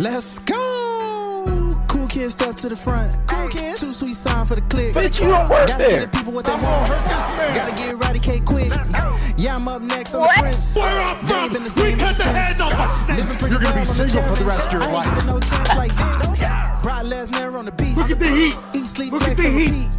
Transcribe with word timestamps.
Let's 0.00 0.38
go. 0.38 1.76
Cool 1.88 2.08
kids 2.08 2.32
step 2.32 2.54
to 2.56 2.70
the 2.70 2.76
front. 2.76 3.14
Cool 3.26 3.48
kids. 3.48 3.80
Too 3.80 3.92
sweet 3.92 4.14
sign 4.14 4.46
for 4.46 4.54
the 4.54 4.62
click. 4.62 4.94
Bitch, 4.94 5.20
you 5.20 5.28
don't 5.28 5.46
work 5.50 5.68
Gotta 5.68 5.76
there. 5.84 5.90
get 6.00 6.10
the 6.12 6.16
people 6.16 6.32
what 6.32 6.46
they 6.46 6.54
want. 6.54 6.88
Gotta 7.54 7.74
get 7.74 7.90
eradicate 7.92 8.46
quick. 8.46 8.72
Yeah, 9.36 9.56
I'm 9.56 9.68
up 9.68 9.82
next. 9.82 10.14
I'm 10.14 10.22
the 10.22 10.28
prince. 10.38 10.74
Where 10.74 10.86
I'm 10.88 11.26
They 11.26 11.34
ain't 11.34 11.44
from, 11.44 11.52
been 11.52 11.64
the 11.64 11.74
we 11.76 11.90
same 11.90 11.98
cut 11.98 12.16
the 12.16 12.22
since. 12.24 12.32
heads 12.36 12.60
off 12.60 12.72
a 12.80 12.88
snake. 13.04 13.18
Living 13.18 13.36
pretty 13.36 13.52
You're 13.52 13.60
gonna 13.62 13.74
well 13.76 13.84
be 13.84 14.08
single 14.08 14.22
for 14.22 14.36
the 14.42 14.44
rest 14.48 14.66
of 14.66 14.72
your 14.72 14.82
I 14.82 14.84
ain't 14.86 14.94
life. 14.94 15.04
giving 15.12 15.26
no 15.26 15.38
chance 15.40 15.68
like 15.76 15.92
this. 15.92 16.40
Brock 16.80 17.04
Lesnar 17.04 17.58
on 17.58 17.64
the 17.66 17.72
beat. 17.72 17.96
Look 17.98 18.10
at 18.10 18.18
the 18.18 18.28
heat. 18.28 18.56
Eat, 18.80 18.86
sleep, 18.86 19.12
Look 19.12 19.22
flex, 19.22 19.36
the 19.36 19.46
and 19.46 19.56
repeat. 19.56 19.90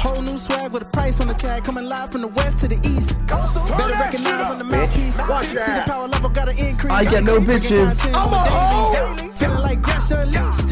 Whole 0.00 0.22
new 0.22 0.38
swag 0.38 0.72
with 0.72 0.82
a 0.82 0.84
price 0.84 1.20
on 1.20 1.26
the 1.26 1.34
tag. 1.34 1.64
Coming 1.64 1.86
live 1.86 2.12
from 2.12 2.20
the 2.20 2.28
west 2.28 2.60
to 2.60 2.68
the 2.68 2.76
east. 2.76 3.20
Better 3.26 3.94
recognize 3.94 4.48
on 4.48 4.58
the 4.58 4.64
mouthpiece. 4.64 5.16
See 5.16 5.72
the 5.72 5.82
power 5.86 6.06
level 6.06 6.30
gotta 6.30 6.52
increase. 6.52 6.92
I 6.92 7.04
get 7.04 7.24
no 7.24 7.40
bitches. 7.40 7.98
I'm 8.14 8.32
a 8.32 8.44
the 8.44 9.22
daily. 9.22 9.34
Feeling 9.34 9.58
like 9.58 9.82
Gresh 9.82 10.12
unleashed. 10.12 10.70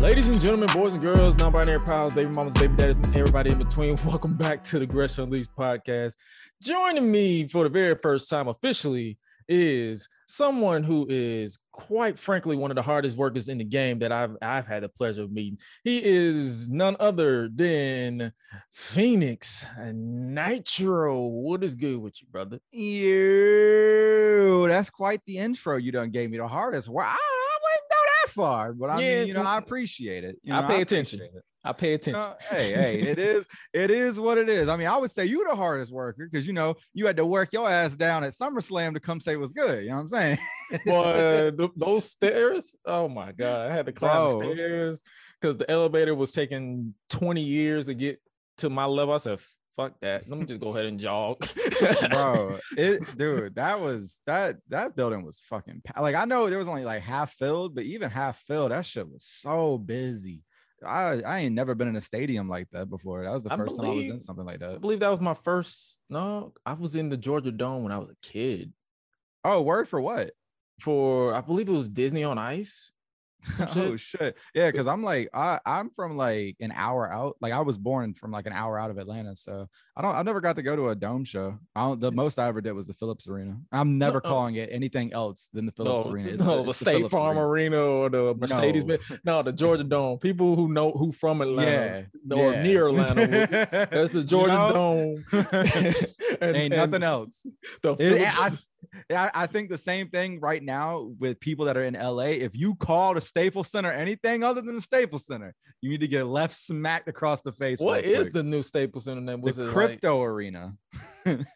Ladies 0.00 0.28
and 0.28 0.40
gentlemen, 0.40 0.68
boys 0.72 0.94
and 0.94 1.02
girls, 1.02 1.36
non-binary 1.36 1.80
pals, 1.80 2.14
baby 2.14 2.32
mamas, 2.32 2.54
baby 2.54 2.76
daddies, 2.76 2.96
and 2.96 3.16
everybody 3.16 3.50
in 3.50 3.58
between, 3.58 3.96
welcome 4.06 4.34
back 4.34 4.62
to 4.64 4.78
the 4.78 4.86
Gresh 4.86 5.18
Unleashed 5.18 5.50
podcast. 5.58 6.14
Joining 6.60 7.10
me 7.10 7.48
for 7.48 7.64
the 7.64 7.70
very 7.70 7.96
first 8.00 8.30
time 8.30 8.46
officially 8.46 9.18
is 9.48 10.08
someone 10.26 10.84
who 10.84 11.06
is 11.08 11.58
quite 11.72 12.18
frankly 12.18 12.56
one 12.56 12.70
of 12.70 12.74
the 12.76 12.82
hardest 12.82 13.16
workers 13.16 13.48
in 13.48 13.58
the 13.58 13.64
game 13.64 13.98
that 14.00 14.12
I've 14.12 14.36
I've 14.42 14.66
had 14.66 14.82
the 14.82 14.88
pleasure 14.88 15.22
of 15.22 15.32
meeting. 15.32 15.58
He 15.82 16.04
is 16.04 16.68
none 16.68 16.96
other 17.00 17.48
than 17.48 18.32
Phoenix 18.70 19.66
Nitro. 19.82 21.20
What 21.22 21.64
is 21.64 21.74
good 21.74 21.98
with 21.98 22.20
you, 22.20 22.28
brother? 22.30 22.60
You, 22.72 24.66
that's 24.68 24.90
quite 24.90 25.20
the 25.26 25.38
intro 25.38 25.76
you 25.76 25.92
done 25.92 26.10
gave 26.10 26.30
me. 26.30 26.38
The 26.38 26.46
hardest. 26.48 26.88
Well, 26.88 27.06
I, 27.06 27.10
I 27.16 27.58
wouldn't 27.62 27.90
go 27.90 27.96
that 27.96 28.30
far, 28.32 28.72
but 28.72 28.90
I 28.90 29.00
Yeah, 29.00 29.18
mean, 29.20 29.28
you 29.28 29.34
know, 29.34 29.42
I 29.42 29.58
appreciate 29.58 30.24
it. 30.24 30.36
You 30.44 30.54
I 30.54 30.60
know, 30.60 30.66
pay 30.68 30.82
attention. 30.82 31.20
it. 31.20 31.30
I 31.64 31.72
pay 31.72 31.94
attention. 31.94 32.20
Uh, 32.20 32.34
hey, 32.50 32.72
hey, 32.72 33.00
it 33.00 33.18
is, 33.20 33.46
it 33.72 33.90
is 33.90 34.18
what 34.18 34.36
it 34.36 34.48
is. 34.48 34.68
I 34.68 34.76
mean, 34.76 34.88
I 34.88 34.96
would 34.96 35.10
say 35.10 35.24
you 35.24 35.46
the 35.48 35.54
hardest 35.54 35.92
worker 35.92 36.28
because 36.30 36.46
you 36.46 36.52
know 36.52 36.74
you 36.92 37.06
had 37.06 37.16
to 37.16 37.26
work 37.26 37.52
your 37.52 37.70
ass 37.70 37.94
down 37.94 38.24
at 38.24 38.32
SummerSlam 38.32 38.94
to 38.94 39.00
come 39.00 39.20
say 39.20 39.36
what's 39.36 39.52
good. 39.52 39.84
You 39.84 39.90
know 39.90 39.96
what 39.96 40.02
I'm 40.02 40.08
saying? 40.08 40.38
Boy, 40.84 41.52
th- 41.56 41.70
those 41.76 42.10
stairs. 42.10 42.76
Oh 42.84 43.08
my 43.08 43.32
god, 43.32 43.70
I 43.70 43.74
had 43.74 43.86
to 43.86 43.92
climb 43.92 44.26
the 44.26 44.54
stairs 44.54 45.02
because 45.40 45.56
the 45.56 45.70
elevator 45.70 46.14
was 46.14 46.32
taking 46.32 46.94
20 47.10 47.40
years 47.40 47.86
to 47.86 47.94
get 47.94 48.20
to 48.58 48.68
my 48.68 48.84
level. 48.84 49.14
I 49.14 49.18
said, 49.18 49.40
fuck 49.76 49.94
that. 50.00 50.28
Let 50.28 50.38
me 50.38 50.46
just 50.46 50.60
go 50.60 50.70
ahead 50.70 50.86
and 50.86 50.98
jog. 50.98 51.46
bro 52.10 52.58
it 52.76 53.16
dude 53.16 53.54
that 53.54 53.80
was 53.80 54.20
that 54.26 54.56
that 54.68 54.94
building 54.94 55.24
was 55.24 55.40
fucking 55.48 55.82
like 55.98 56.14
i 56.14 56.24
know 56.24 56.48
there 56.48 56.58
was 56.58 56.68
only 56.68 56.84
like 56.84 57.02
half 57.02 57.32
filled 57.32 57.74
but 57.74 57.84
even 57.84 58.10
half 58.10 58.38
filled 58.40 58.70
that 58.70 58.86
shit 58.86 59.08
was 59.08 59.24
so 59.24 59.78
busy 59.78 60.42
i 60.86 61.20
i 61.22 61.38
ain't 61.40 61.54
never 61.54 61.74
been 61.74 61.88
in 61.88 61.96
a 61.96 62.00
stadium 62.00 62.48
like 62.48 62.68
that 62.70 62.88
before 62.90 63.24
that 63.24 63.32
was 63.32 63.44
the 63.44 63.52
I 63.52 63.56
first 63.56 63.76
time 63.76 63.90
i 63.90 63.94
was 63.94 64.08
in 64.08 64.20
something 64.20 64.44
like 64.44 64.60
that. 64.60 64.70
I 64.70 64.78
believe 64.78 65.00
that 65.00 65.08
was 65.10 65.20
my 65.20 65.34
first. 65.34 65.98
No, 66.10 66.52
I 66.66 66.74
was 66.74 66.96
in 66.96 67.08
the 67.08 67.16
Georgia 67.16 67.52
Dome 67.52 67.82
when 67.82 67.92
I 67.92 67.98
was 67.98 68.08
a 68.08 68.16
kid. 68.22 68.72
oh 69.44 69.62
word 69.62 69.88
for 69.88 70.00
what 70.00 70.32
For 70.80 71.34
I 71.34 71.40
believe 71.40 71.68
it 71.68 71.72
was 71.72 71.88
Disney 71.88 72.24
on 72.24 72.38
Ice. 72.38 72.90
oh 73.76 73.96
shit. 73.96 74.36
yeah 74.54 74.70
because 74.70 74.86
i'm 74.86 75.02
like 75.02 75.28
i 75.34 75.58
i'm 75.66 75.90
from 75.90 76.16
like 76.16 76.56
an 76.60 76.72
hour 76.74 77.12
out 77.12 77.36
like 77.40 77.52
i 77.52 77.60
was 77.60 77.76
born 77.78 78.14
from 78.14 78.30
like 78.30 78.46
an 78.46 78.52
hour 78.52 78.78
out 78.78 78.90
of 78.90 78.98
atlanta 78.98 79.34
so 79.34 79.66
i 79.96 80.02
don't 80.02 80.14
i 80.14 80.22
never 80.22 80.40
got 80.40 80.56
to 80.56 80.62
go 80.62 80.76
to 80.76 80.88
a 80.90 80.94
dome 80.94 81.24
show 81.24 81.58
i 81.74 81.82
don't 81.82 82.00
the 82.00 82.12
most 82.12 82.38
i 82.38 82.46
ever 82.48 82.60
did 82.60 82.72
was 82.72 82.86
the 82.86 82.94
phillips 82.94 83.26
arena 83.26 83.56
i'm 83.72 83.98
never 83.98 84.18
uh, 84.18 84.20
calling 84.20 84.54
it 84.56 84.68
anything 84.72 85.12
else 85.12 85.48
than 85.52 85.66
the 85.66 85.72
phillips 85.72 86.04
no, 86.06 86.12
arena 86.12 86.28
no, 86.28 86.34
It's 86.34 86.44
the, 86.44 86.62
it's 86.62 86.78
State 86.78 86.96
Phillips 86.96 87.12
Farm 87.12 87.38
Arena 87.38 87.78
or 87.78 88.08
the 88.10 88.34
Mercedes. 88.34 88.84
No. 88.84 88.96
Benz- 88.96 89.20
No, 89.24 89.42
the 89.42 89.52
Georgia 89.52 89.84
Dome. 89.84 90.18
People 90.18 90.56
who 90.56 90.68
know 90.68 90.90
who 90.92 91.12
from 91.12 91.40
Atlanta 91.40 92.06
yeah 92.26 92.36
or 92.36 92.52
yeah. 92.52 92.62
near 92.62 92.88
Atlanta. 92.88 93.26
That's 93.90 94.12
the 94.12 94.20
You 94.20 94.24
Georgia 94.24 94.52
know? 94.52 94.72
Dome. 94.72 95.24
And- 96.42 96.56
Ain't 96.56 96.74
and 96.74 96.90
nothing 96.90 97.02
else. 97.04 97.46
The 97.82 97.94
It- 97.98 99.16
I, 99.16 99.30
I 99.34 99.46
think 99.46 99.68
the 99.70 99.78
same 99.78 100.08
thing 100.08 100.40
right 100.40 100.62
now 100.62 101.10
with 101.18 101.40
people 101.40 101.64
that 101.66 101.76
are 101.76 101.84
in 101.84 101.94
LA. 101.94 102.32
If 102.42 102.50
you 102.54 102.74
call 102.74 103.14
the 103.14 103.20
Staples 103.20 103.70
Center 103.70 103.90
anything 103.92 104.42
other 104.44 104.60
than 104.60 104.74
the 104.74 104.80
Staples 104.82 105.24
Center, 105.26 105.54
you 105.80 105.88
need 105.90 106.00
to 106.00 106.08
get 106.08 106.26
left 106.26 106.54
smacked 106.54 107.08
across 107.08 107.42
the 107.42 107.52
face. 107.52 107.80
What 107.80 108.04
is 108.04 108.18
quick. 108.24 108.32
the 108.34 108.42
new 108.42 108.62
Staples 108.62 109.04
Center 109.04 109.20
name? 109.20 109.40
Was 109.40 109.56
the 109.56 109.62
it 109.62 109.66
like 109.66 109.74
crypto 109.74 110.22
arena? 110.22 110.74
the 111.24 111.46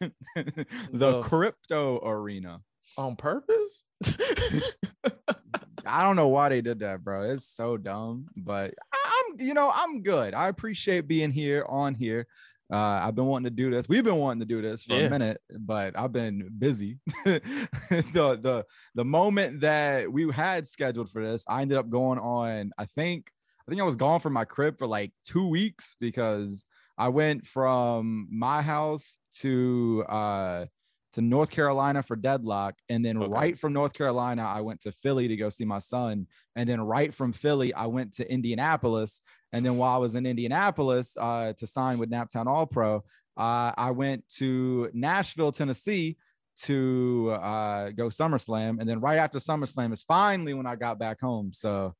The- 0.93 1.21
crypto 1.23 1.99
arena. 2.03 2.61
on 2.97 3.15
purpose? 3.15 3.83
I 5.85 6.03
don't 6.03 6.15
know 6.17 6.27
why 6.27 6.49
they 6.49 6.61
did 6.61 6.79
that, 6.79 7.03
bro. 7.03 7.23
It's 7.29 7.47
so 7.47 7.77
dumb, 7.77 8.27
but 8.35 8.73
I'm, 8.93 9.39
you 9.39 9.53
know, 9.53 9.71
I'm 9.73 10.01
good. 10.01 10.33
I 10.33 10.47
appreciate 10.49 11.07
being 11.07 11.31
here 11.31 11.65
on 11.67 11.95
here. 11.95 12.27
Uh, 12.71 12.75
I've 13.03 13.15
been 13.15 13.25
wanting 13.25 13.45
to 13.45 13.55
do 13.55 13.71
this. 13.71 13.87
We've 13.87 14.03
been 14.03 14.17
wanting 14.17 14.41
to 14.41 14.45
do 14.45 14.61
this 14.61 14.83
for 14.83 14.99
Yeah. 14.99 15.07
a 15.07 15.09
minute, 15.09 15.41
but 15.59 15.97
I've 15.97 16.11
been 16.11 16.49
busy. 16.57 16.99
the 17.25 18.39
the 18.41 18.65
the 18.95 19.05
moment 19.05 19.61
that 19.61 20.11
we 20.11 20.29
had 20.31 20.67
scheduled 20.67 21.09
for 21.09 21.23
this, 21.23 21.45
I 21.47 21.61
ended 21.61 21.77
up 21.77 21.89
going 21.89 22.19
on. 22.19 22.71
I 22.77 22.85
think 22.85 23.31
I 23.67 23.71
think 23.71 23.81
I 23.81 23.85
was 23.85 23.95
gone 23.95 24.19
from 24.19 24.33
my 24.33 24.45
crib 24.45 24.77
for 24.77 24.87
like 24.87 25.13
two 25.23 25.47
weeks 25.47 25.95
because 25.99 26.65
I 26.97 27.09
went 27.09 27.45
from 27.47 28.27
my 28.31 28.61
house 28.61 29.17
to 29.39 30.03
uh 30.09 30.65
to 31.13 31.21
North 31.21 31.49
Carolina 31.49 32.03
for 32.03 32.15
deadlock. 32.17 32.75
And 32.89 33.03
then 33.03 33.17
Okay. 33.17 33.31
right 33.31 33.57
from 33.59 33.71
North 33.73 33.93
Carolina, 33.93 34.43
I 34.43 34.59
went 34.61 34.81
to 34.81 34.91
Philly 34.91 35.27
to 35.29 35.37
go 35.37 35.49
see 35.49 35.63
my 35.65 35.79
son. 35.79 36.27
And 36.55 36.67
then 36.69 36.81
right 36.81 37.13
from 37.13 37.31
Philly, 37.33 37.73
I 37.73 37.85
went 37.87 38.13
to 38.15 38.29
Indianapolis. 38.31 39.21
And 39.53 39.65
then 39.65 39.77
while 39.77 39.95
I 39.95 39.97
was 39.97 40.15
in 40.15 40.25
Indianapolis 40.25 41.15
uh, 41.17 41.53
to 41.53 41.67
sign 41.67 41.97
with 41.97 42.11
Naptown 42.11 42.47
All 42.47 42.65
Pro, 42.65 42.97
uh, 43.37 43.71
I 43.77 43.91
went 43.91 44.23
to 44.37 44.89
Nashville, 44.93 45.51
Tennessee 45.51 46.17
to 46.63 47.37
uh, 47.41 47.89
go 47.91 48.07
SummerSlam. 48.07 48.79
And 48.79 48.89
then 48.89 48.99
right 48.99 49.17
after 49.17 49.37
SummerSlam 49.39 49.93
is 49.93 50.03
finally 50.03 50.53
when 50.53 50.65
I 50.65 50.75
got 50.75 50.99
back 50.99 51.19
home. 51.19 51.51
So 51.53 51.95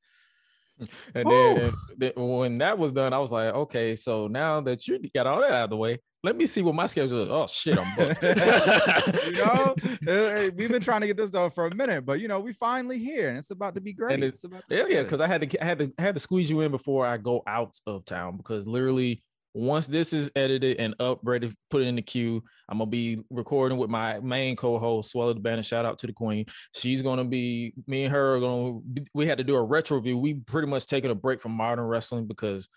And 1.15 1.27
then, 1.29 1.73
then 1.97 2.11
when 2.15 2.57
that 2.59 2.77
was 2.77 2.91
done, 2.91 3.11
I 3.13 3.19
was 3.19 3.31
like, 3.31 3.53
okay, 3.53 3.95
so 3.95 4.27
now 4.27 4.61
that 4.61 4.87
you 4.87 4.99
got 5.13 5.25
all 5.27 5.41
that 5.41 5.51
out 5.51 5.63
of 5.65 5.69
the 5.71 5.77
way, 5.77 5.97
let 6.23 6.35
me 6.35 6.45
see 6.45 6.61
what 6.61 6.75
my 6.75 6.85
schedule 6.87 7.23
is. 7.23 7.29
Oh 7.29 7.47
shit, 7.47 7.77
I'm 7.79 7.95
booked. 7.95 8.21
you 9.25 9.45
know, 9.45 10.51
we've 10.55 10.69
been 10.69 10.81
trying 10.81 11.01
to 11.01 11.07
get 11.07 11.17
this 11.17 11.31
done 11.31 11.51
for 11.51 11.67
a 11.67 11.73
minute, 11.75 12.05
but 12.05 12.19
you 12.19 12.27
know, 12.27 12.39
we 12.39 12.53
finally 12.53 12.99
here 12.99 13.29
and 13.29 13.37
it's 13.37 13.51
about 13.51 13.75
to 13.75 13.81
be 13.81 13.93
great. 13.93 14.17
it's- 14.19 14.33
It's 14.33 14.43
about 14.43 14.63
to 14.63 14.67
be 14.69 14.75
Yeah, 14.75 14.85
yeah, 14.87 15.03
because 15.03 15.21
I 15.21 15.27
had 15.27 15.49
to 15.49 15.61
I 15.63 15.65
had 15.65 15.79
to 15.79 15.91
I 15.97 16.01
had 16.01 16.15
to 16.15 16.19
squeeze 16.21 16.49
you 16.49 16.61
in 16.61 16.71
before 16.71 17.05
I 17.05 17.17
go 17.17 17.43
out 17.47 17.77
of 17.87 18.05
town 18.05 18.37
because 18.37 18.67
literally 18.67 19.23
once 19.53 19.87
this 19.87 20.13
is 20.13 20.31
edited 20.35 20.77
and 20.77 20.93
up, 20.99 21.19
ready, 21.23 21.51
put 21.69 21.81
it 21.81 21.85
in 21.87 21.95
the 21.95 22.01
queue, 22.01 22.43
I'm 22.69 22.77
gonna 22.77 22.89
be 22.89 23.23
recording 23.29 23.77
with 23.77 23.89
my 23.89 24.19
main 24.19 24.55
co-host, 24.55 25.11
Swallow 25.11 25.33
the 25.33 25.39
Banner. 25.39 25.63
Shout 25.63 25.85
out 25.85 25.97
to 25.99 26.07
the 26.07 26.13
Queen. 26.13 26.45
She's 26.75 27.01
gonna 27.01 27.25
be 27.25 27.73
me 27.87 28.03
and 28.03 28.13
her 28.13 28.35
are 28.35 28.39
gonna 28.39 28.79
we 29.13 29.25
had 29.25 29.37
to 29.39 29.43
do 29.43 29.55
a 29.55 29.63
retro 29.63 29.97
review. 29.97 30.17
We 30.17 30.35
pretty 30.35 30.67
much 30.67 30.85
taken 30.85 31.09
a 31.11 31.15
break 31.15 31.41
from 31.41 31.53
modern 31.53 31.85
wrestling 31.85 32.27
because 32.27 32.67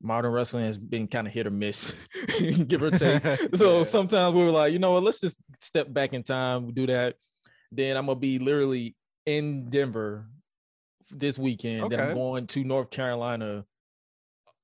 modern 0.00 0.32
wrestling 0.32 0.64
has 0.66 0.78
been 0.78 1.06
kind 1.08 1.26
of 1.26 1.32
hit 1.32 1.46
or 1.46 1.50
miss, 1.50 1.94
give 2.66 2.82
or 2.82 2.90
take. 2.96 3.24
So 3.54 3.78
Yeah. 3.78 3.82
sometimes 3.84 4.34
we 4.34 4.44
were 4.44 4.50
like, 4.50 4.72
you 4.72 4.78
know 4.78 4.92
what, 4.92 5.02
let's 5.02 5.20
just 5.20 5.38
step 5.60 5.92
back 5.92 6.12
in 6.12 6.22
time, 6.22 6.72
do 6.72 6.86
that. 6.86 7.16
Then 7.70 7.96
I'm 7.96 8.06
gonna 8.06 8.18
be 8.18 8.38
literally 8.38 8.94
in 9.26 9.70
Denver 9.70 10.28
this 11.10 11.38
weekend. 11.38 11.90
Then 11.90 12.00
I'm 12.00 12.14
going 12.14 12.46
to 12.48 12.64
North 12.64 12.90
Carolina 12.90 13.64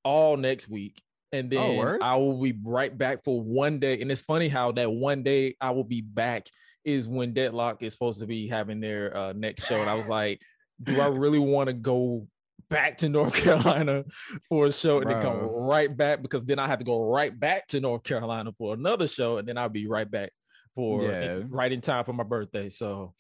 all 0.05 0.37
next 0.37 0.69
week. 0.69 1.01
And 1.33 1.51
then 1.51 1.77
word? 1.77 2.03
I 2.03 2.17
will 2.17 2.41
be 2.41 2.59
right 2.65 2.97
back 2.97 3.23
for 3.23 3.41
one 3.41 3.79
day. 3.79 4.01
And 4.01 4.11
it's 4.11 4.23
funny 4.23 4.49
how 4.49 4.73
that 4.73 4.91
one 4.91 5.23
day 5.23 5.57
I 5.61 5.71
will 5.71 5.85
be 5.85 6.01
back 6.01 6.49
is 6.85 7.07
when 7.07 7.35
Deadlock 7.35 7.83
is 7.83 7.93
supposed 7.93 8.21
to 8.21 8.27
be 8.27 8.49
having 8.49 8.81
their 8.81 9.15
uh, 9.17 9.33
next 9.35 9.67
show. 9.67 9.81
And 9.81 9.91
I 9.91 9.95
was 9.95 10.07
like, 10.09 10.41
do 10.83 11.01
I 11.01 11.09
really 11.09 11.39
want 11.39 11.67
to 11.69 11.75
go 11.75 12.27
back 12.71 12.99
to 12.99 13.09
North 13.09 13.35
Carolina 13.43 14.05
for 14.49 14.67
a 14.67 14.73
show 14.73 15.01
and 15.01 15.11
then 15.11 15.21
come 15.21 15.37
right 15.37 15.95
back? 15.95 16.23
Because 16.23 16.45
then 16.45 16.59
I 16.59 16.67
have 16.67 16.79
to 16.79 16.85
go 16.85 17.11
right 17.11 17.39
back 17.39 17.67
to 17.69 17.81
North 17.81 18.05
Carolina 18.05 18.53
for 18.57 18.75
another 18.75 19.09
show. 19.09 19.39
And 19.39 19.47
then 19.47 19.59
I'll 19.59 19.69
be 19.69 19.87
right 19.87 20.11
back 20.11 20.31
for 20.75 21.03
Yeah. 21.03 21.41
right 21.49 21.73
in 21.73 21.81
time 21.81 22.05
for 22.05 22.13
my 22.13 22.25
birthday. 22.25 22.71
So 22.71 23.15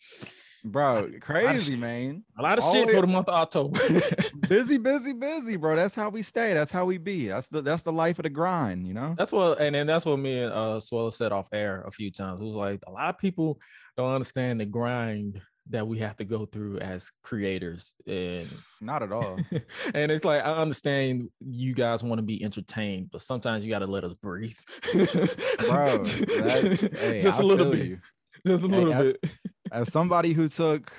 bro, 0.65 1.11
crazy 1.21 1.77
man. 1.77 2.25
a 2.39 2.43
lot 2.43 2.59
of 2.59 2.65
shit 2.65 2.83
Always- 2.83 2.95
for 2.95 3.01
the 3.03 3.07
month 3.07 3.29
of 3.29 3.35
October. 3.35 3.79
busy, 4.49 4.79
busy, 4.79 5.13
busy, 5.13 5.57
bro. 5.57 5.77
That's 5.77 5.95
how 5.95 6.09
we 6.09 6.23
stay. 6.23 6.55
That's 6.55 6.71
how 6.71 6.85
we 6.85 6.99
be. 6.99 7.29
That's 7.29 7.49
the 7.49 7.63
that's 7.63 7.83
the 7.83 7.93
life 7.93 8.19
of 8.19 8.25
the 8.25 8.31
grind, 8.31 8.87
you 8.87 8.95
know. 8.95 9.15
That's 9.17 9.33
what, 9.33 9.61
and 9.61 9.75
then 9.75 9.87
that's 9.87 10.05
what 10.05 10.19
me 10.19 10.39
and 10.39 10.53
uh 10.53 10.79
Suela 10.81 11.13
said 11.13 11.33
off 11.33 11.49
air 11.53 11.83
a 11.87 11.91
few 11.91 12.11
times. 12.11 12.41
It 12.41 12.45
was 12.45 12.57
like 12.57 12.81
a 12.87 12.91
lot 12.91 13.09
of 13.11 13.19
people 13.19 13.59
don't 13.97 14.13
understand 14.13 14.61
the 14.61 14.67
grind 14.67 15.41
that 15.71 15.87
we 15.87 15.99
have 15.99 16.17
to 16.17 16.25
go 16.25 16.47
through 16.47 16.79
as 16.79 17.11
creators, 17.23 17.95
and 18.07 18.47
Not 18.81 19.03
at 19.03 19.13
all. 19.13 19.39
and 19.95 20.11
it's 20.11 20.25
like 20.25 20.43
I 20.43 20.55
understand 20.57 21.29
you 21.41 21.75
guys 21.75 22.03
want 22.03 22.19
to 22.21 22.23
be 22.23 22.43
entertained, 22.43 23.11
but 23.13 23.21
sometimes 23.21 23.65
you 23.65 23.71
got 23.71 23.81
to 23.81 23.87
let 23.87 24.03
us 24.05 24.15
breathe, 24.15 24.57
Bro, 24.95 25.99
that- 26.05 26.91
hey, 26.99 27.21
just 27.21 27.41
a 27.41 27.43
little 27.45 27.71
feel 27.73 27.97
bit, 27.97 27.99
just 28.47 28.63
a 28.63 28.67
little 28.67 28.95
bit. 28.95 29.23
As 29.73 29.93
somebody 29.93 30.33
who 30.33 30.49
took 30.49 30.93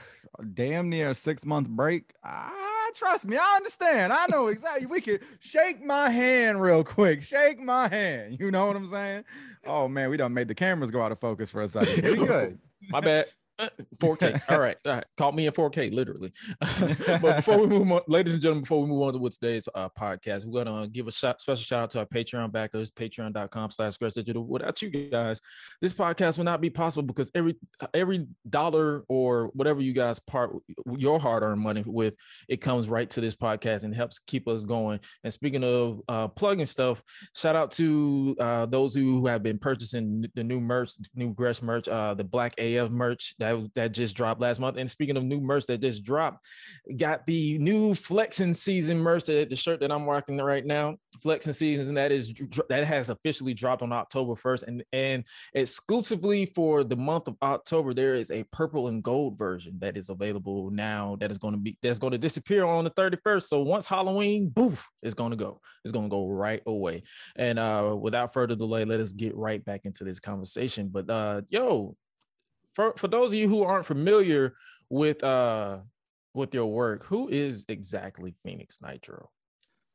damn 0.54 0.90
near 0.90 1.12
a 1.12 1.16
six 1.16 1.46
month 1.46 1.68
break, 1.70 2.14
I 2.24 2.92
trust 2.96 3.28
me, 3.28 3.38
I 3.38 3.56
understand. 3.56 4.14
I 4.14 4.26
know 4.30 4.48
exactly. 4.48 4.86
We 4.86 5.02
could 5.02 5.22
shake 5.40 5.84
my 5.84 6.10
hand 6.10 6.62
real 6.62 6.84
quick. 6.84 7.24
Shake 7.24 7.60
my 7.60 7.88
hand. 7.88 8.38
You 8.40 8.52
know 8.52 8.68
what 8.68 8.76
I'm 8.76 8.90
saying? 8.90 9.24
Oh 9.66 9.88
man, 9.88 10.10
we 10.10 10.18
done 10.18 10.34
made 10.34 10.48
the 10.48 10.56
cameras 10.56 10.92
go 10.92 11.02
out 11.02 11.12
of 11.12 11.20
focus 11.20 11.52
for 11.52 11.62
a 11.62 11.68
second. 11.68 12.20
We 12.20 12.26
good. 12.26 12.60
My 12.90 13.02
bad. 13.02 13.26
4K. 13.98 14.42
All 14.50 14.60
right. 14.60 14.78
All 14.86 14.94
right. 14.94 15.06
Call 15.18 15.32
me 15.32 15.48
in 15.48 15.54
4K, 15.54 15.94
literally. 15.94 16.32
but 17.22 17.38
before 17.38 17.58
we 17.60 17.68
move 17.68 17.92
on, 17.92 18.02
ladies 18.08 18.34
and 18.34 18.42
gentlemen, 18.42 18.64
before 18.64 18.82
we 18.82 18.88
move 18.88 19.02
on 19.02 19.14
to 19.14 19.20
what's 19.20 19.38
today's 19.38 19.68
uh, 19.76 19.90
podcast, 19.90 20.46
we're 20.46 20.64
going 20.64 20.84
to 20.84 20.90
give 20.90 21.08
a 21.08 21.12
shout, 21.12 21.42
special 21.42 21.64
shout 21.64 21.84
out 21.84 21.90
to 21.92 22.00
our 22.00 22.06
Patreon 22.06 22.52
backers, 22.52 22.92
patreon.com 22.92 23.72
slash 23.72 23.98
digital. 23.98 24.46
Without 24.46 24.82
you 24.82 24.90
guys, 24.90 25.42
this 25.82 25.94
podcast 25.94 26.38
would 26.38 26.46
not 26.46 26.62
be 26.62 26.70
possible 26.70 27.04
because 27.04 27.30
every 27.36 27.56
every 27.94 28.28
dollar 28.50 29.04
or 29.08 29.48
whatever 29.54 29.82
you 29.82 29.94
guys 29.94 30.20
part 30.20 30.56
your 30.98 31.20
hard 31.20 31.44
earned 31.44 31.62
money 31.62 31.84
with, 31.86 32.16
it 32.48 32.58
comes 32.58 32.88
right 32.88 33.10
to 33.10 33.22
this 33.22 33.36
podcast 33.36 33.84
and 33.84 33.94
helps 33.94 34.20
keep 34.20 34.48
us 34.48 34.64
going. 34.64 35.00
And 35.24 35.34
speaking 35.34 35.64
of 35.64 36.02
uh, 36.08 36.28
plugging 36.30 36.66
stuff, 36.66 37.04
shout 37.36 37.56
out 37.56 37.72
to 37.72 38.36
uh, 38.40 38.66
those 38.68 38.96
who 38.96 39.26
have 39.28 39.44
been 39.44 39.60
purchasing 39.60 40.26
the 40.36 40.44
new 40.44 40.60
merch, 40.60 40.94
new 41.16 41.34
Gresh 41.34 41.62
merch, 41.62 41.88
uh, 41.88 42.14
the 42.14 42.24
Black 42.24 42.54
AF 42.58 42.90
merch 42.90 43.36
that 43.40 43.49
that 43.50 43.72
that 43.76 43.92
just 43.92 44.16
dropped 44.16 44.42
last 44.42 44.60
month. 44.60 44.78
And 44.78 44.90
speaking 44.90 45.18
of 45.18 45.24
new 45.24 45.40
merch 45.40 45.66
that 45.68 45.82
just 45.82 46.04
dropped, 46.04 46.46
got 46.98 47.26
the 47.26 47.58
new 47.60 47.96
flexing 47.96 48.54
season 48.54 49.00
merch, 49.00 49.24
the, 49.26 49.46
the 49.46 49.56
shirt 49.56 49.80
that 49.82 49.92
I'm 49.92 50.06
rocking 50.06 50.38
right 50.38 50.66
now. 50.66 50.98
Flexing 51.22 51.54
season 51.54 51.94
that 51.96 52.12
is 52.12 52.34
that 52.70 52.86
has 52.86 53.10
officially 53.10 53.54
dropped 53.54 53.82
on 53.82 53.92
October 53.92 54.34
1st. 54.34 54.64
And 54.68 54.84
and 54.94 55.24
exclusively 55.54 56.46
for 56.46 56.84
the 56.84 56.96
month 56.96 57.28
of 57.28 57.36
October, 57.42 57.94
there 57.94 58.16
is 58.16 58.32
a 58.32 58.44
purple 58.52 58.88
and 58.88 59.04
gold 59.04 59.38
version 59.38 59.78
that 59.80 59.98
is 59.98 60.10
available 60.10 60.72
now. 60.72 61.18
That 61.20 61.32
is 61.32 61.38
going 61.38 61.54
to 61.54 61.60
be 61.60 61.78
that's 61.82 62.00
going 62.00 62.12
to 62.12 62.18
disappear 62.18 62.66
on 62.66 62.84
the 62.84 62.92
31st. 62.92 63.44
So 63.44 63.62
once 63.62 63.86
Halloween, 63.86 64.50
boof, 64.50 64.88
it's 65.02 65.14
going 65.14 65.32
to 65.32 65.38
go. 65.38 65.62
It's 65.84 65.92
going 65.92 66.06
to 66.06 66.10
go 66.10 66.28
right 66.28 66.62
away. 66.66 67.04
And 67.36 67.60
uh, 67.60 67.96
without 68.00 68.34
further 68.34 68.56
delay, 68.56 68.86
let 68.86 69.00
us 69.00 69.14
get 69.14 69.36
right 69.36 69.64
back 69.64 69.82
into 69.86 70.04
this 70.04 70.20
conversation. 70.20 70.90
But 70.92 71.10
uh, 71.10 71.42
yo, 71.50 71.96
for 72.80 72.94
for 72.96 73.10
those 73.10 73.34
of 73.34 73.40
you 73.40 73.50
who 73.50 73.64
aren't 73.64 73.86
familiar 73.86 74.56
with 74.90 75.22
uh 75.22 75.80
with 76.34 76.54
your 76.54 76.68
work, 76.68 77.04
who 77.04 77.28
is 77.28 77.66
exactly 77.68 78.34
Phoenix 78.42 78.80
Nitro? 78.82 79.30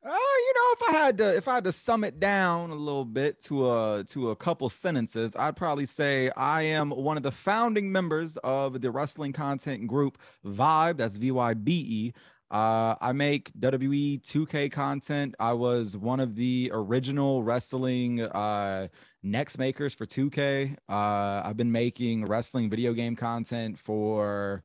Uh, 0.05 0.09
you 0.09 0.53
know, 0.53 0.73
if 0.73 0.89
I 0.89 0.91
had 0.91 1.17
to 1.17 1.35
if 1.35 1.47
I 1.47 1.55
had 1.55 1.63
to 1.63 1.71
sum 1.71 2.03
it 2.03 2.19
down 2.19 2.69
a 2.69 2.75
little 2.75 3.05
bit 3.05 3.41
to 3.45 3.71
a 3.71 4.03
to 4.09 4.29
a 4.29 4.35
couple 4.35 4.69
sentences, 4.69 5.35
I'd 5.35 5.55
probably 5.55 5.87
say 5.87 6.29
I 6.37 6.61
am 6.61 6.91
one 6.91 7.17
of 7.17 7.23
the 7.23 7.31
founding 7.31 7.91
members 7.91 8.37
of 8.43 8.79
the 8.79 8.91
wrestling 8.91 9.33
content 9.33 9.87
group 9.87 10.19
VYBE. 10.45 10.97
That's 10.97 11.15
V 11.15 11.31
Y 11.31 11.53
B 11.55 11.71
E. 11.73 12.13
Uh, 12.51 12.95
I 13.01 13.11
make 13.11 13.51
WWE 13.59 14.21
2K 14.21 14.71
content. 14.71 15.35
I 15.39 15.53
was 15.53 15.97
one 15.97 16.19
of 16.19 16.35
the 16.35 16.69
original 16.73 17.41
wrestling 17.43 18.21
uh, 18.21 18.87
next 19.23 19.57
makers 19.57 19.93
for 19.93 20.05
2K. 20.05 20.75
Uh, 20.87 21.41
I've 21.43 21.57
been 21.57 21.71
making 21.71 22.25
wrestling 22.25 22.69
video 22.69 22.93
game 22.93 23.15
content 23.15 23.79
for, 23.79 24.63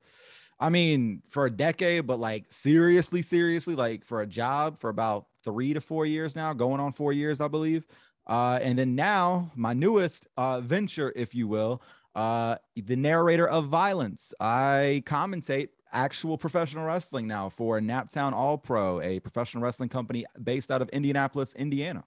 I 0.59 0.69
mean, 0.69 1.23
for 1.31 1.47
a 1.47 1.51
decade, 1.51 2.07
but 2.07 2.21
like 2.21 2.53
seriously, 2.53 3.23
seriously, 3.23 3.75
like 3.75 4.05
for 4.05 4.21
a 4.21 4.27
job 4.27 4.79
for 4.79 4.91
about 4.91 5.27
three 5.43 5.73
to 5.73 5.81
four 5.81 6.05
years 6.05 6.37
now, 6.37 6.53
going 6.53 6.81
on 6.81 6.93
four 6.93 7.15
years, 7.15 7.41
I 7.41 7.49
believe. 7.49 7.87
Uh, 8.27 8.59
and 8.63 8.79
then 8.79 8.95
now, 8.95 9.51
my 9.57 9.73
newest 9.73 10.29
uh, 10.37 10.61
venture, 10.61 11.13
if 11.17 11.35
you 11.35 11.49
will, 11.49 11.83
uh, 12.15 12.57
the 12.77 12.97
narrator 12.97 13.49
of 13.49 13.69
violence. 13.69 14.35
I 14.39 15.03
commentate 15.07 15.69
actual 15.93 16.39
professional 16.39 16.85
wrestling 16.85 17.27
now 17.27 17.49
for 17.49 17.81
Naptown 17.81 18.33
All 18.33 18.59
Pro, 18.59 19.01
a 19.01 19.21
professional 19.21 19.63
wrestling 19.63 19.89
company 19.89 20.25
based 20.43 20.71
out 20.71 20.83
of 20.83 20.89
Indianapolis, 20.91 21.55
Indiana. 21.55 22.05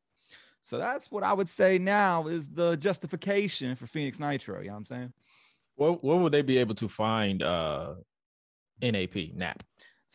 So 0.62 0.78
that's 0.78 1.12
what 1.12 1.24
I 1.24 1.34
would 1.34 1.50
say 1.50 1.78
now 1.78 2.28
is 2.28 2.48
the 2.48 2.78
justification 2.78 3.76
for 3.76 3.86
Phoenix 3.86 4.20
Nitro. 4.20 4.62
You 4.62 4.68
know 4.68 4.74
what 4.74 4.78
I'm 4.78 4.86
saying? 4.86 5.14
What 5.76 6.04
what 6.04 6.20
would 6.20 6.32
they 6.32 6.42
be 6.42 6.58
able 6.58 6.76
to 6.76 6.88
find 6.88 7.44
uh 7.44 7.96
NAP 8.82 9.16
NAP? 9.36 9.64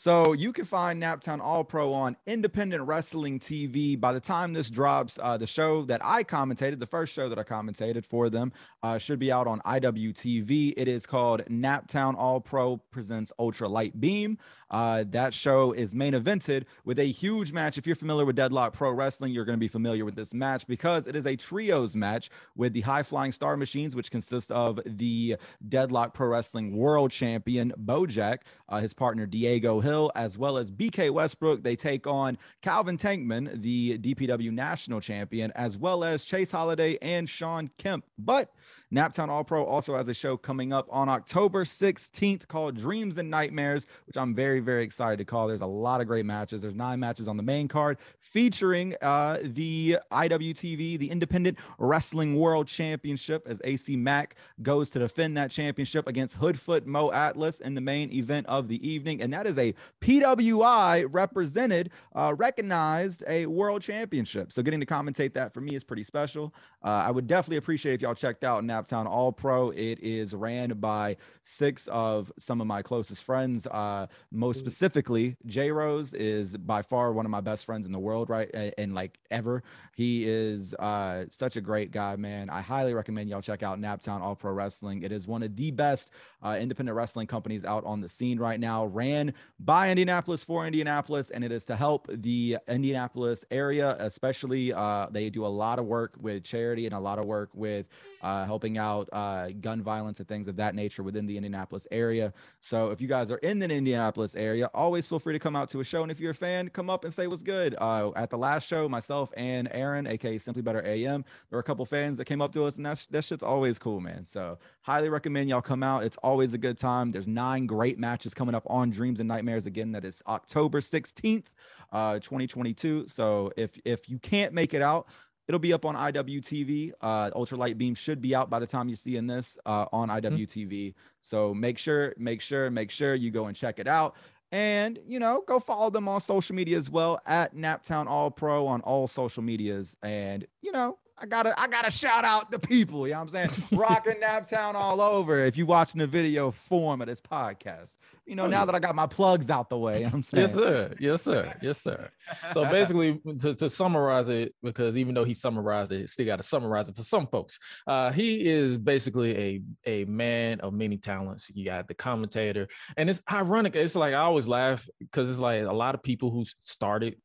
So 0.01 0.33
you 0.33 0.53
can 0.53 0.65
find 0.65 1.03
Naptown 1.03 1.41
All 1.41 1.65
Pro 1.65 1.93
on 1.93 2.17
Independent 2.25 2.85
Wrestling 2.85 3.41
TV. 3.41 3.99
By 3.99 4.13
the 4.13 4.21
time 4.21 4.53
this 4.53 4.71
drops, 4.71 5.19
uh, 5.21 5.37
the 5.37 5.47
show 5.49 5.85
that 5.87 6.01
I 6.05 6.23
commentated, 6.23 6.79
the 6.79 6.87
first 6.87 7.13
show 7.13 7.29
that 7.29 7.37
I 7.37 7.43
commentated 7.43 8.07
for 8.07 8.31
them, 8.31 8.53
uh, 8.85 8.99
should 8.99 9.19
be 9.19 9.33
out 9.33 9.49
on 9.49 9.61
IWTV. 9.63 10.75
It 10.77 10.87
is 10.87 11.05
called 11.05 11.43
Naptown 11.51 12.15
All 12.17 12.41
Pro 12.41 12.77
presents 12.77 13.33
Ultra 13.41 13.69
Light 13.69 14.01
Beam. 14.01 14.39
Uh, 14.71 15.05
that 15.11 15.33
show 15.33 15.73
is 15.73 15.95
main 15.95 16.13
evented 16.13 16.65
with 16.85 16.99
a 16.99 17.05
huge 17.05 17.53
match. 17.53 17.79
If 17.79 17.87
you're 17.87 17.97
familiar 17.97 18.25
with 18.25 18.37
Deadlock 18.37 18.73
Pro 18.73 18.91
Wrestling, 18.93 19.33
you're 19.33 19.45
going 19.45 19.57
to 19.57 19.61
be 19.61 19.69
familiar 19.69 20.05
with 20.05 20.15
this 20.15 20.35
match 20.35 20.67
because 20.67 21.07
it 21.07 21.17
is 21.17 21.27
a 21.27 21.37
trios 21.37 21.97
match 21.97 22.31
with 22.57 22.73
the 22.73 22.83
High 22.83 23.03
Flying 23.03 23.33
Star 23.33 23.57
Machines, 23.57 23.97
which 23.97 24.11
consists 24.11 24.51
of 24.51 24.81
the 24.85 25.37
Deadlock 25.69 26.15
Pro 26.15 26.29
Wrestling 26.29 26.77
World 26.77 27.11
Champion 27.11 27.73
Bojack, 27.85 28.39
uh, 28.69 28.81
his 28.81 28.93
partner 28.93 29.27
Diego 29.27 29.81
Hill, 29.81 30.13
as 30.15 30.37
well 30.37 30.59
as 30.59 30.71
BK 30.71 31.11
Westbrook. 31.11 31.63
They 31.63 31.77
take 31.77 32.07
on 32.07 32.39
Calvin 32.63 32.99
Tankman, 32.99 33.63
the 33.63 33.99
DPW 33.99 34.53
National 34.53 35.01
Champion, 35.01 35.51
as 35.55 35.77
well 35.77 36.05
as 36.05 36.25
Chase 36.25 36.51
Holiday 36.51 36.99
and 37.01 37.29
Sean 37.29 37.71
Kemp. 37.79 38.05
But 38.19 38.53
Naptown 38.93 39.29
All 39.29 39.45
Pro 39.45 39.65
also 39.65 39.95
has 39.97 40.09
a 40.09 40.15
show 40.15 40.39
coming 40.39 40.73
up 40.73 40.87
on 40.91 41.11
October 41.11 41.65
16th 41.65 42.49
called 42.49 42.75
Dreams 42.75 43.19
and 43.19 43.31
Nightmares, 43.31 43.87
which 44.07 44.17
I'm 44.17 44.35
very, 44.35 44.61
very 44.61 44.83
excited 44.83 45.19
to 45.19 45.27
call. 45.27 45.47
There's 45.47 45.61
a 45.61 45.67
lot 45.67 46.01
of 46.01 46.07
great 46.07 46.25
matches. 46.25 46.63
There's 46.63 46.75
nine 46.75 46.99
matches 46.99 47.29
on 47.29 47.37
the 47.37 47.43
main 47.43 47.69
card 47.69 47.99
featuring 48.19 48.95
uh, 49.03 49.41
the 49.43 49.99
IWTV, 50.11 50.99
the 50.99 51.11
Independent 51.11 51.59
Wrestling 51.79 52.37
World 52.37 52.67
Championship, 52.67 53.47
as 53.47 53.61
AC 53.63 53.95
Mack 53.95 54.37
goes 54.63 54.89
to 54.91 54.99
defend 54.99 55.37
that 55.37 55.51
championship 55.51 56.07
against 56.07 56.39
Hoodfoot 56.39 56.87
Mo 56.87 57.13
Atlas 57.13 57.61
in 57.61 57.75
the 57.75 57.83
main 57.83 58.11
event 58.11 58.47
of 58.47 58.69
the 58.69 58.89
evening. 58.89 59.21
And 59.21 59.31
that 59.35 59.47
is 59.47 59.59
a 59.59 59.75
PWI 60.01 61.07
represented, 61.11 61.91
uh, 62.15 62.35
recognized 62.39 63.23
a 63.29 63.45
world 63.45 63.83
championship. 63.83 64.51
So 64.51 64.63
getting 64.63 64.81
to 64.81 64.87
commentate 64.87 65.35
that 65.35 65.53
for 65.53 65.61
me 65.61 65.75
is 65.75 65.85
pretty 65.85 66.05
special. 66.05 66.55
Uh, 66.83 67.05
I 67.07 67.11
would 67.11 67.27
definitely 67.27 67.59
appreciate 67.59 67.95
if 67.95 68.01
y'all 68.01 68.15
checked 68.15 68.45
out 68.45 68.65
now 68.65 68.78
Naptown 68.79 69.07
All 69.07 69.33
Pro. 69.33 69.71
It 69.71 70.01
is 70.01 70.35
ran 70.35 70.71
by 70.79 71.17
six 71.43 71.89
of 71.89 72.33
some 72.39 72.61
of 72.61 72.67
my 72.67 72.83
closest 72.83 73.25
friends. 73.25 73.67
Uh, 73.67 74.07
most 74.31 74.59
specifically, 74.59 75.37
J 75.47 75.71
Rose 75.71 76.15
is 76.15 76.57
by 76.57 76.83
far 76.83 77.13
one 77.13 77.27
of 77.27 77.31
my 77.31 77.41
best 77.41 77.65
friends 77.65 77.87
in 77.87 77.93
the 77.93 77.99
world, 77.99 78.31
right? 78.31 78.51
And, 78.55 78.75
and 78.79 78.95
like 78.95 79.19
ever. 79.31 79.63
He 79.95 80.29
is 80.29 80.75
uh, 80.75 81.25
such 81.31 81.57
a 81.57 81.61
great 81.61 81.91
guy, 81.91 82.17
man. 82.17 82.51
I 82.51 82.61
highly 82.61 82.95
recommend 82.95 83.29
y'all 83.29 83.43
check 83.43 83.63
out 83.63 83.81
Naptown 83.81 84.21
All 84.21 84.37
Pro 84.37 84.53
Wrestling. 84.53 85.03
It 85.03 85.13
is 85.13 85.27
one 85.27 85.43
of 85.43 85.57
the 85.57 85.71
best 85.71 86.13
uh, 86.43 86.57
independent 86.61 86.97
wrestling 86.97 87.27
companies 87.27 87.65
out 87.65 87.85
on 87.85 88.01
the 88.01 88.09
scene 88.09 88.39
right 88.39 88.61
now, 88.61 88.87
ran 88.87 89.35
by 89.59 89.91
Indianapolis 89.91 90.45
for 90.45 90.67
Indianapolis, 90.67 91.31
and 91.31 91.43
it 91.43 91.51
is 91.51 91.67
to 91.67 91.77
help 91.77 92.07
the 92.09 92.59
Indianapolis 92.69 93.45
area, 93.51 93.97
especially. 93.99 94.73
Uh, 94.73 95.07
they 95.11 95.31
do 95.31 95.45
a 95.45 95.49
lot 95.49 95.79
of 95.79 95.87
work 95.87 96.15
with 96.21 96.45
charity 96.45 96.87
and 96.87 96.95
a 96.95 97.01
lot 97.01 97.19
of 97.19 97.27
work 97.27 97.51
with 97.55 97.87
uh, 98.23 98.45
helping 98.45 98.68
helping 98.69 98.79
out 98.79 99.09
uh, 99.13 99.51
gun 99.61 99.83
violence 99.83 100.19
and 100.19 100.29
things 100.29 100.49
of 100.49 100.57
that 100.57 100.75
nature 100.75 101.03
within 101.03 101.27
the 101.27 101.37
Indianapolis 101.37 101.87
area. 101.91 102.33
So 102.61 102.91
if 102.91 103.01
you 103.01 103.09
guys 103.09 103.31
are 103.31 103.39
in 103.39 103.59
the 103.59 103.71
Indianapolis 103.71 104.35
area, 104.35 104.71
always 104.75 105.07
feel 105.07 105.19
free 105.19 105.33
to 105.33 105.39
come 105.39 105.57
out 105.57 105.69
to 105.71 105.81
a 105.81 105.85
show. 105.85 106.03
And 106.03 106.11
if 106.11 106.21
you're 106.21 106.33
a 106.33 106.35
fan, 106.35 106.69
come 106.69 106.91
up 106.91 107.05
and 107.05 107.13
say 107.13 107.27
what's 107.27 107.43
good. 107.43 107.75
Uh, 107.79 108.11
at 108.17 108.31
the 108.31 108.39
last 108.39 108.67
show, 108.69 108.89
myself 108.89 109.33
and 109.37 109.69
Aaron, 109.73 110.07
aka 110.07 110.39
Simply 110.39 110.63
Better 110.63 110.83
AM, 110.85 111.25
there 111.51 111.57
were 111.57 111.61
a 111.61 111.65
couple 111.65 111.85
fans 111.87 112.19
that 112.19 112.27
came 112.27 112.43
up 112.43 112.53
to 112.53 112.65
us, 112.65 112.77
and 112.77 112.85
that's 112.85 113.07
that 113.07 113.25
shit's 113.25 113.43
always 113.43 113.79
cool, 113.79 114.01
man. 114.01 114.25
So 114.25 114.59
highly 114.83 115.09
recommend 115.09 115.49
y'all 115.49 115.63
come 115.63 115.83
out. 115.83 116.05
It's 116.05 116.19
always 116.19 116.55
a 116.55 116.59
good 116.59 116.77
time. 116.77 117.11
There's 117.11 117.27
nine 117.27 117.67
great 117.67 117.99
matches 117.99 118.35
coming 118.35 118.55
up 118.55 118.67
on 118.69 118.91
Dreams 118.91 119.21
and 119.21 119.29
Nightmares 119.29 119.67
again. 119.67 119.93
That 119.93 120.05
is 120.05 120.23
October 120.27 120.81
16th, 120.81 121.47
uh, 121.93 122.15
2022. 122.19 123.07
So 123.09 123.53
if 123.57 123.79
if 123.85 124.09
you 124.09 124.19
can't 124.19 124.53
make 124.53 124.75
it 124.75 124.83
out, 124.83 125.07
It'll 125.49 125.59
be 125.59 125.73
up 125.73 125.87
on 125.87 125.97
IWTV. 125.97 126.93
Uh, 127.01 127.31
Ultralight 127.31 127.79
Beam 127.79 127.95
should 127.95 128.21
be 128.21 128.35
out 128.35 128.51
by 128.51 128.59
the 128.59 128.67
time 128.67 128.89
you 128.89 128.97
see 128.97 129.17
in 129.17 129.27
this 129.27 129.57
uh, 129.65 129.87
on 129.93 130.11
IWTV. 130.11 130.69
Mm-hmm. 130.69 130.99
So 131.23 131.55
make 131.55 131.79
sure, 131.79 132.15
make 132.19 132.43
sure, 132.43 132.71
make 132.71 132.91
sure 132.91 133.15
you 133.15 133.31
go 133.31 133.47
and 133.47 133.57
check 133.57 133.79
it 133.79 133.89
out. 133.89 134.15
And 134.53 134.99
you 135.07 135.19
know, 135.19 135.43
go 135.47 135.59
follow 135.59 135.91
them 135.91 136.07
on 136.07 136.21
social 136.21 136.55
media 136.55 136.77
as 136.77 136.91
well 136.91 137.21
at 137.27 137.57
Naptown 137.57 138.07
All 138.07 138.31
Pro 138.31 138.67
on 138.67 138.83
all 138.83 139.09
social 139.09 139.43
medias. 139.43 139.97
And 140.03 140.47
you 140.61 140.71
know, 140.73 140.99
I 141.21 141.27
gotta, 141.27 141.59
I 141.61 141.67
gotta 141.69 141.91
shout 141.91 142.25
out 142.25 142.51
the 142.51 142.59
people. 142.59 143.07
You 143.07 143.15
know 143.15 143.25
what 143.25 143.35
I'm 143.35 143.51
saying? 143.51 143.65
Rocking 143.73 144.21
Naptown 144.23 144.75
all 144.75 145.01
over. 145.01 145.45
If 145.45 145.57
you 145.57 145.67
watching 145.67 145.99
the 145.99 146.07
video 146.07 146.51
form 146.51 147.01
of 147.01 147.09
this 147.09 147.21
podcast, 147.21 147.97
you 148.25 148.35
know, 148.35 148.45
Oh, 148.45 148.51
now 148.51 148.65
that 148.65 148.75
I 148.75 148.79
got 148.79 148.95
my 148.95 149.07
plugs 149.07 149.51
out 149.51 149.69
the 149.69 149.79
way, 149.79 149.99
you 149.99 150.01
know 150.01 150.07
what 150.07 150.15
I'm 150.15 150.23
saying? 150.23 150.41
Yes, 150.43 150.55
sir. 150.55 150.95
Yes, 151.01 151.23
sir. 151.23 151.55
Yes, 151.61 151.81
sir. 151.81 152.11
So 152.53 152.65
basically, 152.71 153.21
to, 153.41 153.55
to 153.55 153.69
summarize 153.69 154.29
it, 154.29 154.55
because 154.63 154.97
even 154.97 155.15
though 155.15 155.25
he 155.25 155.35
summarized 155.35 155.93
it, 155.93 156.09
still 156.09 156.27
got 156.27 156.37
to 156.37 156.43
summarize 156.43 156.89
it 156.89 156.97
for 156.97 157.03
some 157.03 157.27
folks. 157.27 157.59
Uh, 157.87 158.13
he 158.13 158.47
is 158.47 158.79
basically 158.79 159.37
a 159.37 159.61
a 160.03 160.05
man 160.05 160.61
of 160.61 160.73
many 160.73 160.99
talents. 160.99 161.51
You 161.53 161.65
got 161.65 161.89
the 161.89 161.95
commentator, 161.95 162.69
and 162.97 163.11
it's 163.11 163.23
ironic. 163.31 163.77
It's 163.77 163.97
like 163.97 164.15
I 164.15 164.19
always 164.19 164.47
laugh 164.47 164.89
because 165.01 165.31
it's 165.31 165.41
like 165.41 165.63
a 165.63 165.73
lot 165.73 165.95
of 165.95 166.03
people 166.03 166.31
who 166.31 166.45
started 166.61 167.17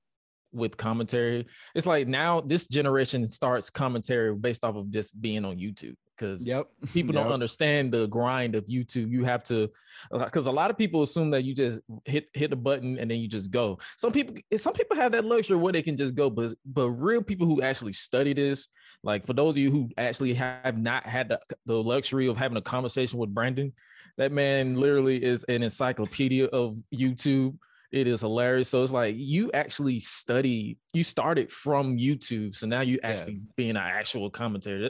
with 0.54 0.78
commentary. 0.78 1.46
It's 1.76 1.86
like 1.86 2.08
now 2.08 2.42
this 2.42 2.68
generation 2.68 3.26
starts 3.28 3.70
commentary 3.70 4.34
based 4.36 4.64
off 4.64 4.76
of 4.76 4.90
just 4.92 5.20
being 5.22 5.46
on 5.46 5.58
YouTube 5.58 5.96
because 6.18 6.46
Yep. 6.48 6.68
people 6.94 7.14
don't 7.14 7.32
understand 7.32 7.92
the 7.92 8.08
grind 8.08 8.56
of 8.56 8.66
YouTube. 8.68 9.10
You 9.12 9.24
have 9.24 9.44
to, 9.46 9.70
because 10.12 10.46
a 10.46 10.52
lot 10.52 10.70
of 10.70 10.78
people 10.78 11.02
assume 11.02 11.32
that 11.32 11.44
you 11.44 11.54
just 11.54 11.82
hit 12.06 12.28
hit 12.34 12.54
a 12.54 12.56
button 12.56 12.98
and 12.98 13.10
then 13.10 13.20
you 13.20 13.28
just 13.28 13.52
go. 13.52 13.80
Some 13.98 14.12
people, 14.12 14.36
eh, 14.52 14.58
some 14.58 14.74
people 14.74 14.96
have 14.96 15.12
that 15.14 15.26
luxury 15.26 15.58
where 15.58 15.74
they 15.74 15.82
can 15.82 15.98
just 15.98 16.16
go, 16.16 16.30
but 16.30 16.54
but 16.66 16.90
real 16.90 17.22
people 17.22 17.48
who 17.48 17.62
actually 17.62 17.94
study 17.94 18.34
this, 18.34 18.68
like 19.04 19.26
for 19.26 19.34
those 19.34 19.56
of 19.56 19.60
you 19.60 19.72
who 19.72 19.90
actually 19.98 20.34
have 20.34 20.78
not 20.78 21.06
had 21.06 21.30
the, 21.30 21.40
the 21.66 21.76
luxury 21.76 22.28
of 22.28 22.38
having 22.38 22.58
a 22.58 22.62
conversation 22.62 23.20
with 23.20 23.34
Brandon, 23.34 23.74
that 24.18 24.32
man 24.32 24.76
literally 24.80 25.24
is 25.24 25.44
an 25.46 25.64
encyclopedia 25.64 26.46
of 26.46 26.78
YouTube. 26.94 27.58
It 27.94 28.08
is 28.08 28.22
hilarious. 28.22 28.70
So 28.70 28.82
it's 28.82 28.92
like 28.92 29.16
you 29.18 29.52
actually 29.54 30.00
study, 30.00 30.78
you 30.94 31.04
started 31.04 31.52
from 31.52 31.96
YouTube. 31.96 32.56
So 32.56 32.66
now 32.66 32.82
you 32.82 33.00
Yeah. 33.04 33.12
actually 33.12 33.42
being 33.56 33.70
an 33.72 33.78
actual 33.78 34.32
commentator. 34.32 34.90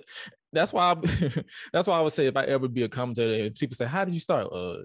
That's 0.53 0.71
why 0.71 0.91
I, 0.93 0.95
that's 1.73 1.85
why 1.85 1.97
I 1.97 2.01
would 2.01 2.13
say 2.13 2.27
if 2.27 2.37
I 2.37 2.43
ever 2.45 2.69
be 2.69 2.83
a 2.83 2.89
commentator, 2.89 3.43
and 3.45 3.53
people 3.55 3.75
say, 3.75 3.85
How 3.85 4.05
did 4.05 4.13
you 4.13 4.21
start? 4.21 4.47
Uh 4.53 4.77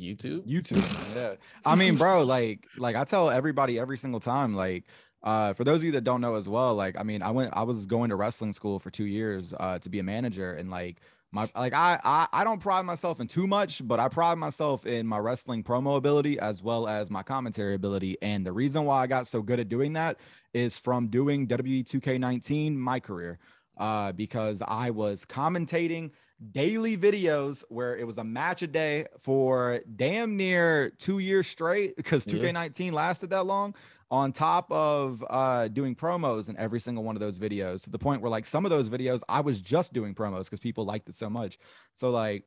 YouTube. 0.00 0.46
YouTube. 0.46 0.84
Yeah. 1.16 1.34
I 1.64 1.74
mean, 1.74 1.96
bro, 1.96 2.22
like, 2.22 2.64
like 2.78 2.94
I 2.96 3.02
tell 3.04 3.28
everybody 3.28 3.78
every 3.78 3.98
single 3.98 4.20
time, 4.20 4.54
like, 4.54 4.84
uh, 5.24 5.52
for 5.54 5.64
those 5.64 5.76
of 5.78 5.84
you 5.84 5.92
that 5.92 6.04
don't 6.04 6.20
know 6.20 6.34
as 6.36 6.48
well, 6.48 6.74
like, 6.74 6.96
I 6.98 7.02
mean, 7.02 7.22
I 7.22 7.30
went, 7.30 7.52
I 7.54 7.62
was 7.62 7.86
going 7.86 8.10
to 8.10 8.16
wrestling 8.16 8.52
school 8.52 8.78
for 8.78 8.90
two 8.90 9.06
years, 9.06 9.54
uh, 9.58 9.78
to 9.80 9.88
be 9.88 9.98
a 10.00 10.02
manager, 10.02 10.54
and 10.54 10.68
like, 10.70 11.00
my, 11.34 11.50
like, 11.56 11.72
I, 11.74 11.98
I, 12.04 12.28
I 12.32 12.44
don't 12.44 12.60
pride 12.60 12.82
myself 12.82 13.18
in 13.20 13.26
too 13.26 13.46
much, 13.48 13.86
but 13.86 13.98
I 13.98 14.08
pride 14.08 14.38
myself 14.38 14.86
in 14.86 15.06
my 15.06 15.18
wrestling 15.18 15.64
promo 15.64 15.96
ability 15.96 16.38
as 16.38 16.62
well 16.62 16.86
as 16.86 17.10
my 17.10 17.24
commentary 17.24 17.74
ability. 17.74 18.16
And 18.22 18.46
the 18.46 18.52
reason 18.52 18.84
why 18.84 19.02
I 19.02 19.06
got 19.08 19.26
so 19.26 19.42
good 19.42 19.58
at 19.58 19.68
doing 19.68 19.94
that 19.94 20.18
is 20.54 20.78
from 20.78 21.08
doing 21.08 21.48
WWE 21.48 21.84
2K19 21.84 22.76
my 22.76 23.00
career, 23.00 23.40
uh, 23.76 24.12
because 24.12 24.62
I 24.66 24.90
was 24.90 25.24
commentating 25.26 26.12
daily 26.52 26.96
videos 26.96 27.64
where 27.68 27.96
it 27.96 28.06
was 28.06 28.18
a 28.18 28.24
match 28.24 28.62
a 28.62 28.66
day 28.66 29.06
for 29.20 29.80
damn 29.96 30.36
near 30.36 30.90
two 30.98 31.18
years 31.18 31.46
straight 31.48 31.96
because 31.96 32.26
Yeah. 32.26 32.34
2K19 32.34 32.92
lasted 32.92 33.30
that 33.30 33.44
long. 33.46 33.74
On 34.10 34.32
top 34.32 34.70
of 34.70 35.24
uh, 35.28 35.68
doing 35.68 35.94
promos 35.96 36.48
in 36.48 36.56
every 36.56 36.80
single 36.80 37.04
one 37.04 37.16
of 37.16 37.20
those 37.20 37.38
videos, 37.38 37.82
to 37.84 37.90
the 37.90 37.98
point 37.98 38.20
where 38.20 38.30
like 38.30 38.46
some 38.46 38.64
of 38.64 38.70
those 38.70 38.88
videos 38.88 39.22
I 39.28 39.40
was 39.40 39.60
just 39.60 39.92
doing 39.92 40.14
promos 40.14 40.44
because 40.44 40.60
people 40.60 40.84
liked 40.84 41.08
it 41.08 41.14
so 41.14 41.28
much. 41.30 41.58
So 41.94 42.10
like, 42.10 42.44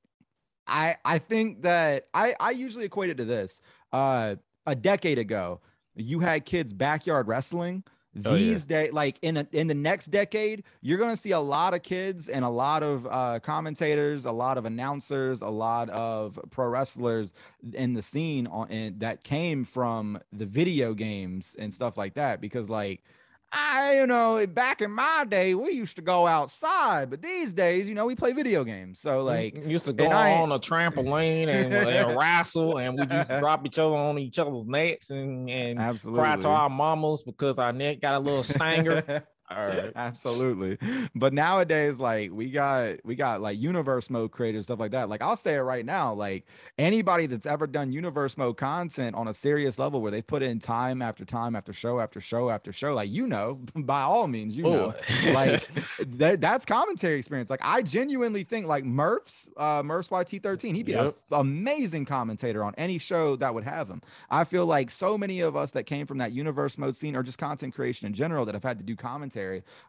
I 0.68 0.96
I 1.04 1.20
think 1.20 1.64
that 1.64 2.08
I 2.14 2.36
I 2.40 2.52
usually 2.52 2.86
equate 2.86 3.10
it 3.10 3.18
to 3.18 3.26
this. 3.26 3.62
Uh, 3.92 4.36
a 4.66 4.76
decade 4.76 5.18
ago, 5.18 5.62
you 5.96 6.20
had 6.20 6.46
kids 6.46 6.74
backyard 6.74 7.28
wrestling. 7.28 7.84
Oh, 8.26 8.32
yeah. 8.32 8.38
These 8.38 8.66
days, 8.66 8.94
like 8.94 9.20
in 9.22 9.38
a, 9.38 9.48
in 9.52 9.68
the 9.68 9.76
next 9.76 10.08
decade, 10.08 10.64
you're 10.82 10.98
gonna 10.98 11.16
see 11.18 11.32
a 11.32 11.40
lot 11.40 11.74
of 11.74 11.84
kids 11.84 12.30
and 12.30 12.44
a 12.44 12.50
lot 12.50 12.82
of 12.84 13.06
uh, 13.08 13.40
commentators, 13.40 14.26
a 14.26 14.32
lot 14.32 14.58
of 14.58 14.66
announcers, 14.66 15.42
a 15.42 15.48
lot 15.50 15.90
of 15.90 16.40
pro 16.50 16.68
wrestlers 16.68 17.34
in 17.74 17.94
the 17.94 18.02
scene 18.02 18.48
on 18.48 18.72
and 18.72 19.00
that 19.02 19.24
came 19.24 19.66
from 19.66 20.20
the 20.32 20.46
video 20.46 20.94
games 20.94 21.56
and 21.60 21.74
stuff 21.74 21.98
like 21.98 22.16
that. 22.16 22.42
Because 22.42 22.70
like 22.70 23.04
I, 23.52 24.00
you 24.00 24.08
know, 24.08 24.46
back 24.48 24.82
in 24.82 24.92
my 24.92 25.26
day, 25.28 25.54
we 25.54 25.72
used 25.72 25.96
to 25.96 26.02
go 26.02 26.28
outside, 26.28 27.10
but 27.10 27.22
these 27.22 27.54
days, 27.54 27.88
you 27.88 27.96
know, 27.96 28.06
we 28.06 28.14
play 28.16 28.34
video 28.34 28.64
games. 28.64 29.00
So 29.00 29.24
like, 29.24 29.56
We 29.56 29.72
used 29.72 29.86
to 29.86 29.94
go 29.94 30.06
I- 30.08 30.34
on 30.42 30.52
a 30.52 30.60
trampoline 30.60 31.48
and, 31.48 31.74
and 31.74 32.18
wrestle, 32.18 32.78
and 32.78 32.96
we 32.96 33.16
used 33.16 33.28
to 33.28 33.40
drop 33.40 33.66
each 33.66 33.80
other 33.80 33.96
on 33.96 34.18
each 34.20 34.38
other's 34.38 34.66
necks 34.66 35.10
and, 35.12 35.50
and 35.50 35.80
absolutely. 35.80 36.22
cry 36.22 36.36
to 36.36 36.48
our 36.50 36.70
mamas 36.70 37.24
because 37.24 37.58
our 37.58 37.72
neck 37.72 38.02
got 38.02 38.16
a 38.16 38.20
little 38.20 38.44
stanger. 38.44 39.26
All 39.50 39.58
right. 39.68 39.92
Absolutely. 39.96 40.78
But 41.16 41.34
nowadays, 41.34 42.00
like 42.00 42.32
we 42.32 42.52
got 42.52 42.98
we 43.06 43.16
got 43.16 43.42
like 43.42 43.58
universe 43.60 44.10
mode 44.10 44.32
creators, 44.32 44.66
stuff 44.66 44.80
like 44.80 44.92
that. 44.92 45.08
Like 45.08 45.22
I'll 45.22 45.38
say 45.38 45.56
it 45.56 45.60
right 45.62 45.86
now, 45.86 46.14
like 46.14 46.46
anybody 46.78 47.28
that's 47.28 47.46
ever 47.46 47.66
done 47.66 47.92
universe 47.94 48.38
mode 48.38 48.58
content 48.58 49.16
on 49.16 49.28
a 49.30 49.34
serious 49.34 49.80
level 49.80 50.02
where 50.02 50.12
they 50.12 50.22
put 50.22 50.42
in 50.44 50.60
time 50.60 51.02
after 51.02 51.24
time 51.24 51.56
after 51.56 51.72
show 51.72 52.00
after 52.00 52.20
show 52.20 52.50
after 52.50 52.74
show, 52.74 52.94
like 52.94 53.10
you 53.10 53.26
know, 53.26 53.60
by 53.76 54.02
all 54.02 54.28
means, 54.28 54.58
you 54.58 54.64
know, 54.64 54.94
Oh. 54.94 55.32
like 55.32 55.66
that, 56.18 56.42
that's 56.42 56.66
commentary 56.66 57.20
experience. 57.20 57.50
Like 57.50 57.62
I 57.64 57.82
genuinely 57.84 58.44
think 58.44 58.66
like 58.68 58.84
Murph's 58.84 59.48
uh 59.56 59.82
Murph's 59.84 60.10
YT13, 60.10 60.76
he'd 60.76 60.86
be 60.86 60.92
Yep. 60.92 61.16
an 61.32 61.40
amazing 61.40 62.04
commentator 62.06 62.64
on 62.66 62.74
any 62.78 62.98
show 62.98 63.36
that 63.38 63.54
would 63.54 63.64
have 63.64 63.88
him. 63.90 64.02
I 64.30 64.44
feel 64.44 64.66
like 64.66 64.92
so 64.92 65.18
many 65.18 65.40
of 65.40 65.56
us 65.56 65.72
that 65.72 65.84
came 65.84 66.06
from 66.06 66.18
that 66.18 66.34
universe 66.34 66.78
mode 66.78 66.98
scene 66.98 67.16
or 67.16 67.24
just 67.24 67.38
content 67.38 67.74
creation 67.74 68.08
in 68.08 68.14
general 68.14 68.44
that 68.46 68.54
have 68.56 68.64
had 68.64 68.78
to 68.80 68.84
do 68.84 68.96
commentary 68.98 69.37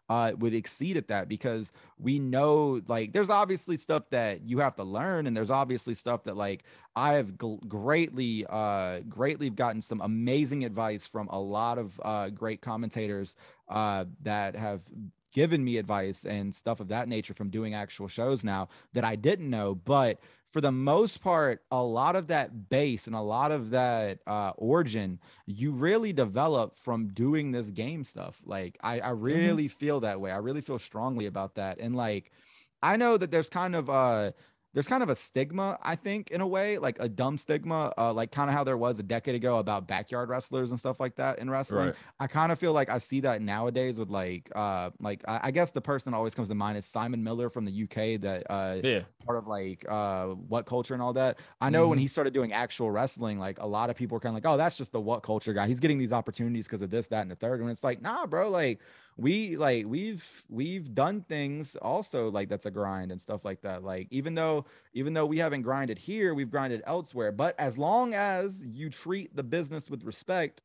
uh 0.09 0.33
would 0.39 0.55
exceed 0.55 0.97
at 0.97 1.09
that 1.09 1.29
because 1.29 1.73
we 1.99 2.19
know 2.19 2.81
like 2.89 3.13
there's 3.13 3.31
obviously 3.31 3.77
stuff 3.77 4.05
that 4.11 4.43
you 4.43 4.59
have 4.59 4.75
to 4.77 4.85
learn 4.85 5.27
and 5.27 5.37
there's 5.37 5.51
obviously 5.51 5.95
stuff 5.95 6.25
that 6.25 6.37
like 6.37 6.65
I 6.97 7.15
have 7.15 7.33
gl- 7.33 7.67
greatly 7.69 8.47
uh 8.49 9.01
greatly 9.09 9.51
gotten 9.51 9.83
some 9.83 10.01
amazing 10.01 10.65
advice 10.65 11.07
from 11.07 11.29
a 11.29 11.41
lot 11.41 11.79
of 11.79 12.01
uh 12.05 12.31
great 12.31 12.61
commentators 12.61 13.37
uh 13.69 14.05
that 14.23 14.57
have 14.57 14.81
given 15.33 15.63
me 15.63 15.77
advice 15.77 16.25
and 16.25 16.55
stuff 16.55 16.81
of 16.81 16.89
that 16.89 17.09
nature 17.09 17.35
from 17.35 17.51
doing 17.51 17.75
actual 17.75 18.09
shows 18.09 18.45
now 18.45 18.69
that 18.95 19.05
I 19.05 19.15
didn't 19.17 19.51
know 19.51 19.75
but 19.75 20.19
for 20.53 20.61
the 20.61 20.73
most 20.73 21.21
part 21.21 21.63
a 21.71 21.83
lot 21.83 22.17
of 22.17 22.29
that 22.29 22.69
base 22.69 23.07
and 23.07 23.15
a 23.15 23.21
lot 23.21 23.51
of 23.53 23.71
that 23.71 24.19
uh 24.27 24.53
origin 24.57 25.19
you 25.47 25.73
really 25.73 26.13
develop 26.13 26.79
from 26.79 27.09
doing 27.09 27.53
this 27.53 27.69
game 27.69 28.05
stuff 28.05 28.41
like 28.45 28.79
I 28.83 29.01
I 29.01 29.11
really 29.11 29.69
feel 29.69 30.01
that 30.01 30.21
way 30.21 30.31
I 30.31 30.37
really 30.37 30.61
feel 30.63 30.79
strongly 30.79 31.27
about 31.27 31.57
that 31.57 31.79
and 31.79 31.95
like 31.95 32.33
I 32.83 32.97
know 32.97 33.17
that 33.17 33.31
there's 33.31 33.49
kind 33.49 33.75
of 33.75 33.91
uh 33.91 34.33
there's 34.79 34.87
kind 34.87 35.03
of 35.03 35.09
a 35.09 35.15
stigma, 35.17 35.77
I 35.83 35.97
think, 35.97 36.31
in 36.31 36.41
a 36.41 36.47
way, 36.47 36.79
like 36.79 36.99
a 37.01 37.09
dumb 37.09 37.37
stigma, 37.37 37.93
uh, 37.99 38.13
like 38.13 38.31
kind 38.31 38.49
of 38.49 38.55
how 38.55 38.63
there 38.63 38.77
was 38.77 39.01
a 39.01 39.03
decade 39.03 39.35
ago 39.35 39.59
about 39.59 39.89
backyard 39.89 40.29
wrestlers 40.29 40.71
and 40.71 40.79
stuff 40.79 41.01
like 41.01 41.17
that 41.17 41.41
in 41.41 41.51
wrestling. 41.51 41.87
Right. 41.89 41.97
I 42.21 42.29
kind 42.29 42.53
of 42.53 42.61
feel 42.61 42.73
like 42.73 42.89
I 42.89 42.99
see 42.99 43.19
that 43.23 43.43
nowadays 43.43 43.99
with 43.99 44.09
like, 44.09 44.49
uh, 44.55 44.91
like 45.01 45.25
I, 45.27 45.41
I 45.43 45.51
guess 45.51 45.73
the 45.73 45.81
person 45.81 46.13
that 46.13 46.17
always 46.17 46.33
comes 46.37 46.47
to 46.51 46.55
mind 46.55 46.79
is 46.79 46.87
Simon 46.87 47.25
Miller 47.25 47.51
from 47.51 47.65
the 47.65 47.73
UK, 47.73 48.21
that 48.21 48.49
uh, 48.49 48.83
Yeah. 48.85 49.03
part 49.27 49.39
of 49.39 49.49
like 49.49 49.85
uh 49.89 50.27
WhatCulture 50.49 50.93
and 50.93 51.03
all 51.03 51.13
that. 51.15 51.41
I 51.61 51.71
know 51.71 51.89
when 51.89 51.99
Mhm. 51.99 52.03
he 52.03 52.07
started 52.07 52.33
doing 52.33 52.53
actual 52.53 52.93
wrestling, 52.93 53.41
like 53.41 53.59
a 53.59 53.67
lot 53.67 53.91
of 53.91 53.97
people 53.97 54.15
were 54.15 54.21
kind 54.21 54.31
of 54.37 54.45
like, 54.45 54.49
oh, 54.49 54.57
that's 54.57 54.77
just 54.77 54.93
the 54.93 55.01
WhatCulture 55.03 55.57
guy. 55.57 55.67
He's 55.67 55.81
getting 55.81 55.99
these 55.99 56.13
opportunities 56.13 56.69
because 56.69 56.83
of 56.83 56.91
this, 56.91 57.09
that, 57.09 57.23
and 57.23 57.31
the 57.33 57.35
third. 57.35 57.61
And 57.61 57.69
it's 57.69 57.83
like, 57.83 58.01
nah, 58.01 58.27
bro, 58.27 58.49
like 58.49 58.79
we 59.19 59.57
like 59.57 59.85
we've 59.85 60.25
we've 60.49 60.95
done 60.95 61.23
things 61.23 61.77
also 61.83 62.31
like 62.31 62.49
that's 62.49 62.67
a 62.67 62.71
grind 62.71 63.11
and 63.11 63.21
stuff 63.21 63.45
like 63.45 63.61
that. 63.63 63.83
Like 63.83 64.07
even 64.11 64.35
though 64.35 64.65
even 64.95 65.13
though 65.13 65.27
we 65.27 65.39
haven't 65.39 65.63
grinded 65.63 65.99
here, 65.99 66.35
we've 66.35 66.51
grinded 66.51 66.83
elsewhere. 66.87 67.33
But 67.33 67.59
as 67.59 67.77
long 67.77 68.15
as 68.15 68.65
you 68.65 68.89
treat 68.89 69.35
the 69.35 69.43
business 69.43 69.91
with 69.91 70.05
respect, 70.05 70.61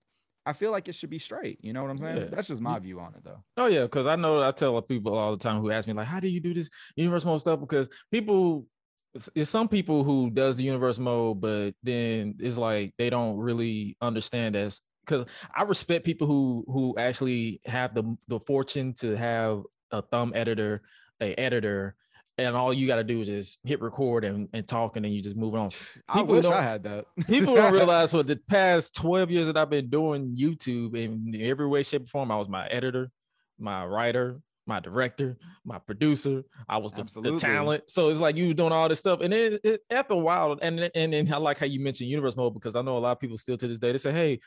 I 0.46 0.54
feel 0.54 0.70
like 0.72 0.88
it 0.88 0.94
should 0.94 1.10
be 1.10 1.18
straight. 1.18 1.58
You 1.64 1.74
know 1.74 1.82
what 1.82 1.90
I'm 1.90 1.98
saying? 1.98 2.18
Yeah. 2.18 2.26
That's 2.26 2.48
just 2.48 2.62
my 2.62 2.78
view 2.78 3.00
on 3.00 3.16
it 3.16 3.24
though. 3.24 3.44
Oh 3.58 3.66
yeah, 3.66 3.84
because 3.84 4.06
I 4.06 4.16
know 4.16 4.42
I 4.42 4.52
tell 4.52 4.80
people 4.84 5.18
all 5.18 5.32
the 5.32 5.44
time 5.44 5.60
who 5.60 5.72
ask 5.72 5.88
me 5.88 5.94
like, 5.94 6.06
"How 6.06 6.20
do 6.20 6.28
you 6.28 6.40
do 6.40 6.54
this 6.54 6.70
universe 6.96 7.26
mode 7.26 7.42
stuff?" 7.42 7.60
Because 7.60 7.88
people, 8.12 8.68
it's, 9.16 9.50
some 9.50 9.68
people 9.68 10.04
who 10.04 10.30
does 10.30 10.58
the 10.58 10.64
universe 10.64 11.00
mode, 11.00 11.42
but 11.42 11.72
then 11.82 12.36
it's 12.40 12.58
like 12.58 12.94
they 13.00 13.10
don't 13.10 13.38
really 13.38 13.98
understand 14.00 14.54
that. 14.54 14.80
Because 15.06 15.26
I 15.56 15.64
respect 15.64 16.06
people 16.06 16.28
who 16.28 16.64
who 16.68 16.96
actually 16.98 17.62
have 17.66 17.94
the 17.94 18.16
the 18.28 18.40
fortune 18.40 18.94
to 18.96 19.16
have 19.16 19.64
a 19.92 20.02
thumb 20.02 20.32
editor, 20.36 20.82
a 21.22 21.34
editor, 21.36 21.96
and 22.38 22.56
all 22.56 22.74
you 22.74 22.88
got 22.88 22.96
to 22.96 23.04
do 23.04 23.22
is 23.22 23.28
just 23.28 23.60
hit 23.64 23.82
record 23.82 24.24
and, 24.24 24.50
and 24.54 24.68
talk, 24.68 24.96
and 24.96 25.06
then 25.06 25.12
you 25.12 25.22
just 25.22 25.36
move 25.36 25.54
on. 25.56 25.70
I 26.10 26.22
wish 26.24 26.46
I 26.54 26.62
had 26.64 26.84
that. 26.84 27.06
People 27.28 27.56
don't 27.56 27.74
realize 27.80 28.12
for 28.12 28.24
the 28.24 28.38
past 28.48 28.96
12 28.96 29.30
years 29.30 29.46
that 29.48 29.58
I've 29.58 29.70
been 29.70 29.90
doing 29.90 30.36
YouTube 30.36 30.96
in 30.96 31.36
every 31.42 31.68
way, 31.68 31.84
shape, 31.84 32.04
or 32.04 32.08
form, 32.08 32.32
I 32.32 32.38
was 32.38 32.50
my 32.50 32.66
editor, 32.68 33.12
my 33.60 33.86
writer, 33.86 34.42
my 34.66 34.80
director, 34.80 35.38
my 35.66 35.78
producer. 35.78 36.42
I 36.68 36.78
was 36.78 36.94
the, 36.94 37.04
the 37.22 37.30
talent. 37.40 37.84
So 37.92 38.10
it's 38.10 38.20
like 38.20 38.36
you 38.38 38.48
were 38.48 38.54
doing 38.54 38.72
all 38.72 38.90
this 38.90 39.00
stuff. 39.00 39.20
And 39.22 39.32
then 39.32 39.60
it, 39.64 39.82
after 39.92 40.14
a 40.16 40.18
while, 40.18 40.58
and 40.62 40.80
then- 40.96 41.14
and 41.14 41.32
I 41.34 41.38
like 41.38 41.58
how 41.60 41.66
you 41.68 41.82
mentioned 41.82 42.10
universe 42.10 42.36
mode 42.36 42.54
because 42.56 42.76
I 42.76 42.82
know 42.82 42.98
a 42.98 43.00
lot 43.00 43.12
of 43.12 43.20
people 43.20 43.38
still 43.38 43.58
to 43.58 43.68
this 43.68 43.78
day 43.78 43.92
they 43.92 43.98
say, 44.00 44.12
Hey, 44.14 44.40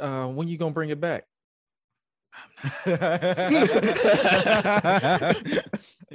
uh, 0.00 0.28
when 0.28 0.48
you 0.48 0.58
gonna 0.58 0.72
bring 0.72 0.90
it 0.90 1.00
back? 1.00 1.24
He's 2.84 2.94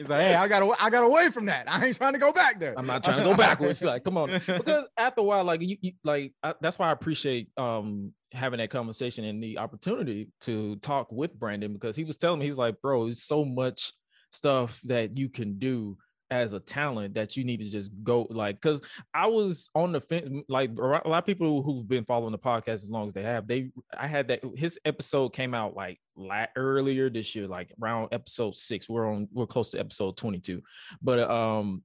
like, 0.07 0.21
hey, 0.21 0.35
I 0.35 0.47
got 0.47 0.77
I 0.79 0.89
got 0.89 1.03
away 1.03 1.29
from 1.29 1.45
that. 1.45 1.69
I 1.69 1.85
ain't 1.85 1.97
trying 1.97 2.13
to 2.13 2.19
go 2.19 2.31
back 2.31 2.59
there. 2.59 2.73
I'm 2.77 2.87
not 2.87 3.03
trying 3.03 3.19
to 3.19 3.23
go 3.23 3.35
backwards. 3.35 3.83
Like, 3.83 4.03
come 4.03 4.17
on, 4.17 4.29
because 4.47 4.87
after 4.97 5.21
a 5.21 5.23
while, 5.23 5.43
like 5.43 5.61
you, 5.61 5.77
you 5.81 5.91
like 6.03 6.33
I, 6.41 6.55
that's 6.61 6.79
why 6.79 6.89
I 6.89 6.91
appreciate 6.91 7.49
um 7.57 8.13
having 8.31 8.59
that 8.59 8.69
conversation 8.69 9.25
and 9.25 9.43
the 9.43 9.59
opportunity 9.59 10.29
to 10.41 10.77
talk 10.77 11.11
with 11.11 11.37
Brandon 11.37 11.73
because 11.73 11.95
he 11.95 12.03
was 12.03 12.17
telling 12.17 12.39
me 12.39 12.45
he's 12.45 12.57
like, 12.57 12.81
bro, 12.81 13.05
there's 13.05 13.23
so 13.23 13.45
much 13.45 13.93
stuff 14.31 14.81
that 14.85 15.17
you 15.17 15.29
can 15.29 15.59
do 15.59 15.97
as 16.29 16.53
a 16.53 16.59
talent 16.59 17.13
that 17.13 17.37
you 17.37 17.43
need 17.43 17.59
to 17.59 17.69
just 17.69 17.91
go 18.03 18.27
like 18.29 18.59
because 18.59 18.81
I 19.13 19.27
was 19.27 19.69
on 19.75 19.93
the 19.93 20.01
fence 20.01 20.43
like 20.49 20.71
a 20.77 20.81
lot 20.81 21.05
of 21.05 21.25
people 21.25 21.61
who've 21.63 21.87
been 21.87 22.05
following 22.05 22.31
the 22.31 22.37
podcast 22.37 22.73
as 22.73 22.89
long 22.89 23.07
as 23.07 23.13
they 23.13 23.23
have 23.23 23.47
they 23.47 23.71
I 23.97 24.07
had 24.07 24.27
that 24.27 24.41
his 24.55 24.79
episode 24.85 25.29
came 25.29 25.53
out 25.53 25.75
like 25.75 25.99
earlier 26.55 27.09
this 27.09 27.35
year 27.35 27.47
like 27.47 27.71
around 27.81 28.09
episode 28.11 28.55
six 28.55 28.89
we're 28.89 29.07
on 29.07 29.27
we're 29.31 29.45
close 29.45 29.71
to 29.71 29.79
episode 29.79 30.17
22 30.17 30.61
but 31.01 31.29
um 31.29 31.83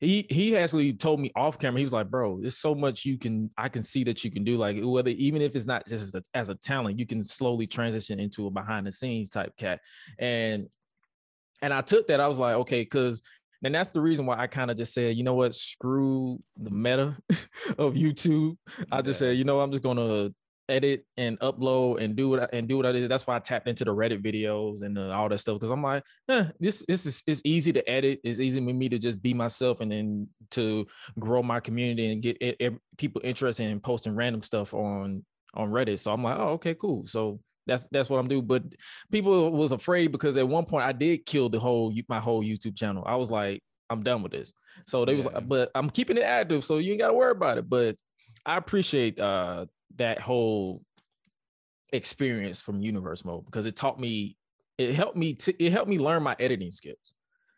he 0.00 0.26
he 0.30 0.56
actually 0.56 0.92
told 0.92 1.20
me 1.20 1.30
off 1.36 1.58
camera 1.58 1.78
he 1.78 1.84
was 1.84 1.92
like 1.92 2.10
bro 2.10 2.40
there's 2.40 2.56
so 2.56 2.74
much 2.74 3.04
you 3.04 3.18
can 3.18 3.50
i 3.56 3.68
can 3.68 3.82
see 3.82 4.04
that 4.04 4.24
you 4.24 4.30
can 4.30 4.44
do 4.44 4.56
like 4.56 4.76
whether 4.80 5.10
even 5.10 5.42
if 5.42 5.54
it's 5.56 5.66
not 5.66 5.86
just 5.86 6.02
as 6.02 6.14
a, 6.14 6.22
as 6.34 6.48
a 6.50 6.54
talent 6.56 6.98
you 6.98 7.06
can 7.06 7.22
slowly 7.22 7.66
transition 7.66 8.20
into 8.20 8.46
a 8.46 8.50
behind 8.50 8.86
the 8.86 8.92
scenes 8.92 9.28
type 9.28 9.56
cat. 9.56 9.80
And 10.18 10.68
and 11.62 11.72
i 11.72 11.80
took 11.80 12.06
that 12.08 12.20
i 12.20 12.28
was 12.28 12.38
like 12.38 12.54
okay 12.56 12.82
because 12.82 13.22
and 13.64 13.74
that's 13.74 13.90
the 13.90 14.00
reason 14.00 14.26
why 14.26 14.38
I 14.38 14.46
kind 14.46 14.70
of 14.70 14.76
just 14.76 14.94
said, 14.94 15.16
you 15.16 15.24
know 15.24 15.34
what, 15.34 15.54
screw 15.54 16.40
the 16.56 16.70
meta 16.70 17.16
of 17.78 17.94
YouTube. 17.94 18.56
I 18.92 19.02
just 19.02 19.20
yeah. 19.20 19.28
said, 19.28 19.38
you 19.38 19.44
know, 19.44 19.60
I'm 19.60 19.70
just 19.70 19.82
gonna 19.82 20.30
edit 20.68 21.04
and 21.16 21.38
upload 21.40 22.02
and 22.02 22.16
do 22.16 22.28
what 22.28 22.40
I, 22.40 22.48
and 22.52 22.68
do 22.68 22.76
what 22.76 22.86
I 22.86 22.92
did. 22.92 23.10
That's 23.10 23.26
why 23.26 23.36
I 23.36 23.38
tapped 23.38 23.68
into 23.68 23.84
the 23.84 23.94
Reddit 23.94 24.22
videos 24.22 24.82
and 24.82 24.96
the, 24.96 25.12
all 25.12 25.28
that 25.28 25.38
stuff 25.38 25.56
because 25.56 25.70
I'm 25.70 25.82
like, 25.82 26.02
eh, 26.28 26.46
this 26.60 26.84
this 26.86 27.06
is 27.06 27.22
it's 27.26 27.42
easy 27.44 27.72
to 27.72 27.88
edit. 27.88 28.20
It's 28.24 28.40
easy 28.40 28.64
for 28.64 28.72
me 28.72 28.88
to 28.88 28.98
just 28.98 29.22
be 29.22 29.34
myself 29.34 29.80
and 29.80 29.90
then 29.90 30.28
to 30.52 30.86
grow 31.18 31.42
my 31.42 31.60
community 31.60 32.12
and 32.12 32.22
get 32.22 32.38
it, 32.40 32.56
it, 32.58 32.74
people 32.98 33.20
interested 33.24 33.68
in 33.68 33.80
posting 33.80 34.14
random 34.14 34.42
stuff 34.42 34.74
on 34.74 35.24
on 35.54 35.70
Reddit. 35.70 35.98
So 35.98 36.12
I'm 36.12 36.22
like, 36.22 36.38
oh, 36.38 36.50
okay, 36.50 36.74
cool. 36.74 37.06
So 37.06 37.40
that's 37.66 37.86
that's 37.90 38.10
what 38.10 38.18
I'm 38.18 38.28
doing. 38.28 38.46
But 38.46 38.62
people 39.10 39.50
was 39.50 39.72
afraid 39.72 40.12
because 40.12 40.36
at 40.36 40.46
one 40.46 40.64
point 40.64 40.84
I 40.84 40.92
did 40.92 41.26
kill 41.26 41.48
the 41.48 41.58
whole 41.58 41.92
my 42.08 42.20
whole 42.20 42.42
YouTube 42.42 42.76
channel. 42.76 43.02
I 43.06 43.16
was 43.16 43.30
like, 43.30 43.62
I'm 43.90 44.02
done 44.02 44.22
with 44.22 44.32
this. 44.32 44.52
So 44.86 45.04
they 45.04 45.12
yeah. 45.12 45.16
was 45.16 45.26
like, 45.26 45.48
but 45.48 45.70
I'm 45.74 45.90
keeping 45.90 46.16
it 46.16 46.22
active, 46.24 46.64
so 46.64 46.78
you 46.78 46.92
ain't 46.92 47.00
gotta 47.00 47.14
worry 47.14 47.32
about 47.32 47.58
it. 47.58 47.68
But 47.68 47.96
I 48.44 48.56
appreciate 48.56 49.18
uh 49.18 49.66
that 49.96 50.20
whole 50.20 50.82
experience 51.92 52.60
from 52.60 52.80
universe 52.80 53.24
mode 53.24 53.44
because 53.46 53.66
it 53.66 53.76
taught 53.76 54.00
me 54.00 54.36
it 54.78 54.94
helped 54.94 55.16
me 55.16 55.34
to 55.34 55.64
it 55.64 55.70
helped 55.70 55.88
me 55.88 55.98
learn 55.98 56.22
my 56.22 56.34
editing 56.40 56.70
skills 56.70 57.14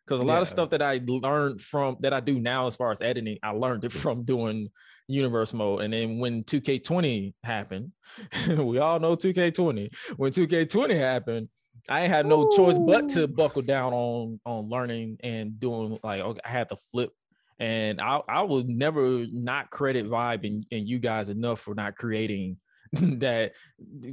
because 0.07 0.21
a 0.21 0.25
lot 0.25 0.41
of 0.41 0.47
stuff 0.47 0.71
that 0.71 0.83
I 0.83 1.01
learned 1.05 1.61
from 1.61 1.97
that 2.01 2.13
I 2.13 2.21
do 2.21 2.39
now 2.39 2.69
as 2.69 2.77
far 2.77 2.93
as 2.93 3.01
editing, 3.01 3.39
I 3.43 3.51
learned 3.51 3.85
it 3.85 3.93
from 3.93 4.23
doing 4.23 4.71
universe 5.09 5.53
mode. 5.53 5.83
And 5.83 5.93
then 5.93 6.19
when 6.19 6.45
2K20 6.45 7.35
happened, 7.43 7.93
we 8.49 8.79
all 8.79 8.99
know 8.99 9.17
2K20. 9.17 9.95
When 10.17 10.33
2K20 10.33 10.97
happened, 10.97 11.49
I 11.89 12.01
had 12.01 12.27
no 12.27 12.47
Ooh. 12.47 12.51
choice 12.57 12.79
but 12.79 13.09
to 13.11 13.29
buckle 13.29 13.63
down 13.63 13.93
on 13.93 14.41
on 14.45 14.69
learning 14.69 15.19
and 15.23 15.61
doing 15.61 15.99
like 16.03 16.21
okay, 16.21 16.41
I 16.45 16.49
had 16.49 16.69
to 16.71 16.77
flip. 16.77 17.11
And 17.59 18.01
I 18.01 18.21
I 18.29 18.43
will 18.43 18.65
never 18.65 19.25
not 19.31 19.71
credit 19.71 20.07
VYBE 20.07 20.47
and, 20.47 20.67
and 20.73 20.89
you 20.89 20.99
guys 20.99 21.29
enough 21.29 21.61
for 21.61 21.75
not 21.75 21.97
creating 21.97 22.57
that 22.93 23.53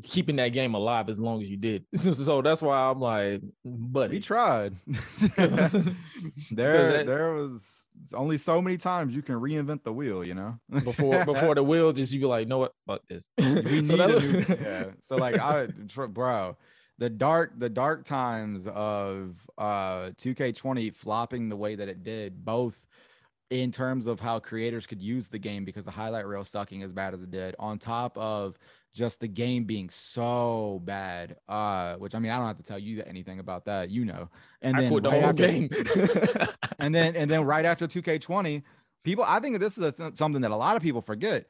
keeping 0.04 0.36
that 0.38 0.50
game 0.50 0.76
alive 0.76 1.10
as 1.10 1.20
long 1.20 1.42
as 1.42 1.50
you 1.50 1.58
did. 1.58 1.86
so 1.96 2.42
that's 2.42 2.62
why 2.62 2.78
I'm 2.78 3.00
like, 3.00 3.42
but 3.66 4.12
we 4.12 4.20
tried. 4.20 4.76
there, 6.52 7.04
there 7.04 7.34
was 7.34 7.83
only 8.14 8.38
so 8.38 8.62
many 8.62 8.78
times 8.78 9.16
you 9.16 9.22
can 9.22 9.36
reinvent 9.36 9.84
the 9.84 9.94
wheel, 9.94 10.24
you 10.24 10.34
know. 10.34 10.60
before 10.84 11.26
before 11.26 11.56
the 11.56 11.64
wheel, 11.64 11.92
just 11.94 12.12
you 12.14 12.20
be 12.20 12.26
like, 12.26 12.48
know 12.48 12.60
what, 12.60 12.74
fuck 12.88 13.02
this. 13.08 13.30
we 13.38 13.86
so, 13.86 13.98
that, 13.98 14.10
new, 14.10 14.58
yeah. 14.62 14.86
so 15.02 15.16
like 15.16 15.40
I, 15.40 15.68
bro, 16.08 16.58
the 16.98 17.10
dark 17.10 17.54
the 17.58 17.70
dark 17.70 18.06
times 18.06 18.68
of 18.68 19.36
uh 19.58 20.12
2K20 20.18 20.94
flopping 20.94 21.50
the 21.50 21.56
way 21.56 21.76
that 21.76 21.88
it 21.88 22.04
did, 22.04 22.44
both 22.44 22.86
in 23.50 23.72
terms 23.72 24.08
of 24.08 24.20
how 24.20 24.40
creators 24.40 24.88
could 24.88 25.02
use 25.02 25.28
the 25.28 25.38
game 25.38 25.64
because 25.64 25.86
the 25.86 25.92
highlight 25.92 26.26
reel 26.26 26.44
sucking 26.44 26.82
as 26.82 26.92
bad 26.94 27.14
as 27.14 27.22
it 27.22 27.32
did, 27.32 27.56
on 27.60 27.78
top 27.78 28.18
of 28.18 28.58
just 28.94 29.20
the 29.20 29.28
game 29.28 29.64
being 29.66 29.90
so 29.90 30.82
bad. 30.86 31.38
Uh, 31.50 31.96
which 31.96 32.16
I 32.16 32.20
mean, 32.20 32.32
I 32.32 32.38
don't 32.38 32.48
have 32.48 32.58
to 32.58 32.64
tell 32.64 32.80
you 32.80 33.04
anything 33.06 33.40
about 33.40 33.66
that, 33.66 33.90
you 33.90 34.06
know. 34.06 34.30
And 34.62 34.78
then 34.78 34.94
right 34.94 35.04
the 35.04 35.12
whole 35.12 35.24
after, 35.26 35.48
game. 35.48 35.70
and 36.80 36.94
then 36.94 37.16
and 37.16 37.30
then 37.30 37.44
right 37.44 37.66
after 37.66 37.88
2K20, 37.88 38.64
people, 39.04 39.26
I 39.28 39.40
think 39.40 39.60
this 39.60 39.78
is 39.78 40.00
a, 40.00 40.12
something 40.16 40.42
that 40.42 40.52
a 40.52 40.56
lot 40.56 40.78
of 40.78 40.84
people 40.84 41.02
forget. 41.02 41.46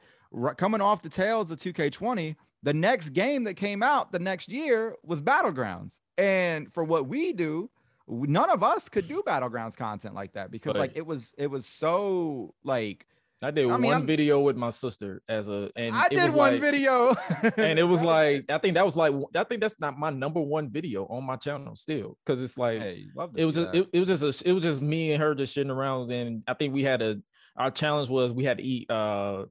Coming 0.56 0.80
off 0.80 1.02
the 1.02 1.08
tails 1.08 1.50
of 1.50 1.60
2K20, 1.60 2.34
the 2.64 2.74
next 2.74 3.10
game 3.10 3.44
that 3.44 3.54
came 3.54 3.82
out 3.82 4.10
the 4.10 4.18
next 4.18 4.48
year 4.48 4.96
was 5.04 5.22
Battlegrounds. 5.22 6.00
And 6.18 6.72
for 6.72 6.82
what 6.82 7.06
we 7.06 7.32
do, 7.32 7.70
none 8.08 8.50
of 8.50 8.62
us 8.62 8.88
could 8.88 9.08
do 9.08 9.22
battlegrounds 9.26 9.76
content 9.76 10.14
like 10.14 10.32
that 10.32 10.50
because 10.50 10.74
like 10.74 10.92
it 10.94 11.06
was 11.06 11.34
it 11.38 11.46
was 11.46 11.66
so 11.66 12.54
like 12.64 13.06
I 13.42 13.50
did 13.50 13.70
I 13.70 13.76
mean, 13.76 13.90
one 13.90 13.96
I'm, 14.02 14.06
video 14.06 14.40
with 14.40 14.56
my 14.56 14.70
sister 14.70 15.20
as 15.28 15.48
a 15.48 15.70
and 15.76 15.94
I 15.94 16.08
did 16.08 16.32
one 16.32 16.54
like, 16.54 16.60
video 16.60 17.14
and 17.56 17.78
it 17.78 17.86
was 17.86 18.02
like 18.14 18.44
I 18.48 18.58
think 18.58 18.74
that 18.74 18.84
was 18.86 18.96
like 18.96 19.12
I 19.34 19.44
think 19.44 19.60
that's 19.60 19.78
not 19.80 19.98
my 19.98 20.10
number 20.10 20.40
one 20.40 20.70
video 20.70 21.04
on 21.06 21.24
my 21.24 21.36
channel 21.36 21.76
still 21.76 22.16
because 22.24 22.42
it's 22.42 22.56
like 22.56 22.80
hey, 22.80 23.06
it 23.36 23.44
was 23.44 23.56
just, 23.56 23.74
it, 23.74 23.88
it, 23.92 23.98
was 23.98 24.08
just 24.08 24.42
a, 24.42 24.48
it 24.48 24.52
was 24.52 24.62
just 24.62 24.80
me 24.80 25.12
and 25.12 25.22
her 25.22 25.34
just 25.34 25.54
shitting 25.54 25.70
around 25.70 26.10
and 26.10 26.42
I 26.46 26.54
think 26.54 26.72
we 26.72 26.82
had 26.82 27.02
a 27.02 27.20
our 27.56 27.70
challenge 27.70 28.08
was 28.08 28.32
we 28.32 28.44
had 28.44 28.58
to 28.58 28.64
eat 28.64 28.90
uh 28.90 29.44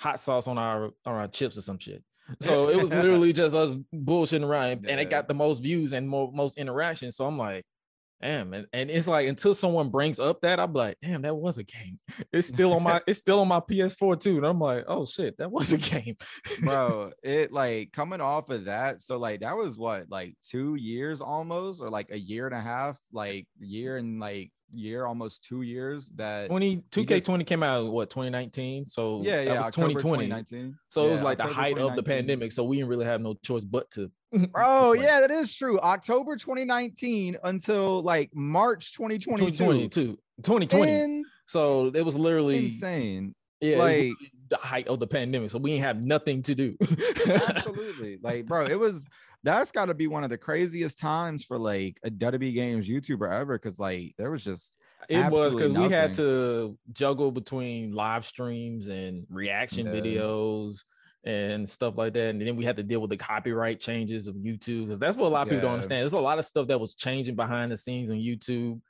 hot 0.00 0.20
sauce 0.20 0.46
on 0.46 0.58
our 0.58 0.86
on 1.04 1.14
our 1.14 1.28
chips 1.28 1.56
or 1.56 1.62
some 1.62 1.78
shit. 1.78 2.02
So 2.40 2.68
it 2.68 2.80
was 2.80 2.90
literally 2.92 3.32
just 3.32 3.54
us 3.54 3.76
bullshitting 3.94 4.44
around, 4.44 4.84
yeah. 4.84 4.90
and 4.90 5.00
it 5.00 5.10
got 5.10 5.28
the 5.28 5.34
most 5.34 5.60
views 5.60 5.92
and 5.92 6.08
more, 6.08 6.30
most 6.32 6.58
interaction. 6.58 7.12
So 7.12 7.24
I'm 7.24 7.38
like, 7.38 7.64
damn 8.22 8.54
and, 8.54 8.66
and 8.72 8.90
it's 8.90 9.06
like 9.06 9.28
until 9.28 9.54
someone 9.54 9.90
brings 9.90 10.18
up 10.18 10.40
that 10.40 10.58
i'm 10.58 10.72
like 10.72 10.96
damn 11.02 11.22
that 11.22 11.34
was 11.34 11.58
a 11.58 11.64
game. 11.64 11.98
It's 12.32 12.48
still 12.48 12.72
on 12.72 12.82
my 12.82 13.00
it's 13.06 13.18
still 13.18 13.40
on 13.40 13.48
my 13.48 13.60
ps4 13.60 14.18
too 14.18 14.36
and 14.38 14.46
i'm 14.46 14.58
like 14.58 14.84
oh 14.88 15.04
shit 15.04 15.36
that 15.38 15.50
was 15.50 15.72
a 15.72 15.78
game. 15.78 16.16
Bro 16.62 17.12
it 17.22 17.52
like 17.52 17.92
coming 17.92 18.20
off 18.20 18.50
of 18.50 18.64
that 18.66 19.02
so 19.02 19.18
like 19.18 19.40
that 19.40 19.56
was 19.56 19.76
what 19.76 20.06
like 20.10 20.34
two 20.42 20.74
years 20.76 21.20
almost 21.20 21.80
or 21.80 21.90
like 21.90 22.10
a 22.10 22.18
year 22.18 22.46
and 22.46 22.56
a 22.56 22.60
half 22.60 22.98
like 23.12 23.46
year 23.60 23.96
and 23.98 24.18
like 24.18 24.50
year 24.72 25.06
almost 25.06 25.44
two 25.44 25.62
years 25.62 26.10
that 26.16 26.48
20 26.48 26.82
2k20 26.90 27.46
came 27.46 27.62
out 27.62 27.90
what 27.92 28.10
2019 28.10 28.84
so 28.84 29.22
yeah 29.22 29.40
yeah 29.40 29.56
was 29.64 29.74
2020 29.74 30.28
so 30.88 31.02
yeah, 31.02 31.08
it 31.08 31.10
was 31.12 31.22
like 31.22 31.38
October 31.38 31.48
the 31.48 31.54
height 31.54 31.78
of 31.78 31.96
the 31.96 32.02
pandemic 32.02 32.52
so 32.52 32.64
we 32.64 32.76
didn't 32.76 32.88
really 32.88 33.04
have 33.04 33.20
no 33.20 33.34
choice 33.42 33.64
but 33.64 33.90
to 33.90 34.10
Oh 34.54 34.92
yeah, 34.92 35.20
that 35.20 35.30
is 35.30 35.54
true. 35.54 35.78
October 35.80 36.36
2019 36.36 37.38
until 37.44 38.02
like 38.02 38.30
March 38.34 38.92
2022. 38.92 39.52
2022. 39.52 40.18
2020. 40.42 40.92
In- 40.92 41.24
so 41.46 41.90
it 41.94 42.04
was 42.04 42.18
literally 42.18 42.66
insane. 42.66 43.34
Yeah, 43.60 43.78
like 43.78 44.12
the 44.48 44.56
height 44.56 44.88
of 44.88 45.00
the 45.00 45.06
pandemic. 45.06 45.50
So 45.50 45.58
we 45.58 45.70
didn't 45.70 45.84
have 45.84 46.02
nothing 46.02 46.42
to 46.42 46.54
do. 46.54 46.76
absolutely. 47.48 48.18
Like, 48.20 48.46
bro, 48.46 48.66
it 48.66 48.78
was 48.78 49.06
that's 49.46 49.70
got 49.70 49.86
to 49.86 49.94
be 49.94 50.08
one 50.08 50.24
of 50.24 50.30
the 50.30 50.36
craziest 50.36 50.98
times 50.98 51.44
for 51.44 51.56
like 51.56 51.98
a 52.02 52.10
WWE 52.10 52.52
Games 52.52 52.88
YouTuber 52.88 53.32
ever. 53.32 53.56
Cause 53.58 53.78
like 53.78 54.12
there 54.18 54.30
was 54.32 54.42
just 54.42 54.76
it 55.08 55.30
was 55.30 55.54
because 55.54 55.72
we 55.72 55.88
had 55.88 56.12
to 56.14 56.76
juggle 56.92 57.30
between 57.30 57.92
live 57.92 58.24
streams 58.24 58.88
and 58.88 59.24
reaction 59.30 59.86
yeah. 59.86 59.92
videos 59.92 60.82
and 61.24 61.68
stuff 61.68 61.96
like 61.96 62.14
that. 62.14 62.30
And 62.30 62.40
then 62.40 62.56
we 62.56 62.64
had 62.64 62.76
to 62.76 62.82
deal 62.82 63.00
with 63.00 63.10
the 63.10 63.16
copyright 63.16 63.78
changes 63.78 64.26
of 64.26 64.34
YouTube 64.34 64.86
because 64.86 64.98
that's 64.98 65.16
what 65.16 65.28
a 65.28 65.28
lot 65.28 65.42
of 65.42 65.48
yeah. 65.48 65.58
people 65.58 65.68
don't 65.68 65.74
understand. 65.74 66.02
There's 66.02 66.12
a 66.12 66.20
lot 66.20 66.40
of 66.40 66.44
stuff 66.44 66.66
that 66.66 66.80
was 66.80 66.94
changing 66.94 67.36
behind 67.36 67.70
the 67.70 67.76
scenes 67.76 68.10
on 68.10 68.16
YouTube 68.16 68.80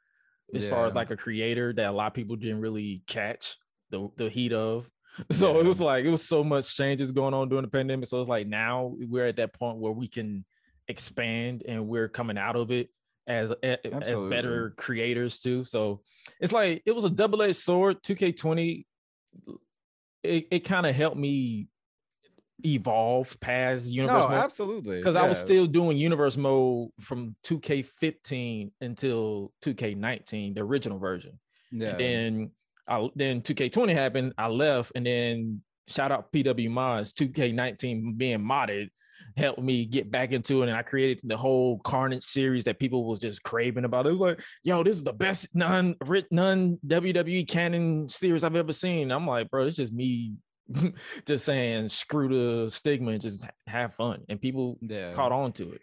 as 0.55 0.65
yeah. 0.65 0.71
far 0.71 0.87
as 0.87 0.95
like 0.95 1.11
a 1.11 1.17
creator 1.17 1.75
that 1.75 1.87
a 1.87 1.93
lot 1.93 2.07
of 2.07 2.15
people 2.15 2.37
didn't 2.37 2.61
really 2.61 3.03
catch 3.07 3.57
the, 3.91 4.09
the 4.17 4.31
heat 4.31 4.55
of. 4.55 4.89
So 5.31 5.55
yeah. 5.55 5.61
it 5.61 5.65
was 5.65 5.81
like 5.81 6.05
it 6.05 6.11
was 6.11 6.27
so 6.27 6.45
much 6.45 6.77
changes 6.77 7.13
going 7.13 7.35
on 7.35 7.49
during 7.49 7.65
the 7.65 7.71
pandemic. 7.71 8.07
So 8.07 8.21
it's 8.21 8.29
like 8.29 8.47
now 8.47 8.95
we're 8.99 9.27
at 9.27 9.37
that 9.37 9.55
point 9.55 9.79
where 9.79 9.93
we 9.93 10.09
can 10.09 10.45
expand 10.89 11.63
and 11.67 11.89
we're 11.89 12.09
coming 12.09 12.39
out 12.39 12.57
of 12.57 12.71
it 12.71 12.91
as 13.27 13.53
Absolutely. 13.63 14.13
as 14.13 14.21
better 14.21 14.75
creators 14.77 15.41
too. 15.41 15.65
So 15.65 16.01
it's 16.41 16.53
like 16.53 16.83
it 16.87 16.95
was 16.95 17.05
a 17.05 17.11
double-edged 17.11 17.57
sword. 17.57 18.03
2K20 18.03 18.85
it, 20.23 20.49
it 20.51 20.61
kind 20.61 20.87
of 20.87 20.95
helped 20.95 21.17
me 21.17 21.69
evolve 22.65 23.39
past 23.41 23.91
universe 23.91 24.25
no, 24.25 24.31
mode. 24.31 24.39
absolutely 24.39 24.97
because 24.97 25.15
yeah. 25.15 25.21
i 25.21 25.29
was 25.29 25.39
still 25.39 25.67
doing 25.67 25.95
universe 25.95 26.39
mode 26.39 26.89
from 27.01 27.37
2k15 27.45 28.71
until 28.81 29.53
2k19 29.63 30.55
the 30.55 30.63
original 30.63 30.99
version 30.99 31.39
yeah 31.71 31.91
and 31.91 32.01
then 32.01 32.51
I, 32.89 33.09
then 33.15 33.43
2k20 33.43 33.93
happened 33.93 34.33
i 34.39 34.47
left 34.47 34.93
and 34.95 35.05
then 35.07 35.61
shout 35.89 36.11
out 36.13 36.33
PW 36.33 36.71
Mods 36.71 37.13
2K19 37.13 38.17
being 38.17 38.41
modded 38.41 38.89
helped 39.37 39.61
me 39.61 39.85
get 39.85 40.11
back 40.11 40.33
into 40.33 40.63
it. 40.63 40.69
And 40.69 40.77
I 40.77 40.83
created 40.83 41.21
the 41.25 41.37
whole 41.37 41.79
Carnage 41.81 42.25
series 42.25 42.65
that 42.65 42.79
people 42.79 43.05
was 43.05 43.19
just 43.19 43.43
craving 43.43 43.85
about. 43.85 44.07
It 44.07 44.13
was 44.13 44.21
like, 44.21 44.41
yo, 44.63 44.83
this 44.83 44.97
is 44.97 45.05
the 45.05 45.13
best 45.13 45.55
non 45.55 45.95
non 46.31 46.79
WWE 46.87 47.47
canon 47.49 48.09
series 48.09 48.45
I've 48.45 48.57
ever 48.57 48.73
seen. 48.73 49.11
I'm 49.11 49.27
like, 49.27 49.51
bro, 49.51 49.67
it's 49.67 49.77
just 49.77 49.93
me 49.93 50.35
just 51.27 51.45
saying 51.45 51.89
screw 51.89 52.29
the 52.65 52.71
stigma 52.71 53.13
and 53.13 53.21
just 53.21 53.45
have 53.67 53.95
fun. 53.95 54.23
And 54.29 54.41
people 54.41 54.79
Yeah. 54.81 55.13
caught 55.13 55.33
on 55.33 55.53
to 55.55 55.73
it. 55.73 55.81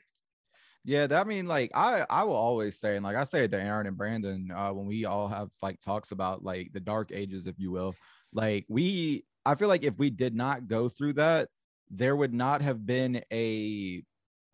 Yeah, 0.85 1.07
that 1.07 1.25
I 1.25 1.27
mean, 1.27 1.45
like 1.45 1.71
I 1.73 2.05
I 2.09 2.23
will 2.23 2.35
always 2.35 2.77
say, 2.79 2.95
and 2.95 3.05
like 3.05 3.15
I 3.15 3.23
say 3.23 3.45
it 3.45 3.51
to 3.51 3.61
Aaron 3.61 3.87
and 3.87 3.97
Brandon, 3.97 4.51
uh, 4.51 4.73
when 4.73 4.85
we 4.85 5.05
all 5.05 5.27
have 5.29 5.49
like 5.61 5.79
talks 5.79 6.11
about 6.11 6.43
like 6.43 6.73
the 6.73 6.81
dark 6.81 7.11
ages, 7.13 7.47
if 7.47 7.57
you 7.57 7.71
will, 7.71 7.95
like 8.33 8.65
we 8.67 9.25
I 9.45 9.55
feel 9.55 9.69
like 9.69 9.83
if 9.83 9.97
we 9.97 10.09
did 10.09 10.35
not 10.35 10.67
go 10.67 10.89
through 10.89 11.13
that, 11.13 11.49
there 11.89 12.15
would 12.15 12.33
not 12.33 12.61
have 12.61 12.85
been 12.85 13.21
a 13.31 14.03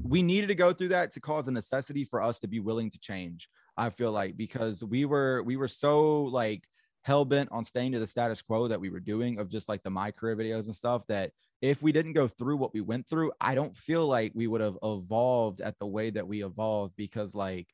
we 0.02 0.22
needed 0.22 0.48
to 0.48 0.56
go 0.56 0.72
through 0.72 0.90
that 0.90 1.12
to 1.12 1.20
cause 1.20 1.48
a 1.48 1.52
necessity 1.52 2.06
for 2.06 2.22
us 2.22 2.40
to 2.40 2.48
be 2.48 2.60
willing 2.60 2.90
to 2.92 3.00
change. 3.00 3.50
I 3.76 3.90
feel 3.90 4.12
like 4.12 4.38
because 4.38 4.84
we 4.84 5.06
were 5.06 5.42
we 5.44 5.58
were 5.58 5.68
so 5.68 6.24
like 6.26 6.64
hell 7.10 7.26
bent 7.26 7.50
on 7.52 7.66
staying 7.66 7.92
to 7.92 7.98
the 7.98 8.06
status 8.06 8.40
quo 8.40 8.68
that 8.68 8.80
we 8.80 8.92
were 8.92 9.00
doing 9.00 9.40
of 9.40 9.50
just 9.50 9.68
like 9.68 9.82
the 9.82 9.90
my 9.90 10.12
career 10.12 10.36
videos 10.36 10.66
and 10.66 10.76
stuff 10.76 11.02
that 11.08 11.32
if 11.60 11.82
we 11.82 11.92
didn't 11.92 12.14
go 12.14 12.28
through 12.28 12.56
what 12.56 12.72
we 12.72 12.82
went 12.82 13.10
through, 13.10 13.32
I 13.42 13.56
don't 13.56 13.76
feel 13.76 14.06
like 14.06 14.32
we 14.36 14.46
would 14.46 14.62
have 14.62 14.78
evolved 14.84 15.60
at 15.60 15.80
the 15.80 15.88
way 15.88 16.12
that 16.12 16.28
we 16.28 16.46
evolved 16.46 16.94
because 16.98 17.34
like 17.34 17.68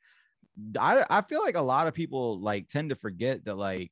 I, 0.80 1.04
I 1.10 1.22
feel 1.22 1.44
like 1.44 1.58
a 1.58 1.62
lot 1.62 1.88
of 1.88 1.94
people 1.94 2.40
like 2.40 2.70
tend 2.70 2.92
to 2.92 2.96
forget 2.96 3.44
that 3.44 3.56
like 3.56 3.92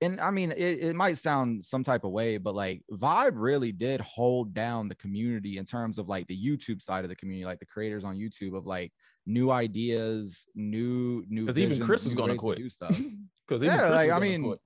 and 0.00 0.20
I 0.20 0.32
mean 0.32 0.50
it, 0.50 0.80
it 0.82 0.96
might 0.96 1.18
sound 1.18 1.64
some 1.64 1.84
type 1.84 2.02
of 2.02 2.10
way, 2.10 2.36
but 2.36 2.56
like 2.56 2.82
VYBE 2.90 3.34
really 3.36 3.70
did 3.70 4.00
hold 4.00 4.52
down 4.52 4.88
the 4.88 4.96
community 4.96 5.58
in 5.58 5.64
terms 5.64 5.96
of 5.96 6.08
like 6.08 6.26
the 6.26 6.36
YouTube 6.36 6.82
side 6.82 7.04
of 7.04 7.08
the 7.08 7.14
community, 7.14 7.46
like 7.46 7.60
the 7.60 7.66
creators 7.66 8.02
on 8.02 8.18
YouTube 8.18 8.56
of 8.56 8.66
like 8.66 8.92
new 9.26 9.50
ideas, 9.50 10.46
new 10.54 11.24
new 11.28 11.46
'Cause 11.46 11.58
even 11.58 11.80
Chris 11.80 12.04
was 12.04 12.14
gonna 12.14 12.32
ways 12.32 12.40
to 12.40 12.46
quit. 12.46 12.58
do 12.58 12.70
stuff 12.70 12.96
Because 13.48 13.62
yeah, 13.62 13.90
like 13.90 14.10
I 14.10 14.18
mean, 14.18 14.56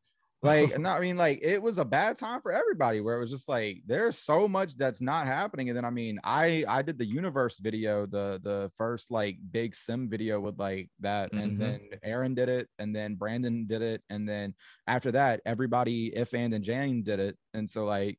like 0.42 0.78
no, 0.78 0.88
I 0.90 1.00
mean, 1.00 1.16
like 1.18 1.40
it 1.42 1.60
was 1.62 1.76
a 1.78 1.84
bad 1.84 2.16
time 2.16 2.40
for 2.40 2.50
everybody. 2.52 3.00
Where 3.00 3.16
it 3.16 3.20
was 3.20 3.30
just 3.30 3.48
like 3.48 3.82
there's 3.86 4.18
so 4.18 4.48
much 4.48 4.74
that's 4.76 5.00
not 5.02 5.26
happening, 5.26 5.68
and 5.68 5.76
then 5.76 5.84
I 5.84 5.90
mean, 5.90 6.18
I 6.24 6.64
I 6.66 6.80
did 6.82 6.96
the 6.98 7.04
universe 7.06 7.58
video, 7.58 8.06
the 8.06 8.40
the 8.42 8.70
first 8.76 9.10
like 9.10 9.36
big 9.50 9.74
sim 9.74 10.08
video 10.08 10.40
with 10.40 10.58
like 10.58 10.90
that, 11.00 11.30
Mhm. 11.32 11.38
and 11.42 11.60
then 11.60 11.90
Aaron 12.02 12.34
did 12.34 12.48
it, 12.48 12.68
and 12.78 12.96
then 12.96 13.16
Brandon 13.16 13.66
did 13.66 13.82
it, 13.82 14.02
and 14.08 14.26
then 14.28 14.54
after 14.86 15.12
that, 15.12 15.42
everybody 15.44 16.14
if 16.16 16.32
and 16.34 16.54
and 16.54 16.64
Jane 16.64 17.02
did 17.02 17.20
it, 17.20 17.36
and 17.54 17.68
so 17.70 17.84
like 17.84 18.18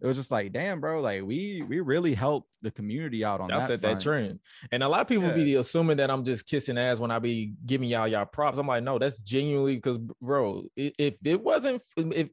it 0.00 0.06
was 0.06 0.16
just 0.16 0.30
like, 0.30 0.52
damn, 0.52 0.80
bro, 0.80 1.00
like 1.00 1.22
we 1.22 1.62
we 1.68 1.80
really 1.80 2.14
helped 2.14 2.48
the 2.62 2.70
community 2.70 3.24
out 3.24 3.40
on 3.40 3.48
Y'all 3.50 3.60
that. 3.60 3.66
set 3.66 3.82
that 3.82 4.00
trend. 4.00 4.38
And 4.72 4.82
a 4.82 4.88
lot 4.88 5.00
of 5.00 5.08
people 5.08 5.30
be 5.32 5.54
assuming 5.56 5.96
that 5.98 6.10
I'm 6.10 6.24
just 6.24 6.48
kissing 6.48 6.78
ass 6.78 6.98
when 6.98 7.10
I 7.10 7.18
be 7.18 7.54
giving 7.66 7.88
y'all 7.88 8.06
y'all 8.06 8.24
props. 8.24 8.58
I'm 8.58 8.66
like, 8.66 8.82
no, 8.84 8.98
that's 8.98 9.18
genuinely 9.18 9.74
because, 9.76 9.98
bro, 10.20 10.62
if 10.76 11.14
it 11.24 11.40
wasn't, 11.42 11.82
if 11.96 12.28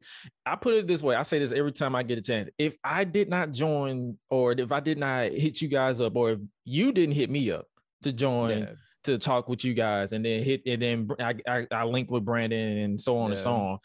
I 0.45 0.55
put 0.55 0.75
it 0.75 0.87
this 0.87 1.01
way, 1.01 1.15
I 1.15 1.23
say 1.23 1.39
this 1.39 1.51
every 1.51 1.71
time 1.71 1.95
I 1.95 2.03
get 2.03 2.17
a 2.17 2.21
chance. 2.21 2.49
If 2.57 2.75
I 2.83 3.03
did 3.03 3.29
not 3.29 3.51
join, 3.51 4.17
or 4.29 4.51
if 4.51 4.71
I 4.71 4.79
did 4.79 4.97
not 4.99 5.31
hit 5.31 5.61
you 5.61 5.67
guys 5.67 6.01
up, 6.01 6.15
or 6.15 6.31
if 6.31 6.39
you 6.65 6.91
didn't 6.91 7.15
hit 7.15 7.29
me 7.29 7.51
up 7.51 7.65
to 8.03 8.11
join 8.13 8.59
Yeah. 8.59 8.71
to 9.05 9.17
talk 9.17 9.49
with 9.49 9.63
you 9.65 9.73
guys, 9.73 10.13
and 10.13 10.23
then 10.23 10.43
hit, 10.43 10.61
and 10.67 10.81
then 10.81 11.09
I, 11.19 11.35
I, 11.47 11.67
I 11.71 11.83
link 11.85 12.11
with 12.11 12.25
Brandon 12.25 12.77
and 12.77 13.01
so 13.01 13.17
on 13.17 13.31
and 13.31 13.39
so 13.39 13.51
on. 13.53 13.77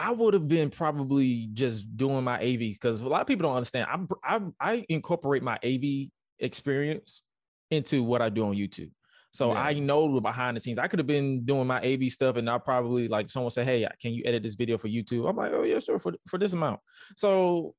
I 0.00 0.12
would 0.12 0.34
have 0.34 0.48
been 0.48 0.70
probably 0.70 1.50
just 1.52 1.96
doing 1.96 2.24
my 2.24 2.38
AV 2.40 2.58
because 2.58 3.00
a 3.00 3.08
lot 3.08 3.20
of 3.20 3.26
people 3.26 3.48
don't 3.48 3.56
understand. 3.56 3.86
I, 4.24 4.36
I 4.36 4.40
I 4.60 4.84
incorporate 4.88 5.42
my 5.42 5.58
AV 5.62 6.08
experience 6.38 7.22
into 7.70 8.02
what 8.02 8.22
I 8.22 8.30
do 8.30 8.46
on 8.46 8.54
YouTube. 8.54 8.90
So 9.32 9.52
Yeah. 9.52 9.62
I 9.62 9.74
know 9.74 10.12
the 10.12 10.20
behind 10.20 10.56
the 10.56 10.60
scenes. 10.60 10.78
I 10.78 10.88
could 10.88 10.98
have 10.98 11.06
been 11.06 11.44
doing 11.44 11.66
my 11.66 11.80
AV 11.82 12.10
stuff, 12.10 12.36
and 12.36 12.48
I 12.48 12.58
probably 12.58 13.08
like 13.08 13.28
someone 13.28 13.50
say, 13.50 13.64
"Hey, 13.64 13.86
can 14.00 14.12
you 14.12 14.22
edit 14.24 14.42
this 14.42 14.54
video 14.54 14.78
for 14.78 14.88
YouTube?" 14.88 15.28
I'm 15.28 15.36
like, 15.36 15.52
"Oh 15.52 15.62
yeah, 15.62 15.78
sure 15.78 15.98
for 15.98 16.14
for 16.26 16.38
this 16.38 16.52
amount." 16.54 16.80
So 17.16 17.74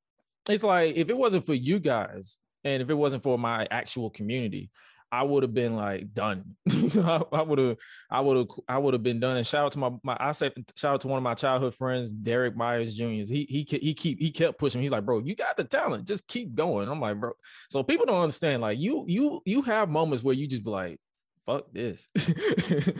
it's 0.48 0.62
like 0.62 0.96
if 0.96 1.10
it 1.10 1.16
wasn't 1.16 1.44
for 1.44 1.54
you 1.54 1.78
guys, 1.78 2.38
and 2.64 2.82
if 2.82 2.88
it 2.88 2.94
wasn't 2.94 3.22
for 3.22 3.36
my 3.38 3.66
actual 3.70 4.10
community, 4.10 4.70
I 5.12 5.22
would 5.22 5.42
have 5.42 5.52
been 5.52 5.76
like 5.76 6.14
done. 6.14 6.56
I 6.70 7.42
would 7.42 7.58
have, 7.58 7.76
I 8.10 8.20
would 8.22 8.36
have, 8.38 8.46
I 8.66 8.78
would 8.78 8.94
have 8.94 9.02
been 9.02 9.20
done. 9.20 9.36
And 9.36 9.46
shout 9.46 9.66
out 9.66 9.72
to 9.72 9.78
my, 9.78 9.90
my, 10.02 10.16
I 10.18 10.32
said, 10.32 10.54
shout 10.74 10.94
out 10.94 11.00
to 11.02 11.08
one 11.08 11.18
of 11.18 11.22
my 11.22 11.34
childhood 11.34 11.74
friends, 11.74 12.10
Derek 12.10 12.56
Myers 12.56 12.94
Jr. 12.94 13.04
He 13.04 13.46
he 13.48 13.66
he 13.68 13.92
keep 13.94 14.18
he 14.18 14.30
kept 14.30 14.58
pushing. 14.58 14.80
He's 14.80 14.90
like, 14.90 15.04
bro, 15.04 15.18
you 15.18 15.36
got 15.36 15.58
the 15.58 15.64
talent, 15.64 16.08
just 16.08 16.26
keep 16.26 16.54
going. 16.54 16.88
I'm 16.88 16.98
like, 17.00 17.20
bro. 17.20 17.32
So 17.68 17.82
people 17.82 18.06
don't 18.06 18.22
understand. 18.22 18.62
Like 18.62 18.78
you 18.78 19.04
you 19.06 19.42
you 19.44 19.60
have 19.62 19.90
moments 19.90 20.24
where 20.24 20.34
you 20.34 20.48
just 20.48 20.64
be 20.64 20.70
like, 20.70 20.98
fuck 21.46 21.72
this. 21.72 22.08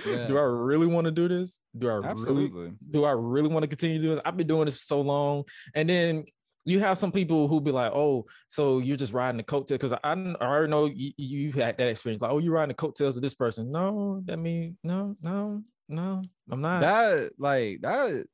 Yeah. 0.04 0.26
Do 0.26 0.36
I 0.36 0.42
really 0.42 0.86
want 0.86 1.06
to 1.06 1.10
do 1.10 1.28
this? 1.28 1.60
Do 1.78 1.88
I 1.88 1.94
really 1.94 2.08
Absolutely. 2.08 2.72
do 2.90 3.04
I 3.04 3.12
really 3.12 3.48
want 3.48 3.62
to 3.62 3.68
continue 3.68 3.98
to 3.98 4.02
do 4.02 4.14
this? 4.14 4.22
I've 4.24 4.36
been 4.36 4.46
doing 4.46 4.66
this 4.66 4.74
for 4.74 4.84
so 4.84 5.00
long. 5.00 5.44
And 5.74 5.88
then 5.88 6.24
you 6.64 6.80
have 6.80 6.98
some 6.98 7.12
people 7.12 7.48
who 7.48 7.60
be 7.60 7.72
like, 7.72 7.92
oh, 7.92 8.26
so 8.48 8.78
you're 8.78 8.96
just 8.96 9.12
riding 9.12 9.36
the 9.36 9.42
coattails. 9.42 9.78
Because 9.80 9.92
I, 9.92 10.12
I 10.12 10.44
already 10.46 10.70
know 10.70 10.86
you, 10.86 11.12
you've 11.16 11.54
had 11.54 11.76
that 11.76 11.88
experience. 11.88 12.22
Like, 12.22 12.30
oh, 12.30 12.38
you're 12.38 12.54
riding 12.54 12.68
the 12.68 12.74
coattails 12.74 13.16
of 13.16 13.22
this 13.22 13.34
person. 13.34 13.72
No, 13.72 14.22
that 14.26 14.36
mean 14.36 14.76
no, 14.84 15.16
no, 15.20 15.62
no, 15.88 16.22
I'm 16.50 16.60
not. 16.60 16.80
that 16.80 17.32
like 17.38 17.80
that 17.82 18.26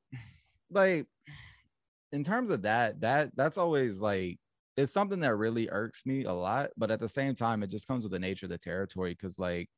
like 0.71 1.07
in 2.13 2.23
terms 2.23 2.51
of 2.51 2.63
that 2.63 3.01
that 3.01 3.31
that's 3.37 3.59
always 3.59 4.01
like 4.01 4.39
it's 4.77 4.93
something 4.93 5.21
that 5.21 5.35
really 5.35 5.69
irks 5.71 6.05
me 6.07 6.25
a 6.25 6.33
lot 6.33 6.71
but 6.77 6.91
at 6.91 7.01
the 7.01 7.09
same 7.09 7.35
time 7.35 7.63
it 7.63 7.71
just 7.71 7.87
comes 7.87 8.05
with 8.05 8.13
the 8.13 8.19
nature 8.19 8.47
of 8.47 8.51
the 8.51 8.59
territory 8.59 9.13
because 9.13 9.39
like 9.39 9.69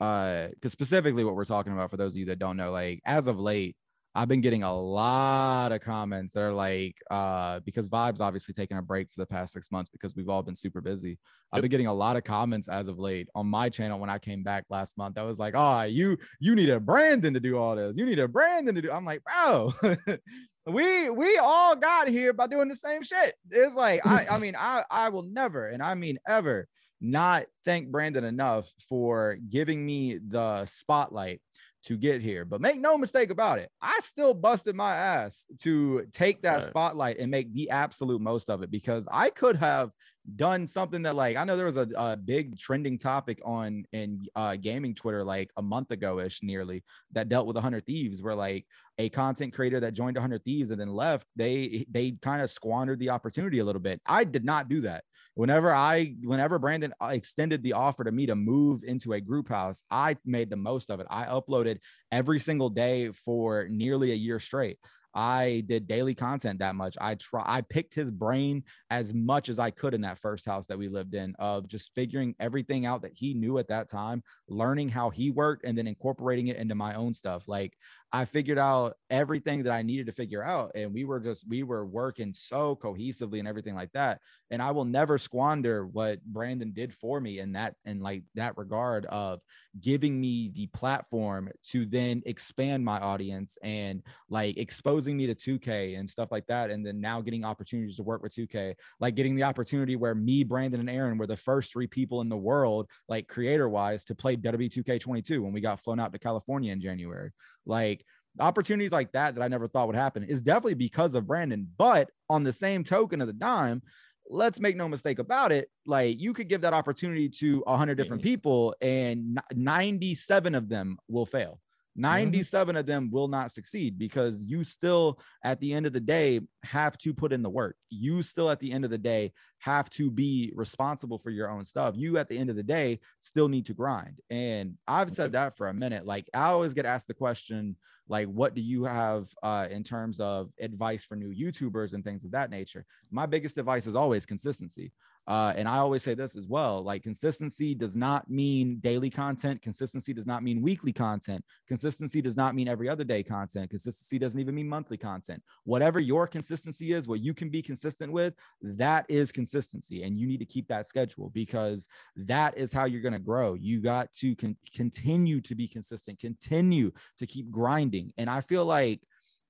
uh 0.00 0.48
because 0.48 0.72
specifically 0.72 1.24
what 1.24 1.34
we're 1.34 1.44
talking 1.44 1.72
about 1.72 1.90
for 1.90 1.96
those 1.96 2.12
of 2.12 2.18
you 2.18 2.26
that 2.26 2.38
don't 2.38 2.56
know 2.56 2.70
like 2.70 3.00
as 3.04 3.26
of 3.26 3.38
late 3.38 3.76
i've 4.18 4.26
been 4.26 4.40
getting 4.40 4.64
a 4.64 4.74
lot 4.76 5.70
of 5.70 5.80
comments 5.80 6.34
that 6.34 6.40
are 6.40 6.52
like 6.52 6.96
uh 7.08 7.60
because 7.60 7.88
vibes 7.88 8.20
obviously 8.20 8.52
taking 8.52 8.76
a 8.76 8.82
break 8.82 9.08
for 9.12 9.20
the 9.20 9.26
past 9.26 9.52
six 9.52 9.70
months 9.70 9.88
because 9.90 10.16
we've 10.16 10.28
all 10.28 10.42
been 10.42 10.56
super 10.56 10.80
busy. 10.80 11.18
I've 11.52 11.62
been 11.62 11.70
getting 11.70 11.86
a 11.86 11.94
lot 11.94 12.16
of 12.16 12.24
comments 12.24 12.68
as 12.68 12.88
of 12.88 12.98
late 12.98 13.28
on 13.36 13.46
my 13.46 13.68
channel 13.68 14.00
when 14.00 14.10
i 14.10 14.18
came 14.18 14.42
back 14.42 14.64
last 14.70 14.98
month 14.98 15.14
That 15.14 15.24
was 15.24 15.38
like 15.38 15.54
oh 15.56 15.82
you 15.82 16.18
you 16.40 16.56
need 16.56 16.68
a 16.68 16.80
brandon 16.80 17.32
to 17.32 17.40
do 17.40 17.56
all 17.56 17.76
this. 17.76 17.96
You 17.96 18.04
need 18.04 18.18
a 18.18 18.26
brandon 18.26 18.74
to 18.74 18.82
do 18.82 18.90
i'm 18.90 19.04
like 19.04 19.22
bro 19.22 19.72
we 20.66 21.10
we 21.10 21.38
all 21.38 21.76
got 21.76 22.08
here 22.08 22.32
by 22.32 22.48
doing 22.48 22.68
the 22.68 22.76
same 22.76 23.04
shit. 23.04 23.36
It's 23.52 23.76
like 23.76 24.04
i 24.04 24.26
i 24.26 24.38
mean 24.44 24.56
i 24.58 24.84
i 24.90 25.10
will 25.10 25.22
never 25.22 25.68
and 25.68 25.80
i 25.80 25.94
mean 25.94 26.18
ever 26.28 26.66
not 27.00 27.46
thank 27.64 27.88
brandon 27.88 28.24
enough 28.24 28.68
for 28.88 29.38
giving 29.48 29.86
me 29.86 30.18
the 30.26 30.64
spotlight 30.66 31.40
to 31.84 31.96
get 31.96 32.20
here 32.20 32.44
but 32.44 32.60
make 32.60 32.78
no 32.78 32.98
mistake 32.98 33.30
about 33.30 33.58
it 33.58 33.70
i 33.80 33.98
still 34.00 34.34
busted 34.34 34.74
my 34.74 34.94
ass 34.94 35.46
to 35.60 36.04
take 36.12 36.42
that 36.42 36.58
Facts. 36.58 36.66
spotlight 36.66 37.18
and 37.18 37.30
make 37.30 37.52
the 37.54 37.70
absolute 37.70 38.20
most 38.20 38.50
of 38.50 38.62
it 38.62 38.70
because 38.70 39.08
i 39.12 39.30
could 39.30 39.56
have 39.56 39.90
done 40.36 40.66
something 40.66 41.02
that 41.02 41.16
like 41.16 41.36
I 41.36 41.44
know 41.44 41.56
there 41.56 41.66
was 41.66 41.76
a, 41.76 41.88
a 41.96 42.16
big 42.16 42.58
trending 42.58 42.98
topic 42.98 43.40
on 43.44 43.84
in 43.92 44.26
uh, 44.36 44.56
gaming 44.56 44.94
Twitter 44.94 45.24
like 45.24 45.50
a 45.56 45.62
month 45.62 45.90
ago 45.90 46.20
ish 46.20 46.42
nearly 46.42 46.84
that 47.12 47.28
dealt 47.28 47.46
with 47.46 47.56
100 47.56 47.86
Thieves 47.86 48.22
where 48.22 48.34
like 48.34 48.66
a 48.98 49.08
content 49.08 49.54
creator 49.54 49.80
that 49.80 49.94
joined 49.94 50.16
100 50.16 50.44
Thieves 50.44 50.70
and 50.70 50.80
then 50.80 50.88
left 50.88 51.26
they 51.36 51.86
they 51.90 52.12
kind 52.22 52.42
of 52.42 52.50
squandered 52.50 52.98
the 52.98 53.10
opportunity 53.10 53.60
a 53.60 53.64
little 53.64 53.80
bit. 53.80 54.00
I 54.06 54.24
did 54.24 54.44
not 54.44 54.68
do 54.68 54.80
that. 54.82 55.04
Whenever 55.34 55.72
I 55.72 56.14
whenever 56.22 56.58
Brandon 56.58 56.92
uh, 57.00 57.10
extended 57.12 57.62
the 57.62 57.74
offer 57.74 58.04
to 58.04 58.12
me 58.12 58.26
to 58.26 58.34
move 58.34 58.82
into 58.84 59.12
a 59.12 59.20
group 59.20 59.48
house, 59.48 59.82
I 59.90 60.16
made 60.24 60.50
the 60.50 60.56
most 60.56 60.90
of 60.90 61.00
it. 61.00 61.06
I 61.10 61.26
uploaded 61.26 61.78
every 62.10 62.40
single 62.40 62.70
day 62.70 63.12
for 63.12 63.68
nearly 63.70 64.10
a 64.12 64.16
year 64.16 64.40
straight. 64.40 64.78
I 65.18 65.64
did 65.66 65.88
daily 65.88 66.14
content 66.14 66.60
that 66.60 66.76
much. 66.76 66.96
I 67.00 67.16
try 67.16 67.42
I 67.44 67.62
picked 67.62 67.92
his 67.92 68.08
brain 68.08 68.62
as 68.88 69.12
much 69.12 69.48
as 69.48 69.58
I 69.58 69.72
could 69.72 69.92
in 69.92 70.02
that 70.02 70.20
first 70.20 70.46
house 70.46 70.68
that 70.68 70.78
we 70.78 70.86
lived 70.88 71.12
in 71.12 71.34
of 71.40 71.66
just 71.66 71.92
figuring 71.96 72.36
everything 72.38 72.86
out 72.86 73.02
that 73.02 73.14
he 73.14 73.34
knew 73.34 73.58
at 73.58 73.66
that 73.66 73.90
time, 73.90 74.22
learning 74.48 74.90
how 74.90 75.10
he 75.10 75.30
worked 75.32 75.64
and 75.64 75.76
then 75.76 75.88
incorporating 75.88 76.46
it 76.46 76.56
into 76.56 76.76
my 76.76 76.94
own 76.94 77.14
stuff. 77.14 77.48
Like 77.48 77.76
I 78.12 78.24
figured 78.24 78.58
out 78.58 78.94
everything 79.10 79.62
that 79.64 79.72
I 79.72 79.82
needed 79.82 80.06
to 80.06 80.12
figure 80.12 80.42
out 80.42 80.72
and 80.74 80.92
we 80.92 81.04
were 81.04 81.20
just 81.20 81.46
we 81.48 81.62
were 81.62 81.84
working 81.84 82.32
so 82.32 82.76
cohesively 82.76 83.38
and 83.38 83.48
everything 83.48 83.74
like 83.74 83.92
that. 83.92 84.20
And 84.50 84.62
I 84.62 84.70
will 84.70 84.86
never 84.86 85.18
squander 85.18 85.86
what 85.86 86.24
Brandon 86.24 86.72
did 86.72 86.94
for 86.94 87.20
me 87.20 87.38
in 87.38 87.52
that 87.52 87.74
in 87.84 88.00
like 88.00 88.22
that 88.34 88.56
regard 88.56 89.04
of 89.06 89.40
giving 89.80 90.18
me 90.20 90.50
the 90.54 90.66
platform 90.68 91.50
to 91.70 91.84
then 91.86 92.22
expand 92.24 92.84
my 92.84 92.98
audience 92.98 93.58
and 93.62 94.02
like 94.30 94.56
exposing 94.56 95.16
me 95.16 95.26
to 95.26 95.34
2K 95.34 95.98
and 95.98 96.08
stuff 96.08 96.32
like 96.32 96.46
that. 96.46 96.70
And 96.70 96.84
then 96.84 97.00
now 97.00 97.20
getting 97.20 97.44
opportunities 97.44 97.96
to 97.96 98.02
work 98.02 98.22
with 98.22 98.34
2K, 98.34 98.74
like 99.00 99.14
getting 99.14 99.36
the 99.36 99.42
opportunity 99.42 99.96
where 99.96 100.14
me, 100.14 100.44
Brandon, 100.44 100.80
and 100.80 100.90
Aaron 100.90 101.18
were 101.18 101.26
the 101.26 101.36
first 101.36 101.72
three 101.72 101.86
people 101.86 102.20
in 102.20 102.28
the 102.28 102.36
world, 102.36 102.88
like 103.08 103.28
creator 103.28 103.68
wise, 103.68 104.04
to 104.06 104.14
play 104.14 104.36
WWE 104.36 104.72
2K22 104.72 105.42
when 105.42 105.52
we 105.52 105.60
got 105.60 105.80
flown 105.80 106.00
out 106.00 106.12
to 106.12 106.18
California 106.18 106.72
in 106.72 106.80
January. 106.80 107.30
Like 107.68 108.04
opportunities 108.40 108.92
like 108.92 109.12
that 109.12 109.34
that 109.34 109.42
I 109.42 109.48
never 109.48 109.68
thought 109.68 109.86
would 109.86 109.96
happen 109.96 110.24
is 110.24 110.42
definitely 110.42 110.74
because 110.74 111.14
of 111.14 111.26
Brandon. 111.26 111.68
But 111.76 112.10
on 112.28 112.42
the 112.42 112.52
same 112.52 112.82
token 112.82 113.20
of 113.20 113.26
the 113.26 113.32
dime, 113.32 113.82
let's 114.28 114.58
make 114.58 114.76
no 114.76 114.88
mistake 114.88 115.18
about 115.18 115.52
it. 115.52 115.70
Like 115.86 116.20
you 116.20 116.32
could 116.32 116.48
give 116.48 116.62
that 116.62 116.74
opportunity 116.74 117.28
to 117.28 117.60
100 117.66 117.96
different 117.96 118.22
people, 118.22 118.74
and 118.80 119.40
97 119.54 120.54
of 120.54 120.68
them 120.68 120.98
will 121.08 121.26
fail. 121.26 121.60
Mm-hmm. 121.98 122.30
97 122.30 122.76
of 122.76 122.86
them 122.86 123.10
will 123.10 123.28
not 123.28 123.50
succeed 123.50 123.98
because 123.98 124.40
you 124.44 124.62
still, 124.62 125.18
at 125.44 125.58
the 125.60 125.72
end 125.72 125.84
of 125.84 125.92
the 125.92 126.00
day, 126.00 126.40
have 126.62 126.96
to 126.98 127.12
put 127.12 127.32
in 127.32 127.42
the 127.42 127.50
work. 127.50 127.76
You 127.90 128.22
still, 128.22 128.50
at 128.50 128.60
the 128.60 128.70
end 128.70 128.84
of 128.84 128.90
the 128.90 128.98
day, 128.98 129.32
have 129.58 129.90
to 129.90 130.10
be 130.10 130.52
responsible 130.54 131.18
for 131.18 131.30
your 131.30 131.50
own 131.50 131.64
stuff. 131.64 131.94
You, 131.96 132.18
at 132.18 132.28
the 132.28 132.38
end 132.38 132.50
of 132.50 132.56
the 132.56 132.62
day, 132.62 133.00
still 133.18 133.48
need 133.48 133.66
to 133.66 133.74
grind. 133.74 134.20
And 134.30 134.76
I've 134.86 135.10
said 135.10 135.32
that 135.32 135.56
for 135.56 135.68
a 135.68 135.74
minute. 135.74 136.06
Like, 136.06 136.28
I 136.32 136.44
always 136.44 136.72
get 136.72 136.86
asked 136.86 137.08
the 137.08 137.14
question, 137.14 137.76
like, 138.08 138.28
what 138.28 138.54
do 138.54 138.60
you 138.60 138.84
have 138.84 139.28
uh, 139.42 139.66
in 139.70 139.84
terms 139.84 140.18
of 140.20 140.50
advice 140.60 141.04
for 141.04 141.16
new 141.16 141.28
YouTubers 141.34 141.92
and 141.92 142.02
things 142.02 142.24
of 142.24 142.30
that 142.30 142.50
nature? 142.50 142.86
My 143.10 143.26
biggest 143.26 143.58
advice 143.58 143.86
is 143.86 143.96
always 143.96 144.24
consistency. 144.24 144.92
Uh, 145.28 145.52
and 145.56 145.68
I 145.68 145.76
always 145.76 146.02
say 146.02 146.14
this 146.14 146.34
as 146.34 146.46
well 146.46 146.82
like, 146.82 147.02
consistency 147.02 147.74
does 147.74 147.96
not 147.96 148.30
mean 148.30 148.78
daily 148.80 149.10
content. 149.10 149.60
Consistency 149.60 150.14
does 150.14 150.26
not 150.26 150.42
mean 150.42 150.62
weekly 150.62 150.92
content. 150.92 151.44
Consistency 151.68 152.22
does 152.22 152.36
not 152.36 152.54
mean 152.54 152.66
every 152.66 152.88
other 152.88 153.04
day 153.04 153.22
content. 153.22 153.68
Consistency 153.68 154.18
doesn't 154.18 154.40
even 154.40 154.54
mean 154.54 154.66
monthly 154.66 154.96
content. 154.96 155.42
Whatever 155.64 156.00
your 156.00 156.26
consistency 156.26 156.94
is, 156.94 157.06
what 157.06 157.20
you 157.20 157.34
can 157.34 157.50
be 157.50 157.60
consistent 157.60 158.10
with, 158.10 158.32
that 158.62 159.04
is 159.10 159.30
consistency. 159.30 160.02
And 160.02 160.18
you 160.18 160.26
need 160.26 160.38
to 160.38 160.46
keep 160.46 160.66
that 160.68 160.86
schedule 160.86 161.30
because 161.34 161.88
that 162.16 162.56
is 162.56 162.72
how 162.72 162.86
you're 162.86 163.02
going 163.02 163.12
to 163.12 163.18
grow. 163.18 163.52
You 163.52 163.82
got 163.82 164.10
to 164.14 164.34
con- 164.34 164.56
continue 164.74 165.42
to 165.42 165.54
be 165.54 165.68
consistent, 165.68 166.18
continue 166.18 166.90
to 167.18 167.26
keep 167.26 167.50
grinding. 167.50 168.14
And 168.16 168.30
I 168.30 168.40
feel 168.40 168.64
like, 168.64 169.02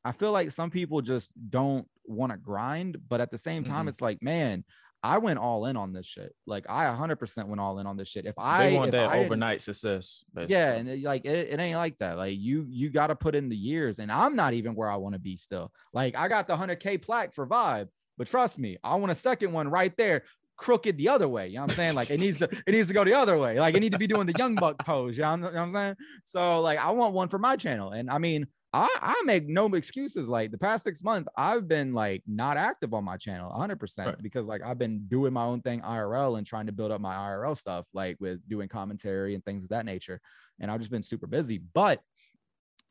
I 0.05 0.11
feel 0.11 0.33
like 0.33 0.51
some 0.51 0.71
people 0.71 1.03
just 1.03 1.31
don't 1.51 1.87
want 2.05 2.33
to 2.33 2.39
grind, 2.39 2.97
but 3.09 3.21
at 3.21 3.31
the 3.31 3.39
same 3.39 3.63
time, 3.63 3.87
Mhm. 3.87 3.91
it's 3.91 4.01
like, 4.01 4.23
man, 4.23 4.65
I 5.03 5.19
went 5.19 5.39
all 5.39 5.67
in 5.67 5.77
on 5.77 5.93
this 5.93 6.07
shit. 6.07 6.35
Like 6.47 6.67
I 6.69 6.85
100% 6.87 7.47
went 7.47 7.61
all 7.61 7.79
in 7.79 7.87
on 7.87 7.97
this 7.97 8.09
shit. 8.09 8.27
If 8.27 8.35
I 8.37 8.71
they 8.71 8.77
want 8.77 8.91
that 8.93 9.09
I 9.11 9.19
overnight 9.21 9.61
success. 9.61 10.25
basically. 10.35 10.55
yeah, 10.57 10.73
and 10.75 10.89
it, 10.89 11.03
like 11.03 11.25
it, 11.25 11.49
it 11.51 11.61
ain't 11.61 11.77
like 11.77 11.97
that. 11.99 12.17
Like 12.17 12.37
you 12.39 12.67
you 12.69 12.91
got 12.91 13.07
to 13.09 13.15
put 13.17 13.35
in 13.35 13.49
the 13.49 13.57
years, 13.57 14.01
and 14.01 14.11
I'm 14.11 14.35
not 14.35 14.55
even 14.55 14.75
where 14.75 14.91
I 14.91 14.97
want 14.97 15.15
to 15.15 15.19
be 15.21 15.37
still. 15.37 15.71
Like 15.93 16.17
I 16.17 16.29
got 16.29 16.49
the 16.49 16.57
100k 16.57 17.01
plaque 17.03 17.33
for 17.33 17.47
VYBE, 17.47 17.89
but 18.17 18.27
trust 18.27 18.59
me, 18.59 18.77
I 18.83 18.97
want 18.97 19.13
a 19.13 19.15
second 19.15 19.53
one 19.53 19.69
right 19.69 19.97
there, 19.97 20.25
crooked 20.57 20.97
the 20.99 21.09
other 21.11 21.29
way. 21.29 21.47
You 21.49 21.55
know 21.57 21.63
what 21.63 21.71
I'm 21.71 21.77
saying? 21.77 21.95
Like 21.95 22.11
it 22.11 22.19
needs 22.19 22.39
to 22.39 22.45
it 22.67 22.73
needs 22.73 22.89
to 22.89 22.95
go 22.95 23.05
the 23.05 23.15
other 23.15 23.39
way. 23.39 23.61
Like 23.61 23.77
it 23.77 23.81
need 23.81 23.93
to 23.93 23.99
be 23.99 24.09
doing 24.09 24.27
the 24.27 24.35
young 24.37 24.57
buck 24.57 24.85
pose. 24.85 25.17
You 25.17 25.23
know, 25.23 25.31
what 25.31 25.33
I'm- 25.33 25.45
you 25.45 25.51
know 25.53 25.59
what 25.59 25.63
I'm 25.67 25.73
saying? 25.73 25.97
So 26.25 26.61
like 26.61 26.81
I 26.81 26.91
want 26.91 27.15
one 27.15 27.29
for 27.29 27.39
my 27.39 27.57
channel, 27.57 27.93
and 27.93 28.11
I 28.11 28.19
mean. 28.19 28.47
I, 28.81 28.89
I 29.01 29.23
make 29.25 29.47
no 29.49 29.67
excuses. 29.75 30.29
Like 30.29 30.51
the 30.51 30.59
past 30.59 30.85
six 30.85 31.03
months, 31.03 31.29
I've 31.37 31.67
been 31.67 31.95
like 31.95 32.23
not 32.27 32.57
active 32.57 32.95
on 32.95 33.05
my 33.05 33.17
channel 33.17 33.51
100% 33.51 33.79
Right. 34.05 34.19
because 34.21 34.47
like 34.47 34.63
I've 34.63 34.79
been 34.79 35.07
doing 35.09 35.33
my 35.33 35.45
own 35.45 35.63
thing 35.63 35.81
IRL 35.83 36.37
and 36.37 36.47
trying 36.47 36.67
to 36.67 36.73
build 36.73 36.93
up 36.93 37.01
my 37.01 37.15
IRL 37.15 37.55
stuff, 37.57 37.87
like 37.93 38.17
with 38.21 38.47
doing 38.49 38.69
commentary 38.69 39.35
and 39.35 39.45
things 39.45 39.63
of 39.65 39.71
that 39.71 39.87
nature 39.87 40.21
and 40.61 40.71
I've 40.71 40.81
just 40.81 40.91
been 40.91 41.03
super 41.03 41.27
busy. 41.27 41.59
But 41.59 42.03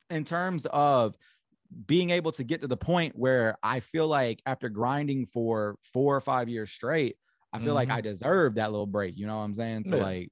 in 0.10 0.23
terms 0.23 0.65
of 0.67 1.15
being 1.86 2.12
able 2.12 2.32
to 2.34 2.43
get 2.43 2.62
to 2.62 2.67
the 2.67 2.78
point 2.78 3.15
where 3.17 3.58
I 3.63 3.82
feel 3.82 4.08
like 4.08 4.41
after 4.45 4.69
grinding 4.69 5.26
for 5.28 5.78
four 5.84 6.15
or 6.15 6.21
five 6.21 6.50
years 6.50 6.71
straight, 6.71 7.17
I 7.54 7.60
feel 7.60 7.73
like 7.76 7.89
Mhm. 7.89 7.91
I 7.91 8.02
deserve 8.02 8.56
that 8.56 8.71
little 8.71 8.88
break. 8.88 9.17
You 9.17 9.28
know 9.28 9.38
what 9.38 9.43
I'm 9.43 9.54
saying? 9.56 9.86
So 9.86 9.97
Yeah. 9.97 10.00
like 10.00 10.32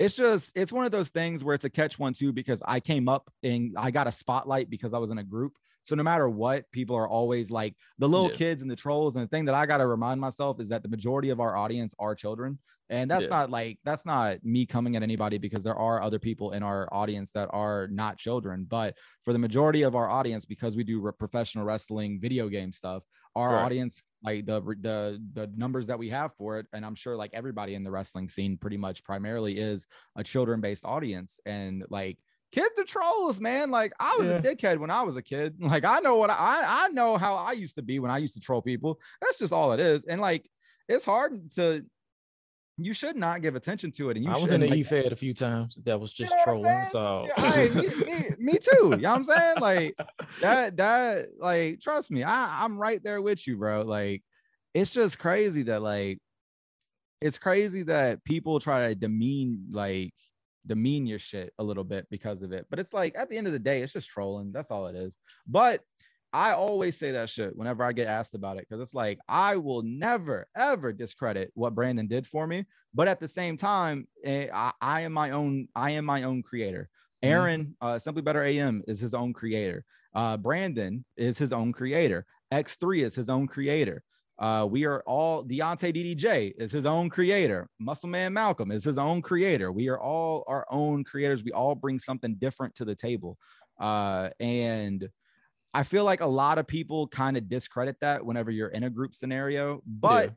it's 0.00 0.16
just 0.16 0.50
it's 0.56 0.72
one 0.72 0.86
of 0.86 0.90
those 0.90 1.10
things 1.10 1.44
where 1.44 1.54
it's 1.54 1.66
a 1.66 1.70
catch 1.70 1.98
one 1.98 2.14
too 2.14 2.32
because 2.32 2.62
I 2.66 2.80
came 2.80 3.06
up 3.08 3.30
and 3.42 3.74
I 3.76 3.90
got 3.90 4.06
a 4.08 4.12
spotlight 4.12 4.70
because 4.70 4.94
I 4.94 4.98
was 4.98 5.10
in 5.10 5.18
a 5.18 5.22
group. 5.22 5.52
So 5.82 5.94
no 5.94 6.02
matter 6.02 6.28
what, 6.28 6.70
people 6.72 6.96
are 6.96 7.08
always 7.08 7.50
like 7.50 7.74
the 7.98 8.08
little 8.08 8.28
Yeah. 8.28 8.34
kids 8.36 8.62
and 8.62 8.70
the 8.70 8.76
trolls. 8.76 9.16
And 9.16 9.24
the 9.24 9.28
thing 9.28 9.44
that 9.46 9.54
I 9.54 9.64
gotta 9.66 9.86
remind 9.86 10.20
myself 10.20 10.58
is 10.60 10.68
that 10.70 10.82
the 10.82 10.88
majority 10.88 11.30
of 11.30 11.40
our 11.40 11.56
audience 11.56 11.94
are 11.98 12.14
children. 12.14 12.58
And 12.88 13.10
that's 13.10 13.24
Yeah. 13.24 13.28
not 13.28 13.50
like 13.50 13.78
that's 13.84 14.04
not 14.04 14.42
me 14.44 14.66
coming 14.66 14.96
at 14.96 15.02
anybody 15.02 15.38
because 15.38 15.62
there 15.64 15.76
are 15.76 16.02
other 16.02 16.18
people 16.18 16.52
in 16.52 16.62
our 16.62 16.88
audience 16.92 17.30
that 17.32 17.48
are 17.52 17.86
not 17.88 18.16
children. 18.18 18.64
But 18.68 18.96
for 19.24 19.32
the 19.32 19.38
majority 19.38 19.82
of 19.82 19.94
our 19.94 20.08
audience, 20.08 20.44
because 20.44 20.76
we 20.76 20.84
do 20.84 21.00
re- 21.00 21.12
professional 21.18 21.64
wrestling, 21.64 22.20
video 22.20 22.48
game 22.48 22.72
stuff, 22.72 23.02
our 23.36 23.54
Right. 23.54 23.64
audience, 23.64 24.02
like 24.22 24.46
the 24.46 24.60
the 24.60 25.22
the 25.32 25.50
numbers 25.56 25.86
that 25.86 25.98
we 25.98 26.10
have 26.10 26.34
for 26.36 26.58
it, 26.58 26.66
and 26.72 26.84
I'm 26.84 26.94
sure 26.94 27.16
like 27.16 27.30
everybody 27.32 27.74
in 27.74 27.84
the 27.84 27.90
wrestling 27.90 28.28
scene, 28.28 28.56
pretty 28.58 28.76
much 28.76 29.02
primarily 29.04 29.58
is 29.58 29.86
a 30.16 30.24
children 30.24 30.60
based 30.60 30.84
audience, 30.84 31.40
and 31.46 31.84
like. 31.90 32.18
Kids 32.52 32.80
are 32.80 32.84
trolls, 32.84 33.40
man. 33.40 33.70
Like 33.70 33.92
I 34.00 34.16
was 34.18 34.26
Yeah. 34.28 34.38
a 34.38 34.40
dickhead 34.40 34.78
when 34.78 34.90
I 34.90 35.02
was 35.02 35.14
a 35.14 35.22
kid. 35.22 35.54
Like 35.60 35.84
I 35.84 36.00
know 36.00 36.16
what 36.16 36.30
I 36.30 36.86
I 36.86 36.88
know 36.88 37.16
how 37.16 37.36
I 37.36 37.52
used 37.52 37.76
to 37.76 37.82
be 37.82 38.00
when 38.00 38.10
I 38.10 38.18
used 38.18 38.34
to 38.34 38.40
troll 38.40 38.60
people. 38.60 38.98
That's 39.20 39.38
just 39.38 39.52
all 39.52 39.72
it 39.72 39.78
is. 39.78 40.04
And 40.04 40.20
like 40.20 40.50
it's 40.88 41.04
hard 41.04 41.52
to 41.52 41.86
you 42.84 42.92
should 42.92 43.16
not 43.16 43.42
give 43.42 43.56
attention 43.56 43.90
to 43.92 44.10
it. 44.10 44.16
And 44.16 44.24
you 44.24 44.30
I 44.30 44.38
was 44.38 44.52
in 44.52 44.60
the 44.60 44.68
like, 44.68 44.78
E 44.78 44.82
Fed 44.82 45.12
a 45.12 45.16
few 45.16 45.34
times. 45.34 45.78
That 45.84 46.00
was 46.00 46.12
just 46.12 46.32
know 46.32 46.44
trolling. 46.44 46.84
So 46.90 47.26
yeah, 47.36 47.52
hey, 47.52 47.68
me, 47.70 47.88
me, 48.04 48.28
me 48.38 48.58
too. 48.58 48.90
You 48.90 48.96
know 48.96 49.10
what 49.10 49.18
I'm 49.18 49.24
saying? 49.24 49.54
Like 49.60 49.96
that, 50.40 50.76
that, 50.76 51.28
like, 51.38 51.80
trust 51.80 52.10
me, 52.10 52.22
I, 52.22 52.64
I'm 52.64 52.78
right 52.78 53.02
there 53.02 53.20
with 53.22 53.46
you, 53.46 53.56
bro. 53.56 53.82
Like, 53.82 54.22
it's 54.74 54.90
just 54.90 55.18
crazy 55.18 55.64
that, 55.64 55.82
like, 55.82 56.18
it's 57.20 57.38
crazy 57.38 57.82
that 57.84 58.24
people 58.24 58.60
try 58.60 58.88
to 58.88 58.94
demean, 58.94 59.66
like, 59.70 60.14
demean 60.66 61.06
your 61.06 61.18
shit 61.18 61.52
a 61.58 61.64
little 61.64 61.84
bit 61.84 62.06
because 62.10 62.42
of 62.42 62.52
it. 62.52 62.66
But 62.70 62.78
it's 62.78 62.92
like 62.92 63.16
at 63.16 63.28
the 63.28 63.36
end 63.36 63.46
of 63.46 63.52
the 63.52 63.58
day, 63.58 63.82
it's 63.82 63.92
just 63.92 64.08
trolling. 64.08 64.52
That's 64.52 64.70
all 64.70 64.86
it 64.86 64.96
is. 64.96 65.16
But 65.46 65.80
I 66.32 66.52
always 66.52 66.96
say 66.96 67.10
that 67.12 67.30
shit 67.30 67.56
whenever 67.56 67.82
I 67.82 67.92
get 67.92 68.06
asked 68.06 68.34
about 68.34 68.56
it 68.56 68.66
because 68.68 68.80
it's 68.80 68.94
like 68.94 69.18
I 69.28 69.56
will 69.56 69.82
never 69.82 70.46
ever 70.56 70.92
discredit 70.92 71.50
what 71.54 71.74
Brandon 71.74 72.06
did 72.06 72.26
for 72.26 72.46
me. 72.46 72.66
But 72.94 73.08
at 73.08 73.20
the 73.20 73.28
same 73.28 73.56
time, 73.56 74.06
eh, 74.24 74.48
I, 74.52 74.72
I 74.80 75.00
am 75.02 75.12
my 75.12 75.30
own. 75.30 75.68
I 75.74 75.90
am 75.92 76.04
my 76.04 76.22
own 76.24 76.42
creator. 76.42 76.88
Aaron, 77.22 77.76
uh, 77.80 77.98
Simply 77.98 78.22
Better 78.22 78.44
AM 78.44 78.82
is 78.86 78.98
his 78.98 79.12
own 79.12 79.32
creator. 79.32 79.84
Uh, 80.14 80.36
Brandon 80.36 81.04
is 81.16 81.36
his 81.36 81.52
own 81.52 81.72
creator. 81.72 82.24
X3 82.52 83.02
is 83.04 83.14
his 83.14 83.28
own 83.28 83.46
creator. 83.46 84.02
Uh, 84.38 84.66
we 84.68 84.86
are 84.86 85.02
all 85.06 85.44
Deontay 85.44 85.94
DDJ 85.94 86.54
is 86.56 86.72
his 86.72 86.86
own 86.86 87.10
creator. 87.10 87.68
Muscle 87.78 88.08
Man 88.08 88.32
Malcolm 88.32 88.70
is 88.70 88.82
his 88.82 88.96
own 88.96 89.20
creator. 89.20 89.70
We 89.70 89.88
are 89.88 90.00
all 90.00 90.44
our 90.46 90.66
own 90.70 91.04
creators. 91.04 91.44
We 91.44 91.52
all 91.52 91.74
bring 91.74 91.98
something 91.98 92.36
different 92.36 92.74
to 92.76 92.86
the 92.86 92.94
table. 92.94 93.36
Uh, 93.78 94.30
and 94.40 95.08
I 95.72 95.82
feel 95.84 96.04
like 96.04 96.20
a 96.20 96.26
lot 96.26 96.58
of 96.58 96.66
people 96.66 97.06
kind 97.08 97.36
of 97.36 97.48
discredit 97.48 97.96
that 98.00 98.24
whenever 98.24 98.50
you're 98.50 98.68
in 98.68 98.84
a 98.84 98.90
group 98.90 99.14
scenario. 99.14 99.82
But 99.86 100.34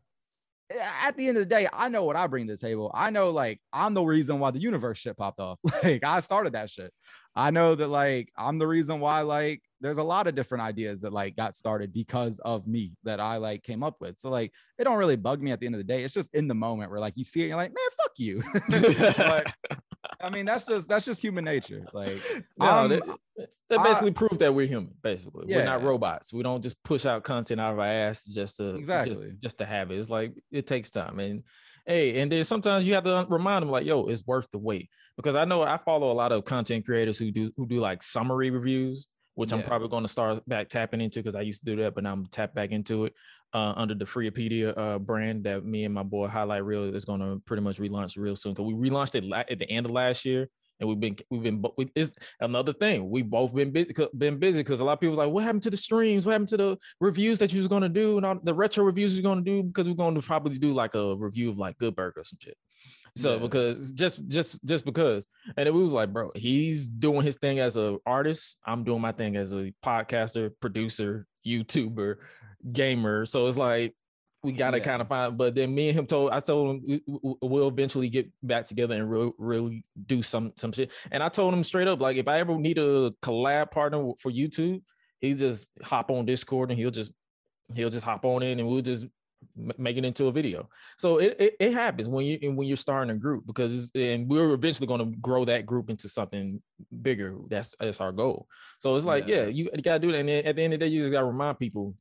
at 1.04 1.16
the 1.18 1.28
end 1.28 1.38
of 1.38 1.42
the 1.42 1.50
day, 1.50 1.68
I 1.72 1.90
know 1.90 2.04
what 2.04 2.16
I 2.16 2.28
bring 2.28 2.48
to 2.48 2.54
the 2.54 2.58
table. 2.58 2.92
I 2.94 3.10
know 3.10 3.30
like 3.32 3.60
I'm 3.72 3.94
the 3.94 4.04
reason 4.04 4.40
why 4.40 4.52
the 4.52 4.60
universe 4.60 5.00
shit 5.00 5.18
popped 5.18 5.40
off. 5.40 5.60
Like 5.84 6.04
I 6.04 6.20
started 6.20 6.54
that 6.54 6.70
shit. 6.70 6.94
I 7.36 7.52
know 7.52 7.76
that 7.76 7.88
like 7.88 8.32
I'm 8.38 8.58
the 8.58 8.68
reason 8.68 9.00
why 9.00 9.22
like 9.22 9.62
there's 9.82 9.98
a 9.98 10.04
lot 10.04 10.28
of 10.28 10.36
different 10.36 10.64
ideas 10.64 11.02
that 11.02 11.12
like 11.12 11.36
got 11.36 11.56
started 11.56 11.92
because 11.92 12.40
of 12.40 12.68
me 12.68 12.94
that 13.04 13.20
I 13.20 13.38
like 13.38 13.64
came 13.64 13.84
up 13.84 13.98
with. 14.00 14.20
So 14.20 14.30
like 14.30 14.52
it 14.78 14.84
don't 14.84 14.98
really 14.98 15.16
bug 15.16 15.42
me 15.42 15.52
at 15.52 15.60
the 15.60 15.66
end 15.66 15.76
of 15.76 15.80
the 15.80 15.84
day. 15.84 16.04
It's 16.04 16.14
just 16.14 16.34
in 16.34 16.48
the 16.48 16.56
moment 16.56 16.92
where 16.92 17.00
like 17.00 17.14
you 17.18 17.24
see 17.24 17.42
it, 17.44 17.48
you're 17.48 17.58
like, 17.58 17.72
man, 17.72 17.90
fuck 17.98 18.14
you. 18.18 18.42
But, 19.18 19.54
I 20.22 20.30
mean, 20.30 20.46
that's 20.46 20.66
just 20.66 20.88
that's 20.90 21.06
just 21.06 21.22
human 21.22 21.46
nature. 21.46 21.86
Like 21.94 22.20
No, 22.58 22.88
that, 22.88 23.02
that 23.70 23.80
I- 23.80 23.84
basically 23.84 24.12
proves 24.12 24.38
that 24.40 24.54
we're 24.54 24.68
human. 24.68 24.94
Basically, 25.02 25.46
we're 25.48 25.64
not 25.66 25.84
robots. 25.84 26.34
We 26.34 26.44
don't 26.44 26.62
just 26.62 26.82
push 26.84 27.06
out 27.06 27.24
content 27.24 27.62
out 27.62 27.74
of 27.74 27.80
our 27.80 27.86
ass 27.86 28.26
just 28.26 28.58
to 28.58 28.64
just, 28.74 28.80
Exactly. 28.80 29.34
just 29.42 29.58
to 29.60 29.66
have 29.66 29.92
it. 29.92 30.00
It's 30.00 30.10
like 30.10 30.34
it 30.52 30.68
takes 30.68 30.90
time, 30.90 31.20
and 31.20 31.44
hey, 31.86 32.20
and 32.20 32.32
then 32.32 32.44
sometimes 32.44 32.88
you 32.88 32.94
have 32.96 33.04
to 33.06 33.26
remind 33.30 33.64
them 33.64 33.72
like, 33.72 33.86
"Yo, 33.86 34.06
it's 34.08 34.26
worth 34.26 34.50
the 34.52 34.58
wait." 34.60 34.90
Because 35.16 35.36
I 35.36 35.46
know 35.46 35.62
I 35.62 35.78
follow 35.78 36.12
a 36.12 36.14
lot 36.14 36.32
of 36.32 36.44
content 36.44 36.86
creators 36.86 37.18
who 37.20 37.32
do 37.32 37.52
who 37.56 37.66
do 37.68 37.80
like 37.80 38.02
summary 38.04 38.50
reviews, 38.50 39.08
which 39.36 39.54
I'm 39.54 39.64
probably 39.64 39.88
going 39.90 40.04
to 40.04 40.12
start 40.12 40.48
back 40.48 40.70
tapping 40.70 41.02
into 41.02 41.20
because 41.20 41.36
I 41.36 41.42
used 41.42 41.64
to 41.66 41.76
do 41.76 41.82
that, 41.84 41.96
but 41.96 42.04
now 42.04 42.14
I'm 42.14 42.26
tap 42.28 42.54
back 42.54 42.72
into 42.72 43.06
it 43.06 43.14
uh, 43.54 43.74
under 43.76 43.94
the 43.94 44.06
Freepedia 44.06 44.78
uh, 44.78 45.00
brand 45.00 45.44
that 45.44 45.64
me 45.66 45.86
and 45.86 45.94
my 45.94 46.04
boy 46.04 46.28
Highlight 46.28 46.66
Reel 46.66 46.94
is 46.96 47.06
going 47.06 47.20
to 47.20 47.42
pretty 47.46 47.62
much 47.62 47.78
relaunch 47.80 48.18
real 48.18 48.36
soon. 48.36 48.54
Because 48.54 48.72
we 48.74 48.90
relaunched 48.90 49.16
it 49.16 49.24
la- 49.24 49.44
at 49.50 49.60
the 49.60 49.70
end 49.70 49.86
of 49.86 49.92
last 49.92 50.26
year, 50.26 50.50
and 50.80 50.90
we've 50.90 51.00
been 51.00 51.16
we've 51.30 51.44
been 51.44 51.64
we, 51.78 51.92
it's 51.96 52.14
another 52.42 52.74
thing. 52.74 53.10
We've 53.10 53.30
both 53.30 53.54
been 53.54 53.72
busy 53.72 53.94
been 54.18 54.40
busy 54.40 54.62
because 54.62 54.80
a 54.80 54.84
lot 54.84 54.94
of 54.94 55.00
people 55.00 55.12
was 55.12 55.20
like, 55.20 55.30
what 55.30 55.44
happened 55.44 55.62
to 55.64 55.70
the 55.70 55.78
streams? 55.78 56.26
What 56.26 56.32
happened 56.34 56.50
to 56.50 56.58
the 56.58 56.78
reviews 57.00 57.40
that 57.40 57.54
you 57.54 57.60
was 57.60 57.68
going 57.68 57.84
to 57.84 57.90
do 57.90 58.18
and 58.18 58.26
all 58.26 58.40
the 58.42 58.54
retro 58.54 58.84
reviews 58.84 59.14
you're 59.14 59.24
going 59.24 59.44
to 59.44 59.50
do? 59.52 59.64
Because 59.64 59.88
we're 59.88 59.94
going 59.96 60.16
to 60.16 60.22
probably 60.22 60.58
do 60.58 60.74
like 60.74 60.96
a 60.96 61.16
review 61.16 61.50
of 61.52 61.58
like 61.58 61.78
Good 61.78 61.96
Burger 61.96 62.22
or 62.22 62.24
some 62.24 62.40
shit. 62.42 62.58
So 63.16 63.34
Yeah. 63.36 63.40
because 63.42 63.92
just 63.92 64.28
just 64.28 64.66
just 64.66 64.84
because, 64.84 65.28
and 65.56 65.68
it 65.68 65.72
was 65.72 65.94
like, 65.94 66.12
bro, 66.12 66.32
he's 66.36 66.88
doing 66.88 67.22
his 67.22 67.38
thing 67.38 67.60
as 67.60 67.78
a 67.78 67.98
artist. 68.08 68.58
I'm 68.66 68.84
doing 68.84 69.02
my 69.02 69.12
thing 69.12 69.36
as 69.36 69.52
a 69.54 69.72
podcaster, 69.86 70.50
producer, 70.60 71.28
YouTuber, 71.46 72.16
gamer. 72.72 73.26
So 73.26 73.48
it's 73.48 73.58
like 73.58 73.96
we 74.44 74.52
gotta 74.52 74.78
Yeah. 74.78 74.84
kind 74.84 75.02
of 75.02 75.08
find. 75.08 75.38
But 75.38 75.56
then 75.56 75.74
me 75.74 75.90
and 75.90 75.98
him 76.00 76.06
told 76.06 76.32
I 76.32 76.40
told 76.42 76.76
him 76.76 76.84
we- 76.86 77.04
we- 77.24 77.36
we'll 77.42 77.68
eventually 77.70 78.10
get 78.10 78.30
back 78.44 78.66
together 78.66 78.96
and 78.96 79.10
real, 79.10 79.34
really 79.38 79.86
do 80.06 80.22
some 80.22 80.54
some 80.58 80.72
shit. 80.72 80.92
And 81.12 81.24
I 81.24 81.30
told 81.30 81.54
him 81.54 81.64
straight 81.64 81.88
up, 81.88 82.02
like 82.02 82.18
if 82.18 82.28
I 82.28 82.40
ever 82.40 82.58
need 82.58 82.78
a 82.78 83.12
collab 83.22 83.72
partner 83.72 84.12
for 84.20 84.32
YouTube, 84.32 84.82
he 85.22 85.34
just 85.34 85.68
hop 85.82 86.12
on 86.12 86.26
Discord 86.26 86.72
and 86.72 86.80
he'll 86.80 86.92
just 86.92 87.12
he'll 87.74 87.90
just 87.90 88.06
hop 88.06 88.26
on 88.26 88.44
in 88.44 88.60
and 88.60 88.68
we'll 88.68 88.82
just 88.82 89.06
make 89.78 89.96
it 89.98 90.04
into 90.06 90.28
a 90.28 90.32
video. 90.32 90.70
So 90.98 91.20
it 91.20 91.38
it, 91.40 91.56
it 91.62 91.74
happens 91.74 92.10
when 92.10 92.26
you 92.26 92.52
when 92.52 92.68
you're 92.68 92.76
starting 92.76 93.16
a 93.16 93.18
group 93.18 93.46
because 93.48 93.92
and 93.96 94.30
we're 94.30 94.54
eventually 94.54 94.88
going 94.88 95.00
to 95.00 95.18
grow 95.20 95.46
that 95.46 95.66
group 95.66 95.90
into 95.90 96.10
something 96.10 96.62
bigger. 97.02 97.38
That's 97.50 97.74
that's 97.80 98.02
our 98.02 98.12
goal. 98.12 98.48
So 98.80 98.94
it's 98.98 99.06
like 99.06 99.26
Yeah. 99.28 99.44
yeah, 99.44 99.48
you, 99.48 99.70
you 99.74 99.82
gotta 99.82 100.00
do 100.00 100.12
that. 100.12 100.20
And 100.20 100.28
then 100.30 100.46
at 100.46 100.58
the 100.58 100.62
end 100.64 100.74
of 100.74 100.80
the 100.82 100.86
day, 100.86 100.92
you 100.92 101.02
just 101.02 101.12
gotta 101.14 101.26
remind 101.28 101.60
people 101.60 101.96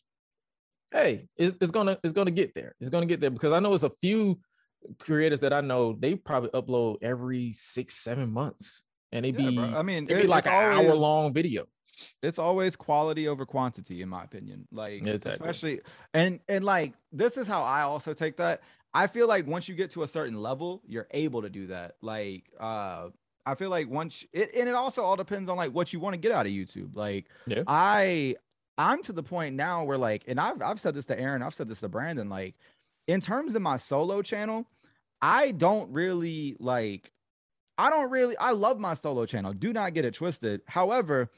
hey, 0.92 1.28
it's, 1.37 1.57
it's 1.61 1.70
gonna 1.70 1.98
it's 2.05 2.12
gonna 2.12 2.31
get 2.31 2.55
there. 2.55 2.74
It's 2.81 2.90
gonna 2.90 3.07
get 3.07 3.20
there 3.20 3.31
because 3.31 3.52
I 3.52 3.61
know 3.61 3.72
it's 3.74 3.85
a 3.85 3.92
few 4.00 4.38
creators 4.98 5.40
that 5.40 5.52
I 5.52 5.61
know 5.61 5.96
they 5.98 6.14
probably 6.14 6.50
upload 6.50 6.96
every 7.02 7.52
six 7.52 7.94
seven 7.94 8.31
months, 8.31 8.83
and 9.12 9.24
they 9.24 9.31
Yeah, 9.31 9.50
be 9.50 9.57
bro. 9.57 9.64
I 9.64 9.83
mean, 9.83 10.07
they 10.07 10.14
be 10.14 10.20
it- 10.22 10.28
like 10.28 10.46
an 10.46 10.52
always- 10.52 10.88
hour 10.88 10.94
long 10.94 11.33
video. 11.33 11.66
it's 12.22 12.38
always 12.38 12.74
quality 12.74 13.28
over 13.28 13.44
quantity 13.44 14.00
in 14.00 14.09
my 14.09 14.24
opinion 14.24 14.66
like 14.72 15.07
Exactly. 15.07 15.31
especially 15.33 15.81
and 16.14 16.40
and 16.48 16.64
like 16.64 16.94
this 17.12 17.37
is 17.37 17.46
how 17.46 17.62
i 17.62 17.83
also 17.83 18.14
take 18.14 18.35
that 18.38 18.62
i 18.94 19.07
feel 19.07 19.28
like 19.28 19.46
once 19.46 19.68
you 19.68 19.74
get 19.74 19.90
to 19.90 20.02
a 20.02 20.09
certain 20.09 20.35
level 20.40 20.83
you're 20.87 21.07
able 21.11 21.42
to 21.42 21.50
do 21.50 21.66
that 21.66 21.96
like 22.00 22.44
uh 22.59 23.09
i 23.44 23.55
feel 23.55 23.68
like 23.68 23.90
once 23.90 24.24
it 24.33 24.50
and 24.57 24.70
it 24.70 24.74
also 24.74 25.02
all 25.02 25.16
depends 25.16 25.50
on 25.50 25.57
like 25.59 25.70
what 25.72 25.92
you 25.92 26.00
want 26.00 26.14
to 26.14 26.18
get 26.18 26.33
out 26.33 26.46
of 26.46 26.50
youtube 26.50 26.88
like 26.96 27.26
Yeah. 27.46 27.62
i 27.66 28.37
i'm 28.78 29.02
to 29.02 29.12
the 29.12 29.22
point 29.22 29.54
now 29.54 29.85
where 29.85 29.98
like 29.98 30.24
and 30.26 30.40
i've 30.40 30.61
i've 30.62 30.80
said 30.80 30.94
this 30.94 31.06
to 31.06 31.18
aaron 31.18 31.42
i've 31.42 31.54
said 31.54 31.68
this 31.68 31.80
to 31.80 31.88
brandon 31.88 32.28
like 32.28 32.54
in 33.06 33.20
terms 33.20 33.54
of 33.54 33.62
my 33.62 33.76
solo 33.76 34.22
channel 34.22 34.66
i 35.20 35.52
don't 35.52 35.90
really 35.92 36.56
like 36.58 37.12
I 37.78 37.90
don't 37.90 38.11
really 38.11 38.37
I 38.37 38.52
love 38.52 38.78
my 38.78 38.94
solo 38.94 39.26
channel. 39.26 39.52
Do 39.52 39.72
not 39.72 39.94
get 39.94 40.04
it 40.04 40.14
twisted. 40.14 40.61
However, 40.66 41.30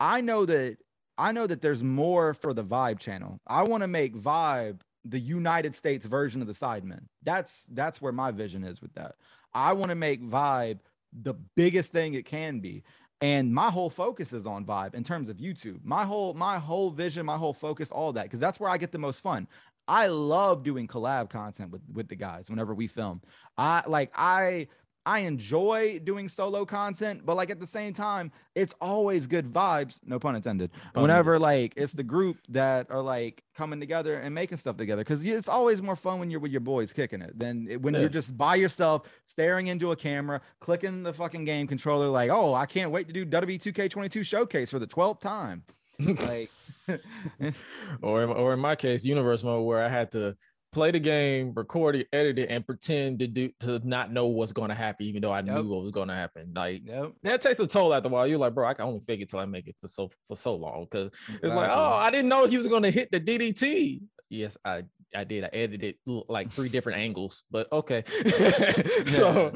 I 0.00 0.20
know 0.20 0.46
that 0.46 0.78
I 1.18 1.32
know 1.32 1.46
that 1.46 1.60
there's 1.60 1.82
more 1.82 2.34
for 2.34 2.54
the 2.54 2.64
VYBE 2.64 2.98
channel. 2.98 3.40
I 3.46 3.62
want 3.64 3.82
to 3.82 3.88
make 3.88 4.14
VYBE 4.14 4.80
the 5.04 5.18
United 5.20 5.74
States 5.74 6.06
version 6.06 6.40
of 6.40 6.46
the 6.46 6.54
Sidemen. 6.54 7.02
That's 7.22 7.66
that's 7.72 8.00
where 8.00 8.12
my 8.12 8.30
vision 8.30 8.64
is 8.64 8.80
with 8.80 8.94
that. 8.94 9.16
I 9.52 9.72
want 9.74 9.90
to 9.90 9.94
make 9.96 10.22
VYBE 10.22 10.78
the 11.12 11.34
biggest 11.56 11.92
thing 11.92 12.14
it 12.14 12.24
can 12.24 12.60
be. 12.60 12.84
And 13.22 13.54
my 13.54 13.70
whole 13.70 13.88
focus 13.88 14.32
is 14.32 14.46
on 14.46 14.64
VYBE 14.64 14.94
in 14.94 15.04
terms 15.04 15.28
of 15.28 15.36
YouTube. 15.36 15.78
My 15.84 16.04
whole 16.04 16.34
my 16.34 16.58
whole 16.58 16.90
vision, 16.90 17.24
my 17.24 17.36
whole 17.36 17.54
focus, 17.54 17.92
all 17.92 18.12
that 18.14 18.24
because 18.24 18.40
that's 18.40 18.58
where 18.58 18.68
I 18.68 18.76
get 18.76 18.90
the 18.90 18.98
most 18.98 19.20
fun. 19.20 19.46
I 19.86 20.08
love 20.08 20.64
doing 20.64 20.88
collab 20.88 21.30
content 21.30 21.70
with 21.70 21.82
with 21.92 22.08
the 22.08 22.16
guys 22.16 22.50
whenever 22.50 22.74
we 22.74 22.88
film. 22.88 23.22
I 23.56 23.84
like 23.86 24.10
I 24.16 24.66
I 25.04 25.20
enjoy 25.20 25.98
doing 25.98 26.28
solo 26.28 26.64
content, 26.64 27.22
but 27.26 27.34
like 27.36 27.50
at 27.50 27.58
the 27.58 27.66
same 27.66 27.92
time, 27.92 28.30
it's 28.54 28.72
always 28.80 29.26
good 29.26 29.52
vibes, 29.52 29.98
no 30.06 30.18
pun 30.18 30.36
intended. 30.36 30.70
Pun 30.94 31.02
Whenever 31.02 31.38
like 31.38 31.74
it's 31.76 31.92
the 31.92 32.04
group 32.04 32.38
that 32.50 32.88
are 32.90 33.02
like 33.02 33.42
coming 33.54 33.80
together 33.80 34.18
and 34.18 34.32
making 34.34 34.58
stuff 34.58 34.76
together, 34.76 35.02
because 35.02 35.24
it's 35.24 35.48
always 35.48 35.82
more 35.82 35.96
fun 35.96 36.20
when 36.20 36.30
you're 36.30 36.38
with 36.40 36.52
your 36.52 36.60
boys 36.60 36.92
kicking 36.92 37.20
it 37.20 37.36
than 37.38 37.66
when 37.82 37.94
Yeah. 37.94 38.00
you're 38.00 38.08
just 38.08 38.36
by 38.36 38.54
yourself, 38.54 39.08
staring 39.24 39.66
into 39.66 39.90
a 39.90 39.96
camera, 39.96 40.40
clicking 40.60 41.02
the 41.02 41.12
fucking 41.12 41.44
game 41.44 41.66
controller, 41.66 42.06
like, 42.08 42.30
oh, 42.30 42.54
I 42.54 42.66
can't 42.66 42.92
wait 42.92 43.08
to 43.08 43.12
do 43.12 43.26
W2K22 43.26 44.24
showcase 44.24 44.70
for 44.70 44.78
the 44.78 44.86
12th 44.86 45.20
time. 45.20 45.64
Like, 45.98 46.50
or 48.02 48.24
or 48.24 48.54
in 48.54 48.60
my 48.60 48.74
case, 48.74 49.04
universe 49.04 49.44
mode, 49.44 49.64
where 49.66 49.84
I 49.84 49.88
had 49.88 50.10
to 50.12 50.36
play 50.72 50.90
the 50.90 50.98
game, 50.98 51.52
record 51.54 51.96
it, 51.96 52.08
edit 52.12 52.38
it, 52.38 52.50
and 52.50 52.66
pretend 52.66 53.18
to 53.18 53.26
do 53.26 53.50
to 53.60 53.80
not 53.86 54.12
know 54.12 54.26
what's 54.26 54.52
going 54.52 54.70
to 54.70 54.74
happen, 54.74 55.06
even 55.06 55.22
though 55.22 55.30
I 55.30 55.40
Yep. 55.40 55.46
knew 55.46 55.68
what 55.68 55.82
was 55.82 55.90
going 55.90 56.08
to 56.08 56.14
happen. 56.14 56.52
Like 56.54 56.82
yep. 56.86 57.12
that 57.22 57.40
takes 57.40 57.60
a 57.60 57.66
toll 57.66 57.92
after 57.94 58.08
a 58.08 58.12
while. 58.12 58.26
You're 58.26 58.38
like, 58.38 58.54
bro, 58.54 58.66
I 58.66 58.74
can 58.74 58.86
only 58.86 59.00
fake 59.00 59.20
it 59.20 59.28
till 59.28 59.38
I 59.38 59.44
make 59.44 59.68
it 59.68 59.76
for 59.80 59.88
so 59.88 60.10
for 60.26 60.36
so 60.36 60.54
long 60.54 60.86
because 60.90 61.10
it's 61.42 61.54
like, 61.54 61.70
oh, 61.70 61.92
I 61.94 62.10
didn't 62.10 62.28
know 62.28 62.46
he 62.46 62.56
was 62.56 62.66
going 62.66 62.82
to 62.84 62.90
hit 62.90 63.10
the 63.12 63.20
DDT. 63.20 64.00
Yes, 64.30 64.56
I 64.64 64.84
I 65.14 65.24
did. 65.24 65.44
I 65.44 65.50
edited 65.52 65.96
like 66.06 66.50
three 66.52 66.68
different 66.68 66.98
angles, 66.98 67.44
but 67.50 67.70
okay. 67.70 68.02
so 69.06 69.52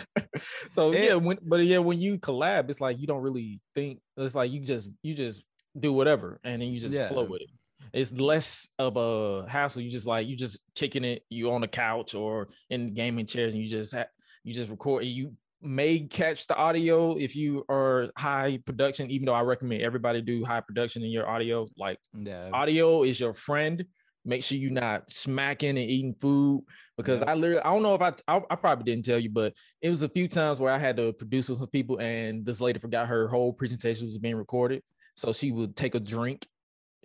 so 0.70 0.92
yeah, 0.92 1.14
when 1.26 1.38
but 1.42 1.64
yeah, 1.64 1.78
when 1.78 2.00
you 2.00 2.18
collab, 2.18 2.70
it's 2.70 2.80
like 2.80 2.98
you 2.98 3.06
don't 3.06 3.22
really 3.22 3.60
think. 3.74 4.00
It's 4.16 4.34
like 4.34 4.50
you 4.50 4.60
just 4.60 4.90
you 5.02 5.14
just 5.14 5.44
do 5.78 5.92
whatever, 5.92 6.40
and 6.44 6.62
then 6.62 6.70
you 6.70 6.80
just 6.80 6.96
flow 7.08 7.24
with 7.24 7.42
it. 7.42 7.50
It's 7.92 8.12
less 8.12 8.68
of 8.78 8.96
a 8.96 9.48
hassle. 9.48 9.82
You 9.82 9.90
just 9.90 10.06
like 10.06 10.26
you 10.26 10.36
just 10.36 10.60
kicking 10.74 11.04
it. 11.04 11.22
You 11.30 11.52
on 11.52 11.60
the 11.60 11.68
couch 11.68 12.14
or 12.14 12.48
in 12.70 12.94
gaming 12.94 13.26
chairs, 13.26 13.54
and 13.54 13.62
you 13.62 13.68
just 13.68 13.94
ha- 13.94 14.06
you 14.44 14.54
just 14.54 14.70
record. 14.70 15.04
You 15.04 15.32
may 15.62 16.00
catch 16.00 16.46
the 16.46 16.54
audio 16.56 17.16
if 17.16 17.34
you 17.34 17.64
are 17.68 18.10
high 18.16 18.58
production. 18.66 19.10
Even 19.10 19.26
though 19.26 19.34
I 19.34 19.40
recommend 19.42 19.82
everybody 19.82 20.20
do 20.20 20.44
high 20.44 20.60
production 20.60 21.02
in 21.02 21.10
your 21.10 21.28
audio. 21.28 21.66
Like 21.76 21.98
Yeah. 22.18 22.50
audio 22.52 23.02
is 23.02 23.18
your 23.18 23.34
friend. 23.34 23.84
Make 24.24 24.42
sure 24.42 24.58
you're 24.58 24.72
not 24.72 25.10
smacking 25.10 25.70
and 25.70 25.78
eating 25.78 26.14
food 26.14 26.64
because 26.96 27.20
Yep. 27.20 27.28
I 27.28 27.34
literally 27.34 27.62
I 27.62 27.72
don't 27.72 27.82
know 27.84 27.94
if 27.94 28.02
I, 28.02 28.12
I 28.26 28.40
I 28.50 28.56
probably 28.56 28.84
didn't 28.84 29.04
tell 29.04 29.18
you, 29.20 29.30
but 29.30 29.54
it 29.80 29.88
was 29.88 30.02
a 30.02 30.08
few 30.08 30.26
times 30.26 30.58
where 30.58 30.72
I 30.72 30.78
had 30.78 30.96
to 30.96 31.12
produce 31.12 31.48
with 31.48 31.58
some 31.58 31.68
people 31.68 32.00
and 32.00 32.44
this 32.44 32.60
lady 32.60 32.80
forgot 32.80 33.06
her 33.06 33.28
whole 33.28 33.52
presentation 33.52 34.04
was 34.06 34.18
being 34.18 34.34
recorded, 34.34 34.82
so 35.14 35.32
she 35.32 35.52
would 35.52 35.76
take 35.76 35.94
a 35.94 36.00
drink 36.00 36.44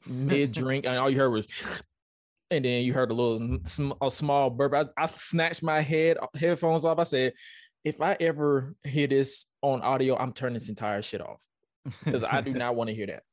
mid 0.08 0.52
drink 0.52 0.86
and 0.86 0.98
all 0.98 1.10
you 1.10 1.18
heard 1.18 1.30
was. 1.30 1.48
And 2.50 2.66
then 2.66 2.84
you 2.84 2.94
heard 2.94 3.12
a 3.12 3.14
little 3.14 3.60
a 4.02 4.12
small 4.12 4.50
burp. 4.50 4.74
I, 4.74 4.86
I 5.02 5.06
snatched 5.06 5.64
my 5.64 5.80
head 5.80 6.18
headphones 6.36 6.84
off. 6.84 7.00
I 7.00 7.04
said, 7.04 7.32
"If 7.86 8.02
I 8.02 8.18
ever 8.20 8.76
hear 8.84 9.08
this 9.08 9.46
on 9.62 9.82
audio, 9.82 10.18
I'm 10.18 10.34
turning 10.34 10.56
this 10.56 10.68
entire 10.68 11.02
shit 11.02 11.22
off 11.22 11.40
because 12.04 12.26
I 12.26 12.42
do 12.42 12.52
not 12.54 12.76
want 12.76 12.90
to 12.90 12.96
hear 12.96 13.08
that." 13.08 13.24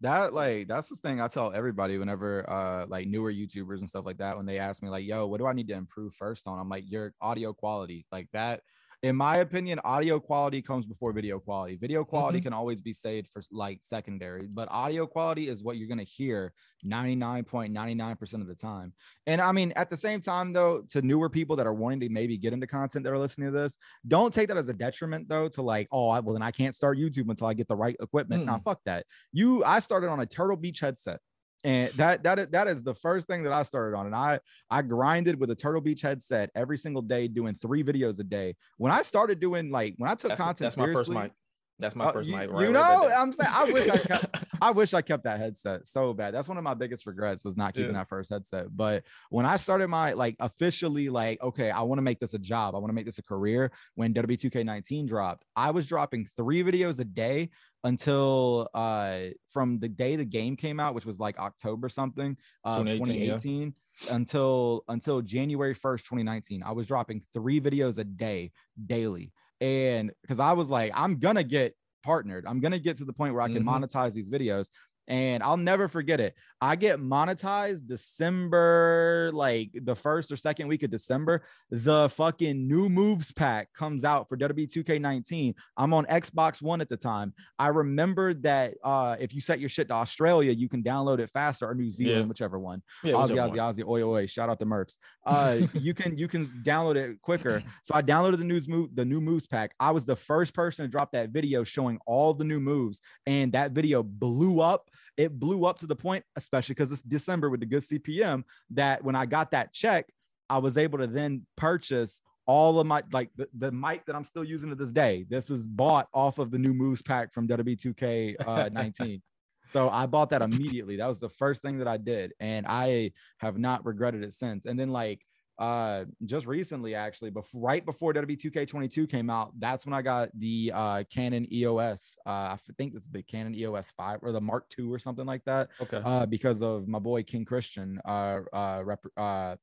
that 0.00 0.32
like 0.32 0.68
that's 0.68 0.88
the 0.88 0.96
thing 0.96 1.20
I 1.20 1.28
tell 1.28 1.52
everybody 1.52 1.98
whenever 1.98 2.48
uh 2.48 2.86
like 2.86 3.08
newer 3.08 3.32
YouTubers 3.32 3.80
and 3.80 3.88
stuff 3.88 4.06
like 4.06 4.18
that 4.18 4.36
when 4.36 4.46
they 4.46 4.58
ask 4.58 4.82
me 4.82 4.88
like 4.88 5.04
yo 5.04 5.26
what 5.26 5.38
do 5.38 5.46
I 5.46 5.52
need 5.52 5.68
to 5.68 5.74
improve 5.74 6.14
first 6.14 6.46
on 6.46 6.58
I'm 6.58 6.68
like 6.68 6.84
your 6.86 7.12
audio 7.20 7.52
quality 7.52 8.06
like 8.12 8.28
that 8.32 8.62
in 9.02 9.14
my 9.14 9.36
opinion 9.36 9.78
audio 9.84 10.18
quality 10.18 10.60
comes 10.60 10.84
before 10.84 11.12
video 11.12 11.38
quality. 11.38 11.76
Video 11.76 12.04
quality 12.04 12.40
can 12.40 12.52
always 12.52 12.82
be 12.82 12.92
saved 12.92 13.28
for 13.32 13.42
like 13.52 13.78
secondary 13.80 14.46
but 14.48 14.68
audio 14.70 15.06
quality 15.06 15.48
is 15.48 15.62
what 15.62 15.76
you're 15.76 15.86
going 15.86 15.98
to 15.98 16.04
hear 16.04 16.52
99.99% 16.84 18.34
of 18.34 18.48
the 18.48 18.54
time. 18.54 18.92
And 19.26 19.40
I 19.40 19.52
mean 19.52 19.72
at 19.76 19.88
the 19.88 19.96
same 19.96 20.20
time 20.20 20.52
though 20.52 20.82
to 20.90 21.02
newer 21.02 21.28
people 21.28 21.54
that 21.56 21.66
are 21.66 21.74
wanting 21.74 22.00
to 22.00 22.08
maybe 22.08 22.36
get 22.36 22.52
into 22.52 22.66
content 22.66 23.04
that 23.04 23.12
are 23.12 23.18
listening 23.18 23.52
to 23.52 23.58
this 23.58 23.76
don't 24.06 24.34
take 24.34 24.48
that 24.48 24.56
as 24.56 24.68
a 24.68 24.74
detriment 24.74 25.28
though 25.28 25.48
to 25.50 25.62
like 25.62 25.86
oh 25.92 26.08
well 26.20 26.32
then 26.32 26.42
I 26.42 26.50
can't 26.50 26.74
start 26.74 26.98
YouTube 26.98 27.30
until 27.30 27.46
I 27.46 27.54
get 27.54 27.68
the 27.68 27.76
right 27.76 27.96
equipment. 28.00 28.46
Mm. 28.46 28.64
fuck 28.64 28.80
that. 28.84 29.06
You 29.32 29.64
i 29.64 29.78
started 29.78 30.08
on 30.08 30.20
a 30.20 30.26
turtle 30.26 30.56
beach 30.56 30.80
headset 30.80 31.20
and 31.64 31.90
that 31.94 32.22
that 32.22 32.38
is, 32.38 32.46
that 32.48 32.68
is 32.68 32.82
the 32.82 32.94
first 32.94 33.26
thing 33.26 33.42
that 33.42 33.52
i 33.52 33.62
started 33.62 33.96
on 33.96 34.06
and 34.06 34.14
i 34.14 34.38
i 34.70 34.80
grinded 34.82 35.38
with 35.40 35.50
a 35.50 35.54
turtle 35.54 35.80
beach 35.80 36.00
headset 36.02 36.50
every 36.54 36.78
single 36.78 37.02
day 37.02 37.26
doing 37.26 37.54
three 37.54 37.82
videos 37.82 38.18
a 38.20 38.24
day 38.24 38.54
when 38.76 38.92
i 38.92 39.02
started 39.02 39.40
doing 39.40 39.70
like 39.70 39.94
when 39.98 40.08
i 40.10 40.14
took 40.14 40.28
That's, 40.30 40.40
content 40.40 40.58
that's 40.60 40.76
my 40.76 40.92
first 40.92 41.10
mic. 41.10 41.32
That's 41.80 41.94
my 41.94 42.06
Uh, 42.06 42.12
first 42.12 42.28
you, 42.28 42.34
mic. 42.36 42.48
you 42.48 42.54
right- 42.56 42.62
right 42.64 42.72
know 42.72 43.08
there. 43.08 43.16
i'm 43.18 43.32
saying 43.32 43.50
i 43.52 43.64
wish 43.72 43.88
i 43.88 43.96
kept 44.10 44.44
I 44.60 44.72
wish 44.72 44.92
I 44.92 45.02
kept 45.02 45.22
that 45.22 45.38
headset 45.38 45.86
so 45.86 46.12
bad. 46.12 46.34
That's 46.34 46.48
one 46.48 46.58
of 46.58 46.64
my 46.64 46.74
biggest 46.74 47.06
regrets 47.06 47.44
was 47.44 47.56
not 47.56 47.74
keeping 47.74 47.92
Yeah. 47.92 47.98
that 47.98 48.08
first 48.08 48.28
headset. 48.30 48.76
But 48.76 49.04
when 49.30 49.46
I 49.46 49.56
started 49.56 49.86
my 49.86 50.14
like 50.14 50.34
officially 50.40 51.08
like, 51.10 51.40
okay, 51.40 51.70
I 51.70 51.82
want 51.82 51.98
to 51.98 52.02
make 52.02 52.18
this 52.18 52.34
a 52.34 52.40
job. 52.40 52.74
I 52.74 52.78
want 52.78 52.88
to 52.90 52.92
make 52.92 53.06
this 53.06 53.18
a 53.20 53.22
career. 53.22 53.70
When 53.94 54.12
W2K19 54.14 55.06
dropped, 55.06 55.44
I 55.54 55.70
was 55.70 55.86
dropping 55.86 56.26
three 56.36 56.64
videos 56.64 56.98
a 56.98 57.04
day 57.04 57.50
until 57.84 58.68
uh 58.74 59.20
from 59.52 59.78
the 59.78 59.88
day 59.88 60.16
the 60.16 60.24
game 60.24 60.56
came 60.56 60.80
out, 60.80 60.94
which 60.94 61.06
was 61.06 61.18
like 61.18 61.38
October 61.38 61.88
something, 61.88 62.36
uh 62.64 62.82
2018, 62.82 63.74
yeah. 64.06 64.14
until 64.14 64.84
until 64.88 65.20
January 65.22 65.74
1st, 65.74 66.04
2019. 66.04 66.62
I 66.62 66.72
was 66.72 66.86
dropping 66.86 67.22
three 67.32 67.60
videos 67.60 67.98
a 67.98 68.04
day 68.04 68.52
daily. 68.86 69.32
And 69.60 70.12
because 70.22 70.38
I 70.38 70.52
was 70.52 70.68
like, 70.68 70.92
I'm 70.94 71.18
gonna 71.18 71.44
get 71.44 71.74
partnered. 72.04 72.46
I'm 72.46 72.60
gonna 72.60 72.78
get 72.78 72.96
to 72.98 73.04
the 73.04 73.12
point 73.12 73.34
where 73.34 73.42
I 73.42 73.48
can 73.48 73.64
Mhm. 73.64 73.80
monetize 73.82 74.12
these 74.12 74.30
videos. 74.30 74.70
And 75.08 75.42
I'll 75.42 75.56
never 75.56 75.88
forget 75.88 76.20
it. 76.20 76.34
I 76.60 76.76
get 76.76 76.98
monetized 77.00 77.86
December, 77.88 79.30
like 79.32 79.70
the 79.74 79.94
first 79.94 80.30
or 80.30 80.36
second 80.36 80.68
week 80.68 80.82
of 80.82 80.90
December. 80.90 81.42
The 81.70 82.08
fucking 82.10 82.68
new 82.68 82.88
moves 82.88 83.32
pack 83.32 83.72
comes 83.72 84.04
out 84.04 84.28
for 84.28 84.36
WB2K19. 84.36 85.54
I'm 85.76 85.94
on 85.94 86.04
Xbox 86.06 86.60
One 86.62 86.80
at 86.80 86.88
the 86.88 86.96
time. 86.96 87.32
I 87.58 87.68
remember 87.68 88.34
that 88.34 88.74
uh, 88.84 89.16
if 89.18 89.34
you 89.34 89.40
set 89.40 89.60
your 89.60 89.68
shit 89.68 89.88
to 89.88 89.94
Australia, 89.94 90.52
you 90.52 90.68
can 90.68 90.82
download 90.82 91.20
it 91.20 91.30
faster 91.30 91.66
or 91.68 91.74
New 91.74 91.90
Zealand, 91.90 92.22
Yeah. 92.24 92.28
whichever 92.28 92.58
one. 92.58 92.82
Yeah, 93.02 93.20
whichever 93.22 93.40
Ozzy, 93.40 93.56
one. 93.56 93.74
Ozzy, 93.74 93.88
oi, 93.88 94.02
oi, 94.02 94.26
shout 94.26 94.48
out 94.48 94.58
to 94.60 94.66
Murphs. 94.66 94.98
Uh, 95.24 95.60
you 95.74 95.94
can 95.94 96.16
you 96.16 96.28
can 96.28 96.44
download 96.64 96.96
it 96.96 97.20
quicker. 97.22 97.62
So 97.82 97.94
I 97.94 98.02
downloaded 98.02 98.38
the 98.38 98.44
news 98.44 98.68
move, 98.68 98.94
the 98.94 99.04
new 99.04 99.20
moves 99.20 99.46
pack. 99.46 99.72
I 99.80 99.90
was 99.92 100.04
the 100.04 100.16
first 100.16 100.52
person 100.52 100.84
to 100.84 100.90
drop 100.90 101.12
that 101.12 101.30
video 101.30 101.64
showing 101.64 101.98
all 102.06 102.34
the 102.34 102.44
new 102.44 102.60
moves, 102.60 103.00
and 103.26 103.52
that 103.52 103.72
video 103.72 104.02
blew 104.02 104.60
up. 104.60 104.90
It 105.18 105.38
blew 105.38 105.66
up 105.66 105.80
to 105.80 105.86
the 105.86 105.96
point, 105.96 106.24
especially 106.36 106.74
because 106.74 106.92
it's 106.92 107.02
December 107.02 107.50
with 107.50 107.60
the 107.60 107.66
good 107.66 107.82
CPM, 107.82 108.44
that 108.70 109.02
when 109.02 109.16
I 109.16 109.26
got 109.26 109.50
that 109.50 109.74
check, 109.74 110.06
I 110.48 110.58
was 110.58 110.78
able 110.78 110.98
to 110.98 111.08
then 111.08 111.44
purchase 111.56 112.20
all 112.46 112.80
of 112.80 112.86
my 112.86 113.02
like 113.12 113.28
the, 113.36 113.46
the 113.58 113.70
mic 113.70 114.06
that 114.06 114.16
I'm 114.16 114.24
still 114.24 114.44
using 114.44 114.70
to 114.70 114.76
this 114.76 114.92
day. 114.92 115.26
This 115.28 115.50
is 115.50 115.66
bought 115.66 116.08
off 116.14 116.38
of 116.38 116.50
the 116.50 116.58
new 116.58 116.72
moves 116.72 117.02
pack 117.02 117.34
from 117.34 117.48
WWE 117.48 117.78
2K19. 117.78 119.16
Uh, 119.16 119.18
so 119.72 119.90
I 119.90 120.06
bought 120.06 120.30
that 120.30 120.40
immediately. 120.40 120.96
That 120.96 121.08
was 121.08 121.20
the 121.20 121.28
first 121.28 121.62
thing 121.62 121.78
that 121.78 121.88
I 121.88 121.96
did, 121.96 122.32
and 122.38 122.64
I 122.66 123.10
have 123.38 123.58
not 123.58 123.84
regretted 123.84 124.22
it 124.22 124.34
since. 124.34 124.66
And 124.66 124.78
then 124.78 124.88
like 124.88 125.20
uh 125.58 126.04
just 126.24 126.46
recently 126.46 126.94
actually 126.94 127.30
before 127.30 127.60
right 127.60 127.84
before 127.84 128.12
WB2K22 128.14 129.10
came 129.10 129.28
out 129.28 129.52
that's 129.58 129.84
when 129.84 129.92
I 129.92 130.02
got 130.02 130.28
the 130.38 130.70
uh 130.74 131.02
Canon 131.12 131.52
EOS 131.52 132.16
uh 132.26 132.30
I 132.30 132.58
think 132.76 132.94
it's 132.94 133.08
the 133.08 133.22
Canon 133.22 133.54
EOS 133.54 133.90
5 133.96 134.20
or 134.22 134.30
the 134.32 134.40
Mark 134.40 134.66
II 134.78 134.86
or 134.86 134.98
something 134.98 135.26
like 135.26 135.44
that 135.46 135.68
Okay. 135.80 136.00
uh 136.04 136.26
because 136.26 136.62
of 136.62 136.86
my 136.86 137.00
boy 137.00 137.22
King 137.24 137.44
Christian 137.44 138.00
uh 138.04 138.40
uh 138.52 138.82
rep, 138.84 139.04
uh 139.16 139.56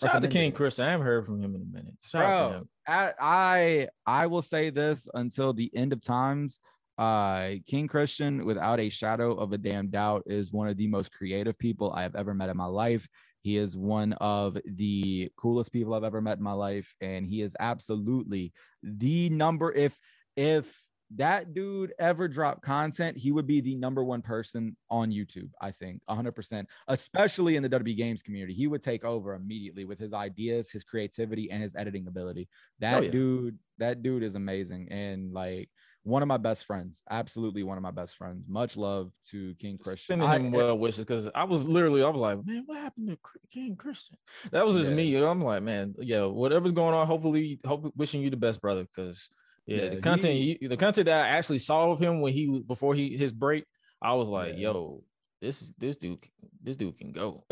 Shout 0.00 0.14
out 0.16 0.22
to 0.22 0.28
King. 0.28 0.50
Christian. 0.52 0.86
I 0.86 0.90
haven't 0.92 1.06
heard 1.06 1.26
from 1.26 1.40
him 1.42 1.54
in 1.54 1.62
a 1.62 1.64
minute. 1.66 1.94
Shout 2.02 2.22
out 2.24 2.44
to 2.44 2.48
Bro, 2.48 2.58
him. 2.60 2.68
I, 2.88 3.12
I 3.20 3.88
I 4.22 4.26
will 4.26 4.42
say 4.42 4.70
this 4.70 5.06
until 5.12 5.52
the 5.52 5.70
end 5.76 5.92
of 5.92 6.00
times. 6.00 6.58
Uh, 6.98 7.52
King 7.66 7.88
Christian, 7.88 8.44
without 8.44 8.80
a 8.80 8.88
shadow 8.88 9.34
of 9.34 9.52
a 9.52 9.58
damn 9.58 9.88
doubt, 9.88 10.22
is 10.26 10.50
one 10.50 10.66
of 10.68 10.76
the 10.76 10.86
most 10.88 11.12
creative 11.12 11.58
people 11.58 11.92
I 11.92 12.02
have 12.02 12.16
ever 12.16 12.32
met 12.34 12.48
in 12.48 12.56
my 12.56 12.64
life. 12.64 13.06
He 13.42 13.56
is 13.56 13.76
one 13.76 14.12
of 14.14 14.56
the 14.64 15.30
coolest 15.36 15.72
people 15.72 15.94
I've 15.94 16.04
ever 16.04 16.20
met 16.20 16.38
in 16.38 16.44
my 16.44 16.52
life, 16.52 16.94
and 17.00 17.26
he 17.26 17.42
is 17.42 17.56
absolutely 17.58 18.52
the 18.82 19.30
number. 19.30 19.72
If 19.72 19.98
if 20.36 20.82
that 21.16 21.52
dude 21.52 21.92
ever 21.98 22.26
dropped 22.26 22.62
content, 22.62 23.18
he 23.18 23.32
would 23.32 23.46
be 23.46 23.60
the 23.60 23.74
number 23.74 24.02
one 24.02 24.22
person 24.22 24.76
on 24.90 25.10
YouTube. 25.10 25.50
I 25.60 25.70
think 25.70 26.00
100%, 26.08 26.64
especially 26.88 27.56
in 27.56 27.62
the 27.62 27.68
WB 27.68 27.96
Games 27.96 28.22
community. 28.22 28.54
He 28.54 28.66
would 28.66 28.80
take 28.80 29.04
over 29.04 29.34
immediately 29.34 29.84
with 29.84 29.98
his 29.98 30.14
ideas, 30.14 30.70
his 30.70 30.84
creativity, 30.84 31.50
and 31.50 31.62
his 31.62 31.76
editing 31.76 32.06
ability. 32.06 32.48
Oh, 32.50 32.56
that 32.80 33.04
yeah. 33.04 33.10
dude, 33.10 33.58
that 33.78 34.02
dude 34.02 34.22
is 34.22 34.36
amazing, 34.36 34.88
and 34.90 35.32
like 35.32 35.68
one 36.04 36.22
of 36.22 36.28
my 36.28 36.36
best 36.36 36.64
friends. 36.64 37.02
Absolutely 37.10 37.62
one 37.62 37.76
of 37.76 37.82
my 37.82 37.90
best 37.92 38.16
friends. 38.16 38.48
Much 38.48 38.76
love 38.76 39.12
to 39.30 39.54
King 39.54 39.78
Christian. 39.78 40.14
Sending 40.20 40.28
I- 40.28 40.36
him 40.36 40.50
well 40.50 40.76
wishes 40.78 41.00
because 41.04 41.28
I 41.34 41.44
was 41.44 41.62
literally, 41.64 42.02
I 42.02 42.08
was 42.08 42.20
like, 42.20 42.44
man, 42.44 42.64
what 42.66 42.78
happened 42.78 43.08
to 43.10 43.18
King 43.52 43.76
Christian? 43.76 44.16
That 44.50 44.66
was 44.66 44.76
just 44.76 44.90
Yeah. 44.90 44.96
me. 44.96 45.16
I'm 45.16 45.42
like, 45.42 45.62
man, 45.62 45.94
yeah, 46.00 46.24
whatever's 46.24 46.72
going 46.72 46.94
on. 46.94 47.06
Hopefully, 47.06 47.60
hope 47.64 47.92
wishing 47.96 48.20
you 48.22 48.30
the 48.30 48.36
best, 48.36 48.60
brother. 48.60 48.82
Because 48.84 49.28
yeah, 49.66 49.76
Yeah, 49.84 49.88
the 49.90 50.00
content, 50.00 50.34
he- 50.34 50.58
he, 50.60 50.66
the 50.66 50.76
content 50.76 51.06
that 51.06 51.24
I 51.24 51.28
actually 51.28 51.58
saw 51.58 51.90
of 51.92 52.00
him 52.00 52.20
when 52.20 52.32
he 52.32 52.60
before 52.60 52.94
he 52.94 53.16
his 53.16 53.32
break, 53.32 53.64
I 54.00 54.14
was 54.14 54.28
like, 54.28 54.54
Yeah. 54.54 54.70
yo, 54.72 55.04
this 55.40 55.72
this 55.78 55.96
dude, 55.98 56.24
this 56.60 56.74
dude 56.76 56.96
can 56.98 57.12
go. 57.12 57.44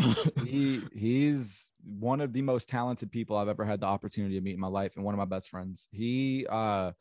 he 0.44 0.80
he's 0.92 1.70
one 1.84 2.20
of 2.20 2.32
the 2.32 2.42
most 2.42 2.68
talented 2.68 3.12
people 3.12 3.36
I've 3.36 3.48
ever 3.48 3.64
had 3.64 3.80
the 3.80 3.86
opportunity 3.86 4.34
to 4.34 4.40
meet 4.40 4.54
in 4.54 4.60
my 4.60 4.66
life 4.68 4.92
and 4.96 5.04
one 5.04 5.14
of 5.14 5.18
my 5.18 5.24
best 5.24 5.50
friends. 5.50 5.86
He 5.92 6.46
uh 6.48 6.92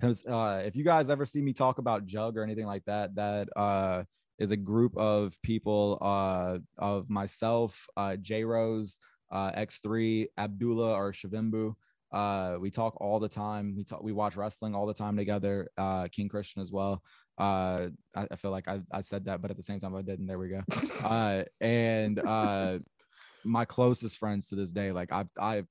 has 0.00 0.24
uh 0.26 0.62
if 0.64 0.76
you 0.76 0.84
guys 0.84 1.10
ever 1.10 1.26
see 1.26 1.40
me 1.40 1.52
talk 1.52 1.78
about 1.78 2.06
Jug 2.06 2.36
or 2.36 2.42
anything 2.42 2.66
like 2.66 2.84
that, 2.86 3.14
that 3.16 3.48
uh 3.56 4.04
is 4.38 4.50
a 4.50 4.56
group 4.56 4.96
of 4.96 5.36
people 5.42 5.98
uh 6.00 6.58
of 6.76 7.10
myself, 7.10 7.86
uh 7.96 8.16
J 8.16 8.44
Rose, 8.44 9.00
uh 9.32 9.50
X3, 9.52 10.26
Abdullah 10.36 10.94
or 10.94 11.12
Shavimbu. 11.12 11.74
Uh 12.12 12.56
we 12.60 12.70
talk 12.70 13.00
all 13.00 13.18
the 13.18 13.28
time. 13.28 13.74
We 13.76 13.84
talk 13.84 14.02
we 14.02 14.12
watch 14.12 14.36
wrestling 14.36 14.74
all 14.74 14.86
the 14.86 14.94
time 14.94 15.16
together. 15.16 15.68
Uh 15.76 16.08
King 16.08 16.28
Christian 16.28 16.62
as 16.62 16.70
well. 16.70 17.02
Uh 17.36 17.88
I, 18.14 18.28
I 18.30 18.36
feel 18.36 18.50
like 18.50 18.68
I, 18.68 18.80
I 18.92 19.00
said 19.00 19.24
that, 19.26 19.42
but 19.42 19.50
at 19.50 19.56
the 19.56 19.62
same 19.62 19.80
time 19.80 19.94
I 19.94 20.02
didn't. 20.02 20.26
There 20.26 20.38
we 20.38 20.48
go 20.48 20.62
uh 21.04 21.44
and 21.60 22.18
uh 22.20 22.78
my 23.44 23.64
closest 23.64 24.18
friends 24.18 24.48
to 24.48 24.56
this 24.56 24.72
day 24.72 24.90
like 24.90 25.12
i've 25.12 25.28
i've 25.38 25.66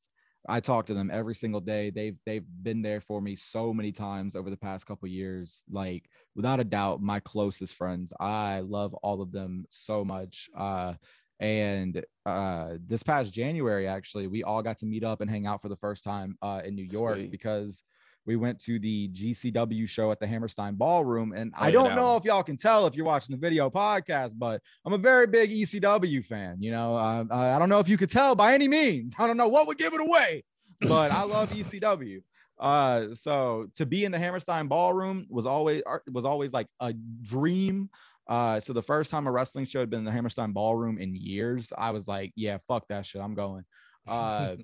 i 0.47 0.59
talk 0.59 0.85
to 0.85 0.93
them 0.93 1.09
every 1.11 1.35
single 1.35 1.61
day. 1.61 1.89
They've 1.89 2.17
they've 2.25 2.45
been 2.61 2.81
there 2.81 3.01
for 3.01 3.21
me 3.21 3.35
so 3.35 3.73
many 3.73 3.91
times 3.91 4.35
over 4.35 4.49
the 4.49 4.57
past 4.57 4.85
couple 4.85 5.07
years. 5.07 5.63
Like 5.69 6.09
without 6.35 6.59
a 6.59 6.63
doubt 6.63 7.01
my 7.01 7.19
closest 7.19 7.73
friends 7.73 8.13
i 8.19 8.59
love 8.59 8.93
all 8.95 9.21
of 9.21 9.31
them 9.31 9.65
so 9.69 10.05
much. 10.05 10.49
Uh 10.57 10.93
and 11.39 12.03
uh 12.25 12.69
this 12.87 13.03
past 13.03 13.31
january 13.31 13.87
actually 13.87 14.25
we 14.25 14.41
all 14.41 14.63
got 14.63 14.79
to 14.79 14.87
meet 14.87 15.03
up 15.03 15.21
and 15.21 15.29
hang 15.29 15.45
out 15.45 15.61
for 15.61 15.69
the 15.69 15.75
first 15.75 16.03
time 16.03 16.35
uh 16.41 16.61
in 16.65 16.75
new 16.75 16.87
york 16.89 17.17
Sweet. 17.17 17.31
because 17.31 17.83
we 18.27 18.35
went 18.35 18.59
to 18.65 18.77
the 18.77 19.07
GCW 19.09 19.87
show 19.87 20.11
at 20.11 20.19
the 20.19 20.27
Hammerstein 20.27 20.75
Ballroom. 20.75 21.31
And 21.31 21.53
Oh, 21.57 21.63
I 21.63 21.71
don't 21.71 21.89
that 21.89 21.95
know 21.95 22.17
if 22.17 22.25
y'all 22.25 22.43
can 22.43 22.57
tell 22.57 22.85
if 22.85 22.93
you're 22.93 23.05
watching 23.05 23.33
the 23.33 23.39
video 23.39 23.69
podcast, 23.69 24.33
but 24.37 24.61
I'm 24.85 24.93
a 24.93 24.97
very 24.97 25.25
big 25.25 25.49
ECW 25.49 26.23
fan. 26.25 26.61
You 26.61 26.71
know, 26.71 26.93
uh, 26.95 27.23
I 27.31 27.55
I 27.55 27.59
don't 27.59 27.69
know 27.69 27.79
if 27.79 27.87
you 27.87 27.97
could 27.97 28.11
tell 28.11 28.35
by 28.35 28.53
any 28.53 28.67
means. 28.67 29.15
I 29.17 29.25
don't 29.25 29.37
know 29.37 29.47
what 29.47 29.65
would 29.67 29.77
give 29.77 29.93
it 29.93 30.01
away, 30.01 30.43
but 30.81 31.11
I 31.11 31.23
love 31.23 31.49
ECW. 31.53 32.21
Uh, 32.59 33.13
so 33.13 33.67
to 33.75 33.85
be 33.85 34.03
in 34.03 34.11
the 34.11 34.19
Hammerstein 34.19 34.67
Ballroom 34.67 35.25
was 35.29 35.45
always 35.45 35.81
was 36.11 36.25
always 36.25 36.51
like 36.51 36.67
a 36.81 36.93
dream. 37.23 37.89
Uh, 38.27 38.59
so 38.59 38.73
the 38.73 38.83
first 38.83 39.09
time 39.09 39.25
a 39.25 39.31
wrestling 39.31 39.65
show 39.65 39.79
had 39.79 39.89
been 39.89 39.99
in 39.99 40.05
the 40.05 40.11
Hammerstein 40.11 40.51
Ballroom 40.51 40.97
in 40.97 41.15
years, 41.15 41.71
I 41.77 41.91
was 41.91 42.09
like, 42.09 42.33
yeah, 42.35 42.57
fuck 42.67 42.85
that 42.89 43.05
shit, 43.05 43.21
I'm 43.21 43.35
going. 43.35 43.63
Uh, 44.05 44.55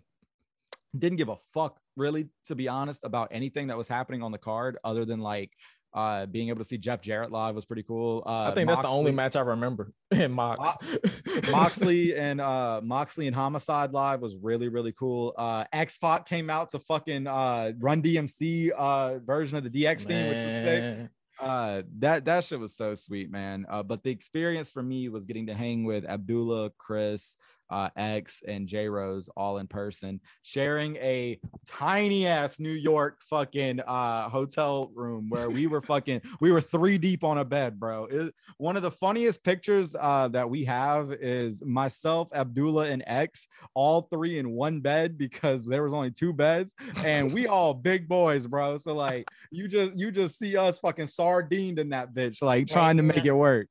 didn't 0.97 1.17
give 1.17 1.29
a 1.29 1.37
fuck 1.53 1.79
really, 1.95 2.29
to 2.45 2.55
be 2.55 2.67
honest, 2.67 3.01
about 3.03 3.29
anything 3.31 3.67
that 3.67 3.77
was 3.77 3.87
happening 3.87 4.23
on 4.23 4.31
the 4.31 4.37
card 4.37 4.77
other 4.83 5.05
than 5.05 5.19
like 5.19 5.51
uh 5.93 6.25
being 6.25 6.49
able 6.49 6.57
to 6.57 6.63
see 6.63 6.77
Jeff 6.77 7.01
Jarrett 7.01 7.31
live 7.31 7.53
was 7.55 7.65
pretty 7.65 7.83
cool. 7.83 8.23
Uh, 8.25 8.49
I 8.49 8.55
think 8.55 8.67
that's 8.67 8.81
the 8.81 8.87
only 8.87 9.11
match 9.11 9.35
I 9.35 9.41
remember 9.41 9.91
in 10.11 10.31
Mox. 10.31 10.67
Moxley 11.51 12.15
and 12.15 12.41
uh 12.41 12.81
Moxley 12.83 13.27
and 13.27 13.35
Homicide 13.35 13.91
Live 13.91 14.21
was 14.21 14.35
really 14.35 14.69
really 14.69 14.91
cool. 14.93 15.33
Uh 15.37 15.65
X 15.71 15.97
Pac 15.97 16.27
came 16.27 16.49
out 16.49 16.71
to 16.71 16.79
fucking 16.79 17.27
uh 17.27 17.73
Run 17.79 18.01
DMC 18.01 18.71
uh 18.71 19.19
version 19.19 19.57
of 19.57 19.63
the 19.63 19.69
DX 19.69 20.01
theme, 20.01 20.29
which 20.29 20.37
was 20.37 20.45
sick. 20.45 21.09
Uh 21.39 21.81
that 21.99 22.25
that 22.25 22.43
shit 22.43 22.59
was 22.59 22.75
so 22.75 22.95
sweet, 22.95 23.29
man. 23.29 23.65
Uh 23.69 23.83
but 23.83 24.03
the 24.03 24.09
experience 24.09 24.71
for 24.71 24.81
me 24.81 25.09
was 25.09 25.25
getting 25.25 25.45
to 25.47 25.53
hang 25.53 25.83
with 25.83 26.05
Abdullah, 26.05 26.71
Chris, 26.79 27.35
uh 27.73 27.89
X 27.97 28.43
and 28.47 28.67
J 28.67 28.87
Rose 28.87 29.29
all 29.35 29.57
in 29.57 29.67
person, 29.67 30.21
sharing 30.43 30.95
a 30.97 31.39
tiny 31.65 32.27
ass 32.27 32.59
New 32.59 32.71
York 32.71 33.17
fucking 33.21 33.79
uh 33.79 34.29
hotel 34.29 34.91
room 34.93 35.27
where 35.29 35.49
we 35.49 35.65
were 35.65 35.81
fucking 35.81 36.21
we 36.39 36.51
were 36.51 36.61
three 36.61 36.99
deep 36.99 37.23
on 37.23 37.39
a 37.39 37.45
bed, 37.45 37.79
bro. 37.79 38.05
It, 38.05 38.35
one 38.57 38.77
of 38.77 38.83
the 38.83 38.91
funniest 38.91 39.43
pictures 39.43 39.95
uh 39.99 40.27
that 40.29 40.49
we 40.49 40.65
have 40.65 41.11
is 41.13 41.65
myself, 41.65 42.27
Abdullah, 42.33 42.89
and 42.89 43.03
X, 43.07 43.47
all 43.73 44.03
three 44.03 44.37
in 44.37 44.51
one 44.51 44.79
bed 44.79 45.17
because 45.17 45.65
there 45.65 45.83
was 45.83 45.93
only 45.93 46.11
two 46.11 46.31
beds, 46.31 46.73
and 47.03 47.33
we 47.33 47.47
all 47.47 47.73
big 47.73 48.07
boys, 48.07 48.45
bro. 48.45 48.77
So 48.77 48.93
like 48.93 49.25
you 49.49 49.67
just 49.67 49.95
you 49.95 50.11
just 50.11 50.37
see 50.37 50.55
us 50.57 50.77
fucking 50.77 51.07
sardined 51.07 51.79
in 51.79 51.89
that 51.89 52.13
bitch, 52.13 52.43
like 52.43 52.67
trying 52.67 52.97
to 52.97 53.03
make 53.03 53.25
it 53.25 53.33
work. 53.33 53.67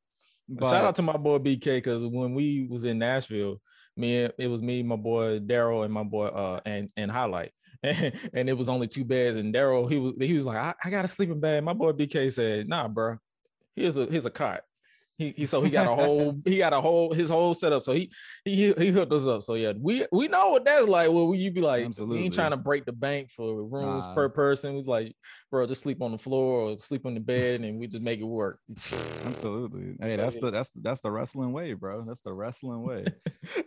But 0.48 0.70
Shout 0.70 0.84
out 0.84 0.96
to 0.96 1.02
my 1.02 1.16
boy 1.16 1.38
BK 1.38 1.76
because 1.76 2.04
when 2.04 2.34
we 2.34 2.66
was 2.68 2.84
in 2.84 2.98
Nashville, 2.98 3.60
me 3.96 4.28
it 4.38 4.48
was 4.48 4.62
me, 4.62 4.82
my 4.82 4.96
boy 4.96 5.40
Daryl, 5.40 5.84
and 5.84 5.92
my 5.92 6.02
boy 6.02 6.26
uh 6.26 6.60
and 6.64 6.90
and 6.96 7.10
highlight. 7.10 7.52
And, 7.84 8.48
it 8.48 8.56
was 8.56 8.68
only 8.68 8.86
two 8.86 9.04
beds. 9.04 9.36
And 9.36 9.52
Daryl, 9.52 9.90
he 9.90 9.98
was 9.98 10.12
he 10.20 10.34
was 10.34 10.46
like, 10.46 10.56
I, 10.56 10.72
I 10.84 10.90
got 10.90 11.04
a 11.04 11.08
sleeping 11.08 11.40
bag. 11.40 11.64
My 11.64 11.72
boy 11.72 11.90
BK 11.90 12.30
said, 12.30 12.68
Nah, 12.68 12.86
bro, 12.86 13.18
here's 13.74 13.98
a 13.98 14.06
here's 14.06 14.26
a 14.26 14.30
cot. 14.30 14.60
He, 15.18 15.34
he 15.36 15.46
so 15.46 15.62
he 15.62 15.70
got 15.70 15.86
a 15.86 15.94
whole 15.94 16.40
he 16.44 16.58
got 16.58 16.72
a 16.72 16.80
whole 16.80 17.12
his 17.12 17.30
whole 17.30 17.54
setup. 17.54 17.82
So 17.82 17.92
he 17.92 18.10
he 18.44 18.72
he 18.72 18.88
hooked 18.88 19.12
us 19.12 19.26
up. 19.26 19.42
So 19.42 19.54
yeah, 19.54 19.72
we 19.78 20.06
we 20.10 20.28
know 20.28 20.50
what 20.50 20.64
that's 20.64 20.88
like. 20.88 21.10
Well, 21.10 21.34
you 21.34 21.50
be 21.50 21.60
like, 21.60 21.84
Absolutely. 21.84 22.24
ain't 22.24 22.34
trying 22.34 22.50
to 22.52 22.56
break 22.56 22.84
the 22.84 22.92
bank 22.92 23.30
for 23.30 23.64
rooms 23.64 24.06
Nah. 24.06 24.14
per 24.14 24.28
person. 24.28 24.74
Was 24.74 24.86
like, 24.86 25.14
bro, 25.50 25.66
just 25.66 25.82
sleep 25.82 26.02
on 26.02 26.12
the 26.12 26.18
floor 26.18 26.70
or 26.70 26.78
sleep 26.78 27.06
on 27.06 27.14
the 27.14 27.20
bed, 27.20 27.60
and 27.60 27.78
we 27.78 27.86
just 27.86 28.02
make 28.02 28.20
it 28.20 28.24
work. 28.24 28.58
absolutely. 29.26 29.94
Hey, 30.02 30.16
that's 30.16 30.38
the 30.38 30.50
that's 30.50 30.70
the, 30.70 30.80
that's 30.82 31.00
the 31.00 31.10
wrestling 31.10 31.52
way, 31.52 31.74
bro. 31.74 32.04
That's 32.06 32.22
the 32.22 32.32
wrestling 32.32 32.82
way. 32.82 33.04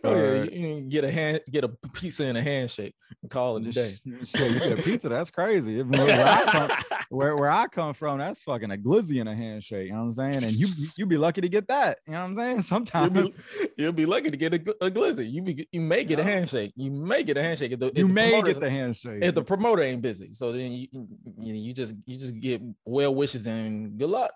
Oh 0.04 0.14
yeah, 0.14 0.40
uh, 0.40 0.44
you, 0.44 0.68
you 0.76 0.80
get 0.82 1.04
a 1.04 1.10
hand, 1.10 1.40
get 1.50 1.64
a 1.64 1.68
pizza 1.92 2.24
and 2.24 2.36
a 2.36 2.42
handshake, 2.42 2.94
and 3.22 3.30
call 3.30 3.56
it 3.56 3.66
a 3.66 3.70
day. 3.70 3.94
Shit, 4.24 4.52
you 4.52 4.58
get 4.60 4.84
pizza. 4.84 5.08
That's 5.08 5.30
crazy. 5.30 5.82
Where, 5.82 6.06
where 6.06 6.26
I 6.26 6.42
come, 6.44 6.70
where, 7.10 7.36
where 7.36 7.50
I 7.50 7.66
come 7.68 7.94
from, 7.94 8.18
that's 8.18 8.42
fucking 8.42 8.70
a 8.70 8.76
glizzy 8.76 9.20
and 9.20 9.28
a 9.28 9.34
handshake. 9.34 9.86
You 9.86 9.92
know 9.92 10.00
what 10.00 10.18
I'm 10.18 10.32
saying? 10.32 10.44
And 10.44 10.52
you 10.52 10.66
you 10.96 11.06
be 11.06 11.16
lucky 11.16 11.35
to 11.40 11.48
get 11.48 11.68
that. 11.68 11.98
You 12.06 12.12
know 12.12 12.20
what 12.20 12.26
I'm 12.26 12.36
saying? 12.36 12.54
You'll 12.56 12.62
Sometimes 12.64 13.12
be, 13.12 13.34
you'll 13.76 13.92
be 13.92 14.06
lucky 14.06 14.30
to 14.30 14.36
get 14.36 14.54
a, 14.54 14.56
a 14.84 14.90
glizzy. 14.90 15.30
You 15.30 15.42
be, 15.42 15.68
you 15.72 15.80
may 15.80 16.04
get 16.04 16.18
a 16.18 16.24
handshake. 16.24 16.72
You 16.76 16.90
may 16.90 17.22
get 17.22 17.36
a 17.36 17.42
handshake 17.42 17.72
if 17.72 17.80
the, 17.80 17.86
if 17.86 17.98
you 17.98 18.08
may 18.08 18.42
get 18.42 18.60
the 18.60 18.70
handshake. 18.70 19.22
if 19.22 19.34
the 19.34 19.42
promoter 19.42 19.82
ain't 19.82 20.02
busy. 20.02 20.32
So 20.32 20.52
then 20.52 20.72
you 20.72 20.88
you, 20.92 21.54
you 21.54 21.72
just 21.72 21.94
you 22.06 22.16
just 22.16 22.38
get 22.38 22.62
well 22.84 23.14
wishes 23.14 23.46
and 23.46 23.98
good 23.98 24.10
luck. 24.10 24.32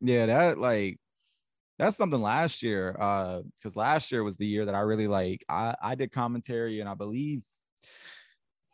yeah, 0.00 0.26
that 0.26 0.58
like 0.58 0.98
that's 1.78 1.96
something 1.96 2.20
last 2.20 2.62
year. 2.62 2.96
Uh, 2.98 3.42
because 3.56 3.76
last 3.76 4.12
year 4.12 4.22
was 4.22 4.36
the 4.36 4.46
year 4.46 4.64
that 4.66 4.74
I 4.74 4.80
really 4.80 5.08
like 5.08 5.44
I 5.48 5.74
I 5.82 5.94
did 5.94 6.12
commentary 6.12 6.80
and 6.80 6.88
I 6.88 6.94
believe 6.94 7.42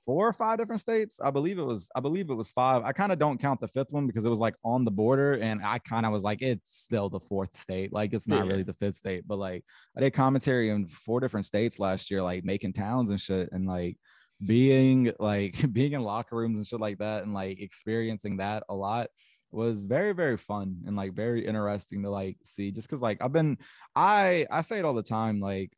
four 0.08 0.26
or 0.26 0.32
five 0.32 0.56
different 0.56 0.80
states. 0.80 1.20
I 1.22 1.30
believe 1.30 1.58
it 1.58 1.64
was, 1.64 1.90
I 1.94 2.00
believe 2.00 2.30
it 2.30 2.34
was 2.34 2.50
five. 2.50 2.82
I 2.82 2.92
kind 2.92 3.12
of 3.12 3.18
don't 3.18 3.36
count 3.38 3.60
the 3.60 3.68
fifth 3.68 3.92
one 3.92 4.06
because 4.06 4.24
it 4.24 4.30
was 4.30 4.38
like 4.40 4.54
on 4.64 4.86
the 4.86 4.90
border. 4.90 5.34
And 5.34 5.60
I 5.62 5.78
kind 5.80 6.06
of 6.06 6.12
was 6.12 6.22
like, 6.22 6.40
it's 6.40 6.74
still 6.74 7.10
the 7.10 7.20
fourth 7.20 7.54
state. 7.54 7.92
Like 7.92 8.14
it's 8.14 8.26
not 8.26 8.46
Yeah. 8.46 8.52
really 8.52 8.62
the 8.62 8.72
fifth 8.72 8.94
state. 8.94 9.24
But 9.28 9.36
like 9.38 9.66
I 9.94 10.00
did 10.00 10.14
commentary 10.14 10.70
in 10.70 10.88
four 10.88 11.20
different 11.20 11.44
states 11.44 11.78
last 11.78 12.10
year, 12.10 12.22
like 12.22 12.42
making 12.42 12.72
towns 12.72 13.10
and 13.10 13.20
shit. 13.20 13.50
And 13.52 13.66
like 13.66 13.98
being 14.46 15.12
like 15.18 15.56
being 15.74 15.92
in 15.92 16.00
locker 16.00 16.36
rooms 16.36 16.56
and 16.56 16.66
shit 16.66 16.80
like 16.80 16.96
that 16.98 17.24
and 17.24 17.34
like 17.34 17.60
experiencing 17.60 18.38
that 18.38 18.62
a 18.70 18.74
lot 18.74 19.08
was 19.50 19.84
very 19.84 20.12
very 20.12 20.36
fun 20.38 20.76
and 20.86 20.94
like 20.96 21.12
very 21.12 21.44
interesting 21.46 22.02
to 22.02 22.10
like 22.10 22.36
see 22.44 22.70
just 22.70 22.88
because 22.88 23.00
like 23.00 23.18
i've 23.22 23.32
been 23.32 23.56
i 23.96 24.46
i 24.50 24.60
say 24.60 24.78
it 24.78 24.84
all 24.84 24.94
the 24.94 25.02
time 25.02 25.40
like 25.40 25.72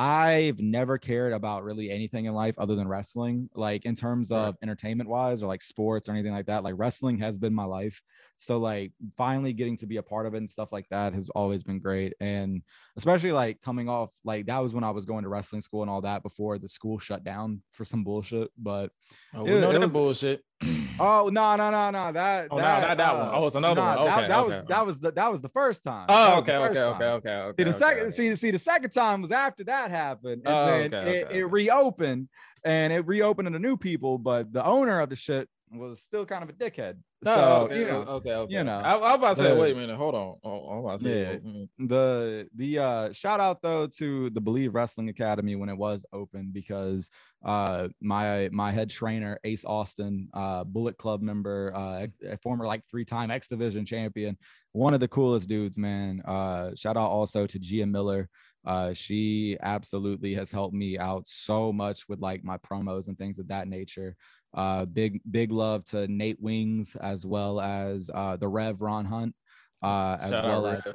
I've 0.00 0.58
never 0.60 0.96
cared 0.96 1.34
about 1.34 1.62
really 1.62 1.90
anything 1.90 2.24
in 2.24 2.32
life 2.32 2.54
other 2.58 2.74
than 2.74 2.88
wrestling, 2.88 3.50
like 3.54 3.84
in 3.84 3.94
terms 3.94 4.30
of 4.30 4.56
entertainment 4.62 5.10
wise 5.10 5.42
or 5.42 5.46
like 5.46 5.60
sports 5.60 6.08
or 6.08 6.12
anything 6.12 6.32
like 6.32 6.46
that. 6.46 6.64
Like 6.64 6.74
wrestling 6.78 7.18
has 7.18 7.36
been 7.36 7.52
my 7.52 7.64
life. 7.64 8.00
So, 8.36 8.56
like, 8.56 8.92
finally 9.14 9.52
getting 9.52 9.76
to 9.76 9.86
be 9.86 9.98
a 9.98 10.02
part 10.02 10.24
of 10.24 10.32
it 10.32 10.38
and 10.38 10.50
stuff 10.50 10.72
like 10.72 10.88
that 10.88 11.12
has 11.12 11.28
always 11.30 11.62
been 11.62 11.80
great. 11.80 12.14
And 12.18 12.62
especially 12.96 13.32
like 13.32 13.60
coming 13.60 13.90
off, 13.90 14.10
like, 14.24 14.46
that 14.46 14.60
was 14.60 14.72
when 14.72 14.84
I 14.84 14.90
was 14.90 15.04
going 15.04 15.24
to 15.24 15.28
wrestling 15.28 15.60
school 15.60 15.82
and 15.82 15.90
all 15.90 16.00
that 16.00 16.22
before 16.22 16.58
the 16.58 16.68
school 16.68 16.98
shut 16.98 17.22
down 17.22 17.60
for 17.72 17.84
some 17.84 18.02
bullshit. 18.02 18.48
But 18.56 18.92
Oh, 19.34 19.44
we 19.44 19.50
It- 19.52 19.60
know 19.60 19.68
it 19.70 19.72
that 19.74 19.80
was- 19.80 19.92
bullshit. 19.92 20.42
Oh, 20.62 21.30
no, 21.32 21.56
no, 21.56 21.70
no, 21.70 21.90
no. 21.90 22.12
That, 22.12 22.48
Oh, 22.50 22.56
no, 22.56 22.62
not 22.62 22.96
that 22.96 23.16
one. 23.16 23.30
Oh, 23.32 23.46
it's 23.46 23.56
another 23.56 23.80
one. 23.80 23.96
that, 23.96 24.18
Okay, 24.18 24.28
that 24.28 24.44
was 24.44 24.54
okay. 24.54 24.66
that 24.68 24.86
was 24.86 25.00
the 25.00 25.12
that 25.12 25.32
was 25.32 25.40
the 25.40 25.48
first 25.50 25.82
time. 25.84 26.06
Oh, 26.08 26.34
was 26.36 26.42
okay, 26.42 26.56
okay, 26.56 26.80
okay, 26.80 27.04
okay, 27.04 27.30
okay. 27.30 27.64
See 27.64 27.70
the 27.70 27.78
second, 27.78 28.12
see, 28.12 28.36
see 28.36 28.50
the 28.50 28.58
second 28.58 28.90
time 28.90 29.22
was 29.22 29.30
after 29.32 29.64
that 29.64 29.90
happened, 29.90 30.42
and 30.44 30.48
Oh, 30.48 30.66
then 30.66 30.80
it, 30.92 30.94
okay, 31.26 31.38
it 31.38 31.44
reopened, 31.50 32.28
and 32.64 32.92
it 32.92 33.06
reopened 33.06 33.50
to 33.52 33.58
new 33.58 33.76
people, 33.76 34.18
but 34.18 34.52
the 34.52 34.64
owner 34.64 35.00
of 35.00 35.08
the 35.08 35.16
shit 35.16 35.48
was 35.72 36.00
still 36.02 36.26
kind 36.26 36.42
of 36.42 36.50
a 36.50 36.52
dickhead. 36.52 36.96
No, 37.22 37.34
so 37.34 37.40
Oh, 37.40 37.62
okay, 37.64 37.80
you 37.80 37.86
know, 37.86 37.98
okay, 38.02 38.32
okay. 38.32 38.52
you 38.54 38.64
know, 38.64 38.78
I, 38.78 38.92
I 38.94 38.96
was 38.96 39.14
about 39.16 39.36
to 39.36 39.42
say, 39.42 39.54
the- 39.54 39.60
wait 39.60 39.72
a 39.72 39.78
minute, 39.78 39.96
hold 39.96 40.14
on. 40.14 40.36
Oh, 40.42 40.68
I 40.68 40.76
was 40.78 40.80
about 40.84 40.98
to 40.98 41.04
say, 41.04 41.20
Yeah. 41.20 41.36
mm, 41.38 41.68
the 41.88 42.48
the 42.56 42.78
uh 42.78 43.12
shout 43.12 43.40
out 43.40 43.60
though 43.60 43.86
to 43.98 44.30
the 44.30 44.40
Believe 44.40 44.74
Wrestling 44.74 45.10
Academy 45.10 45.54
when 45.54 45.68
it 45.68 45.76
was 45.76 46.04
open 46.14 46.50
because 46.52 47.10
uh 47.44 47.88
my 48.00 48.48
my 48.52 48.70
head 48.72 48.88
trainer 48.88 49.38
Ace 49.44 49.64
Austin, 49.66 50.28
uh 50.32 50.64
Bullet 50.64 50.96
Club 50.96 51.20
member, 51.20 51.72
uh 51.74 52.06
a 52.26 52.36
former 52.38 52.66
like 52.66 52.82
three-time 52.90 53.30
X 53.30 53.48
Division 53.48 53.84
champion, 53.84 54.38
one 54.72 54.94
of 54.94 55.00
the 55.00 55.08
coolest 55.08 55.46
dudes, 55.48 55.76
man. 55.76 56.22
Uh 56.24 56.74
shout 56.74 56.96
out 56.96 57.10
also 57.10 57.46
to 57.46 57.58
Gia 57.58 57.86
Miller. 57.86 58.30
Uh 58.66 58.92
she 58.94 59.56
absolutely 59.62 60.34
has 60.34 60.50
helped 60.50 60.74
me 60.74 60.98
out 60.98 61.26
so 61.28 61.70
much 61.72 62.08
with 62.08 62.20
like 62.20 62.44
my 62.44 62.56
promos 62.58 63.08
and 63.08 63.16
things 63.18 63.38
of 63.38 63.48
that 63.48 63.68
nature. 63.68 64.16
Uh 64.52 64.84
big 64.84 65.20
big 65.30 65.52
love 65.52 65.84
to 65.86 66.08
Nate 66.08 66.40
Wings 66.40 66.96
as 67.00 67.24
well 67.24 67.60
as 67.60 68.10
uh 68.12 68.36
the 68.36 68.48
Rev 68.48 68.80
Ron 68.80 69.04
Hunt. 69.04 69.34
Uh, 69.82 70.18
as 70.20 70.30
shout 70.30 70.44
well 70.44 70.66
as. 70.66 70.86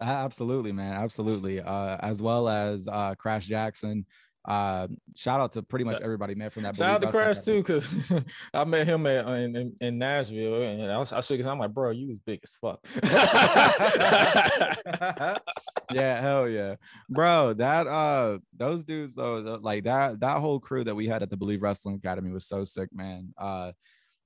Absolutely, 0.00 0.72
man. 0.72 0.94
Absolutely. 0.94 1.60
Uh, 1.60 1.96
as 2.00 2.20
well 2.20 2.48
as 2.48 2.88
uh, 2.88 3.14
Crash 3.14 3.46
Jackson. 3.46 4.04
Uh, 4.44 4.88
shout 5.14 5.40
out 5.40 5.52
to 5.52 5.62
pretty 5.62 5.84
much 5.84 6.00
everybody, 6.00 6.34
man, 6.34 6.50
from 6.50 6.64
that. 6.64 6.76
Shout 6.76 6.96
out 6.96 7.02
to 7.02 7.10
Crash 7.10 7.40
too, 7.40 7.58
because 7.58 7.88
I 8.54 8.64
met 8.64 8.88
him 8.88 9.06
at 9.06 9.26
in, 9.28 9.54
in, 9.54 9.76
in 9.80 9.98
Nashville, 9.98 10.62
and 10.62 10.90
I, 10.90 10.98
was, 10.98 11.12
I 11.12 11.20
shook 11.20 11.38
his. 11.38 11.46
I'm 11.46 11.58
like, 11.58 11.72
bro, 11.72 11.90
you 11.90 12.08
was 12.08 12.18
big 12.18 12.40
as 12.42 12.56
fuck. 12.60 12.80
Yeah, 15.94 16.20
hell 16.20 16.48
yeah, 16.48 16.76
bro. 17.08 17.54
That 17.54 17.86
uh, 17.86 18.38
those 18.56 18.84
dudes 18.84 19.14
though, 19.14 19.42
the- 19.42 19.58
like 19.58 19.84
that 19.84 20.20
that 20.20 20.38
whole 20.38 20.60
crew 20.60 20.84
that 20.84 20.94
we 20.94 21.06
had 21.06 21.22
at 21.22 21.30
the 21.30 21.36
Believe 21.36 21.62
Wrestling 21.62 21.96
Academy 21.96 22.30
was 22.30 22.46
so 22.46 22.64
sick, 22.64 22.88
man. 22.92 23.34
Uh, 23.36 23.72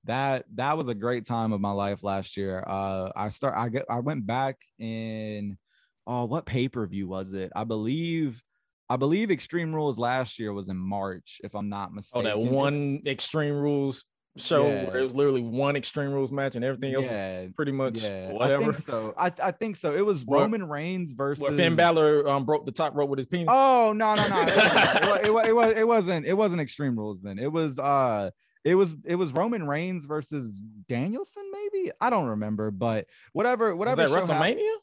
that 0.05 0.45
that 0.55 0.77
was 0.77 0.87
a 0.87 0.95
great 0.95 1.25
time 1.25 1.53
of 1.53 1.61
my 1.61 1.71
life 1.71 2.03
last 2.03 2.37
year. 2.37 2.63
Uh, 2.65 3.11
I 3.15 3.29
start 3.29 3.55
I 3.57 3.69
get 3.69 3.85
I 3.89 3.99
went 3.99 4.25
back 4.25 4.57
in 4.79 5.57
oh 6.05 6.25
what 6.25 6.45
pay 6.45 6.69
per 6.69 6.85
view 6.87 7.07
was 7.07 7.33
it? 7.33 7.51
I 7.55 7.63
believe 7.63 8.41
I 8.89 8.95
believe 8.95 9.31
Extreme 9.31 9.73
Rules 9.75 9.97
last 9.97 10.39
year 10.39 10.53
was 10.53 10.69
in 10.69 10.77
March, 10.77 11.41
if 11.43 11.55
I'm 11.55 11.69
not 11.69 11.93
mistaken. 11.93 12.27
oh, 12.27 12.29
that 12.29 12.39
one 12.39 13.01
Extreme 13.05 13.55
Rules 13.55 14.05
show 14.37 14.67
Yeah. 14.67 14.85
where 14.87 14.97
it 14.99 15.03
was 15.03 15.15
literally 15.15 15.41
one 15.41 15.75
Extreme 15.75 16.11
Rules 16.11 16.31
match, 16.31 16.55
and 16.55 16.63
everything 16.63 16.93
else 16.93 17.07
was 17.07 17.51
pretty 17.55 17.71
much 17.71 18.03
yeah, 18.03 18.27
I 18.29 18.33
whatever. 18.33 18.71
think 18.71 18.85
so. 18.85 19.13
I, 19.17 19.31
I 19.43 19.51
think 19.51 19.75
so. 19.75 19.95
It 19.95 20.05
was 20.05 20.23
Roman 20.25 20.69
Reigns 20.69 21.11
versus 21.11 21.41
Where 21.41 21.51
Finn 21.51 21.75
Balor 21.75 22.29
um, 22.29 22.45
broke 22.45 22.65
the 22.65 22.71
top 22.71 22.95
rope 22.95 23.09
with 23.09 23.17
his 23.17 23.25
penis. 23.25 23.47
Oh 23.49 23.93
no 23.95 24.13
no 24.15 24.27
no! 24.27 24.41
It 24.41 24.55
wasn't, 24.55 25.25
it, 25.27 25.33
wa- 25.33 25.39
it, 25.41 25.47
it, 25.49 25.53
was 25.55 25.73
it 25.73 25.87
wasn't 25.87 26.25
it 26.27 26.33
wasn't 26.33 26.61
Extreme 26.61 26.97
Rules 26.97 27.21
then. 27.21 27.39
It 27.39 27.51
was 27.51 27.79
uh 27.79 28.29
it 28.63 28.75
was 28.75 28.95
it 29.05 29.15
was 29.15 29.31
Roman 29.33 29.67
Reigns 29.67 30.05
versus 30.05 30.63
Danielson 30.87 31.43
maybe 31.51 31.91
I 31.99 32.09
don't 32.09 32.27
remember, 32.27 32.69
but 32.71 33.07
whatever 33.33 33.75
was 33.75 33.79
whatever. 33.79 34.07
that 34.07 34.27
show 34.27 34.33
hap- 34.33 34.43
WrestleMania? 34.45 34.75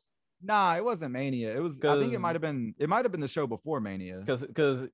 Nah, 0.44 0.76
it 0.76 0.84
wasn't 0.84 1.12
Mania. 1.12 1.56
It 1.56 1.60
was 1.62 1.82
I 1.84 1.98
think 2.00 2.12
it 2.12 2.20
might 2.20 2.34
have 2.34 2.42
been 2.42 2.74
it 2.78 2.88
might 2.88 3.04
have 3.04 3.12
been 3.12 3.20
the 3.20 3.28
show 3.28 3.46
before 3.46 3.80
Mania. 3.80 4.18
Because 4.18 4.46
because 4.46 4.88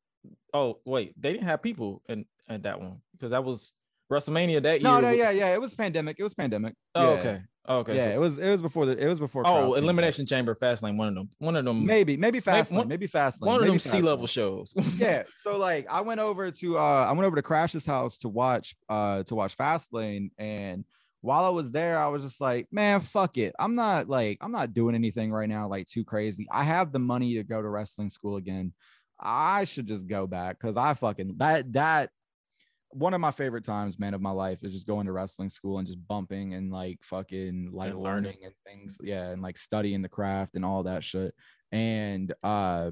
oh 0.55 0.79
wait, 0.85 1.15
they 1.21 1.33
didn't 1.33 1.47
have 1.47 1.63
people 1.63 2.03
in, 2.09 2.25
at 2.49 2.63
that 2.63 2.81
one 2.81 3.01
because 3.13 3.31
that 3.33 3.45
was 3.45 3.73
WrestleMania 4.11 4.63
that 4.63 4.83
No 4.83 4.95
year. 4.95 5.03
no 5.03 5.09
with- 5.11 5.19
yeah 5.19 5.31
yeah 5.31 5.53
it 5.55 5.61
was 5.61 5.75
pandemic. 5.75 6.17
It 6.19 6.23
was 6.23 6.35
pandemic. 6.35 6.75
Oh, 6.95 7.03
Yeah. 7.15 7.19
okay. 7.19 7.43
Oh, 7.67 7.79
okay. 7.81 7.95
yeah, 7.95 8.05
so- 8.07 8.11
it 8.13 8.19
was 8.19 8.39
it 8.39 8.51
was 8.51 8.63
before 8.63 8.87
the 8.87 8.97
it 8.99 9.07
was 9.07 9.21
before. 9.21 9.43
oh. 9.47 9.75
Elimination 9.75 10.27
Chamber, 10.27 10.55
Fastlane, 10.57 10.97
one 10.97 11.09
of 11.09 11.15
them. 11.15 11.29
One 11.39 11.57
of 11.57 11.65
them. 11.65 11.85
Maybe 11.85 12.17
maybe 12.17 12.41
Fastlane 12.41 12.71
one- 12.73 12.89
maybe 12.89 13.07
Fastlane 13.07 13.47
one 13.47 13.61
of 13.61 13.67
them 13.67 13.79
sea 13.79 14.01
level 14.01 14.27
shows. 14.27 14.73
yeah 14.97 15.23
so 15.37 15.57
like 15.59 15.87
i 15.91 16.01
went 16.01 16.21
over 16.21 16.51
to 16.51 16.79
uh 16.79 17.07
i 17.09 17.13
went 17.13 17.27
over 17.27 17.37
to 17.37 17.43
crash's 17.43 17.85
house 17.87 18.19
to 18.19 18.29
watch 18.29 18.75
uh 18.89 19.23
to 19.25 19.35
watch 19.35 19.57
fastlane 19.57 20.31
and 20.39 20.85
while 21.23 21.45
i 21.45 21.49
was 21.51 21.71
there 21.73 21.99
i 21.99 22.07
was 22.07 22.23
just 22.23 22.41
like 22.41 22.67
man 22.73 23.01
fuck 23.01 23.37
it. 23.37 23.55
I'm 23.59 23.75
not 23.75 24.09
like 24.09 24.39
i'm 24.41 24.53
not 24.53 24.73
doing 24.75 24.95
anything 24.95 25.31
right 25.33 25.49
now 25.49 25.69
like 25.69 25.87
too 25.87 26.05
crazy. 26.05 26.47
I 26.51 26.65
have 26.65 26.93
the 26.93 26.99
money 26.99 27.35
to 27.35 27.43
go 27.45 27.61
to 27.61 27.69
wrestling 27.69 28.11
school 28.11 28.37
again. 28.37 28.73
I 29.21 29.65
should 29.65 29.87
just 29.87 30.07
go 30.09 30.27
back 30.27 30.59
because 30.59 30.77
i 30.79 30.95
fucking 30.95 31.35
that 31.39 31.73
that 31.75 32.11
one 32.93 33.15
of 33.15 33.21
my 33.21 33.31
favorite 33.31 33.65
times 33.65 33.99
man 33.99 34.15
of 34.15 34.21
my 34.21 34.31
life 34.33 34.65
is 34.65 34.73
just 34.73 34.87
going 34.87 35.07
to 35.07 35.13
wrestling 35.13 35.51
school 35.51 35.79
and 35.79 35.87
just 35.87 36.05
bumping 36.09 36.55
and 36.55 36.73
like 36.73 36.99
fucking 37.03 37.71
like 37.73 37.91
And 37.91 38.01
learning. 38.01 38.25
learning 38.25 38.39
and 38.47 38.55
things 38.67 38.99
yeah 39.03 39.29
and 39.29 39.43
like 39.43 39.59
studying 39.59 40.03
the 40.03 40.09
craft 40.09 40.55
and 40.55 40.65
all 40.65 40.83
that 40.85 41.05
shit. 41.05 41.35
And 41.71 42.33
uh 42.43 42.91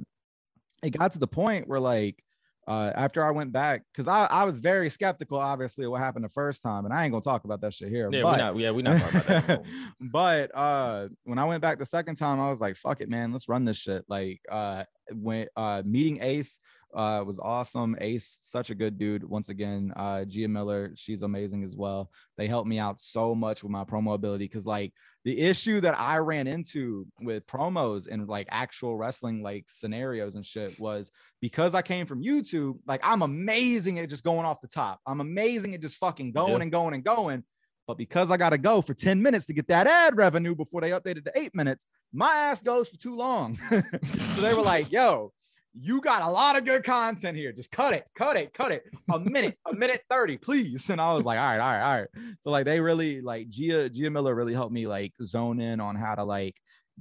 it 0.85 0.91
got 0.91 1.12
to 1.12 1.18
the 1.18 1.26
point 1.26 1.66
where 1.66 1.81
like 1.81 2.22
uh 2.69 2.93
after 2.95 3.25
I 3.25 3.31
went 3.31 3.51
back 3.51 3.83
because 3.93 4.07
I, 4.07 4.27
I 4.31 4.45
was 4.45 4.59
very 4.59 4.91
skeptical 4.91 5.39
obviously 5.39 5.87
of 5.87 5.91
what 5.91 6.01
happened 6.01 6.25
the 6.25 6.29
first 6.29 6.62
time 6.62 6.85
and 6.85 6.93
I 6.93 7.05
ain't 7.05 7.12
gonna 7.12 7.23
talk 7.23 7.45
about 7.45 7.61
that 7.62 7.73
shit 7.73 7.89
here 7.89 8.11
yeah, 8.12 8.23
but 8.23 8.33
we 8.33 8.39
not. 8.39 8.57
Yeah, 8.59 8.71
we 8.71 8.83
not 8.83 9.01
talking 9.01 9.21
about 9.21 9.47
that. 9.47 9.64
but 10.01 10.55
uh 10.55 11.09
when 11.25 11.39
I 11.39 11.45
went 11.47 11.62
back 11.62 11.79
the 11.79 11.87
second 11.87 12.16
time 12.16 12.39
I 12.39 12.51
was 12.51 12.61
like 12.61 12.77
fuck 12.77 13.01
it 13.01 13.09
man 13.09 13.33
let's 13.33 13.49
run 13.49 13.64
this 13.64 13.79
shit 13.79 14.05
like 14.09 14.41
uh 14.51 14.85
when 15.12 15.49
uh 15.57 15.83
meeting 15.85 16.23
Ace 16.23 16.61
uh 16.95 17.18
it 17.20 17.26
was 17.26 17.39
awesome 17.39 17.95
Ace 18.01 18.39
such 18.41 18.70
a 18.70 18.74
good 18.74 18.99
dude 18.99 19.22
once 19.22 19.51
again 19.51 19.93
uh 19.97 20.24
Gia 20.24 20.49
Miller 20.49 20.93
she's 20.97 21.22
amazing 21.22 21.62
as 21.62 21.76
well 21.76 22.11
they 22.36 22.47
helped 22.47 22.68
me 22.68 22.78
out 22.78 22.99
so 23.01 23.34
much 23.34 23.62
with 23.62 23.70
my 23.70 23.84
promo 23.84 24.14
ability 24.14 24.45
because 24.47 24.66
like 24.66 24.93
the 25.24 25.39
issue 25.39 25.80
that 25.82 25.99
I 25.99 26.16
ran 26.18 26.47
into 26.47 27.07
with 27.20 27.47
promos 27.47 28.07
and 28.11 28.26
like 28.26 28.49
actual 28.51 28.97
wrestling 28.97 29.43
like 29.43 29.66
scenarios 29.68 30.34
and 30.36 30.45
shit 30.47 30.80
was 30.80 31.11
because 31.43 31.74
I 31.74 31.82
came 31.82 32.07
from 32.07 32.22
YouTube, 32.22 32.78
like 32.86 33.01
I'm 33.05 33.20
amazing 33.20 33.99
at 33.99 34.09
just 34.09 34.24
going 34.24 34.47
off 34.47 34.62
the 34.62 34.68
top. 34.68 35.01
I'm 35.07 35.20
amazing 35.20 35.74
at 35.74 35.82
just 35.82 35.97
fucking 35.99 36.32
going 36.32 36.53
Yeah. 36.57 36.62
and 36.62 36.72
going 36.72 36.95
and 36.95 37.05
going. 37.05 37.45
But 37.86 37.99
because 37.99 38.30
I 38.30 38.36
got 38.39 38.51
to 38.51 38.59
go 38.59 38.80
for 38.80 38.95
10 38.95 39.20
minutes 39.20 39.47
to 39.47 39.53
get 39.53 39.68
that 39.68 39.86
ad 39.86 40.16
revenue 40.16 40.55
before 40.55 40.80
they 40.80 40.91
updated 40.91 41.24
to 41.24 41.32
eight 41.34 41.55
minutes, 41.55 41.84
my 42.12 42.32
ass 42.34 42.62
goes 42.62 42.89
for 42.89 42.97
too 42.97 43.16
long. 43.16 43.59
so 43.70 44.41
they 44.41 44.55
were 44.55 44.62
like, 44.62 44.91
yo, 44.93 45.32
you 45.75 46.01
got 46.01 46.23
a 46.23 46.29
lot 46.29 46.57
of 46.57 46.64
good 46.64 46.85
content 46.85 47.37
here. 47.37 47.53
Just 47.53 47.71
cut 47.71 47.95
it, 47.95 48.07
cut 48.14 48.37
it, 48.37 48.53
cut 48.53 48.73
it. 48.73 48.85
A 49.12 49.19
minute, 49.19 49.57
a 49.66 49.75
minute 49.75 50.03
30, 50.11 50.39
please. 50.39 50.91
And 50.91 51.01
I 51.01 51.14
was 51.14 51.25
like, 51.25 51.39
all 51.39 51.45
right, 51.45 51.61
all 51.61 51.73
right, 51.73 51.83
all 51.83 52.01
right. 52.01 52.35
So 52.41 52.51
like 52.51 52.64
they 52.64 52.81
really 52.81 53.21
like 53.21 53.49
Gia 53.49 53.89
Gia 53.89 54.11
Miller 54.11 54.35
really 54.35 54.55
helped 54.55 54.73
me 54.73 54.87
like 54.87 55.12
zone 55.23 55.61
in 55.61 55.81
on 55.81 55.97
how 55.97 56.14
to 56.14 56.25
like 56.25 56.57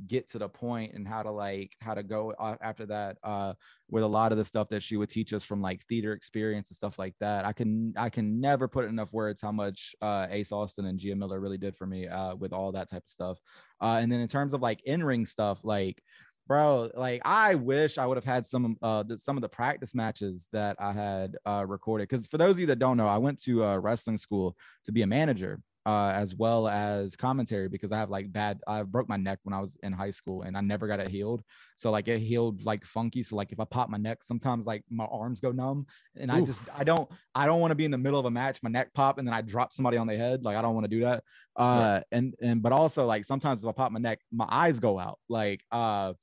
get 0.06 0.30
to 0.30 0.38
the 0.38 0.48
point 0.48 0.94
and 0.94 1.08
how 1.08 1.24
to 1.24 1.32
like 1.32 1.76
how 1.82 1.94
to 1.94 2.04
go 2.04 2.34
after 2.62 2.86
that 2.86 3.18
uh 3.24 3.54
with 3.90 4.04
a 4.04 4.08
lot 4.08 4.32
of 4.32 4.38
the 4.38 4.44
stuff 4.44 4.70
that 4.70 4.84
she 4.84 4.96
would 4.96 5.10
teach 5.10 5.34
us 5.34 5.44
from 5.44 5.62
like 5.62 5.82
theater 5.88 6.14
experience 6.14 6.70
and 6.70 6.76
stuff 6.76 7.00
like 7.00 7.16
that 7.20 7.46
i 7.46 7.52
can 7.52 7.94
i 7.98 8.10
can 8.10 8.40
never 8.40 8.68
put 8.68 8.86
enough 8.86 9.12
words 9.12 9.42
how 9.42 9.52
much 9.52 9.96
uh 10.02 10.28
ace 10.30 10.52
austin 10.52 10.86
and 10.86 11.00
gia 11.00 11.16
miller 11.16 11.40
really 11.40 11.58
did 11.58 11.76
for 11.76 11.88
me 11.88 12.08
uh 12.08 12.36
with 12.36 12.54
all 12.54 12.72
that 12.72 12.90
type 12.90 13.04
of 13.04 13.10
stuff 13.10 13.40
uh 13.82 13.98
and 14.00 14.12
then 14.12 14.20
in 14.20 14.28
terms 14.28 14.54
of 14.54 14.62
like 14.62 14.82
in-ring 14.84 15.26
stuff 15.26 15.60
like 15.64 16.02
bro 16.48 16.90
like 16.96 17.22
i 17.26 17.56
wish 17.56 17.98
i 17.98 18.06
would 18.06 18.18
have 18.18 18.26
had 18.26 18.46
some 18.46 18.78
uh 18.82 19.04
some 19.18 19.38
of 19.38 19.42
the 19.42 19.50
practice 19.50 19.94
matches 19.94 20.48
that 20.52 20.76
i 20.80 20.92
had 20.92 21.38
uh 21.46 21.66
recorded 21.68 22.08
because 22.08 22.26
for 22.28 22.38
those 22.38 22.52
of 22.52 22.60
you 22.60 22.66
that 22.66 22.80
don't 22.80 22.98
know 22.98 23.08
i 23.08 23.18
went 23.18 23.42
to 23.42 23.64
uh 23.64 23.78
wrestling 23.78 24.18
school 24.18 24.56
to 24.86 24.92
be 24.92 25.02
a 25.02 25.08
manager 25.08 25.60
uh, 25.88 26.12
as 26.14 26.36
well 26.36 26.68
as 26.68 27.16
commentary 27.16 27.70
because 27.70 27.94
I 27.94 27.98
have 27.98 28.10
like 28.10 28.30
bad. 28.30 28.60
I 28.68 28.84
broke 28.84 29.08
my 29.08 29.16
neck 29.16 29.40
when 29.44 29.54
I 29.54 29.62
was 29.62 29.78
in 29.84 29.94
high 29.94 30.12
school 30.12 30.42
and 30.42 30.58
I 30.58 30.60
never 30.60 30.86
got 30.86 31.00
it 31.00 31.08
healed. 31.08 31.44
So 31.78 31.92
like 31.92 32.10
it 32.10 32.20
healed 32.20 32.66
like 32.66 32.84
funky. 32.84 33.24
So 33.24 33.38
like 33.38 33.54
if 33.54 33.60
I 33.62 33.64
pop 33.64 33.90
my 33.90 33.98
neck, 33.98 34.22
sometimes 34.22 34.66
like 34.66 34.84
my 34.90 35.06
arms 35.06 35.40
go 35.40 35.54
numb, 35.54 35.88
and 36.18 36.30
I 36.30 36.42
just 36.42 36.60
I 36.78 36.84
don't 36.84 37.10
I 37.34 37.46
don't 37.46 37.62
want 37.62 37.72
to 37.72 37.76
be 37.76 37.86
in 37.86 37.92
the 37.92 37.98
middle 37.98 38.20
of 38.20 38.26
a 38.26 38.32
match, 38.32 38.62
my 38.62 38.70
neck 38.70 38.94
pop, 38.94 39.18
and 39.18 39.26
then 39.26 39.34
I 39.34 39.42
drop 39.42 39.72
somebody 39.72 39.96
on 39.96 40.08
their 40.08 40.18
head. 40.18 40.44
Like 40.44 40.58
I 40.58 40.62
don't 40.62 40.76
want 40.76 40.84
to 40.84 40.90
do 40.90 41.00
that. 41.06 41.24
Uh, 41.56 42.02
and 42.12 42.36
and 42.42 42.62
but 42.62 42.74
also 42.74 43.06
like 43.06 43.24
sometimes 43.24 43.64
if 43.64 43.70
I 43.70 43.72
pop 43.72 43.94
my 43.94 44.00
neck, 44.02 44.20
my 44.30 44.48
eyes 44.50 44.82
go 44.82 45.00
out. 45.00 45.20
Like 45.30 45.62
uh 45.72 46.14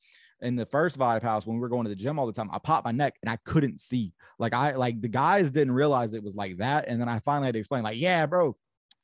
in 0.43 0.57
the 0.57 0.67
first 0.67 0.99
VYBE 0.99 1.23
house 1.23 1.47
when 1.47 1.57
we 1.57 1.61
were 1.61 1.71
going 1.71 1.85
to 1.85 1.89
the 1.89 1.97
gym 1.97 2.19
all 2.19 2.27
the 2.27 2.33
time 2.33 2.51
i 2.53 2.59
popped 2.59 2.85
my 2.85 2.93
neck 2.93 3.15
and 3.23 3.31
i 3.31 3.39
couldn't 3.45 3.79
see 3.79 4.13
like 4.39 4.53
i 4.53 4.75
like 4.75 5.01
the 5.01 5.09
guys 5.09 5.51
didn't 5.51 5.73
realize 5.73 6.13
it 6.13 6.23
was 6.23 6.35
like 6.35 6.59
that 6.59 6.87
and 6.87 7.01
then 7.01 7.09
i 7.09 7.19
finally 7.21 7.47
had 7.47 7.55
to 7.55 7.59
explain 7.61 7.83
like 7.83 7.97
yeah 7.97 8.27
bro 8.27 8.55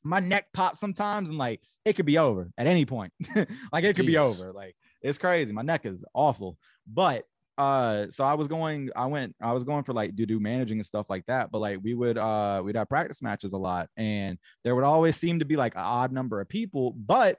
my 0.03 0.19
neck 0.19 0.47
pops 0.53 0.79
sometimes 0.79 1.29
and 1.29 1.37
like 1.37 1.61
it 1.85 1.93
could 1.93 2.05
be 2.05 2.17
over 2.17 2.51
at 2.57 2.67
any 2.67 2.85
point. 2.85 3.13
Like 3.73 3.83
it 3.83 3.95
could 3.95 4.05
be 4.05 4.17
over. 4.17 4.51
Like 4.51 4.75
it's 5.01 5.17
crazy. 5.17 5.51
My 5.51 5.61
neck 5.61 5.85
is 5.85 6.03
awful. 6.13 6.57
But 6.87 7.25
uh 7.57 8.07
so 8.09 8.23
i 8.23 8.33
was 8.33 8.47
going 8.47 8.89
i 8.95 9.05
went 9.05 9.35
i 9.41 9.51
was 9.51 9.65
going 9.65 9.83
for 9.83 9.91
like 9.91 10.15
to 10.15 10.25
do 10.25 10.39
managing 10.39 10.79
and 10.79 10.85
stuff 10.85 11.09
like 11.09 11.25
that. 11.25 11.51
But 11.51 11.59
like 11.59 11.79
we 11.83 11.93
would 11.93 12.17
uh 12.17 12.61
we'd 12.63 12.77
have 12.77 12.89
practice 12.89 13.21
matches 13.21 13.53
a 13.53 13.57
lot. 13.57 13.89
And 13.97 14.37
there 14.63 14.75
would 14.75 14.83
always 14.83 15.15
seem 15.15 15.39
to 15.39 15.45
be 15.45 15.55
like 15.55 15.75
an 15.75 15.81
odd 15.83 16.11
number 16.11 16.39
of 16.41 16.47
people. 16.47 16.91
But 16.91 17.37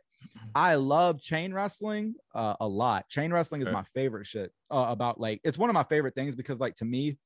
I 0.55 0.75
love 0.77 1.21
chain 1.21 1.53
wrestling 1.53 2.15
uh, 2.35 2.55
a 2.61 2.69
lot. 2.69 3.09
Chain 3.09 3.33
wrestling 3.33 3.63
is 3.63 3.69
my 3.71 3.85
favorite 3.95 4.27
shit 4.27 4.53
uh, 4.71 4.87
about 4.89 5.19
like 5.21 5.41
it's 5.45 5.59
one 5.59 5.71
of 5.71 5.75
my 5.75 5.85
favorite 5.85 6.15
things 6.15 6.35
because 6.35 6.61
like 6.61 6.77
to 6.77 6.85
me, 6.85 7.17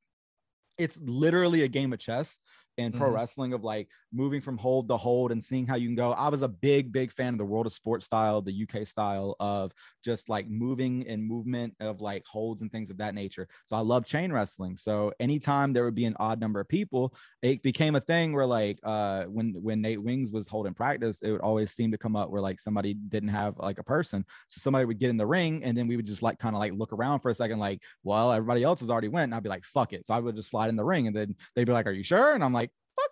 it's 0.78 0.99
literally 1.03 1.62
a 1.62 1.68
game 1.68 1.93
of 1.93 1.99
chess 1.99 2.39
in 2.79 2.93
pro 2.93 3.09
mm-hmm. 3.09 3.16
wrestling 3.16 3.53
of 3.53 3.64
like 3.64 3.89
moving 4.12 4.41
from 4.41 4.59
hold 4.59 4.89
to 4.89 4.97
hold 4.97 5.33
and 5.33 5.43
seeing 5.43 5.66
how 5.66 5.77
you 5.77 5.89
can 5.89 5.95
go. 5.95 6.12
I 6.12 6.29
was 6.29 6.43
a 6.43 6.49
big, 6.49 6.93
big 6.93 7.12
fan 7.12 7.35
of 7.35 7.39
the 7.39 7.45
world 7.45 7.66
of 7.66 7.72
sports 7.72 8.07
style, 8.07 8.43
the 8.43 8.66
UK 8.68 8.87
style 8.87 9.37
of 9.41 9.72
just 10.05 10.29
like 10.29 10.49
moving 10.49 11.07
and 11.09 11.22
movement 11.22 11.74
of 11.81 12.01
like 12.01 12.24
holds 12.27 12.62
and 12.62 12.70
things 12.70 12.91
of 12.91 12.99
that 12.99 13.14
nature. 13.14 13.49
So 13.66 13.77
I 13.77 13.81
love 13.81 14.07
chain 14.07 14.33
wrestling. 14.33 14.77
So 14.77 15.12
anytime 15.20 15.72
there 15.72 15.85
would 15.85 15.95
be 15.95 16.05
an 16.05 16.16
odd 16.18 16.41
number 16.41 16.61
of 16.61 16.68
people, 16.68 17.14
it 17.43 17.62
became 17.62 17.97
a 17.97 18.01
thing 18.01 18.33
where 18.33 18.47
like 18.47 18.79
uh 18.83 19.24
when 19.24 19.55
when 19.62 19.81
Nate 19.81 20.03
Wings 20.03 20.31
was 20.31 20.49
holding 20.49 20.74
practice, 20.74 21.22
it 21.22 21.31
would 21.31 21.41
always 21.41 21.72
seem 21.72 21.91
to 21.93 21.99
come 21.99 22.16
up 22.16 22.31
where 22.31 22.41
like 22.41 22.61
somebody 22.61 22.95
didn't 22.95 23.29
have 23.31 23.57
like 23.59 23.79
a 23.79 23.85
person. 23.85 24.24
So 24.49 24.61
somebody 24.61 24.85
would 24.85 24.99
get 24.99 25.11
in 25.11 25.16
the 25.16 25.27
ring 25.27 25.64
and 25.64 25.77
then 25.77 25.87
we 25.89 25.97
would 25.97 26.07
just 26.07 26.22
like 26.22 26.39
kind 26.39 26.55
of 26.55 26.61
like 26.61 26.72
look 26.72 26.93
around 26.93 27.20
for 27.20 27.31
a 27.31 27.35
second, 27.35 27.59
like, 27.59 27.83
well, 28.05 28.33
everybody 28.33 28.62
else 28.62 28.81
has 28.81 28.91
already 28.91 29.09
went. 29.09 29.24
And 29.24 29.35
I'd 29.35 29.43
be 29.43 29.49
like, 29.49 29.64
fuck 29.64 29.93
it. 29.93 30.07
So 30.07 30.14
I 30.14 30.18
would 30.18 30.37
just 30.37 30.51
slide 30.51 30.68
in 30.68 30.77
the 30.77 30.85
ring 30.85 31.07
and 31.07 31.16
then 31.16 31.35
they'd 31.55 31.64
be 31.64 31.72
like, 31.72 31.87
Are 31.87 31.93
you 31.93 32.05
sure? 32.05 32.35
And 32.35 32.45
I'm 32.45 32.53
like, 32.53 32.66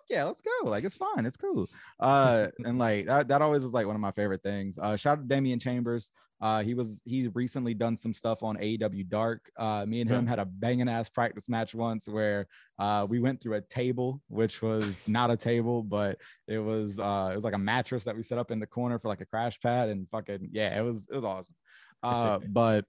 yeah, 0.09 0.23
let's 0.25 0.41
go. 0.41 0.69
Like 0.69 0.83
it's 0.83 0.95
fine, 0.95 1.25
it's 1.25 1.37
cool. 1.37 1.67
Uh, 1.99 2.47
and 2.65 2.77
like 2.77 3.05
that, 3.07 3.27
that 3.27 3.41
always 3.41 3.63
was 3.63 3.73
like 3.73 3.87
one 3.87 3.95
of 3.95 4.01
my 4.01 4.11
favorite 4.11 4.43
things. 4.43 4.77
Uh, 4.81 4.95
shout 4.95 5.17
out 5.17 5.21
to 5.21 5.27
Damian 5.27 5.59
Chambers. 5.59 6.11
Uh, 6.41 6.61
he 6.61 6.73
was 6.73 7.01
he 7.05 7.27
recently 7.29 7.73
done 7.73 7.95
some 7.95 8.13
stuff 8.13 8.43
on 8.43 8.57
AEW 8.57 9.07
Dark. 9.07 9.49
Uh, 9.57 9.85
me 9.85 10.01
and 10.01 10.09
him 10.09 10.27
had 10.27 10.37
a 10.37 10.45
banging 10.45 10.89
ass 10.89 11.07
practice 11.07 11.47
match 11.47 11.73
once 11.73 12.07
where 12.07 12.45
uh, 12.77 13.07
we 13.09 13.19
went 13.19 13.41
through 13.41 13.55
a 13.55 13.61
table, 13.61 14.21
which 14.27 14.61
was 14.61 15.07
not 15.07 15.31
a 15.31 15.37
table, 15.37 15.81
but 15.81 16.17
it 16.47 16.59
was 16.59 16.99
uh, 16.99 17.29
it 17.31 17.35
was 17.35 17.45
like 17.45 17.53
a 17.53 17.57
mattress 17.57 18.03
that 18.03 18.15
we 18.15 18.21
set 18.21 18.37
up 18.37 18.51
in 18.51 18.59
the 18.59 18.67
corner 18.67 18.99
for 18.99 19.07
like 19.07 19.21
a 19.21 19.25
crash 19.25 19.59
pad, 19.61 19.89
and 19.89 20.09
fucking 20.09 20.49
yeah, 20.51 20.77
it 20.77 20.83
was 20.83 21.07
it 21.09 21.15
was 21.15 21.23
awesome. 21.23 21.55
Uh, 22.03 22.39
but 22.49 22.85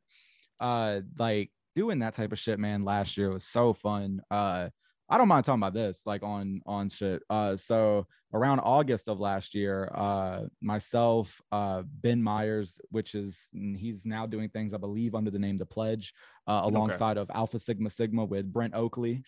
uh, 0.59 1.01
like 1.17 1.51
doing 1.77 2.01
that 2.01 2.15
type 2.15 2.33
of 2.33 2.39
shit, 2.41 2.59
man, 2.59 2.85
last 2.85 3.17
year 3.17 3.31
was 3.31 3.47
so 3.47 3.73
fun. 3.73 4.21
Uh, 4.29 4.71
I 5.09 5.19
don't 5.19 5.29
mind 5.29 5.45
talking 5.45 5.61
about 5.61 5.75
this, 5.75 6.03
like 6.05 6.23
on 6.23 6.61
on 6.67 6.89
shit. 6.89 7.23
Uh, 7.31 7.57
so 7.57 8.07
around 8.33 8.61
August 8.61 9.09
of 9.09 9.21
last 9.21 9.55
year, 9.55 9.91
uh, 9.95 10.43
myself, 10.61 11.41
uh, 11.53 11.83
Ben 12.03 12.21
Myers, 12.21 12.81
which 12.91 13.15
is 13.15 13.41
he's 13.53 14.05
now 14.05 14.27
doing 14.27 14.49
things 14.49 14.75
I 14.75 14.79
believe 14.79 15.15
under 15.15 15.31
the 15.31 15.39
name 15.39 15.59
The 15.59 15.67
Pledge, 15.67 16.13
uh, 16.47 16.63
alongside 16.65 17.19
okay. 17.19 17.23
of 17.23 17.31
Alpha 17.35 17.59
Sigma 17.59 17.91
Sigma 17.91 18.25
with 18.25 18.53
Brent 18.53 18.75
Oakley. 18.75 19.23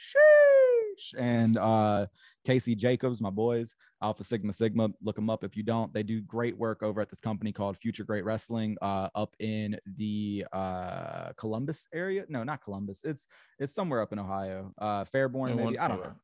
And 1.17 1.57
uh, 1.57 2.07
Casey 2.45 2.75
Jacobs, 2.75 3.21
my 3.21 3.31
boys, 3.31 3.75
Alpha 4.03 4.25
Sigma 4.25 4.53
Sigma. 4.53 4.91
Look 5.03 5.17
them 5.17 5.31
up 5.31 5.45
if 5.45 5.57
you 5.57 5.63
don't. 5.63 5.93
They 5.93 6.03
do 6.03 6.21
great 6.23 6.57
work 6.57 6.83
over 6.83 7.01
at 7.01 7.09
this 7.11 7.21
company 7.21 7.53
called 7.53 7.77
Future 7.77 8.05
Great 8.05 8.25
Wrestling, 8.25 8.77
uh, 8.81 9.09
up 9.15 9.35
in 9.39 9.79
the 9.97 10.47
uh, 10.53 11.33
Columbus 11.37 11.89
area. 11.93 12.25
No, 12.29 12.45
not 12.45 12.63
Columbus. 12.63 13.03
It's 13.05 13.27
it's 13.59 13.75
somewhere 13.75 14.01
up 14.01 14.13
in 14.13 14.19
Ohio. 14.19 14.73
Uh, 14.79 15.05
Fairborn, 15.05 15.57
maybe. 15.57 15.79
I 15.79 15.89
don't 15.89 16.01
know. 16.01 16.15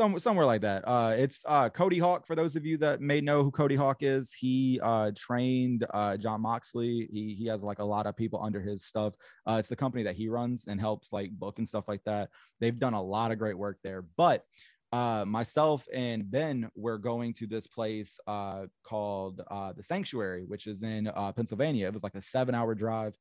Some, 0.00 0.16
somewhere 0.20 0.46
like 0.46 0.60
that. 0.60 0.84
Uh, 0.86 1.16
it's 1.18 1.42
uh, 1.44 1.68
Cody 1.70 1.98
Hawk. 1.98 2.24
For 2.24 2.36
those 2.36 2.54
of 2.54 2.64
you 2.64 2.78
that 2.78 3.00
may 3.00 3.20
know 3.20 3.42
who 3.42 3.50
Cody 3.50 3.74
Hawk 3.74 3.96
is, 4.02 4.32
he 4.32 4.78
uh, 4.80 5.10
trained 5.16 5.84
uh, 5.92 6.16
Jon 6.16 6.40
Moxley. 6.40 7.08
He 7.10 7.34
he 7.36 7.46
has 7.46 7.64
like 7.64 7.80
a 7.80 7.84
lot 7.84 8.06
of 8.06 8.16
people 8.16 8.40
under 8.40 8.60
his 8.60 8.84
stuff. 8.84 9.14
Uh, 9.44 9.56
it's 9.58 9.68
the 9.68 9.74
company 9.74 10.04
that 10.04 10.14
he 10.14 10.28
runs 10.28 10.66
and 10.68 10.80
helps 10.80 11.12
like 11.12 11.32
book 11.32 11.58
and 11.58 11.66
stuff 11.66 11.88
like 11.88 12.04
that. 12.04 12.30
They've 12.60 12.78
done 12.78 12.94
a 12.94 13.02
lot 13.02 13.32
of 13.32 13.40
great 13.40 13.58
work 13.58 13.78
there. 13.82 14.02
But 14.16 14.44
uh, 14.92 15.24
myself 15.26 15.84
and 15.92 16.30
Ben 16.30 16.70
were 16.76 16.98
going 16.98 17.34
to 17.34 17.48
this 17.48 17.66
place 17.66 18.20
called 18.84 19.38
the 19.38 19.82
Sanctuary, 19.82 20.44
which 20.46 20.68
is 20.68 20.80
in 20.84 21.10
Pennsylvania. 21.34 21.88
It 21.88 21.92
was 21.92 22.04
like 22.04 22.14
a 22.14 22.22
seven 22.22 22.54
hour 22.54 22.76
drive. 22.76 23.16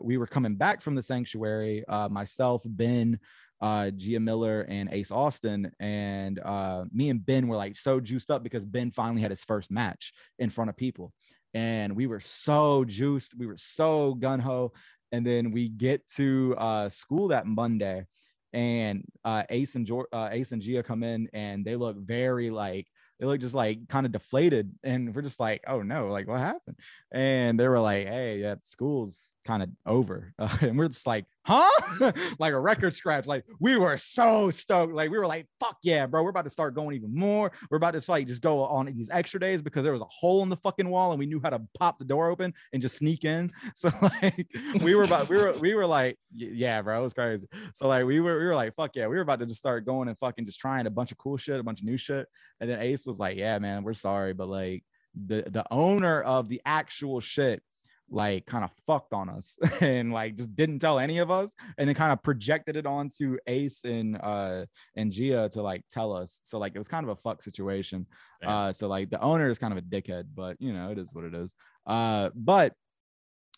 We 0.00 0.16
were 0.16 0.28
coming 0.28 0.54
back 0.54 0.80
from 0.80 0.94
the 0.94 1.02
Sanctuary, 1.02 1.84
myself, 2.08 2.62
Ben, 2.64 3.18
uh, 3.60 3.90
Gia 3.90 4.20
Miller, 4.20 4.62
and 4.62 4.88
Ace 4.92 5.10
Austin. 5.10 5.70
And 5.80 6.38
uh, 6.40 6.84
me 6.92 7.10
and 7.10 7.24
Ben 7.24 7.48
were 7.48 7.56
like 7.56 7.76
so 7.76 8.00
juiced 8.00 8.30
up 8.30 8.42
because 8.42 8.64
Ben 8.64 8.90
finally 8.90 9.22
had 9.22 9.30
his 9.30 9.44
first 9.44 9.70
match 9.70 10.12
in 10.38 10.50
front 10.50 10.70
of 10.70 10.76
people. 10.76 11.12
And 11.54 11.96
we 11.96 12.06
were 12.06 12.20
so 12.20 12.84
juiced. 12.84 13.36
We 13.36 13.46
were 13.46 13.56
so 13.56 14.14
gun 14.14 14.40
ho. 14.40 14.72
And 15.12 15.26
then 15.26 15.52
we 15.52 15.68
get 15.68 16.06
to 16.16 16.54
uh, 16.58 16.88
school 16.90 17.28
that 17.28 17.46
Monday 17.46 18.06
and 18.52 19.04
uh, 19.24 19.42
Ace 19.50 19.74
and 19.74 19.86
jo- 19.86 20.06
uh, 20.12 20.28
Ace 20.32 20.52
and 20.52 20.62
Gia 20.62 20.82
come 20.82 21.02
in 21.02 21.28
and 21.32 21.64
they 21.64 21.76
look 21.76 21.96
very 21.98 22.50
like 22.50 22.86
they 23.18 23.26
look 23.26 23.40
just 23.40 23.54
like 23.54 23.88
kind 23.88 24.06
of 24.06 24.12
deflated 24.12 24.72
and 24.82 25.14
we're 25.14 25.22
just 25.22 25.40
like 25.40 25.62
oh 25.66 25.82
no 25.82 26.06
like 26.06 26.28
what 26.28 26.40
happened 26.40 26.76
and 27.12 27.58
they 27.58 27.68
were 27.68 27.80
like 27.80 28.06
hey 28.06 28.38
yeah 28.38 28.54
school's 28.62 29.34
kind 29.48 29.62
of 29.62 29.70
over. 29.86 30.34
Uh, 30.38 30.56
and 30.60 30.78
we're 30.78 30.88
just 30.88 31.06
like 31.06 31.24
huh? 31.44 32.12
Like 32.38 32.52
a 32.52 32.60
record 32.60 32.94
scratch 32.94 33.26
like 33.26 33.44
we 33.58 33.76
were 33.76 33.96
so 33.96 34.50
stoked. 34.50 34.92
Like 34.92 35.10
we 35.10 35.18
were 35.18 35.26
like 35.26 35.46
fuck 35.58 35.78
yeah 35.82 36.06
bro 36.06 36.22
we're 36.22 36.30
about 36.30 36.44
to 36.44 36.50
start 36.50 36.74
going 36.74 36.94
even 36.94 37.14
more. 37.14 37.50
We're 37.70 37.78
about 37.78 37.94
to 37.94 38.10
like 38.10 38.26
just 38.26 38.42
go 38.42 38.64
on 38.64 38.86
these 38.86 39.08
extra 39.10 39.40
days 39.40 39.62
because 39.62 39.84
there 39.84 39.94
was 39.94 40.02
a 40.02 40.06
hole 40.10 40.42
in 40.42 40.50
the 40.50 40.56
fucking 40.58 40.88
wall 40.88 41.12
and 41.12 41.18
we 41.18 41.24
knew 41.26 41.40
how 41.42 41.48
to 41.48 41.62
pop 41.78 41.98
the 41.98 42.04
door 42.04 42.28
open 42.28 42.52
and 42.74 42.82
just 42.82 42.96
sneak 42.96 43.24
in. 43.24 43.50
So 43.74 43.90
like 44.02 44.48
we 44.82 44.96
were 44.96 45.04
about 45.04 45.28
we 45.28 45.36
were 45.36 45.52
we 45.60 45.74
were 45.74 45.86
like 45.86 46.18
yeah 46.34 46.82
bro 46.82 47.00
it 47.00 47.02
was 47.02 47.14
crazy. 47.14 47.46
So 47.74 47.88
like 47.88 48.04
we 48.04 48.20
were 48.20 48.38
we 48.38 48.44
were 48.44 48.54
like 48.54 48.74
fuck 48.74 48.94
yeah 48.94 49.06
we 49.06 49.16
were 49.16 49.22
about 49.22 49.40
to 49.40 49.46
just 49.46 49.60
start 49.60 49.86
going 49.86 50.08
and 50.08 50.18
fucking 50.18 50.46
just 50.46 50.58
trying 50.58 50.86
a 50.86 50.90
bunch 50.90 51.12
of 51.12 51.18
cool 51.18 51.36
shit 51.36 51.58
a 51.58 51.62
bunch 51.62 51.80
of 51.80 51.86
new 51.86 51.96
shit. 51.96 52.26
And 52.60 52.68
then 52.68 52.80
ace 52.80 53.06
was 53.06 53.18
like 53.18 53.38
yeah 53.38 53.58
man 53.58 53.82
we're 53.82 53.94
sorry 53.94 54.34
but 54.34 54.48
like 54.48 54.84
the 55.26 55.44
the 55.48 55.64
owner 55.70 56.20
of 56.22 56.48
the 56.48 56.60
actual 56.66 57.20
shit 57.20 57.62
like 58.10 58.46
kind 58.46 58.64
of 58.64 58.70
fucked 58.86 59.12
on 59.12 59.28
us 59.28 59.58
and 59.80 60.12
like 60.12 60.36
just 60.36 60.54
didn't 60.56 60.78
tell 60.78 60.98
any 60.98 61.18
of 61.18 61.30
us 61.30 61.52
and 61.76 61.88
then 61.88 61.94
kind 61.94 62.12
of 62.12 62.22
projected 62.22 62.76
it 62.76 62.86
onto 62.86 63.36
ace 63.46 63.80
and 63.84 64.16
uh 64.22 64.64
and 64.96 65.12
gia 65.12 65.48
to 65.48 65.60
like 65.60 65.82
tell 65.90 66.12
us 66.12 66.40
so 66.42 66.58
like 66.58 66.74
it 66.74 66.78
was 66.78 66.88
kind 66.88 67.04
of 67.04 67.10
a 67.10 67.16
fuck 67.16 67.42
situation 67.42 68.06
yeah. 68.42 68.56
uh 68.56 68.72
so 68.72 68.88
like 68.88 69.10
the 69.10 69.20
owner 69.20 69.50
is 69.50 69.58
kind 69.58 69.72
of 69.72 69.78
a 69.78 69.82
dickhead 69.82 70.24
but 70.34 70.56
you 70.58 70.72
know 70.72 70.90
it 70.90 70.98
is 70.98 71.12
what 71.12 71.24
it 71.24 71.34
is 71.34 71.54
uh 71.86 72.30
but 72.34 72.72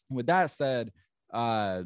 with 0.08 0.26
that 0.26 0.50
said 0.50 0.90
uh 1.32 1.82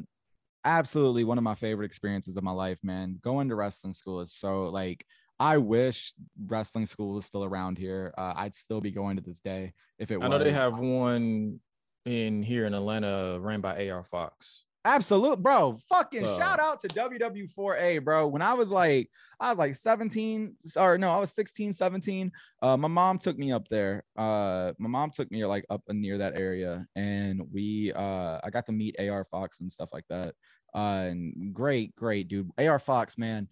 absolutely 0.63 1.23
one 1.23 1.37
of 1.37 1.43
my 1.43 1.55
favorite 1.55 1.85
experiences 1.85 2.35
of 2.35 2.43
my 2.43 2.51
life 2.51 2.79
man 2.81 3.19
going 3.21 3.49
to 3.49 3.55
wrestling 3.55 3.93
school 3.93 4.21
is 4.21 4.33
so 4.33 4.65
like 4.65 5.05
I 5.37 5.57
wish 5.57 6.13
wrestling 6.47 6.85
school 6.85 7.15
was 7.15 7.25
still 7.25 7.43
around 7.43 7.77
here. 7.77 8.13
Uh, 8.17 8.33
I'd 8.37 8.55
still 8.55 8.79
be 8.79 8.91
going 8.91 9.17
to 9.17 9.21
this 9.21 9.39
day 9.39 9.73
if 9.99 10.09
it. 10.09 10.19
I 10.21 10.29
know 10.29 10.39
they 10.39 10.51
have 10.51 10.77
one 10.77 11.59
in 12.05 12.43
here 12.43 12.65
in 12.65 12.73
Atlanta 12.73 13.37
ran 13.39 13.61
by 13.61 13.89
AR 13.89 14.03
Fox. 14.03 14.65
Absolute, 14.85 15.41
bro. 15.41 15.79
Fucking 15.89 16.25
uh, 16.25 16.37
shout 16.37 16.59
out 16.59 16.79
to 16.81 16.87
WWA4, 16.89 18.03
bro. 18.03 18.27
When 18.27 18.43
I 18.43 18.53
was 18.53 18.69
like, 18.69 19.09
I 19.39 19.49
was 19.49 19.57
like 19.57 19.73
17, 19.73 20.55
or 20.77 20.99
no, 20.99 21.09
I 21.09 21.17
was 21.19 21.31
16, 21.31 21.73
17. 21.73 22.31
Uh, 22.61 22.77
my 22.77 22.87
mom 22.87 23.17
took 23.17 23.35
me 23.35 23.51
up 23.51 23.67
there. 23.67 24.03
Uh, 24.15 24.73
my 24.77 24.87
mom 24.87 25.09
took 25.09 25.31
me 25.31 25.43
like 25.43 25.65
up 25.71 25.81
near 25.89 26.19
that 26.19 26.35
area, 26.35 26.85
and 26.95 27.41
we 27.51 27.93
uh 27.93 28.39
I 28.43 28.51
got 28.51 28.67
to 28.67 28.71
meet 28.71 28.99
AR 28.99 29.25
Fox 29.25 29.59
and 29.59 29.71
stuff 29.71 29.89
like 29.91 30.05
that. 30.09 30.35
Uh, 30.75 31.07
and 31.09 31.51
great, 31.51 31.95
great 31.95 32.27
dude. 32.27 32.51
AR 32.59 32.79
Fox, 32.79 33.17
man. 33.17 33.47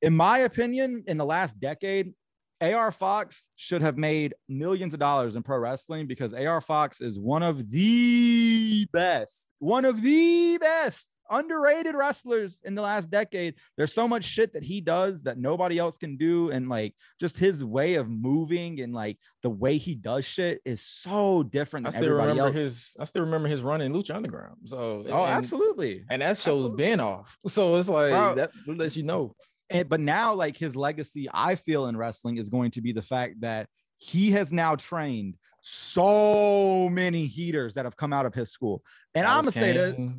In 0.00 0.16
my 0.16 0.38
opinion, 0.38 1.04
in 1.06 1.18
the 1.18 1.26
last 1.26 1.60
decade, 1.60 2.14
AR 2.60 2.92
Fox 2.92 3.48
should 3.56 3.82
have 3.82 3.98
made 3.98 4.34
millions 4.48 4.94
of 4.94 5.00
dollars 5.00 5.36
in 5.36 5.42
pro 5.42 5.58
wrestling 5.58 6.06
because 6.06 6.32
AR 6.32 6.60
Fox 6.60 7.00
is 7.00 7.18
one 7.18 7.42
of 7.42 7.70
the 7.70 8.86
best, 8.92 9.46
one 9.58 9.84
of 9.84 10.00
the 10.02 10.56
best 10.58 11.16
underrated 11.30 11.94
wrestlers 11.94 12.60
in 12.64 12.74
the 12.74 12.82
last 12.82 13.10
decade. 13.10 13.54
There's 13.76 13.92
so 13.92 14.06
much 14.06 14.24
shit 14.24 14.52
that 14.52 14.62
he 14.62 14.80
does 14.80 15.22
that 15.22 15.38
nobody 15.38 15.78
else 15.78 15.96
can 15.96 16.16
do. 16.16 16.50
And 16.50 16.68
like 16.68 16.94
just 17.20 17.36
his 17.36 17.64
way 17.64 17.94
of 17.94 18.08
moving 18.08 18.80
and 18.80 18.94
like 18.94 19.18
the 19.42 19.50
way 19.50 19.76
he 19.76 19.94
does 19.94 20.24
shit 20.24 20.60
is 20.64 20.80
so 20.82 21.42
different 21.42 21.86
I 21.86 21.90
still 21.90 22.04
everybody 22.04 22.28
remember 22.30 22.58
else. 22.58 22.62
his. 22.62 22.96
I 23.00 23.04
still 23.04 23.22
remember 23.22 23.48
his 23.48 23.62
run 23.62 23.80
in 23.80 23.92
Lucha 23.92 24.14
Underground. 24.14 24.56
So 24.64 25.04
oh, 25.08 25.24
and- 25.24 25.32
absolutely. 25.34 26.04
and 26.10 26.22
that 26.22 26.36
show's 26.38 26.60
Absolutely. 26.60 26.76
been 26.76 27.00
off. 27.00 27.36
So 27.46 27.76
it's 27.76 27.88
like 27.88 28.10
Bro. 28.10 28.34
that 28.36 28.50
lets 28.66 28.96
you 28.96 29.02
know. 29.02 29.34
And, 29.70 29.88
but 29.88 30.00
now, 30.00 30.34
like 30.34 30.56
his 30.56 30.76
legacy, 30.76 31.28
I 31.32 31.54
feel 31.54 31.86
in 31.86 31.96
wrestling 31.96 32.36
is 32.36 32.48
going 32.48 32.70
to 32.72 32.80
be 32.80 32.92
the 32.92 33.02
fact 33.02 33.40
that 33.40 33.68
he 33.96 34.32
has 34.32 34.52
now 34.52 34.76
trained 34.76 35.36
so 35.60 36.88
many 36.90 37.26
heaters 37.26 37.74
that 37.74 37.84
have 37.86 37.96
come 37.96 38.12
out 38.12 38.26
of 38.26 38.34
his 38.34 38.50
school. 38.50 38.82
And 39.14 39.26
I'm 39.26 39.38
gonna 39.44 39.52
say 39.52 39.72
this. 39.72 39.94
I'm 39.96 40.18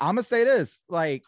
gonna 0.00 0.22
say 0.24 0.44
this. 0.44 0.82
Like, 0.88 1.22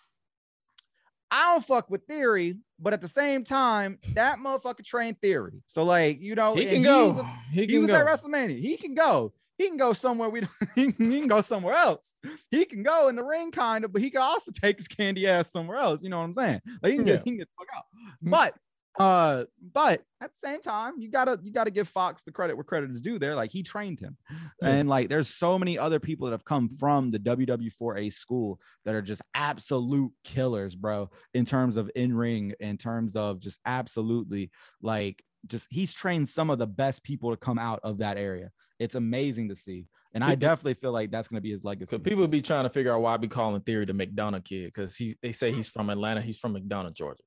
I 1.30 1.52
don't 1.52 1.64
fuck 1.64 1.90
with 1.90 2.04
theory, 2.06 2.56
but 2.80 2.92
at 2.94 3.00
the 3.00 3.08
same 3.08 3.44
time, 3.44 3.98
that 4.14 4.38
motherfucker 4.38 4.84
trained 4.84 5.20
theory. 5.20 5.62
So, 5.66 5.84
like, 5.84 6.20
you 6.20 6.34
know, 6.34 6.54
He 6.54 6.66
can 6.66 6.82
go. 6.82 7.10
was- 7.10 7.26
he 7.52 7.66
he 7.66 7.78
was 7.78 7.90
go. 7.90 7.96
at 7.96 8.06
WrestleMania. 8.06 8.58
He 8.58 8.76
can 8.76 8.94
go. 8.94 9.32
He 9.58 9.66
can 9.68 9.76
go 9.76 9.92
somewhere 9.92 10.30
we 10.30 10.40
don't. 10.40 10.50
He 10.74 10.92
can, 10.92 11.26
go 11.26 11.42
somewhere 11.42 11.74
else. 11.74 12.14
He 12.50 12.64
can 12.64 12.82
go 12.84 13.08
in 13.08 13.16
the 13.16 13.24
ring, 13.24 13.50
kind 13.50 13.84
of, 13.84 13.92
but 13.92 14.00
he 14.00 14.08
can 14.10 14.22
also 14.22 14.52
take 14.52 14.78
his 14.78 14.88
candy 14.88 15.26
ass 15.26 15.50
somewhere 15.50 15.76
else. 15.78 16.02
You 16.02 16.08
know 16.10 16.18
what 16.18 16.24
I'm 16.24 16.34
saying? 16.34 16.60
Like 16.82 16.92
he 16.92 16.98
can 16.98 17.06
Yeah. 17.06 17.14
get, 17.16 17.24
he 17.24 17.30
can 17.32 17.38
get 17.38 17.48
the 17.48 17.64
fuck 17.66 17.76
out. 17.76 17.84
But, 18.22 18.54
uh, 19.02 19.44
but 19.74 20.02
at 20.20 20.32
the 20.32 20.38
same 20.38 20.60
time, 20.60 20.94
you 20.98 21.10
gotta 21.10 21.38
you 21.42 21.52
gotta 21.52 21.70
give 21.70 21.88
Fox 21.88 22.22
the 22.24 22.32
credit 22.32 22.54
where 22.56 22.64
credit 22.64 22.90
is 22.90 23.00
due. 23.00 23.18
There, 23.18 23.34
like 23.34 23.50
he 23.52 23.62
trained 23.62 24.00
him, 24.00 24.16
Yeah. 24.30 24.68
and 24.70 24.88
like 24.88 25.08
there's 25.08 25.28
so 25.28 25.58
many 25.58 25.78
other 25.78 26.00
people 26.00 26.26
that 26.26 26.32
have 26.32 26.44
come 26.44 26.68
from 26.68 27.10
the 27.12 27.18
WWA4 27.18 28.12
school 28.12 28.60
that 28.84 28.94
are 28.96 29.02
just 29.02 29.22
absolute 29.34 30.12
killers, 30.24 30.74
bro. 30.74 31.10
In 31.34 31.44
terms 31.44 31.76
of 31.76 31.90
in 31.94 32.14
ring, 32.14 32.54
in 32.60 32.76
terms 32.76 33.14
of 33.16 33.38
just 33.40 33.60
absolutely 33.64 34.50
like 34.82 35.22
just 35.46 35.68
he's 35.70 35.92
trained 35.92 36.28
some 36.28 36.50
of 36.50 36.58
the 36.58 36.66
best 36.66 37.02
people 37.04 37.30
to 37.30 37.36
come 37.36 37.58
out 37.58 37.80
of 37.84 37.98
that 37.98 38.16
area. 38.16 38.50
It's 38.78 38.94
amazing 38.94 39.48
to 39.48 39.56
see. 39.56 39.86
And 40.14 40.22
I 40.24 40.30
It- 40.30 40.32
it- 40.34 40.38
definitely 40.40 40.74
feel 40.74 40.92
like 40.92 41.10
that's 41.10 41.28
gonna 41.28 41.40
be 41.40 41.50
his 41.50 41.64
legacy. 41.64 41.90
So 41.90 41.98
people 41.98 42.26
be 42.28 42.40
trying 42.40 42.64
to 42.64 42.70
figure 42.70 42.92
out 42.94 43.02
why 43.02 43.14
I 43.14 43.16
be 43.16 43.28
calling 43.28 43.60
Theory 43.62 43.84
the 43.84 43.92
McDonough 43.92 44.44
kid 44.44 44.66
because 44.66 44.96
he 44.96 45.16
they 45.22 45.32
say 45.32 45.52
he's 45.52 45.68
from 45.68 45.90
Atlanta. 45.90 46.20
He's 46.20 46.38
from 46.38 46.54
McDonough, 46.54 46.94
Georgia. 46.94 47.22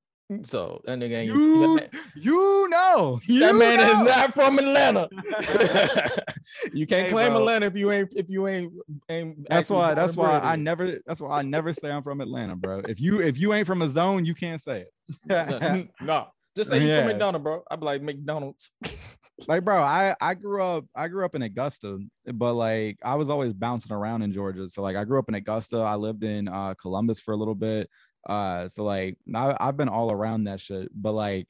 So 0.45 0.81
that 0.85 0.97
nigga 0.97 1.11
ain't 1.17 1.27
You, 1.27 1.59
that 1.59 1.67
man, 1.93 2.01
you 2.15 2.69
know, 2.69 3.15
that 3.17 3.27
you 3.27 3.53
man 3.53 3.77
know. 3.79 4.01
is 4.01 4.07
not 4.07 4.33
from 4.33 4.59
Atlanta. 4.59 5.09
you 6.73 6.87
can't 6.87 7.07
Hey, 7.07 7.09
claim 7.09 7.31
bro. 7.31 7.39
Atlanta 7.39 7.65
if 7.65 7.75
you 7.75 7.91
ain't 7.91 8.13
if 8.15 8.29
you 8.29 8.47
ain't 8.47 8.71
ain't. 9.09 9.45
That's 9.49 9.69
why. 9.69 9.93
That's 9.93 10.15
why 10.15 10.39
I 10.39 10.55
never. 10.55 10.99
That's 11.05 11.19
why 11.19 11.39
I 11.39 11.41
never 11.41 11.73
say 11.73 11.91
I'm 11.91 12.01
from 12.01 12.21
Atlanta, 12.21 12.55
bro. 12.55 12.79
If 12.87 12.99
you 13.01 13.19
if 13.21 13.37
you 13.37 13.53
ain't 13.53 13.67
from 13.67 13.81
a 13.81 13.89
zone, 13.89 14.23
you 14.23 14.33
can't 14.33 14.61
say 14.61 14.85
it. 15.27 15.89
no, 16.01 16.27
just 16.55 16.69
say 16.69 16.79
you 16.81 16.87
Yeah. 16.87 16.99
from 17.01 17.07
McDonald, 17.09 17.43
bro. 17.43 17.63
I'd 17.69 17.79
be 17.81 17.85
like 17.85 18.01
McDonald's. 18.01 18.71
like, 19.47 19.63
bro, 19.63 19.81
I 19.81 20.15
I 20.21 20.33
grew 20.33 20.61
up. 20.61 20.85
I 20.95 21.07
grew 21.07 21.25
up 21.25 21.35
in 21.35 21.41
Augusta, 21.41 21.99
but 22.33 22.53
like 22.53 22.97
I 23.03 23.15
was 23.15 23.29
always 23.29 23.53
bouncing 23.53 23.91
around 23.91 24.21
in 24.21 24.33
Georgia. 24.33 24.67
So 24.69 24.81
like 24.81 24.95
I 24.95 25.03
grew 25.03 25.19
up 25.19 25.29
in 25.29 25.35
Augusta. 25.35 25.77
I 25.77 25.95
lived 25.95 26.23
in 26.23 26.47
uh, 26.47 26.73
Columbus 26.75 27.19
for 27.19 27.33
a 27.33 27.37
little 27.37 27.55
bit. 27.55 27.89
Uh, 28.27 28.67
so 28.67 28.83
like 28.83 29.17
I, 29.33 29.55
I've 29.59 29.77
been 29.77 29.89
all 29.89 30.11
around 30.11 30.45
that 30.45 30.59
shit. 30.59 30.89
But 30.93 31.13
like 31.13 31.47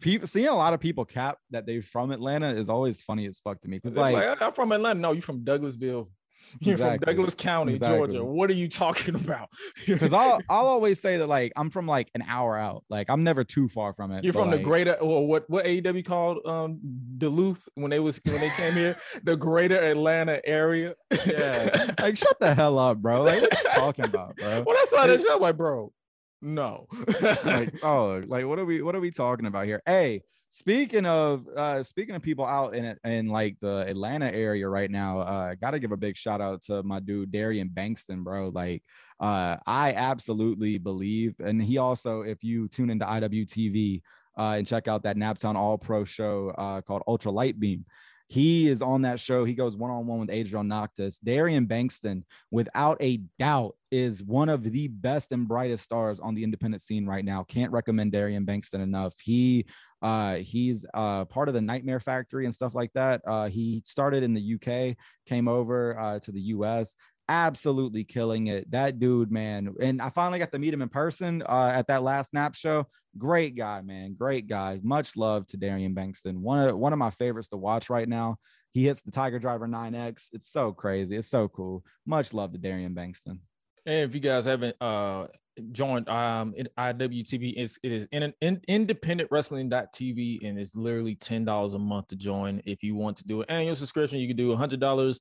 people 0.00 0.28
seeing 0.28 0.48
a 0.48 0.54
lot 0.54 0.74
of 0.74 0.80
people 0.80 1.04
cap 1.04 1.38
that 1.50 1.66
they 1.66 1.80
from 1.80 2.10
Atlanta 2.10 2.48
is 2.48 2.68
always 2.68 3.02
funny 3.02 3.26
as 3.26 3.38
fuck 3.38 3.60
to 3.62 3.68
me. 3.68 3.80
Cause 3.80 3.92
It's 3.92 3.98
like, 3.98 4.14
like 4.14 4.42
I'm 4.42 4.52
from 4.52 4.72
Atlanta. 4.72 5.00
No, 5.00 5.12
you 5.12 5.22
from 5.22 5.44
Douglasville. 5.44 6.08
You're 6.60 6.74
Exactly. 6.74 6.98
from 7.06 7.16
Douglas 7.16 7.34
County, 7.34 7.72
Exactly. 7.74 7.98
Georgia. 7.98 8.24
What 8.24 8.50
are 8.50 8.54
you 8.54 8.68
talking 8.68 9.14
about? 9.22 9.48
because 9.86 10.12
I'll 10.12 10.40
I'll 10.48 10.66
always 10.66 11.00
say 11.00 11.16
that 11.18 11.26
like 11.26 11.52
I'm 11.56 11.70
from 11.70 11.86
like 11.86 12.10
an 12.14 12.22
hour 12.26 12.56
out. 12.56 12.84
Like 12.88 13.08
I'm 13.10 13.24
never 13.24 13.44
too 13.44 13.68
far 13.68 13.92
from 13.94 14.12
it. 14.12 14.24
You're 14.24 14.32
from 14.32 14.50
the 14.50 14.58
greater 14.58 14.94
or 14.94 15.26
what 15.26 15.48
what 15.48 15.64
AEW 15.64 16.04
called 16.04 16.38
um 16.46 16.78
Duluth 17.18 17.68
when 17.74 17.90
they 17.90 18.00
was 18.00 18.20
when 18.24 18.40
they 18.40 18.50
came 18.50 18.74
here, 18.74 18.96
the 19.22 19.36
greater 19.36 19.78
Atlanta 19.78 20.40
area. 20.44 20.94
Yeah. 21.26 21.92
like 22.00 22.16
shut 22.16 22.38
the 22.40 22.54
hell 22.54 22.78
up, 22.78 22.98
bro. 22.98 23.22
Like 23.22 23.40
what 23.42 23.52
are 23.54 23.62
you 23.62 23.74
talking 23.80 24.04
about, 24.04 24.36
bro? 24.36 24.62
When 24.62 24.76
I 24.76 24.84
saw 24.88 25.06
that 25.06 25.20
show, 25.20 25.38
like, 25.38 25.56
bro, 25.56 25.92
no. 26.42 26.86
like 27.44 27.74
oh 27.82 28.22
like 28.26 28.44
what 28.46 28.58
are 28.58 28.64
we 28.64 28.82
what 28.82 28.94
are 28.94 29.00
we 29.00 29.10
talking 29.10 29.46
about 29.46 29.64
here 29.66 29.82
hey 29.86 30.22
speaking 30.56 31.04
of 31.04 31.46
uh 31.54 31.82
speaking 31.82 32.14
of 32.14 32.22
people 32.22 32.46
out 32.46 32.74
in 32.74 32.96
in 33.04 33.28
like 33.28 33.58
the 33.60 33.84
atlanta 33.86 34.32
area 34.32 34.66
right 34.66 34.90
now 34.90 35.18
uh 35.18 35.54
gotta 35.60 35.78
give 35.78 35.92
a 35.92 35.96
big 35.98 36.16
shout 36.16 36.40
out 36.40 36.62
to 36.62 36.82
my 36.82 36.98
dude 36.98 37.30
darian 37.30 37.68
bankston 37.68 38.24
bro 38.24 38.48
like 38.48 38.82
uh 39.20 39.58
i 39.66 39.92
absolutely 39.92 40.78
believe 40.78 41.34
and 41.40 41.62
he 41.62 41.76
also 41.76 42.22
if 42.22 42.42
you 42.42 42.68
tune 42.68 42.88
into 42.88 43.04
iwtv 43.04 44.00
uh 44.38 44.54
and 44.56 44.66
check 44.66 44.88
out 44.88 45.02
that 45.02 45.18
naptown 45.18 45.56
all 45.56 45.76
pro 45.76 46.06
show 46.06 46.48
uh 46.56 46.80
called 46.80 47.02
ultra 47.06 47.30
light 47.30 47.60
beam 47.60 47.84
he 48.28 48.66
is 48.66 48.82
on 48.82 49.02
that 49.02 49.20
show. 49.20 49.44
He 49.44 49.54
goes 49.54 49.76
one 49.76 49.90
on 49.90 50.06
one 50.06 50.18
with 50.18 50.30
Adrian 50.30 50.66
Noctis. 50.66 51.18
Darian 51.18 51.66
Bankston, 51.66 52.24
without 52.50 52.96
a 53.00 53.18
doubt, 53.38 53.76
is 53.96 54.22
one 54.22 54.50
of 54.50 54.62
the 54.62 54.88
best 54.88 55.32
and 55.32 55.48
brightest 55.48 55.82
stars 55.82 56.20
on 56.20 56.34
the 56.34 56.44
independent 56.44 56.82
scene 56.82 57.06
right 57.06 57.24
now. 57.24 57.44
Can't 57.44 57.72
recommend 57.72 58.12
Darian 58.12 58.44
Bankston 58.44 58.82
enough. 58.82 59.14
He 59.22 59.64
uh 60.02 60.36
he's 60.36 60.84
uh 60.92 61.24
part 61.24 61.48
of 61.48 61.54
the 61.54 61.60
Nightmare 61.62 62.00
Factory 62.00 62.44
and 62.44 62.54
stuff 62.54 62.74
like 62.74 62.92
that. 62.92 63.22
Uh 63.26 63.48
he 63.48 63.82
started 63.86 64.22
in 64.22 64.34
the 64.34 64.54
UK, 64.54 64.96
came 65.26 65.48
over 65.48 65.98
uh 65.98 66.18
to 66.20 66.32
the 66.32 66.40
US. 66.40 66.94
Absolutely 67.28 68.04
killing 68.04 68.48
it. 68.48 68.70
That 68.70 68.98
dude, 69.00 69.32
man. 69.32 69.74
And 69.80 70.02
I 70.02 70.10
finally 70.10 70.38
got 70.38 70.52
to 70.52 70.58
meet 70.58 70.74
him 70.74 70.82
in 70.82 70.88
person 70.88 71.42
uh, 71.42 71.72
at 71.74 71.88
that 71.88 72.04
last 72.04 72.32
NAP 72.32 72.54
show. 72.54 72.86
Great 73.18 73.56
guy, 73.56 73.80
man. 73.80 74.14
Great 74.14 74.46
guy. 74.46 74.78
Much 74.84 75.16
love 75.16 75.44
to 75.48 75.56
Darian 75.56 75.92
Bankston. 75.92 76.36
One 76.36 76.68
of 76.68 76.78
one 76.78 76.92
of 76.92 77.00
my 77.00 77.10
favorites 77.10 77.48
to 77.48 77.56
watch 77.56 77.90
right 77.90 78.08
now. 78.08 78.36
He 78.76 78.84
hits 78.84 79.00
the 79.00 79.10
Tiger 79.10 79.38
Driver 79.38 79.66
9X. 79.66 80.28
It's 80.34 80.52
so 80.52 80.70
crazy. 80.70 81.16
It's 81.16 81.28
so 81.28 81.48
cool. 81.48 81.82
Much 82.04 82.34
love 82.34 82.52
to 82.52 82.58
Darian 82.58 82.94
Bankston. 82.94 83.38
And 83.86 84.08
if 84.08 84.14
you 84.14 84.20
guys 84.20 84.44
haven't 84.44 84.76
uh 84.80 85.28
joined 85.72 86.08
um 86.08 86.54
IWTV, 86.78 87.54
it's 87.56 87.78
it 87.82 87.92
is 87.92 88.08
in, 88.12 88.32
in 88.40 88.60
independent 88.68 89.30
wrestling.tv 89.30 90.46
and 90.46 90.58
it's 90.58 90.74
literally 90.74 91.14
ten 91.14 91.44
dollars 91.44 91.74
a 91.74 91.78
month 91.78 92.08
to 92.08 92.16
join. 92.16 92.60
If 92.66 92.82
you 92.82 92.94
want 92.94 93.16
to 93.18 93.24
do 93.24 93.40
an 93.42 93.46
annual 93.48 93.74
subscription, 93.74 94.18
you 94.18 94.28
can 94.28 94.36
do 94.36 94.52
a 94.52 94.56
hundred 94.56 94.80
dollars 94.80 95.20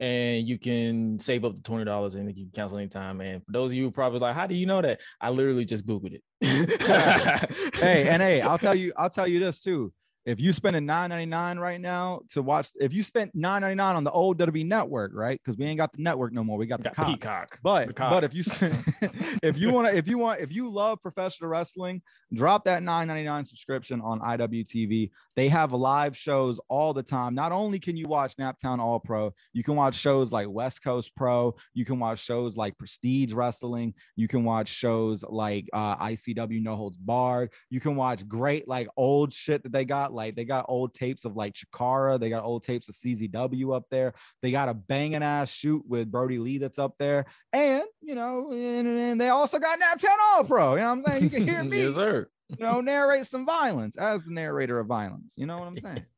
and 0.00 0.48
you 0.48 0.58
can 0.58 1.18
save 1.18 1.44
up 1.44 1.54
to 1.54 1.62
twenty 1.62 1.84
dollars 1.84 2.14
and 2.14 2.28
you 2.28 2.44
can 2.44 2.52
cancel 2.52 2.78
anytime. 2.78 3.20
And 3.20 3.44
for 3.44 3.52
those 3.52 3.70
of 3.70 3.76
you 3.76 3.90
probably 3.90 4.18
like, 4.18 4.34
how 4.34 4.46
do 4.46 4.54
you 4.54 4.66
know 4.66 4.82
that? 4.82 5.00
I 5.20 5.30
literally 5.30 5.64
just 5.64 5.86
googled 5.86 6.14
it. 6.14 6.22
hey, 7.76 8.08
and 8.08 8.20
hey, 8.20 8.40
I'll 8.40 8.58
tell 8.58 8.74
you, 8.74 8.92
I'll 8.96 9.10
tell 9.10 9.28
you 9.28 9.38
this 9.40 9.62
too. 9.62 9.92
If 10.30 10.40
you 10.40 10.52
spend 10.52 10.76
a 10.76 10.80
nine 10.80 11.10
ninety 11.10 11.26
nine 11.26 11.58
right 11.58 11.80
now 11.80 12.20
to 12.30 12.40
watch, 12.40 12.70
if 12.76 12.92
you 12.92 13.02
spent 13.02 13.32
nine 13.34 13.62
ninety 13.62 13.74
nine 13.74 13.96
on 13.96 14.04
the 14.04 14.12
old 14.12 14.38
WWE 14.38 14.64
network, 14.64 15.10
right? 15.12 15.40
Because 15.42 15.58
we 15.58 15.64
ain't 15.64 15.78
got 15.78 15.92
the 15.92 16.00
network 16.00 16.32
no 16.32 16.44
more. 16.44 16.56
We 16.56 16.66
got 16.66 16.78
the 16.78 16.84
got 16.84 16.94
cop. 16.94 17.06
Peacock. 17.08 17.58
But 17.64 17.88
The 17.88 17.94
but 17.94 18.22
if 18.22 18.32
you 18.32 18.44
if 19.42 19.58
you 19.58 19.72
want 19.72 19.88
to 19.88 19.96
if 19.96 20.06
you 20.06 20.18
want 20.18 20.40
if 20.40 20.52
you 20.52 20.70
love 20.70 21.02
professional 21.02 21.50
wrestling, 21.50 22.00
drop 22.32 22.64
that 22.66 22.80
9.99 22.82 23.48
subscription 23.48 24.00
on 24.00 24.20
IWTV. 24.20 25.10
They 25.34 25.48
have 25.48 25.72
live 25.72 26.16
shows 26.16 26.60
all 26.68 26.92
the 26.92 27.02
time. 27.02 27.34
Not 27.34 27.50
only 27.50 27.80
can 27.80 27.96
you 27.96 28.06
watch 28.06 28.36
Naptown 28.36 28.78
All 28.78 29.00
Pro, 29.00 29.34
you 29.52 29.64
can 29.64 29.74
watch 29.74 29.96
shows 29.96 30.30
like 30.30 30.48
West 30.48 30.84
Coast 30.84 31.16
Pro. 31.16 31.56
You 31.74 31.84
can 31.84 31.98
watch 31.98 32.20
shows 32.20 32.56
like 32.56 32.78
Prestige 32.78 33.32
Wrestling. 33.32 33.94
You 34.14 34.28
can 34.28 34.44
watch 34.44 34.68
shows 34.68 35.24
like 35.28 35.68
uh, 35.72 35.96
ICW 35.96 36.62
No 36.62 36.76
Holds 36.76 36.96
Barred. 36.96 37.50
You 37.68 37.80
can 37.80 37.96
watch 37.96 38.28
great 38.28 38.68
like 38.68 38.86
old 38.96 39.32
shit 39.32 39.64
that 39.64 39.72
they 39.72 39.84
got. 39.84 40.12
Like 40.12 40.19
they 40.28 40.44
got 40.44 40.66
old 40.68 40.92
tapes 40.92 41.24
of 41.24 41.36
like 41.36 41.54
Chikara. 41.54 42.20
They 42.20 42.28
got 42.28 42.44
old 42.44 42.62
tapes 42.62 42.88
of 42.88 42.94
CZW 42.94 43.74
up 43.74 43.84
there. 43.90 44.12
They 44.42 44.50
got 44.50 44.68
a 44.68 44.74
banging 44.74 45.22
ass 45.22 45.48
shoot 45.50 45.82
with 45.88 46.10
Brodie 46.10 46.38
Lee 46.38 46.58
that's 46.58 46.78
up 46.78 46.94
there. 46.98 47.24
And 47.52 47.84
you 48.02 48.14
know, 48.14 48.50
and, 48.52 48.86
and 48.86 49.20
they 49.20 49.30
also 49.30 49.58
got 49.58 49.78
Naptown 49.78 50.16
All 50.34 50.44
Pro. 50.44 50.74
You 50.74 50.80
know 50.82 50.86
what 50.88 50.92
I'm 50.92 51.04
saying? 51.04 51.22
You 51.24 51.30
can 51.30 51.48
hear 51.48 51.64
me, 51.64 51.82
yes, 51.84 51.94
sir. 51.94 52.28
you 52.48 52.64
know, 52.64 52.80
narrate 52.80 53.26
some 53.26 53.46
violence 53.46 53.96
as 53.96 54.24
the 54.24 54.32
narrator 54.32 54.78
of 54.78 54.86
violence. 54.86 55.34
You 55.38 55.46
know 55.46 55.56
what 55.58 55.68
I'm 55.68 55.78
saying? 55.78 56.04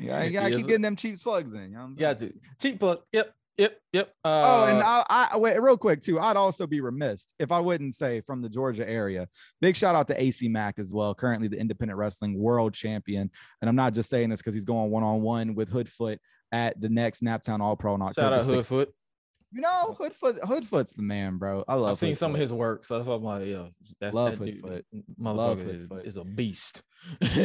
Yeah, 0.00 0.22
you 0.22 0.30
gotta 0.30 0.50
Yes, 0.50 0.58
keep 0.58 0.68
getting 0.68 0.82
them 0.82 0.94
cheap 0.94 1.18
slugs 1.18 1.54
in. 1.54 1.62
You 1.62 1.68
know 1.70 1.78
what 1.92 2.08
I'm 2.08 2.16
saying? 2.18 2.32
To 2.32 2.38
cheap 2.62 2.78
plug. 2.78 3.00
Yep, 3.12 3.34
yep, 3.58 3.76
yep. 3.92 4.12
Uh, 4.24 4.28
Oh, 4.28 4.64
and 4.66 4.82
I, 4.82 5.28
I 5.32 5.36
wait 5.36 5.60
real 5.60 5.76
quick 5.76 6.00
too. 6.00 6.18
I'd 6.18 6.36
also 6.36 6.66
be 6.66 6.80
remiss 6.80 7.26
if 7.38 7.52
I 7.52 7.60
wouldn't 7.60 7.94
say 7.94 8.20
from 8.22 8.40
the 8.40 8.48
Georgia 8.48 8.88
area. 8.88 9.28
Big 9.60 9.76
shout 9.76 9.94
out 9.94 10.06
to 10.08 10.20
AC 10.22 10.48
Mack 10.48 10.78
as 10.78 10.92
well, 10.92 11.14
currently 11.14 11.48
the 11.48 11.58
independent 11.58 11.98
wrestling 11.98 12.38
world 12.38 12.72
champion. 12.72 13.30
And 13.60 13.68
I'm 13.68 13.76
not 13.76 13.92
just 13.94 14.08
saying 14.08 14.30
this 14.30 14.40
because 14.40 14.54
he's 14.54 14.64
going 14.64 14.90
one 14.90 15.02
on 15.02 15.20
one 15.20 15.54
with 15.54 15.70
Hoodfoot 15.70 16.18
at 16.52 16.80
the 16.80 16.88
next 16.88 17.22
Naptown 17.22 17.60
All 17.60 17.76
Pro 17.76 17.92
on 17.94 18.00
shout 18.00 18.32
October. 18.32 18.36
out 18.36 18.44
6th. 18.44 18.68
Hoodfoot. 18.68 18.86
You 19.50 19.62
know, 19.62 19.96
Hoodfoot, 19.98 20.40
Hoodfoot's 20.40 20.92
the 20.92 21.02
man, 21.02 21.38
bro. 21.38 21.64
I 21.66 21.74
love. 21.74 21.92
I've 21.92 21.98
seen 21.98 22.14
some 22.14 22.34
of 22.34 22.40
his 22.40 22.52
work, 22.52 22.84
so 22.84 22.96
that's 22.96 23.08
why 23.08 23.14
I'm 23.14 23.22
like, 23.22 23.46
yeah, 23.46 23.68
that's 23.98 24.14
Love 24.14 24.38
that 24.38 24.44
dude, 24.44 24.62
Hoodfoot. 24.62 24.84
Love 25.18 25.60
is, 25.60 25.88
Hoodfoot. 25.88 26.06
is 26.06 26.16
a 26.18 26.24
beast, 26.24 26.82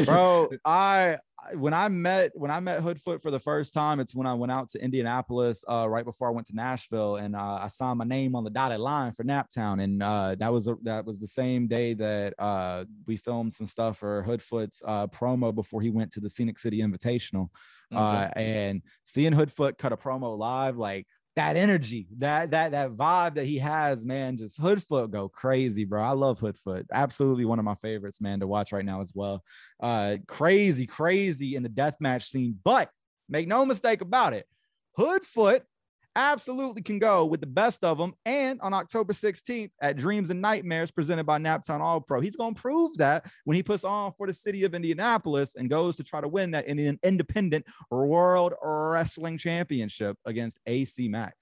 bro. 0.05 0.49
I 0.65 1.19
when 1.55 1.73
I 1.73 1.87
met 1.87 2.31
when 2.35 2.51
I 2.51 2.59
met 2.59 2.81
Hoodfoot 2.81 3.21
for 3.21 3.31
the 3.31 3.39
first 3.39 3.73
time, 3.73 3.99
it's 3.99 4.15
when 4.15 4.27
I 4.27 4.33
went 4.33 4.51
out 4.51 4.69
to 4.71 4.83
Indianapolis 4.83 5.63
uh, 5.69 5.87
right 5.89 6.05
before 6.05 6.27
I 6.27 6.31
went 6.31 6.47
to 6.47 6.55
Nashville, 6.55 7.17
and 7.17 7.35
uh, 7.35 7.59
I 7.61 7.69
signed 7.69 7.99
my 7.99 8.05
name 8.05 8.35
on 8.35 8.43
the 8.43 8.49
dotted 8.49 8.79
line 8.79 9.13
for 9.13 9.23
Naptown, 9.23 9.81
and 9.81 10.01
uh, 10.01 10.35
that 10.39 10.51
was 10.51 10.67
a, 10.67 10.75
that 10.83 11.05
was 11.05 11.19
the 11.19 11.27
same 11.27 11.67
day 11.67 11.93
that 11.93 12.33
uh, 12.39 12.85
we 13.07 13.17
filmed 13.17 13.53
some 13.53 13.67
stuff 13.67 13.97
for 13.99 14.23
Hoodfoot's 14.23 14.81
uh, 14.85 15.07
promo 15.07 15.53
before 15.53 15.81
he 15.81 15.89
went 15.89 16.11
to 16.13 16.19
the 16.19 16.29
Scenic 16.29 16.59
City 16.59 16.79
Invitational, 16.79 17.49
uh, 17.93 18.29
and 18.35 18.81
seeing 19.03 19.33
Hoodfoot 19.33 19.77
cut 19.77 19.93
a 19.93 19.97
promo 19.97 20.37
live, 20.37 20.77
like 20.77 21.07
that 21.35 21.57
energy, 21.57 22.07
that 22.19 22.51
that 22.51 22.71
that 22.71 22.91
vibe 22.91 23.35
that 23.35 23.45
he 23.45 23.57
has, 23.57 24.05
man, 24.05 24.37
just 24.37 24.59
Hoodfoot 24.59 25.09
go 25.09 25.29
crazy, 25.29 25.83
bro. 25.83 26.01
I 26.01 26.11
love 26.11 26.39
Hoodfoot. 26.39 26.85
Absolutely 26.93 27.45
one 27.45 27.59
of 27.59 27.65
my 27.65 27.75
favorites, 27.75 28.21
man, 28.21 28.39
to 28.39 28.47
watch 28.47 28.71
right 28.71 28.85
now 28.85 29.01
as 29.01 29.13
well. 29.15 29.43
Uh 29.79 30.17
crazy, 30.27 30.85
crazy 30.85 31.55
in 31.55 31.63
the 31.63 31.69
deathmatch 31.69 32.25
scene, 32.25 32.59
but 32.63 32.89
make 33.29 33.47
no 33.47 33.65
mistake 33.65 34.01
about 34.01 34.33
it. 34.33 34.47
Hoodfoot 34.97 35.61
absolutely 36.15 36.81
can 36.81 36.99
go 36.99 37.25
with 37.25 37.41
the 37.41 37.47
best 37.47 37.83
of 37.83 37.97
them. 37.97 38.13
And 38.25 38.59
on 38.61 38.73
October 38.73 39.13
16th 39.13 39.71
at 39.81 39.97
Dreams 39.97 40.29
and 40.29 40.41
Nightmares, 40.41 40.91
presented 40.91 41.25
by 41.25 41.39
Naptown 41.39 41.79
All 41.79 42.01
Pro, 42.01 42.19
he's 42.21 42.35
going 42.35 42.55
to 42.55 42.61
prove 42.61 42.97
that 42.97 43.25
when 43.45 43.55
he 43.55 43.63
puts 43.63 43.83
on 43.83 44.13
for 44.17 44.27
the 44.27 44.33
city 44.33 44.63
of 44.63 44.73
Indianapolis 44.73 45.55
and 45.55 45.69
goes 45.69 45.95
to 45.97 46.03
try 46.03 46.21
to 46.21 46.27
win 46.27 46.51
that 46.51 46.67
Indian 46.67 46.99
Independent 47.03 47.65
World 47.89 48.53
Wrestling 48.61 49.37
Championship 49.37 50.17
against 50.25 50.59
AC 50.65 51.07
Mack. 51.07 51.35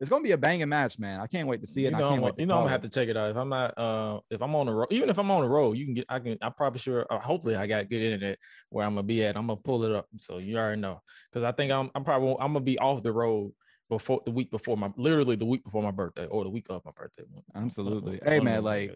It's 0.00 0.10
gonna 0.10 0.24
be 0.24 0.32
a 0.32 0.36
banging 0.36 0.68
match, 0.68 0.98
man. 0.98 1.20
I 1.20 1.28
can't 1.28 1.46
wait 1.46 1.60
to 1.60 1.66
see 1.68 1.86
it. 1.86 1.92
You 1.92 1.92
know, 1.92 1.96
I 1.98 2.00
can't 2.00 2.14
I'm, 2.14 2.20
wait. 2.20 2.34
To 2.34 2.40
you 2.42 2.46
know, 2.46 2.54
I'm 2.54 2.60
gonna 2.62 2.70
have 2.70 2.82
to 2.82 2.88
check 2.88 3.08
it 3.08 3.16
out. 3.16 3.30
If 3.30 3.36
I'm 3.36 3.48
not, 3.48 3.78
uh, 3.78 4.20
if 4.28 4.42
I'm 4.42 4.54
on 4.56 4.66
the 4.66 4.72
road, 4.72 4.88
even 4.90 5.08
if 5.08 5.18
I'm 5.18 5.30
on 5.30 5.42
the 5.42 5.48
road, 5.48 5.78
you 5.78 5.84
can 5.84 5.94
get. 5.94 6.04
I 6.08 6.18
can. 6.18 6.36
I'm 6.42 6.52
probably 6.52 6.80
sure. 6.80 7.06
Uh, 7.08 7.20
hopefully, 7.20 7.54
I 7.54 7.66
got 7.68 7.88
good 7.88 8.02
internet 8.02 8.38
where 8.70 8.84
I'm 8.84 8.94
gonna 8.94 9.04
be 9.04 9.24
at. 9.24 9.36
I'm 9.36 9.46
gonna 9.46 9.60
pull 9.60 9.84
it 9.84 9.92
up, 9.92 10.06
so 10.16 10.38
you 10.38 10.58
already 10.58 10.80
know. 10.80 11.00
Because 11.30 11.44
I 11.44 11.52
think 11.52 11.70
I'm. 11.70 11.90
I'm 11.94 12.02
probably. 12.02 12.32
I'm 12.32 12.52
gonna 12.52 12.60
be 12.60 12.78
off 12.78 13.04
the 13.04 13.12
road 13.12 13.52
before 13.98 14.20
the 14.24 14.30
week 14.30 14.50
before 14.50 14.76
my, 14.76 14.90
literally 14.96 15.36
the 15.36 15.44
week 15.44 15.64
before 15.64 15.82
my 15.82 15.90
birthday 15.90 16.26
or 16.26 16.44
the 16.44 16.50
week 16.50 16.66
of 16.70 16.84
my 16.84 16.90
birthday. 16.96 17.24
One- 17.30 17.42
one- 17.52 17.64
Absolutely. 17.64 18.18
one 18.18 18.32
Hey, 18.32 18.40
man, 18.40 18.62
like, 18.62 18.92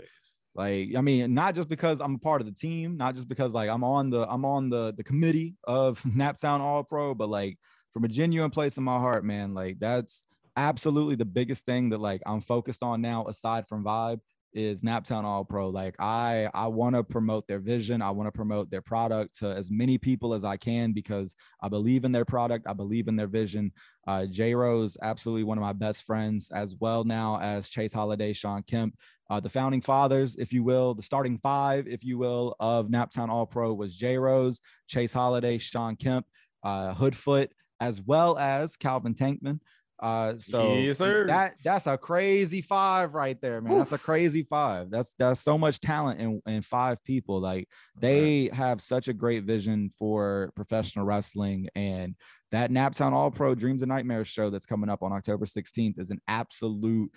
like 0.55 0.89
i 0.97 1.01
mean 1.01 1.35
not 1.35 1.55
just 1.55 1.69
because 1.69 2.01
i'm 2.01 2.15
a 2.17 2.19
part 2.19 2.41
of 2.41 2.47
the 2.47 2.53
team 2.53 2.97
not 2.97 3.15
just 3.15 3.29
because 3.29 3.53
like 3.53 3.71
i'm 3.71 3.85
on 3.85 4.11
the 4.11 4.27
i'm 4.29 4.45
on 4.45 4.71
the 4.71 4.93
the 4.97 5.05
committee 5.05 5.55
of 5.65 6.01
naptown 6.21 6.61
all 6.61 6.83
pro 6.83 7.15
but 7.15 7.29
like 7.29 7.57
from 7.93 8.05
a 8.05 8.09
genuine 8.09 8.51
place 8.51 8.77
in 8.77 8.83
my 8.83 8.99
heart 8.99 9.25
man 9.25 9.55
like 9.55 9.79
that's 9.79 10.25
absolutely 10.57 11.15
the 11.15 11.25
biggest 11.25 11.65
thing 11.65 11.91
that 11.91 12.01
like 12.01 12.21
i'm 12.27 12.41
focused 12.41 12.83
on 12.83 13.01
now 13.01 13.27
aside 13.27 13.69
from 13.69 13.85
VYBE 13.85 14.21
is 14.55 14.83
naptown 14.83 15.25
all 15.25 15.45
pro 15.45 15.69
like 15.69 15.95
i 16.01 16.49
i 16.55 16.67
want 16.67 16.95
to 16.95 17.05
promote 17.05 17.47
their 17.47 17.59
vision 17.59 18.01
i 18.01 18.11
want 18.11 18.27
to 18.27 18.33
promote 18.33 18.71
their 18.71 18.83
product 18.83 19.39
to 19.39 19.47
as 19.47 19.71
many 19.71 19.99
people 19.99 20.33
as 20.33 20.45
i 20.45 20.57
can 20.57 20.93
because 20.93 21.35
i 21.63 21.69
believe 21.69 22.05
in 22.05 22.13
their 22.13 22.25
product 22.25 22.67
i 22.67 22.73
believe 22.73 23.09
in 23.09 23.17
their 23.17 23.27
vision 23.27 23.71
uh 24.07 24.25
j 24.27 24.55
rose 24.55 24.97
absolutely 25.03 25.45
one 25.45 25.59
of 25.59 25.63
my 25.63 25.73
best 25.73 26.05
friends 26.05 26.51
as 26.51 26.75
well 26.81 27.05
now 27.05 27.39
as 27.41 27.69
chase 27.69 27.93
holiday 27.93 28.33
sean 28.33 28.63
kemp 28.63 28.95
uh, 29.31 29.41
the 29.41 29.49
founding 29.49 29.83
fathers, 29.83 30.37
if 30.37 30.53
you 30.53 30.63
will, 30.63 30.95
the 30.95 31.03
starting 31.03 31.39
five, 31.39 31.87
if 31.87 32.03
you 32.03 32.17
will, 32.17 32.57
of 32.61 32.89
Naptown 32.89 33.29
All 33.29 33.45
Pro 33.47 33.75
was 33.75 33.95
J 33.95 34.17
Rose, 34.17 34.61
Chase 34.87 35.13
Holiday, 35.13 35.59
Sean 35.59 35.97
Kemp, 35.97 36.25
uh, 36.65 36.95
Hoodfoot, 36.95 37.49
as 37.81 38.01
well 38.01 38.39
as 38.39 38.77
Calvin 38.77 39.15
Tankman. 39.15 39.61
Uh, 40.01 40.35
so 40.39 40.75
Yes, 40.75 40.99
that 40.99 41.55
that's 41.65 41.87
a 41.87 41.99
crazy 41.99 42.63
five 42.63 43.15
right 43.15 43.41
there, 43.41 43.61
man. 43.61 43.79
That's 43.79 43.93
a 43.93 43.99
crazy 43.99 44.45
five. 44.45 44.91
That's 44.91 45.15
that's 45.19 45.41
so 45.41 45.59
much 45.59 45.81
talent 45.81 46.21
in, 46.21 46.41
in 46.47 46.63
five 46.63 47.03
people. 47.03 47.41
Like 47.41 47.69
they 48.01 48.51
have 48.53 48.81
such 48.81 49.09
a 49.09 49.13
great 49.13 49.45
vision 49.45 49.91
for 49.99 50.53
professional 50.55 51.05
wrestling 51.05 51.69
and 51.75 52.15
that 52.51 52.71
Naptown 52.71 53.13
All 53.13 53.31
Pro 53.31 53.55
Dreams 53.55 53.83
and 53.83 53.89
Nightmares 53.89 54.29
show 54.29 54.51
that's 54.51 54.67
coming 54.67 54.89
up 54.89 55.03
on 55.03 55.13
October 55.13 55.45
16th 55.45 55.99
is 55.99 56.11
an 56.11 56.21
absolute 56.29 57.11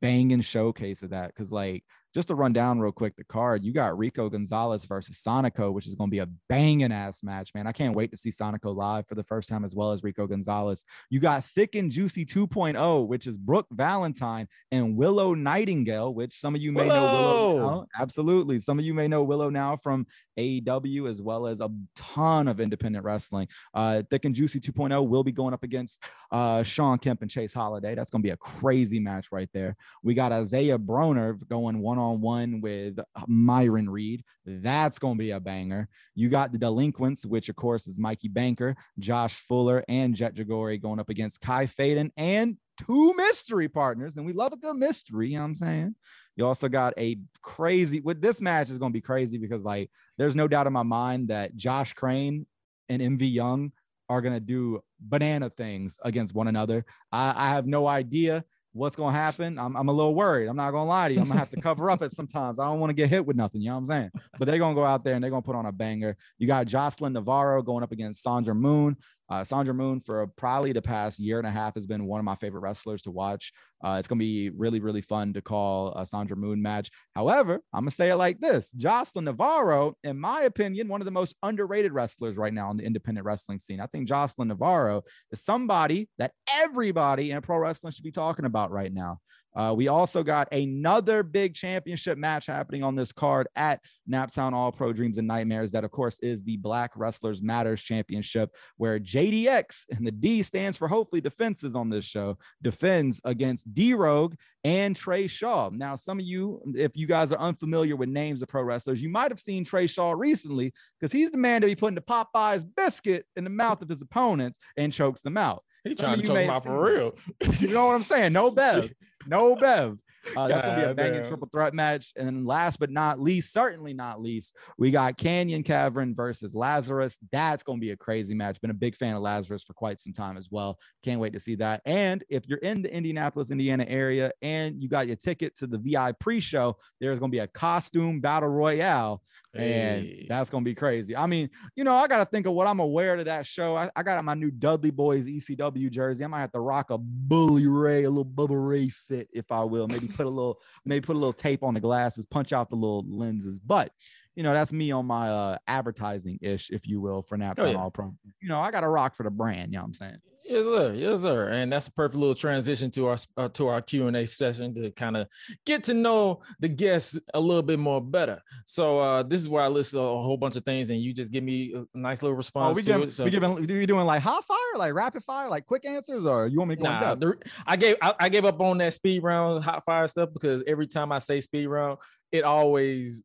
banging 0.00 0.40
showcase 0.40 1.02
of 1.02 1.10
that. 1.10 1.28
Because, 1.28 1.52
like, 1.52 1.84
just 2.12 2.28
to 2.28 2.34
run 2.34 2.52
down 2.52 2.80
real 2.80 2.90
quick 2.90 3.14
the 3.16 3.24
card, 3.24 3.62
you 3.62 3.72
got 3.72 3.96
Rico 3.96 4.28
Gonzalez 4.28 4.84
versus 4.84 5.22
Sonico, 5.24 5.72
which 5.72 5.86
is 5.86 5.94
going 5.94 6.10
to 6.10 6.14
be 6.14 6.18
a 6.18 6.28
banging 6.48 6.90
ass 6.90 7.22
match, 7.22 7.54
man. 7.54 7.66
I 7.68 7.72
can't 7.72 7.94
wait 7.94 8.10
to 8.10 8.16
see 8.16 8.30
Sonico 8.30 8.74
live 8.74 9.06
for 9.06 9.14
the 9.14 9.22
first 9.22 9.48
time 9.48 9.64
as 9.64 9.74
well 9.74 9.92
as 9.92 10.02
Rico 10.02 10.26
Gonzalez. 10.26 10.84
You 11.08 11.20
got 11.20 11.44
Thick 11.44 11.76
and 11.76 11.90
Juicy 11.90 12.26
2.0, 12.26 13.06
which 13.06 13.26
is 13.26 13.36
Brooke 13.36 13.68
Valentine 13.70 14.48
and 14.72 14.96
Willow 14.96 15.34
Nightingale, 15.34 16.12
which 16.12 16.40
some 16.40 16.56
of 16.56 16.60
you 16.60 16.72
may 16.72 16.88
know 16.88 16.94
Willow. 16.94 17.54
Willow! 17.54 17.70
now. 17.70 17.86
Absolutely. 17.98 18.58
Some 18.58 18.78
of 18.78 18.84
you 18.84 18.94
may 18.94 19.06
know 19.06 19.22
Willow 19.22 19.50
now 19.50 19.76
from 19.76 20.06
AEW 20.40 21.08
as 21.08 21.20
well 21.20 21.46
as 21.46 21.60
a 21.60 21.70
ton 21.94 22.48
of 22.48 22.60
independent 22.60 23.04
wrestling. 23.04 23.48
Uh, 23.74 24.02
Thick 24.10 24.24
and 24.24 24.34
Juicy 24.34 24.60
2.0 24.60 25.06
will 25.08 25.24
be 25.24 25.32
going 25.32 25.54
up 25.54 25.62
against 25.62 26.02
uh, 26.30 26.62
Sean 26.62 26.98
Kemp 26.98 27.22
and 27.22 27.30
Chase 27.30 27.52
Holiday. 27.52 27.94
That's 27.94 28.10
going 28.10 28.22
to 28.22 28.26
be 28.26 28.32
a 28.32 28.36
crazy 28.36 29.00
match 29.00 29.28
right 29.32 29.48
there. 29.52 29.76
We 30.02 30.14
got 30.14 30.32
Isaiah 30.32 30.78
Broner 30.78 31.38
going 31.48 31.80
one 31.80 31.98
on 31.98 32.20
one 32.20 32.60
with 32.60 32.98
Myron 33.26 33.88
Reed. 33.88 34.24
That's 34.44 34.98
going 34.98 35.16
to 35.16 35.18
be 35.18 35.30
a 35.30 35.40
banger. 35.40 35.88
You 36.14 36.28
got 36.28 36.52
the 36.52 36.58
Delinquents, 36.58 37.26
which 37.26 37.48
of 37.48 37.56
course 37.56 37.86
is 37.86 37.98
Mikey 37.98 38.28
Banker, 38.28 38.76
Josh 38.98 39.34
Fuller, 39.34 39.84
and 39.88 40.14
Jet 40.14 40.34
Jagori 40.34 40.80
going 40.80 41.00
up 41.00 41.08
against 41.08 41.40
Kai 41.40 41.66
Faden 41.66 42.10
and 42.16 42.56
two 42.86 43.14
mystery 43.14 43.68
partners. 43.68 44.16
And 44.16 44.26
we 44.26 44.32
love 44.32 44.52
a 44.52 44.56
good 44.56 44.76
mystery. 44.76 45.28
You 45.28 45.36
know 45.36 45.42
what 45.42 45.48
I'm 45.48 45.54
saying? 45.54 45.94
You 46.36 46.46
also 46.46 46.68
got 46.68 46.94
a 46.96 47.18
crazy 47.42 48.00
with 48.00 48.20
this 48.20 48.40
match 48.40 48.70
is 48.70 48.78
going 48.78 48.92
to 48.92 48.96
be 48.96 49.00
crazy 49.02 49.38
because 49.38 49.62
like 49.62 49.90
there's 50.16 50.36
no 50.36 50.48
doubt 50.48 50.66
in 50.66 50.72
my 50.72 50.82
mind 50.82 51.28
that 51.28 51.54
Josh 51.54 51.92
Crane 51.92 52.46
and 52.88 53.02
MV 53.02 53.32
Young 53.32 53.72
are 54.08 54.20
going 54.20 54.34
to 54.34 54.40
do 54.40 54.80
banana 55.00 55.50
things 55.50 55.98
against 56.02 56.34
one 56.34 56.48
another. 56.48 56.84
I, 57.12 57.34
I 57.36 57.48
have 57.50 57.66
no 57.66 57.86
idea 57.86 58.44
what's 58.72 58.96
going 58.96 59.12
to 59.12 59.20
happen. 59.20 59.58
I'm, 59.58 59.76
I'm 59.76 59.88
a 59.88 59.92
little 59.92 60.14
worried. 60.14 60.46
I'm 60.46 60.56
not 60.56 60.70
going 60.70 60.84
to 60.84 60.88
lie 60.88 61.08
to 61.08 61.14
you. 61.14 61.20
I'm 61.20 61.26
going 61.26 61.36
to 61.36 61.40
have 61.40 61.50
to 61.50 61.60
cover 61.60 61.90
up 61.90 62.02
it 62.02 62.12
sometimes. 62.12 62.58
I 62.58 62.66
don't 62.66 62.80
want 62.80 62.90
to 62.90 62.94
get 62.94 63.08
hit 63.08 63.24
with 63.24 63.36
nothing. 63.36 63.60
You 63.60 63.70
know 63.70 63.76
what 63.76 63.80
I'm 63.82 63.86
saying? 63.86 64.10
But 64.38 64.46
they're 64.46 64.58
going 64.58 64.74
to 64.74 64.80
go 64.80 64.86
out 64.86 65.04
there 65.04 65.14
and 65.14 65.22
they're 65.22 65.30
going 65.30 65.42
to 65.42 65.46
put 65.46 65.56
on 65.56 65.66
a 65.66 65.72
banger. 65.72 66.16
You 66.38 66.46
got 66.46 66.66
Jocelyn 66.66 67.12
Navarro 67.12 67.62
going 67.62 67.82
up 67.82 67.92
against 67.92 68.22
Sandra 68.22 68.54
Moon. 68.54 68.96
Uh, 69.30 69.44
Sandra 69.44 69.72
Moon, 69.72 70.00
for 70.00 70.26
probably 70.26 70.72
the 70.72 70.82
past 70.82 71.20
year 71.20 71.38
and 71.38 71.46
a 71.46 71.50
half, 71.50 71.74
has 71.74 71.86
been 71.86 72.04
one 72.04 72.18
of 72.18 72.24
my 72.24 72.34
favorite 72.34 72.60
wrestlers 72.60 73.00
to 73.02 73.12
watch. 73.12 73.52
Uh, 73.82 73.96
it's 73.98 74.08
going 74.08 74.18
to 74.18 74.24
be 74.24 74.50
really, 74.50 74.80
really 74.80 75.00
fun 75.00 75.32
to 75.32 75.40
call 75.40 75.94
a 75.94 76.04
Sandra 76.04 76.36
Moon 76.36 76.60
match. 76.60 76.90
However, 77.14 77.60
I'm 77.72 77.84
going 77.84 77.90
to 77.90 77.94
say 77.94 78.10
it 78.10 78.16
like 78.16 78.40
this 78.40 78.72
Jocelyn 78.72 79.26
Navarro, 79.26 79.94
in 80.02 80.18
my 80.18 80.42
opinion, 80.42 80.88
one 80.88 81.00
of 81.00 81.04
the 81.04 81.10
most 81.12 81.36
underrated 81.42 81.92
wrestlers 81.92 82.36
right 82.36 82.52
now 82.52 82.70
in 82.70 82.76
the 82.76 82.84
independent 82.84 83.24
wrestling 83.24 83.60
scene. 83.60 83.80
I 83.80 83.86
think 83.86 84.08
Jocelyn 84.08 84.48
Navarro 84.48 85.02
is 85.30 85.42
somebody 85.42 86.08
that 86.18 86.32
everybody 86.56 87.30
in 87.30 87.40
pro 87.40 87.58
wrestling 87.58 87.92
should 87.92 88.04
be 88.04 88.10
talking 88.10 88.44
about 88.44 88.72
right 88.72 88.92
now. 88.92 89.20
Uh, 89.54 89.74
we 89.76 89.88
also 89.88 90.22
got 90.22 90.52
another 90.52 91.22
big 91.22 91.54
championship 91.54 92.16
match 92.16 92.46
happening 92.46 92.82
on 92.82 92.94
this 92.94 93.12
card 93.12 93.48
at 93.56 93.80
Naptown 94.10 94.52
All 94.52 94.70
Pro 94.72 94.92
Dreams 94.92 95.18
and 95.18 95.26
Nightmares. 95.26 95.72
That, 95.72 95.84
of 95.84 95.90
course, 95.90 96.18
is 96.20 96.42
the 96.42 96.56
Black 96.56 96.92
Wrestlers 96.94 97.42
Matters 97.42 97.82
Championship, 97.82 98.54
where 98.76 99.00
JDX 99.00 99.86
and 99.90 100.06
the 100.06 100.12
D 100.12 100.42
stands 100.42 100.76
for 100.76 100.88
hopefully 100.88 101.20
defenses 101.20 101.74
on 101.74 101.90
this 101.90 102.04
show, 102.04 102.38
defends 102.62 103.20
against 103.24 103.72
D 103.74 103.94
Rogue 103.94 104.34
and 104.64 104.94
Trey 104.94 105.26
Shaw. 105.26 105.70
Now, 105.70 105.96
some 105.96 106.18
of 106.18 106.24
you, 106.24 106.60
if 106.76 106.96
you 106.96 107.06
guys 107.06 107.32
are 107.32 107.38
unfamiliar 107.38 107.96
with 107.96 108.08
names 108.08 108.42
of 108.42 108.48
pro 108.48 108.62
wrestlers, 108.62 109.02
you 109.02 109.08
might 109.08 109.30
have 109.30 109.40
seen 109.40 109.64
Trey 109.64 109.86
Shaw 109.86 110.12
recently 110.12 110.72
because 110.98 111.12
he's 111.12 111.30
the 111.30 111.38
man 111.38 111.60
to 111.62 111.66
be 111.66 111.74
putting 111.74 111.94
the 111.94 112.00
Popeyes 112.00 112.64
biscuit 112.76 113.26
in 113.36 113.44
the 113.44 113.50
mouth 113.50 113.82
of 113.82 113.88
his 113.88 114.02
opponents 114.02 114.58
and 114.76 114.92
chokes 114.92 115.22
them 115.22 115.36
out. 115.36 115.64
He's 115.84 115.96
Some 115.96 116.06
trying 116.06 116.20
to 116.20 116.26
choke 116.26 116.38
him 116.38 116.50
out 116.50 116.64
for 116.64 116.82
real. 116.82 117.14
You 117.58 117.68
know 117.68 117.86
what 117.86 117.94
I'm 117.94 118.02
saying? 118.02 118.32
No 118.32 118.50
Bev. 118.50 118.90
No 119.26 119.56
Bev. 119.56 119.98
Uh, 120.36 120.48
that's 120.48 120.64
gonna 120.64 120.76
be 120.76 120.90
a 120.90 120.94
banging 120.94 121.26
triple 121.26 121.48
threat 121.50 121.74
match. 121.74 122.12
And 122.16 122.26
then 122.26 122.44
last 122.44 122.78
but 122.78 122.90
not 122.90 123.20
least, 123.20 123.52
certainly 123.52 123.94
not 123.94 124.20
least, 124.20 124.56
we 124.78 124.90
got 124.90 125.16
Canyon 125.16 125.62
Cavern 125.62 126.14
versus 126.14 126.54
Lazarus. 126.54 127.18
That's 127.32 127.62
gonna 127.62 127.78
be 127.78 127.90
a 127.90 127.96
crazy 127.96 128.34
match. 128.34 128.60
Been 128.60 128.70
a 128.70 128.74
big 128.74 128.96
fan 128.96 129.14
of 129.14 129.22
Lazarus 129.22 129.64
for 129.64 129.72
quite 129.72 130.00
some 130.00 130.12
time 130.12 130.36
as 130.36 130.48
well. 130.50 130.78
Can't 131.02 131.20
wait 131.20 131.32
to 131.32 131.40
see 131.40 131.54
that. 131.56 131.80
And 131.84 132.22
if 132.28 132.46
you're 132.46 132.58
in 132.58 132.82
the 132.82 132.94
Indianapolis, 132.94 133.50
Indiana 133.50 133.86
area, 133.88 134.30
and 134.42 134.82
you 134.82 134.88
got 134.88 135.06
your 135.06 135.16
ticket 135.16 135.56
to 135.56 135.66
the 135.66 135.78
VI 135.78 136.12
pre-show, 136.12 136.76
there's 137.00 137.18
gonna 137.18 137.30
be 137.30 137.38
a 137.38 137.46
costume 137.46 138.20
battle 138.20 138.48
royale 138.48 139.22
and 139.54 140.04
Hey. 140.04 140.26
that's 140.28 140.50
gonna 140.50 140.64
be 140.64 140.74
crazy. 140.74 141.16
I 141.16 141.26
mean, 141.26 141.50
you 141.74 141.84
know, 141.84 141.94
I 141.94 142.06
gotta 142.06 142.24
think 142.24 142.46
of 142.46 142.52
what 142.52 142.66
I'm 142.66 142.80
aware 142.80 143.16
to 143.16 143.24
that 143.24 143.46
show. 143.46 143.76
I, 143.76 143.90
I 143.96 144.02
got 144.02 144.24
my 144.24 144.34
new 144.34 144.50
Dudley 144.50 144.92
Boyz 144.92 145.26
ECW 145.26 145.90
jersey. 145.90 146.24
I 146.24 146.28
might 146.28 146.40
have 146.40 146.52
to 146.52 146.60
rock 146.60 146.90
a 146.90 146.98
Bully 146.98 147.66
Ray, 147.66 148.04
a 148.04 148.10
little 148.10 148.24
Bubba 148.24 148.68
Ray 148.68 148.88
fit, 148.88 149.28
if 149.32 149.50
I 149.50 149.64
will. 149.64 149.88
Maybe 149.88 150.06
put 150.08 150.26
a 150.26 150.30
little, 150.30 150.60
maybe 150.84 151.04
put 151.04 151.16
a 151.16 151.18
little 151.18 151.32
tape 151.32 151.62
on 151.62 151.74
the 151.74 151.80
glasses, 151.80 152.26
punch 152.26 152.52
out 152.52 152.70
the 152.70 152.76
little 152.76 153.04
lenses. 153.08 153.58
But 153.58 153.92
you 154.34 154.42
know, 154.42 154.52
that's 154.52 154.72
me 154.72 154.90
on 154.90 155.06
my 155.06 155.30
uh 155.30 155.58
advertising 155.66 156.38
ish, 156.40 156.70
if 156.70 156.86
you 156.86 157.00
will, 157.00 157.22
for 157.22 157.36
Naptown 157.36 157.54
Oh, 157.58 157.70
yeah. 157.70 157.78
All 157.78 157.90
Pro. 157.90 158.14
You 158.40 158.48
know, 158.48 158.60
I 158.60 158.70
got 158.70 158.80
to 158.80 158.88
rock 158.88 159.14
for 159.14 159.22
the 159.22 159.30
brand. 159.30 159.72
You 159.72 159.78
know 159.78 159.82
what 159.82 159.88
I'm 159.88 159.94
saying? 159.94 160.16
Yes, 160.50 160.64
sir. 160.64 160.94
Yes, 160.94 161.20
sir. 161.20 161.48
And 161.50 161.72
that's 161.72 161.86
a 161.86 161.92
perfect 161.92 162.18
little 162.18 162.34
transition 162.34 162.90
to 162.92 163.06
our 163.06 163.16
uh, 163.36 163.48
to 163.50 163.68
our 163.68 163.80
Q 163.80 164.08
and 164.08 164.16
A 164.16 164.26
session 164.26 164.74
to 164.74 164.90
kind 164.90 165.16
of 165.16 165.28
get 165.64 165.84
to 165.84 165.94
know 165.94 166.40
the 166.58 166.68
guests 166.68 167.16
a 167.34 167.40
little 167.40 167.62
bit 167.62 167.78
more 167.78 168.00
better. 168.00 168.40
So 168.64 168.98
uh, 168.98 169.22
this 169.22 169.40
is 169.40 169.48
where 169.48 169.62
I 169.62 169.68
list 169.68 169.94
a 169.94 169.98
whole 169.98 170.36
bunch 170.36 170.56
of 170.56 170.64
things, 170.64 170.90
and 170.90 171.00
you 171.00 171.14
just 171.14 171.30
give 171.30 171.44
me 171.44 171.74
a 171.74 171.84
nice 171.96 172.22
little 172.22 172.36
response. 172.36 172.66
Oh, 172.66 172.74
response 172.74 172.76
we 172.76 172.82
to 172.82 172.88
giving, 172.88 173.08
it. 173.08 173.12
So 173.12 173.24
we 173.24 173.30
giving, 173.30 173.54
we 173.54 173.86
doing 173.86 174.06
like 174.06 174.22
hot 174.22 174.44
fire, 174.44 174.58
like 174.76 174.92
rapid 174.92 175.22
fire, 175.22 175.48
like 175.48 175.66
quick 175.66 175.84
answers, 175.84 176.26
or 176.26 176.48
you 176.48 176.58
want 176.58 176.70
me 176.70 176.76
to 176.76 176.82
go 176.82 176.88
Nah, 176.88 177.14
the, 177.14 177.36
I 177.66 177.76
gave 177.76 177.96
I, 178.02 178.14
I 178.18 178.28
gave 178.28 178.44
up 178.44 178.60
on 178.60 178.78
that 178.78 178.94
speed 178.94 179.22
round 179.22 179.62
hot 179.62 179.84
fire 179.84 180.08
stuff 180.08 180.30
because 180.32 180.64
every 180.66 180.88
time 180.88 181.12
I 181.12 181.20
say 181.20 181.40
speed 181.40 181.66
round, 181.66 181.98
it 182.32 182.42
always 182.42 183.22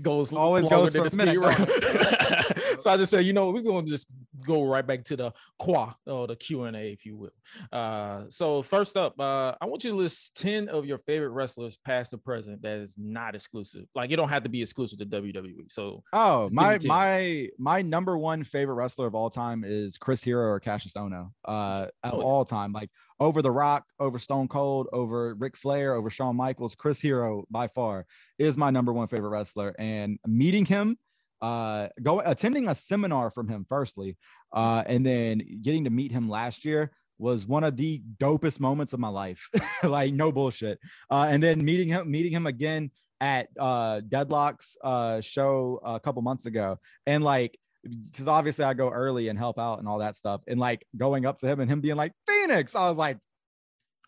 goes 0.00 0.32
Always 0.32 0.68
goes 0.68 0.94
for 0.94 1.06
a 1.06 1.16
minute, 1.16 1.36
so 2.80 2.90
I 2.90 2.96
just 2.96 3.10
said, 3.10 3.24
you 3.24 3.32
know, 3.32 3.50
we're 3.50 3.62
gonna 3.62 3.86
just 3.86 4.14
go 4.44 4.64
right 4.64 4.86
back 4.86 5.04
to 5.04 5.16
the 5.16 5.32
qua 5.58 5.92
or 6.06 6.26
the 6.26 6.36
Q 6.36 6.64
and 6.64 6.76
A, 6.76 6.92
if 6.92 7.04
you 7.04 7.16
will. 7.16 7.32
Uh, 7.70 8.24
so 8.28 8.62
first 8.62 8.96
up, 8.96 9.18
uh, 9.20 9.54
I 9.60 9.66
want 9.66 9.84
you 9.84 9.90
to 9.90 9.96
list 9.96 10.40
ten 10.40 10.68
of 10.68 10.86
your 10.86 10.98
favorite 10.98 11.30
wrestlers, 11.30 11.76
past 11.84 12.14
or 12.14 12.18
present, 12.18 12.62
that 12.62 12.78
is 12.78 12.96
not 12.98 13.34
exclusive. 13.34 13.86
Like 13.94 14.10
it 14.10 14.16
don't 14.16 14.28
have 14.28 14.42
to 14.44 14.48
be 14.48 14.62
exclusive 14.62 14.98
to 14.98 15.06
WWE. 15.06 15.70
So 15.70 16.02
Oh, 16.12 16.48
my 16.52 16.78
my 16.84 17.48
my 17.58 17.82
number 17.82 18.16
one 18.16 18.44
favorite 18.44 18.74
wrestler 18.74 19.06
of 19.06 19.14
all 19.14 19.30
time 19.30 19.64
is 19.66 19.98
Chris 19.98 20.22
Hero 20.22 20.46
or 20.48 20.60
Cassius 20.60 20.94
Ohno. 20.94 21.30
Uh, 21.44 21.88
of 22.04 22.12
Oh, 22.14 22.18
yeah. 22.18 22.24
all 22.24 22.44
time, 22.44 22.72
like 22.72 22.90
over 23.22 23.40
The 23.40 23.52
Rock, 23.52 23.84
over 24.00 24.18
Stone 24.18 24.48
Cold, 24.48 24.88
over 24.92 25.34
Ric 25.34 25.56
Flair, 25.56 25.94
over 25.94 26.10
Shawn 26.10 26.34
Michaels. 26.34 26.74
Chris 26.74 27.00
Hero 27.00 27.44
by 27.52 27.68
far 27.68 28.04
is 28.36 28.56
my 28.56 28.70
number 28.70 28.92
one 28.92 29.06
favorite 29.06 29.28
wrestler, 29.28 29.72
and 29.78 30.18
meeting 30.26 30.64
him, 30.64 30.98
uh, 31.40 31.86
go 32.02 32.18
attending 32.18 32.68
a 32.68 32.74
seminar 32.74 33.30
from 33.30 33.46
him 33.46 33.64
firstly, 33.68 34.16
uh, 34.52 34.82
and 34.86 35.06
then 35.06 35.40
getting 35.62 35.84
to 35.84 35.90
meet 35.90 36.10
him 36.10 36.28
last 36.28 36.64
year 36.64 36.90
was 37.16 37.46
one 37.46 37.62
of 37.62 37.76
the 37.76 38.02
dopest 38.18 38.58
moments 38.58 38.92
of 38.92 38.98
my 38.98 39.08
life. 39.08 39.48
like 39.84 40.12
no 40.12 40.32
bullshit. 40.32 40.80
Uh, 41.08 41.28
and 41.30 41.40
then 41.40 41.64
meeting 41.64 41.88
him, 41.88 42.10
meeting 42.10 42.32
him 42.32 42.46
again 42.46 42.90
at 43.20 43.46
uh 43.56 44.00
Deadlock's 44.00 44.76
uh 44.82 45.20
show 45.20 45.80
a 45.84 46.00
couple 46.00 46.20
months 46.22 46.46
ago, 46.46 46.80
and 47.06 47.22
like 47.22 47.56
because 47.82 48.28
obviously 48.28 48.64
I 48.64 48.74
go 48.74 48.90
early 48.90 49.28
and 49.28 49.38
help 49.38 49.58
out 49.58 49.78
and 49.78 49.88
all 49.88 49.98
that 49.98 50.16
stuff, 50.16 50.42
and 50.46 50.58
like 50.60 50.86
going 50.96 51.26
up 51.26 51.38
to 51.38 51.46
him 51.46 51.60
and 51.60 51.70
him 51.70 51.80
being 51.80 51.96
like 51.96 52.12
Phoenix, 52.26 52.74
I 52.74 52.88
was 52.88 52.98
like, 52.98 53.18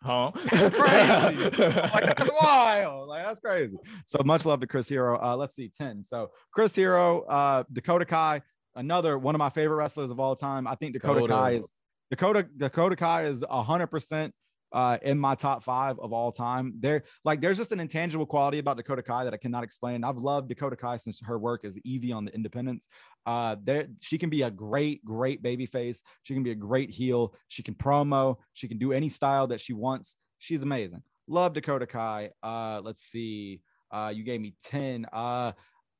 huh? 0.02 0.30
that's 0.50 0.78
crazy. 0.78 1.64
Like 1.94 2.16
that's 2.16 2.30
wild, 2.40 3.08
like 3.08 3.24
that's 3.24 3.40
crazy. 3.40 3.76
So 4.06 4.22
much 4.24 4.44
love 4.44 4.60
to 4.60 4.66
Chris 4.66 4.88
Hero. 4.88 5.20
Uh, 5.20 5.36
let's 5.36 5.54
see, 5.54 5.70
ten. 5.76 6.02
So 6.02 6.30
Chris 6.52 6.74
Hero, 6.74 7.22
uh, 7.22 7.64
Dakota 7.72 8.04
Kai, 8.04 8.42
another 8.76 9.18
one 9.18 9.34
of 9.34 9.38
my 9.38 9.50
favorite 9.50 9.76
wrestlers 9.76 10.10
of 10.10 10.20
all 10.20 10.36
time. 10.36 10.66
I 10.66 10.74
think 10.74 10.92
Dakota 10.92 11.20
Dakota. 11.20 11.32
Kai 11.32 11.50
is 11.52 11.72
Dakota 12.10 12.46
Dakota 12.56 12.96
Kai 12.96 13.24
is 13.24 13.44
hundred 13.48 13.88
percent 13.88 14.34
uh 14.74 14.98
in 15.02 15.18
my 15.18 15.34
top 15.34 15.64
five 15.64 15.98
of 15.98 16.12
all 16.12 16.30
time. 16.30 16.74
There, 16.80 17.04
like, 17.24 17.40
there's 17.40 17.56
just 17.56 17.72
an 17.72 17.80
intangible 17.80 18.26
quality 18.26 18.58
about 18.58 18.76
Dakota 18.76 19.02
Kai 19.02 19.24
that 19.24 19.32
I 19.32 19.38
cannot 19.38 19.64
explain. 19.64 20.04
I've 20.04 20.18
loved 20.18 20.48
Dakota 20.48 20.76
Kai 20.76 20.98
since 20.98 21.20
her 21.24 21.38
work 21.38 21.64
as 21.64 21.78
Evie 21.78 22.12
on 22.12 22.26
the 22.26 22.34
Independence. 22.34 22.88
Uh, 23.24 23.56
there, 23.62 23.86
she 24.00 24.18
can 24.18 24.28
be 24.28 24.42
a 24.42 24.50
great, 24.50 25.02
great 25.04 25.42
baby 25.42 25.64
face. 25.64 26.02
She 26.24 26.34
can 26.34 26.42
be 26.42 26.50
a 26.50 26.56
great 26.56 26.90
heel. 26.90 27.34
She 27.48 27.62
can 27.62 27.74
promo. 27.74 28.36
She 28.52 28.68
can 28.68 28.78
do 28.78 28.92
any 28.92 29.08
style 29.08 29.46
that 29.46 29.60
she 29.60 29.72
wants. 29.72 30.16
She's 30.38 30.62
amazing. 30.62 31.02
Love 31.26 31.54
Dakota 31.54 31.86
Kai. 31.86 32.30
Uh, 32.42 32.82
let's 32.84 33.02
see. 33.02 33.60
Uh, 33.90 34.12
you 34.14 34.24
gave 34.24 34.40
me 34.40 34.54
10. 34.64 35.06
Uh, 35.12 35.52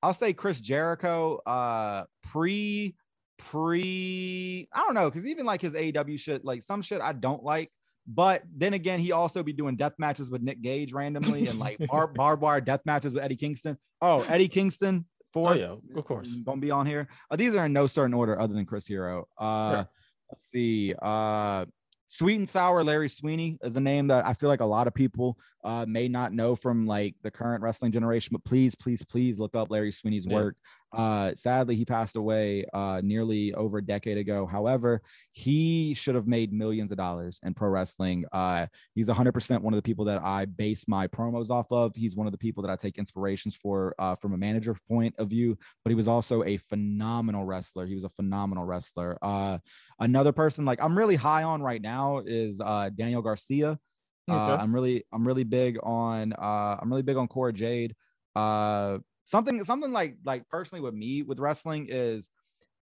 I'll 0.03 0.13
say 0.13 0.33
Chris 0.33 0.61
Jericho. 0.61 1.41
Uh, 1.47 2.05
pre, 2.23 2.95
pre, 3.39 4.69
I 4.73 4.81
don't 4.81 4.95
know, 4.95 5.11
because 5.11 5.27
even 5.29 5.47
like 5.47 5.63
his 5.63 5.75
AEW 5.75 6.19
shit, 6.19 6.45
like 6.45 6.63
some 6.63 6.83
shit 6.83 7.01
I 7.01 7.13
don't 7.13 7.43
like. 7.43 7.71
But 8.07 8.43
then 8.55 8.75
again, 8.75 9.01
he 9.01 9.13
also 9.13 9.43
be 9.43 9.53
doing 9.53 9.77
death 9.77 9.95
matches 9.99 10.31
with 10.31 10.43
Nick 10.43 10.61
Gage 10.61 10.93
randomly 10.93 11.47
and 11.47 11.59
like 11.59 11.79
bar- 11.89 12.07
barbed 12.09 12.43
wire 12.43 12.61
death 12.61 12.81
matches 12.85 13.13
with 13.13 13.23
Eddie 13.23 13.37
Kingston. 13.37 13.79
Oh, 14.03 14.21
Eddie 14.29 14.49
Kingston, 14.49 15.07
for 15.33 15.51
Oh 15.51 15.55
yeah, 15.55 15.75
of 15.97 16.05
course. 16.05 16.37
Gonna 16.45 16.61
be 16.61 16.71
on 16.71 16.87
here. 16.87 17.09
Uh, 17.31 17.37
these 17.37 17.55
are 17.55 17.65
in 17.67 17.73
no 17.73 17.87
certain 17.87 18.13
order 18.15 18.39
other 18.39 18.53
than 18.55 18.67
Chris 18.67 18.87
Hero. 18.87 19.27
Uh, 19.39 19.71
Sure. 19.73 19.89
Let's 20.31 20.51
see. 20.51 20.95
Uh, 21.01 21.65
Sweet 22.09 22.37
and 22.37 22.49
Sour 22.49 22.85
Larry 22.85 23.09
Sweeney 23.09 23.59
is 23.63 23.77
a 23.77 23.81
name 23.81 24.09
that 24.09 24.25
I 24.27 24.35
feel 24.35 24.49
like 24.49 24.61
a 24.61 24.65
lot 24.67 24.87
of 24.87 24.95
people 24.95 25.37
uh, 25.65 25.85
may 25.89 26.09
not 26.09 26.33
know 26.33 26.55
from 26.55 26.87
like 26.87 27.15
the 27.23 27.31
current 27.31 27.63
wrestling 27.63 27.93
generation, 27.93 28.31
but 28.33 28.45
please, 28.45 28.75
please, 28.75 29.03
please 29.03 29.39
look 29.39 29.55
up 29.57 29.71
Larry 29.71 29.91
Sweeney's 29.93 30.27
Yeah. 30.27 30.37
work. 30.37 30.57
Uh, 30.93 31.35
sadly, 31.35 31.75
he 31.75 31.85
passed 31.85 32.15
away 32.15 32.65
uh, 32.73 33.01
nearly 33.03 33.53
over 33.55 33.79
a 33.79 33.85
decade 33.85 34.17
ago. 34.17 34.47
However, 34.47 35.03
he 35.33 35.93
should 35.95 36.15
have 36.15 36.29
made 36.29 36.53
millions 36.53 36.93
of 36.93 36.97
dollars 36.97 37.41
in 37.43 37.53
pro 37.53 37.69
wrestling. 37.69 38.25
Uh, 38.33 38.67
he's 38.95 39.09
100% 39.09 39.61
one 39.61 39.75
of 39.75 39.77
the 39.77 39.83
people 39.83 40.05
that 40.05 40.23
I 40.23 40.45
base 40.45 40.87
my 40.87 41.09
promos 41.09 41.51
off 41.51 41.67
of. 41.73 41.97
He's 41.97 42.15
one 42.15 42.27
of 42.29 42.33
the 42.33 42.39
people 42.39 42.63
that 42.63 42.71
I 42.71 42.77
take 42.77 42.97
inspirations 42.97 43.57
for 43.57 43.97
uh, 43.99 44.15
from 44.15 44.35
a 44.35 44.37
manager 44.37 44.77
point 44.89 45.15
of 45.19 45.29
view, 45.29 45.59
but 45.85 45.91
he 45.91 45.97
was 45.97 46.07
also 46.07 46.45
a 46.45 46.59
phenomenal 46.59 47.45
wrestler. 47.45 47.87
He 47.87 47.95
was 47.95 48.05
a 48.05 48.11
phenomenal 48.11 48.65
wrestler. 48.65 49.19
Uh, 49.21 49.59
another 49.99 50.31
person 50.33 50.65
like 50.65 50.81
I'm 50.81 50.97
really 50.97 51.17
high 51.17 51.43
on 51.43 51.61
right 51.61 51.83
now 51.83 52.19
is 52.19 52.61
uh, 52.61 52.91
Daniel 52.95 53.23
Garcia. 53.23 53.81
Uh, 54.29 54.57
I'm 54.59 54.75
really, 54.75 55.05
I'm 55.13 55.27
really 55.27 55.45
big 55.45 55.79
on, 55.83 56.33
uh, 56.33 56.79
I'm 56.81 56.91
really 56.91 57.03
big 57.03 57.17
on 57.17 57.29
Cora 57.29 57.53
Jade. 57.53 57.95
Uh, 58.35 58.99
something, 59.25 59.63
something 59.65 59.93
like, 59.93 60.17
like 60.25 60.49
personally 60.49 60.81
with 60.81 60.95
me 60.95 61.23
with 61.23 61.39
wrestling 61.39 61.87
is 61.91 62.31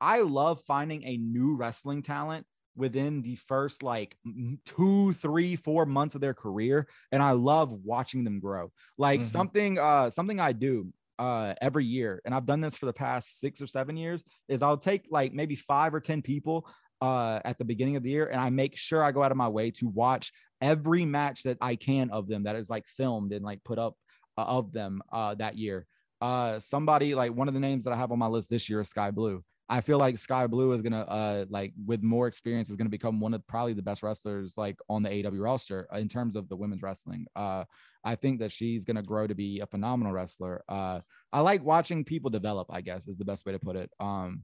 I 0.01 0.21
love 0.21 0.61
finding 0.65 1.03
a 1.05 1.17
new 1.17 1.55
wrestling 1.55 2.03
talent 2.03 2.47
within 2.75 3.21
the 3.21 3.35
first 3.35 3.83
like 3.83 4.17
two, 4.65 5.13
three, 5.13 5.55
four 5.55 5.85
months 5.85 6.15
of 6.15 6.21
their 6.21 6.33
career, 6.33 6.87
and 7.11 7.23
I 7.23 7.31
love 7.31 7.71
watching 7.71 8.23
them 8.23 8.39
grow. 8.39 8.71
Like 8.97 9.21
Mhm. 9.21 9.25
something, 9.25 9.79
uh, 9.79 10.09
something 10.09 10.39
I 10.39 10.53
do 10.53 10.91
uh 11.19 11.53
every 11.61 11.85
year, 11.85 12.21
and 12.25 12.33
I've 12.33 12.45
done 12.47 12.61
this 12.61 12.75
for 12.75 12.87
the 12.87 12.93
past 12.93 13.39
six 13.39 13.61
or 13.61 13.67
seven 13.67 13.97
years, 13.97 14.23
is 14.49 14.61
I'll 14.61 14.77
take 14.77 15.05
like 15.11 15.33
maybe 15.33 15.55
five 15.55 15.93
or 15.93 15.99
ten 16.01 16.21
people 16.21 16.67
uh 17.01 17.39
at 17.45 17.57
the 17.57 17.65
beginning 17.65 17.95
of 17.95 18.03
the 18.03 18.09
year, 18.11 18.27
and 18.27 18.39
I 18.39 18.49
make 18.49 18.77
sure 18.77 19.03
I 19.03 19.11
go 19.11 19.23
out 19.23 19.31
of 19.31 19.37
my 19.37 19.47
way 19.47 19.71
to 19.71 19.87
watch 19.87 20.31
every 20.61 21.05
match 21.05 21.43
that 21.43 21.57
I 21.61 21.75
can 21.75 22.09
of 22.11 22.27
them 22.27 22.43
that 22.43 22.55
is 22.55 22.69
like 22.69 22.87
filmed 22.87 23.33
and 23.33 23.43
like 23.43 23.63
put 23.63 23.79
up 23.79 23.95
uh, 24.37 24.43
of 24.43 24.71
them 24.71 25.01
uh 25.11 25.35
that 25.35 25.57
year. 25.57 25.87
Uh 26.21 26.59
somebody 26.59 27.15
like 27.15 27.33
one 27.33 27.47
of 27.47 27.53
the 27.53 27.59
names 27.59 27.83
that 27.83 27.93
I 27.93 27.97
have 27.97 28.11
on 28.11 28.19
my 28.19 28.27
list 28.27 28.49
this 28.49 28.69
year 28.69 28.81
is 28.81 28.89
Skye 28.89 29.11
Blue. 29.11 29.43
I 29.69 29.79
feel 29.79 29.97
like 29.97 30.17
Skye 30.17 30.47
Blue 30.47 30.73
is 30.73 30.81
gonna 30.81 31.01
uh 31.01 31.45
like 31.49 31.73
with 31.85 32.03
more 32.03 32.27
experience 32.27 32.69
is 32.69 32.75
gonna 32.75 32.89
become 32.89 33.19
one 33.19 33.33
of 33.33 33.45
probably 33.47 33.73
the 33.73 33.81
best 33.81 34.03
wrestlers 34.03 34.55
like 34.57 34.77
on 34.89 35.01
the 35.01 35.25
AW 35.25 35.31
roster 35.33 35.87
uh, 35.93 35.97
in 35.97 36.09
terms 36.09 36.35
of 36.35 36.47
the 36.49 36.55
women's 36.55 36.83
wrestling. 36.83 37.25
Uh 37.35 37.63
I 38.03 38.15
think 38.15 38.39
that 38.39 38.51
she's 38.51 38.83
gonna 38.83 39.01
grow 39.01 39.27
to 39.27 39.35
be 39.35 39.61
a 39.61 39.65
phenomenal 39.65 40.13
wrestler. 40.13 40.63
Uh 40.69 40.99
I 41.33 41.39
like 41.39 41.63
watching 41.63 42.03
people 42.03 42.29
develop, 42.29 42.67
I 42.69 42.81
guess 42.81 43.07
is 43.07 43.17
the 43.17 43.25
best 43.25 43.45
way 43.45 43.53
to 43.53 43.59
put 43.59 43.75
it. 43.77 43.89
Um 43.99 44.43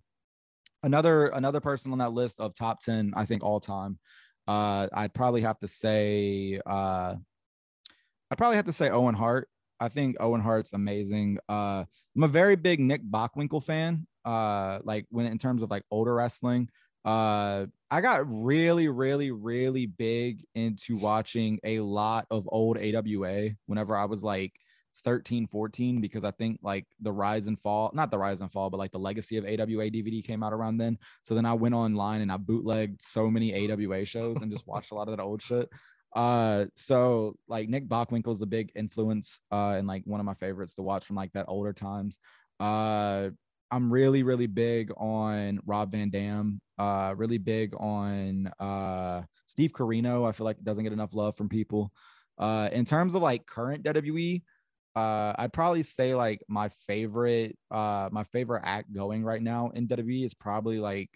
another 0.84 1.28
another 1.28 1.60
person 1.60 1.92
on 1.92 1.98
that 2.00 2.14
list 2.14 2.40
of 2.40 2.54
top 2.56 2.82
10, 2.82 3.14
I 3.16 3.26
think 3.26 3.44
all 3.44 3.60
time. 3.60 4.00
Uh 4.48 4.88
I'd 4.94 5.14
probably 5.14 5.42
have 5.42 5.60
to 5.60 5.68
say 5.68 6.62
uh 6.66 7.16
I'd 8.30 8.38
probably 8.38 8.58
have 8.58 8.66
to 8.66 8.74
say 8.74 8.90
Owen 8.90 9.16
Hart. 9.16 9.50
I 9.80 9.90
think 9.90 10.18
Owen 10.20 10.42
Hart's 10.42 10.74
amazing. 10.74 11.38
Uh, 11.48 11.86
I'm 12.16 12.24
a 12.24 12.28
very 12.28 12.56
big 12.56 12.80
Nick 12.80 13.04
Bockwinkel 13.04 13.64
fan. 13.64 14.08
Uh, 14.26 14.80
like 14.84 15.06
when 15.10 15.26
in 15.26 15.38
terms 15.38 15.62
of 15.62 15.72
like 15.72 15.84
older 15.92 16.14
wrestling, 16.14 16.70
uh, 17.06 17.68
I 17.90 18.02
got 18.02 18.26
really, 18.28 18.90
really, 18.90 19.32
really 19.32 19.86
big 19.86 20.44
into 20.56 20.98
watching 20.98 21.60
a 21.64 21.80
lot 21.80 22.26
of 22.30 22.50
old 22.52 22.78
AWA 22.78 23.52
whenever 23.68 23.96
I 23.96 24.06
was 24.06 24.24
like 24.24 24.52
13, 25.04 25.48
14, 25.48 26.02
because 26.02 26.24
I 26.24 26.32
think 26.32 26.60
like 26.62 26.86
the 27.02 27.12
rise 27.12 27.48
and 27.48 27.60
fall, 27.60 27.92
not 27.94 28.12
the 28.12 28.18
rise 28.18 28.42
and 28.42 28.52
fall, 28.52 28.70
but 28.70 28.78
like 28.78 28.92
the 28.92 29.00
legacy 29.00 29.38
of 29.38 29.46
AWA 29.46 29.90
DVD 29.90 30.24
came 30.24 30.44
out 30.44 30.54
around 30.54 30.78
then. 30.78 30.98
So 31.24 31.36
then 31.36 31.46
I 31.46 31.54
went 31.54 31.76
online 31.76 32.22
and 32.22 32.32
I 32.32 32.38
bootlegged 32.38 33.02
so 33.02 33.30
many 33.30 33.72
AWA 33.72 34.06
shows 34.06 34.38
and 34.42 34.52
just 34.52 34.68
watched 34.68 34.92
a 34.92 34.96
lot 34.96 35.08
of 35.08 35.18
that 35.18 35.24
old 35.24 35.42
shit. 35.42 35.70
Uh, 36.16 36.66
so 36.76 37.36
like 37.48 37.70
Nick 37.70 37.88
Bockwinkel's 37.88 38.42
a 38.42 38.46
big 38.46 38.72
influence, 38.76 39.40
uh, 39.52 39.76
and 39.78 39.88
like 39.88 40.04
one 40.06 40.20
of 40.20 40.26
my 40.26 40.34
favorites 40.36 40.76
to 40.76 40.82
watch 40.82 41.06
from 41.06 41.16
like 41.16 41.34
that 41.34 41.46
older 41.48 41.74
times. 41.74 42.18
Uh, 42.60 43.30
I'm 43.70 43.92
really, 43.92 44.24
really 44.24 44.48
big 44.48 44.92
on 44.98 45.60
Rob 45.66 45.92
Van 45.92 46.10
Dam. 46.10 46.62
Uh, 46.80 47.14
really 47.18 47.38
big 47.38 47.74
on 47.76 48.48
uh 48.60 49.24
Steve 49.46 49.72
Corino. 49.72 50.28
I 50.28 50.32
feel 50.32 50.46
like 50.46 50.64
doesn't 50.64 50.84
get 50.84 50.94
enough 50.94 51.14
love 51.14 51.36
from 51.36 51.50
people. 51.50 51.92
Uh, 52.38 52.70
in 52.72 52.86
terms 52.86 53.16
of 53.16 53.22
like 53.22 53.46
current 53.46 53.84
WWE, 53.84 54.44
uh, 54.98 55.36
I'd 55.38 55.54
probably 55.54 55.84
say 55.84 56.16
like 56.16 56.42
my 56.48 56.70
favorite, 56.88 57.56
uh, 57.70 58.10
my 58.12 58.24
favorite 58.24 58.64
act 58.66 58.92
going 58.92 59.24
right 59.24 59.42
now 59.42 59.70
in 59.76 59.88
WWE 59.88 60.26
is 60.26 60.34
probably 60.34 60.80
like 60.80 61.10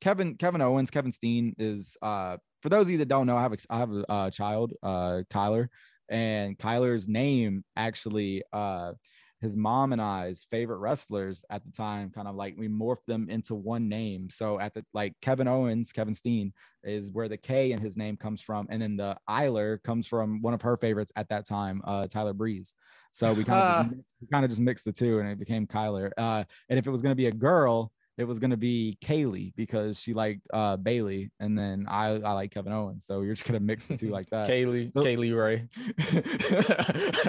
Kevin 0.00 0.36
Kevin 0.36 0.62
Owens. 0.62 0.90
Kevin 0.90 1.12
Steen 1.12 1.54
is 1.58 1.96
uh 2.00 2.38
for 2.62 2.68
those 2.68 2.86
of 2.86 2.90
you 2.90 2.98
that 2.98 3.08
don't 3.08 3.26
know, 3.26 3.36
I 3.36 3.42
have 3.42 3.52
a, 3.52 3.58
I 3.68 3.78
have 3.78 3.90
a 3.90 4.10
uh, 4.10 4.30
child, 4.30 4.72
uh, 4.82 5.22
Kyler, 5.30 5.68
and 6.08 6.56
Kyler's 6.56 7.08
name 7.08 7.64
actually, 7.76 8.44
uh, 8.52 8.92
his 9.40 9.56
mom 9.56 9.92
and 9.92 10.00
I's 10.00 10.46
favorite 10.48 10.78
wrestlers 10.78 11.44
at 11.50 11.64
the 11.64 11.72
time, 11.72 12.10
kind 12.10 12.28
of 12.28 12.36
like 12.36 12.54
we 12.56 12.68
morphed 12.68 13.06
them 13.08 13.28
into 13.28 13.56
one 13.56 13.88
name. 13.88 14.30
So 14.30 14.60
at 14.60 14.72
the 14.72 14.84
like 14.94 15.14
Kevin 15.20 15.48
Owens, 15.48 15.90
Kevin 15.90 16.14
Steen 16.14 16.52
is 16.84 17.10
where 17.10 17.28
the 17.28 17.36
K 17.36 17.72
in 17.72 17.80
his 17.80 17.96
name 17.96 18.16
comes 18.16 18.40
from, 18.40 18.68
and 18.70 18.80
then 18.80 18.96
the 18.96 19.18
Eiler 19.28 19.82
comes 19.82 20.06
from 20.06 20.40
one 20.40 20.54
of 20.54 20.62
her 20.62 20.76
favorites 20.76 21.12
at 21.16 21.28
that 21.30 21.48
time, 21.48 21.82
uh, 21.84 22.06
Tyler 22.06 22.32
Breeze. 22.32 22.74
So 23.12 23.32
we 23.32 23.44
kind 23.44 23.62
of 23.62 23.90
just, 24.20 24.32
kind 24.32 24.44
of 24.44 24.50
just 24.50 24.60
mixed 24.60 24.84
the 24.84 24.92
two, 24.92 25.20
and 25.20 25.28
it 25.28 25.38
became 25.38 25.66
Kyler. 25.66 26.10
Uh, 26.18 26.44
and 26.68 26.78
if 26.78 26.86
it 26.86 26.90
was 26.90 27.02
going 27.02 27.12
to 27.12 27.16
be 27.16 27.26
a 27.26 27.32
girl, 27.32 27.92
it 28.18 28.24
was 28.24 28.38
going 28.38 28.50
to 28.50 28.56
be 28.56 28.96
Kaylee 29.02 29.54
because 29.56 29.98
she 29.98 30.12
liked 30.14 30.40
uh, 30.52 30.76
Bayley, 30.76 31.30
and 31.40 31.58
then 31.58 31.86
I 31.88 32.08
I 32.08 32.32
like 32.32 32.50
Kevin 32.52 32.72
Owens. 32.72 33.04
So 33.06 33.20
you're 33.22 33.34
just 33.34 33.46
gonna 33.46 33.60
mix 33.60 33.86
the 33.86 33.96
two 33.96 34.08
like 34.10 34.28
that. 34.30 34.48
Kaylee, 34.48 34.92
So- 34.92 35.02
Kaylee 35.02 35.34
Ray. 35.36 35.68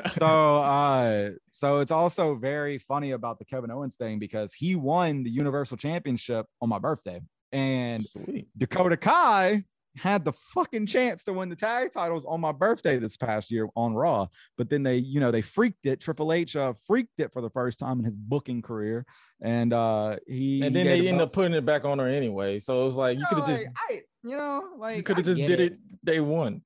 so 0.19 0.25
uh 0.25 1.29
so 1.51 1.79
it's 1.79 1.91
also 1.91 2.35
very 2.35 2.77
funny 2.79 3.11
about 3.11 3.39
the 3.39 3.45
Kevin 3.45 3.71
Owens 3.71 3.95
thing 3.95 4.19
because 4.19 4.53
he 4.53 4.75
won 4.75 5.23
the 5.23 5.29
Universal 5.29 5.77
Championship 5.77 6.45
on 6.61 6.69
my 6.69 6.79
birthday, 6.79 7.21
and 7.51 8.05
Sweet. 8.05 8.47
Dakota 8.57 8.97
Kai 8.97 9.63
had 9.95 10.25
the 10.25 10.33
fucking 10.53 10.87
chance 10.87 11.23
to 11.25 11.33
win 11.33 11.49
the 11.49 11.55
tag 11.55 11.91
titles 11.91 12.25
on 12.25 12.41
my 12.41 12.51
birthday 12.51 12.97
this 12.97 13.15
past 13.15 13.51
year 13.51 13.67
on 13.75 13.93
Raw, 13.93 14.27
but 14.57 14.69
then 14.69 14.83
they, 14.83 14.97
you 14.97 15.19
know, 15.19 15.31
they 15.31 15.41
freaked 15.41 15.85
it. 15.85 16.01
Triple 16.01 16.33
H 16.33 16.55
uh, 16.55 16.73
freaked 16.87 17.19
it 17.19 17.31
for 17.31 17.41
the 17.41 17.49
first 17.49 17.79
time 17.79 17.99
in 17.99 18.05
his 18.05 18.15
booking 18.15 18.61
career, 18.61 19.05
and 19.41 19.73
uh 19.73 20.17
he 20.27 20.65
And 20.65 20.75
then 20.75 20.87
gave 20.87 21.03
they 21.03 21.09
end 21.09 21.21
up 21.21 21.33
putting 21.33 21.53
it 21.53 21.65
back 21.65 21.85
on 21.85 21.99
her 21.99 22.07
anyway. 22.07 22.59
So 22.59 22.81
it 22.81 22.85
was 22.85 22.97
like 22.97 23.19
you 23.19 23.25
could 23.27 23.39
have 23.39 23.47
No, 23.47 23.55
just 23.55 23.67
I, 23.89 24.01
you 24.23 24.37
know, 24.37 24.69
like 24.77 24.97
you 24.97 25.03
could 25.03 25.17
have 25.17 25.25
just 25.25 25.39
did 25.39 25.59
it 25.59 25.77
day 26.03 26.19
one. 26.19 26.61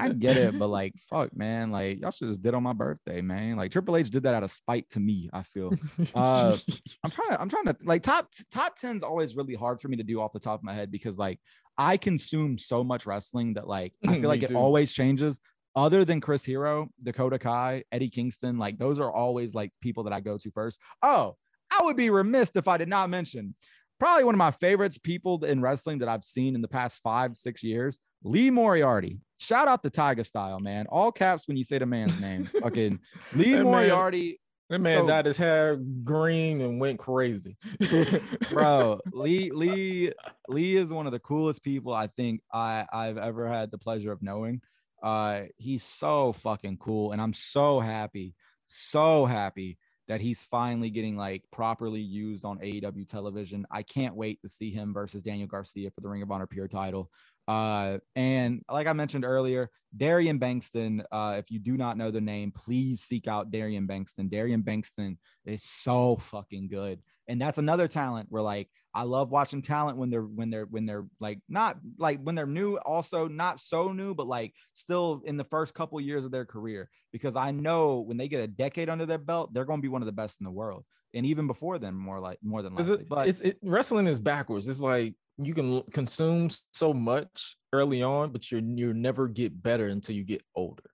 I 0.00 0.10
get 0.10 0.36
it, 0.36 0.56
but 0.56 0.68
like, 0.68 0.94
fuck, 1.10 1.36
man, 1.36 1.72
like 1.72 2.00
y'all 2.00 2.12
should 2.12 2.28
just 2.28 2.40
did 2.40 2.54
on 2.54 2.62
my 2.62 2.72
birthday, 2.72 3.20
man. 3.20 3.56
Like 3.56 3.72
Triple 3.72 3.96
H 3.96 4.10
did 4.10 4.22
that 4.22 4.34
out 4.34 4.44
of 4.44 4.52
spite 4.52 4.88
to 4.90 5.00
me. 5.00 5.28
I 5.32 5.42
feel. 5.42 5.74
Uh, 6.14 6.56
I'm 7.04 7.10
trying 7.10 7.28
to, 7.30 7.40
I'm 7.40 7.48
trying 7.48 7.64
to 7.64 7.76
like 7.82 8.04
top 8.04 8.28
top 8.52 8.78
10 8.78 8.98
is 8.98 9.02
always 9.02 9.34
really 9.34 9.54
hard 9.54 9.80
for 9.80 9.88
me 9.88 9.96
to 9.96 10.04
do 10.04 10.20
off 10.20 10.30
the 10.30 10.38
top 10.38 10.60
of 10.60 10.64
my 10.64 10.72
head 10.72 10.92
because 10.92 11.18
like 11.18 11.40
I 11.78 11.96
consume 11.96 12.58
so 12.58 12.82
much 12.84 13.06
wrestling 13.06 13.54
that 13.54 13.66
like 13.68 13.94
I 14.06 14.14
feel 14.20 14.28
like 14.28 14.42
it 14.42 14.48
too. 14.48 14.56
always 14.56 14.92
changes. 14.92 15.40
Other 15.76 16.04
than 16.04 16.20
Chris 16.20 16.44
Hero, 16.44 16.88
Dakota 17.02 17.38
Kai, 17.38 17.84
Eddie 17.92 18.10
Kingston, 18.10 18.58
like 18.58 18.78
those 18.78 18.98
are 18.98 19.12
always 19.12 19.54
like 19.54 19.70
people 19.80 20.04
that 20.04 20.12
I 20.12 20.20
go 20.20 20.36
to 20.36 20.50
first. 20.50 20.80
Oh, 21.02 21.36
I 21.70 21.84
would 21.84 21.96
be 21.96 22.10
remiss 22.10 22.50
if 22.56 22.66
I 22.66 22.78
did 22.78 22.88
not 22.88 23.10
mention 23.10 23.54
probably 23.98 24.24
one 24.24 24.34
of 24.34 24.38
my 24.38 24.50
favorites 24.50 24.98
people 24.98 25.44
in 25.44 25.60
wrestling 25.60 25.98
that 25.98 26.08
I've 26.08 26.24
seen 26.24 26.54
in 26.54 26.62
the 26.62 26.68
past 26.68 27.00
five, 27.02 27.36
six 27.36 27.62
years, 27.62 27.98
Lee 28.22 28.50
Moriarty. 28.50 29.18
Shout 29.38 29.68
out 29.68 29.82
to 29.84 29.90
Tiger 29.90 30.24
Style, 30.24 30.58
man. 30.60 30.86
All 30.88 31.12
caps 31.12 31.46
when 31.46 31.56
you 31.56 31.64
say 31.64 31.78
the 31.78 31.86
man's 31.86 32.18
name. 32.20 32.46
Fucking 32.60 32.98
Lee 33.34 33.60
Moriarty 33.62 34.40
that 34.68 34.80
man 34.80 34.98
so- 34.98 35.06
dyed 35.06 35.26
his 35.26 35.36
hair 35.36 35.76
green 36.04 36.60
and 36.60 36.80
went 36.80 36.98
crazy. 36.98 37.56
bro 38.50 39.00
lee 39.12 39.50
lee 39.50 40.12
lee 40.48 40.76
is 40.76 40.92
one 40.92 41.06
of 41.06 41.12
the 41.12 41.18
coolest 41.18 41.62
people 41.62 41.92
i 41.92 42.06
think 42.06 42.40
i 42.52 42.86
i've 42.92 43.18
ever 43.18 43.48
had 43.48 43.70
the 43.70 43.78
pleasure 43.78 44.12
of 44.12 44.22
knowing 44.22 44.60
uh 45.02 45.42
he's 45.56 45.82
so 45.84 46.32
fucking 46.32 46.76
cool 46.78 47.12
and 47.12 47.20
i'm 47.20 47.32
so 47.32 47.80
happy 47.80 48.34
so 48.66 49.24
happy 49.24 49.78
that 50.08 50.20
he's 50.20 50.42
finally 50.44 50.90
getting 50.90 51.16
like 51.16 51.44
properly 51.52 52.00
used 52.00 52.44
on 52.44 52.58
AEW 52.58 53.06
television. 53.06 53.66
I 53.70 53.82
can't 53.82 54.16
wait 54.16 54.40
to 54.40 54.48
see 54.48 54.70
him 54.70 54.94
versus 54.94 55.22
Daniel 55.22 55.46
Garcia 55.46 55.90
for 55.90 56.00
the 56.00 56.08
Ring 56.08 56.22
of 56.22 56.30
Honor 56.30 56.46
Pure 56.46 56.68
title. 56.68 57.10
Uh, 57.48 57.98
and 58.14 58.62
like 58.70 58.86
I 58.86 58.92
mentioned 58.92 59.24
earlier, 59.24 59.70
Darian 59.96 60.38
Bankston. 60.38 61.02
Uh, 61.10 61.36
if 61.38 61.50
you 61.50 61.58
do 61.58 61.78
not 61.78 61.96
know 61.96 62.10
the 62.10 62.20
name, 62.20 62.52
please 62.52 63.00
seek 63.00 63.26
out 63.26 63.50
Darian 63.50 63.88
Bankston. 63.88 64.30
Darian 64.30 64.62
Bankston 64.62 65.16
is 65.46 65.64
so 65.64 66.16
fucking 66.16 66.68
good, 66.68 67.00
and 67.26 67.40
that's 67.40 67.56
another 67.56 67.88
talent 67.88 68.26
where 68.28 68.42
like 68.42 68.68
I 68.94 69.04
love 69.04 69.30
watching 69.30 69.62
talent 69.62 69.96
when 69.96 70.10
they're 70.10 70.22
when 70.22 70.50
they're 70.50 70.66
when 70.66 70.84
they're 70.84 71.06
like 71.20 71.40
not 71.48 71.78
like 71.98 72.20
when 72.22 72.34
they're 72.34 72.46
new, 72.46 72.76
also 72.76 73.28
not 73.28 73.60
so 73.60 73.92
new, 73.92 74.14
but 74.14 74.26
like 74.26 74.52
still 74.74 75.22
in 75.24 75.38
the 75.38 75.44
first 75.44 75.72
couple 75.72 75.98
years 76.02 76.26
of 76.26 76.30
their 76.30 76.44
career. 76.44 76.90
Because 77.12 77.34
I 77.34 77.50
know 77.50 78.00
when 78.00 78.18
they 78.18 78.28
get 78.28 78.44
a 78.44 78.46
decade 78.46 78.90
under 78.90 79.06
their 79.06 79.16
belt, 79.16 79.54
they're 79.54 79.64
going 79.64 79.78
to 79.78 79.82
be 79.82 79.88
one 79.88 80.02
of 80.02 80.06
the 80.06 80.12
best 80.12 80.40
in 80.40 80.44
the 80.44 80.50
world, 80.50 80.84
and 81.14 81.24
even 81.24 81.46
before 81.46 81.78
then, 81.78 81.94
more 81.94 82.20
like 82.20 82.38
more 82.42 82.60
than 82.60 82.74
likely. 82.74 82.94
it, 82.94 83.08
but 83.08 83.28
it's, 83.28 83.40
it, 83.40 83.58
wrestling 83.62 84.06
is 84.06 84.18
backwards. 84.18 84.68
It's 84.68 84.80
like 84.80 85.14
you 85.38 85.54
can 85.54 85.82
consume 85.92 86.50
so 86.72 86.92
much 86.92 87.56
early 87.72 88.02
on, 88.02 88.30
but 88.30 88.50
you're 88.50 88.60
you 88.60 88.92
never 88.92 89.28
get 89.28 89.62
better 89.62 89.86
until 89.86 90.14
you 90.14 90.24
get 90.24 90.42
older. 90.54 90.90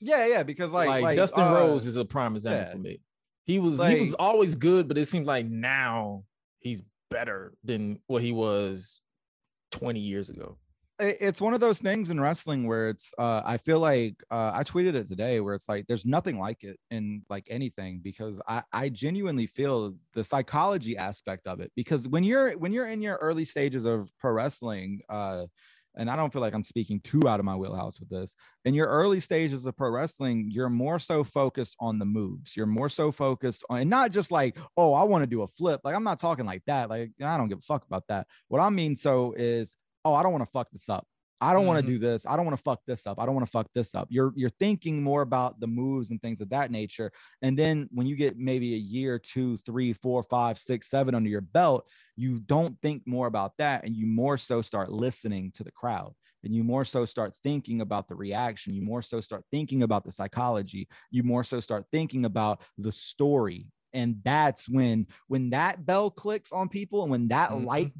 yeah, 0.00 0.26
yeah, 0.26 0.42
because 0.42 0.70
like 0.70 0.88
Like, 0.88 1.02
like, 1.02 1.16
Dustin 1.16 1.44
uh, 1.44 1.52
Rhodes 1.52 1.86
is 1.86 1.96
a 1.96 2.04
prime 2.04 2.34
example 2.34 2.66
yeah. 2.66 2.72
for 2.72 2.78
me. 2.78 3.00
He 3.46 3.58
was 3.58 3.84
he 3.84 3.98
was 3.98 4.14
always 4.14 4.54
good, 4.54 4.88
but 4.88 4.96
it 4.96 5.06
seems 5.06 5.26
like 5.26 5.46
now 5.46 6.24
he's 6.60 6.82
better 7.10 7.52
than 7.62 7.98
what 8.06 8.22
he 8.22 8.32
was 8.32 9.00
20 9.72 10.00
years 10.00 10.30
ago. 10.30 10.56
It- 11.00 11.18
it's 11.20 11.40
one 11.40 11.54
of 11.54 11.60
those 11.60 11.78
things 11.78 12.10
in 12.10 12.20
wrestling 12.20 12.66
where 12.66 12.88
it's 12.88 13.12
uh 13.18 13.42
i 13.44 13.56
feel 13.56 13.78
like 13.80 14.22
uh 14.30 14.52
i 14.54 14.62
tweeted 14.62 14.94
it 14.94 15.08
today 15.08 15.40
where 15.40 15.54
it's 15.54 15.68
like 15.68 15.86
there's 15.86 16.04
nothing 16.04 16.38
like 16.38 16.62
it 16.64 16.78
in 16.90 17.22
like 17.28 17.46
anything 17.50 18.00
because 18.02 18.40
i 18.48 18.62
i 18.72 18.88
genuinely 18.88 19.46
feel 19.46 19.94
the 20.14 20.22
psychology 20.24 20.96
aspect 20.96 21.46
of 21.46 21.60
it 21.60 21.72
because 21.74 22.06
when 22.08 22.22
you're 22.24 22.52
when 22.58 22.72
you're 22.72 22.88
in 22.88 23.02
your 23.02 23.16
early 23.16 23.44
stages 23.44 23.84
of 23.84 24.08
pro 24.18 24.32
wrestling 24.32 25.00
uh 25.08 25.46
and 25.96 26.10
I 26.10 26.16
don't 26.16 26.32
feel 26.32 26.42
like 26.42 26.54
I'm 26.54 26.64
speaking 26.64 26.98
too 27.00 27.28
out 27.28 27.38
of 27.38 27.46
my 27.46 27.54
wheelhouse 27.54 28.00
with 28.00 28.08
this. 28.08 28.34
In 28.64 28.74
your 28.74 28.88
early 28.88 29.20
stages 29.20 29.64
of 29.64 29.76
pro 29.76 29.90
wrestling, 29.90 30.48
you're 30.50 30.68
more 30.68 30.98
so 30.98 31.22
focused 31.22 31.76
on 31.78 31.98
the 32.00 32.04
moves. 32.04 32.56
You're 32.56 32.66
more 32.66 32.88
so 32.88 33.12
focused 33.12 33.64
on, 33.70 33.78
and 33.80 33.90
not 33.90 34.10
just 34.10 34.32
like, 34.32 34.58
oh, 34.76 34.92
I 34.92 35.04
want 35.04 35.22
to 35.22 35.30
do 35.30 35.42
a 35.42 35.46
flip. 35.46 35.82
Like, 35.84 35.94
I'm 35.94 36.02
not 36.02 36.18
talking 36.18 36.46
like 36.46 36.62
that. 36.66 36.90
Like, 36.90 37.12
I 37.22 37.36
don't 37.36 37.48
give 37.48 37.58
a 37.58 37.62
fuck 37.62 37.84
about 37.84 38.04
that. 38.08 38.26
What 38.48 38.60
I 38.60 38.70
mean 38.70 38.96
so 38.96 39.34
is, 39.36 39.74
oh, 40.04 40.14
I 40.14 40.22
don't 40.22 40.32
want 40.32 40.44
to 40.44 40.50
fuck 40.50 40.70
this 40.70 40.88
up. 40.88 41.06
I 41.40 41.52
don't 41.52 41.66
want 41.66 41.78
Mhm. 41.82 41.86
to 41.86 41.92
do 41.94 41.98
this. 41.98 42.24
I 42.24 42.36
don't 42.36 42.46
want 42.46 42.56
to 42.56 42.62
fuck 42.62 42.80
this 42.86 43.06
up. 43.06 43.18
I 43.18 43.26
don't 43.26 43.34
want 43.34 43.46
to 43.46 43.50
fuck 43.50 43.68
this 43.74 43.94
up. 43.94 44.06
You're 44.10 44.32
you're 44.36 44.50
thinking 44.50 45.02
more 45.02 45.20
about 45.22 45.60
the 45.60 45.66
moves 45.66 46.10
and 46.10 46.22
things 46.22 46.40
of 46.40 46.48
that 46.50 46.70
nature. 46.70 47.12
And 47.42 47.58
then 47.58 47.88
when 47.92 48.06
you 48.06 48.16
get 48.16 48.38
maybe 48.38 48.74
a 48.74 48.78
year, 48.78 49.18
two, 49.18 49.58
three, 49.58 49.92
four, 49.92 50.22
five, 50.22 50.58
six, 50.58 50.88
seven 50.88 51.14
under 51.14 51.28
your 51.28 51.42
belt, 51.42 51.86
you 52.16 52.40
don't 52.40 52.80
think 52.80 53.02
more 53.06 53.26
about 53.26 53.52
that, 53.58 53.84
and 53.84 53.94
you 53.96 54.06
more 54.06 54.38
so 54.38 54.62
start 54.62 54.90
listening 54.90 55.52
to 55.56 55.64
the 55.64 55.72
crowd. 55.72 56.14
And 56.44 56.54
you 56.54 56.62
more 56.62 56.84
so 56.84 57.04
start 57.06 57.34
thinking 57.42 57.80
about 57.80 58.06
the 58.06 58.14
reaction. 58.14 58.74
You 58.74 58.82
more 58.82 59.02
so 59.02 59.20
start 59.20 59.44
thinking 59.50 59.82
about 59.82 60.04
the 60.04 60.12
psychology. 60.12 60.88
You 61.10 61.22
more 61.24 61.42
so 61.42 61.58
start 61.60 61.86
thinking 61.90 62.24
about 62.26 62.60
the 62.78 62.92
story. 62.92 63.66
And 63.94 64.20
that's 64.24 64.68
when 64.68 65.06
when 65.28 65.50
that 65.50 65.86
bell 65.86 66.10
clicks 66.10 66.52
on 66.52 66.68
people 66.68 67.02
and 67.02 67.10
when 67.10 67.28
that 67.28 67.52
Mhm. 67.52 67.64
light 67.64 67.92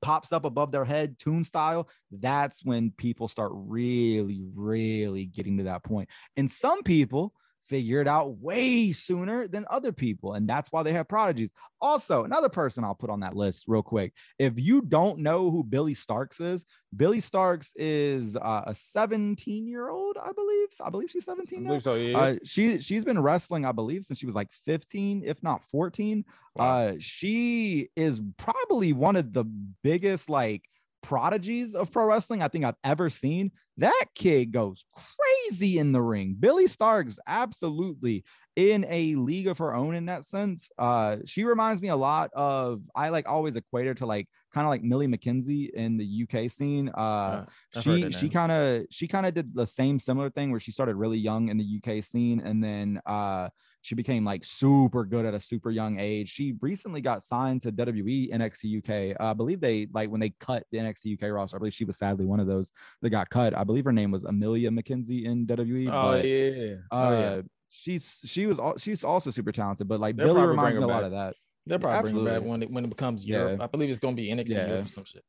pops 0.00 0.32
up 0.32 0.44
above 0.44 0.72
their 0.72 0.84
head, 0.84 1.18
tune 1.18 1.44
style, 1.44 1.88
that's 2.10 2.64
when 2.64 2.92
people 2.92 3.28
start 3.28 3.52
really, 3.54 4.42
really 4.54 5.26
getting 5.26 5.58
to 5.58 5.64
that 5.64 5.82
point. 5.84 6.08
And 6.36 6.50
some 6.50 6.82
people 6.82 7.34
figure 7.70 8.00
it 8.00 8.08
out 8.08 8.38
way 8.38 8.90
sooner 8.90 9.46
than 9.46 9.64
other 9.70 9.92
people. 9.92 10.34
And 10.34 10.46
that's 10.46 10.72
why 10.72 10.82
they 10.82 10.92
have 10.92 11.08
prodigies. 11.08 11.50
Also, 11.80 12.24
another 12.24 12.48
person 12.48 12.82
I'll 12.82 12.96
put 12.96 13.10
on 13.10 13.20
that 13.20 13.36
list 13.36 13.64
real 13.68 13.82
quick. 13.82 14.12
If 14.38 14.58
you 14.58 14.82
don't 14.82 15.20
know 15.20 15.50
who 15.50 15.62
Billie 15.62 15.94
Starkz 15.94 16.40
is, 16.40 16.64
Billie 16.94 17.22
Starkz 17.22 17.68
is 17.76 18.36
uh, 18.36 18.64
a 18.66 18.74
17 18.74 19.68
year 19.68 19.88
old, 19.88 20.18
I 20.20 20.32
believe. 20.32 20.68
I 20.84 20.90
believe 20.90 21.10
she's 21.10 21.24
17 21.24 21.62
now. 21.62 21.68
believe 21.68 21.82
so, 21.82 21.94
yeah. 21.94 22.18
Uh, 22.18 22.36
she 22.44 22.80
she's 22.80 23.04
been 23.04 23.22
wrestling, 23.22 23.64
I 23.64 23.72
believe, 23.72 24.04
since 24.04 24.18
she 24.18 24.26
was 24.26 24.34
like 24.34 24.48
15, 24.66 25.22
if 25.24 25.40
not 25.42 25.64
14. 25.70 26.24
Wow. 26.56 26.64
Uh, 26.64 26.94
she 26.98 27.88
is 27.96 28.20
probably 28.36 28.92
one 28.92 29.14
of 29.14 29.32
the 29.32 29.44
biggest 29.82 30.28
like 30.28 30.64
prodigies 31.02 31.74
of 31.74 31.90
pro 31.90 32.04
wrestling 32.04 32.42
I 32.42 32.48
think 32.48 32.64
I've 32.64 32.74
ever 32.84 33.08
seen. 33.10 33.52
That 33.80 34.04
kid 34.14 34.52
goes 34.52 34.84
crazy 34.94 35.78
in 35.78 35.92
the 35.92 36.00
ring. 36.02 36.36
Billie 36.38 36.66
Starkz 36.66 37.18
absolutely 37.26 38.24
in 38.56 38.84
a 38.88 39.14
league 39.14 39.46
of 39.46 39.58
her 39.58 39.74
own 39.74 39.94
in 39.94 40.06
that 40.06 40.24
sense. 40.24 40.70
Uh, 40.78 41.16
she 41.24 41.44
reminds 41.44 41.80
me 41.80 41.88
a 41.88 41.96
lot 41.96 42.30
of 42.34 42.82
I 42.94 43.08
like 43.08 43.28
always 43.28 43.56
equate 43.56 43.86
her 43.86 43.94
to 43.94 44.06
like 44.06 44.28
kind 44.52 44.66
of 44.66 44.68
like 44.70 44.82
Millie 44.82 45.06
McKenzie 45.08 45.70
in 45.70 45.96
the 45.96 46.24
UK 46.24 46.50
scene. 46.50 46.88
Uh, 46.90 47.46
Uh, 47.74 47.80
she 47.80 47.90
she 48.12 48.28
kind 48.28 48.52
of 48.52 48.86
she 48.90 49.08
kind 49.08 49.24
of 49.26 49.34
did 49.34 49.54
the 49.54 49.66
same 49.66 49.98
similar 49.98 50.28
thing 50.30 50.50
where 50.50 50.60
she 50.60 50.72
started 50.72 50.96
really 50.96 51.18
young 51.18 51.48
in 51.48 51.56
the 51.56 51.80
UK 51.82 52.02
scene 52.04 52.40
and 52.40 52.62
then 52.62 53.00
uh 53.06 53.48
she 53.82 53.94
became 53.94 54.24
like 54.24 54.44
super 54.44 55.04
good 55.04 55.24
at 55.24 55.34
a 55.34 55.40
super 55.40 55.70
young 55.70 55.98
age. 55.98 56.28
She 56.30 56.54
recently 56.60 57.00
got 57.00 57.22
signed 57.22 57.62
to 57.62 57.72
WWE 57.72 58.32
NXT 58.32 58.78
UK. 58.78 59.16
Uh, 59.18 59.30
I 59.30 59.32
believe 59.32 59.60
they 59.60 59.88
like 59.92 60.10
when 60.10 60.20
they 60.20 60.30
cut 60.40 60.64
the 60.70 60.78
NXT 60.78 61.22
UK 61.22 61.30
roster. 61.32 61.56
I 61.56 61.58
believe 61.58 61.74
she 61.74 61.84
was 61.84 61.98
sadly 61.98 62.26
one 62.26 62.40
of 62.40 62.46
those 62.46 62.72
that 63.02 63.10
got 63.10 63.30
cut. 63.30 63.56
I 63.56 63.64
believe 63.64 63.84
her 63.84 63.92
name 63.92 64.10
was 64.10 64.24
Emilia 64.24 64.70
McKenzie 64.70 65.24
in 65.24 65.46
WWE. 65.46 65.88
oh, 65.88 66.12
but, 66.12 66.24
yeah. 66.24 66.74
Uh, 66.90 67.08
oh, 67.08 67.20
yeah. 67.20 67.42
she's 67.70 68.20
she 68.24 68.46
was 68.46 68.60
she's 68.82 69.02
also 69.02 69.30
super 69.30 69.52
talented, 69.52 69.88
but 69.88 70.00
like 70.00 70.16
They'll 70.16 70.34
Billie 70.34 70.46
reminds 70.46 70.76
me 70.76 70.82
a 70.82 70.86
her 70.86 70.92
lot 70.92 71.04
of 71.04 71.12
that. 71.12 71.34
They'll 71.66 71.78
probably 71.78 72.12
bring 72.12 72.22
it 72.22 72.24
back 72.24 72.34
absolutely. 72.34 72.50
when 72.50 72.62
it 72.62 72.70
when 72.70 72.84
it 72.84 72.88
becomes 72.88 73.24
Yeah. 73.24 73.38
Europe. 73.38 73.60
I 73.62 73.66
believe 73.66 73.88
it's 73.88 73.98
gonna 73.98 74.16
be 74.16 74.28
NXT 74.28 74.50
Yeah. 74.50 74.72
Or 74.72 74.86
some 74.88 75.04
shit. 75.04 75.24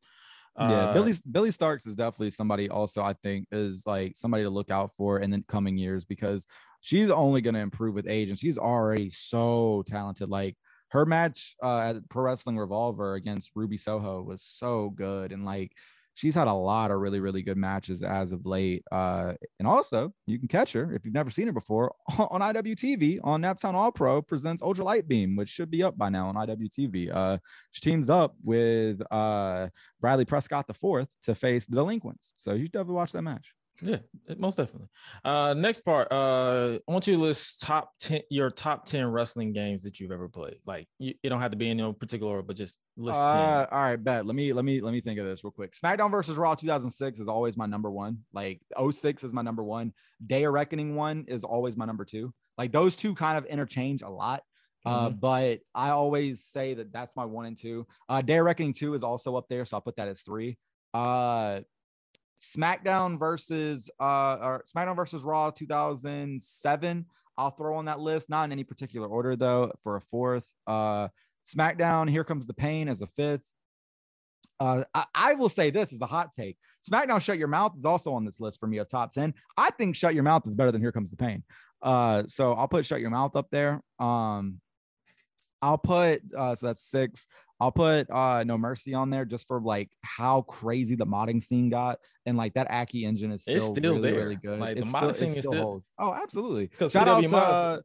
Yeah, 0.57 0.65
Uh, 0.65 0.93
Billie 0.93 1.13
Billie 1.31 1.49
Starkz 1.49 1.87
is 1.87 1.95
definitely 1.95 2.31
somebody 2.31 2.69
also 2.69 3.01
I 3.03 3.13
think 3.13 3.47
is 3.51 3.85
like 3.85 4.17
somebody 4.17 4.43
to 4.43 4.49
look 4.49 4.69
out 4.69 4.93
for 4.95 5.19
in 5.19 5.31
the 5.31 5.43
coming 5.47 5.77
years 5.77 6.03
because 6.03 6.45
she's 6.81 7.09
only 7.09 7.41
going 7.41 7.53
to 7.53 7.61
improve 7.61 7.95
with 7.95 8.07
age 8.07 8.29
and 8.29 8.37
she's 8.37 8.57
already 8.57 9.09
so 9.09 9.83
talented. 9.87 10.29
Like 10.29 10.57
her 10.89 11.05
match 11.05 11.55
uh, 11.63 11.79
at 11.79 12.09
Pro 12.09 12.23
Wrestling 12.23 12.57
Revolver 12.57 13.15
against 13.15 13.51
Ruby 13.55 13.77
Soho 13.77 14.21
was 14.21 14.41
so 14.41 14.89
good 14.89 15.31
and 15.31 15.45
like 15.45 15.71
she's 16.15 16.35
had 16.35 16.47
a 16.47 16.53
lot 16.53 16.91
of 16.91 16.99
really 16.99 17.19
really 17.19 17.41
good 17.41 17.57
matches 17.57 18.03
as 18.03 18.31
of 18.31 18.45
late. 18.45 18.83
Uh, 18.91 19.33
and 19.59 19.67
also 19.67 20.13
you 20.25 20.39
can 20.39 20.47
catch 20.47 20.73
her 20.73 20.93
if 20.93 21.05
you've 21.05 21.13
never 21.13 21.29
seen 21.29 21.47
her 21.47 21.53
before 21.53 21.93
on 22.17 22.41
IWTV 22.41 23.19
on 23.23 23.41
Naptown 23.41 23.73
All 23.73 23.91
Pro 23.91 24.21
presents 24.21 24.61
Ultra 24.61 24.85
Light 24.85 25.07
Beam, 25.07 25.35
which 25.35 25.49
should 25.49 25.71
be 25.71 25.83
up 25.83 25.97
by 25.97 26.09
now 26.09 26.27
on 26.27 26.35
IWTV. 26.35 27.11
Uh, 27.13 27.37
she 27.71 27.81
teams 27.81 28.09
up 28.09 28.35
with 28.43 29.01
uh 29.11 29.67
Bradley 29.99 30.25
Prescott 30.25 30.67
the 30.67 30.73
fourth 30.73 31.07
to 31.23 31.35
face 31.35 31.65
the 31.65 31.75
delinquents. 31.75 32.33
So 32.37 32.53
you 32.53 32.65
should 32.65 32.73
definitely 32.73 32.95
watch 32.95 33.11
that 33.13 33.21
match. 33.21 33.53
Yeah, 33.81 33.97
most 34.37 34.57
definitely. 34.57 34.89
Uh, 35.25 35.53
next 35.55 35.81
part. 35.81 36.07
Uh, 36.11 36.77
I 36.87 36.91
want 36.91 37.07
you 37.07 37.15
to 37.15 37.21
list 37.21 37.61
top 37.61 37.91
ten 37.99 38.21
your 38.29 38.51
top 38.51 38.85
ten 38.85 39.07
wrestling 39.07 39.53
games 39.53 39.83
that 39.83 39.99
you've 39.99 40.11
ever 40.11 40.29
played. 40.29 40.57
Like 40.65 40.87
you, 40.99 41.15
it 41.23 41.29
don't 41.29 41.41
have 41.41 41.51
to 41.51 41.57
be 41.57 41.69
in 41.69 41.77
no 41.77 41.91
particular 41.91 42.31
order, 42.31 42.43
but 42.43 42.55
just 42.55 42.77
list 42.95 43.19
Uh, 43.19 43.67
all 43.71 43.83
right, 43.83 43.95
bet. 43.95 44.25
Let 44.25 44.35
me 44.35 44.53
let 44.53 44.65
me 44.65 44.81
let 44.81 44.91
me 44.91 45.01
think 45.01 45.19
of 45.19 45.25
this 45.25 45.43
real 45.43 45.51
quick. 45.51 45.73
SmackDown 45.73 46.11
versus 46.11 46.37
Raw 46.37 46.53
2006 46.53 47.19
is 47.19 47.27
always 47.27 47.57
my 47.57 47.65
number 47.65 47.89
one. 47.89 48.19
Like 48.33 48.61
06 48.79 49.23
is 49.23 49.33
my 49.33 49.41
number 49.41 49.63
one. 49.63 49.93
Day 50.25 50.43
of 50.43 50.53
Reckoning 50.53 50.95
one 50.95 51.25
is 51.27 51.43
always 51.43 51.75
my 51.75 51.85
number 51.85 52.05
two. 52.05 52.33
Like 52.57 52.71
those 52.71 52.95
two 52.95 53.15
kind 53.15 53.37
of 53.37 53.45
interchange 53.45 54.03
a 54.03 54.09
lot. 54.09 54.43
Uh, 54.83 55.09
but 55.11 55.59
I 55.75 55.89
always 55.89 56.43
say 56.43 56.73
that 56.73 56.91
that's 56.91 57.15
my 57.15 57.25
one 57.25 57.45
and 57.45 57.57
two. 57.57 57.85
Uh, 58.09 58.21
Day 58.21 58.37
of 58.37 58.45
Reckoning 58.45 58.73
two 58.73 58.93
is 58.95 59.03
also 59.03 59.35
up 59.35 59.47
there, 59.47 59.65
so 59.65 59.77
I'll 59.77 59.81
put 59.81 59.95
that 59.97 60.07
as 60.07 60.21
three. 60.21 60.57
Uh, 60.93 61.61
SmackDown 62.41 63.19
versus 63.19 63.89
uh 63.99 64.37
or 64.41 64.63
SmackDown 64.67 64.95
versus 64.95 65.21
Raw 65.21 65.51
2007. 65.51 67.05
I'll 67.37 67.51
throw 67.51 67.77
on 67.77 67.85
that 67.85 67.99
list, 67.99 68.29
not 68.29 68.45
in 68.45 68.51
any 68.51 68.63
particular 68.63 69.07
order 69.07 69.35
though, 69.35 69.71
for 69.83 69.95
a 69.95 70.01
fourth. 70.01 70.53
Uh 70.67 71.09
SmackDown, 71.45 72.09
Here 72.09 72.23
Comes 72.23 72.47
the 72.47 72.53
Pain 72.53 72.87
as 72.87 73.01
a 73.01 73.07
fifth. 73.07 73.45
Uh, 74.59 74.83
I, 74.93 75.05
I 75.15 75.33
will 75.33 75.49
say 75.49 75.71
this 75.71 75.91
is 75.91 76.01
a 76.01 76.05
hot 76.05 76.33
take. 76.33 76.55
SmackDown 76.87 77.19
Shut 77.19 77.39
Your 77.39 77.47
Mouth 77.47 77.73
is 77.75 77.83
also 77.85 78.13
on 78.13 78.25
this 78.25 78.39
list 78.39 78.59
for 78.59 78.67
me 78.67 78.77
of 78.77 78.87
top 78.87 79.11
10. 79.11 79.33
I 79.57 79.71
think 79.71 79.95
Shut 79.95 80.13
Your 80.13 80.21
Mouth 80.21 80.45
is 80.45 80.53
better 80.53 80.71
than 80.71 80.81
Here 80.81 80.91
Comes 80.91 81.09
the 81.09 81.17
Pain. 81.17 81.43
Uh, 81.81 82.23
so 82.27 82.53
I'll 82.53 82.67
put 82.67 82.85
Shut 82.85 83.01
Your 83.01 83.09
Mouth 83.09 83.35
up 83.35 83.47
there. 83.51 83.81
Um, 83.97 84.61
I'll 85.61 85.77
put 85.77 86.21
uh, 86.37 86.55
so 86.55 86.67
that's 86.67 86.83
six. 86.83 87.27
I'll 87.59 87.71
put 87.71 88.09
uh 88.09 88.43
No 88.43 88.57
Mercy 88.57 88.93
on 88.95 89.09
there 89.11 89.23
just 89.25 89.47
for 89.47 89.61
like 89.61 89.91
how 90.03 90.41
crazy 90.43 90.95
the 90.95 91.05
modding 91.05 91.43
scene 91.43 91.69
got, 91.69 91.99
and 92.25 92.35
like 92.37 92.53
that 92.55 92.71
Aki 92.71 93.05
engine 93.05 93.31
is 93.31 93.43
still, 93.43 93.55
It's 93.57 93.65
still 93.67 93.95
really, 93.95 94.11
there. 94.11 94.19
really 94.21 94.35
good. 94.37 94.59
Like, 94.59 94.75
the 94.75 94.81
It's 94.81 94.91
modding 94.91 95.13
still- 95.13 95.29
scene 95.29 95.37
is 95.37 95.45
still- 95.45 95.61
holds. 95.61 95.91
Oh, 95.99 96.13
absolutely. 96.13 96.71
Shout 96.89 97.07
out 97.07 97.23
to 97.23 97.35
uh, 97.37 97.79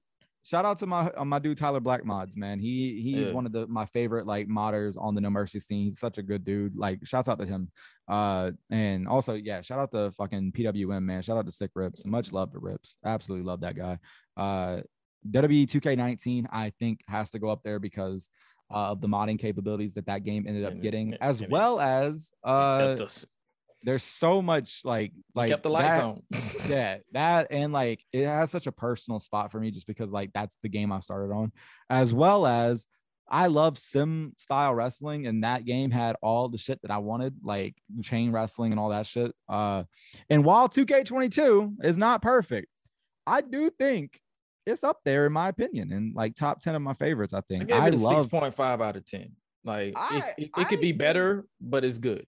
shout 0.44 0.64
out 0.64 0.78
to 0.78 0.86
my 0.86 1.10
uh, 1.10 1.24
my 1.26 1.38
dude 1.38 1.58
Tyler 1.58 1.80
Black 1.80 2.06
mods, 2.06 2.36
man. 2.38 2.58
He 2.58 3.02
he's 3.02 3.26
Yeah. 3.28 3.32
one 3.32 3.44
of 3.44 3.52
the 3.52 3.66
my 3.66 3.84
favorite 3.84 4.26
like 4.26 4.48
modders 4.48 4.96
on 4.98 5.14
the 5.14 5.20
No 5.20 5.28
Mercy 5.28 5.60
scene. 5.60 5.84
He's 5.84 5.98
such 5.98 6.16
a 6.16 6.22
good 6.22 6.44
dude. 6.44 6.74
Like 6.76 7.00
shouts 7.04 7.28
out 7.28 7.38
to 7.40 7.44
him. 7.46 7.70
Uh 8.08 8.52
and 8.70 9.06
also 9.06 9.34
yeah, 9.34 9.60
shout 9.60 9.78
out 9.78 9.90
to 9.92 10.10
fucking 10.12 10.52
PWM 10.52 11.02
man. 11.02 11.20
Shout 11.22 11.36
out 11.36 11.44
to 11.44 11.52
Sick 11.52 11.72
Rips. 11.74 12.06
Much 12.06 12.32
love 12.32 12.52
to 12.52 12.58
Rips. 12.60 12.96
Absolutely 13.04 13.44
love 13.44 13.60
that 13.60 13.76
guy. 13.76 13.98
Uh 14.38 14.80
WWE 15.30 15.66
2K19 15.66 16.46
I 16.50 16.72
think 16.78 17.00
has 17.08 17.30
to 17.30 17.38
go 17.38 17.48
up 17.48 17.60
there 17.64 17.78
because 17.78 18.28
uh, 18.70 18.90
of 18.92 19.00
the 19.00 19.06
modding 19.08 19.38
capabilities 19.38 19.94
that 19.94 20.06
that 20.06 20.24
game 20.24 20.44
ended 20.46 20.64
up 20.64 20.80
getting, 20.80 21.14
as 21.20 21.38
and 21.40 21.46
it- 21.46 21.52
well 21.52 21.78
as 21.80 22.30
uh, 22.42 22.96
there's 23.82 24.02
so 24.02 24.42
much 24.42 24.80
like 24.84 25.12
like 25.34 25.48
kept 25.50 25.62
the 25.62 25.70
lights 25.70 25.96
that- 25.96 26.04
on. 26.04 26.22
yeah 26.68 26.96
that 27.12 27.46
and 27.50 27.72
like 27.72 28.00
it 28.12 28.24
has 28.26 28.50
such 28.50 28.66
a 28.66 28.72
personal 28.72 29.20
spot 29.20 29.52
for 29.52 29.60
me 29.60 29.70
just 29.70 29.86
because 29.86 30.10
like 30.10 30.30
that's 30.34 30.56
the 30.62 30.68
game 30.68 30.90
i 30.90 30.98
started 30.98 31.32
on 31.32 31.52
as 31.90 32.12
well 32.12 32.46
as 32.46 32.86
i 33.28 33.46
love 33.46 33.78
sim 33.78 34.32
style 34.38 34.74
wrestling 34.74 35.28
and 35.28 35.44
that 35.44 35.64
game 35.64 35.90
had 35.92 36.16
all 36.20 36.48
the 36.48 36.58
shit 36.58 36.80
that 36.82 36.90
i 36.90 36.98
wanted 36.98 37.34
like 37.44 37.76
chain 38.02 38.32
wrestling 38.32 38.72
and 38.72 38.80
all 38.80 38.88
that 38.88 39.06
shit 39.06 39.32
uh 39.48 39.84
and 40.30 40.44
while 40.44 40.68
2k22 40.68 41.84
is 41.84 41.96
not 41.96 42.20
perfect 42.22 42.66
i 43.26 43.40
do 43.40 43.70
think 43.70 44.20
it's 44.66 44.82
up 44.84 45.00
there 45.04 45.26
in 45.26 45.32
my 45.32 45.48
opinion 45.48 45.92
and 45.92 46.14
like 46.14 46.34
top 46.34 46.60
10 46.60 46.74
of 46.74 46.82
my 46.82 46.92
favorites 46.94 47.32
i 47.32 47.38
I 47.38 47.40
think 47.42 47.72
i, 47.72 47.86
it 47.88 47.94
love 47.94 48.22
six 48.22 48.26
point 48.26 48.52
five 48.54 48.80
out 48.80 48.96
of 48.96 49.04
ten. 49.06 49.32
Like 49.64 49.94
I- 49.96 50.18
it, 50.38 50.44
it, 50.44 50.50
it 50.58 50.68
could 50.68 50.80
be 50.80 50.92
better, 50.92 51.46
but 51.60 51.84
it's 51.84 51.98
good. 51.98 52.24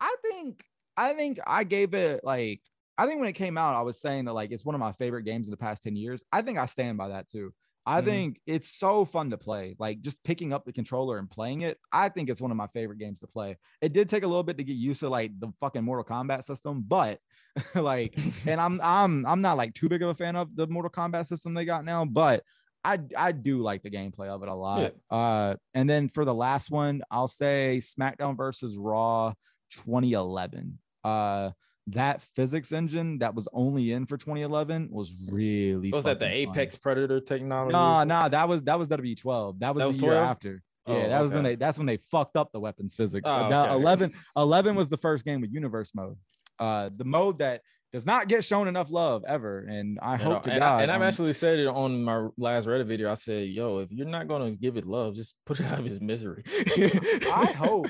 I 0.00 0.14
think 0.22 0.64
I 0.96 1.12
think 1.14 1.38
I 1.46 1.64
gave 1.64 1.92
it 1.94 2.24
like 2.24 2.60
I 2.96 3.06
think 3.06 3.20
when 3.20 3.28
it 3.28 3.34
came 3.34 3.58
out, 3.58 3.74
I 3.74 3.82
was 3.82 4.00
saying 4.00 4.24
that 4.26 4.32
like 4.32 4.52
it's 4.52 4.64
one 4.64 4.74
of 4.74 4.80
my 4.80 4.92
favorite 4.92 5.24
games 5.24 5.46
in 5.46 5.50
the 5.50 5.56
past 5.56 5.82
10 5.82 5.96
years. 5.96 6.24
I 6.32 6.40
think 6.42 6.58
I 6.58 6.66
stand 6.66 6.96
by 6.98 7.08
that 7.08 7.28
too. 7.28 7.52
I 7.84 8.00
Mhm. 8.00 8.04
think 8.04 8.40
it's 8.46 8.68
so 8.78 9.04
fun 9.04 9.30
to 9.30 9.38
play. 9.38 9.74
Like 9.78 10.00
just 10.02 10.22
picking 10.22 10.52
up 10.52 10.64
the 10.64 10.72
controller 10.72 11.18
and 11.18 11.28
playing 11.28 11.62
it. 11.62 11.78
I 11.92 12.08
think 12.08 12.28
it's 12.30 12.40
one 12.40 12.50
of 12.52 12.56
my 12.56 12.68
favorite 12.68 12.98
games 12.98 13.20
to 13.20 13.26
play. 13.26 13.56
It 13.80 13.92
did 13.92 14.08
take 14.08 14.22
a 14.22 14.26
little 14.26 14.44
bit 14.44 14.56
to 14.58 14.64
get 14.64 14.76
used 14.76 15.00
to 15.00 15.08
like 15.08 15.32
the 15.40 15.52
fucking 15.60 15.82
Mortal 15.82 16.04
Kombat 16.04 16.44
system, 16.44 16.84
but 16.86 17.18
like 17.74 18.16
and 18.46 18.60
I'm 18.60 18.80
I'm 18.82 19.26
I'm 19.26 19.40
not 19.40 19.56
like 19.56 19.74
too 19.74 19.88
big 19.88 20.02
of 20.02 20.10
a 20.10 20.14
fan 20.14 20.36
of 20.36 20.54
the 20.54 20.66
Mortal 20.66 20.90
Kombat 20.90 21.26
system 21.26 21.54
they 21.54 21.64
got 21.64 21.84
now, 21.84 22.04
but 22.04 22.44
I 22.84 22.98
I 23.16 23.32
do 23.32 23.62
like 23.62 23.82
the 23.82 23.90
gameplay 23.90 24.28
of 24.28 24.42
it 24.42 24.48
a 24.48 24.54
lot. 24.54 24.92
Uh 25.10 25.56
and 25.74 25.88
then 25.90 26.08
for 26.08 26.24
the 26.24 26.34
last 26.34 26.70
one, 26.70 27.02
I'll 27.10 27.28
say 27.28 27.80
SmackDown 27.82 28.36
versus 28.36 28.76
Raw 28.76 29.34
2011. 29.70 30.78
Uh 31.04 31.50
that 31.88 32.22
physics 32.36 32.70
engine 32.72 33.18
that 33.18 33.34
was 33.34 33.48
only 33.52 33.92
in 33.92 34.06
for 34.06 34.16
2011 34.16 34.88
was 34.90 35.12
really 35.30 35.90
was 35.90 36.04
that 36.04 36.18
the 36.20 36.26
fun. 36.26 36.32
Apex 36.34 36.76
Predator 36.76 37.20
technology? 37.20 37.72
Nah, 37.72 38.04
nah, 38.04 38.28
that 38.28 38.48
was 38.48 38.62
that 38.62 38.78
was 38.78 38.88
W12. 38.88 39.58
That 39.58 39.74
was 39.74 39.80
That 39.80 39.84
the 39.84 39.86
was 39.88 40.02
year 40.02 40.12
12? 40.12 40.24
after. 40.28 40.62
Oh, 40.86 40.96
Yeah, 40.96 41.08
that 41.08 41.20
was 41.22 41.32
when 41.32 41.42
they 41.44 41.54
that's 41.56 41.78
when 41.78 41.86
they 41.86 41.98
fucked 42.10 42.36
up 42.36 42.50
the 42.52 42.60
weapons 42.60 42.94
physics. 42.94 43.24
Oh, 43.28 43.48
The 43.48 43.62
okay. 43.64 43.72
11 43.74 44.12
11 44.36 44.74
was 44.76 44.88
the 44.88 44.96
first 44.98 45.24
game 45.24 45.40
with 45.40 45.52
universe 45.52 45.92
mode. 45.94 46.16
Uh 46.58 46.90
the 46.96 47.04
mode 47.04 47.38
that 47.38 47.62
does 47.92 48.06
not 48.06 48.26
get 48.26 48.42
shown 48.44 48.68
enough 48.68 48.90
love 48.90 49.22
ever. 49.28 49.58
And 49.68 49.98
I 50.00 50.14
And, 50.14 50.22
hope 50.22 50.44
to 50.44 50.50
and, 50.50 50.60
God. 50.60 50.78
I, 50.78 50.82
and 50.82 50.90
I've 50.90 51.02
actually 51.02 51.32
said 51.34 51.58
it 51.58 51.66
on 51.66 52.02
my 52.02 52.28
last 52.38 52.66
Reddit 52.66 52.86
video. 52.86 53.10
I 53.10 53.14
said, 53.14 53.48
"Yo, 53.48 53.80
if 53.80 53.90
you're 53.92 54.06
not 54.06 54.28
gonna 54.28 54.52
give 54.52 54.76
it 54.78 54.86
love, 54.86 55.14
just 55.14 55.36
put 55.44 55.60
it 55.60 55.66
out 55.70 55.78
of 55.78 55.84
his 55.84 56.00
misery." 56.00 56.42
I 57.30 57.52
hope, 57.56 57.88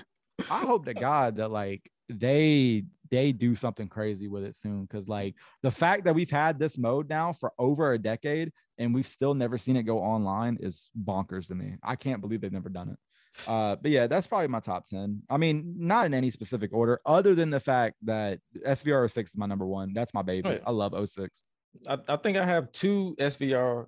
I 0.50 0.58
hope 0.60 0.86
to 0.86 0.94
God 0.94 1.36
that 1.36 1.50
like 1.52 1.88
they 2.08 2.84
they 3.12 3.30
do 3.30 3.54
something 3.54 3.88
crazy 3.88 4.26
with 4.26 4.42
it 4.42 4.56
soon. 4.56 4.86
Cause 4.86 5.06
like 5.06 5.34
the 5.62 5.70
fact 5.70 6.04
that 6.04 6.14
we've 6.14 6.30
had 6.30 6.58
this 6.58 6.78
mode 6.78 7.10
now 7.10 7.34
for 7.34 7.52
over 7.58 7.92
a 7.92 7.98
decade 7.98 8.50
and 8.78 8.94
we've 8.94 9.06
still 9.06 9.34
never 9.34 9.58
seen 9.58 9.76
it 9.76 9.82
go 9.82 9.98
online 9.98 10.56
is 10.60 10.88
bonkers 11.04 11.46
to 11.48 11.54
me. 11.54 11.76
I 11.82 11.94
can't 11.94 12.22
believe 12.22 12.40
they've 12.40 12.50
never 12.50 12.70
done 12.70 12.88
it. 12.88 12.98
Uh, 13.46 13.76
but 13.76 13.90
yeah, 13.90 14.06
that's 14.06 14.26
probably 14.26 14.48
my 14.48 14.60
top 14.60 14.86
10. 14.86 15.22
I 15.28 15.36
mean, 15.36 15.74
not 15.78 16.06
in 16.06 16.14
any 16.14 16.30
specific 16.30 16.72
order, 16.72 17.00
other 17.04 17.34
than 17.34 17.50
the 17.50 17.60
fact 17.60 17.96
that 18.04 18.40
SVR 18.66 19.10
06 19.10 19.30
is 19.30 19.36
my 19.36 19.46
number 19.46 19.66
one. 19.66 19.92
That's 19.92 20.14
my 20.14 20.22
baby. 20.22 20.48
Right. 20.48 20.62
I 20.66 20.70
love 20.70 20.94
06. 21.08 21.42
I, 21.86 21.98
I 22.08 22.16
think 22.16 22.38
I 22.38 22.44
have 22.46 22.72
two 22.72 23.14
SVR. 23.20 23.86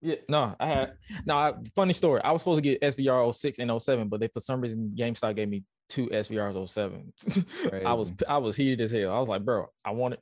Yeah, 0.00 0.16
no, 0.28 0.54
I 0.58 0.66
had 0.66 0.92
no. 1.26 1.36
I, 1.36 1.52
funny 1.76 1.92
story. 1.92 2.20
I 2.24 2.32
was 2.32 2.42
supposed 2.42 2.62
to 2.62 2.62
get 2.62 2.80
SVR 2.80 3.32
06 3.34 3.58
and 3.60 3.82
07, 3.82 4.08
but 4.08 4.18
they 4.18 4.28
for 4.28 4.40
some 4.40 4.60
reason 4.60 4.92
GameStop 4.98 5.36
gave 5.36 5.48
me 5.48 5.62
two 5.88 6.06
SVRs 6.08 6.68
07. 6.68 7.12
I 7.86 7.92
was 7.92 8.12
I 8.28 8.38
was 8.38 8.56
heated 8.56 8.80
as 8.80 8.90
hell. 8.90 9.14
I 9.14 9.18
was 9.18 9.28
like, 9.28 9.44
bro, 9.44 9.66
I 9.84 9.90
want 9.92 10.14
it 10.14 10.20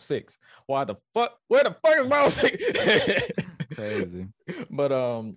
06. 0.00 0.38
Why 0.66 0.84
the 0.84 0.96
fuck? 1.14 1.36
Where 1.48 1.64
the 1.64 1.76
fuck 1.84 1.98
is 1.98 2.06
my 2.08 2.28
06? 2.28 2.64
Crazy. 3.74 4.26
but 4.70 4.92
um 4.92 5.36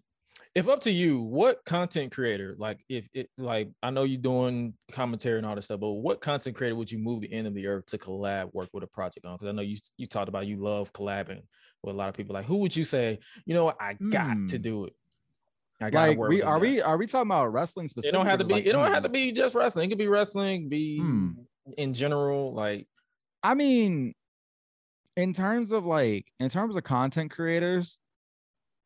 if 0.53 0.67
up 0.67 0.81
to 0.81 0.91
you 0.91 1.21
what 1.21 1.63
content 1.63 2.11
creator 2.11 2.55
like 2.59 2.83
if 2.89 3.07
it 3.13 3.29
like 3.37 3.69
i 3.83 3.89
know 3.89 4.03
you're 4.03 4.19
doing 4.19 4.73
commentary 4.91 5.37
and 5.37 5.45
all 5.47 5.55
this 5.55 5.65
stuff 5.65 5.79
but 5.79 5.91
what 5.91 6.19
content 6.19 6.55
creator 6.57 6.75
would 6.75 6.91
you 6.91 6.97
move 6.97 7.21
the 7.21 7.31
end 7.31 7.47
of 7.47 7.53
the 7.53 7.65
earth 7.67 7.85
to 7.85 7.97
collab 7.97 8.53
work 8.53 8.67
with 8.73 8.83
a 8.83 8.87
project 8.87 9.25
on 9.25 9.35
because 9.35 9.47
i 9.47 9.51
know 9.53 9.61
you 9.61 9.77
you 9.97 10.05
talked 10.05 10.27
about 10.27 10.45
you 10.47 10.57
love 10.57 10.91
collabing 10.91 11.41
with 11.83 11.95
a 11.95 11.97
lot 11.97 12.09
of 12.09 12.15
people 12.15 12.33
like 12.33 12.45
who 12.45 12.57
would 12.57 12.75
you 12.75 12.83
say 12.83 13.17
you 13.45 13.53
know 13.53 13.63
what 13.63 13.77
i 13.79 13.93
got 13.93 14.35
to 14.49 14.57
Hmm. 14.57 14.61
do 14.61 14.85
it 14.85 14.93
i 15.81 15.89
got 15.89 16.09
Like 16.09 16.17
we 16.17 16.41
are 16.41 16.59
we 16.59 16.81
are 16.81 16.97
we 16.97 17.07
talking 17.07 17.27
about 17.27 17.51
wrestling 17.51 17.87
specifically? 17.87 18.09
it 18.09 18.11
don't 18.11 18.25
have 18.27 18.39
to 18.39 18.45
be 18.45 18.53
like 18.53 18.65
it 18.65 18.71
don't 18.71 18.91
have 18.91 19.03
to 19.03 19.09
be 19.09 19.31
just 19.31 19.55
wrestling 19.55 19.85
it 19.85 19.89
could 19.89 19.97
be 19.97 20.07
wrestling 20.07 20.69
be 20.69 20.99
Hmm. 20.99 21.29
in 21.77 21.93
general 21.93 22.53
like 22.53 22.87
I 23.43 23.55
mean, 23.55 24.13
in 25.17 25.33
terms 25.33 25.71
of 25.71 25.83
like 25.85 26.27
in 26.39 26.49
terms 26.51 26.75
of 26.75 26.83
content 26.83 27.31
creators, 27.31 27.97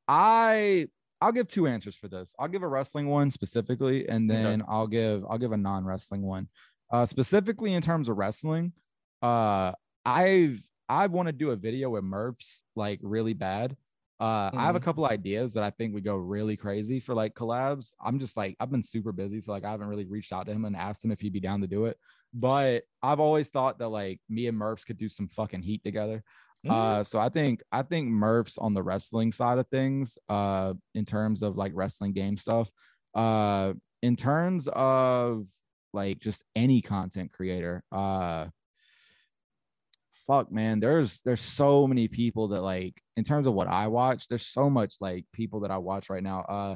I 0.08 0.88
I'll 1.22 1.32
give 1.32 1.48
two 1.48 1.68
answers 1.68 1.96
for 1.96 2.08
this. 2.08 2.36
I'll 2.40 2.48
give 2.48 2.64
a 2.64 2.68
wrestling 2.68 3.08
one 3.08 3.32
specifically, 3.32 4.08
and 4.08 4.30
Okay. 4.32 4.42
then 4.42 4.64
I'll 4.68 4.88
give 4.88 5.24
I'll 5.30 5.38
give 5.38 5.52
a 5.52 5.58
non-wrestling 5.58 6.22
one. 6.22 6.48
Uh 6.92 7.06
specifically 7.06 7.74
in 7.74 7.82
terms 7.82 8.08
of 8.10 8.18
wrestling, 8.18 8.74
uh 9.22 9.74
I've 10.06 10.60
I 10.88 11.08
want 11.08 11.28
to 11.28 11.34
do 11.34 11.50
a 11.52 11.56
video 11.56 11.90
with 11.90 12.04
Murphs 12.04 12.64
like 12.76 13.00
really 13.02 13.34
bad. 13.34 13.76
Uh, 14.20 14.50
I 14.56 14.66
have 14.66 14.76
a 14.76 14.80
Mhm. 14.80 14.84
couple 14.84 15.06
ideas 15.06 15.54
that 15.54 15.64
I 15.64 15.72
think 15.72 15.94
would 15.94 16.06
go 16.06 16.16
really 16.16 16.56
crazy 16.56 17.00
for 17.02 17.14
like 17.14 17.36
collabs. 17.36 17.94
I'm 18.00 18.18
just 18.20 18.38
like 18.38 18.56
I've 18.62 18.72
been 18.72 18.84
super 18.84 19.12
busy, 19.12 19.42
so 19.42 19.52
like 19.52 19.66
I 19.66 19.72
haven't 19.72 19.88
really 19.88 20.06
reached 20.06 20.32
out 20.32 20.46
to 20.46 20.54
him 20.54 20.64
and 20.66 20.76
asked 20.76 21.04
him 21.04 21.12
if 21.12 21.20
he'd 21.20 21.34
be 21.34 21.42
down 21.42 21.62
to 21.62 21.68
do 21.68 21.86
it. 21.86 21.98
But 22.34 22.84
I've 23.04 23.20
always 23.20 23.50
thought 23.50 23.80
that 23.80 23.90
like 23.90 24.22
me 24.30 24.48
and 24.48 24.58
Murphs 24.58 24.86
could 24.86 24.98
do 24.98 25.10
some 25.10 25.28
fucking 25.28 25.64
heat 25.64 25.84
together. 25.84 26.24
Mm. 26.66 26.72
Uh, 26.72 27.04
so 27.04 27.20
I 27.20 27.30
think 27.30 27.62
I 27.72 27.84
think 27.84 28.08
Murphs 28.10 28.58
on 28.58 28.74
the 28.74 28.84
wrestling 28.84 29.32
side 29.34 29.58
of 29.60 29.68
things, 29.68 30.18
uh, 30.30 30.74
in 30.94 31.06
terms 31.06 31.44
of 31.44 31.58
like 31.58 31.74
wrestling 31.76 32.14
game 32.14 32.38
stuff, 32.38 32.70
uh, 33.14 33.74
in 34.02 34.16
terms 34.16 34.68
of 34.70 35.48
like 35.94 36.20
just 36.20 36.44
any 36.56 36.82
content 36.82 37.32
creator, 37.34 37.84
uh, 37.92 38.48
fuck 40.26 40.52
man, 40.52 40.80
there's 40.80 41.22
there's 41.22 41.42
so 41.42 41.88
many 41.88 42.08
people 42.08 42.50
that 42.50 42.62
like 42.62 43.02
in 43.18 43.24
terms 43.24 43.48
of 43.48 43.54
what 43.54 43.68
I 43.68 43.88
watch, 43.88 44.28
there's 44.28 44.46
so 44.46 44.70
much 44.70 44.96
like 45.00 45.26
people 45.34 45.62
that 45.62 45.72
I 45.72 45.78
watch 45.78 46.10
right 46.10 46.24
now. 46.24 46.42
Uh, 46.42 46.76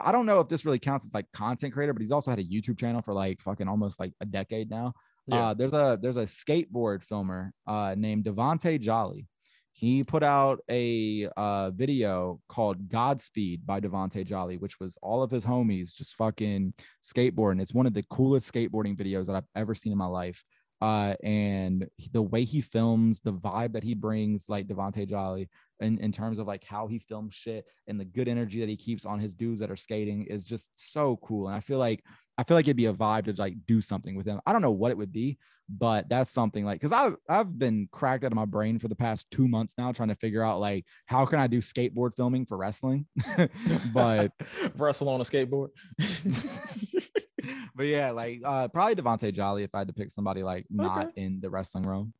I 0.00 0.12
don't 0.12 0.26
know 0.26 0.40
if 0.40 0.48
this 0.48 0.64
really 0.64 0.78
counts 0.78 1.04
as 1.04 1.14
like 1.14 1.30
content 1.32 1.72
creator, 1.72 1.92
but 1.92 2.02
he's 2.02 2.10
also 2.10 2.30
had 2.30 2.40
a 2.40 2.44
YouTube 2.44 2.78
channel 2.78 3.02
for 3.02 3.14
like 3.14 3.40
fucking 3.40 3.68
almost 3.68 4.00
like 4.00 4.12
a 4.20 4.26
decade 4.26 4.70
now. 4.70 4.92
Yeah. 5.26 5.48
Uh, 5.48 5.54
there's 5.54 5.72
a 5.72 5.98
there's 6.00 6.16
a 6.16 6.26
skateboard 6.26 7.02
filmer 7.02 7.52
uh, 7.66 7.94
named 7.96 8.24
Devonte 8.24 8.80
Jolly. 8.80 9.28
He 9.72 10.04
put 10.04 10.22
out 10.22 10.60
a 10.70 11.28
uh, 11.36 11.70
video 11.70 12.40
called 12.48 12.88
Godspeed 12.88 13.66
by 13.66 13.80
Devonte 13.80 14.24
Jolly, 14.24 14.56
which 14.56 14.78
was 14.78 14.96
all 15.02 15.22
of 15.22 15.32
his 15.32 15.44
homies 15.44 15.92
just 15.92 16.14
fucking 16.14 16.74
skateboarding. 17.02 17.60
It's 17.60 17.74
one 17.74 17.86
of 17.86 17.92
the 17.92 18.04
coolest 18.08 18.52
skateboarding 18.52 18.96
videos 18.96 19.26
that 19.26 19.34
I've 19.34 19.48
ever 19.56 19.74
seen 19.74 19.90
in 19.90 19.98
my 19.98 20.06
life. 20.06 20.44
Uh, 20.80 21.14
and 21.22 21.88
the 22.12 22.22
way 22.22 22.44
he 22.44 22.60
films, 22.60 23.20
the 23.20 23.32
vibe 23.32 23.72
that 23.72 23.82
he 23.82 23.94
brings, 23.94 24.48
like 24.48 24.66
Devonte 24.66 25.08
Jolly, 25.08 25.48
in, 25.80 25.98
in 25.98 26.12
terms 26.12 26.38
of 26.38 26.46
like 26.46 26.64
how 26.64 26.86
he 26.86 26.98
films 26.98 27.34
shit 27.34 27.64
and 27.86 27.98
the 27.98 28.04
good 28.04 28.28
energy 28.28 28.60
that 28.60 28.68
he 28.68 28.76
keeps 28.76 29.04
on 29.04 29.18
his 29.18 29.34
dudes 29.34 29.60
that 29.60 29.70
are 29.70 29.76
skating 29.76 30.24
is 30.24 30.44
just 30.44 30.70
so 30.76 31.18
cool. 31.22 31.48
And 31.48 31.56
I 31.56 31.60
feel 31.60 31.78
like 31.78 32.02
I 32.36 32.42
feel 32.42 32.56
like 32.56 32.66
it'd 32.66 32.76
be 32.76 32.86
a 32.86 32.92
vibe 32.92 33.26
to 33.26 33.40
like 33.40 33.54
do 33.66 33.80
something 33.80 34.16
with 34.16 34.26
him. 34.26 34.40
I 34.44 34.52
don't 34.52 34.62
know 34.62 34.72
what 34.72 34.90
it 34.90 34.98
would 34.98 35.12
be, 35.12 35.38
but 35.68 36.08
that's 36.08 36.30
something 36.30 36.64
like 36.64 36.80
because 36.80 36.92
I've 36.92 37.16
I've 37.28 37.58
been 37.58 37.88
cracked 37.92 38.24
out 38.24 38.32
of 38.32 38.36
my 38.36 38.44
brain 38.44 38.78
for 38.78 38.88
the 38.88 38.96
past 38.96 39.30
two 39.30 39.48
months 39.48 39.74
now 39.78 39.92
trying 39.92 40.08
to 40.08 40.16
figure 40.16 40.42
out 40.42 40.60
like 40.60 40.84
how 41.06 41.24
can 41.26 41.38
I 41.38 41.46
do 41.46 41.60
skateboard 41.60 42.16
filming 42.16 42.44
for 42.46 42.56
wrestling. 42.56 43.06
but 43.92 44.32
wrestle 44.76 45.08
on 45.08 45.20
a 45.20 45.24
skateboard. 45.24 45.68
but 47.74 47.84
yeah, 47.86 48.10
like 48.10 48.40
uh 48.44 48.68
probably 48.68 48.94
Devonte 48.96 49.32
Jolly 49.32 49.62
if 49.64 49.74
I 49.74 49.78
had 49.78 49.88
to 49.88 49.94
pick 49.94 50.10
somebody 50.10 50.42
like 50.42 50.66
not 50.70 51.08
in 51.16 51.40
the 51.40 51.50
wrestling 51.50 51.86
realm. 51.86 52.12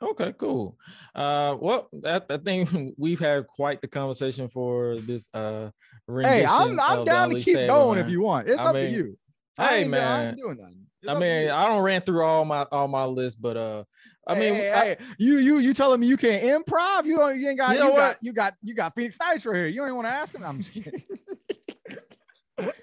Okay, 0.00 0.32
cool. 0.36 0.76
Uh, 1.14 1.56
well, 1.60 1.88
I, 2.04 2.20
I 2.28 2.36
think 2.38 2.94
we've 2.98 3.20
had 3.20 3.46
quite 3.46 3.80
the 3.80 3.86
conversation 3.88 4.48
for 4.48 4.96
this. 4.96 5.28
Uh, 5.32 5.70
Hey, 6.08 6.44
I'm 6.44 6.78
I'm 6.80 7.04
down 7.04 7.30
to 7.30 7.40
keep 7.40 7.54
going 7.54 7.98
if 7.98 8.08
you 8.08 8.20
want. 8.20 8.48
It's 8.48 8.58
I 8.58 8.64
up 8.64 8.74
mean, 8.74 8.90
to 8.90 8.90
you. 8.90 9.18
hey, 9.58 9.82
I 9.82 9.84
I 9.84 9.86
man. 9.86 10.36
doing 10.36 10.58
nothing. 10.58 10.86
It's 11.02 11.10
I 11.10 11.18
mean. 11.18 11.50
I 11.50 11.66
don't 11.68 11.82
ran 11.82 12.00
through 12.02 12.22
all 12.22 12.44
my 12.44 12.66
all 12.72 12.88
my 12.88 13.04
list, 13.04 13.40
but 13.40 13.56
uh, 13.56 13.84
I 14.26 14.34
Hey, 14.34 14.40
mean, 14.40 14.54
hey, 14.54 14.70
I- 14.72 14.84
hey, 14.84 14.96
you 15.18 15.38
you 15.38 15.58
you 15.58 15.72
telling 15.74 16.00
me 16.00 16.06
you 16.08 16.16
can't 16.16 16.66
improv? 16.66 17.04
You 17.04 17.16
don't 17.16 17.38
you 17.38 17.48
ain't 17.48 17.58
got 17.58 17.70
You 17.70 17.74
you, 17.74 17.80
know 17.84 17.90
got 17.92 17.96
what? 18.08 18.18
you 18.22 18.32
got 18.32 18.54
you 18.62 18.74
got 18.74 18.94
Phoenix 18.94 19.16
Nitro 19.20 19.54
here. 19.54 19.68
You 19.68 19.84
ain't 19.84 19.94
want 19.94 20.06
to 20.08 20.12
ask 20.12 20.34
him. 20.34 20.42
I'm 20.44 20.58
just 20.58 20.72
kidding. 20.72 21.02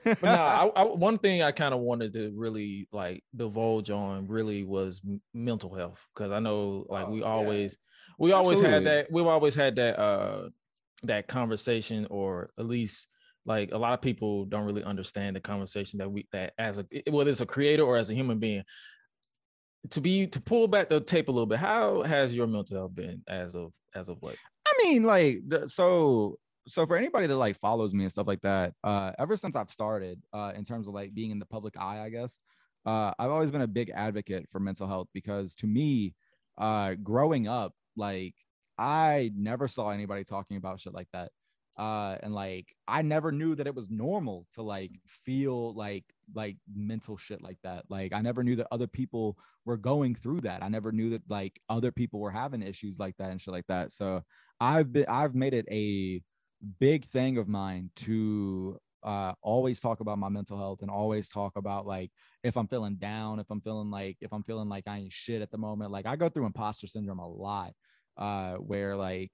but 0.03 0.21
no, 0.21 0.31
I, 0.31 0.67
I, 0.75 0.83
one 0.83 1.17
thing 1.17 1.41
I 1.41 1.51
kind 1.51 1.73
of 1.73 1.79
wanted 1.81 2.13
to 2.13 2.31
really 2.35 2.87
like 2.91 3.23
divulge 3.35 3.89
on 3.89 4.27
really 4.27 4.63
was 4.63 5.01
m- 5.05 5.21
mental 5.33 5.73
health 5.73 6.05
because 6.13 6.31
I 6.31 6.39
know 6.39 6.85
like 6.89 7.07
Oh, 7.07 7.11
we 7.11 7.19
yeah. 7.19 7.25
always 7.25 7.77
we 8.17 8.31
always 8.31 8.59
had 8.59 8.85
that 8.85 9.11
we've 9.11 9.25
always 9.27 9.55
had 9.55 9.75
that 9.77 9.99
uh 9.99 10.49
that 11.03 11.27
conversation 11.27 12.07
or 12.09 12.51
at 12.57 12.65
least 12.65 13.07
like 13.45 13.71
a 13.71 13.77
lot 13.77 13.93
of 13.93 14.01
people 14.01 14.45
don't 14.45 14.65
really 14.65 14.83
understand 14.83 15.35
the 15.35 15.39
conversation 15.39 15.99
that 15.99 16.11
we 16.11 16.27
that 16.31 16.53
as 16.57 16.77
a 16.77 16.85
whether 17.09 17.31
it's 17.31 17.41
a 17.41 17.45
creator 17.45 17.83
or 17.83 17.97
as 17.97 18.09
a 18.09 18.13
human 18.13 18.37
being 18.39 18.63
to 19.91 20.01
be 20.01 20.27
to 20.27 20.41
pull 20.41 20.67
back 20.67 20.89
the 20.89 20.99
tape 20.99 21.29
a 21.29 21.31
little 21.31 21.45
bit 21.45 21.57
how 21.57 22.03
has 22.03 22.35
your 22.35 22.47
mental 22.47 22.77
health 22.77 22.93
been 22.93 23.21
as 23.27 23.55
of 23.55 23.71
as 23.95 24.09
of 24.09 24.21
late 24.21 24.37
I 24.67 24.83
mean, 24.83 25.03
like, 25.03 25.41
the, 25.47 25.67
so 25.67 26.37
so 26.67 26.85
for 26.85 26.97
anybody 26.97 27.27
that 27.27 27.35
like 27.35 27.59
follows 27.59 27.93
me 27.93 28.03
and 28.03 28.11
stuff 28.11 28.27
like 28.27 28.41
that, 28.41 28.73
uh, 28.83 29.11
ever 29.19 29.37
since 29.37 29.55
I've 29.55 29.71
started, 29.71 30.21
uh, 30.33 30.53
in 30.55 30.63
terms 30.63 30.87
of 30.87 30.93
like 30.93 31.13
being 31.13 31.31
in 31.31 31.39
the 31.39 31.45
public 31.45 31.75
eye, 31.77 32.01
I 32.01 32.09
guess, 32.09 32.39
uh, 32.85 33.11
I've 33.19 33.31
always 33.31 33.51
been 33.51 33.61
a 33.61 33.67
big 33.67 33.91
advocate 33.93 34.47
for 34.49 34.59
mental 34.59 34.87
health 34.87 35.07
because 35.13 35.55
to 35.55 35.67
me, 35.67 36.15
uh, 36.57 36.95
growing 37.01 37.47
up, 37.47 37.73
like, 37.95 38.35
I 38.77 39.31
never 39.35 39.67
saw 39.67 39.89
anybody 39.89 40.23
talking 40.23 40.57
about 40.57 40.79
shit 40.79 40.93
like 40.93 41.09
that. 41.13 41.31
Uh, 41.77 42.17
and 42.23 42.33
like, 42.33 42.75
I 42.87 43.01
never 43.01 43.31
knew 43.31 43.55
that 43.55 43.67
it 43.67 43.75
was 43.75 43.89
normal 43.89 44.45
to 44.53 44.61
like 44.61 44.91
feel 45.25 45.73
like 45.75 46.03
like 46.35 46.57
mental 46.73 47.17
shit 47.17 47.41
like 47.41 47.57
that. 47.63 47.85
Like, 47.89 48.13
I 48.13 48.21
never 48.21 48.43
knew 48.43 48.55
that 48.57 48.67
other 48.71 48.87
people 48.87 49.37
were 49.65 49.77
going 49.77 50.15
through 50.15 50.41
that. 50.41 50.63
I 50.63 50.69
never 50.69 50.91
knew 50.91 51.09
that 51.11 51.23
like 51.29 51.59
other 51.69 51.91
people 51.91 52.19
were 52.19 52.31
having 52.31 52.61
issues 52.61 52.99
like 52.99 53.15
that 53.17 53.31
and 53.31 53.41
shit 53.41 53.53
like 53.53 53.67
that. 53.67 53.93
So 53.93 54.23
I've 54.59 54.91
been 54.91 55.05
I've 55.07 55.35
made 55.35 55.53
it 55.53 55.65
a 55.71 56.21
big 56.79 57.05
thing 57.05 57.37
of 57.37 57.47
mine 57.47 57.89
to 57.95 58.79
uh 59.03 59.33
always 59.41 59.79
talk 59.79 60.01
about 60.01 60.17
my 60.17 60.27
mental 60.27 60.57
health 60.57 60.81
and 60.81 60.91
always 60.91 61.29
talk 61.29 61.55
about 61.55 61.87
like 61.87 62.11
if 62.43 62.57
I'm 62.57 62.67
feeling 62.67 62.95
down, 62.95 63.39
if 63.39 63.49
I'm 63.49 63.61
feeling 63.61 63.89
like 63.89 64.17
if 64.21 64.33
I'm 64.33 64.43
feeling 64.43 64.69
like 64.69 64.87
I 64.87 64.97
ain't 64.99 65.13
shit 65.13 65.41
at 65.41 65.51
the 65.51 65.57
moment. 65.57 65.91
Like 65.91 66.05
I 66.05 66.15
go 66.15 66.29
through 66.29 66.45
imposter 66.45 66.87
syndrome 66.87 67.19
a 67.19 67.27
lot, 67.27 67.73
uh, 68.17 68.55
where 68.55 68.95
like 68.95 69.31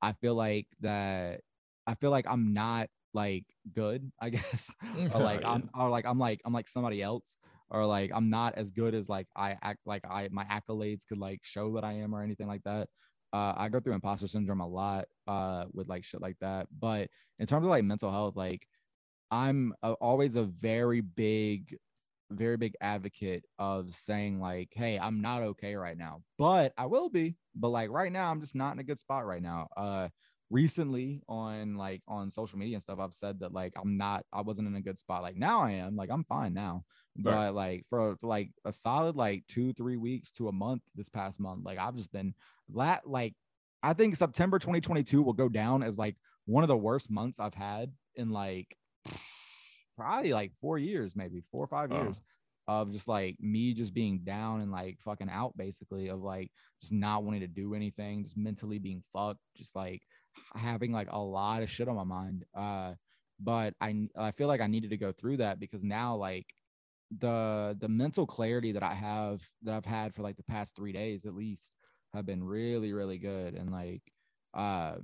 I 0.00 0.12
feel 0.12 0.34
like 0.34 0.66
that 0.80 1.40
I 1.86 1.94
feel 1.94 2.10
like 2.10 2.26
I'm 2.28 2.52
not 2.52 2.88
like 3.14 3.44
good, 3.72 4.10
I 4.20 4.30
guess. 4.30 4.70
or 5.14 5.20
like 5.20 5.44
I'm 5.44 5.70
or 5.74 5.90
like 5.90 6.06
I'm 6.06 6.18
like 6.18 6.40
I'm 6.44 6.52
like 6.52 6.68
somebody 6.68 7.02
else 7.02 7.38
or 7.70 7.84
like 7.86 8.10
I'm 8.14 8.30
not 8.30 8.54
as 8.56 8.70
good 8.70 8.94
as 8.94 9.08
like 9.08 9.26
I 9.36 9.56
act 9.62 9.80
like 9.84 10.04
I 10.08 10.28
my 10.30 10.44
accolades 10.44 11.06
could 11.06 11.18
like 11.18 11.40
show 11.42 11.74
that 11.74 11.84
I 11.84 11.94
am 11.94 12.14
or 12.14 12.22
anything 12.22 12.46
like 12.46 12.62
that. 12.64 12.88
Uh, 13.32 13.54
I 13.56 13.68
go 13.68 13.80
through 13.80 13.94
imposter 13.94 14.28
syndrome 14.28 14.60
a 14.60 14.66
lot 14.68 15.06
uh 15.26 15.66
with 15.72 15.88
like 15.88 16.04
shit 16.04 16.20
like 16.22 16.36
that. 16.40 16.68
But 16.78 17.08
in 17.38 17.46
terms 17.46 17.64
of 17.64 17.70
like 17.70 17.84
mental 17.84 18.10
health, 18.10 18.36
like 18.36 18.66
I'm 19.30 19.74
a, 19.82 19.92
always 19.92 20.36
a 20.36 20.44
very 20.44 21.00
big 21.00 21.76
very 22.30 22.56
big 22.58 22.74
advocate 22.82 23.42
of 23.58 23.94
saying 23.94 24.38
like 24.38 24.68
hey 24.74 24.98
i'm 24.98 25.22
not 25.22 25.42
okay 25.42 25.74
right 25.76 25.96
now 25.96 26.20
but 26.36 26.74
i 26.76 26.84
will 26.84 27.08
be 27.08 27.34
but 27.54 27.68
like 27.70 27.88
right 27.88 28.12
now 28.12 28.30
i'm 28.30 28.38
just 28.38 28.54
not 28.54 28.72
in 28.74 28.78
a 28.78 28.84
good 28.84 28.98
spot 28.98 29.24
right 29.24 29.40
now 29.40 29.66
uh 29.78 30.08
recently 30.50 31.22
on 31.26 31.74
like 31.76 32.02
on 32.06 32.30
social 32.30 32.58
media 32.58 32.76
and 32.76 32.82
stuff 32.82 32.98
i've 32.98 33.14
said 33.14 33.40
that 33.40 33.52
like 33.52 33.72
i'm 33.80 33.96
not 33.96 34.24
i 34.32 34.42
wasn't 34.42 34.66
in 34.66 34.76
a 34.76 34.80
good 34.80 34.98
spot 34.98 35.22
like 35.22 35.36
now 35.36 35.60
i 35.62 35.70
am 35.72 35.96
like 35.96 36.10
i'm 36.10 36.24
fine 36.24 36.52
now 36.52 36.84
but 37.16 37.30
Right. 37.30 37.48
like 37.48 37.86
for, 37.90 38.16
for 38.16 38.26
like 38.26 38.50
a 38.64 38.72
solid 38.72 39.16
like 39.16 39.44
two 39.48 39.72
three 39.72 39.96
weeks 39.96 40.30
to 40.32 40.48
a 40.48 40.52
month 40.52 40.82
this 40.94 41.08
past 41.08 41.40
month 41.40 41.64
like 41.64 41.78
i've 41.78 41.96
just 41.96 42.12
been 42.12 42.34
lat 42.72 43.02
like 43.06 43.34
i 43.82 43.92
think 43.92 44.16
september 44.16 44.58
2022 44.58 45.22
will 45.22 45.32
go 45.32 45.48
down 45.48 45.82
as 45.82 45.98
like 45.98 46.16
one 46.46 46.64
of 46.64 46.68
the 46.68 46.76
worst 46.76 47.10
months 47.10 47.38
i've 47.40 47.54
had 47.54 47.92
in 48.16 48.30
like 48.30 48.76
probably 49.96 50.32
like 50.32 50.52
four 50.60 50.78
years 50.78 51.12
maybe 51.16 51.42
four 51.50 51.64
or 51.64 51.68
five 51.68 51.90
Wow. 51.90 52.04
years 52.04 52.22
of 52.68 52.92
just 52.92 53.08
like 53.08 53.36
me 53.40 53.72
just 53.72 53.94
being 53.94 54.20
down 54.24 54.60
and 54.60 54.70
like 54.70 54.98
fucking 55.02 55.30
out 55.30 55.56
basically 55.56 56.08
of 56.08 56.20
like 56.20 56.50
just 56.82 56.92
not 56.92 57.24
wanting 57.24 57.40
to 57.40 57.46
do 57.46 57.74
anything 57.74 58.22
just 58.24 58.36
mentally 58.36 58.78
being 58.78 59.02
fucked 59.12 59.40
just 59.56 59.74
like 59.74 60.02
having 60.54 60.92
like 60.92 61.08
a 61.10 61.18
lot 61.18 61.62
of 61.62 61.70
shit 61.70 61.88
on 61.88 61.96
my 61.96 62.04
mind 62.04 62.44
uh 62.54 62.92
but 63.40 63.72
i 63.80 64.06
i 64.18 64.30
feel 64.32 64.48
like 64.48 64.60
i 64.60 64.66
needed 64.66 64.90
to 64.90 64.96
go 64.98 65.12
through 65.12 65.38
that 65.38 65.58
because 65.58 65.82
now 65.82 66.14
like 66.14 66.46
the 67.20 67.74
the 67.80 67.88
mental 67.88 68.26
clarity 68.26 68.72
that 68.72 68.82
i 68.82 68.92
have 68.92 69.40
that 69.62 69.74
i've 69.74 69.86
had 69.86 70.14
for 70.14 70.22
like 70.22 70.36
the 70.36 70.42
past 70.42 70.76
three 70.76 70.92
days 70.92 71.24
at 71.24 71.34
least 71.34 71.72
have 72.14 72.26
been 72.26 72.42
really 72.42 72.92
really 72.92 73.18
good 73.18 73.54
and 73.54 73.70
like 73.70 74.02
uh 74.54 74.94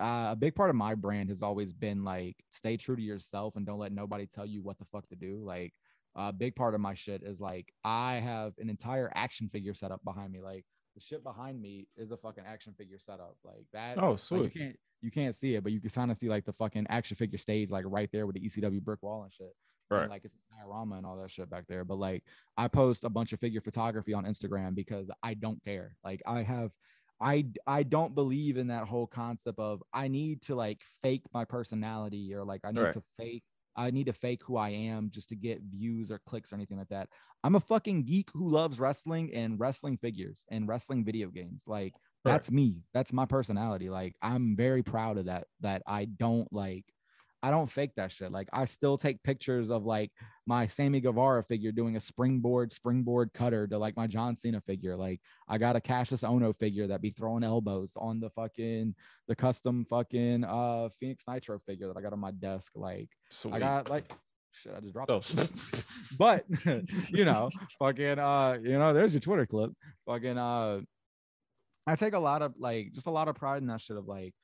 uh, 0.00 0.28
a 0.30 0.36
big 0.36 0.54
part 0.54 0.70
of 0.70 0.76
my 0.76 0.94
brand 0.94 1.28
has 1.28 1.42
always 1.42 1.72
been 1.72 2.04
like 2.04 2.36
stay 2.50 2.76
true 2.76 2.94
to 2.94 3.02
yourself 3.02 3.56
and 3.56 3.66
don't 3.66 3.80
let 3.80 3.90
nobody 3.90 4.26
tell 4.26 4.46
you 4.46 4.62
what 4.62 4.78
the 4.78 4.84
fuck 4.84 5.08
to 5.08 5.16
do 5.16 5.42
like 5.44 5.72
a 6.18 6.32
big 6.32 6.56
part 6.56 6.74
of 6.74 6.80
my 6.80 6.94
shit 6.94 7.22
is 7.22 7.40
like 7.40 7.72
I 7.84 8.14
have 8.14 8.52
an 8.58 8.68
entire 8.68 9.10
action 9.14 9.48
figure 9.48 9.74
set 9.74 9.92
up 9.92 10.02
behind 10.04 10.32
me. 10.32 10.40
Like 10.40 10.64
the 10.94 11.00
shit 11.00 11.22
behind 11.22 11.60
me 11.60 11.86
is 11.96 12.10
a 12.10 12.16
fucking 12.16 12.44
action 12.46 12.74
figure 12.76 12.98
setup. 12.98 13.36
Like 13.44 13.66
that. 13.72 14.02
oh 14.02 14.10
like, 14.10 14.18
sweet 14.18 14.42
you 14.42 14.60
can't 14.60 14.76
you 15.00 15.10
can't 15.12 15.34
see 15.34 15.54
it, 15.54 15.62
but 15.62 15.72
you 15.72 15.80
can 15.80 15.90
kind 15.90 16.10
of 16.10 16.18
see 16.18 16.28
like 16.28 16.44
the 16.44 16.52
fucking 16.52 16.86
action 16.88 17.16
figure 17.16 17.38
stage 17.38 17.70
like 17.70 17.84
right 17.86 18.10
there 18.12 18.26
with 18.26 18.34
the 18.34 18.40
ECW 18.40 18.82
brick 18.82 19.02
wall 19.02 19.22
and 19.22 19.32
shit. 19.32 19.54
Right. 19.90 20.02
And, 20.02 20.10
like 20.10 20.24
it's 20.24 20.34
a 20.34 20.56
diorama 20.58 20.96
and 20.96 21.06
all 21.06 21.16
that 21.16 21.30
shit 21.30 21.48
back 21.50 21.64
there. 21.68 21.84
But 21.84 21.98
like 21.98 22.24
I 22.56 22.68
post 22.68 23.04
a 23.04 23.08
bunch 23.08 23.32
of 23.32 23.40
figure 23.40 23.60
photography 23.60 24.12
on 24.12 24.24
Instagram 24.24 24.74
because 24.74 25.10
I 25.22 25.34
don't 25.34 25.62
care. 25.64 25.94
Like 26.04 26.22
I 26.26 26.42
have 26.42 26.72
I 27.20 27.46
I 27.66 27.82
don't 27.82 28.14
believe 28.14 28.58
in 28.58 28.68
that 28.68 28.84
whole 28.86 29.06
concept 29.06 29.58
of 29.58 29.82
I 29.92 30.08
need 30.08 30.42
to 30.42 30.54
like 30.54 30.80
fake 31.02 31.22
my 31.32 31.44
personality 31.44 32.34
or 32.34 32.44
like 32.44 32.60
I 32.64 32.70
need 32.72 32.80
Right. 32.80 32.92
to 32.94 33.02
fake 33.18 33.44
I 33.76 33.90
need 33.92 34.06
to 34.06 34.12
fake 34.12 34.42
who 34.44 34.56
I 34.56 34.70
am 34.70 35.08
just 35.10 35.28
to 35.28 35.36
get 35.36 35.62
views 35.62 36.10
or 36.10 36.20
clicks 36.26 36.52
or 36.52 36.56
anything 36.56 36.78
like 36.78 36.88
that. 36.88 37.08
I'm 37.44 37.54
a 37.54 37.60
fucking 37.60 38.04
geek 38.04 38.28
who 38.34 38.48
loves 38.48 38.80
wrestling 38.80 39.32
and 39.32 39.58
wrestling 39.58 39.98
figures 39.98 40.44
and 40.50 40.66
wrestling 40.66 41.04
video 41.04 41.28
games. 41.28 41.62
Like 41.66 41.94
Right. 42.24 42.32
that's 42.32 42.50
me. 42.50 42.82
That's 42.92 43.12
my 43.12 43.24
personality. 43.24 43.88
Like 43.88 44.16
I'm 44.20 44.56
very 44.56 44.82
proud 44.82 45.18
of 45.18 45.26
that. 45.26 45.46
That 45.60 45.82
I 45.86 46.06
don't 46.06 46.52
like. 46.52 46.84
I 47.42 47.50
don't 47.50 47.70
fake 47.70 47.92
that 47.96 48.10
shit. 48.10 48.32
Like 48.32 48.48
I 48.52 48.64
still 48.64 48.98
take 48.98 49.22
pictures 49.22 49.70
of 49.70 49.84
like 49.84 50.10
my 50.46 50.66
Sammy 50.66 51.00
Guevara 51.00 51.44
figure 51.44 51.70
doing 51.70 51.96
a 51.96 52.00
springboard 52.00 52.72
springboard 52.72 53.32
cutter 53.32 53.66
to 53.68 53.78
like 53.78 53.96
my 53.96 54.06
John 54.06 54.34
Cena 54.36 54.60
figure. 54.60 54.96
Like 54.96 55.20
I 55.48 55.58
got 55.58 55.76
a 55.76 55.80
Cassius 55.80 56.22
Ohno 56.22 56.56
figure 56.56 56.86
that 56.88 57.00
be 57.00 57.10
throwing 57.10 57.44
elbows 57.44 57.92
on 57.96 58.18
the 58.18 58.30
fucking 58.30 58.94
the 59.28 59.36
custom 59.36 59.86
fucking 59.88 60.44
uh 60.44 60.88
Phoenix 60.98 61.24
Nitro 61.28 61.60
figure 61.60 61.86
that 61.86 61.96
I 61.96 62.02
got 62.02 62.12
on 62.12 62.20
my 62.20 62.32
desk. 62.32 62.72
Like 62.74 63.10
Sweet. 63.30 63.54
I 63.54 63.58
got 63.60 63.88
like 63.88 64.10
shit. 64.52 64.74
I 64.76 64.80
just 64.80 64.92
dropped. 64.92 65.10
Oh. 65.10 65.22
but 66.18 66.44
you 67.10 67.24
know, 67.24 67.50
fucking 67.78 68.18
uh, 68.18 68.58
you 68.62 68.78
know, 68.78 68.92
there's 68.92 69.12
your 69.12 69.20
Twitter 69.20 69.46
clip. 69.46 69.70
Fucking 70.06 70.38
uh, 70.38 70.80
I 71.86 71.96
take 71.96 72.14
a 72.14 72.18
lot 72.18 72.42
of 72.42 72.54
like 72.58 72.92
just 72.92 73.06
a 73.06 73.10
lot 73.10 73.28
of 73.28 73.36
pride 73.36 73.62
in 73.62 73.68
that 73.68 73.80
shit. 73.80 73.96
Of 73.96 74.06
like, 74.06 74.34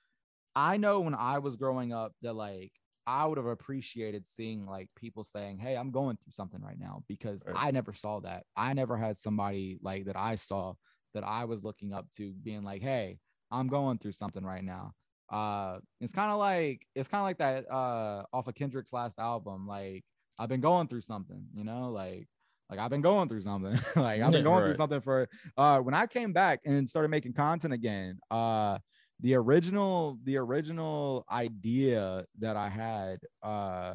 I 0.54 0.76
know 0.76 1.00
when 1.00 1.14
I 1.14 1.38
was 1.38 1.56
growing 1.56 1.92
up 1.92 2.12
that 2.22 2.34
like 2.34 2.72
I 3.06 3.26
would 3.26 3.38
have 3.38 3.46
appreciated 3.46 4.26
seeing 4.26 4.66
like 4.66 4.88
people 4.96 5.24
saying, 5.24 5.58
"Hey, 5.58 5.76
I'm 5.76 5.90
going 5.90 6.16
through 6.16 6.32
something 6.32 6.62
right 6.62 6.78
now," 6.78 7.04
because 7.08 7.42
Right. 7.46 7.56
I 7.56 7.70
never 7.70 7.92
saw 7.92 8.20
that. 8.20 8.46
I 8.56 8.72
never 8.74 8.96
had 8.96 9.16
somebody 9.18 9.78
like 9.82 10.06
that 10.06 10.16
I 10.16 10.36
saw 10.36 10.74
that 11.14 11.24
I 11.24 11.44
was 11.44 11.64
looking 11.64 11.92
up 11.92 12.10
to 12.12 12.32
being 12.32 12.62
like, 12.64 12.82
"Hey, 12.82 13.20
I'm 13.50 13.68
going 13.68 13.98
through 13.98 14.12
something 14.12 14.44
right 14.44 14.64
now." 14.64 14.92
Uh, 15.30 15.80
it's 16.00 16.12
kind 16.12 16.30
of 16.30 16.38
like 16.38 16.86
it's 16.94 17.08
kind 17.08 17.20
of 17.20 17.24
like 17.24 17.38
that 17.38 17.70
uh 17.70 18.24
off 18.32 18.46
of 18.46 18.54
Kendrick's 18.54 18.92
last 18.92 19.18
album. 19.18 19.66
Like 19.66 20.04
I've 20.38 20.48
been 20.48 20.60
going 20.60 20.88
through 20.88 21.02
something, 21.02 21.46
you 21.54 21.64
know, 21.64 21.90
like 21.90 22.28
like 22.70 22.78
I've 22.78 22.90
been 22.90 23.00
going 23.02 23.28
through 23.28 23.42
something. 23.42 23.72
like 23.96 24.22
I've 24.22 24.32
been 24.32 24.42
going 24.44 24.62
right. 24.62 24.64
through 24.64 24.74
something 24.76 25.00
for 25.00 25.28
uh 25.56 25.78
when 25.80 25.94
I 25.94 26.06
came 26.06 26.32
back 26.32 26.60
and 26.64 26.88
started 26.88 27.08
making 27.08 27.34
content 27.34 27.72
again. 27.74 28.18
Uh 28.30 28.78
the 29.20 29.34
original 29.34 30.18
the 30.24 30.36
original 30.36 31.24
idea 31.30 32.24
that 32.38 32.56
I 32.56 32.68
had 32.68 33.20
uh 33.42 33.94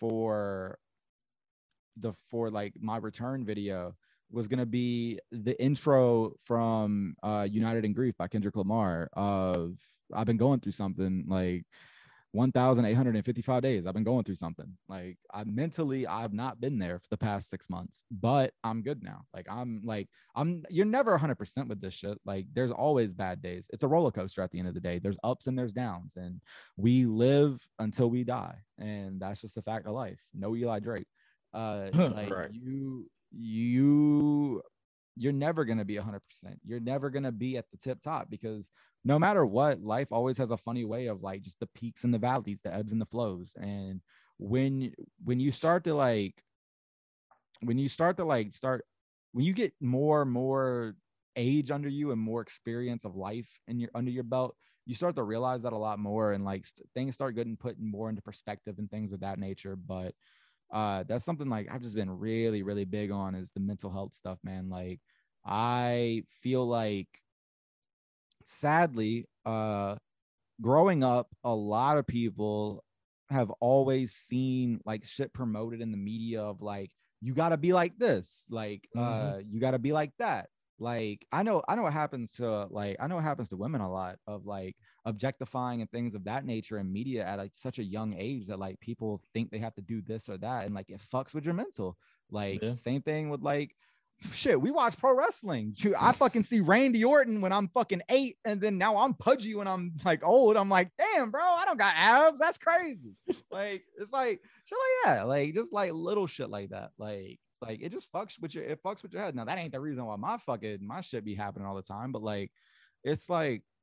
for 0.00 0.78
the 1.96 2.12
for 2.30 2.50
like 2.50 2.74
my 2.80 2.96
return 2.96 3.44
video 3.44 3.94
was 4.30 4.48
gonna 4.48 4.66
be 4.66 5.18
the 5.30 5.60
intro 5.62 6.32
from 6.44 7.14
uh 7.22 7.46
United 7.50 7.84
in 7.84 7.92
Grief 7.92 8.16
by 8.16 8.28
Kendrick 8.28 8.56
Lamar 8.56 9.08
of 9.12 9.76
I've 10.12 10.26
been 10.26 10.36
going 10.36 10.60
through 10.60 10.72
something 10.72 11.24
like 11.28 11.64
1855 12.32 13.62
days. 13.62 13.86
I've 13.86 13.94
been 13.94 14.04
going 14.04 14.24
through 14.24 14.36
something. 14.36 14.76
Like 14.88 15.16
I 15.32 15.44
mentally 15.44 16.06
I've 16.06 16.32
not 16.32 16.60
been 16.60 16.78
there 16.78 16.98
for 16.98 17.06
the 17.10 17.16
past 17.16 17.48
6 17.50 17.70
months 17.70 18.02
but 18.10 18.52
I'm 18.62 18.82
good 18.82 19.02
now. 19.02 19.22
Like 19.34 19.46
I'm 19.50 19.80
like 19.84 20.08
I'm 20.34 20.64
you're 20.68 20.84
never 20.86 21.16
100% 21.18 21.68
with 21.68 21.80
this 21.80 21.94
shit. 21.94 22.18
Like 22.26 22.46
there's 22.52 22.72
always 22.72 23.14
bad 23.14 23.40
days. 23.42 23.66
It's 23.72 23.82
a 23.84 23.88
roller 23.88 24.10
coaster 24.10 24.42
at 24.42 24.50
the 24.50 24.58
end 24.58 24.68
of 24.68 24.74
the 24.74 24.80
day. 24.80 24.98
There's 24.98 25.18
ups 25.24 25.46
and 25.46 25.58
there's 25.58 25.72
downs 25.72 26.16
and 26.16 26.40
we 26.76 27.06
live 27.06 27.66
until 27.78 28.10
we 28.10 28.24
die 28.24 28.56
and 28.78 29.20
that's 29.20 29.40
just 29.40 29.54
the 29.54 29.62
fact 29.62 29.86
of 29.86 29.94
life. 29.94 30.20
No 30.34 30.54
Eli 30.54 30.80
Drake. 30.80 31.08
Uh 31.54 31.88
like 31.94 32.30
Right. 32.30 32.52
you 32.52 33.08
you 33.32 34.62
you're 35.16 35.32
never 35.32 35.64
going 35.64 35.78
to 35.78 35.84
be 35.84 35.96
100% 35.96 36.20
you're 36.64 36.80
never 36.80 37.10
going 37.10 37.22
to 37.22 37.32
be 37.32 37.56
at 37.56 37.64
the 37.70 37.78
tip 37.78 38.02
top 38.02 38.28
because 38.30 38.70
no 39.04 39.18
matter 39.18 39.46
what 39.46 39.80
life 39.82 40.08
always 40.10 40.36
has 40.36 40.50
a 40.50 40.56
funny 40.56 40.84
way 40.84 41.06
of 41.06 41.22
like 41.22 41.42
just 41.42 41.60
the 41.60 41.68
peaks 41.68 42.04
and 42.04 42.12
the 42.12 42.18
valleys 42.18 42.60
the 42.62 42.74
ebbs 42.74 42.92
and 42.92 43.00
the 43.00 43.06
flows. 43.06 43.54
And 43.56 44.00
when 44.38 44.92
when 45.24 45.40
you 45.40 45.52
start 45.52 45.84
to 45.84 45.94
like 45.94 46.34
when 47.60 47.78
you 47.78 47.88
start 47.88 48.16
to 48.18 48.24
like 48.24 48.52
start 48.52 48.84
when 49.32 49.44
you 49.44 49.54
get 49.54 49.72
more 49.80 50.24
more 50.24 50.94
age 51.36 51.70
under 51.70 51.88
you 51.88 52.10
and 52.10 52.20
more 52.20 52.42
experience 52.42 53.04
of 53.04 53.14
life 53.14 53.48
in 53.68 53.78
your 53.78 53.90
under 53.94 54.10
your 54.10 54.24
belt 54.24 54.56
you 54.86 54.94
start 54.94 55.16
to 55.16 55.22
realize 55.22 55.62
that 55.62 55.72
a 55.72 55.76
lot 55.76 55.98
more 55.98 56.32
and 56.32 56.44
like 56.44 56.64
st- 56.64 56.88
things 56.94 57.14
start 57.14 57.34
getting 57.34 57.56
put 57.56 57.78
more 57.78 58.08
into 58.08 58.22
perspective 58.22 58.76
and 58.78 58.90
things 58.90 59.12
of 59.12 59.20
that 59.20 59.38
nature. 59.38 59.74
But 59.74 60.14
uh 60.72 61.04
that's 61.08 61.24
something 61.24 61.48
like 61.48 61.68
i've 61.72 61.82
just 61.82 61.94
been 61.94 62.10
really 62.10 62.62
really 62.62 62.84
big 62.84 63.10
on 63.10 63.34
is 63.34 63.50
the 63.52 63.60
mental 63.60 63.90
health 63.90 64.14
stuff 64.14 64.38
man. 64.42 64.68
Like 64.68 65.00
i 65.44 66.24
feel 66.42 66.66
like 66.66 67.08
sadly 68.44 69.26
uh 69.44 69.96
growing 70.60 71.04
up 71.04 71.28
a 71.44 71.54
lot 71.54 71.98
of 71.98 72.06
people 72.06 72.84
have 73.28 73.50
always 73.60 74.12
seen 74.12 74.80
like 74.84 75.04
shit 75.04 75.32
promoted 75.32 75.80
in 75.80 75.90
the 75.90 75.96
media 75.96 76.42
of 76.42 76.62
like 76.62 76.90
you 77.20 77.34
got 77.34 77.48
to 77.50 77.56
be 77.56 77.72
like 77.72 77.98
this 77.98 78.44
like 78.50 78.88
uh 78.96 79.38
you 79.48 79.60
got 79.60 79.72
to 79.72 79.78
be 79.78 79.92
like 79.92 80.12
that. 80.18 80.48
Like 80.78 81.26
i 81.32 81.42
know 81.42 81.62
i 81.66 81.74
know 81.74 81.82
what 81.82 81.94
happens 81.94 82.32
to 82.32 82.66
like 82.70 82.96
i 83.00 83.06
know 83.06 83.14
what 83.14 83.24
happens 83.24 83.48
to 83.48 83.56
women 83.56 83.80
a 83.80 83.90
lot 83.90 84.16
of 84.26 84.44
like 84.44 84.76
objectifying 85.06 85.80
and 85.80 85.90
things 85.90 86.14
of 86.14 86.24
that 86.24 86.44
nature 86.44 86.78
in 86.78 86.92
media 86.92 87.24
at 87.24 87.38
like 87.38 87.52
such 87.54 87.78
a 87.78 87.84
young 87.84 88.14
age 88.18 88.46
that 88.48 88.58
like 88.58 88.78
people 88.80 89.22
think 89.32 89.50
they 89.50 89.58
have 89.58 89.74
to 89.74 89.80
do 89.80 90.02
this 90.02 90.28
or 90.28 90.36
that 90.36 90.66
and 90.66 90.74
like 90.74 90.90
it 90.90 91.00
fucks 91.12 91.32
with 91.32 91.44
your 91.44 91.54
mental. 91.54 91.96
Like 92.30 92.60
Yeah. 92.60 92.74
same 92.74 93.02
thing 93.02 93.30
with 93.30 93.40
like 93.40 93.74
shit 94.32 94.60
we 94.60 94.70
watch 94.70 94.96
pro 94.98 95.16
wrestling. 95.16 95.74
I 95.98 96.12
fucking 96.12 96.42
see 96.42 96.60
randy 96.60 97.04
orton 97.04 97.40
when 97.40 97.52
i'm 97.52 97.68
fucking 97.68 98.02
eight 98.08 98.38
and 98.44 98.60
then 98.60 98.78
now 98.78 98.96
i'm 98.96 99.14
pudgy 99.14 99.54
when 99.54 99.68
i'm 99.68 99.92
like 100.04 100.24
old. 100.24 100.56
I'm 100.56 100.68
like 100.68 100.90
damn 100.98 101.30
bro 101.30 101.40
i 101.42 101.64
don't 101.64 101.78
got 101.78 101.94
abs. 101.96 102.38
That's 102.40 102.58
crazy. 102.58 103.14
Like 103.50 103.84
it's 103.98 104.12
like 104.12 104.40
shit 104.64 104.78
like 105.04 105.16
that. 105.16 105.28
Like 105.28 105.54
just 105.54 105.72
like 105.72 105.92
little 105.92 106.26
shit 106.26 106.50
like 106.50 106.70
that. 106.70 106.90
Like 106.98 107.38
like 107.62 107.80
it 107.80 107.92
just 107.92 108.12
fucks 108.12 108.40
with 108.40 108.54
your 108.56 108.64
it 108.64 108.82
fucks 108.82 109.02
with 109.04 109.12
your 109.12 109.22
head. 109.22 109.36
Now 109.36 109.44
that 109.44 109.56
ain't 109.58 109.72
the 109.72 109.80
reason 109.80 110.04
why 110.04 110.16
my 110.16 110.36
fucking 110.38 110.78
my 110.82 111.00
shit 111.00 111.24
be 111.24 111.34
happening 111.36 111.66
all 111.66 111.76
the 111.76 111.82
time 111.82 112.10
but 112.10 112.22
like 112.22 112.50
it's 113.04 113.28
like 113.30 113.62
yeah, 113.62 113.75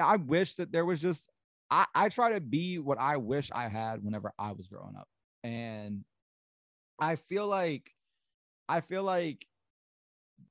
I 0.00 0.16
wish 0.16 0.54
that 0.56 0.72
there 0.72 0.84
was 0.84 1.00
just 1.00 1.30
I, 1.70 1.86
I 1.94 2.08
try 2.08 2.32
to 2.34 2.40
be 2.40 2.78
what 2.78 2.98
I 2.98 3.16
wish 3.16 3.50
I 3.52 3.68
had 3.68 4.02
whenever 4.04 4.32
I 4.38 4.52
was 4.52 4.68
growing 4.68 4.96
up. 4.96 5.08
And 5.42 6.04
I 7.00 7.16
feel 7.16 7.46
like 7.46 7.90
I 8.68 8.80
feel 8.80 9.02
like 9.02 9.46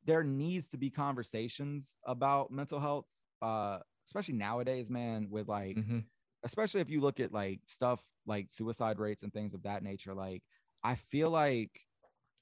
there 0.06 0.24
needs 0.24 0.70
to 0.70 0.78
be 0.78 0.90
conversations 0.90 1.98
about 2.06 2.52
mental 2.52 2.80
health, 2.80 3.06
uh, 3.42 3.80
especially 4.06 4.36
nowadays, 4.36 4.90
man, 4.90 5.28
with 5.30 5.48
like 5.48 5.78
Mhm. 5.78 6.06
especially 6.44 6.82
if 6.82 6.90
you 6.90 7.02
look 7.02 7.20
at 7.20 7.32
like 7.34 7.62
stuff 7.66 8.04
like 8.26 8.52
suicide 8.52 9.00
rates 9.00 9.24
and 9.24 9.34
things 9.34 9.54
of 9.54 9.64
that 9.64 9.84
nature 9.84 10.14
like 10.14 10.44
i 10.84 10.96
feel 10.96 11.30
like 11.30 11.88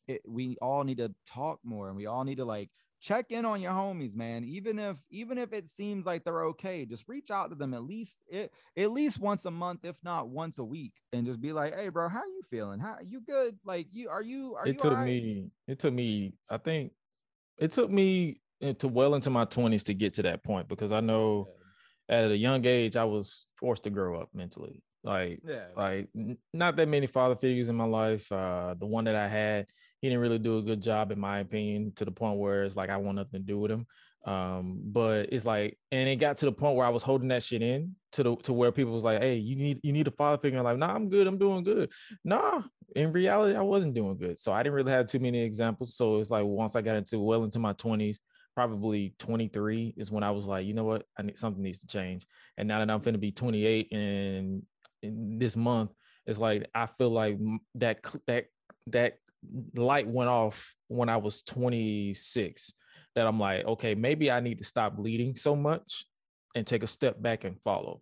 it, 0.08 0.22
we 0.28 0.58
all 0.62 0.84
need 0.84 0.98
to 0.98 1.14
talk 1.26 1.60
more 1.64 1.88
and 1.90 1.98
we 1.98 2.06
all 2.06 2.24
need 2.24 2.38
to 2.38 2.46
like 2.46 2.70
check 3.04 3.32
in 3.32 3.44
on 3.44 3.62
your 3.62 3.74
homies 3.74 4.16
man. 4.16 4.46
Even 4.46 4.80
if 4.80 4.96
even 5.12 5.38
if 5.38 5.52
it 5.52 5.70
seems 5.70 6.06
like 6.06 6.24
they're 6.24 6.46
okay 6.46 6.86
just 6.86 7.04
reach 7.08 7.30
out 7.30 7.50
to 7.50 7.56
them 7.56 7.74
at 7.74 7.84
least 7.84 8.18
it, 8.30 8.52
at 8.78 8.92
least 8.92 9.20
once 9.20 9.44
a 9.44 9.52
month 9.52 9.84
if 9.84 9.98
not 10.04 10.30
once 10.30 10.58
a 10.58 10.64
week 10.64 10.94
and 11.12 11.28
just 11.28 11.42
be 11.42 11.52
like 11.52 11.76
hey 11.76 11.90
bro 11.90 12.08
how 12.08 12.24
you 12.26 12.42
feeling? 12.50 12.80
How 12.80 12.98
you 13.06 13.20
good? 13.20 13.60
Like 13.66 13.88
you 13.92 14.10
are 14.10 14.22
you 14.22 14.56
are 14.56 14.66
it 14.66 14.70
you 14.70 14.80
took 14.80 14.92
alright?" 14.94 15.06
me 15.06 15.52
it 15.68 15.80
took 15.80 15.94
me 15.94 16.34
i 16.50 16.58
think 16.58 16.94
it 17.58 17.74
took 17.74 17.92
me 17.92 18.40
into 18.62 18.88
well 18.88 19.16
into 19.16 19.30
my 19.30 19.46
20s 19.46 19.84
to 19.84 19.94
get 19.94 20.14
to 20.14 20.24
that 20.24 20.42
point 20.44 20.70
because 20.70 20.94
i 20.94 21.02
know 21.02 21.50
at 22.08 22.32
a 22.32 22.38
young 22.38 22.66
age 22.66 22.96
i 22.96 23.04
was 23.04 23.46
forced 23.58 23.84
to 23.84 23.90
grow 23.90 24.20
up 24.20 24.30
mentally. 24.34 24.82
Like 25.04 25.42
yeah. 25.46 25.66
like 25.76 26.08
n- 26.16 26.38
not 26.54 26.78
that 26.78 26.88
many 26.88 27.08
father 27.08 27.36
figures 27.36 27.68
in 27.68 27.76
my 27.76 27.84
life 27.84 28.32
uh 28.32 28.74
the 28.80 28.86
one 28.86 29.04
that 29.04 29.16
i 29.16 29.28
had 29.28 29.68
he 30.04 30.10
didn't 30.10 30.22
really 30.22 30.38
do 30.38 30.58
a 30.58 30.62
good 30.62 30.82
job 30.82 31.14
in 31.14 31.20
my 31.20 31.40
opinion 31.40 31.94
to 31.96 32.04
the 32.04 32.12
point 32.12 32.38
where 32.38 32.66
it's 32.66 32.76
like 32.76 32.90
i 32.90 32.98
want 32.98 33.16
nothing 33.16 33.40
to 33.40 33.48
do 33.48 33.58
with 33.58 33.72
him. 33.72 33.88
Um 34.26 34.82
but 34.84 35.30
it's 35.32 35.46
like 35.46 35.78
and 35.94 36.10
it 36.10 36.18
got 36.18 36.36
to 36.38 36.46
the 36.46 36.52
point 36.52 36.76
where 36.76 36.86
i 36.86 36.90
was 36.90 37.04
holding 37.04 37.30
that 37.30 37.42
shit 37.42 37.62
in 37.62 37.96
to 38.12 38.24
the 38.24 38.36
to 38.44 38.52
where 38.52 38.74
people 38.74 38.92
was 38.94 39.06
like 39.06 39.22
hey 39.22 39.36
you 39.36 39.56
need 39.56 39.80
you 39.82 39.94
need 39.94 40.08
a 40.08 40.12
father 40.12 40.38
figure. 40.38 40.60
I'm 40.60 40.66
like 40.66 40.78
nah 40.78 40.94
i'm 40.94 41.10
good. 41.10 41.26
I'm 41.26 41.38
doing 41.38 41.64
good. 41.64 41.90
Nah 42.26 42.64
in 42.98 43.14
reality 43.14 43.56
i 43.56 43.62
wasn't 43.62 43.94
doing 43.94 44.18
good. 44.18 44.38
So 44.38 44.52
i 44.52 44.62
didn't 44.62 44.76
really 44.76 44.92
have 44.92 45.08
too 45.08 45.20
many 45.20 45.42
examples. 45.42 45.96
So 45.96 46.20
it's 46.20 46.30
like 46.30 46.44
once 46.44 46.76
i 46.76 46.82
got 46.82 46.98
into 46.98 47.20
well 47.20 47.46
into 47.46 47.60
my 47.60 47.74
20s 47.74 48.18
probably 48.56 49.16
23 49.20 49.96
is 49.98 50.12
when 50.12 50.24
i 50.24 50.32
was 50.32 50.46
like 50.46 50.66
you 50.66 50.74
know 50.74 50.84
what? 50.84 51.06
I 51.18 51.22
need 51.22 51.38
something 51.38 51.64
needs 51.64 51.80
to 51.80 51.88
change. 51.88 52.28
And 52.58 52.68
now 52.68 52.80
that 52.80 52.92
i'm 52.92 53.00
going 53.00 53.14
to 53.14 53.20
be 53.20 53.32
28 53.32 53.92
and 53.94 54.64
in 55.02 55.40
this 55.40 55.56
month 55.56 55.92
it's 56.26 56.40
like 56.40 56.70
i 56.76 56.86
feel 56.86 57.10
like 57.10 57.38
that 57.76 58.00
that 58.28 58.46
that 58.88 59.18
light 59.76 60.08
went 60.08 60.30
off 60.30 60.76
when 60.88 61.10
i 61.10 61.18
was 61.18 61.42
26 61.44 62.74
that 63.16 63.28
i'm 63.28 63.40
like 63.40 63.66
okay 63.66 63.96
maybe 63.96 64.32
i 64.32 64.40
need 64.40 64.58
to 64.58 64.64
stop 64.64 64.96
leading 64.98 65.36
so 65.36 65.56
much 65.56 66.06
and 66.56 66.66
take 66.66 66.84
a 66.84 66.88
step 66.88 67.22
back 67.22 67.44
and 67.44 67.60
follow. 67.62 68.02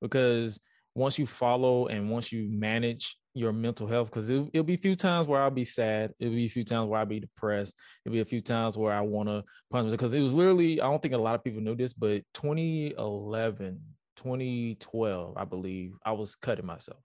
Because 0.00 0.58
once 0.94 1.18
you 1.18 1.26
follow 1.26 1.86
and 1.86 2.10
once 2.10 2.32
you 2.32 2.48
manage 2.50 3.16
your 3.34 3.52
mental 3.52 3.86
health 3.86 4.08
because 4.08 4.30
it'll, 4.30 4.48
it'll 4.52 4.64
be 4.64 4.74
a 4.74 4.78
few 4.78 4.96
times 4.96 5.28
where 5.28 5.40
i'll 5.40 5.50
be 5.50 5.64
sad 5.64 6.12
it'll 6.18 6.34
be 6.34 6.46
a 6.46 6.50
few 6.50 6.64
times 6.64 6.88
where 6.88 6.98
i'll 6.98 7.06
be 7.06 7.20
depressed 7.20 7.78
it'll 8.04 8.14
be 8.14 8.20
a 8.20 8.24
few 8.24 8.40
times 8.40 8.76
where 8.76 8.92
i 8.92 9.00
want 9.00 9.28
to 9.28 9.44
punch 9.70 9.88
because 9.92 10.12
it 10.12 10.20
was 10.20 10.34
literally 10.34 10.80
i 10.80 10.90
don't 10.90 11.00
think 11.00 11.14
a 11.14 11.18
lot 11.18 11.36
of 11.36 11.44
people 11.44 11.60
knew 11.60 11.76
this 11.76 11.92
but 11.92 12.22
2011 12.34 13.80
2012 14.16 15.36
i 15.36 15.44
believe 15.44 15.94
i 16.04 16.10
was 16.10 16.34
cutting 16.34 16.66
myself 16.66 16.98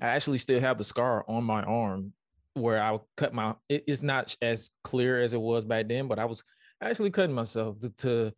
I 0.00 0.06
actually 0.08 0.38
still 0.38 0.60
have 0.60 0.78
the 0.78 0.84
scar 0.84 1.24
on 1.28 1.44
my 1.44 1.62
arm 1.62 2.12
where 2.54 2.82
I 2.82 2.98
cut 3.16 3.34
my. 3.34 3.54
It, 3.68 3.84
it's 3.86 4.02
not 4.02 4.36
as 4.42 4.70
clear 4.84 5.22
as 5.22 5.32
it 5.32 5.40
was 5.40 5.64
back 5.64 5.88
then, 5.88 6.08
but 6.08 6.18
I 6.18 6.24
was 6.24 6.42
actually 6.82 7.10
cutting 7.10 7.34
myself 7.34 7.78
to, 7.80 7.90
to 7.90 8.32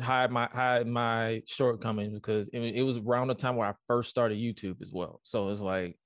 hide 0.00 0.30
my 0.30 0.48
hide 0.52 0.86
my 0.86 1.42
shortcomings 1.46 2.14
because 2.14 2.48
it, 2.48 2.60
it 2.60 2.82
was 2.82 2.98
around 2.98 3.28
the 3.28 3.34
time 3.34 3.56
where 3.56 3.68
I 3.68 3.74
first 3.86 4.10
started 4.10 4.38
YouTube 4.38 4.80
as 4.80 4.92
well. 4.92 5.20
So 5.22 5.48
it's 5.50 5.60
like 5.60 5.96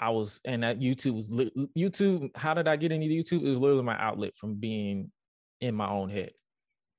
I 0.00 0.10
was, 0.10 0.40
and 0.44 0.62
that 0.62 0.80
YouTube 0.80 1.14
was 1.14 1.30
li- 1.30 1.68
YouTube. 1.76 2.30
How 2.36 2.54
did 2.54 2.68
I 2.68 2.76
get 2.76 2.92
into 2.92 3.06
YouTube? 3.06 3.44
It 3.44 3.50
was 3.50 3.58
literally 3.58 3.82
my 3.82 4.00
outlet 4.00 4.36
from 4.36 4.54
being 4.54 5.10
in 5.60 5.74
my 5.74 5.88
own 5.88 6.08
head. 6.08 6.30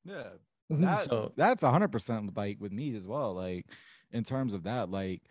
Yeah, 0.04 0.24
mm-hmm. 0.72 0.82
that, 0.82 1.00
so 1.06 1.34
that's 1.36 1.64
hundred 1.64 1.92
percent 1.92 2.36
like 2.36 2.58
with 2.60 2.72
me 2.72 2.96
as 2.96 3.06
well. 3.06 3.34
Like 3.34 3.66
in 4.12 4.24
terms 4.24 4.54
of 4.54 4.64
that, 4.64 4.90
like 4.90 5.22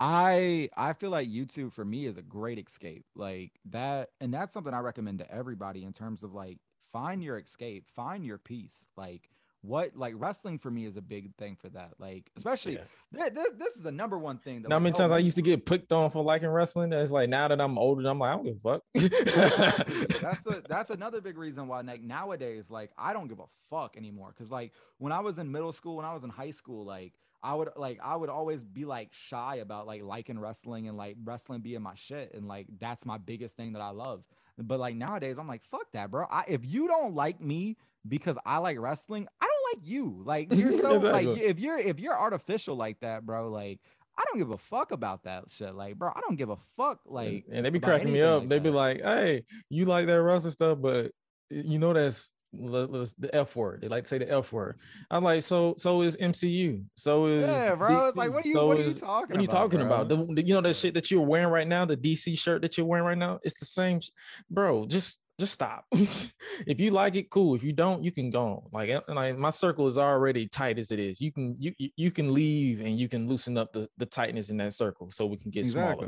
I 0.00 0.70
I 0.76 0.92
feel 0.92 1.10
like 1.10 1.28
YouTube 1.28 1.72
for 1.72 1.84
me 1.84 2.06
is 2.06 2.16
a 2.16 2.22
great 2.22 2.58
escape. 2.58 3.04
Like 3.14 3.52
that, 3.70 4.10
and 4.20 4.32
that's 4.32 4.52
something 4.54 4.74
I 4.74 4.80
recommend 4.80 5.18
to 5.20 5.32
everybody 5.32 5.84
in 5.84 5.92
terms 5.92 6.22
of 6.22 6.34
like 6.34 6.58
find 6.92 7.22
your 7.22 7.38
escape, 7.38 7.86
find 7.94 8.24
your 8.24 8.38
peace. 8.38 8.86
Like 8.96 9.30
what 9.62 9.96
like 9.96 10.14
wrestling 10.16 10.56
for 10.58 10.70
me 10.70 10.86
is 10.86 10.96
a 10.96 11.02
big 11.02 11.34
thing 11.34 11.56
for 11.60 11.68
that. 11.70 11.94
Like 11.98 12.30
especially 12.36 12.74
Yeah. 12.74 12.84
th- 13.18 13.34
th- 13.34 13.58
this 13.58 13.74
is 13.74 13.82
the 13.82 13.90
number 13.90 14.16
one 14.16 14.38
thing. 14.38 14.62
That 14.62 14.68
Now, 14.68 14.76
how 14.76 14.78
like, 14.78 14.82
many 14.84 14.94
oh, 14.94 14.98
times 14.98 15.12
I 15.12 15.18
used 15.18 15.36
to 15.36 15.42
get 15.42 15.66
picked 15.66 15.92
on 15.92 16.10
for 16.10 16.22
liking 16.22 16.48
wrestling? 16.48 16.92
It's 16.92 17.10
like 17.10 17.28
now 17.28 17.48
that 17.48 17.60
I'm 17.60 17.76
older, 17.76 18.08
I'm 18.08 18.20
like, 18.20 18.30
I 18.30 18.36
don't 18.36 18.44
give 18.44 18.56
a 18.56 18.60
fuck. 18.60 18.82
that's 20.20 20.42
the 20.42 20.62
that's 20.68 20.90
another 20.90 21.20
big 21.20 21.36
reason 21.36 21.66
why 21.66 21.80
like 21.80 22.02
nowadays 22.02 22.70
like 22.70 22.92
I 22.96 23.12
don't 23.12 23.26
give 23.26 23.40
a 23.40 23.46
fuck 23.68 23.96
anymore 23.96 24.32
because 24.36 24.52
like 24.52 24.72
when 24.98 25.12
I 25.12 25.20
was 25.20 25.38
in 25.38 25.50
middle 25.50 25.72
school 25.72 25.96
when 25.96 26.04
I 26.06 26.14
was 26.14 26.22
in 26.22 26.30
high 26.30 26.52
school 26.52 26.84
like 26.84 27.14
I 27.42 27.54
would 27.54 27.70
like 27.76 28.00
I 28.02 28.16
would 28.16 28.28
always 28.28 28.64
be 28.64 28.84
like 28.84 29.08
shy 29.12 29.56
about 29.56 29.86
like 29.86 30.02
liking 30.02 30.38
wrestling 30.38 30.88
and 30.88 30.96
like 30.96 31.16
wrestling 31.24 31.60
being 31.60 31.82
my 31.82 31.94
shit 31.94 32.32
and 32.34 32.48
like 32.48 32.66
that's 32.80 33.06
my 33.06 33.18
biggest 33.18 33.56
thing 33.56 33.72
that 33.74 33.82
I 33.82 33.90
love. 33.90 34.24
But 34.58 34.80
like 34.80 34.96
nowadays 34.96 35.38
I'm 35.38 35.46
like 35.46 35.64
fuck 35.64 35.86
that 35.92 36.10
bro. 36.10 36.26
I, 36.30 36.44
if 36.48 36.64
you 36.64 36.88
don't 36.88 37.14
like 37.14 37.40
me 37.40 37.76
because 38.06 38.38
I 38.44 38.58
like 38.58 38.78
wrestling 38.78 39.28
I 39.40 39.46
don't 39.46 39.78
like 39.78 39.88
you. 39.88 40.22
Like 40.24 40.52
you're 40.52 40.72
so 40.80 40.98
like 40.98 41.28
if 41.28 41.58
you're 41.58 41.78
if 41.78 42.00
you're 42.00 42.18
artificial 42.18 42.76
like 42.76 42.98
that 43.00 43.24
bro 43.24 43.50
like 43.50 43.80
I 44.18 44.24
don't 44.26 44.38
give 44.38 44.50
a 44.50 44.58
fuck 44.58 44.90
about 44.90 45.22
that 45.24 45.44
shit. 45.48 45.74
Like 45.74 45.96
bro 45.96 46.10
I 46.14 46.20
don't 46.20 46.36
give 46.36 46.50
a 46.50 46.58
fuck 46.76 47.00
like 47.06 47.44
and 47.52 47.64
they 47.64 47.70
be 47.70 47.78
cracking 47.78 48.12
me 48.12 48.20
up. 48.20 48.40
like 48.40 48.48
they 48.48 48.58
be 48.58 48.70
like, 48.70 49.00
"Hey, 49.00 49.44
you 49.70 49.84
like 49.84 50.06
that 50.06 50.20
wrestling 50.20 50.52
stuff, 50.52 50.78
but 50.80 51.12
you 51.50 51.78
know 51.78 51.92
that's 51.92 52.30
the 52.52 53.30
F 53.32 53.54
word. 53.56 53.80
They 53.82 53.88
like 53.88 54.04
to 54.04 54.08
say 54.08 54.18
the 54.18 54.30
F 54.32 54.52
word." 54.52 54.78
I'm 55.10 55.22
like, 55.24 55.42
"So, 55.42 55.74
so 55.76 56.02
is 56.02 56.16
MCU. 56.16 56.84
So 56.94 57.26
is 57.26 57.46
Yeah, 57.46 57.74
bro. 57.74 58.08
It's 58.08 58.16
like, 58.16 58.32
what 58.32 58.44
are 58.44 58.48
you, 58.48 58.54
so 58.54 58.66
what 58.66 58.78
are 58.78 58.82
you 58.82 58.92
talking 58.94 59.28
What 59.28 59.38
are 59.38 59.40
you 59.42 59.48
about? 59.48 59.56
talking 59.56 59.78
bro? 59.80 59.86
about? 59.86 60.08
The, 60.08 60.16
the- 60.34 60.46
you 60.46 60.54
know 60.54 60.60
that 60.62 60.74
shit 60.76 60.94
that 60.94 61.10
you're 61.10 61.20
wearing 61.22 61.48
right 61.48 61.68
now, 61.68 61.84
the 61.84 61.96
DC 61.96 62.38
shirt 62.38 62.62
that 62.62 62.76
you're 62.78 62.86
wearing 62.86 63.04
right 63.06 63.18
now. 63.18 63.38
It's 63.42 63.58
the 63.60 63.66
same, 63.66 64.00
sh- 64.00 64.10
bro. 64.50 64.86
Just, 64.86 65.18
just 65.38 65.52
stop. 65.52 65.84
if 65.92 66.80
you 66.80 66.90
like 66.90 67.14
it, 67.16 67.30
cool. 67.30 67.54
If 67.54 67.62
you 67.62 67.72
don't, 67.72 68.02
you 68.02 68.10
can 68.10 68.30
go. 68.30 68.42
On. 68.44 68.62
Like, 68.72 68.88
and 68.90 69.02
like 69.16 69.36
my 69.38 69.50
circle 69.50 69.86
is 69.86 69.98
already 69.98 70.48
tight 70.48 70.78
as 70.78 70.90
it 70.90 70.98
is. 70.98 71.20
You 71.20 71.30
can, 71.32 71.54
you, 71.58 71.72
you- 71.96 72.10
can 72.10 72.32
leave 72.34 72.80
and 72.80 72.98
you 72.98 73.08
can 73.08 73.26
loosen 73.26 73.56
up 73.58 73.72
the, 73.72 73.88
the 73.98 74.06
tightness 74.06 74.50
in 74.50 74.56
that 74.56 74.72
circle 74.72 75.10
so 75.10 75.26
we 75.26 75.36
can 75.36 75.50
get 75.50 75.66
smaller. 75.66 76.06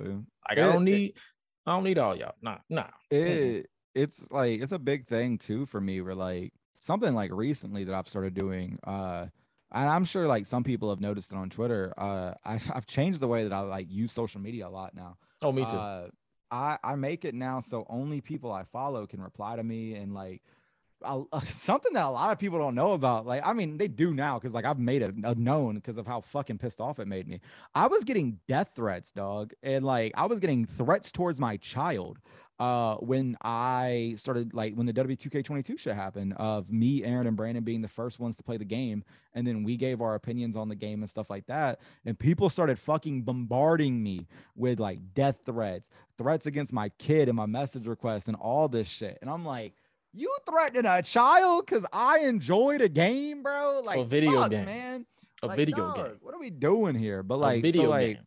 Like 0.48 0.58
It- 0.58 0.62
I 0.64 0.72
don't 0.72 0.88
it- 0.88 0.90
need, 0.90 1.16
I 1.66 1.74
don't 1.74 1.84
need 1.84 1.98
all 1.98 2.16
y'all. 2.16 2.32
Nah, 2.42 2.56
nah. 2.70 2.86
It 3.10 3.66
it's 3.94 4.30
like 4.30 4.60
it's 4.60 4.72
a 4.72 4.78
big 4.78 5.06
thing 5.06 5.38
too 5.38 5.66
for 5.66 5.80
me. 5.80 6.00
Where 6.00 6.14
like 6.14 6.52
something 6.78 7.14
like 7.14 7.30
recently 7.32 7.84
that 7.84 7.94
I've 7.94 8.08
started 8.08 8.34
doing. 8.34 8.78
Uh, 8.84 9.26
and 9.72 9.88
I'm 9.88 10.04
sure 10.04 10.26
like 10.26 10.46
some 10.46 10.64
people 10.64 10.90
have 10.90 11.00
noticed 11.00 11.32
it 11.32 11.36
on 11.36 11.50
Twitter. 11.50 11.94
Uh, 11.96 12.34
I've 12.44 12.70
I've 12.74 12.86
changed 12.86 13.20
the 13.20 13.28
way 13.28 13.44
that 13.44 13.52
I 13.52 13.60
like 13.60 13.86
use 13.90 14.12
social 14.12 14.40
media 14.40 14.66
a 14.66 14.70
lot 14.70 14.94
now. 14.94 15.16
Oh, 15.42 15.52
me 15.52 15.64
too. 15.64 15.76
Uh, 15.76 16.08
I 16.50 16.78
I 16.82 16.94
make 16.96 17.24
it 17.24 17.34
now 17.34 17.60
so 17.60 17.86
only 17.88 18.20
people 18.20 18.52
I 18.52 18.64
follow 18.64 19.06
can 19.06 19.22
reply 19.22 19.56
to 19.56 19.62
me 19.62 19.94
and 19.94 20.12
like 20.14 20.42
a- 21.02 21.22
something 21.44 21.92
that 21.94 22.04
a 22.04 22.10
lot 22.10 22.32
of 22.32 22.38
people 22.38 22.58
don't 22.58 22.74
know 22.74 22.92
about. 22.92 23.26
Like 23.26 23.46
I 23.46 23.52
mean 23.52 23.78
they 23.78 23.88
do 23.88 24.12
now 24.12 24.38
because 24.38 24.52
like 24.52 24.64
I've 24.64 24.78
made 24.78 25.02
it 25.02 25.14
uh, 25.24 25.34
known 25.36 25.76
because 25.76 25.96
of 25.96 26.06
how 26.06 26.20
fucking 26.20 26.58
pissed 26.58 26.80
off 26.80 26.98
it 26.98 27.06
made 27.06 27.28
me. 27.28 27.40
I 27.74 27.86
was 27.86 28.04
getting 28.04 28.40
death 28.48 28.72
threats, 28.74 29.12
dog, 29.12 29.52
and 29.62 29.84
like 29.84 30.12
I 30.16 30.26
was 30.26 30.40
getting 30.40 30.66
threats 30.66 31.12
towards 31.12 31.38
my 31.38 31.56
child. 31.58 32.18
Uh, 32.60 32.96
when 32.96 33.38
I 33.40 34.16
started 34.18 34.52
like 34.52 34.74
when 34.74 34.84
the 34.84 34.92
W2K22 34.92 35.78
shit 35.78 35.94
happened 35.94 36.34
of 36.36 36.70
me, 36.70 37.02
Aaron, 37.02 37.26
and 37.26 37.34
Brandon 37.34 37.64
being 37.64 37.80
the 37.80 37.88
first 37.88 38.20
ones 38.20 38.36
to 38.36 38.42
play 38.42 38.58
the 38.58 38.66
game, 38.66 39.02
and 39.34 39.46
then 39.46 39.64
we 39.64 39.78
gave 39.78 40.02
our 40.02 40.14
opinions 40.14 40.58
on 40.58 40.68
the 40.68 40.74
game 40.74 41.00
and 41.00 41.08
stuff 41.08 41.30
like 41.30 41.46
that, 41.46 41.80
and 42.04 42.18
people 42.18 42.50
started 42.50 42.78
fucking 42.78 43.22
bombarding 43.22 44.02
me 44.02 44.26
with 44.54 44.78
like 44.78 44.98
death 45.14 45.36
threats, 45.46 45.88
threats 46.18 46.44
against 46.44 46.70
my 46.70 46.90
kid 46.98 47.28
and 47.28 47.36
my 47.36 47.46
message 47.46 47.86
requests 47.86 48.26
and 48.28 48.36
all 48.36 48.68
this 48.68 48.88
shit. 48.88 49.16
And 49.22 49.30
I'm 49.30 49.44
like, 49.46 49.72
you 50.12 50.30
threatening 50.46 50.84
a 50.84 51.02
child 51.02 51.64
because 51.64 51.86
I 51.94 52.18
enjoyed 52.20 52.82
a 52.82 52.90
game, 52.90 53.42
bro? 53.42 53.80
Like 53.82 54.00
a 54.00 54.04
video 54.04 54.32
fuck, 54.32 54.50
game. 54.50 54.66
man. 54.66 55.06
a 55.42 55.46
Like, 55.46 55.56
video 55.56 55.76
dog, 55.76 55.96
game. 55.96 56.18
What 56.20 56.34
are 56.34 56.40
we 56.40 56.50
doing 56.50 56.94
here? 56.94 57.22
But 57.22 57.36
A 57.36 57.38
like, 57.38 57.62
video 57.62 57.84
so, 57.84 57.88
like, 57.88 58.16
game. 58.16 58.26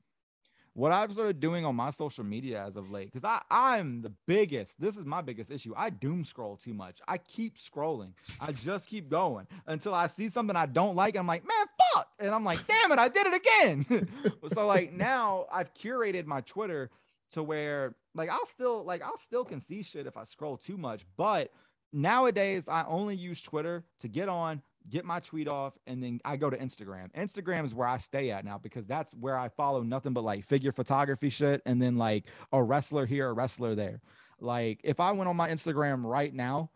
What 0.76 0.92
I've 0.92 1.14
started 1.14 1.40
doing 1.40 1.66
on 1.66 1.76
my 1.76 1.92
social 1.92 2.24
media 2.24 2.64
as 2.64 2.76
of 2.76 2.90
late, 2.92 3.12
because 3.12 3.24
I 3.24 3.42
I'm 3.50 4.02
the 4.02 4.12
biggest. 4.28 4.80
This 4.82 4.98
is 4.98 5.06
my 5.06 5.22
biggest 5.22 5.52
issue. 5.52 5.74
I 5.78 5.90
doom 5.92 6.24
scroll 6.24 6.58
too 6.58 6.74
much. 6.74 7.00
I 7.08 7.18
keep 7.20 7.58
scrolling. 7.58 8.14
I 8.40 8.52
just 8.52 8.88
keep 8.88 9.10
going 9.10 9.48
until 9.68 9.94
I 9.94 10.08
see 10.08 10.30
something 10.30 10.56
I 10.56 10.66
don't 10.66 10.96
like. 10.96 11.16
I'm 11.16 11.28
like, 11.28 11.44
man, 11.48 11.66
fuck, 11.94 12.08
and 12.20 12.34
I'm 12.34 12.44
like, 12.44 12.66
damn 12.68 12.92
it, 12.92 13.00
I 13.00 13.08
did 13.08 13.28
it 13.28 13.36
again. 13.36 14.10
so 14.54 14.66
like 14.66 14.94
now 14.94 15.46
I've 15.52 15.74
curated 15.74 16.26
my 16.26 16.42
Twitter 16.42 16.90
to 17.34 17.44
where 17.44 17.96
like 18.16 18.30
I'll 18.30 18.46
still 18.48 18.84
like 18.84 19.04
I'll 19.04 19.18
still 19.18 19.46
can 19.46 19.60
see 19.60 19.84
shit 19.84 20.08
if 20.08 20.18
I 20.18 20.24
scroll 20.24 20.58
too 20.58 20.78
much, 20.78 21.06
but 21.18 21.52
nowadays 21.92 22.68
I 22.68 22.86
only 22.88 23.16
use 23.16 23.42
Twitter 23.42 23.84
to 24.00 24.08
get 24.08 24.28
on, 24.28 24.62
get 24.90 25.06
my 25.06 25.20
tweet 25.20 25.48
off, 25.48 25.74
and 25.88 26.04
then 26.04 26.20
I 26.26 26.38
go 26.38 26.50
to 26.50 26.58
Instagram. 26.58 27.12
Instagram 27.14 27.66
is 27.66 27.74
where 27.74 27.88
I 27.88 27.98
stay 27.98 28.32
at 28.32 28.46
now 28.46 28.58
because 28.58 28.86
that's 28.86 29.14
where 29.14 29.38
I 29.38 29.50
follow 29.50 29.82
nothing 29.84 30.14
but 30.14 30.24
like 30.24 30.46
figure 30.46 30.72
photography 30.72 31.30
shit 31.30 31.62
and 31.66 31.82
then 31.82 31.98
like 31.98 32.26
a 32.52 32.62
wrestler 32.62 33.06
here, 33.06 33.30
a 33.30 33.34
wrestler 33.34 33.76
there. 33.76 34.02
Like 34.40 34.82
if 34.84 35.00
I 35.00 35.12
went 35.12 35.30
on 35.30 35.36
my 35.36 35.50
Instagram 35.50 36.04
right 36.04 36.34
now, 36.34 36.70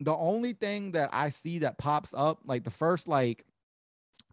the 0.00 0.14
only 0.14 0.52
thing 0.52 0.92
that 0.92 1.10
I 1.12 1.30
see 1.30 1.60
that 1.60 1.78
pops 1.78 2.14
up, 2.16 2.40
like 2.44 2.64
the 2.64 2.70
first 2.70 3.06
like 3.06 3.44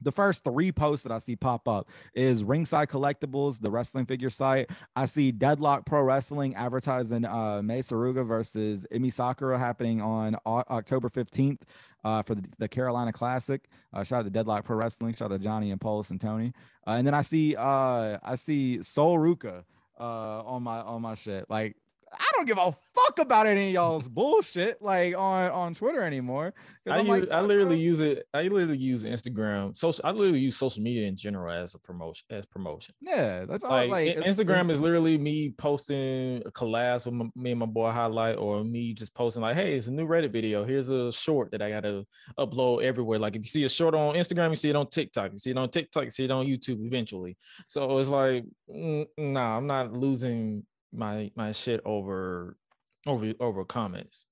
the 0.02 0.12
first 0.12 0.44
three 0.44 0.72
posts 0.72 1.04
that 1.04 1.12
I 1.12 1.20
see 1.20 1.36
pop 1.36 1.68
up 1.68 1.90
is 2.14 2.44
Ringside 2.44 2.90
Collectibles, 2.90 3.60
the 3.62 3.72
wrestling 3.72 4.06
figure 4.06 4.30
site. 4.30 4.70
I 4.96 5.06
see 5.06 5.32
Deadlock 5.32 5.86
Pro 5.86 6.02
Wrestling 6.02 6.56
advertising 6.56 7.26
uh 7.26 7.62
Mei 7.64 7.80
Suruga 7.80 8.26
versus 8.26 8.86
Emi 8.94 9.14
Sakura 9.14 9.58
happening 9.58 10.02
on 10.02 10.36
O- 10.46 10.64
October 10.70 11.10
15th 11.10 11.60
uh, 12.04 12.22
for 12.24 12.36
the, 12.36 12.48
the 12.58 12.68
Carolina 12.68 13.12
Classic. 13.12 13.68
Uh, 13.94 14.04
shout 14.04 14.20
out 14.20 14.24
to 14.24 14.30
Deadlock 14.30 14.66
Pro 14.66 14.78
Wrestling, 14.78 15.14
shout 15.16 15.32
out 15.32 15.38
to 15.38 15.44
Johnny 15.44 15.72
and 15.72 15.82
Polis 15.82 16.12
and 16.12 16.22
Tony. 16.22 16.54
Uh, 16.88 16.92
and 16.92 17.06
then 17.06 17.14
I 17.14 17.22
see 17.22 17.56
uh 17.56 18.18
I 18.24 18.36
see 18.36 18.82
Soul 18.82 19.18
Ruka 19.18 19.64
uh 20.00 20.44
on 20.44 20.64
my 20.64 20.80
on 20.80 21.02
my 21.02 21.16
shit. 21.16 21.50
Like 21.50 21.76
I 22.11 22.31
don't 22.36 22.48
give 22.48 22.57
a 22.57 22.76
fuck 22.94 23.19
about 23.19 23.48
any 23.48 23.68
of 23.68 23.73
y'all's 23.73 24.07
bullshit 24.07 24.81
like 24.81 25.18
on 25.18 25.52
on 25.52 25.73
Twitter 25.73 26.02
anymore. 26.02 26.53
I, 26.88 26.99
use, 26.99 27.07
like, 27.07 27.31
I 27.31 27.41
literally 27.41 27.76
bro. 27.76 27.84
use 27.84 28.02
it. 28.02 28.26
I 28.34 28.44
literally 28.44 28.77
use 28.77 29.03
Instagram. 29.03 29.76
Social. 29.77 30.02
I 30.03 30.11
literally 30.11 30.40
use 30.40 30.57
social 30.57 30.81
media 30.81 31.07
in 31.07 31.15
general 31.15 31.53
as 31.53 31.76
a 31.76 31.80
promotion. 31.80 32.26
As 32.30 32.45
promotion. 32.45 32.95
yeah, 33.02 33.45
that's 33.45 33.64
all 33.64 33.72
Like, 33.72 33.90
like 33.90 34.18
Instagram 34.18 34.72
is 34.72 34.81
literally 34.81 35.18
me 35.18 35.52
posting 35.52 36.41
a 36.45 36.52
collabs 36.52 37.06
with 37.06 37.14
my, 37.14 37.26
me 37.36 37.52
and 37.52 37.60
my 37.60 37.65
boy 37.65 37.91
highlight, 37.91 38.38
or 38.38 38.64
me 38.64 38.94
just 38.94 39.14
posting 39.14 39.41
like, 39.41 39.56
"Hey, 39.56 39.76
it's 39.76 39.88
a 39.88 39.91
new 39.91 40.07
Reddit 40.07 40.31
video. 40.31 40.65
Here's 40.65 40.90
a 40.90 41.11
short 41.11 41.52
that 41.52 41.61
I 41.61 41.69
got 41.69 41.81
to 41.81 42.06
upload 42.40 42.84
everywhere." 42.84 43.19
Like 43.19 43.36
if 43.36 43.44
you 43.44 43.49
see 43.49 43.64
a 43.65 43.69
short 43.69 43.94
on 43.94 44.15
Instagram, 44.15 44.49
you 44.49 44.56
see 44.56 44.69
it 44.69 44.76
on 44.76 44.88
TikTok. 44.88 45.31
You 45.34 45.40
see 45.40 45.52
it 45.52 45.57
on 45.57 45.69
TikTok. 45.69 46.06
You 46.06 46.11
see 46.11 46.26
it 46.26 46.31
on 46.31 46.45
YouTube 46.45 46.86
eventually. 46.86 47.38
So 47.68 47.98
it's 47.99 48.10
like, 48.10 48.45
mm, 48.73 49.06
nah, 49.18 49.57
I'm 49.57 49.68
not 49.68 49.94
losing 49.94 50.65
my 50.94 51.32
my 51.36 51.52
shit 51.52 51.82
over 51.86 52.57
over 53.06 53.34
over 53.40 53.66
comments. 53.66 54.26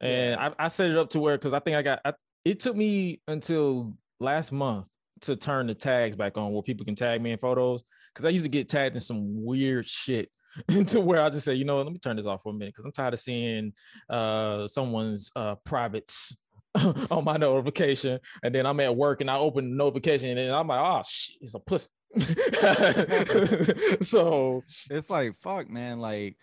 And 0.00 0.38
I, 0.40 0.52
I 0.58 0.68
set 0.68 0.90
it 0.90 0.96
up 0.96 1.10
to 1.10 1.20
where 1.20 1.38
because 1.38 1.52
I 1.52 1.60
think 1.60 1.76
I 1.76 1.82
got 1.82 2.00
I, 2.04 2.12
it 2.44 2.60
took 2.60 2.76
me 2.76 3.20
until 3.28 3.94
last 4.18 4.52
month 4.52 4.86
to 5.22 5.36
turn 5.36 5.68
the 5.68 5.74
tags 5.74 6.16
back 6.16 6.36
on 6.36 6.52
where 6.52 6.62
people 6.62 6.84
can 6.84 6.96
tag 6.96 7.22
me 7.22 7.30
in 7.30 7.38
photos 7.38 7.84
because 8.12 8.24
I 8.24 8.30
used 8.30 8.44
to 8.44 8.50
get 8.50 8.68
tagged 8.68 8.96
in 8.96 9.00
some 9.00 9.44
weird 9.44 9.86
shit 9.86 10.28
into 10.68 11.00
where 11.00 11.22
I 11.22 11.30
just 11.30 11.44
say, 11.44 11.54
you 11.54 11.64
know, 11.64 11.76
what, 11.76 11.86
let 11.86 11.92
me 11.92 11.98
turn 11.98 12.16
this 12.16 12.26
off 12.26 12.42
for 12.42 12.50
a 12.50 12.52
minute 12.52 12.74
because 12.74 12.84
I'm 12.84 12.92
tired 12.92 13.14
of 13.14 13.20
seeing 13.20 13.72
uh 14.10 14.66
someone's 14.66 15.30
uh 15.36 15.54
privates 15.64 16.36
on 17.10 17.24
my 17.24 17.36
notification, 17.36 18.18
and 18.42 18.54
then 18.54 18.66
I'm 18.66 18.80
at 18.80 18.96
work 18.96 19.20
and 19.20 19.30
I 19.30 19.36
open 19.36 19.70
the 19.70 19.76
notification 19.76 20.30
and 20.30 20.38
then 20.38 20.52
I'm 20.52 20.66
like, 20.68 20.80
oh 20.80 21.02
shit, 21.06 21.36
it's 21.40 21.54
a 21.54 21.58
pussy. 21.58 21.88
so 24.00 24.62
it's 24.90 25.08
like 25.08 25.34
fuck 25.40 25.70
man 25.70 25.98
like 25.98 26.36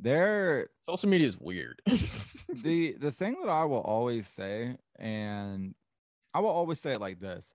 there 0.00 0.68
social 0.88 1.08
media 1.08 1.26
is 1.26 1.36
weird. 1.38 1.80
the 2.62 2.96
the 3.00 3.10
thing 3.10 3.36
that 3.42 3.50
i 3.50 3.64
will 3.64 3.80
always 3.80 4.28
say 4.28 4.76
and 4.98 5.74
i 6.32 6.38
will 6.40 6.48
always 6.48 6.80
say 6.80 6.92
it 6.92 7.00
like 7.00 7.18
this 7.18 7.52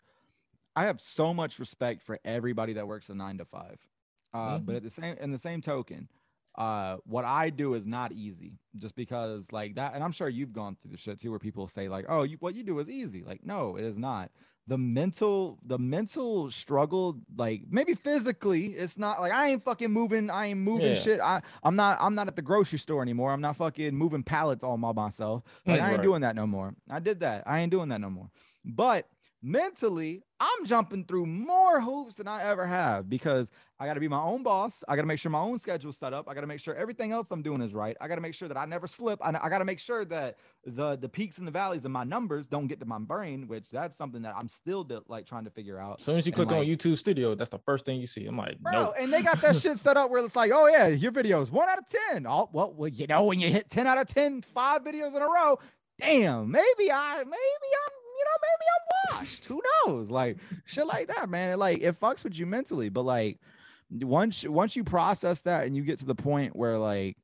i 0.75 0.83
have 0.83 0.99
so 0.99 1.33
much 1.33 1.59
respect 1.59 2.03
for 2.03 2.19
everybody 2.25 2.73
that 2.73 2.87
works 2.87 3.07
a 3.09 3.15
nine 3.15 3.37
to 3.37 3.45
five 3.45 3.77
Uh, 4.33 4.57
But 4.59 4.75
at 4.75 4.83
the 4.83 4.91
same 4.91 5.15
in 5.19 5.31
the 5.31 5.39
same 5.39 5.61
token, 5.61 6.07
uh, 6.55 6.97
what 7.05 7.25
I 7.25 7.49
do 7.49 7.73
is 7.75 7.85
not 7.87 8.11
easy, 8.11 8.53
just 8.75 8.95
because 8.95 9.51
like 9.51 9.75
that. 9.75 9.93
And 9.95 10.03
I'm 10.03 10.11
sure 10.11 10.27
you've 10.29 10.53
gone 10.53 10.75
through 10.81 10.91
the 10.91 10.97
shit 10.97 11.19
too, 11.19 11.29
where 11.29 11.39
people 11.39 11.67
say 11.67 11.87
like, 11.87 12.05
"Oh, 12.09 12.23
you, 12.23 12.37
what 12.39 12.55
you 12.55 12.63
do 12.63 12.79
is 12.79 12.89
easy." 12.89 13.23
Like, 13.23 13.45
no, 13.45 13.77
it 13.77 13.83
is 13.85 13.97
not. 13.97 14.31
The 14.67 14.77
mental, 14.77 15.57
the 15.65 15.79
mental 15.79 16.51
struggle, 16.51 17.19
like 17.35 17.63
maybe 17.69 17.93
physically, 17.93 18.67
it's 18.67 18.97
not 18.97 19.19
like 19.19 19.31
I 19.33 19.49
ain't 19.49 19.63
fucking 19.63 19.91
moving. 19.91 20.29
I 20.29 20.47
ain't 20.47 20.59
moving 20.59 20.87
Yeah. 20.89 20.93
shit. 20.95 21.19
I 21.19 21.41
I'm 21.63 21.75
not 21.75 21.97
I'm 21.99 22.15
not 22.15 22.27
at 22.27 22.35
the 22.35 22.41
grocery 22.41 22.79
store 22.79 23.01
anymore. 23.01 23.31
I'm 23.31 23.41
not 23.41 23.55
fucking 23.55 23.95
moving 23.95 24.23
pallets 24.23 24.63
all 24.63 24.77
by 24.77 24.91
myself. 24.93 25.43
Like 25.65 25.81
I 25.81 25.93
ain't 25.93 26.03
doing 26.03 26.21
that 26.21 26.35
no 26.35 26.45
more. 26.45 26.75
I 26.89 26.99
did 26.99 27.21
that. 27.21 27.43
I 27.47 27.59
ain't 27.61 27.71
doing 27.71 27.89
that 27.89 28.01
no 28.01 28.09
more. 28.09 28.29
But 28.63 29.07
mentally, 29.41 30.23
I'm 30.39 30.65
jumping 30.65 31.05
through 31.05 31.25
more 31.25 31.81
hoops 31.81 32.15
than 32.15 32.27
I 32.27 32.43
ever 32.43 32.65
have 32.65 33.09
because 33.09 33.51
I 33.79 33.85
got 33.87 33.95
to 33.95 33.99
be 33.99 34.07
my 34.07 34.21
own 34.21 34.43
boss. 34.43 34.83
I 34.87 34.95
got 34.95 35.01
to 35.01 35.07
make 35.07 35.19
sure 35.19 35.31
my 35.31 35.39
own 35.39 35.57
schedule's 35.59 35.97
set 35.97 36.13
up. 36.13 36.27
I 36.29 36.33
got 36.35 36.41
to 36.41 36.47
make 36.47 36.59
sure 36.59 36.75
everything 36.75 37.11
else 37.11 37.31
I'm 37.31 37.41
doing 37.41 37.61
is 37.61 37.73
right. 37.73 37.97
I 37.99 38.07
got 38.07 38.15
to 38.15 38.21
make 38.21 38.33
sure 38.35 38.47
that 38.47 38.57
I 38.57 38.65
never 38.65 38.87
slip. 38.87 39.19
I, 39.23 39.29
I 39.41 39.49
got 39.49 39.59
to 39.59 39.65
make 39.65 39.79
sure 39.79 40.05
that 40.05 40.37
the 40.65 40.95
the 40.97 41.09
peaks 41.09 41.37
and 41.39 41.47
the 41.47 41.51
valleys 41.51 41.83
of 41.85 41.91
my 41.91 42.03
numbers 42.03 42.47
don't 42.47 42.67
get 42.67 42.79
to 42.79 42.85
my 42.85 42.99
brain, 42.99 43.47
which 43.47 43.69
that's 43.71 43.97
something 43.97 44.21
that 44.21 44.35
I'm 44.37 44.47
still 44.47 44.83
de- 44.83 45.01
like 45.07 45.25
trying 45.25 45.45
to 45.45 45.51
figure 45.51 45.79
out. 45.79 45.99
As 45.99 46.05
soon 46.05 46.17
as 46.17 46.25
you 46.27 46.31
And, 46.31 46.47
click 46.47 46.51
on 46.51 46.65
YouTube 46.65 46.97
Studio, 46.97 47.33
that's 47.35 47.49
the 47.49 47.59
first 47.59 47.85
thing 47.85 47.99
you 47.99 48.07
see. 48.07 48.25
I'm 48.25 48.37
like, 48.37 48.59
Bro, 48.59 48.71
no. 48.71 48.93
and 48.99 49.11
they 49.11 49.21
got 49.23 49.41
that 49.41 49.55
shit 49.55 49.79
set 49.79 49.97
up 49.97 50.11
where 50.11 50.23
it's 50.23 50.35
like, 50.35 50.51
oh 50.53 50.67
yeah, 50.67 50.87
your 50.87 51.11
videos 51.11 51.49
one 51.51 51.67
out 51.69 51.79
of 51.79 51.85
ten. 51.87 52.27
Oh 52.27 52.49
well, 52.53 52.73
well, 52.73 52.87
you 52.89 53.07
know, 53.07 53.23
when 53.25 53.39
you 53.39 53.49
hit 53.49 53.69
10 53.69 53.87
out 53.87 53.97
of 53.97 54.07
10, 54.07 54.41
five 54.43 54.83
videos 54.83 55.15
in 55.15 55.21
a 55.21 55.27
row, 55.27 55.57
damn, 55.99 56.51
maybe 56.51 56.91
I 56.91 57.17
maybe 57.17 57.31
I'm, 57.33 57.91
you 58.17 58.25
know, 58.25 58.37
maybe 58.41 58.65
I'm 59.15 59.17
washed. 59.19 59.45
Who 59.45 59.61
knows? 59.85 60.09
Like 60.09 60.37
shit 60.65 60.85
like 60.87 61.07
that, 61.07 61.29
man. 61.29 61.51
It 61.51 61.57
like 61.57 61.81
it 61.81 61.99
fucks 61.99 62.23
with 62.23 62.37
you 62.37 62.45
mentally. 62.45 62.89
But 62.89 63.03
like 63.03 63.39
once 63.91 64.43
once 64.47 64.75
you 64.75 64.83
process 64.83 65.41
that 65.43 65.67
and 65.67 65.75
you 65.75 65.83
get 65.83 65.99
to 65.99 66.05
the 66.05 66.15
point 66.15 66.55
where 66.55 66.77
like 66.77 67.17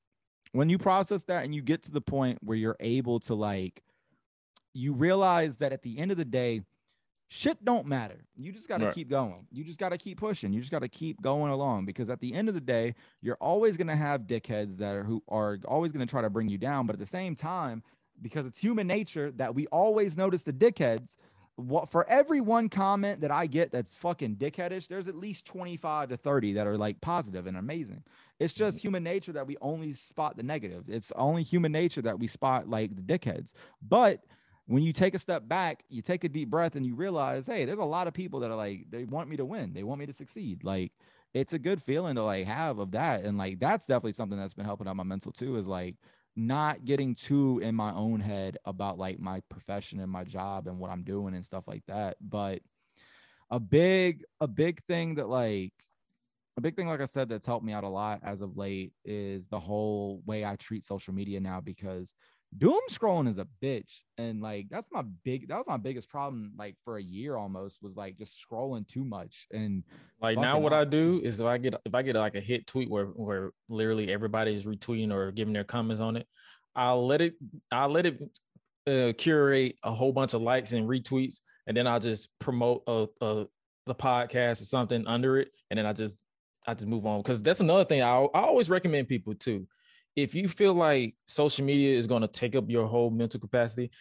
when 0.52 0.70
you 0.70 0.78
process 0.78 1.24
that 1.24 1.46
and 1.46 1.54
you 1.56 1.62
get 1.62 1.84
to 1.84 1.92
the 1.92 2.02
point 2.02 2.40
where 2.42 2.58
you're 2.58 2.78
able 2.80 3.20
to 3.22 3.36
like 3.36 3.84
you 4.74 4.94
realize 4.94 5.58
that 5.58 5.72
at 5.74 5.82
the 5.84 5.98
end 5.98 6.12
of 6.12 6.18
the 6.18 6.26
day 6.26 6.62
shit 7.30 7.64
don't 7.66 7.86
matter 7.86 8.16
you 8.38 8.52
just 8.54 8.70
got 8.70 8.78
to 8.80 8.86
Right. 8.86 8.96
keep 8.96 9.10
going 9.10 9.46
you 9.52 9.64
just 9.66 9.80
got 9.80 9.90
to 9.90 9.98
keep 9.98 10.18
pushing 10.18 10.54
you 10.54 10.60
just 10.62 10.72
got 10.72 10.80
to 10.80 10.88
keep 10.88 11.22
going 11.22 11.52
along 11.52 11.86
because 11.86 12.10
at 12.10 12.20
the 12.22 12.34
end 12.34 12.48
of 12.48 12.56
the 12.56 12.62
day 12.62 12.96
you're 13.22 13.38
always 13.42 13.76
going 13.76 13.88
to 13.88 13.96
have 13.96 14.22
dickheads 14.22 14.78
that 14.78 14.96
are 14.96 15.04
who 15.04 15.22
are 15.28 15.58
always 15.68 15.92
going 15.92 16.06
to 16.06 16.10
try 16.10 16.22
to 16.22 16.30
bring 16.30 16.48
you 16.48 16.58
down 16.58 16.86
but 16.88 16.94
at 16.94 17.00
the 17.00 17.06
same 17.06 17.36
time 17.36 17.84
because 18.22 18.46
it's 18.46 18.58
human 18.58 18.88
nature 18.88 19.32
that 19.38 19.54
we 19.54 19.68
always 19.68 20.18
notice 20.18 20.44
the 20.44 20.54
dickheads 20.54 21.16
what 21.58 21.90
for 21.90 22.08
every 22.08 22.40
one 22.40 22.70
comment 22.70 23.22
that 23.22 23.32
I 23.32 23.48
get 23.48 23.72
that's 23.72 23.94
fucking 23.96 24.36
dickheadish, 24.36 24.88
there's 24.88 25.08
at 25.08 25.16
least 25.16 25.46
25 25.48 26.10
to 26.10 26.18
30 26.18 26.54
that 26.54 26.68
are 26.68 26.78
like 26.78 27.02
positive 27.02 27.48
and 27.48 27.58
amazing. 27.58 28.04
It's 28.40 28.54
mm-hmm. 28.54 28.66
just 28.66 28.80
human 28.80 29.04
nature 29.04 29.34
that 29.34 29.48
we 29.48 29.58
only 29.60 29.94
spot 29.94 30.38
the 30.38 30.44
negative. 30.44 30.84
It's 30.88 31.12
only 31.16 31.42
human 31.42 31.72
nature 31.72 32.04
that 32.04 32.20
we 32.20 32.28
spot 32.28 32.70
like 32.70 32.96
the 32.96 33.02
dickheads. 33.02 33.54
But 33.82 34.24
when 34.68 34.84
you 34.84 34.94
take 34.94 35.16
a 35.16 35.20
step 35.20 35.48
back, 35.48 35.84
you 35.90 36.04
take 36.04 36.24
a 36.24 36.30
deep 36.30 36.52
breath 36.52 36.76
and 36.76 36.86
you 36.86 36.94
realize, 36.94 37.48
hey, 37.48 37.66
there's 37.66 37.80
a 37.80 37.84
lot 37.84 38.08
of 38.08 38.14
people 38.14 38.42
that 38.42 38.52
are 38.52 38.56
like, 38.56 38.86
they 38.92 39.06
want 39.06 39.28
me 39.28 39.38
to 39.38 39.46
win. 39.46 39.74
They 39.74 39.84
want 39.84 40.00
me 40.00 40.06
to 40.06 40.14
succeed. 40.14 40.64
Like 40.64 40.92
it's 41.34 41.54
a 41.54 41.60
good 41.60 41.82
feeling 41.82 42.16
to 42.16 42.24
like 42.24 42.46
have 42.46 42.78
of 42.78 42.92
that. 42.92 43.24
And 43.24 43.36
like 43.36 43.60
that's 43.60 43.88
definitely 43.88 44.14
something 44.14 44.38
that's 44.38 44.54
been 44.54 44.66
helping 44.66 44.88
out 44.88 44.96
my 44.96 45.04
mental 45.04 45.32
too, 45.32 45.58
is 45.58 45.66
like 45.66 45.96
not 46.38 46.86
getting 46.86 47.16
too 47.16 47.60
in 47.64 47.74
my 47.74 47.92
own 47.94 48.20
head 48.20 48.58
about 48.64 49.00
like 49.00 49.20
my 49.20 49.42
profession 49.50 50.00
and 50.00 50.12
my 50.12 50.24
job 50.24 50.68
and 50.68 50.78
what 50.78 50.92
I'm 50.92 51.04
doing 51.04 51.34
and 51.34 51.44
stuff 51.44 51.68
like 51.68 51.84
that. 51.88 52.16
But 52.22 52.62
a 53.50 53.60
big, 53.60 54.24
a 54.40 54.48
big 54.48 54.82
thing 54.84 55.16
that 55.16 55.28
like 55.28 55.74
a 56.58 56.62
big 56.62 56.76
thing, 56.76 56.88
like 56.88 57.02
I 57.02 57.06
said, 57.06 57.30
that's 57.30 57.46
helped 57.46 57.66
me 57.66 57.74
out 57.74 57.84
a 57.84 57.90
lot 57.90 58.20
as 58.24 58.42
of 58.42 58.56
late 58.56 58.94
is 59.04 59.48
the 59.48 59.60
whole 59.60 60.22
way 60.26 60.46
I 60.46 60.56
treat 60.56 60.86
social 60.86 61.14
media 61.14 61.40
now 61.40 61.60
because 61.60 62.14
doom 62.56 62.80
scrolling 62.90 63.30
is 63.30 63.38
a 63.38 63.48
bitch. 63.64 64.02
And 64.18 64.42
like 64.42 64.68
that's 64.70 64.90
my 64.92 65.04
big 65.24 65.48
that 65.50 65.58
was 65.58 65.68
my 65.68 65.78
biggest 65.78 66.10
problem 66.10 66.54
like 66.58 66.76
for 66.84 66.98
a 66.98 67.04
year 67.04 67.36
almost 67.36 67.82
was 67.82 67.96
like 67.96 68.18
just 68.18 68.38
scrolling 68.44 68.88
too 68.88 69.04
much. 69.04 69.48
And 69.52 69.84
Like 70.22 70.38
now, 70.38 70.60
what 70.60 70.74
up. 70.74 70.80
I 70.80 70.86
do 70.86 71.20
is 71.24 71.40
if 71.40 71.46
I 71.46 71.58
get 71.58 71.76
if 71.86 71.94
I 71.94 72.02
get 72.02 72.16
like 72.16 72.36
a 72.36 72.42
hit 72.42 72.68
tweet 72.68 72.90
where 72.90 73.06
where 73.06 73.52
literally 73.70 74.12
everybody 74.12 74.56
is 74.56 74.66
retweeting 74.66 75.12
or 75.12 75.32
giving 75.32 75.54
their 75.54 75.64
comments 75.64 76.02
on 76.02 76.16
it, 76.16 76.28
I'll 76.76 77.06
let 77.06 77.22
it 77.22 77.36
I'll 77.72 77.90
let 77.90 78.06
it 78.06 78.22
uh, 78.88 79.14
curate 79.18 79.76
a 79.84 79.92
whole 79.92 80.14
bunch 80.14 80.34
of 80.34 80.42
likes 80.42 80.72
and 80.72 80.88
retweets, 80.88 81.42
and 81.68 81.76
then 81.76 81.88
I'll 81.88 82.00
just 82.00 82.30
promote 82.40 82.84
a, 82.88 83.08
a 83.22 83.46
the 83.86 83.96
podcast 83.96 84.62
or 84.62 84.66
something 84.66 85.06
under 85.08 85.38
it, 85.38 85.50
and 85.70 85.78
then 85.78 85.86
I 85.86 85.94
just 85.94 86.22
I 86.66 86.74
just 86.74 86.88
move 86.88 87.06
on 87.06 87.22
because 87.22 87.42
that's 87.42 87.60
another 87.60 87.84
thing 87.86 88.02
I 88.02 88.08
I 88.08 88.42
always 88.42 88.70
recommend 88.70 89.08
people 89.08 89.36
too. 89.36 89.68
If 90.18 90.34
you 90.34 90.48
feel 90.48 90.74
like 90.74 91.16
social 91.28 91.64
media 91.64 91.96
is 91.96 92.08
going 92.08 92.24
to 92.24 92.28
take 92.28 92.56
up 92.56 92.66
your 92.68 92.88
whole 92.88 93.12
mental 93.12 93.40
capacity, 93.40 93.92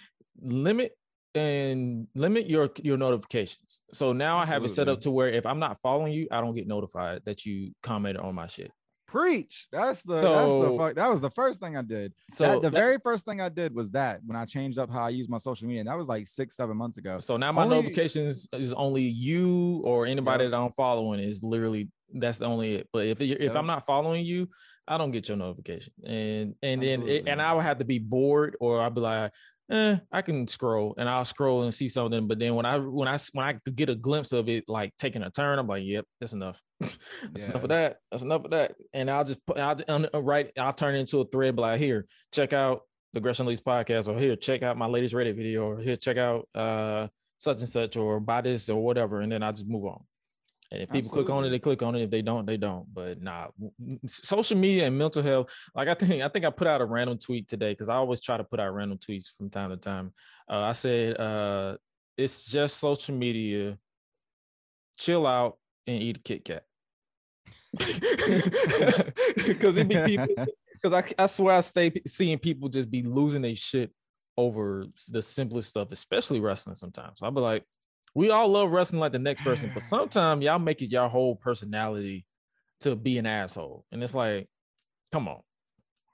limit 0.41 0.93
and 1.35 2.09
limit 2.15 2.49
your 2.49 2.71
your 2.83 2.97
notifications. 2.97 3.83
So 3.93 4.15
now 4.15 4.39
I 4.39 4.47
have 4.47 4.65
it 4.65 4.71
set 4.71 4.89
up 4.89 5.01
to 5.01 5.11
where 5.11 5.29
if 5.29 5.45
I'm 5.45 5.59
not 5.59 5.79
following 5.83 6.15
you, 6.15 6.27
I 6.31 6.41
don't 6.41 6.55
get 6.55 6.67
notified 6.67 7.21
that 7.27 7.45
you 7.45 7.73
commented 7.83 8.23
on 8.23 8.35
my 8.35 8.47
shit. 8.47 8.73
preach. 9.07 9.69
That's 9.71 10.03
the 10.03 10.23
that's 10.23 10.53
the 10.71 10.75
fuck 10.79 10.95
that 10.95 11.11
was 11.11 11.21
the 11.21 11.31
first 11.31 11.61
thing 11.61 11.77
I 11.77 11.83
did. 11.83 12.15
So 12.31 12.47
that, 12.47 12.55
the 12.63 12.71
that- 12.71 12.73
very 12.73 12.97
first 13.05 13.27
thing 13.27 13.43
I 13.43 13.51
did 13.51 13.75
was 13.75 13.91
that 13.91 14.21
when 14.25 14.37
I 14.37 14.47
changed 14.47 14.79
up 14.79 14.91
how 14.91 15.03
I 15.03 15.11
use 15.11 15.29
my 15.29 15.39
social 15.39 15.69
media, 15.69 15.81
and 15.81 15.89
that 15.91 15.99
was 15.99 16.07
like 16.07 16.27
six, 16.27 16.57
seven 16.57 16.79
months 16.79 16.97
ago. 16.97 17.19
so 17.19 17.37
now 17.37 17.53
my 17.53 17.65
only- 17.65 17.77
notifications 17.77 18.49
is 18.55 18.73
only 18.73 19.03
you 19.03 19.83
or 19.85 20.07
anybody 20.07 20.49
that 20.49 20.57
I'm 20.57 20.73
following 20.73 21.21
is 21.21 21.43
literally 21.43 21.91
that's 22.15 22.39
the 22.39 22.47
only 22.47 22.77
it. 22.77 22.89
But 22.93 23.07
if 23.07 23.21
you 23.21 23.37
if. 23.39 23.55
I'm 23.55 23.67
not 23.67 23.85
following 23.85 24.25
you, 24.25 24.49
I 24.89 24.99
don't 24.99 25.11
get 25.11 25.29
your 25.29 25.37
notification. 25.37 25.93
And 26.05 26.55
and 26.63 26.83
then 26.83 27.03
it, 27.09 27.25
and 27.27 27.41
I 27.43 27.53
would 27.53 27.65
have 27.65 27.79
to 27.79 27.85
be 27.85 27.99
bored 27.99 28.57
or 28.61 28.81
I'll 28.81 28.91
be 28.91 29.01
like, 29.01 29.33
eh, 29.71 29.97
I 30.13 30.23
can 30.23 30.47
scroll 30.49 30.95
and 30.97 31.09
I'll 31.09 31.25
scroll 31.25 31.63
and 31.63 31.75
see 31.75 31.89
something. 31.89 32.27
But 32.27 32.39
then 32.39 32.55
when 32.55 32.67
I 32.67 32.79
when 32.79 33.09
I 33.09 33.19
when 33.33 33.47
I 33.47 33.59
get 33.75 33.89
a 33.89 33.95
glimpse 33.95 34.33
of 34.33 34.49
it 34.49 34.65
like 34.69 34.97
taking 34.97 35.23
a 35.23 35.31
turn, 35.31 35.59
I'm 35.59 35.67
like, 35.67 35.85
yep, 35.85 36.05
that's 36.21 36.33
enough. 36.33 36.61
that's 36.81 37.47
enough 37.47 37.63
of 37.63 37.69
that. 37.71 37.97
That's 38.11 38.23
enough 38.23 38.45
of 38.45 38.51
that. 38.53 38.75
And 38.93 39.11
I'll 39.11 39.25
just 39.25 39.45
put 39.47 39.59
I'll 39.59 39.77
uh, 39.89 40.23
right, 40.23 40.51
I'll 40.59 40.73
turn 40.73 40.95
it 40.95 41.01
into 41.01 41.21
a 41.21 41.25
thread, 41.27 41.59
like, 41.59 41.81
here, 41.81 42.07
check 42.33 42.53
out 42.53 42.83
the 43.13 43.21
Gresh 43.21 43.41
Unleashed 43.41 43.65
podcast, 43.65 44.09
or 44.09 44.19
here, 44.19 44.37
check 44.37 44.63
out 44.63 44.77
my 44.77 44.87
latest 44.87 45.15
Reddit 45.15 45.37
video, 45.37 45.71
or 45.71 45.79
here, 45.79 45.97
check 45.97 46.17
out 46.17 46.49
uh 46.55 47.09
such 47.39 47.59
and 47.59 47.69
such, 47.69 47.97
or 47.97 48.21
buy 48.21 48.41
this 48.41 48.69
or 48.71 48.83
whatever. 48.83 49.21
And 49.21 49.31
then 49.33 49.43
I 49.43 49.51
just 49.51 49.67
move 49.67 49.85
on. 49.87 50.01
And 50.73 50.83
if 50.83 50.91
people 50.91 51.11
click 51.11 51.31
on 51.31 51.45
it, 51.45 51.51
they 51.51 51.59
click 51.59 51.83
on 51.83 51.95
it. 51.95 52.03
If 52.03 52.11
they 52.11 52.23
don't, 52.23 52.47
they 52.47 52.57
don't. 52.57 52.93
But 52.93 53.23
nah, 53.23 53.49
social 54.07 54.57
media 54.57 54.87
and 54.87 54.99
mental 54.99 55.23
health. 55.23 55.53
Like 55.75 55.89
I 55.89 55.95
think, 55.95 56.23
I 56.23 56.29
think 56.29 56.45
I 56.45 56.51
put 56.51 56.67
out 56.67 56.81
a 56.81 56.85
random 56.85 57.19
tweet 57.19 57.49
today 57.49 57.73
because 57.73 57.89
I 57.89 57.95
always 57.95 58.21
try 58.21 58.37
to 58.37 58.45
put 58.45 58.61
out 58.61 58.75
random 58.75 58.99
tweets 58.99 59.27
from 59.37 59.51
time 59.51 59.71
to 59.71 59.77
time. 59.77 60.13
Uh, 60.51 60.61
I 60.61 60.73
said, 60.73 61.19
uh, 61.19 61.77
"It's 62.17 62.47
just 62.47 62.79
social 62.79 63.15
media. 63.15 63.79
Chill 64.99 65.27
out 65.27 65.59
and 65.87 66.03
eat 66.03 66.19
a 66.19 66.21
Kit 66.21 66.45
Kat." 66.45 66.65
Because 69.47 69.77
it 69.77 69.89
be 69.89 69.97
people. 70.05 70.47
Because 70.83 71.05
I, 71.19 71.23
I 71.23 71.27
swear 71.27 71.57
I 71.57 71.61
stay 71.61 71.91
seeing 72.07 72.39
people 72.39 72.69
just 72.69 72.91
be 72.91 73.03
losing 73.03 73.41
their 73.41 73.57
shit 73.57 73.91
over 74.37 74.87
the 75.11 75.23
simplest 75.23 75.71
stuff, 75.71 75.89
especially 75.91 76.39
wrestling. 76.39 76.77
Sometimes 76.77 77.23
I'll 77.23 77.31
be 77.31 77.41
like, 77.41 77.65
we 78.17 78.31
all 78.31 78.49
love 78.49 78.71
wrestling 78.71 78.99
like 78.99 79.13
the 79.13 79.19
next 79.19 79.43
person, 79.43 79.71
but 79.75 79.83
sometimes 79.83 80.43
y'all 80.43 80.59
make 80.59 80.81
it 80.81 80.91
your 80.91 81.07
whole 81.07 81.37
personality 81.37 82.25
to 82.81 82.97
be 82.97 83.19
an 83.19 83.27
asshole, 83.27 83.85
and 83.93 84.03
it's 84.03 84.15
like, 84.15 84.49
come 85.13 85.29
on. 85.29 85.41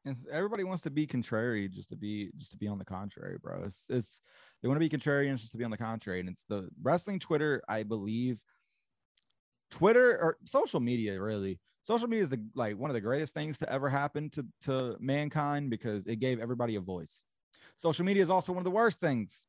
And 0.04 0.16
everybody 0.32 0.64
wants 0.64 0.82
to 0.82 0.90
be 0.90 1.06
contrary 1.06 1.68
just 1.68 1.90
to 1.90 1.96
be 1.96 2.32
just 2.36 2.50
to 2.50 2.56
be 2.56 2.66
on 2.66 2.78
the 2.78 2.84
contrary, 2.84 3.38
bro. 3.40 3.62
It's, 3.64 3.86
it's 3.88 4.20
they 4.60 4.68
want 4.68 4.80
to 4.80 4.88
be 4.88 4.98
contrarians 4.98 5.38
just 5.38 5.52
to 5.52 5.58
be 5.58 5.62
on 5.62 5.70
the 5.70 5.76
contrary. 5.76 6.18
And 6.18 6.28
it's 6.28 6.42
the 6.48 6.68
wrestling 6.82 7.20
Twitter, 7.20 7.62
I 7.68 7.84
believe. 7.84 8.40
Twitter 9.70 10.18
or 10.20 10.38
social 10.44 10.80
media, 10.80 11.22
really. 11.22 11.60
Social 11.82 12.08
media 12.08 12.24
is 12.24 12.30
the 12.30 12.42
like 12.56 12.76
one 12.76 12.90
of 12.90 12.94
the 12.94 13.00
greatest 13.00 13.32
things 13.32 13.60
to 13.60 13.72
ever 13.72 13.88
happen 13.88 14.28
to, 14.30 14.44
to 14.62 14.96
mankind 14.98 15.70
because 15.70 16.04
it 16.08 16.16
gave 16.16 16.40
everybody 16.40 16.74
a 16.74 16.80
voice. 16.80 17.24
Social 17.76 18.04
media 18.04 18.24
is 18.24 18.30
also 18.30 18.50
one 18.50 18.58
of 18.58 18.64
the 18.64 18.70
worst 18.72 19.00
things 19.00 19.46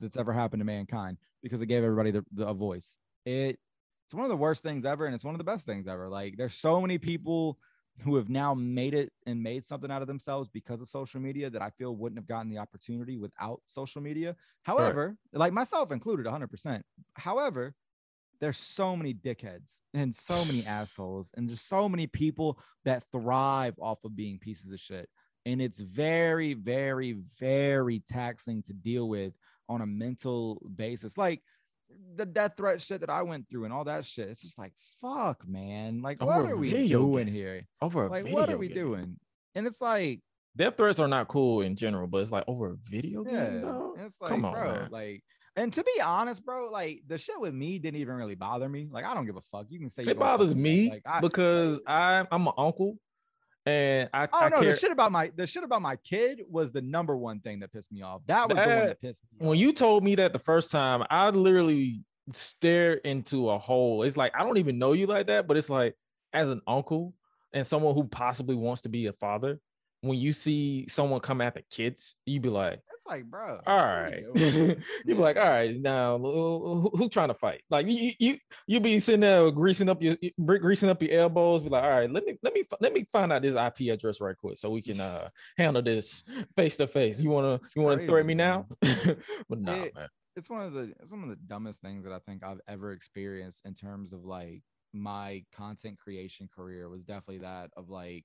that's 0.00 0.16
ever 0.16 0.32
happened 0.32 0.60
to 0.60 0.64
mankind 0.64 1.18
because 1.42 1.60
it 1.62 1.66
gave 1.66 1.82
everybody 1.84 2.10
the, 2.10 2.24
the, 2.32 2.46
a 2.46 2.54
voice. 2.54 2.98
It 3.24 3.58
it's 4.06 4.14
one 4.14 4.24
of 4.24 4.30
the 4.30 4.36
worst 4.36 4.62
things 4.62 4.84
ever, 4.84 5.06
and 5.06 5.14
it's 5.14 5.24
one 5.24 5.34
of 5.34 5.38
the 5.38 5.44
best 5.44 5.64
things 5.64 5.86
ever. 5.88 6.08
Like 6.08 6.36
there's 6.36 6.54
so 6.54 6.80
many 6.80 6.98
people 6.98 7.58
who 8.02 8.16
have 8.16 8.28
now 8.28 8.54
made 8.54 8.92
it 8.92 9.12
and 9.26 9.42
made 9.42 9.64
something 9.64 9.90
out 9.90 10.02
of 10.02 10.08
themselves 10.08 10.48
because 10.52 10.80
of 10.80 10.88
social 10.88 11.20
media 11.20 11.48
that 11.48 11.62
I 11.62 11.70
feel 11.70 11.94
wouldn't 11.94 12.18
have 12.18 12.26
gotten 12.26 12.50
the 12.50 12.58
opportunity 12.58 13.16
without 13.18 13.60
social 13.66 14.02
media. 14.02 14.34
However, 14.62 15.16
like 15.32 15.52
myself 15.52 15.92
included 15.92 16.26
100%. 16.26 16.82
However, 17.14 17.74
there's 18.40 18.58
so 18.58 18.96
many 18.96 19.14
dickheads 19.14 19.80
and 19.94 20.14
so 20.14 20.44
many 20.44 20.66
assholes 20.66 21.32
and 21.36 21.48
just 21.48 21.68
so 21.68 21.88
many 21.88 22.06
people 22.06 22.58
that 22.84 23.04
thrive 23.12 23.74
off 23.80 24.04
of 24.04 24.16
being 24.16 24.38
pieces 24.38 24.72
of 24.72 24.80
shit. 24.80 25.08
And 25.46 25.60
it's 25.60 25.78
very, 25.78 26.54
very, 26.54 27.18
very 27.38 28.02
taxing 28.10 28.62
to 28.64 28.72
deal 28.72 29.08
with 29.08 29.34
on 29.68 29.80
a 29.82 29.86
mental 29.86 30.60
basis. 30.76 31.16
Like, 31.18 31.42
the 32.16 32.26
death 32.26 32.52
threat 32.56 32.80
shit 32.82 33.00
that 33.00 33.10
I 33.10 33.22
went 33.22 33.48
through 33.48 33.64
and 33.64 33.72
all 33.72 33.84
that 33.84 34.04
shit. 34.04 34.28
It's 34.28 34.40
just 34.40 34.58
like 34.58 34.72
fuck, 35.00 35.46
man. 35.46 36.02
Like, 36.02 36.20
Over 36.22 36.42
what 36.42 36.50
are 36.50 36.56
we 36.56 36.88
doing 36.88 37.26
game. 37.26 37.34
here? 37.34 37.66
over 37.82 38.06
a 38.06 38.08
Like, 38.10 38.24
video 38.24 38.38
what 38.40 38.50
are 38.50 38.56
we 38.58 38.68
game. 38.68 38.76
doing? 38.76 39.16
And 39.54 39.66
it's 39.66 39.80
like, 39.80 40.20
Death 40.56 40.76
threats 40.76 41.00
are 41.00 41.08
not 41.08 41.28
cool 41.28 41.62
in 41.62 41.74
general, 41.76 42.06
but 42.06 42.18
it's 42.22 42.30
like 42.32 42.44
over 42.46 42.70
a 42.72 42.76
video 42.90 43.22
game. 43.24 43.34
yeah, 43.34 43.60
dog? 43.60 43.96
it's 43.98 44.20
like, 44.20 44.30
Come 44.30 44.44
on, 44.44 44.52
bro, 44.54 44.72
man. 44.72 44.88
like. 44.90 45.22
And 45.56 45.72
to 45.74 45.84
be 45.84 46.00
honest, 46.04 46.44
bro, 46.44 46.68
like 46.68 47.02
the 47.06 47.16
shit 47.16 47.38
with 47.38 47.54
me 47.54 47.78
didn't 47.78 48.00
even 48.00 48.16
really 48.16 48.34
bother 48.34 48.68
me. 48.68 48.88
Like 48.90 49.04
I 49.04 49.14
don't 49.14 49.24
give 49.26 49.36
a 49.36 49.40
fuck. 49.40 49.66
You 49.68 49.78
can 49.78 49.88
say 49.90 50.02
It 50.02 50.18
bothers 50.18 50.52
me 50.54 50.90
Like, 50.90 51.02
I, 51.06 51.20
because 51.20 51.80
I'm 51.86 52.26
I'm 52.32 52.46
an 52.48 52.54
uncle, 52.58 52.96
and 53.66 54.10
I, 54.12 54.28
Oh 54.32 54.38
I 54.40 54.48
no, 54.50 54.60
care. 54.60 54.72
the 54.72 54.78
shit 54.78 54.90
about 54.92 55.10
my 55.12 55.30
the 55.36 55.46
shit 55.46 55.64
about 55.64 55.80
my 55.82 55.96
kid 55.96 56.42
was 56.50 56.70
the 56.72 56.82
number 56.82 57.16
one 57.16 57.40
thing 57.40 57.60
that 57.60 57.72
pissed 57.72 57.90
me 57.92 58.02
off. 58.02 58.20
That 58.26 58.48
was 58.48 58.56
the 58.56 58.60
one 58.60 58.68
That- 58.68 58.86
that 58.88 59.00
pissed 59.00 59.22
me 59.40 59.46
when 59.46 59.58
you 59.58 59.72
told 59.72 60.04
me 60.04 60.14
that 60.16 60.32
the 60.32 60.38
first 60.38 60.70
time, 60.70 61.04
I 61.10 61.30
literally 61.30 62.00
stared 62.32 63.00
into 63.04 63.50
a 63.50 63.58
hole. 63.58 64.02
It's 64.02 64.16
like 64.16 64.32
I 64.34 64.42
don't 64.44 64.58
even 64.58 64.78
know 64.78 64.92
you 64.92 65.06
like 65.06 65.26
that, 65.28 65.46
but 65.46 65.56
it's 65.56 65.70
like 65.70 65.94
as 66.32 66.50
an 66.50 66.60
uncle 66.66 67.14
and 67.52 67.66
someone 67.66 67.94
who 67.94 68.04
possibly 68.04 68.56
wants 68.56 68.82
to 68.82 68.88
be 68.88 69.06
a 69.06 69.12
father, 69.12 69.60
when 70.04 70.18
you 70.18 70.32
see 70.32 70.86
someone 70.88 71.20
come 71.20 71.40
at 71.40 71.54
the 71.54 71.62
kids, 71.70 72.14
you 72.26 72.40
be 72.40 72.48
like, 72.48 72.80
it's 72.94 73.06
like, 73.06 73.24
bro. 73.24 73.60
All 73.66 73.76
right, 73.78 74.22
what 74.28 74.40
are 74.40 74.44
right. 74.44 74.44
we 74.44 74.50
doing? 74.50 74.82
you 75.06 75.14
be 75.14 75.20
like, 75.20 75.36
all 75.36 75.48
right, 75.48 75.76
now 75.80 76.18
who, 76.18 76.90
who- 76.94 77.08
trying 77.08 77.28
to 77.28 77.34
fight? 77.34 77.62
Like 77.70 77.86
you, 77.88 78.12
you, 78.18 78.38
you 78.66 78.80
be 78.80 78.98
sitting 78.98 79.20
there 79.20 79.50
greasing 79.50 79.88
up 79.88 80.02
your 80.02 80.16
greasing 80.44 80.88
up 80.88 81.02
your 81.02 81.18
elbows. 81.20 81.62
Be 81.62 81.68
like, 81.68 81.84
all 81.84 81.90
right, 81.90 82.10
let 82.10 82.24
me 82.24 82.38
let 82.42 82.54
me 82.54 82.64
let 82.80 82.92
me 82.92 83.04
find 83.12 83.32
out 83.32 83.42
this 83.42 83.54
IP 83.56 83.92
address 83.92 84.20
right 84.20 84.36
quick 84.36 84.58
so 84.58 84.70
we 84.70 84.82
can 84.82 85.00
uh 85.00 85.28
handle 85.58 85.82
this 85.82 86.22
face 86.56 86.76
to 86.78 86.86
face. 86.86 87.20
You 87.20 87.30
wanna 87.30 87.54
It's 87.54 87.74
you 87.76 87.82
wanna 87.82 88.06
crazy, 88.06 88.22
me 88.24 88.34
now? 88.34 88.66
but 89.48 89.60
nah, 89.60 89.72
It- 89.74 89.94
man. 89.94 90.08
it's 90.36 90.48
one 90.50 90.62
of 90.62 90.72
the 90.72 90.92
it's 91.00 91.10
one 91.12 91.22
of 91.22 91.28
the 91.28 91.36
dumbest 91.46 91.80
things 91.82 92.04
that 92.04 92.12
I 92.12 92.18
think 92.20 92.42
I've 92.42 92.60
ever 92.68 92.92
experienced 92.92 93.62
in 93.64 93.74
terms 93.74 94.12
of 94.12 94.24
like 94.24 94.62
my 94.92 95.44
content 95.54 95.98
creation 95.98 96.48
career 96.54 96.88
was 96.88 97.02
definitely 97.02 97.38
that 97.38 97.70
of 97.76 97.90
like, 97.90 98.24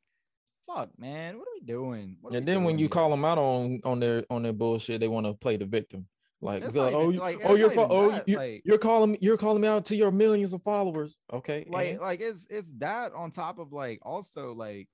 fuck, 0.74 0.90
man, 1.00 1.38
what 1.38 1.48
are 1.48 1.54
we 1.60 1.66
doing? 1.66 2.18
Are 2.24 2.32
And 2.36 2.46
we 2.46 2.52
then 2.52 2.64
when 2.64 2.78
you 2.78 2.84
here? 2.84 2.90
call 2.90 3.10
them 3.10 3.26
out 3.26 3.38
on 3.38 3.82
on 3.84 4.00
their 4.00 4.24
on 4.30 4.44
their 4.44 4.54
bullshit, 4.54 5.00
they 5.00 5.08
want 5.08 5.26
to 5.26 5.34
play 5.34 5.58
the 5.58 5.66
victim. 5.66 6.08
Like, 6.42 6.64
like, 6.74 6.94
oh, 6.94 7.08
like, 7.10 7.40
oh, 7.44 7.56
you're 7.56 7.72
oh, 7.78 8.12
that, 8.12 8.30
you, 8.30 8.38
like- 8.38 8.62
you're 8.64 8.78
calling 8.78 9.18
you're 9.20 9.36
calling 9.38 9.62
me 9.62 9.68
out 9.68 9.86
to 9.86 9.96
your 9.96 10.12
millions 10.12 10.54
of 10.54 10.64
followers. 10.64 11.20
Okay, 11.34 11.66
like 11.70 11.90
and- 11.92 12.00
like 12.00 12.22
it's 12.22 12.48
it's 12.50 12.72
that 12.78 13.14
on 13.14 13.32
top 13.32 13.60
of 13.60 13.74
like 13.74 14.00
also 14.04 14.54
like 14.54 14.88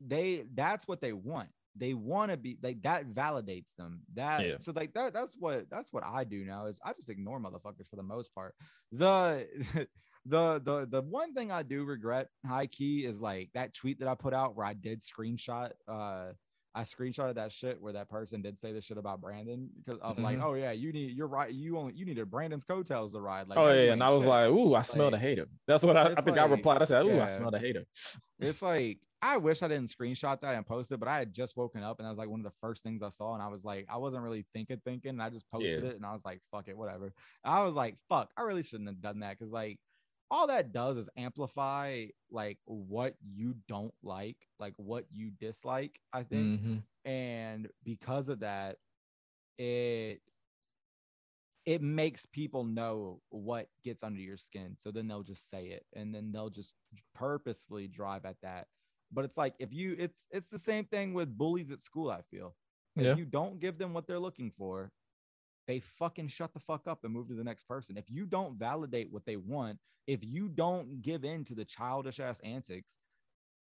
they 0.00 0.44
that's 0.54 0.86
what 0.86 1.00
they 1.00 1.12
want 1.12 1.48
they 1.76 1.94
want 1.94 2.30
to 2.30 2.36
be 2.36 2.56
like 2.62 2.80
that 2.82 3.08
validates 3.12 3.74
them 3.76 4.00
that 4.14 4.44
Yeah. 4.46 4.54
so 4.60 4.72
like 4.74 4.94
that 4.94 5.12
that's 5.12 5.36
what 5.38 5.68
that's 5.70 5.92
what 5.92 6.04
i 6.04 6.22
do 6.24 6.44
now 6.44 6.66
is 6.66 6.78
i 6.84 6.92
just 6.92 7.10
ignore 7.10 7.40
motherfuckers 7.40 7.88
for 7.90 7.96
the 7.96 8.02
most 8.02 8.32
part 8.34 8.54
the 8.92 9.46
the 10.26 10.60
the 10.64 10.86
the 10.90 11.02
one 11.02 11.32
thing 11.34 11.50
i 11.50 11.62
do 11.62 11.84
regret 11.84 12.28
high 12.46 12.66
key 12.66 13.04
is 13.04 13.20
like 13.20 13.50
that 13.54 13.72
tweet 13.74 13.98
that 14.00 14.08
i 14.08 14.14
put 14.14 14.34
out 14.34 14.56
where 14.56 14.66
i 14.66 14.72
did 14.74 15.00
screenshot 15.02 15.70
uh 15.88 16.26
I 16.74 16.82
screenshotted 16.82 17.34
that 17.36 17.50
shit 17.50 17.80
where 17.80 17.94
that 17.94 18.08
person 18.08 18.40
did 18.40 18.60
say 18.60 18.72
this 18.72 18.84
shit 18.84 18.98
about 18.98 19.20
Brandon 19.20 19.68
because 19.78 19.98
of 20.00 20.16
like, 20.18 20.38
Mhm. 20.38 20.44
oh 20.44 20.54
yeah, 20.54 20.70
you 20.70 20.92
need 20.92 21.16
you're 21.16 21.26
right. 21.26 21.50
You 21.52 21.76
only 21.76 21.94
you 21.94 22.04
needed 22.04 22.30
Brandon's 22.30 22.62
coattails 22.62 23.14
to 23.14 23.20
ride. 23.20 23.48
Like, 23.48 23.58
oh 23.58 23.72
yeah, 23.72 23.92
and 23.94 24.02
I 24.02 24.10
was 24.10 24.24
like, 24.24 24.48
ooh, 24.48 24.74
I 24.76 24.82
smell 24.82 25.10
the 25.10 25.18
hater. 25.18 25.48
That's 25.66 25.82
what 25.82 25.96
I, 25.96 26.12
I 26.16 26.20
think 26.20 26.38
I 26.38 26.44
replied. 26.44 26.82
I 26.82 26.84
said, 26.84 27.02
ooh, 27.04 27.12
I 27.12 27.16
yeah. 27.16 27.26
smell 27.28 27.50
the 27.50 27.58
hater. 27.58 27.84
it's 28.38 28.62
like 28.62 28.98
I 29.20 29.38
wish 29.38 29.62
I 29.62 29.68
didn't 29.68 29.88
screenshot 29.88 30.40
that 30.42 30.54
and 30.54 30.64
post 30.64 30.92
it, 30.92 31.00
but 31.00 31.08
I 31.08 31.18
had 31.18 31.32
just 31.34 31.56
woken 31.56 31.82
up 31.82 31.98
and 31.98 32.06
that 32.06 32.10
was 32.10 32.18
like 32.18 32.28
one 32.28 32.38
of 32.40 32.44
the 32.44 32.56
first 32.60 32.84
things 32.84 33.02
I 33.02 33.08
saw, 33.08 33.32
and 33.34 33.42
I 33.42 33.48
was 33.48 33.64
like, 33.64 33.86
I 33.88 33.96
wasn't 33.96 34.22
really 34.22 34.44
thinking, 34.52 34.80
thinking, 34.84 35.10
and 35.10 35.22
I 35.22 35.30
just 35.30 35.50
posted 35.50 35.82
Yeah. 35.82 35.90
it, 35.90 35.96
and 35.96 36.06
I 36.06 36.12
was 36.12 36.24
like, 36.24 36.40
fuck 36.52 36.68
it, 36.68 36.76
whatever. 36.76 37.12
I 37.44 37.64
was 37.64 37.74
like, 37.74 37.96
fuck, 38.08 38.30
I 38.36 38.42
really 38.42 38.62
shouldn't 38.62 38.88
have 38.90 39.00
done 39.00 39.20
that 39.20 39.36
because 39.36 39.50
like 39.52 39.80
all 40.30 40.46
that 40.48 40.72
does 40.72 40.98
is 40.98 41.08
amplify 41.16 42.06
like 42.30 42.58
what 42.64 43.16
you 43.22 43.54
don't 43.68 43.94
like, 44.02 44.48
like 44.58 44.74
what 44.76 45.06
you 45.10 45.30
dislike. 45.30 46.00
I 46.12 46.22
think, 46.24 46.52
Mhm. 46.58 46.82
and 47.04 47.68
because 47.84 48.28
of 48.28 48.40
that, 48.40 48.78
it 49.58 50.22
it 51.66 51.82
makes 51.82 52.24
people 52.24 52.64
know 52.64 53.20
what 53.28 53.68
gets 53.82 54.02
under 54.02 54.20
your 54.20 54.36
skin. 54.36 54.76
So 54.78 54.90
then 54.90 55.06
they'll 55.06 55.22
just 55.22 55.48
say 55.50 55.68
it 55.68 55.86
and 55.94 56.14
then 56.14 56.32
they'll 56.32 56.50
just 56.50 56.74
purposefully 57.14 57.88
drive 57.88 58.24
at 58.24 58.40
that. 58.42 58.68
But 59.10 59.24
it's 59.24 59.36
like 59.36 59.54
if 59.58 59.72
you 59.72 59.94
it's 59.98 60.26
it's 60.30 60.50
the 60.50 60.58
same 60.58 60.86
thing 60.86 61.14
with 61.14 61.36
bullies 61.36 61.70
at 61.70 61.80
school, 61.82 62.10
I 62.10 62.22
feel. 62.22 62.56
If 62.96 63.08
Yeah. 63.08 63.14
you 63.14 63.24
don't 63.26 63.60
give 63.60 63.78
them 63.78 63.92
what 63.94 64.06
they're 64.06 64.18
looking 64.18 64.50
for, 64.50 64.92
they 65.68 65.78
fucking 65.80 66.28
shut 66.28 66.52
the 66.54 66.58
fuck 66.58 66.88
up 66.88 67.04
and 67.04 67.12
move 67.12 67.28
to 67.28 67.34
the 67.34 67.44
next 67.44 67.68
person. 67.68 67.96
If 67.96 68.10
you 68.10 68.24
don't 68.24 68.58
validate 68.58 69.12
what 69.12 69.24
they 69.26 69.36
want, 69.36 69.78
if 70.06 70.24
you 70.24 70.48
don't 70.48 71.02
give 71.02 71.24
in 71.24 71.44
to 71.44 71.54
the 71.54 71.64
childish 71.64 72.18
ass 72.18 72.40
antics, 72.40 72.96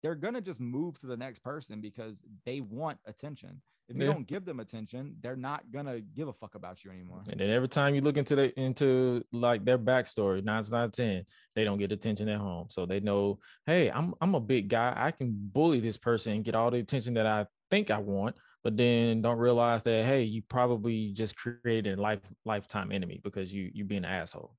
they're 0.03 0.17
gonna 0.17 0.41
just 0.41 0.59
move 0.61 0.99
to 0.99 1.07
the 1.07 1.17
next 1.17 1.39
person 1.39 1.81
because 1.81 2.21
they 2.45 2.61
want 2.61 2.99
attention. 3.07 3.63
If 3.89 3.97
you 3.97 4.03
Yeah. 4.03 4.13
don't 4.13 4.27
give 4.27 4.45
them 4.45 4.59
attention, 4.59 5.17
they're 5.21 5.37
not 5.37 5.71
gonna 5.71 6.01
give 6.01 6.27
a 6.27 6.33
fuck 6.33 6.57
about 6.57 6.85
you 6.85 6.91
anymore. 6.91 7.23
And 7.29 7.39
then 7.39 7.51
every 7.51 7.69
time 7.69 7.95
you 7.95 8.01
look 8.01 8.17
into 8.17 8.35
the 8.35 8.61
into 8.61 9.23
like 9.31 9.65
their 9.65 9.79
backstory, 9.79 10.43
nine 10.43 10.65
out 10.73 10.73
of 10.73 10.93
ten, 10.93 11.25
they 11.55 11.63
don't 11.63 11.79
get 11.79 11.93
attention 11.93 12.29
at 12.29 12.39
home. 12.39 12.67
So 12.69 12.85
they 12.85 12.99
know, 12.99 13.39
hey, 13.67 13.93
I'm 13.93 14.13
I'm 14.21 14.35
a 14.35 14.41
big 14.41 14.69
guy. 14.69 14.93
I 14.97 15.13
can 15.13 15.33
bully 15.33 15.79
this 15.79 15.99
person 15.99 16.33
and 16.33 16.45
get 16.45 16.57
all 16.57 16.71
the 16.73 16.79
attention 16.79 17.15
that 17.15 17.27
I 17.27 17.47
think 17.71 17.93
I 17.93 17.99
want, 17.99 18.37
but 18.63 18.77
then 18.77 19.23
don't 19.23 19.39
realize 19.39 19.83
that 19.85 20.05
hey, 20.05 20.23
you 20.23 20.43
probably 20.43 21.13
just 21.13 21.37
created 21.37 21.99
a 21.99 22.03
life 22.03 22.33
lifetime 22.45 22.93
enemy 22.93 23.21
because 23.23 23.53
you 23.53 23.71
you 23.75 23.85
being 23.85 24.05
an 24.05 24.11
asshole. 24.11 24.57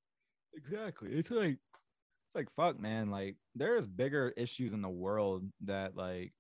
Exactly. 0.56 1.12
It's 1.14 1.32
like 1.32 1.54
it's 1.54 2.36
like 2.36 2.50
fuck, 2.56 2.80
man. 2.80 3.10
Like 3.12 3.38
there's 3.56 3.88
bigger 3.88 4.34
issues 4.38 4.74
in 4.74 4.82
the 4.82 4.90
world 4.90 5.46
that 5.62 5.96
like 5.96 6.34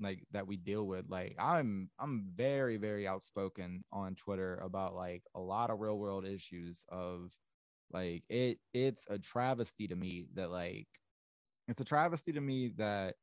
like 0.00 0.24
that 0.32 0.46
we 0.46 0.56
deal 0.56 0.86
with. 0.86 1.08
Like 1.08 1.36
I'm 1.38 1.90
I'm 1.98 2.30
very 2.34 2.76
very 2.76 3.06
outspoken 3.06 3.84
on 3.92 4.14
Twitter 4.14 4.56
about 4.56 4.94
like 4.94 5.24
a 5.34 5.40
lot 5.40 5.70
of 5.70 5.80
real 5.80 5.98
world 5.98 6.26
issues 6.26 6.84
of 6.88 7.32
like 7.90 8.24
it 8.28 8.58
it's 8.72 9.06
a 9.08 9.18
travesty 9.18 9.88
to 9.88 9.96
me 9.96 10.26
that 10.34 10.50
like 10.50 10.88
it's 11.68 11.80
a 11.80 11.84
travesty 11.84 12.32
to 12.32 12.40
me 12.40 12.68
that 12.76 13.16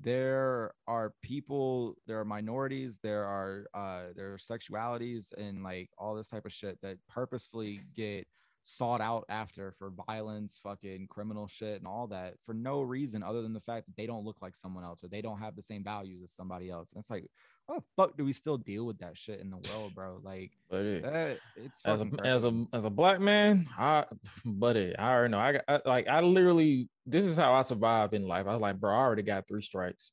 there 0.00 0.72
are 0.86 1.12
people 1.22 1.94
there 2.06 2.18
are 2.18 2.24
minorities 2.24 2.98
there 3.02 3.24
are 3.24 3.66
uh 3.74 4.04
there 4.16 4.32
are 4.32 4.38
sexualities 4.38 5.32
and 5.36 5.62
like 5.62 5.90
all 5.98 6.14
this 6.14 6.28
type 6.28 6.46
of 6.46 6.52
shit 6.52 6.78
that 6.80 6.96
purposefully 7.08 7.80
get 7.94 8.26
sought 8.64 9.00
out 9.00 9.24
after 9.28 9.72
for 9.72 9.90
violence 10.06 10.58
fucking 10.62 11.06
criminal 11.08 11.48
shit 11.48 11.78
and 11.78 11.86
all 11.86 12.06
that 12.06 12.34
for 12.46 12.54
no 12.54 12.80
reason 12.80 13.22
other 13.22 13.42
than 13.42 13.52
the 13.52 13.60
fact 13.60 13.86
that 13.86 13.96
they 13.96 14.06
don't 14.06 14.24
look 14.24 14.36
like 14.40 14.56
someone 14.56 14.84
else 14.84 15.02
or 15.02 15.08
they 15.08 15.20
don't 15.20 15.40
have 15.40 15.56
the 15.56 15.62
same 15.62 15.82
values 15.82 16.22
as 16.22 16.32
somebody 16.32 16.70
else 16.70 16.92
and 16.92 17.00
it's 17.00 17.10
like 17.10 17.26
how 17.66 17.74
the 17.74 17.82
fuck 17.96 18.16
do 18.16 18.24
we 18.24 18.32
still 18.32 18.56
deal 18.56 18.86
with 18.86 18.98
that 18.98 19.16
shit 19.18 19.40
in 19.40 19.50
the 19.50 19.56
world 19.56 19.92
bro 19.94 20.20
like 20.22 20.52
that 20.70 21.38
it's 21.56 21.80
as 21.84 22.00
a 22.00 22.04
fucking 22.04 22.26
as 22.26 22.44
a 22.44 22.64
as 22.72 22.84
a 22.84 22.90
black 22.90 23.20
man, 23.20 23.68
I 23.76 24.04
buddy, 24.44 24.96
I 24.96 25.12
already 25.12 25.32
know. 25.32 25.38
I 25.38 25.60
I, 25.68 25.80
like 25.84 26.08
I 26.08 26.20
literally 26.20 26.88
this 27.06 27.24
is 27.24 27.36
how 27.36 27.52
I 27.52 27.62
survive 27.62 28.14
in 28.14 28.26
life. 28.26 28.46
I 28.46 28.52
was 28.52 28.60
like, 28.60 28.78
bro, 28.80 28.92
I 28.92 28.98
already 28.98 29.22
got 29.22 29.46
three 29.48 29.62
strikes. 29.62 30.12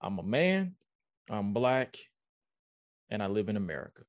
I'm 0.00 0.18
a 0.18 0.22
man, 0.22 0.74
I'm 1.30 1.52
black, 1.52 1.96
and 3.10 3.22
I 3.22 3.26
live 3.26 3.48
in 3.48 3.56
America. 3.56 4.02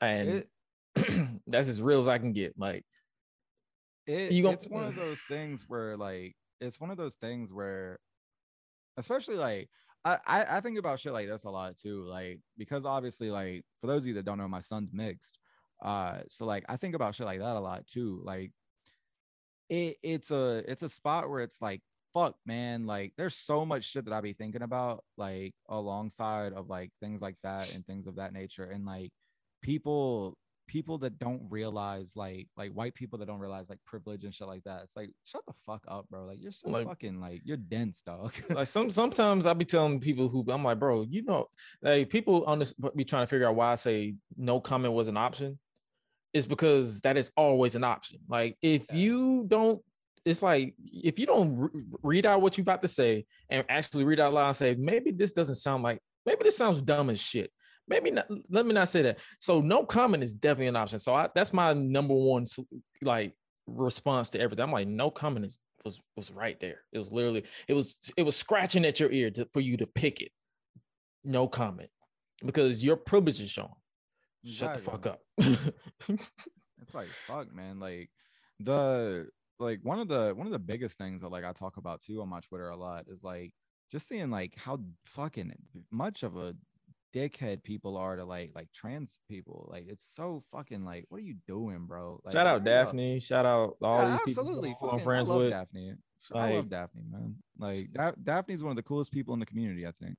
And 0.00 0.28
It- 0.30 0.50
that's 1.46 1.68
as 1.68 1.82
real 1.82 1.98
as 1.98 2.08
I 2.08 2.18
can 2.18 2.32
get. 2.32 2.54
Like, 2.58 2.84
it, 4.06 4.32
You 4.32 4.42
gon- 4.42 4.54
it's 4.54 4.66
one 4.66 4.84
of 4.84 4.96
those 4.96 5.20
things 5.28 5.64
where 5.68 5.96
like 5.96 6.36
it's 6.60 6.80
one 6.80 6.90
of 6.90 6.96
those 6.96 7.16
things 7.16 7.52
where 7.52 7.98
especially 8.96 9.36
like 9.36 9.68
I, 10.04 10.18
I 10.26 10.56
i 10.56 10.60
think 10.60 10.78
about 10.78 10.98
shit 11.00 11.12
like 11.12 11.26
this 11.28 11.44
a 11.44 11.50
lot 11.50 11.76
too 11.76 12.04
like 12.04 12.40
because 12.56 12.84
obviously 12.84 13.30
like 13.30 13.64
for 13.80 13.88
those 13.88 14.02
of 14.02 14.06
you 14.06 14.14
that 14.14 14.24
don't 14.24 14.38
know 14.38 14.48
my 14.48 14.60
son's 14.60 14.90
mixed 14.92 15.38
uh 15.82 16.20
so 16.28 16.46
like 16.46 16.64
i 16.68 16.76
think 16.76 16.94
about 16.94 17.14
shit 17.14 17.26
like 17.26 17.40
that 17.40 17.56
a 17.56 17.60
lot 17.60 17.86
too 17.86 18.22
like 18.24 18.52
it 19.68 19.96
it's 20.02 20.30
a 20.30 20.62
it's 20.70 20.82
a 20.82 20.88
spot 20.88 21.28
where 21.28 21.40
it's 21.40 21.60
like 21.60 21.82
fuck 22.14 22.36
man 22.46 22.86
like 22.86 23.12
there's 23.18 23.34
so 23.34 23.66
much 23.66 23.84
shit 23.84 24.06
that 24.06 24.14
i 24.14 24.20
be 24.22 24.32
thinking 24.32 24.62
about 24.62 25.04
like 25.18 25.52
alongside 25.68 26.54
of 26.54 26.70
like 26.70 26.90
things 27.00 27.20
like 27.20 27.36
that 27.42 27.74
and 27.74 27.84
things 27.84 28.06
of 28.06 28.16
that 28.16 28.32
nature 28.32 28.64
and 28.64 28.86
like 28.86 29.10
people 29.60 30.38
people 30.66 30.98
that 30.98 31.18
don't 31.18 31.40
realize 31.48 32.12
like 32.16 32.48
like 32.56 32.72
white 32.72 32.94
people 32.94 33.18
that 33.18 33.26
don't 33.26 33.38
realize 33.38 33.68
like 33.68 33.78
privilege 33.84 34.24
and 34.24 34.34
shit 34.34 34.46
like 34.48 34.64
that 34.64 34.82
it's 34.82 34.96
like 34.96 35.10
shut 35.24 35.42
the 35.46 35.52
fuck 35.64 35.82
up 35.88 36.08
bro 36.10 36.24
like 36.26 36.38
you're 36.40 36.50
so 36.52 36.68
Like- 36.68 36.86
fucking 36.86 37.20
like 37.20 37.42
you're 37.44 37.56
dense 37.56 38.00
dog 38.00 38.32
like 38.50 38.66
some 38.66 38.90
sometimes 38.90 39.46
I'll 39.46 39.54
be 39.54 39.64
telling 39.64 40.00
people 40.00 40.28
who 40.28 40.44
I'm 40.48 40.64
like, 40.64 40.78
bro, 40.78 41.02
you 41.08 41.22
know, 41.22 41.48
like 41.82 42.08
people 42.10 42.44
on 42.46 42.58
this 42.58 42.72
be 42.94 43.04
trying 43.04 43.22
to 43.22 43.26
figure 43.28 43.48
out 43.48 43.54
why 43.56 43.72
I 43.72 43.74
say 43.76 44.14
no 44.36 44.60
comment 44.60 44.92
was 44.94 45.08
an 45.08 45.16
option. 45.16 45.58
It's 46.32 46.46
because 46.46 47.00
that 47.02 47.16
is 47.16 47.30
always 47.36 47.74
an 47.74 47.84
option. 47.84 48.18
Like 48.28 48.56
if 48.60 48.86
Yeah. 48.90 48.96
you 48.96 49.44
don't, 49.48 49.80
it's 50.24 50.42
like 50.42 50.74
if 50.84 51.18
you 51.18 51.26
don't 51.26 51.56
re- 51.56 51.70
read 52.02 52.26
out 52.26 52.42
what 52.42 52.58
you 52.58 52.62
about 52.62 52.82
to 52.82 52.88
say 52.88 53.24
and 53.48 53.64
actually 53.68 54.04
read 54.04 54.18
out 54.20 54.34
loud 54.34 54.48
and 54.48 54.56
say, 54.56 54.74
maybe 54.74 55.12
this 55.12 55.32
doesn't 55.32 55.54
sound 55.54 55.82
like 55.82 56.00
maybe 56.26 56.42
this 56.42 56.56
sounds 56.56 56.82
dumb 56.82 57.08
as 57.10 57.20
shit. 57.20 57.50
Maybe 57.88 58.10
not. 58.10 58.26
Let 58.50 58.66
me 58.66 58.72
not 58.72 58.88
say 58.88 59.02
that. 59.02 59.18
So 59.40 59.60
no 59.60 59.84
comment 59.84 60.22
is 60.22 60.32
definitely 60.32 60.68
an 60.68 60.76
option. 60.76 60.98
So 60.98 61.14
I, 61.14 61.28
that's 61.34 61.52
my 61.52 61.72
number 61.72 62.14
one 62.14 62.44
like 63.02 63.34
response 63.66 64.30
to 64.30 64.40
everything. 64.40 64.62
I'm 64.62 64.72
like, 64.72 64.88
no 64.88 65.10
comment 65.10 65.46
is 65.46 65.58
was 65.86 66.02
was 66.16 66.30
right 66.30 66.58
there. 66.60 66.80
It 66.92 66.98
was 66.98 67.12
literally 67.12 67.44
it 67.68 67.74
was 67.74 68.12
it 68.16 68.24
was 68.24 68.36
scratching 68.36 68.84
at 68.84 69.00
your 69.00 69.10
ear 69.10 69.30
to, 69.30 69.48
for 69.52 69.60
you 69.60 69.78
to 69.78 69.86
pick 69.86 70.20
it. 70.20 70.32
No 71.24 71.48
comment 71.48 71.90
because 72.44 72.84
your 72.84 72.96
privilege 72.96 73.40
is 73.40 73.50
shown. 73.50 73.72
Shut 74.44 74.76
exactly. 74.76 74.82
the 74.82 74.90
fuck 74.90 75.06
up. 75.06 75.20
it's 76.82 76.94
like 76.94 77.06
fuck, 77.06 77.54
man. 77.54 77.80
Like 77.80 78.10
the 78.60 79.28
like 79.58 79.80
one 79.82 80.00
of 80.00 80.08
the 80.08 80.34
one 80.34 80.46
of 80.46 80.52
the 80.52 80.58
biggest 80.58 80.98
things 80.98 81.22
that 81.22 81.30
like 81.30 81.44
I 81.44 81.52
talk 81.52 81.78
about 81.78 82.02
too 82.02 82.20
on 82.20 82.28
my 82.28 82.40
Twitter 82.40 82.68
a 82.68 82.76
lot 82.76 83.06
is 83.08 83.22
like 83.22 83.52
just 83.90 84.08
seeing 84.08 84.30
like 84.30 84.54
how 84.56 84.80
fucking 85.06 85.52
much 85.90 86.22
of 86.22 86.36
a 86.36 86.54
dickhead 87.16 87.62
people 87.62 87.96
are 87.96 88.16
to 88.16 88.24
like 88.24 88.50
like 88.54 88.68
trans 88.72 89.18
people. 89.28 89.68
Like 89.70 89.86
it's 89.88 90.04
so 90.14 90.42
fucking 90.52 90.84
like, 90.84 91.06
what 91.08 91.18
are 91.18 91.24
you 91.24 91.36
doing, 91.46 91.86
bro? 91.86 92.20
Like, 92.24 92.32
shout 92.32 92.46
out 92.46 92.64
Daphne. 92.64 93.16
Up. 93.16 93.22
Shout 93.22 93.46
out 93.46 93.76
all 93.82 94.02
yeah, 94.02 94.18
these 94.26 94.36
absolutely. 94.36 94.70
people 94.70 94.90
I'm 94.90 94.98
friends 95.00 95.28
with. 95.28 95.50
Daphne. 95.50 95.94
Like, 96.30 96.50
I 96.50 96.54
love 96.54 96.68
Daphne, 96.68 97.04
man. 97.10 97.36
Like 97.58 97.92
da- 97.92 98.12
Daphne's 98.22 98.62
one 98.62 98.70
of 98.70 98.76
the 98.76 98.82
coolest 98.82 99.12
people 99.12 99.32
in 99.34 99.40
the 99.40 99.46
community. 99.46 99.86
I 99.86 99.92
think. 100.02 100.16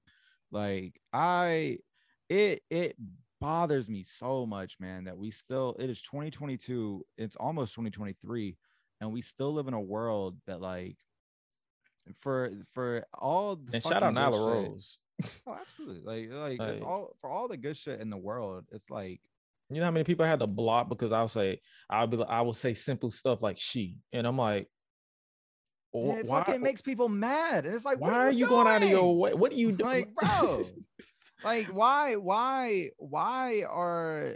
Like 0.52 1.00
I, 1.14 1.80
it 2.30 2.64
it 2.70 2.96
bothers 3.40 3.90
me 3.90 4.04
so 4.04 4.46
much, 4.46 4.78
man, 4.80 5.04
that 5.04 5.18
we 5.18 5.32
still. 5.32 5.76
It 5.78 5.90
is 5.90 6.02
2022. 6.02 7.06
It's 7.18 7.36
almost 7.36 7.74
2023, 7.74 8.58
and 9.02 9.12
we 9.12 9.22
still 9.22 9.54
live 9.54 9.68
in 9.68 9.74
a 9.74 9.82
world 9.82 10.38
that 10.48 10.62
like 10.62 10.98
for 12.20 12.52
for 12.72 13.06
all 13.14 13.60
and 13.74 13.84
shout 13.84 14.02
out 14.02 14.14
Nyla 14.14 14.54
Rose 14.54 14.98
oh, 15.48 15.58
absolutely. 15.60 16.02
Like, 16.04 16.32
like, 16.32 16.60
like, 16.60 16.70
it's 16.70 16.82
all 16.82 17.16
for 17.22 17.30
all 17.30 17.48
the 17.48 17.58
good 17.58 17.78
shit 17.78 18.00
in 18.02 18.10
the 18.10 18.18
world. 18.18 18.66
It's 18.72 18.90
like, 18.90 19.22
you 19.70 19.80
know 19.80 19.86
how 19.86 19.92
many 19.92 20.04
people 20.04 20.26
I 20.26 20.30
had 20.30 20.40
to 20.40 20.48
block 20.48 20.90
because 20.90 21.12
I'll 21.12 21.28
say 21.28 21.62
I'll 21.90 22.08
be 22.08 22.24
I 22.24 22.42
will 22.42 22.54
say 22.54 22.74
simple 22.74 23.12
stuff 23.12 23.42
like 23.44 23.58
she, 23.58 23.98
and 24.14 24.26
I'm 24.26 24.38
like, 24.38 24.70
it 25.94 26.26
why 26.26 26.44
fucking 26.44 26.62
makes 26.62 26.82
people 26.82 27.10
mad. 27.10 27.66
And 27.66 27.74
it's 27.74 27.86
like, 27.86 28.00
why 28.00 28.14
are 28.14 28.32
you, 28.32 28.40
you 28.40 28.48
going 28.48 28.68
out 28.68 28.84
of 28.84 28.90
your 28.90 29.18
way? 29.18 29.34
What 29.34 29.52
are 29.52 29.56
you 29.56 29.72
doing, 29.72 29.90
like, 29.90 30.16
bro? 30.16 30.64
like, 31.44 31.68
why, 31.68 32.16
why, 32.16 32.90
why 32.98 33.64
are 33.70 34.36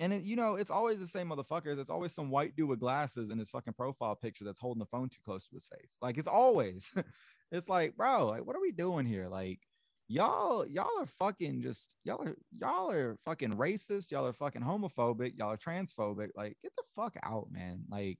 and 0.00 0.12
it, 0.12 0.22
you 0.22 0.36
know, 0.36 0.54
it's 0.54 0.70
always 0.70 1.00
the 1.00 1.06
same 1.06 1.28
motherfuckers. 1.28 1.78
It's 1.78 1.90
always 1.90 2.14
some 2.14 2.30
white 2.30 2.54
dude 2.56 2.68
with 2.68 2.80
glasses 2.80 3.30
in 3.30 3.38
his 3.38 3.50
fucking 3.50 3.74
profile 3.74 4.14
picture 4.14 4.44
that's 4.44 4.60
holding 4.60 4.78
the 4.78 4.86
phone 4.86 5.08
too 5.08 5.20
close 5.24 5.46
to 5.48 5.54
his 5.54 5.66
face. 5.66 5.96
Like 6.00 6.18
it's 6.18 6.28
always, 6.28 6.92
it's 7.52 7.68
like, 7.68 7.96
bro, 7.96 8.26
like 8.26 8.46
what 8.46 8.56
are 8.56 8.60
we 8.60 8.72
doing 8.72 9.06
here? 9.06 9.28
Like 9.28 9.58
y'all 10.08 10.66
y'all 10.66 10.88
are 10.98 11.06
fucking 11.18 11.60
just 11.60 11.94
y'all 12.02 12.22
are 12.22 12.36
y'all 12.58 12.90
are 12.90 13.18
fucking 13.26 13.52
racist 13.52 14.10
y'all 14.10 14.26
are 14.26 14.32
fucking 14.32 14.62
homophobic 14.62 15.34
y'all 15.36 15.52
are 15.52 15.56
transphobic. 15.56 16.30
Like 16.34 16.56
get 16.62 16.72
the 16.76 16.82
fuck 16.96 17.16
out 17.22 17.48
man. 17.50 17.82
Like 17.90 18.18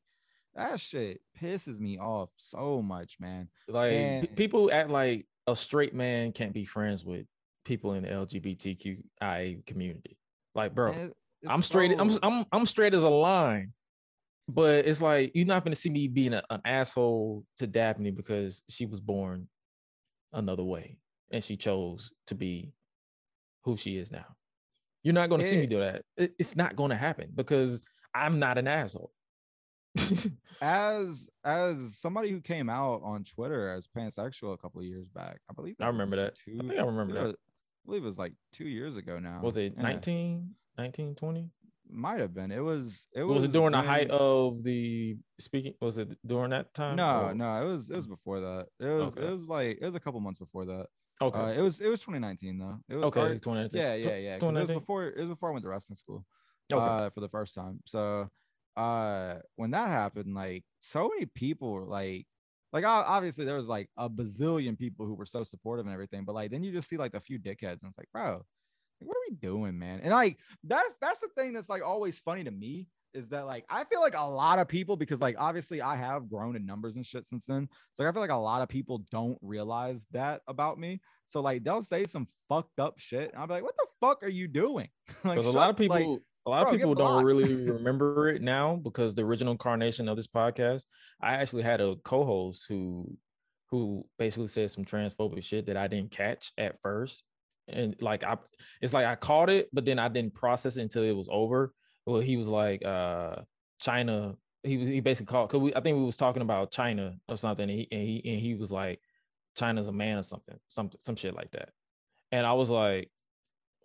that 0.54 0.78
shit 0.78 1.20
pisses 1.40 1.80
me 1.80 1.98
off 1.98 2.28
so 2.36 2.82
much 2.82 3.16
man. 3.18 3.48
Like 3.68 3.92
and, 3.92 4.28
p- 4.28 4.34
people 4.34 4.70
act 4.70 4.90
like 4.90 5.26
a 5.46 5.56
straight 5.56 5.94
man 5.94 6.32
can't 6.32 6.52
be 6.52 6.64
friends 6.64 7.04
with 7.04 7.26
people 7.64 7.94
in 7.94 8.02
the 8.02 8.10
lgbtqia 8.10 9.66
community. 9.66 10.18
Like 10.54 10.74
bro 10.74 11.10
i'm 11.46 11.62
straight 11.62 11.92
so... 11.92 11.98
I'm, 11.98 12.18
I'm 12.22 12.46
i'm 12.52 12.66
straight 12.66 12.94
as 12.94 13.02
a 13.02 13.10
line. 13.10 13.72
But 14.50 14.86
it's 14.86 15.02
like 15.02 15.32
you're 15.34 15.46
not 15.46 15.62
going 15.62 15.74
to 15.74 15.80
see 15.80 15.90
me 15.90 16.08
being 16.08 16.32
a, 16.32 16.42
an 16.50 16.60
asshole 16.64 17.44
to 17.58 17.66
daphne 17.66 18.10
because 18.10 18.62
she 18.68 18.86
was 18.86 18.98
born 18.98 19.48
another 20.32 20.64
way 20.64 20.98
and 21.30 21.42
she 21.42 21.56
chose 21.56 22.12
to 22.26 22.34
be 22.34 22.72
who 23.64 23.76
she 23.76 23.96
is 23.98 24.10
now. 24.10 24.24
You're 25.02 25.14
not 25.14 25.28
going 25.28 25.40
to 25.40 25.46
see 25.46 25.56
me 25.56 25.66
do 25.66 25.78
that. 25.78 26.02
It's 26.16 26.56
not 26.56 26.76
going 26.76 26.90
to 26.90 26.96
happen 26.96 27.30
because 27.34 27.82
I'm 28.14 28.38
not 28.38 28.58
an 28.58 28.66
asshole. 28.66 29.12
as 30.60 31.28
as 31.44 31.98
somebody 31.98 32.30
who 32.30 32.40
came 32.40 32.68
out 32.68 33.00
on 33.04 33.24
Twitter 33.24 33.70
as 33.70 33.88
pansexual 33.88 34.54
a 34.54 34.56
couple 34.56 34.80
of 34.80 34.86
years 34.86 35.08
back, 35.08 35.40
I 35.50 35.54
believe 35.54 35.76
I 35.80 35.86
remember 35.86 36.16
that. 36.16 36.36
Two, 36.36 36.58
I 36.60 36.66
think 36.66 36.78
I 36.78 36.84
remember 36.84 37.14
that. 37.14 37.30
I 37.30 37.34
believe 37.86 38.02
it 38.02 38.06
was 38.06 38.18
like 38.18 38.34
two 38.52 38.68
years 38.68 38.96
ago 38.96 39.18
now. 39.18 39.40
Was 39.42 39.56
it 39.56 39.74
yeah. 39.76 39.82
19, 39.82 40.50
19, 40.76 41.14
20? 41.14 41.50
Might 41.90 42.18
have 42.18 42.34
been. 42.34 42.52
It 42.52 42.60
was. 42.60 43.06
It 43.14 43.22
was. 43.22 43.36
Was 43.36 43.44
it 43.44 43.52
during 43.52 43.72
when... 43.72 43.72
the 43.72 43.82
height 43.82 44.10
of 44.10 44.62
the 44.62 45.16
speaking? 45.40 45.72
Was 45.80 45.96
it 45.96 46.12
during 46.26 46.50
that 46.50 46.74
time? 46.74 46.96
No, 46.96 47.28
or... 47.28 47.34
no. 47.34 47.62
It 47.62 47.64
was. 47.64 47.88
It 47.88 47.96
was 47.96 48.06
before 48.06 48.40
that. 48.40 48.66
It 48.78 48.86
was. 48.86 49.16
Okay. 49.16 49.26
It 49.26 49.30
was 49.30 49.44
like. 49.46 49.78
It 49.80 49.84
was 49.86 49.94
a 49.94 50.00
couple 50.00 50.20
months 50.20 50.38
before 50.38 50.66
that. 50.66 50.86
Okay. 51.20 51.38
Uh, 51.38 51.52
it 51.52 51.60
was 51.60 51.80
it 51.80 51.88
was 51.88 52.00
2019 52.00 52.58
though. 52.58 52.78
It 52.88 52.96
was 52.96 53.04
okay. 53.06 53.34
2019. 53.34 53.80
Yeah, 53.80 53.94
yeah, 53.94 54.16
yeah. 54.16 54.36
It 54.36 54.42
was 54.42 54.68
before 54.68 55.06
it 55.06 55.18
was 55.18 55.28
before 55.28 55.50
I 55.50 55.52
went 55.52 55.64
to 55.64 55.68
wrestling 55.68 55.96
school. 55.96 56.24
Okay. 56.72 56.84
Uh, 56.84 57.10
for 57.10 57.20
the 57.20 57.28
first 57.28 57.54
time. 57.54 57.80
So 57.86 58.28
uh 58.76 59.36
when 59.56 59.72
that 59.72 59.88
happened, 59.88 60.34
like 60.34 60.64
so 60.80 61.08
many 61.08 61.26
people 61.26 61.72
were 61.72 61.86
like 61.86 62.26
like 62.72 62.84
obviously 62.84 63.44
there 63.44 63.56
was 63.56 63.66
like 63.66 63.88
a 63.96 64.08
bazillion 64.08 64.78
people 64.78 65.06
who 65.06 65.14
were 65.14 65.26
so 65.26 65.42
supportive 65.42 65.86
and 65.86 65.92
everything, 65.92 66.24
but 66.24 66.34
like 66.34 66.50
then 66.50 66.62
you 66.62 66.72
just 66.72 66.88
see 66.88 66.96
like 66.96 67.14
a 67.14 67.20
few 67.20 67.38
dickheads 67.38 67.82
and 67.82 67.88
it's 67.88 67.98
like, 67.98 68.10
bro, 68.12 68.44
what 69.00 69.16
are 69.16 69.30
we 69.30 69.36
doing, 69.36 69.78
man? 69.78 70.00
And 70.02 70.12
like 70.12 70.38
that's 70.62 70.94
that's 71.00 71.20
the 71.20 71.28
thing 71.36 71.52
that's 71.52 71.68
like 71.68 71.82
always 71.84 72.18
funny 72.20 72.44
to 72.44 72.50
me 72.50 72.86
is 73.14 73.28
that 73.30 73.46
like 73.46 73.64
I 73.68 73.84
feel 73.84 74.00
like 74.00 74.14
a 74.16 74.28
lot 74.28 74.58
of 74.58 74.68
people 74.68 74.96
because 74.96 75.20
like 75.20 75.36
obviously 75.38 75.80
I 75.80 75.96
have 75.96 76.28
grown 76.28 76.56
in 76.56 76.66
numbers 76.66 76.96
and 76.96 77.04
shit 77.04 77.26
since 77.26 77.44
then. 77.44 77.68
So 77.94 78.02
like, 78.02 78.10
I 78.10 78.12
feel 78.12 78.22
like 78.22 78.30
a 78.30 78.36
lot 78.36 78.62
of 78.62 78.68
people 78.68 79.04
don't 79.10 79.38
realize 79.42 80.06
that 80.12 80.42
about 80.46 80.78
me. 80.78 81.00
So 81.26 81.40
like 81.40 81.64
they'll 81.64 81.82
say 81.82 82.04
some 82.04 82.28
fucked 82.48 82.78
up 82.78 82.98
shit, 82.98 83.30
and 83.32 83.40
I'll 83.40 83.46
be 83.46 83.54
like, 83.54 83.62
"What 83.62 83.76
the 83.76 83.86
fuck 84.00 84.22
are 84.22 84.28
you 84.28 84.48
doing?" 84.48 84.88
like 85.24 85.36
because 85.36 85.46
a 85.46 85.56
lot 85.56 85.70
of 85.70 85.76
people, 85.76 85.96
like, 85.96 86.20
a 86.46 86.50
lot 86.50 86.66
of 86.66 86.72
people 86.72 86.94
don't 86.94 87.24
really 87.24 87.54
remember 87.70 88.28
it 88.28 88.42
now 88.42 88.76
because 88.76 89.14
the 89.14 89.22
original 89.22 89.52
incarnation 89.52 90.08
of 90.08 90.16
this 90.16 90.26
podcast, 90.26 90.84
I 91.20 91.34
actually 91.34 91.62
had 91.62 91.80
a 91.80 91.96
co-host 92.04 92.66
who 92.68 93.16
who 93.70 94.06
basically 94.18 94.48
said 94.48 94.70
some 94.70 94.84
transphobic 94.84 95.42
shit 95.42 95.66
that 95.66 95.76
I 95.76 95.88
didn't 95.88 96.10
catch 96.10 96.52
at 96.56 96.80
first. 96.80 97.24
And 97.70 97.94
like 98.00 98.24
I 98.24 98.36
it's 98.80 98.94
like 98.94 99.06
I 99.06 99.14
caught 99.14 99.50
it, 99.50 99.68
but 99.72 99.84
then 99.84 99.98
I 99.98 100.08
didn't 100.08 100.34
process 100.34 100.76
it 100.76 100.82
until 100.82 101.02
it 101.02 101.16
was 101.16 101.28
over 101.30 101.74
well, 102.08 102.20
he 102.20 102.36
was 102.36 102.48
like 102.48 102.84
uh 102.84 103.36
China. 103.80 104.34
He 104.62 104.78
he 104.78 105.00
basically 105.00 105.30
called 105.30 105.48
because 105.48 105.60
we 105.62 105.74
I 105.74 105.80
think 105.80 105.98
we 105.98 106.04
was 106.04 106.16
talking 106.16 106.42
about 106.42 106.72
China 106.72 107.14
or 107.28 107.36
something, 107.36 107.68
and 107.68 107.78
he 107.78 107.88
and 107.92 108.02
he 108.02 108.22
and 108.32 108.40
he 108.40 108.54
was 108.54 108.72
like 108.72 109.00
China's 109.56 109.88
a 109.88 109.92
man 109.92 110.18
or 110.18 110.22
something, 110.22 110.56
some 110.66 110.90
some 111.00 111.16
shit 111.16 111.34
like 111.34 111.50
that. 111.52 111.70
And 112.32 112.46
I 112.46 112.54
was 112.54 112.70
like, 112.70 113.10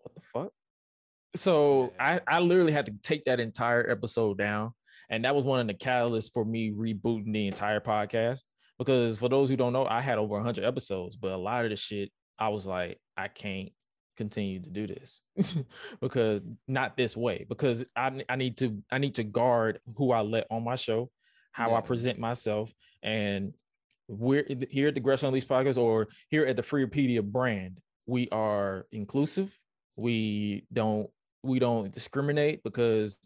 what 0.02 0.16
the 0.16 0.22
fuck? 0.22 0.52
So. 1.36 1.94
I 2.00 2.22
I 2.28 2.40
literally 2.40 2.74
had 2.74 2.86
to 2.88 2.94
take 3.02 3.26
that 3.26 3.40
entire 3.40 3.90
episode 3.90 4.38
down, 4.38 4.72
and 5.10 5.26
that 5.26 5.36
was 5.36 5.44
one 5.44 5.60
of 5.60 5.68
the 5.68 5.74
catalysts 5.74 6.32
for 6.34 6.45
me 6.45 6.72
rebooting 6.72 7.34
the 7.34 7.48
entire 7.48 7.80
podcast. 7.80 8.41
Because 8.80 9.18
for 9.18 9.30
those 9.30 9.50
who 9.50 9.56
don't 9.56 9.72
know, 9.72 9.86
I 9.86 10.02
had 10.02 10.18
over 10.18 10.34
100 10.34 10.66
episodes, 10.66 11.16
but 11.16 11.32
a 11.32 11.38
lot 11.38 11.64
of 11.64 11.70
the 11.70 11.76
shit 11.76 12.10
I 12.40 12.50
was 12.50 12.66
like, 12.66 13.00
I 13.16 13.28
can't 13.28 13.70
continue 14.18 14.60
to 14.61 14.69
do 14.69 14.88
this. 14.88 15.22
Because 16.02 16.41
not 16.68 16.98
this 16.98 17.15
way 17.15 17.45
because 17.48 17.85
I, 17.95 18.23
I 18.27 18.35
need 18.35 18.57
to 18.57 18.81
i 18.91 18.98
need 18.98 19.15
to 19.15 19.23
guard 19.23 19.80
who 19.95 20.11
i 20.11 20.22
let 20.22 20.48
on 20.49 20.64
my 20.64 20.76
show 20.76 21.10
how 21.52 21.72
yeah. 21.72 21.77
i 21.77 21.81
present 21.81 22.19
myself 22.19 22.72
and 23.02 23.53
we're 24.07 24.45
here 24.69 24.90
at 24.90 24.95
the 24.95 24.99
Gresh 24.99 25.23
Unleashed 25.23 25.48
podcast 25.48 25.77
or 25.77 26.07
here 26.30 26.45
at 26.45 26.56
the 26.57 26.61
Freepedia 26.61 27.23
brand 27.23 27.80
we 28.06 28.27
are 28.30 28.85
inclusive. 28.91 29.57
We 29.95 30.65
don't 30.72 31.10
we 31.44 31.60
don't 31.60 31.91
discriminate 31.91 32.64
because 32.64 33.18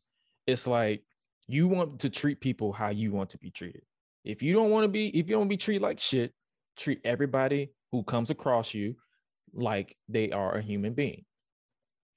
it's 0.46 0.68
like 0.68 1.04
you 1.48 1.68
want 1.68 2.00
to 2.00 2.10
treat 2.10 2.42
people 2.42 2.74
how 2.74 2.90
you 2.90 3.12
want 3.12 3.30
to 3.32 3.38
be 3.38 3.52
treated. 3.52 3.84
If 4.24 4.44
you 4.44 4.54
don't 4.54 4.70
want 4.70 4.84
to 4.84 4.90
be 4.90 5.08
if 5.18 5.30
you 5.30 5.36
don't 5.36 5.48
be 5.48 5.58
treated 5.58 5.82
like 5.82 6.00
shit 6.00 6.34
treat 6.78 7.00
everybody 7.04 7.72
who 7.92 8.04
comes 8.04 8.30
across 8.30 8.74
you 8.74 8.96
like 9.58 9.96
they 10.08 10.32
are 10.32 10.56
a 10.56 10.62
human 10.62 10.94
being. 10.94 11.26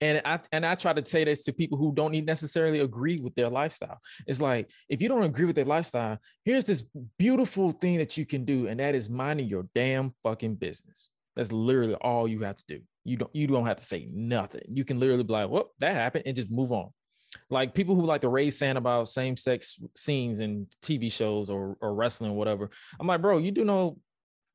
And 0.03 0.23
I 0.25 0.41
and 0.53 0.65
I 0.65 0.77
try 0.77 0.95
to 0.95 1.05
say 1.05 1.25
this 1.25 1.43
to 1.45 1.53
people 1.53 1.77
who 1.77 1.93
don't 1.93 2.15
necessarily 2.25 2.81
agree 2.81 3.19
with 3.19 3.35
their 3.35 3.51
lifestyle. 3.51 3.99
It's 4.27 4.41
like 4.41 4.71
if 4.89 5.03
you 5.03 5.09
don't 5.09 5.25
agree 5.25 5.45
with 5.45 5.57
their 5.57 5.67
lifestyle, 5.67 6.19
here's 6.45 6.65
this 6.65 6.85
beautiful 7.19 7.73
thing 7.73 7.99
that 7.99 8.17
you 8.17 8.25
can 8.25 8.47
do, 8.47 8.67
and 8.67 8.81
that 8.81 8.95
is 8.95 9.11
minding 9.11 9.49
your 9.49 9.67
damn 9.75 10.15
fucking 10.23 10.55
business. 10.55 11.11
That's 11.37 11.53
literally 11.53 11.95
all 11.95 12.27
you 12.27 12.41
have 12.41 12.57
to 12.57 12.65
do. 12.67 12.81
You 13.05 13.19
don't 13.19 13.35
you 13.35 13.47
don't 13.47 13.67
have 13.67 13.77
to 13.77 13.85
say 13.85 14.09
nothing. 14.11 14.63
You 14.69 14.85
can 14.85 14.99
literally 14.99 15.23
be 15.23 15.35
like, 15.35 15.51
"Well, 15.51 15.71
that 15.81 15.95
happened," 15.95 16.25
and 16.27 16.37
just 16.37 16.51
move 16.51 16.73
on. 16.73 16.91
Like 17.51 17.75
people 17.75 17.95
who 17.95 18.05
like 18.05 18.23
to 18.23 18.29
raise 18.29 18.59
sand 18.59 18.79
about 18.79 19.09
same 19.09 19.37
sex 19.37 19.81
scenes 19.97 20.41
in 20.41 20.67
TV 20.83 21.13
shows 21.13 21.51
or 21.51 21.77
or 21.81 21.95
wrestling 21.95 22.31
or 22.31 22.37
whatever. 22.37 22.71
I'm 22.99 23.07
like, 23.07 23.21
bro, 23.21 23.39
you 23.39 23.51
do 23.51 23.65
know 23.65 23.99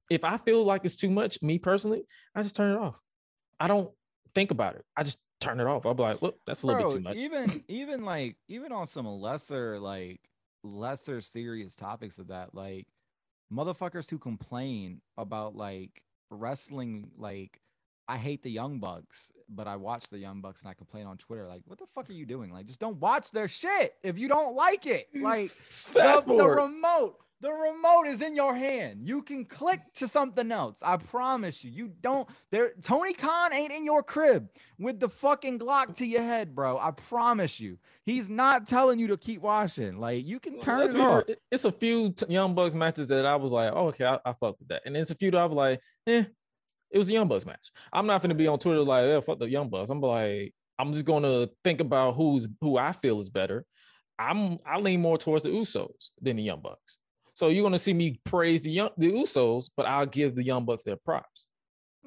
if 0.10 0.24
I 0.24 0.38
feel 0.38 0.64
like 0.64 0.86
it's 0.86 0.96
too 0.96 1.10
much, 1.10 1.42
me 1.42 1.60
personally, 1.60 2.04
I 2.34 2.44
just 2.44 2.56
turn 2.56 2.72
it 2.72 2.78
off. 2.78 3.00
I 3.60 3.68
don't 3.68 3.90
think 4.34 4.52
about 4.52 4.76
it. 4.76 4.86
I 4.96 5.04
just 5.04 5.20
turn 5.40 5.60
it 5.60 5.68
off. 5.68 5.86
I'll 5.86 5.94
be 5.94 6.04
like, 6.04 6.22
look, 6.22 6.38
that's 6.46 6.64
a 6.64 6.68
little 6.68 6.82
Bro, 6.82 6.92
bit 6.92 6.98
too 6.98 7.04
much. 7.04 7.18
Even 7.18 7.64
even 7.68 8.04
like 8.04 8.38
even 8.48 8.72
on 8.72 8.88
some 8.88 9.08
lesser 9.08 9.80
like 9.80 10.20
lesser 10.64 11.22
serious 11.22 11.76
topics 11.76 12.18
of 12.18 12.28
that, 12.28 12.54
like 12.54 12.88
motherfuckers 13.52 14.10
who 14.10 14.18
complain 14.18 15.02
about 15.18 15.56
like 15.56 16.02
wrestling 16.30 17.10
like 17.18 17.60
I 18.08 18.18
hate 18.18 18.44
the 18.44 18.52
Young 18.52 18.80
Bucks, 18.80 19.32
but 19.50 19.68
I 19.68 19.78
watch 19.78 20.10
the 20.10 20.20
Young 20.20 20.42
Bucks 20.42 20.62
and 20.62 20.70
I 20.70 20.74
complain 20.76 21.08
on 21.08 21.18
Twitter 21.18 21.48
like, 21.48 21.64
"What 21.66 21.80
the 21.80 21.88
fuck 21.96 22.10
are 22.10 22.14
you 22.14 22.26
doing? 22.26 22.52
Like, 22.52 22.68
just 22.68 22.80
don't 22.80 23.00
watch 23.00 23.32
their 23.32 23.48
shit 23.48 23.96
if 24.04 24.20
you 24.20 24.28
don't 24.28 24.56
like 24.56 24.86
it." 24.86 25.08
Like, 25.16 25.48
the, 25.48 26.24
the 26.28 26.48
remote, 26.48 27.18
the 27.46 27.52
remote 27.52 28.08
is 28.08 28.24
in 28.24 28.34
your 28.36 28.56
hand. 28.56 29.08
You 29.08 29.22
can 29.22 29.46
click 29.46 29.80
to 29.98 30.08
something 30.08 30.52
else. 30.52 30.80
I 30.82 30.98
promise 30.98 31.64
you. 31.64 31.70
You 31.70 31.92
don't. 32.02 32.28
There, 32.50 32.72
Tony 32.82 33.14
Khan 33.14 33.54
ain't 33.54 33.72
in 33.72 33.86
your 33.86 34.02
crib 34.02 34.50
with 34.80 35.00
the 35.00 35.08
fucking 35.08 35.60
Glock 35.60 35.96
to 35.98 36.08
your 36.08 36.24
head, 36.24 36.56
bro. 36.56 36.80
I 36.80 36.90
promise 36.90 37.60
you. 37.60 37.78
He's 38.04 38.32
not 38.32 38.68
telling 38.68 38.98
you 38.98 39.06
to 39.10 39.18
keep 39.18 39.42
watching. 39.42 40.00
Like, 40.00 40.26
you 40.26 40.40
can 40.40 40.58
turn 40.60 40.80
Let's 40.80 40.96
it 40.96 41.00
off. 41.00 41.24
it- 41.28 41.40
It's 41.52 41.66
a 41.66 41.72
few 41.72 42.14
t- 42.14 42.26
Young 42.30 42.56
Bucks 42.56 42.74
matches 42.74 43.06
that 43.10 43.28
I 43.28 43.36
was 43.36 43.52
like, 43.52 43.72
oh, 43.76 43.90
okay, 43.90 44.06
I, 44.06 44.16
I 44.26 44.34
fuck 44.34 44.58
with 44.58 44.70
that. 44.70 44.82
And 44.88 44.98
it's 44.98 45.12
a 45.12 45.16
few 45.16 45.30
that 45.30 45.38
I 45.38 45.46
was 45.46 45.56
like, 45.56 45.82
eh, 46.08 46.24
it 46.90 46.98
was 46.98 47.10
a 47.10 47.14
Young 47.14 47.28
Bucks 47.28 47.46
match. 47.46 47.70
I'm 47.94 48.08
not 48.08 48.24
gonna 48.24 48.34
be 48.34 48.48
on 48.48 48.58
Twitter 48.58 48.82
like, 48.82 49.06
yeah, 49.06 49.20
fuck 49.20 49.38
the 49.38 49.48
Young 49.48 49.70
Bucks. 49.70 49.92
I'm 49.92 50.02
like, 50.02 50.52
I'm 50.80 50.94
just 50.94 51.06
gonna 51.06 51.48
think 51.64 51.80
about 51.80 52.16
who's 52.16 52.48
who 52.60 52.80
I 52.80 52.92
feel 52.92 53.20
is 53.20 53.30
better. 53.30 53.66
I'm 54.18 54.58
I 54.66 54.80
lean 54.80 55.02
more 55.04 55.20
towards 55.20 55.44
the 55.44 55.50
Usos 55.50 56.10
than 56.20 56.38
the 56.38 56.44
Young 56.44 56.62
Bucks. 56.62 56.98
So 57.36 57.50
you're 57.50 57.64
gonna 57.64 57.78
see 57.78 57.94
me 57.94 58.20
praise 58.24 58.64
the 58.64 58.72
young 58.72 58.90
the 58.98 59.12
Usos, 59.12 59.70
but 59.76 59.86
I'll 59.86 60.06
give 60.06 60.36
the 60.36 60.44
Young 60.44 60.66
Bucks 60.66 60.86
their 60.86 60.96
props. 60.96 61.46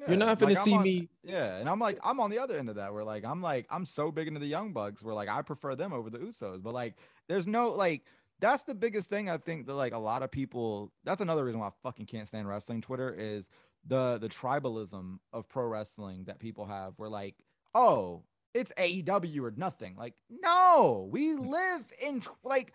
You're 0.07 0.17
not 0.17 0.39
gonna 0.39 0.51
I'm 0.51 0.55
see 0.55 0.73
on- 0.73 0.83
me. 0.83 1.09
Yeah, 1.23 1.57
and 1.57 1.69
I'm 1.69 1.79
like, 1.79 1.99
I'm 2.03 2.19
on 2.19 2.31
the 2.31 2.39
other 2.39 2.57
end 2.57 2.67
of 2.67 2.75
that 2.75 2.93
where 2.93 3.03
like 3.03 3.23
I'm 3.23 3.41
like, 3.41 3.67
I'm 3.69 3.85
so 3.85 4.11
big 4.11 4.27
into 4.27 4.39
the 4.39 4.47
Young 4.47 4.73
Bucks 4.73 5.03
where 5.03 5.13
like 5.13 5.29
I 5.29 5.41
prefer 5.43 5.75
them 5.75 5.93
over 5.93 6.09
the 6.09 6.17
Usos. 6.17 6.63
But 6.63 6.73
like 6.73 6.95
there's 7.27 7.45
no 7.45 7.69
like 7.69 8.03
that's 8.39 8.63
the 8.63 8.73
biggest 8.73 9.09
thing 9.09 9.29
I 9.29 9.37
think 9.37 9.67
that 9.67 9.75
like 9.75 9.93
a 9.93 9.99
lot 9.99 10.23
of 10.23 10.31
people 10.31 10.91
that's 11.03 11.21
another 11.21 11.45
reason 11.45 11.59
why 11.59 11.67
I 11.67 11.71
fucking 11.83 12.07
can't 12.07 12.27
stand 12.27 12.47
wrestling 12.47 12.81
Twitter 12.81 13.13
is 13.13 13.49
the 13.85 14.17
the 14.17 14.29
tribalism 14.29 15.19
of 15.31 15.47
pro 15.47 15.67
wrestling 15.67 16.23
that 16.25 16.39
people 16.39 16.65
have 16.65 16.93
where 16.97 17.09
like, 17.09 17.35
oh, 17.75 18.23
it's 18.55 18.71
AEW 18.77 19.41
or 19.43 19.53
nothing. 19.55 19.95
Like, 19.95 20.15
no, 20.29 21.07
we 21.11 21.35
mm. 21.35 21.47
live 21.47 21.91
in 22.01 22.23
like 22.43 22.73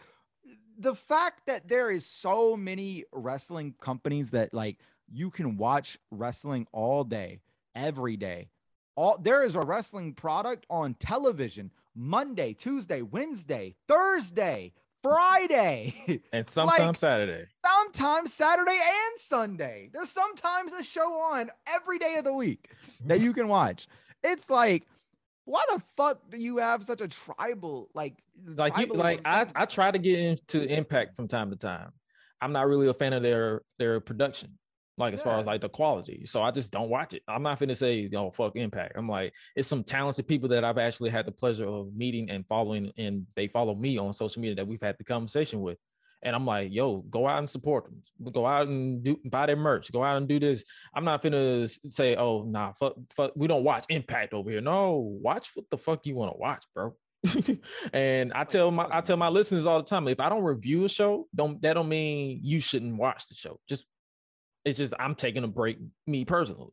the 0.78 0.94
fact 0.94 1.46
that 1.46 1.68
there 1.68 1.90
is 1.90 2.04
so 2.04 2.56
many 2.56 3.04
wrestling 3.12 3.74
companies 3.80 4.32
that 4.32 4.52
like 4.52 4.78
you 5.12 5.30
can 5.30 5.56
watch 5.56 5.98
wrestling 6.10 6.66
all 6.72 7.04
day, 7.04 7.40
every 7.74 8.16
day. 8.16 8.48
All 8.96 9.18
there 9.18 9.42
is 9.42 9.54
a 9.56 9.60
wrestling 9.60 10.14
product 10.14 10.66
on 10.70 10.94
television 10.94 11.70
Monday, 11.94 12.54
Tuesday, 12.54 13.02
Wednesday, 13.02 13.74
Thursday, 13.88 14.72
Friday, 15.02 16.22
And 16.32 16.46
sometimes 16.48 16.78
like- 16.86 16.96
Saturday. 16.96 17.46
sometimes 17.64 18.32
Saturday 18.32 18.78
and 18.80 19.18
Sunday. 19.18 19.90
There's 19.92 20.10
sometimes 20.10 20.72
a 20.72 20.82
show 20.82 21.12
on 21.20 21.50
every 21.66 21.98
day 21.98 22.16
of 22.16 22.24
the 22.24 22.32
week 22.32 22.70
that 23.06 23.20
you 23.20 23.32
can 23.32 23.48
watch. 23.48 23.86
It's 24.22 24.48
like, 24.48 24.86
why 25.44 25.62
the 25.72 25.82
fuck 25.96 26.18
do 26.30 26.38
you 26.38 26.58
have 26.58 26.84
such 26.84 27.00
a 27.00 27.08
tribal 27.08 27.90
like 27.94 28.14
like 28.56 28.76
you 28.78 28.86
like 28.86 29.20
I. 29.24 29.46
I 29.54 29.66
try 29.66 29.90
to 29.90 29.98
get 29.98 30.18
into 30.18 30.64
impact 30.64 31.16
from 31.16 31.28
time 31.28 31.50
to 31.50 31.56
time. 31.56 31.90
I'm 32.40 32.52
not 32.52 32.66
really 32.66 32.88
a 32.88 32.94
fan 32.94 33.12
of 33.12 33.22
their 33.22 33.62
their 33.78 34.00
production 34.00 34.58
like 34.96 35.12
as 35.12 35.22
far 35.22 35.38
as 35.38 35.46
like 35.46 35.60
the 35.60 35.68
quality. 35.68 36.24
So 36.24 36.42
i 36.42 36.50
just 36.50 36.72
don't 36.72 36.88
watch 36.88 37.14
it. 37.14 37.22
I'm 37.26 37.42
not 37.42 37.58
gonna 37.58 37.74
say 37.74 38.08
oh 38.14 38.30
fuck 38.30 38.56
impact. 38.56 38.94
I'm 38.96 39.08
like 39.08 39.32
it's 39.56 39.68
some 39.68 39.82
talented 39.82 40.26
people 40.26 40.48
that 40.50 40.64
i've 40.64 40.78
actually 40.78 41.10
had 41.10 41.26
the 41.26 41.32
pleasure 41.32 41.66
of 41.66 41.94
meeting 41.94 42.30
and 42.30 42.46
following 42.46 42.92
and 42.96 43.26
they 43.34 43.48
follow 43.48 43.74
me 43.74 43.98
on 43.98 44.12
social 44.12 44.40
media 44.40 44.54
that 44.56 44.66
we've 44.66 44.82
had 44.82 44.96
the 44.98 45.04
conversation 45.04 45.60
with 45.60 45.78
and 46.24 46.34
i'm 46.34 46.46
like 46.46 46.72
yo 46.72 46.98
go 47.10 47.28
out 47.28 47.38
and 47.38 47.48
support 47.48 47.84
them. 47.84 48.02
Go 48.32 48.46
out 48.46 48.68
and 48.68 49.02
do 49.02 49.18
buy 49.24 49.46
their 49.46 49.56
merch. 49.56 49.92
Go 49.92 50.02
out 50.02 50.16
and 50.16 50.28
do 50.28 50.38
this. 50.38 50.64
I'm 50.94 51.04
not 51.04 51.22
gonna 51.22 51.68
say 51.68 52.16
oh 52.16 52.42
nah 52.42 52.72
fuck, 52.72 52.94
fuck 53.14 53.32
we 53.36 53.46
don't 53.46 53.64
watch 53.64 53.84
impact 53.88 54.34
over 54.34 54.50
here. 54.50 54.60
No 54.60 55.18
watch 55.22 55.50
what 55.54 55.68
the 55.70 55.78
fuck 55.78 56.06
you 56.06 56.16
want 56.16 56.32
to 56.32 56.38
watch 56.38 56.64
bro. 56.74 56.94
And 57.92 58.32
I 58.32 58.44
tell 58.44 58.70
my 58.70 58.86
I 58.90 59.00
tell 59.00 59.16
my 59.16 59.28
listeners 59.28 59.66
all 59.66 59.78
the 59.78 59.84
time, 59.84 60.08
if 60.08 60.20
I 60.20 60.28
don't 60.28 60.42
review 60.42 60.84
a 60.84 60.88
show, 60.88 61.26
don't 61.34 61.60
that 61.62 61.74
don't 61.74 61.88
mean 61.88 62.40
you 62.42 62.60
shouldn't 62.60 62.96
watch 62.96 63.28
the 63.28 63.34
show. 63.34 63.58
Just 63.68 63.86
it's 64.64 64.78
just 64.78 64.94
I'm 64.98 65.14
taking 65.14 65.44
a 65.44 65.48
break, 65.48 65.78
me 66.06 66.24
personally. 66.24 66.72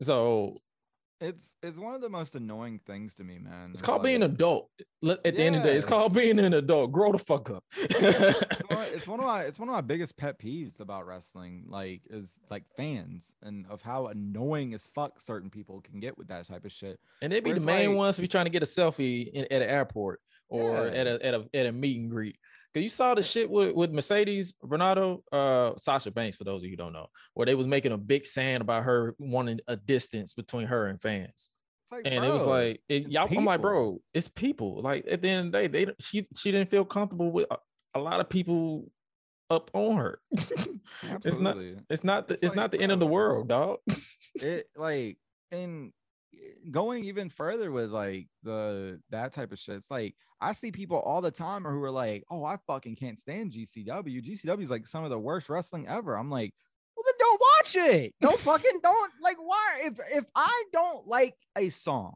So 0.00 0.56
It's 1.22 1.54
it's 1.62 1.78
one 1.78 1.94
of 1.94 2.00
the 2.00 2.08
most 2.08 2.34
annoying 2.34 2.80
things 2.84 3.14
to 3.14 3.24
me, 3.24 3.38
man. 3.38 3.70
it's 3.72 3.80
called 3.80 4.02
being 4.02 4.16
an 4.16 4.22
adult. 4.24 4.70
At 5.08 5.22
the 5.22 5.42
end 5.42 5.56
of 5.56 5.62
the 5.62 5.68
day, 5.68 5.76
it's 5.76 5.86
called 5.86 6.12
being 6.12 6.38
an 6.40 6.52
adult. 6.52 6.90
Grow 6.90 7.12
the 7.12 7.18
fuck 7.18 7.48
up. 7.50 7.64
it's 7.78 9.06
one- 9.06 9.20
of 9.20 9.26
my 9.26 9.42
it's 9.42 9.58
one 9.58 9.68
of 9.68 9.72
my 9.72 9.80
biggest 9.80 10.16
pet 10.16 10.38
peeves 10.40 10.80
about 10.80 11.06
wrestling. 11.06 11.64
Like 11.68 12.02
is 12.10 12.40
like 12.50 12.64
fans 12.76 13.32
and 13.42 13.66
of 13.70 13.82
how 13.82 14.08
annoying 14.08 14.74
as 14.74 14.88
fuck 14.94 15.20
certain 15.20 15.48
people 15.50 15.80
can 15.80 16.00
get 16.00 16.18
with 16.18 16.28
that 16.28 16.46
type 16.48 16.64
of 16.64 16.72
shit. 16.72 16.98
and 17.22 17.32
they 17.32 17.40
be 17.40 17.50
Where 17.50 17.60
the 17.60 17.64
main 17.66 17.90
like- 17.90 17.98
ones 17.98 18.16
to 18.16 18.22
be 18.22 18.28
trying 18.28 18.46
to 18.46 18.50
get 18.50 18.62
a 18.62 18.66
selfie 18.66 19.30
in, 19.32 19.44
at 19.44 19.62
an 19.62 19.68
airport 19.68 20.20
or 20.48 20.72
Yeah. 20.72 20.92
at 21.00 21.06
a 21.06 21.24
at 21.26 21.34
a 21.34 21.48
at 21.54 21.66
a 21.66 21.72
meet 21.72 21.98
and 22.00 22.10
greet. 22.10 22.36
Cause 22.74 22.82
you 22.82 22.88
saw 22.88 23.14
the 23.14 23.22
shit 23.22 23.50
with, 23.50 23.74
with 23.74 23.92
Mercedes 23.92 24.54
Varnado, 24.64 25.22
uh, 25.30 25.72
Sasha 25.76 26.10
Banks, 26.10 26.36
for 26.36 26.44
those 26.44 26.62
of 26.62 26.64
you 26.64 26.70
who 26.70 26.76
don't 26.76 26.94
know, 26.94 27.06
where 27.34 27.44
they 27.44 27.54
was 27.54 27.66
making 27.66 27.92
a 27.92 27.98
big 27.98 28.24
sound 28.24 28.62
about 28.62 28.84
her 28.84 29.14
wanting 29.18 29.60
a 29.68 29.76
distance 29.76 30.32
between 30.32 30.66
her 30.66 30.86
and 30.86 31.00
fans. 31.00 31.50
Like, 31.90 32.02
and 32.06 32.24
it 32.24 32.32
was 32.32 32.44
like 32.44 32.80
it, 32.88 33.08
y'all, 33.10 33.28
I'm 33.30 33.44
like, 33.44 33.60
bro, 33.60 34.00
it's 34.14 34.28
people. 34.28 34.80
Like 34.80 35.04
at 35.10 35.20
the 35.20 35.28
end 35.28 35.46
of 35.48 35.52
the 35.52 35.68
day, 35.68 35.84
they 35.84 35.92
she 36.00 36.26
she 36.34 36.50
didn't 36.50 36.70
feel 36.70 36.86
comfortable 36.86 37.30
with 37.30 37.46
a, 37.50 37.58
a 37.94 38.00
lot 38.00 38.20
of 38.20 38.30
people 38.30 38.90
up 39.50 39.70
on 39.74 39.98
her. 39.98 40.18
it's 40.32 41.38
not 41.38 41.58
it's 41.90 42.02
not 42.02 42.28
the, 42.28 42.34
It's 42.34 42.44
it's, 42.44 42.50
like, 42.52 42.56
not 42.56 42.72
the 42.72 42.80
end 42.80 42.92
of 42.92 43.00
the 43.00 43.06
world, 43.06 43.48
dog. 43.48 43.80
it 44.36 44.68
like 44.74 45.18
and 45.50 45.92
going 46.70 47.04
even 47.04 47.28
further 47.28 47.70
with 47.70 47.90
like 47.90 48.28
the 48.42 49.00
that 49.10 49.32
type 49.32 49.52
of 49.52 49.58
shit 49.58 49.76
it's 49.76 49.90
like 49.90 50.14
i 50.40 50.52
see 50.52 50.70
people 50.70 50.98
all 50.98 51.20
the 51.20 51.30
time 51.30 51.64
who 51.64 51.82
are 51.82 51.90
like 51.90 52.24
oh 52.30 52.44
i 52.44 52.56
fucking 52.66 52.96
can't 52.96 53.18
stand 53.18 53.52
gcw 53.52 53.86
gcw 53.86 54.62
is 54.62 54.70
like 54.70 54.86
some 54.86 55.04
of 55.04 55.10
the 55.10 55.18
worst 55.18 55.48
wrestling 55.48 55.86
ever. 55.88 56.14
I'm 56.14 56.30
like 56.30 56.54
well 56.96 57.04
then 57.04 57.14
don't 57.18 57.40
watch 57.40 57.76
it. 57.76 58.14
Don't 58.20 58.38
fucking 58.40 58.80
don't 58.82 59.12
like 59.20 59.38
why 59.38 59.82
if 59.84 59.98
if 60.14 60.24
i 60.34 60.64
don't 60.72 61.06
like 61.06 61.34
a 61.56 61.68
song 61.68 62.14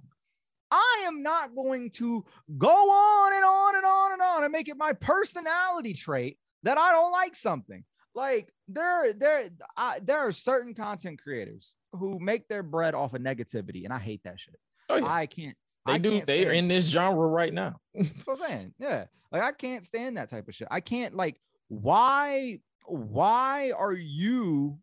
I 0.71 1.05
am 1.07 1.23
not 1.23 1.55
going 1.55 1.91
to 1.93 2.25
go 2.59 2.69
on 2.69 3.33
and 3.33 3.45
on 3.45 3.77
and 3.77 3.85
on 3.85 4.13
and 4.13 4.23
on 4.23 4.45
and 4.45 4.53
make 4.53 4.69
it 4.69 4.77
my 4.77 4.93
personality 4.95 5.95
trait 5.95 6.39
that 6.65 6.79
I 6.79 6.93
don't 6.93 7.13
like 7.13 7.37
something. 7.37 7.85
Like 8.15 8.53
there, 8.67 9.13
there, 9.13 9.51
I, 9.77 10.01
there 10.03 10.19
are 10.19 10.33
certain 10.33 10.75
content 10.75 11.21
creators 11.23 11.75
who 11.97 12.19
make 12.19 12.49
their 12.49 12.63
bread 12.63 12.95
off 12.95 13.15
of 13.15 13.23
negativity, 13.23 13.85
and 13.85 13.93
I 13.93 13.99
hate 13.99 14.23
that 14.25 14.39
shit. 14.41 14.59
Oh, 14.89 14.97
yeah. 14.97 15.07
I 15.07 15.27
can't. 15.27 15.57
they 15.87 15.93
I 15.95 15.99
do. 15.99 16.11
can't 16.11 16.27
They 16.27 16.47
are 16.47 16.53
in 16.53 16.69
this 16.69 16.87
genre 16.87 17.27
right 17.27 17.53
now. 17.53 17.77
I'm 17.99 18.37
saying. 18.49 18.75
Yeah. 18.79 19.07
Like 19.33 19.43
I 19.43 19.53
can't 19.53 19.85
stand 19.85 20.17
that 20.17 20.31
type 20.31 20.49
of 20.49 20.55
shit. 20.55 20.69
I 20.71 20.81
can't 20.81 21.17
like 21.17 21.41
why 21.69 22.61
why 22.87 23.73
are 23.77 23.93
you 23.93 24.79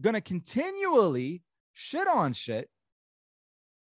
gonna 0.00 0.20
continually 0.20 1.42
shit 1.72 2.06
on 2.06 2.32
shit 2.32 2.70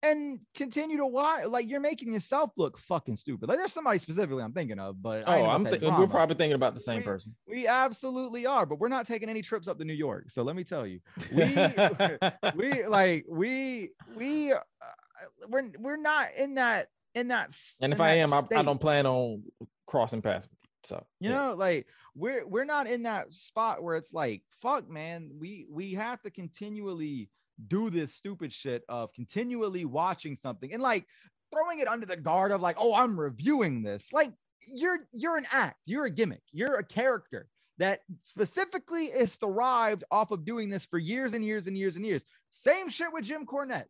and 0.03 0.39
continue 0.53 0.97
to 0.97 1.05
watch. 1.07 1.45
like 1.47 1.67
you're 1.69 1.79
making 1.79 2.13
yourself 2.13 2.51
look 2.57 2.77
fucking 2.77 3.15
stupid. 3.15 3.47
Like 3.49 3.57
there's 3.57 3.73
somebody 3.73 3.97
specifically 3.99 4.43
I'm 4.43 4.51
thinking 4.53 4.77
of, 4.77 5.01
but 5.01 5.23
Oh, 5.25 5.45
I'm 5.45 5.65
th- 5.65 5.81
we're 5.81 6.07
probably 6.07 6.35
thinking 6.35 6.53
about 6.55 6.73
the 6.73 6.79
same 6.79 6.97
We- 6.97 7.03
person. 7.03 7.35
we 7.47 7.65
absolutely 7.67 8.45
are, 8.45 8.65
but 8.65 8.79
we're 8.79 8.89
not 8.89 9.07
taking 9.07 9.29
any 9.29 9.41
trips 9.41 9.67
up 9.67 9.79
to 9.79 9.85
New 9.85 9.93
York. 9.93 10.29
So 10.29 10.43
let 10.43 10.55
me 10.55 10.63
tell 10.63 10.85
you, 10.85 10.99
we 11.31 11.43
we 12.55 12.85
like 12.85 13.25
we 13.29 13.89
we 14.15 14.51
uh, 14.51 14.57
we're 15.49 15.71
we're 15.79 15.97
not 15.97 16.27
in 16.37 16.55
that 16.55 16.87
in 17.15 17.29
that 17.29 17.51
and 17.81 17.93
if 17.93 18.01
I 18.01 18.15
am, 18.15 18.33
I, 18.33 18.41
I 18.55 18.61
don't 18.63 18.79
plan 18.81 19.05
on 19.05 19.43
crossing 19.87 20.21
paths 20.21 20.45
with 20.49 20.57
you. 20.63 20.69
So 20.83 21.05
You 21.21 21.29
yeah. 21.29 21.35
know, 21.35 21.53
like 21.55 21.87
we're 22.15 22.45
we're 22.45 22.65
not 22.65 22.87
in 22.87 23.03
that 23.03 23.31
spot 23.31 23.81
where 23.83 23.95
it's 23.95 24.13
like, 24.13 24.41
fuck, 24.61 24.89
man, 24.89 25.31
we 25.39 25.65
we 25.69 25.93
have 25.93 26.21
to 26.23 26.29
continually 26.31 27.29
do 27.67 27.89
this 27.89 28.13
stupid 28.13 28.53
shit 28.53 28.83
of 28.89 29.13
continually 29.13 29.85
watching 29.85 30.35
something 30.35 30.73
and 30.73 30.81
like 30.81 31.05
throwing 31.53 31.79
it 31.79 31.87
under 31.87 32.05
the 32.05 32.17
guard 32.17 32.51
of 32.51 32.61
like, 32.61 32.77
oh, 32.79 32.93
I'm 32.93 33.19
reviewing 33.19 33.83
this. 33.83 34.11
Like 34.11 34.33
you're 34.67 35.07
you're 35.11 35.37
an 35.37 35.45
act, 35.51 35.77
you're 35.85 36.05
a 36.05 36.09
gimmick, 36.09 36.41
you're 36.51 36.75
a 36.75 36.83
character 36.83 37.47
that 37.79 38.01
specifically 38.23 39.05
is 39.05 39.35
derived 39.37 40.03
off 40.11 40.31
of 40.31 40.45
doing 40.45 40.69
this 40.69 40.85
for 40.85 40.99
years 40.99 41.33
and 41.33 41.43
years 41.43 41.67
and 41.67 41.77
years 41.77 41.95
and 41.95 42.05
years. 42.05 42.23
Same 42.51 42.89
shit 42.89 43.11
with 43.11 43.25
Jim 43.25 43.45
Cornette. 43.45 43.85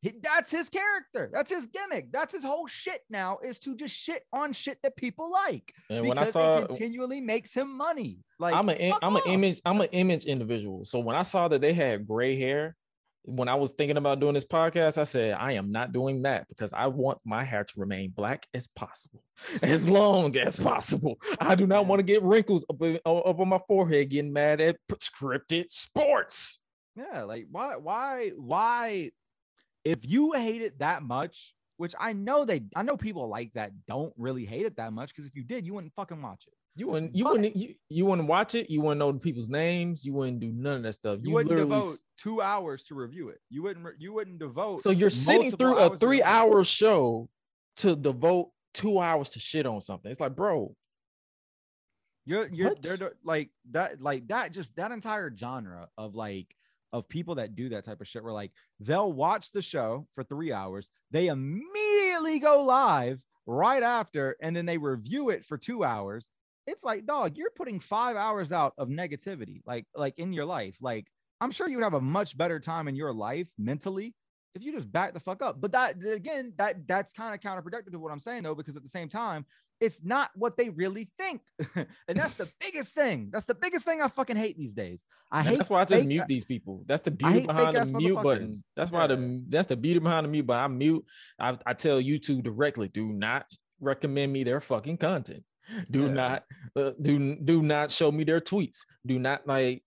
He, 0.00 0.14
that's 0.22 0.50
his 0.50 0.68
character. 0.68 1.28
That's 1.32 1.50
his 1.50 1.66
gimmick. 1.66 2.12
That's 2.12 2.32
his 2.32 2.44
whole 2.44 2.68
shit 2.68 3.02
now 3.10 3.38
is 3.42 3.58
to 3.60 3.74
just 3.74 3.94
shit 3.96 4.22
on 4.32 4.52
shit 4.52 4.78
that 4.84 4.96
people 4.96 5.30
like 5.30 5.72
and 5.90 6.02
because 6.02 6.08
when 6.08 6.18
I 6.18 6.24
saw, 6.26 6.58
it 6.58 6.68
continually 6.68 7.20
makes 7.20 7.52
him 7.52 7.76
money. 7.76 8.20
Like 8.38 8.54
I'm 8.54 8.68
an 8.68 8.94
I'm 9.02 9.16
an 9.16 9.22
image 9.26 9.60
I'm 9.64 9.80
an 9.80 9.88
image 9.90 10.24
individual. 10.24 10.84
So 10.84 11.00
when 11.00 11.16
I 11.16 11.24
saw 11.24 11.48
that 11.48 11.60
they 11.60 11.72
had 11.72 12.06
gray 12.06 12.36
hair, 12.38 12.76
when 13.22 13.48
I 13.48 13.54
was 13.54 13.72
thinking 13.72 13.96
about 13.96 14.20
doing 14.20 14.34
this 14.34 14.46
podcast, 14.46 14.98
I 14.98 15.04
said 15.04 15.34
I 15.34 15.52
am 15.52 15.70
not 15.70 15.92
doing 15.92 16.22
that 16.22 16.48
because 16.48 16.72
I 16.72 16.86
want 16.86 17.18
my 17.24 17.44
hair 17.44 17.64
to 17.64 17.74
remain 17.76 18.10
black 18.10 18.46
as 18.54 18.66
possible, 18.68 19.22
as 19.62 19.88
long 19.90 20.36
as 20.36 20.56
possible. 20.56 21.20
I 21.40 21.54
do 21.54 21.66
not 21.66 21.86
want 21.86 22.00
to 22.00 22.04
get 22.04 22.22
wrinkles 22.22 22.64
up, 22.70 22.80
up 22.82 23.40
on 23.40 23.48
my 23.48 23.60
forehead 23.68 24.10
getting 24.10 24.32
mad 24.32 24.60
at 24.60 24.76
scripted 24.92 25.70
sports. 25.70 26.60
Yeah, 26.96 27.22
like 27.22 27.46
why, 27.50 27.76
why, 27.76 28.30
why? 28.36 29.10
If 29.84 29.98
you 30.02 30.32
hate 30.32 30.62
it 30.62 30.78
that 30.80 31.02
much, 31.02 31.54
which 31.76 31.94
I 31.98 32.12
know 32.12 32.44
they, 32.44 32.64
I 32.74 32.82
know 32.82 32.96
people 32.96 33.28
like 33.28 33.52
that 33.54 33.72
don't 33.86 34.12
really 34.16 34.44
hate 34.44 34.66
it 34.66 34.76
that 34.76 34.92
much 34.92 35.14
because 35.14 35.26
if 35.26 35.36
you 35.36 35.44
did, 35.44 35.64
you 35.64 35.74
wouldn't 35.74 35.94
fucking 35.94 36.20
watch 36.20 36.44
it. 36.46 36.57
You 36.78 36.86
wouldn't 36.86 37.16
you 37.16 37.24
wouldn't 37.24 37.56
you, 37.56 37.74
you 37.88 38.06
wouldn't 38.06 38.28
watch 38.28 38.54
it, 38.54 38.70
you 38.70 38.80
wouldn't 38.80 39.00
know 39.00 39.10
the 39.10 39.18
people's 39.18 39.48
names, 39.48 40.04
you 40.04 40.12
wouldn't 40.12 40.38
do 40.38 40.52
none 40.52 40.76
of 40.76 40.82
that 40.84 40.92
stuff. 40.92 41.18
You, 41.22 41.30
You, 41.30 41.34
wouldn't 41.34 41.56
devote 41.56 41.92
s- 41.94 42.04
two 42.16 42.40
hours 42.40 42.84
to 42.84 42.94
review 42.94 43.30
it. 43.30 43.40
You 43.50 43.64
wouldn't. 43.64 43.84
You 43.98 44.12
wouldn't 44.12 44.38
devote. 44.38 44.80
so 44.82 44.90
you're 44.90 45.10
sitting 45.10 45.50
through 45.50 45.76
a 45.76 45.98
three-hour 45.98 46.62
show 46.62 47.28
to 47.78 47.96
devote 47.96 48.50
two 48.74 49.00
hours 49.00 49.30
to 49.30 49.40
shit 49.40 49.66
on 49.66 49.80
something. 49.80 50.08
It's 50.08 50.20
like, 50.20 50.36
bro, 50.36 50.72
You're 52.26 52.48
you're 52.52 52.68
What? 52.68 52.82
they're 52.82 53.12
like 53.24 53.50
that 53.72 54.00
like 54.00 54.28
that 54.28 54.52
just 54.52 54.76
that 54.76 54.92
entire 54.92 55.34
genre 55.36 55.88
of 55.98 56.14
like 56.14 56.54
of 56.92 57.08
people 57.08 57.34
that 57.36 57.56
do 57.56 57.70
that 57.70 57.84
type 57.86 58.00
of 58.00 58.06
shit 58.06 58.22
where 58.22 58.32
like 58.32 58.52
they'll 58.78 59.12
watch 59.12 59.50
the 59.50 59.62
show 59.62 60.06
for 60.14 60.22
three 60.22 60.52
hours, 60.52 60.90
they 61.10 61.26
immediately 61.26 62.38
go 62.38 62.62
live 62.62 63.18
right 63.46 63.82
after, 63.82 64.36
and 64.40 64.54
then 64.54 64.64
they 64.64 64.78
review 64.78 65.30
it 65.30 65.44
for 65.44 65.58
two 65.58 65.82
hours. 65.82 66.28
It's 66.68 66.84
like, 66.84 67.06
dog, 67.06 67.36
you're 67.36 67.50
putting 67.56 67.80
five 67.80 68.16
hours 68.16 68.52
out 68.52 68.74
of 68.78 68.88
negativity, 68.88 69.62
like 69.66 69.86
like 69.94 70.14
in 70.18 70.32
your 70.32 70.44
life. 70.44 70.76
Like, 70.80 71.06
I'm 71.40 71.50
sure 71.50 71.68
you 71.68 71.76
would 71.76 71.84
have 71.84 71.94
a 71.94 72.00
much 72.00 72.36
better 72.36 72.60
time 72.60 72.88
in 72.88 72.94
your 72.94 73.12
life 73.12 73.48
mentally 73.58 74.14
if 74.54 74.62
you 74.62 74.72
just 74.72 74.90
back 74.90 75.14
the 75.14 75.20
fuck 75.20 75.42
up. 75.42 75.60
But 75.60 75.72
that 75.72 75.96
again, 76.04 76.52
that 76.58 76.86
that's 76.86 77.12
kind 77.12 77.34
of 77.34 77.40
counterproductive 77.40 77.92
to 77.92 77.98
what 77.98 78.12
I'm 78.12 78.20
saying 78.20 78.42
though, 78.42 78.54
because 78.54 78.76
at 78.76 78.82
the 78.82 78.88
same 78.88 79.08
time, 79.08 79.46
it's 79.80 80.02
not 80.02 80.30
what 80.34 80.56
they 80.56 80.68
really 80.68 81.10
think. 81.18 81.40
and 81.74 81.86
that's 82.18 82.34
the 82.34 82.48
biggest 82.60 82.94
thing. 82.94 83.30
That's 83.32 83.46
the 83.46 83.54
biggest 83.54 83.84
thing 83.84 84.02
I 84.02 84.08
fucking 84.08 84.36
hate 84.36 84.58
these 84.58 84.74
days. 84.74 85.04
I 85.30 85.40
And 85.40 85.48
hate 85.48 85.56
that's 85.58 85.70
why 85.70 85.80
I 85.80 85.84
just 85.84 86.04
mute 86.04 86.26
these 86.28 86.44
people. 86.44 86.84
That's 86.86 87.04
the 87.04 87.10
beauty 87.10 87.46
behind 87.46 87.76
the 87.76 87.98
mute 87.98 88.22
button. 88.22 88.62
That's 88.76 88.90
why 88.90 89.06
the 89.06 89.42
that's 89.48 89.68
the 89.68 89.76
beauty 89.76 90.00
behind 90.00 90.24
the 90.24 90.30
mute 90.30 90.46
button. 90.46 90.64
I 90.64 90.68
mute. 90.68 91.04
I, 91.38 91.56
I 91.64 91.74
tell 91.74 92.00
YouTube 92.00 92.42
directly, 92.42 92.88
do 92.88 93.12
not 93.12 93.46
recommend 93.80 94.32
me 94.32 94.44
their 94.44 94.60
fucking 94.60 94.98
content. 94.98 95.44
Do 95.90 96.02
Yeah. 96.06 96.12
not 96.12 96.44
uh, 96.76 96.92
do 97.00 97.36
do 97.36 97.62
not 97.62 97.90
show 97.90 98.10
me 98.12 98.24
their 98.24 98.40
tweets. 98.40 98.84
Do 99.06 99.18
not 99.18 99.46
like. 99.46 99.82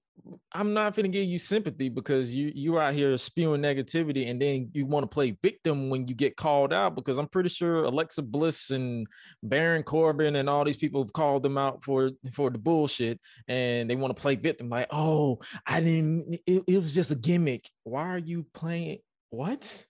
I'm 0.53 0.74
not 0.76 0.95
gonna 0.95 1.08
give 1.08 1.26
you 1.28 1.40
sympathy 1.40 1.90
because 1.90 2.36
you 2.36 2.52
you 2.53 2.76
are 2.76 2.82
out 2.84 2.94
here 2.94 3.18
spewing 3.18 3.62
negativity 3.62 4.30
and 4.30 4.40
then 4.40 4.70
you 4.72 4.86
want 4.86 5.03
to 5.03 5.08
play 5.08 5.36
victim 5.41 5.90
when 5.90 6.06
you 6.08 6.14
get 6.14 6.36
called 6.36 6.74
out 6.74 6.94
because 6.94 7.18
I'm 7.18 7.28
pretty 7.28 7.49
sure 7.49 7.86
Alexa 7.86 8.22
Bliss 8.22 8.70
and 8.70 9.08
Baron 9.41 9.82
Corbin 9.82 10.36
and 10.36 10.48
all 10.48 10.64
these 10.64 10.78
people 10.78 11.02
have 11.02 11.14
called 11.14 11.41
them 11.41 11.58
out 11.58 11.84
for 11.84 12.12
for 12.34 12.52
the 12.52 12.60
bullshit 12.60 13.20
and 13.48 13.90
they 13.90 13.95
want 13.95 14.16
to 14.16 14.22
play 14.22 14.36
victim 14.36 14.70
like 14.70 14.88
oh 14.91 15.40
I 15.66 15.80
didn't 15.80 16.38
it, 16.45 16.64
it 16.68 16.78
was 16.78 16.94
just 16.94 17.10
a 17.10 17.16
gimmick 17.16 17.68
why 17.84 18.03
are 18.10 18.20
you 18.20 18.45
playing 18.53 18.99
what 19.32 19.86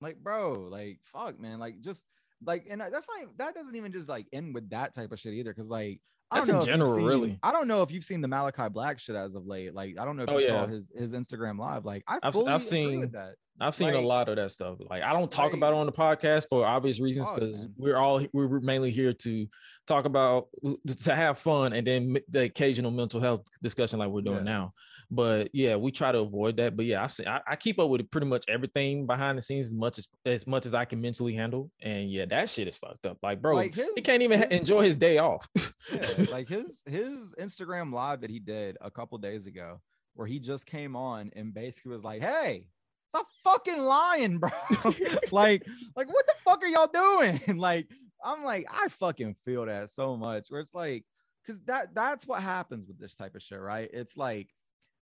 like 0.00 0.16
bro 0.16 0.66
like 0.68 0.98
fuck 1.12 1.38
man 1.38 1.60
like 1.60 1.80
just 1.80 2.04
like 2.44 2.66
and 2.70 2.80
that's 2.80 3.06
like 3.18 3.28
that 3.38 3.54
doesn't 3.54 3.74
even 3.76 3.92
just 3.92 4.08
like 4.08 4.26
end 4.32 4.54
with 4.54 4.70
that 4.70 4.94
type 4.94 5.12
of 5.12 5.20
shit 5.20 5.34
either 5.34 5.52
because 5.52 5.68
like 5.68 6.00
I 6.32 6.36
That's 6.36 6.48
in 6.48 6.54
know 6.54 6.60
if 6.60 6.66
you've 6.66 6.72
general, 6.72 6.94
seen- 6.94 7.04
really. 7.06 7.38
I 7.42 7.50
don't 7.50 7.66
know 7.66 7.82
if 7.82 7.90
you've 7.90 8.04
seen 8.04 8.20
the 8.20 8.28
Malachi 8.28 8.68
Black 8.68 9.00
shit 9.00 9.16
as 9.16 9.34
of 9.34 9.46
late. 9.46 9.74
Like, 9.74 9.98
I 9.98 10.04
don't 10.04 10.16
know 10.16 10.22
if 10.22 10.28
Oh, 10.30 10.38
you 10.38 10.46
saw 10.46 10.62
yeah. 10.62 10.68
his 10.68 10.88
his 10.96 11.10
Instagram 11.12 11.58
live. 11.58 11.84
Like, 11.84 12.04
I 12.06 12.18
I've 12.22 12.36
I've 12.46 12.62
seen- 12.62 13.00
that. 13.10 13.34
I've 13.60 13.74
seen 13.74 13.92
a 13.94 14.00
lot 14.00 14.28
of 14.28 14.36
that 14.36 14.52
stuff. 14.52 14.78
Like 14.88 15.02
I 15.02 15.12
don't 15.12 15.28
talk 15.30 15.46
like- 15.46 15.54
about 15.54 15.72
it 15.72 15.76
on 15.78 15.86
the 15.86 15.92
podcast 15.92 16.46
for 16.48 16.64
obvious 16.64 17.00
reasons 17.00 17.26
oh, 17.30 17.34
because 17.34 17.64
man. 17.64 17.74
we're 17.78 17.96
all 17.96 18.24
we're 18.32 18.60
mainly 18.60 18.92
here 18.92 19.12
to 19.12 19.48
talk 19.88 20.04
about 20.04 20.46
to 21.02 21.14
have 21.16 21.36
fun 21.38 21.72
and 21.72 21.84
then 21.84 22.16
the 22.28 22.42
occasional 22.42 22.92
mental 22.92 23.20
health 23.20 23.44
discussion 23.60 23.98
like 23.98 24.08
we're 24.08 24.20
doing 24.22 24.38
Yeah. 24.38 24.42
now. 24.44 24.72
But 25.12 25.50
yeah, 25.52 25.74
we 25.76 25.90
try 25.90 26.12
to 26.12 26.18
avoid 26.20 26.56
that. 26.58 26.76
But 26.76 26.86
yeah, 26.86 27.02
I've 27.02 27.12
seen 27.12 27.26
I, 27.26 27.40
I 27.46 27.56
keep 27.56 27.78
up 27.80 27.90
with 27.90 28.08
pretty 28.10 28.28
much 28.28 28.44
everything 28.48 29.06
behind 29.06 29.36
the 29.36 29.42
scenes 29.42 29.66
as 29.66 29.72
much 29.72 29.98
as 29.98 30.06
as 30.24 30.46
much 30.46 30.66
as 30.66 30.74
I 30.74 30.84
can 30.84 31.00
mentally 31.00 31.34
handle. 31.34 31.70
And 31.82 32.10
yeah, 32.10 32.26
that 32.26 32.48
shit 32.48 32.68
is 32.68 32.76
fucked 32.78 33.06
up. 33.06 33.18
Like, 33.22 33.42
bro, 33.42 33.56
Like, 33.56 33.74
he 33.74 34.02
can't 34.02 34.22
even 34.22 34.40
his- 34.40 34.50
enjoy 34.50 34.82
his 34.82 34.96
day 34.96 35.18
off. 35.18 35.48
yeah, 35.92 36.02
like 36.30 36.46
his 36.48 36.82
his 36.86 37.34
Instagram 37.38 37.92
live 37.92 38.20
that 38.20 38.30
he 38.30 38.38
did 38.38 38.76
a 38.80 38.90
couple 38.90 39.18
days 39.18 39.46
ago, 39.46 39.80
where 40.14 40.28
he 40.28 40.38
just 40.38 40.64
came 40.64 40.94
on 40.94 41.30
and 41.34 41.52
basically 41.52 41.90
was 41.90 42.04
like, 42.04 42.22
"Hey, 42.22 42.66
stop 43.08 43.26
fucking 43.42 43.78
lying, 43.80 44.38
bro! 44.38 44.50
like, 45.32 45.66
like 45.96 46.06
what 46.12 46.26
the 46.26 46.34
fuck 46.44 46.62
are 46.62 46.68
y'all 46.68 46.86
doing? 46.86 47.40
like, 47.58 47.88
I'm 48.24 48.44
like, 48.44 48.66
I 48.70 48.86
fucking 48.90 49.34
feel 49.44 49.66
that 49.66 49.90
so 49.90 50.16
much. 50.16 50.46
Where 50.50 50.60
it's 50.60 50.72
like, 50.74 51.04
because 51.42 51.60
that 51.62 51.96
that's 51.96 52.28
what 52.28 52.42
happens 52.44 52.86
with 52.86 53.00
this 53.00 53.16
type 53.16 53.34
of 53.34 53.42
shit, 53.42 53.58
right? 53.58 53.90
It's 53.92 54.16
like 54.16 54.50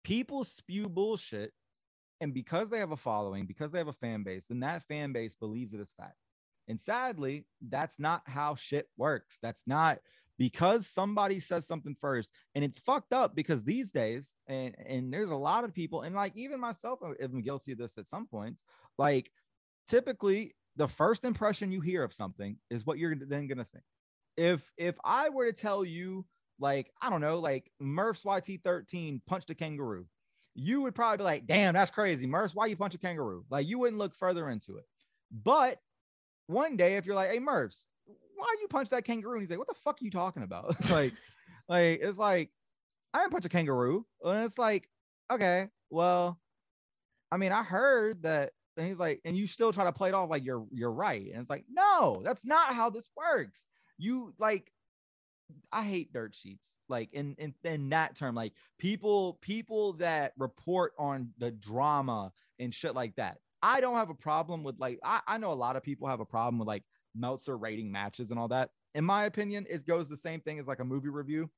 people 0.05 0.45
spew 0.45 0.89
bullshit, 0.89 1.53
and 2.21 2.33
because 2.33 2.71
they 2.71 2.79
have 2.79 2.93
a 2.93 2.97
following, 2.97 3.47
because 3.47 3.73
they 3.73 3.79
have 3.79 3.89
a 3.89 3.93
fan 3.93 4.23
base, 4.23 4.47
then 4.49 4.61
that 4.61 4.85
fan 4.85 5.13
base 5.13 5.35
believes 5.35 5.75
it 5.75 5.81
is 5.81 5.93
fact. 5.97 6.17
And 6.69 6.81
sadly, 6.81 7.47
that's 7.69 7.99
not 7.99 8.23
how 8.27 8.55
shit 8.55 8.89
works. 8.97 9.39
That's 9.43 9.65
not 9.67 9.99
because 10.39 10.87
somebody 10.87 11.41
says 11.41 11.67
something 11.67 11.97
first. 12.01 12.31
And 12.55 12.65
it's 12.65 12.79
fucked 12.79 13.13
up 13.13 13.35
because 13.35 13.65
these 13.65 13.91
days, 13.91 14.35
and 14.47 14.75
and 14.87 15.13
there's 15.13 15.31
a 15.31 15.37
lot 15.37 15.65
of 15.65 15.75
people, 15.75 16.03
and 16.03 16.15
like 16.15 16.37
even 16.37 16.61
myself, 16.61 17.01
uh, 17.05 17.13
I'm 17.23 17.43
guilty 17.43 17.73
of 17.73 17.79
this 17.79 17.99
at 17.99 18.07
some 18.07 18.27
points. 18.27 18.65
Like 18.99 19.31
typically, 19.89 20.55
the 20.77 20.89
first 20.89 21.25
impression 21.25 21.73
you 21.73 21.81
hear 21.81 22.03
of 22.03 22.15
something 22.15 22.57
is 22.71 22.87
what 22.87 22.99
you're 22.99 23.15
then 23.17 23.49
gonna 23.49 23.67
think. 23.73 23.85
If 24.37 24.73
if 24.77 24.97
I 25.05 25.29
were 25.29 25.47
to 25.47 25.53
tell 25.53 25.85
you, 25.85 26.25
like, 26.59 26.91
I 27.01 27.11
don't 27.11 27.21
know, 27.21 27.39
like 27.39 27.71
Murph's 27.81 28.23
YT13 28.23 29.21
punched 29.27 29.51
a 29.51 29.55
kangaroo, 29.55 30.07
you 30.55 30.83
would 30.83 30.95
probably 30.95 31.19
be 31.19 31.25
like, 31.25 31.47
damn, 31.47 31.75
that's 31.75 31.91
crazy. 31.91 32.27
Murph's, 32.27 32.55
why 32.55 32.67
you 32.67 32.77
punch 32.77 32.95
a 32.95 32.99
kangaroo? 32.99 33.45
Like 33.51 33.67
you 33.67 33.79
wouldn't 33.79 33.99
look 33.99 34.15
further 34.15 34.51
into 34.51 34.77
it. 34.77 34.85
But 35.31 35.79
one 36.47 36.77
day, 36.77 36.97
if 36.97 37.07
you're 37.07 37.15
like, 37.15 37.31
hey, 37.31 37.39
Murphs, 37.39 37.87
why 38.37 38.55
you 38.61 38.69
punch 38.69 38.91
that 38.91 39.05
kangaroo? 39.05 39.35
And 39.35 39.43
he's 39.43 39.51
like, 39.51 39.59
what 39.59 39.69
the 39.69 39.75
fuck 39.75 39.95
are 40.01 40.05
you 40.05 40.11
talking 40.11 40.43
about? 40.43 40.91
like, 40.91 41.13
like 41.69 42.01
it's 42.03 42.19
like, 42.19 42.51
I 43.15 43.21
didn't 43.21 43.33
punch 43.33 43.45
a 43.45 43.49
kangaroo. 43.49 44.05
And 44.23 44.45
it's 44.45 44.59
like, 44.59 44.89
okay, 45.31 45.69
well, 45.91 46.39
I 47.31 47.37
mean, 47.37 47.53
I 47.53 47.63
heard 47.63 48.23
that. 48.25 48.53
And 48.77 48.87
he's 48.87 48.99
like, 48.99 49.21
and 49.25 49.37
you 49.37 49.47
still 49.47 49.73
try 49.73 49.85
to 49.85 49.93
play 49.93 50.09
it 50.09 50.15
off 50.15 50.31
like 50.31 50.45
you're 50.45 50.67
you're 50.71 50.93
right. 50.93 51.27
And 51.31 51.43
it's 51.43 51.51
like, 51.51 51.67
no, 51.71 52.23
that's 52.25 52.45
not 52.45 52.75
how 52.75 52.89
this 52.89 53.07
works. 53.15 53.67
You 53.99 54.33
like 54.39 54.73
I 55.73 55.85
hate 55.85 56.13
dirt 56.13 56.35
sheets. 56.35 56.77
Like 56.89 57.13
in, 57.13 57.35
in 57.39 57.55
in 57.65 57.89
that 57.91 58.17
term, 58.17 58.35
like 58.35 58.53
people 58.79 59.39
people 59.41 59.95
that 59.95 60.33
report 60.39 60.93
on 60.99 61.31
the 61.39 61.51
drama 61.51 62.33
and 62.59 62.75
shit 62.75 62.95
like 62.95 63.17
that. 63.17 63.39
I 63.63 63.81
don't 63.81 63.97
have 63.97 64.11
a 64.11 64.15
problem 64.15 64.65
with 64.65 64.79
like 64.79 64.99
I, 65.05 65.21
I 65.27 65.39
know 65.39 65.53
a 65.53 65.55
lot 65.55 65.77
of 65.77 65.83
people 65.83 66.09
have 66.09 66.21
a 66.21 66.25
problem 66.25 66.59
with 66.59 66.69
like 66.69 66.85
Meltzer 67.15 67.57
rating 67.57 67.91
matches 67.91 68.31
and 68.31 68.39
all 68.39 68.49
that. 68.49 68.71
In 68.95 69.05
my 69.05 69.25
opinion, 69.25 69.67
it 69.69 69.87
goes 69.87 70.09
the 70.09 70.17
same 70.17 70.41
thing 70.41 70.59
as 70.59 70.67
like 70.67 70.81
a 70.81 70.85
movie 70.85 71.09
review. 71.09 71.51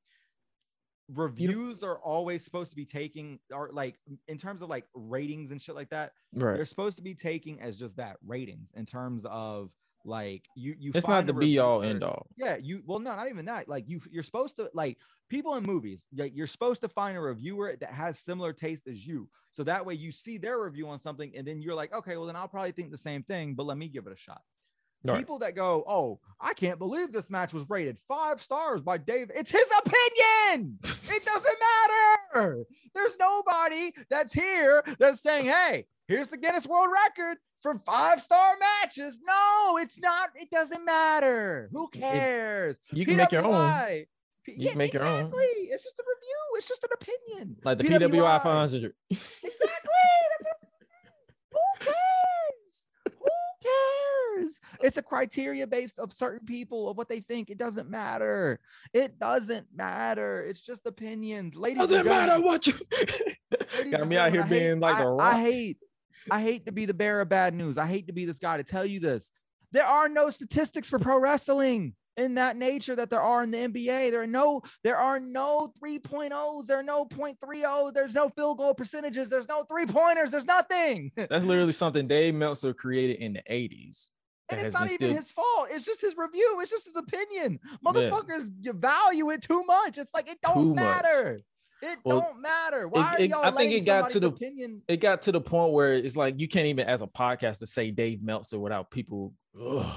Reviews 1.13 1.83
are 1.83 1.99
always 1.99 2.43
supposed 2.43 2.71
to 2.71 2.77
be 2.77 2.87
taking 2.87 3.39
or 3.53 3.71
like 3.73 3.97
in 4.27 4.39
terms 4.39 4.63
of 4.63 4.71
like 4.71 4.85
ratings 4.95 5.51
and 5.51 5.61
shit 5.61 5.75
like 5.75 5.91
that 5.91 6.13
right. 6.33 6.55
they're 6.57 6.65
supposed 6.65 6.97
to 6.97 7.03
be 7.03 7.15
taking 7.15 7.61
as 7.61 7.77
just 7.77 7.99
that 7.99 8.17
ratings 8.25 8.71
in 8.75 8.87
terms 8.87 9.27
of 9.29 9.71
like 10.05 10.45
you 10.55 10.75
you 10.79 10.91
It's 10.95 11.09
not 11.09 11.27
the 11.27 11.33
be 11.33 11.59
all 11.59 11.83
end 11.83 12.05
all. 12.05 12.27
yeah 12.37 12.57
you 12.57 12.83
well 12.87 12.99
no 12.99 13.15
not 13.17 13.29
even 13.29 13.45
that. 13.47 13.69
Like 13.69 13.89
you 13.89 14.01
you're 14.11 14.23
supposed 14.23 14.57
to 14.57 14.71
like 14.75 14.99
people 15.31 15.55
in 15.55 15.65
movies 15.65 16.07
like 16.17 16.33
you're 16.35 16.47
supposed 16.47 16.83
to 16.83 16.89
find 16.89 17.17
a 17.17 17.21
reviewer 17.21 17.77
that 17.81 17.91
has 17.91 18.19
similar 18.19 18.53
taste 18.53 18.87
as 18.87 19.07
you. 19.07 19.29
So 19.51 19.63
that 19.65 19.87
way 19.87 19.95
you 19.95 20.13
see 20.13 20.37
their 20.39 20.61
review 20.63 20.89
on 20.89 20.99
something 20.99 21.33
and 21.37 21.47
then 21.47 21.63
you're 21.63 21.75
like 21.75 21.95
okay 21.95 22.17
well 22.17 22.27
then 22.27 22.37
i'll 22.37 22.49
probably 22.49 22.73
think 22.73 22.91
the 22.91 22.99
same 22.99 23.23
thing 23.23 23.55
but 23.55 23.65
let 23.67 23.79
me 23.79 23.89
give 23.89 24.07
it 24.07 24.13
a 24.13 24.17
shot. 24.17 24.43
Right. 25.07 25.19
people 25.19 25.39
that 25.41 25.55
go 25.55 25.85
oh 25.87 26.19
i 26.41 26.55
can't 26.55 26.79
believe 26.79 27.13
this 27.13 27.29
match 27.29 27.53
was 27.53 27.69
rated 27.69 27.99
five 28.09 28.43
stars 28.43 28.81
by 28.81 28.97
dave. 28.97 29.31
It's 29.35 29.51
his 29.51 29.67
opinion! 29.85 30.79
It 31.11 31.25
doesn't 31.25 31.57
matter! 32.35 32.65
There's 32.95 33.17
nobody 33.21 33.93
that's 34.09 34.33
here 34.33 34.83
that's 34.99 35.21
saying 35.21 35.45
hey 35.47 35.87
here's 36.09 36.29
the 36.29 36.39
guinness 36.39 36.67
world 36.67 36.89
record 36.93 37.37
for 37.65 37.81
five 37.87 38.21
star 38.21 38.57
matches 38.61 39.19
no 39.27 39.79
it's 39.79 39.99
not 39.99 40.29
it 40.37 40.51
doesn't 40.51 40.85
matter 40.85 41.71
who 41.73 41.89
cares 41.89 42.77
You 42.93 43.07
can 43.07 43.17
make 43.17 43.33
your 43.33 43.43
own. 43.45 44.05
P- 44.45 44.53
You 44.59 44.69
can 44.69 44.77
make 44.79 44.93
your 44.93 45.03
own. 45.07 45.21
exactly. 45.21 45.45
It's 45.73 45.83
just 45.83 45.99
a 45.99 46.03
review. 46.07 46.59
It's 46.59 46.69
just 46.69 46.85
an 46.85 46.91
opinion. 46.93 47.57
Like 47.65 47.79
the 47.79 47.85
PWI 47.85 48.43
500. 48.43 48.93
Exactly. 49.11 49.49
That's 50.31 50.45
what- 50.45 50.59
Who 51.55 51.87
cares? 51.87 53.21
Who 53.23 53.31
cares? 54.43 54.61
It's 54.83 54.99
a 54.99 55.03
criteria 55.03 55.67
based 55.67 55.99
of 55.99 56.13
certain 56.13 56.47
people 56.47 56.91
of 56.91 56.99
what 56.99 57.09
they 57.09 57.21
think. 57.21 57.49
It 57.49 57.57
doesn't 57.57 57.89
matter. 57.89 58.61
It 58.93 59.19
doesn't 59.19 59.67
matter. 59.75 60.45
It's 60.45 60.61
just 60.61 60.85
opinions. 60.87 61.57
Ladies 61.57 61.81
and 61.81 61.89
Doesn't 61.91 62.07
matter 62.07 62.43
what 62.45 62.67
you 62.67 62.75
got 63.91 64.07
me 64.07 64.19
out 64.19 64.31
here 64.31 64.43
I 64.43 64.47
hate- 64.47 64.51
being 64.61 64.81
like 64.81 64.97
I, 64.97 65.03
a 65.05 65.09
I 65.09 65.31
rock. 65.31 65.37
hate, 65.41 65.79
I 66.31 66.41
hate 66.41 66.67
to 66.67 66.73
be 66.73 66.87
the 66.87 66.95
bearer 66.95 67.21
of 67.23 67.29
bad 67.29 67.55
news. 67.55 67.79
I 67.79 67.87
hate 67.87 68.07
to 68.07 68.13
be 68.13 68.25
this 68.25 68.39
guy 68.39 68.57
to 68.57 68.65
tell 68.65 68.85
you 68.85 69.01
this. 69.01 69.31
There 69.73 69.85
are 69.85 70.09
no 70.09 70.31
statistics 70.31 70.89
for 70.89 70.99
pro 70.99 71.19
wrestling. 71.19 71.95
in 72.17 72.37
that 72.37 72.57
nature 72.57 72.95
that 72.95 73.11
there 73.11 73.21
are 73.21 73.43
in 73.43 73.51
the 73.51 73.59
NBA. 73.59 74.13
There 74.13 74.23
are 74.23 74.27
no, 74.27 74.63
there 74.85 74.97
are 74.97 75.19
no 75.19 75.73
3.0s, 75.85 76.67
there 76.67 76.79
are 76.79 76.83
no 76.83 77.07
0.30, 77.07 77.93
there's 77.93 78.15
no 78.15 78.29
field 78.29 78.59
goal 78.59 78.73
percentages, 78.73 79.29
there's 79.29 79.49
no 79.49 79.65
three 79.65 79.85
pointers, 79.85 80.31
there's 80.31 80.45
nothing. 80.45 81.11
That's 81.17 81.45
literally 81.45 81.73
something 81.73 82.07
Dave 82.07 82.37
Meltzer 82.37 82.73
created 82.73 83.17
in 83.17 83.33
the 83.33 83.43
80s. 83.51 84.11
And 84.49 84.61
it's 84.61 84.75
not 84.75 84.91
even 84.91 85.09
still- 85.09 85.17
his 85.17 85.33
fault. 85.33 85.69
It's 85.73 85.85
just 85.85 86.03
his 86.03 86.15
review. 86.17 86.59
It's 86.61 86.71
just 86.71 86.85
his 86.87 86.95
opinion. 86.97 87.59
Motherfuckers 87.85 88.49
you 88.61 88.75
value 88.75 89.31
it 89.31 89.43
too 89.43 89.65
much. 89.65 89.99
It's 89.99 90.13
like 90.15 90.31
it 90.31 90.39
don't 90.43 90.55
Too 90.55 90.75
much. 90.75 91.41
It 91.83 91.99
Well, 92.05 92.21
don't 92.21 92.41
matter. 92.41 92.89
Why 92.89 93.15
are 93.15 93.21
it- 93.21 93.31
y'all 93.31 93.45
I 93.45 93.51
think 93.51 93.73
it 93.73 93.85
got 93.85 94.09
to 94.11 94.21
the- 94.21 94.29
opinion? 94.29 94.83
It 94.89 94.99
got 94.99 95.23
to 95.23 95.33
the 95.33 95.41
point 95.41 95.73
where 95.73 95.93
it's 95.95 96.17
like 96.17 96.41
you 96.41 96.49
can't 96.49 96.67
even, 96.67 96.87
as 96.87 97.03
a 97.03 97.07
podcast, 97.07 97.59
to 97.59 97.67
say 97.67 97.91
Dave 97.91 98.23
Meltzer 98.23 98.59
without 98.59 98.91
people. 98.91 99.35
Ugh. 99.61 99.93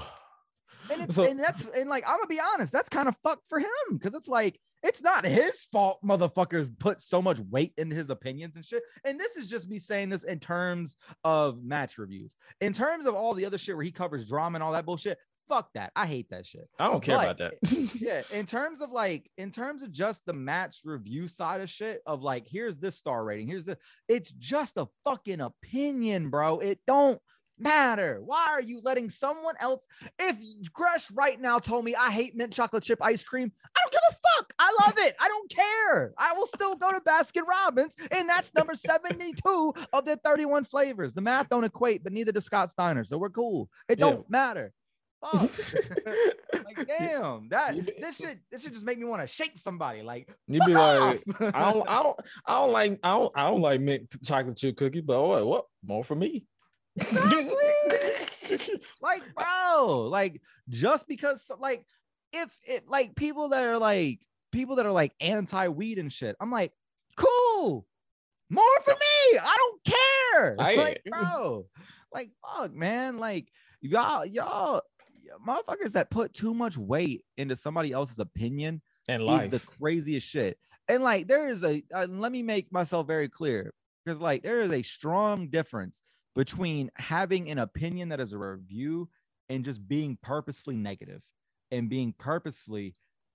And 0.90 1.02
it's 1.02 1.16
So- 1.16 1.24
and 1.24 1.38
that's 1.38 1.64
and 1.66 1.88
like 1.88 2.04
I'm 2.06 2.16
gonna 2.16 2.26
be 2.28 2.40
honest, 2.40 2.72
that's 2.72 2.88
kind 2.88 3.08
of 3.08 3.16
fucked 3.22 3.48
for 3.48 3.58
him 3.58 3.66
because 3.92 4.14
it's 4.14 4.28
like 4.28 4.58
it's 4.84 5.02
not 5.02 5.24
his 5.24 5.64
fault. 5.72 5.98
Motherfuckers 6.04 6.70
put 6.78 7.02
so 7.02 7.20
much 7.20 7.40
weight 7.50 7.74
in 7.76 7.90
his 7.90 8.08
opinions 8.10 8.54
and 8.54 8.64
shit. 8.64 8.82
And 9.04 9.18
this 9.18 9.34
is 9.36 9.48
just 9.50 9.68
me 9.68 9.80
saying 9.80 10.10
this 10.10 10.22
in 10.22 10.38
terms 10.38 10.94
of 11.24 11.62
match 11.64 11.98
reviews. 11.98 12.36
In 12.60 12.72
terms 12.72 13.06
of 13.06 13.14
all 13.16 13.34
the 13.34 13.44
other 13.44 13.58
shit 13.58 13.74
where 13.74 13.84
he 13.84 13.90
covers 13.90 14.24
drama 14.24 14.54
and 14.56 14.62
all 14.62 14.72
that 14.72 14.86
bullshit. 14.86 15.18
Fuck 15.48 15.72
that. 15.74 15.92
I 15.96 16.06
hate 16.06 16.28
that 16.30 16.46
shit. 16.46 16.68
I 16.78 16.88
don't 16.88 17.02
care 17.02 17.16
But- 17.16 17.40
about 17.40 17.52
that. 17.62 17.94
yeah 18.00 18.22
in 18.32 18.44
terms 18.46 18.80
of 18.80 18.90
like 18.92 19.30
in 19.38 19.50
terms 19.50 19.82
of 19.82 19.90
just 19.90 20.24
the 20.26 20.32
match 20.32 20.78
review 20.84 21.26
side 21.28 21.60
of 21.60 21.70
shit 21.70 22.02
of 22.06 22.22
like 22.22 22.46
here's 22.46 22.76
this 22.76 22.96
star 22.96 23.24
rating 23.24 23.48
here's 23.48 23.64
the 23.66 23.78
it's 24.08 24.30
just 24.32 24.76
a 24.76 24.86
fucking 25.04 25.40
opinion 25.40 26.28
bro 26.30 26.58
it 26.58 26.78
don't 26.86 27.20
matter 27.58 28.20
why 28.24 28.46
are 28.50 28.62
you 28.62 28.80
letting 28.84 29.10
someone 29.10 29.54
else 29.58 29.84
if 30.20 30.36
gresh 30.72 31.10
right 31.10 31.40
now 31.40 31.58
told 31.58 31.84
me 31.84 31.92
i 31.96 32.08
hate 32.10 32.36
mint 32.36 32.52
chocolate 32.52 32.84
chip 32.84 33.02
ice 33.02 33.24
cream 33.24 33.50
i 33.76 33.80
don't 33.82 33.92
give 33.92 34.00
a 34.10 34.12
fuck 34.36 34.52
i 34.60 34.76
love 34.84 34.94
it 34.98 35.16
i 35.20 35.26
don't 35.26 35.50
care 35.50 36.12
i 36.18 36.32
will 36.34 36.46
still 36.46 36.76
go 36.76 36.92
to 36.92 37.00
baskin 37.00 37.42
robbins 37.46 37.94
and 38.12 38.28
that's 38.28 38.54
number 38.54 38.76
72 38.76 39.74
of 39.92 40.04
their 40.04 40.16
31 40.16 40.64
flavors 40.64 41.14
the 41.14 41.20
math 41.20 41.48
don't 41.48 41.64
equate 41.64 42.04
but 42.04 42.12
neither 42.12 42.30
does 42.30 42.44
scott 42.44 42.70
steiner 42.70 43.04
so 43.04 43.18
we're 43.18 43.28
cool 43.30 43.68
it 43.88 43.98
Yeah. 43.98 44.06
don't 44.10 44.30
matter 44.30 44.72
Fuck. 45.24 45.50
Like, 46.64 46.86
damn, 46.86 47.48
that 47.48 47.76
this 47.98 48.16
shit, 48.16 48.38
this 48.50 48.62
should 48.62 48.72
just 48.74 48.84
make 48.84 48.98
me 48.98 49.04
want 49.04 49.22
to 49.22 49.26
shake 49.26 49.56
somebody. 49.56 50.02
Like, 50.02 50.28
You'd 50.46 50.64
be 50.66 50.74
fuck 50.74 51.00
like. 51.40 51.54
I 51.54 51.72
don't, 51.72 51.88
I 51.88 52.02
don't, 52.02 52.20
I 52.46 52.60
don't 52.60 52.72
like, 52.72 52.98
I 53.02 53.10
don't, 53.10 53.32
I 53.36 53.42
don't 53.44 53.60
like 53.62 53.80
mint 53.80 54.14
chocolate 54.24 54.56
chip 54.56 54.76
cookie, 54.76 55.00
but 55.00 55.22
what, 55.22 55.46
what 55.46 55.64
more 55.84 56.04
for 56.04 56.14
me? 56.14 56.46
like, 59.00 59.22
bro, 59.34 60.08
like 60.10 60.40
just 60.68 61.08
because, 61.08 61.50
like, 61.58 61.84
if 62.32 62.54
it, 62.66 62.88
like, 62.88 63.14
people 63.14 63.48
that 63.50 63.64
are 63.64 63.78
like, 63.78 64.20
people 64.52 64.76
that 64.76 64.86
are 64.86 64.92
like 64.92 65.12
anti-weed 65.20 65.98
and 65.98 66.12
shit, 66.12 66.36
I'm 66.40 66.50
like, 66.50 66.72
cool, 67.16 67.86
more 68.50 68.80
for 68.84 68.92
me. 68.92 69.38
I 69.40 69.56
don't 69.58 69.84
care. 69.84 70.56
I- 70.58 70.74
like, 70.74 71.02
bro, 71.06 71.66
like, 72.12 72.30
fuck, 72.42 72.74
man, 72.74 73.18
like, 73.18 73.48
y'all, 73.80 74.24
y'all, 74.26 74.82
motherfuckers 75.46 75.92
that 75.92 76.10
put 76.10 76.34
too 76.34 76.54
much 76.54 76.76
weight 76.76 77.24
into 77.36 77.56
somebody 77.56 77.92
else's 77.92 78.18
opinion 78.18 78.82
and 79.08 79.22
is 79.22 79.48
the 79.48 79.60
craziest 79.60 80.26
shit. 80.26 80.58
And 80.88 81.02
like, 81.02 81.26
there 81.26 81.48
is 81.48 81.64
a, 81.64 81.82
uh, 81.94 82.06
let 82.08 82.32
me 82.32 82.42
make 82.42 82.72
myself 82.72 83.06
very 83.06 83.28
clear 83.28 83.72
because 84.04 84.20
like, 84.20 84.42
there 84.42 84.60
is 84.60 84.72
a 84.72 84.82
strong 84.82 85.48
difference 85.48 86.02
between 86.34 86.90
having 86.96 87.50
an 87.50 87.58
opinion 87.58 88.10
that 88.10 88.20
is 88.20 88.32
a 88.32 88.38
review 88.38 89.08
and 89.48 89.64
just 89.64 89.86
being 89.86 90.18
purposefully 90.22 90.76
negative 90.76 91.20
and 91.70 91.88
being 91.88 92.14
purposefully 92.18 92.94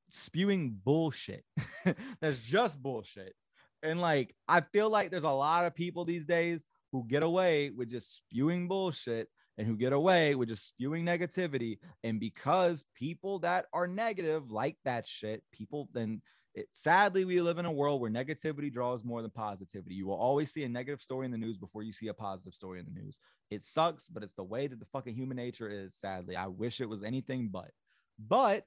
spewing 0.10 0.80
bullshit. 0.84 1.44
That's 2.22 2.38
just 2.40 2.82
bullshit. 2.82 3.34
And 3.82 4.00
like, 4.00 4.34
I 4.48 4.62
feel 4.62 4.90
like 4.90 5.12
there's 5.12 5.24
a 5.24 5.30
lot 5.30 5.66
of 5.66 5.76
people 5.76 6.06
these 6.06 6.26
days 6.26 6.64
who 6.92 7.06
get 7.08 7.24
away 7.24 7.72
with 7.72 7.90
just 7.90 8.16
spewing 8.16 8.68
bullshit 8.68 9.28
and 9.58 9.68
who 9.68 9.76
get 9.76 9.94
away 9.94 10.36
with 10.36 10.50
just 10.50 10.68
spewing 10.68 11.06
negativity. 11.06 11.78
And 12.04 12.20
because 12.20 12.84
people 12.96 13.40
that 13.40 13.66
are 13.74 13.88
negative 13.88 14.52
like 14.52 14.78
that 14.86 15.08
shit, 15.08 15.44
people 15.52 15.90
then 15.94 16.22
it, 16.56 16.68
sadly 16.72 17.26
we 17.26 17.42
live 17.42 17.58
in 17.58 17.66
a 17.66 17.72
world 17.72 18.00
where 18.00 18.12
negativity 18.12 18.72
draws 18.72 19.04
more 19.04 19.22
than 19.22 19.32
positivity. 19.32 19.96
You 19.96 20.08
will 20.08 20.16
always 20.16 20.52
see 20.52 20.64
a 20.64 20.70
negative 20.70 21.02
story 21.02 21.26
in 21.26 21.32
the 21.32 21.38
news 21.38 21.58
before 21.58 21.84
you 21.84 21.94
see 21.94 22.08
a 22.08 22.14
positive 22.14 22.54
story 22.54 22.80
in 22.80 22.86
the 22.86 23.00
news. 23.00 23.18
It 23.50 23.64
sucks, 23.64 24.08
but 24.08 24.24
it's 24.24 24.36
the 24.36 24.44
way 24.44 24.68
that 24.68 24.80
the 24.80 24.86
fucking 24.86 25.16
human 25.16 25.38
nature 25.38 25.70
is. 25.70 25.96
Sadly, 25.96 26.36
I 26.36 26.48
wish 26.48 26.82
it 26.82 26.90
was 26.90 27.04
anything 27.04 27.50
but. 27.52 27.72
But 28.20 28.66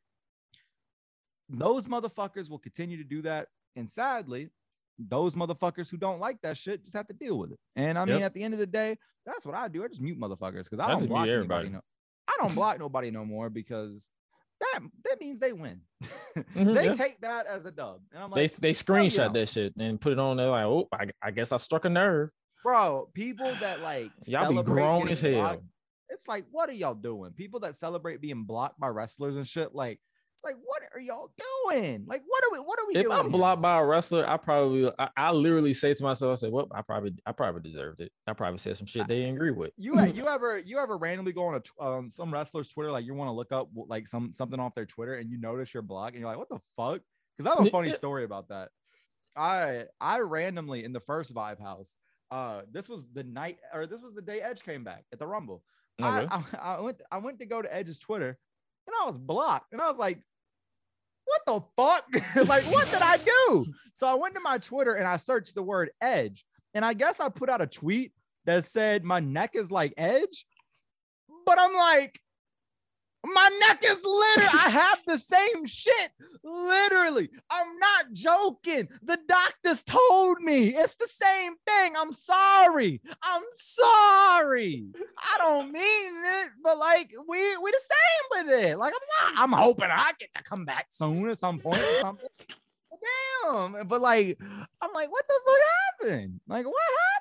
those 1.48 1.86
motherfuckers 1.86 2.50
will 2.50 2.58
continue 2.58 2.96
to 2.96 3.04
do 3.04 3.22
that, 3.22 3.48
and 3.76 3.90
sadly, 3.90 4.50
those 4.98 5.34
motherfuckers 5.34 5.90
who 5.90 5.96
don't 5.96 6.20
like 6.20 6.40
that 6.42 6.56
shit 6.56 6.82
just 6.84 6.96
have 6.96 7.06
to 7.08 7.14
deal 7.14 7.38
with 7.38 7.52
it. 7.52 7.58
And 7.76 7.98
I 7.98 8.04
mean, 8.04 8.18
Yep. 8.18 8.26
at 8.26 8.34
the 8.34 8.42
end 8.42 8.54
of 8.54 8.60
the 8.60 8.66
day, 8.66 8.96
that's 9.24 9.44
what 9.44 9.54
I 9.54 9.68
do. 9.68 9.84
I 9.84 9.88
just 9.88 10.00
mute 10.00 10.18
motherfuckers 10.20 10.64
because 10.64 10.78
I 10.78 10.86
I 10.86 10.90
don't 10.92 11.06
block 11.08 11.28
everybody. 11.28 11.68
No, 11.68 11.80
I 12.28 12.34
don't 12.38 12.54
block 12.54 12.78
nobody 12.78 13.10
no 13.10 13.24
more 13.24 13.50
because 13.50 14.08
that 14.60 14.80
that 15.04 15.20
means 15.20 15.38
they 15.40 15.52
win. 15.52 15.80
Mhm, 16.54 16.74
they 16.74 16.84
yeah. 16.86 16.92
take 16.92 17.18
that 17.22 17.46
as 17.46 17.64
a 17.64 17.70
dub, 17.70 18.00
and 18.12 18.22
I'm 18.22 18.30
they 18.30 18.42
like, 18.42 18.52
they 18.52 18.68
they 18.68 18.72
screenshot 18.74 19.32
that 19.32 19.48
shit 19.48 19.74
and 19.78 19.98
put 19.98 20.12
it 20.12 20.18
on 20.18 20.36
there 20.36 20.48
like, 20.50 20.64
oh, 20.66 20.86
I, 20.92 21.06
I 21.22 21.30
guess 21.30 21.50
I 21.50 21.56
struck 21.56 21.86
a 21.86 21.88
nerve. 21.88 22.28
bro, 22.62 23.08
people 23.14 23.54
that 23.60 23.80
like 23.80 24.10
Y'all 24.26 24.50
be 24.52 24.62
grown 24.62 25.08
as 25.08 25.18
hell. 25.20 25.32
blocked, 25.32 25.62
It's 26.10 26.28
like, 26.28 26.44
what 26.50 26.68
are 26.68 26.74
y'all 26.74 26.92
doing? 26.94 27.32
People 27.32 27.60
that 27.60 27.74
celebrate 27.76 28.20
being 28.20 28.44
blocked 28.44 28.78
by 28.78 28.88
wrestlers 28.88 29.36
and 29.36 29.48
shit, 29.48 29.74
like, 29.74 29.98
like, 30.46 30.56
what 30.64 30.82
are 30.94 31.00
y'all 31.00 31.30
doing? 31.36 32.04
Like, 32.06 32.22
what 32.26 32.44
are 32.44 32.52
we? 32.52 32.58
What 32.58 32.78
are 32.78 32.86
we 32.86 32.94
If 32.94 33.02
doing? 33.04 33.16
I'm 33.16 33.24
here? 33.26 33.32
blocked 33.32 33.60
by 33.62 33.78
a 33.78 33.84
wrestler, 33.84 34.28
I 34.28 34.36
probably, 34.36 34.90
I, 34.98 35.08
I 35.16 35.32
literally 35.32 35.74
say 35.74 35.92
to 35.92 36.02
myself, 36.02 36.32
I 36.32 36.34
say, 36.36 36.48
well, 36.50 36.68
I 36.70 36.82
probably, 36.82 37.14
I 37.26 37.32
probably 37.32 37.60
deserved 37.68 38.00
it. 38.00 38.12
I 38.26 38.32
probably 38.32 38.58
said 38.58 38.76
some 38.76 38.86
shit 38.86 39.06
they 39.08 39.20
didn't 39.20 39.36
agree 39.36 39.50
with. 39.50 39.72
You 39.76 40.00
you 40.06 40.28
ever 40.28 40.58
you 40.58 40.78
ever 40.78 40.96
randomly 40.96 41.32
go 41.32 41.46
on 41.46 41.60
a 41.60 41.84
um, 41.84 42.08
some 42.08 42.32
wrestler's 42.32 42.68
Twitter 42.68 42.90
like 42.90 43.04
you 43.04 43.14
want 43.14 43.28
to 43.28 43.32
look 43.32 43.52
up 43.52 43.68
like 43.74 44.06
some 44.08 44.32
something 44.32 44.60
off 44.60 44.74
their 44.74 44.86
Twitter 44.86 45.16
and 45.16 45.30
you 45.30 45.38
notice 45.38 45.74
you're 45.74 45.82
blocked 45.82 46.14
and 46.14 46.20
you're 46.20 46.28
like 46.28 46.38
what 46.38 46.48
the 46.48 46.60
fuck? 46.76 47.00
Because 47.36 47.52
I 47.52 47.56
have 47.58 47.66
a 47.66 47.70
funny 47.70 47.92
story 47.92 48.24
about 48.24 48.48
that. 48.48 48.70
I 49.36 49.84
I 50.00 50.20
randomly 50.20 50.84
in 50.84 50.92
the 50.92 51.00
first 51.00 51.34
VYBE 51.34 51.60
House. 51.60 51.96
Uh, 52.30 52.62
this 52.72 52.88
was 52.88 53.06
the 53.12 53.22
night 53.22 53.58
or 53.72 53.86
this 53.86 54.00
was 54.00 54.14
the 54.14 54.22
day 54.22 54.40
Edge 54.40 54.62
came 54.62 54.82
back 54.84 55.04
at 55.12 55.18
the 55.18 55.26
Rumble. 55.26 55.62
I, 56.00 56.26
I, 56.30 56.76
I 56.76 56.80
went 56.80 57.00
I 57.10 57.18
went 57.18 57.38
to 57.38 57.46
go 57.46 57.62
to 57.62 57.74
Edge's 57.74 57.98
Twitter 57.98 58.38
and 58.86 58.94
I 59.02 59.06
was 59.06 59.18
blocked 59.18 59.72
and 59.72 59.80
I 59.80 59.88
was 59.88 59.98
like, 59.98 60.20
what 61.26 61.42
the 61.46 61.60
fuck? 61.76 62.04
like 62.48 62.64
what 62.64 62.88
did 62.90 63.02
I 63.02 63.16
do? 63.48 63.66
So 63.94 64.06
I 64.06 64.14
went 64.14 64.34
to 64.34 64.40
my 64.40 64.58
Twitter 64.58 64.94
and 64.94 65.06
I 65.06 65.16
searched 65.16 65.54
the 65.54 65.62
word 65.62 65.90
Edge 66.00 66.44
and 66.74 66.84
I 66.84 66.94
guess 66.94 67.20
I 67.20 67.28
put 67.28 67.48
out 67.48 67.60
a 67.60 67.66
tweet 67.66 68.12
that 68.44 68.64
said 68.64 69.04
my 69.04 69.20
neck 69.20 69.50
is 69.54 69.70
like 69.70 69.94
Edge, 69.96 70.46
but 71.44 71.58
I'm 71.58 71.74
like. 71.74 72.18
My 73.34 73.50
neck 73.60 73.82
is 73.84 74.04
literally, 74.04 74.60
I 74.64 74.70
have 74.70 75.00
the 75.06 75.18
same 75.18 75.66
shit. 75.66 76.10
Literally. 76.44 77.28
I'm 77.50 77.78
not 77.78 78.12
joking. 78.12 78.88
The 79.02 79.18
doctors 79.28 79.82
told 79.82 80.40
me 80.40 80.68
it's 80.68 80.94
the 80.94 81.08
same 81.08 81.54
thing. 81.66 81.94
I'm 81.96 82.12
sorry. 82.12 83.00
I'm 83.22 83.42
sorry. 83.54 84.86
I 85.18 85.38
don't 85.38 85.72
mean 85.72 86.12
it, 86.42 86.50
but 86.62 86.78
like 86.78 87.10
we 87.28 87.56
we 87.56 87.70
the 87.70 87.80
same 87.80 88.44
with 88.44 88.60
it. 88.60 88.78
Like 88.78 88.92
I'm 88.94 89.34
not, 89.34 89.42
I'm 89.42 89.52
hoping 89.52 89.90
I 89.90 90.12
get 90.18 90.32
to 90.34 90.42
come 90.42 90.64
back 90.64 90.86
soon 90.90 91.28
at 91.28 91.38
some 91.38 91.58
point 91.58 91.78
or 91.78 92.00
something. 92.00 92.28
Damn. 93.00 93.86
But 93.86 94.00
like, 94.00 94.38
I'm 94.80 94.92
like, 94.92 95.10
what 95.10 95.24
the 95.28 95.34
fuck 95.46 96.10
happened? 96.10 96.40
Like, 96.48 96.66
what 96.66 96.74
happened? 96.74 97.16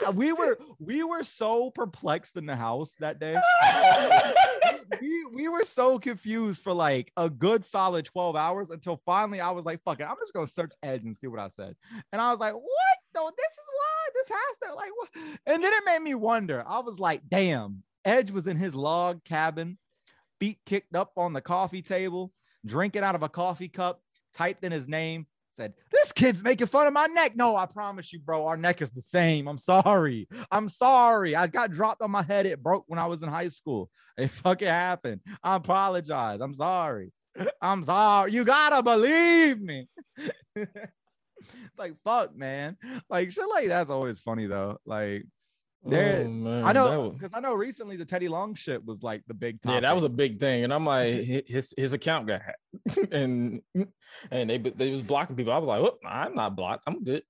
What, 0.00 0.14
what? 0.14 0.16
We 0.16 0.32
were 0.32 0.58
we 0.78 1.04
were 1.04 1.22
so 1.22 1.70
perplexed 1.70 2.36
in 2.36 2.46
the 2.46 2.56
house 2.56 2.94
that 2.98 3.20
day 3.20 3.36
we, 5.00 5.24
we 5.26 5.48
were 5.48 5.64
so 5.64 5.98
confused 5.98 6.62
for 6.62 6.72
like 6.72 7.12
a 7.16 7.30
good 7.30 7.64
solid 7.64 8.04
12 8.04 8.36
hours 8.36 8.70
until 8.70 9.00
finally 9.04 9.40
I 9.40 9.50
was 9.50 9.64
like, 9.64 9.82
fuck 9.84 10.00
it, 10.00 10.04
I'm 10.04 10.16
just 10.20 10.32
gonna 10.32 10.46
search 10.46 10.72
Edge 10.82 11.02
and 11.04 11.16
see 11.16 11.26
what 11.26 11.40
I 11.40 11.48
said. 11.48 11.74
And 12.12 12.20
I 12.20 12.30
was 12.30 12.40
like, 12.40 12.54
what? 12.54 12.62
No, 13.14 13.30
this 13.30 13.52
is 13.52 13.68
why 13.76 14.08
this 14.14 14.28
has 14.28 14.70
to 14.70 14.74
like 14.74 14.90
what? 14.96 15.38
And 15.46 15.62
then 15.62 15.72
it 15.72 15.82
made 15.84 16.00
me 16.00 16.14
wonder. 16.14 16.64
I 16.66 16.80
was 16.80 16.98
like, 16.98 17.22
damn, 17.28 17.82
Edge 18.04 18.30
was 18.30 18.46
in 18.46 18.56
his 18.56 18.74
log 18.74 19.22
cabin, 19.24 19.78
feet 20.40 20.58
kicked 20.66 20.94
up 20.94 21.12
on 21.16 21.32
the 21.32 21.40
coffee 21.40 21.82
table, 21.82 22.32
drinking 22.64 23.02
out 23.02 23.14
of 23.14 23.22
a 23.22 23.28
coffee 23.28 23.68
cup, 23.68 24.02
typed 24.34 24.64
in 24.64 24.72
his 24.72 24.88
name, 24.88 25.26
said, 25.52 25.74
This 25.90 26.12
kid's 26.12 26.42
making 26.42 26.66
fun 26.66 26.86
of 26.86 26.92
my 26.92 27.06
neck. 27.06 27.36
No, 27.36 27.56
I 27.56 27.66
promise 27.66 28.12
you, 28.12 28.18
bro, 28.20 28.46
our 28.46 28.56
neck 28.56 28.82
is 28.82 28.90
the 28.90 29.02
same. 29.02 29.48
I'm 29.48 29.58
sorry. 29.58 30.28
I'm 30.50 30.68
sorry. 30.68 31.36
I 31.36 31.46
got 31.46 31.70
dropped 31.70 32.02
on 32.02 32.10
my 32.10 32.22
head. 32.22 32.46
It 32.46 32.62
broke 32.62 32.84
when 32.88 32.98
I 32.98 33.06
was 33.06 33.22
in 33.22 33.28
high 33.28 33.48
school. 33.48 33.90
It 34.18 34.30
fucking 34.30 34.68
happened. 34.68 35.20
I 35.42 35.56
apologize. 35.56 36.40
I'm 36.40 36.54
sorry. 36.54 37.12
I'm 37.60 37.82
sorry. 37.84 38.32
You 38.32 38.44
gotta 38.44 38.82
believe 38.82 39.60
me. 39.60 39.88
it's 40.56 41.78
like 41.78 41.94
fuck, 42.04 42.36
man. 42.36 42.76
Like 43.08 43.30
shit 43.30 43.48
like 43.48 43.68
that's 43.68 43.90
always 43.90 44.20
funny 44.20 44.46
though. 44.46 44.78
Like 44.84 45.24
There- 45.84 46.24
Oh, 46.24 46.28
man, 46.28 46.64
I 46.64 46.72
know 46.72 47.00
was- 47.00 47.14
because 47.14 47.30
I 47.34 47.40
know 47.40 47.54
recently 47.54 47.96
the 47.96 48.04
Teddy 48.04 48.28
Long 48.28 48.54
shit 48.54 48.84
was 48.84 49.02
like 49.02 49.22
the 49.26 49.34
big 49.34 49.60
topic. 49.60 49.74
yeah, 49.74 49.80
that 49.80 49.94
was 49.94 50.04
a 50.04 50.08
big 50.08 50.38
thing, 50.38 50.62
and 50.64 50.72
I'm 50.72 50.86
like, 50.86 51.14
his 51.46 51.74
his 51.76 51.92
account 51.92 52.28
got 52.28 52.42
hacked, 52.42 52.98
and 53.12 53.60
and 54.30 54.50
they 54.50 54.58
they 54.58 54.90
was 54.90 55.02
blocking 55.02 55.34
people. 55.36 55.52
I 55.52 55.58
was 55.58 55.66
like, 55.66 55.80
oh, 55.80 55.98
I'm 56.06 56.34
not 56.34 56.54
blocked. 56.56 56.84
I'm 56.86 57.02
good. 57.02 57.22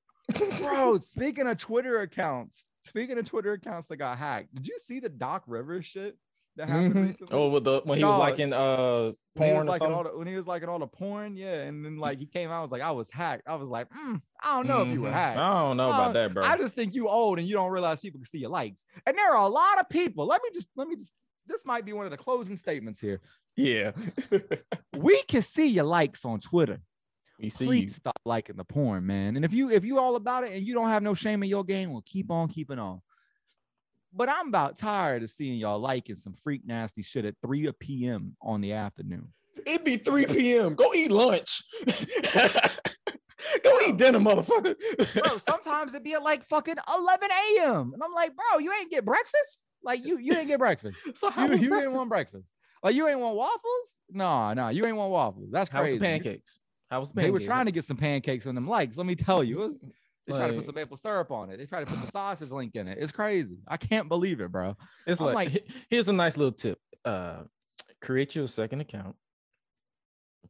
bro. 0.59 0.99
Speaking 1.03 1.47
of 1.47 1.57
Twitter 1.59 2.01
accounts, 2.03 2.67
speaking 2.87 3.19
of 3.19 3.25
Twitter 3.27 3.53
accounts 3.53 3.89
that 3.89 3.97
got 3.97 4.19
hacked, 4.19 4.55
did 4.55 4.67
you 4.69 4.79
see 4.79 5.01
the 5.01 5.09
Doc 5.09 5.45
Rivers 5.47 5.87
shit 5.87 6.17
that 6.57 6.69
happened 6.69 6.95
Mhm. 6.95 7.07
recently? 7.07 7.37
Oh, 7.37 7.49
with 7.51 7.65
the 7.65 7.81
when 7.85 7.99
he 7.99 8.05
was 8.05 8.19
like 8.19 8.39
in 8.39 8.53
uh 8.53 9.13
when 9.35 9.49
he 9.49 9.55
was 9.55 9.65
porn 9.65 9.69
or 9.69 9.71
like 9.71 9.83
in 9.83 9.93
all 9.93 10.05
the, 10.05 10.11
when 10.19 10.27
he 10.27 10.35
was 10.35 10.47
like 10.47 10.63
in 10.63 10.69
all 10.69 10.79
the 10.79 10.87
porn, 10.87 11.37
yeah, 11.37 11.63
and 11.63 11.85
then 11.85 11.97
like 11.99 12.19
he 12.19 12.27
came 12.27 12.51
out, 12.51 12.59
I 12.59 12.63
was 12.63 12.71
like, 12.71 12.83
I 12.83 12.91
was 12.91 13.11
hacked. 13.11 13.45
I 13.47 13.55
was 13.55 13.69
like, 13.71 13.89
mm, 13.91 14.21
I 14.43 14.57
don't 14.57 14.67
know 14.67 14.83
if 14.83 14.89
you 14.89 15.01
were 15.03 15.09
Mhm. 15.09 15.13
hacked. 15.15 15.39
I 15.39 15.63
don't 15.63 15.77
know 15.77 15.91
Uh, 15.91 15.95
about 15.95 16.13
that, 16.15 16.35
bro. 16.35 16.45
I 16.45 16.57
just 16.57 16.75
think 16.75 16.95
you 16.95 17.09
old 17.09 17.39
and 17.39 17.47
you 17.49 17.55
don't 17.55 17.71
realize 17.71 18.01
people 18.01 18.21
can 18.21 18.27
see 18.27 18.39
your 18.39 18.51
likes. 18.51 18.85
And 19.07 19.17
there 19.17 19.31
are 19.35 19.45
a 19.45 19.49
lot 19.49 19.81
of 19.81 19.89
people. 19.89 20.27
Let 20.27 20.43
me 20.43 20.51
just 20.53 20.67
let 20.77 20.89
me 20.89 20.97
just 20.97 21.11
this 21.47 21.65
might 21.65 21.85
be 21.85 21.93
one 21.93 22.05
of 22.05 22.11
the 22.13 22.17
closing 22.19 22.57
statements 22.57 23.01
here. 23.01 23.21
yeah, 23.57 23.93
We 24.97 25.23
can 25.25 25.43
see 25.43 25.67
your 25.69 25.85
likes 25.85 26.25
on 26.25 26.41
Twitter. 26.41 26.81
we 27.39 27.51
see 27.51 27.65
Please 27.67 27.83
you. 27.83 27.89
stop 27.89 28.19
liking 28.25 28.57
the 28.57 28.65
porn, 28.65 29.05
man. 29.07 29.35
And 29.37 29.45
if 29.45 29.53
you 29.53 29.71
if 29.71 29.85
you 29.85 29.99
all 29.99 30.15
about 30.17 30.45
it 30.45 30.53
and 30.53 30.65
you 30.67 30.75
don't 30.75 30.89
have 30.89 31.03
no 31.03 31.15
shame 31.15 31.43
in 31.43 31.49
your 31.49 31.65
game, 31.65 31.91
well, 31.93 32.03
keep 32.07 32.31
on 32.31 32.49
keeping 32.49 32.79
on. 32.79 33.01
But 34.15 34.29
I'm 34.29 34.49
about 34.49 34.77
tired 34.77 35.23
of 35.23 35.31
seeing 35.31 35.59
y'all 35.59 35.79
liking 35.79 36.17
some 36.17 36.35
freak 36.45 36.67
nasty 36.67 37.03
shit 37.03 37.25
at 37.25 37.35
3 37.43 37.71
p.m. 37.81 38.37
on 38.43 38.61
the 38.61 38.73
afternoon. 38.75 39.33
It'd 39.67 39.85
be 39.85 39.97
3 39.97 40.27
p.m. 40.27 40.75
Go 40.75 40.93
eat 40.95 41.11
lunch. 41.11 41.63
Go 43.65 43.79
eat 43.87 43.97
dinner, 43.97 44.19
motherfucker. 44.19 44.77
Bro, 45.23 45.39
sometimes 45.39 45.95
it'd 45.95 46.05
be 46.05 46.15
at 46.15 46.23
like 46.23 46.45
fucking 46.45 46.77
11 46.95 47.29
a.m. 47.31 47.93
And 47.95 48.03
I'm 48.03 48.13
like, 48.13 48.33
bro, 48.37 48.59
you 48.61 48.73
ain't 48.73 48.91
get 48.91 49.05
breakfast? 49.05 49.65
Like 49.83 50.05
you 50.05 50.19
you 50.19 50.35
ain't 50.37 50.47
get 50.47 50.59
breakfast. 50.59 50.97
so 51.15 51.29
how 51.31 51.47
You, 51.47 51.53
was 51.53 51.63
you 51.63 51.75
ain't 51.81 51.93
want 51.93 52.09
breakfast? 52.09 52.33
breakfast. 52.33 52.49
Like 52.85 52.95
you 52.95 53.09
ain't 53.09 53.19
want 53.19 53.37
waffles? 53.37 53.99
No, 54.11 54.53
no, 54.53 54.69
you 54.69 54.87
ain't 54.87 54.97
want 54.97 55.11
waffles. 55.11 55.49
That's 55.51 55.71
crazy. 55.71 55.77
How 55.77 55.83
was 55.83 55.95
the 55.95 56.01
pancakes? 56.01 56.59
How 56.91 57.01
was 57.01 57.11
the 57.13 57.21
They 57.21 57.31
were 57.31 57.41
trying 57.41 57.67
to 57.67 57.73
get 57.73 57.85
some 57.85 57.97
pancakes 57.97 58.47
on 58.47 58.55
them 58.55 58.67
likes. 58.69 58.97
Let 58.97 59.07
me 59.07 59.15
tell 59.15 59.43
you, 59.43 59.63
it 59.63 59.67
was, 59.69 59.81
they 60.27 60.35
try 60.35 60.49
to 60.49 60.55
put 60.55 60.65
some 60.65 60.75
maple 60.75 60.97
syrup 60.97 61.31
on 61.31 61.51
it. 61.51 61.57
They 61.57 61.67
try 61.67 61.81
to 61.81 61.87
put 61.87 62.01
the 62.01 62.11
sausage 62.11 62.51
link 62.51 62.75
in 62.77 62.87
it. 62.89 62.99
It's 63.01 63.13
crazy. 63.13 63.59
I 63.67 63.77
can't 63.77 64.09
believe 64.09 64.41
it, 64.41 64.53
bro. 64.53 64.77
It's 65.07 65.21
like, 65.21 65.35
like- 65.35 65.69
here's 65.91 66.09
a 66.09 66.13
nice 66.13 66.37
little 66.37 66.53
tip. 66.53 66.79
Uh, 67.05 67.43
create 68.01 68.35
you 68.37 68.45
a 68.45 68.49
second 68.49 68.81
account 68.81 69.17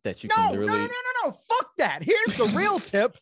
that 0.05 0.23
you 0.23 0.29
No, 0.29 0.35
can 0.35 0.55
no, 0.61 0.67
no, 0.67 0.75
no, 0.75 0.87
no, 0.87 0.87
no. 1.25 1.31
Fuck 1.49 1.71
that. 1.79 2.03
Here's 2.03 2.37
the 2.37 2.53
real 2.57 2.79
tip. 2.81 3.17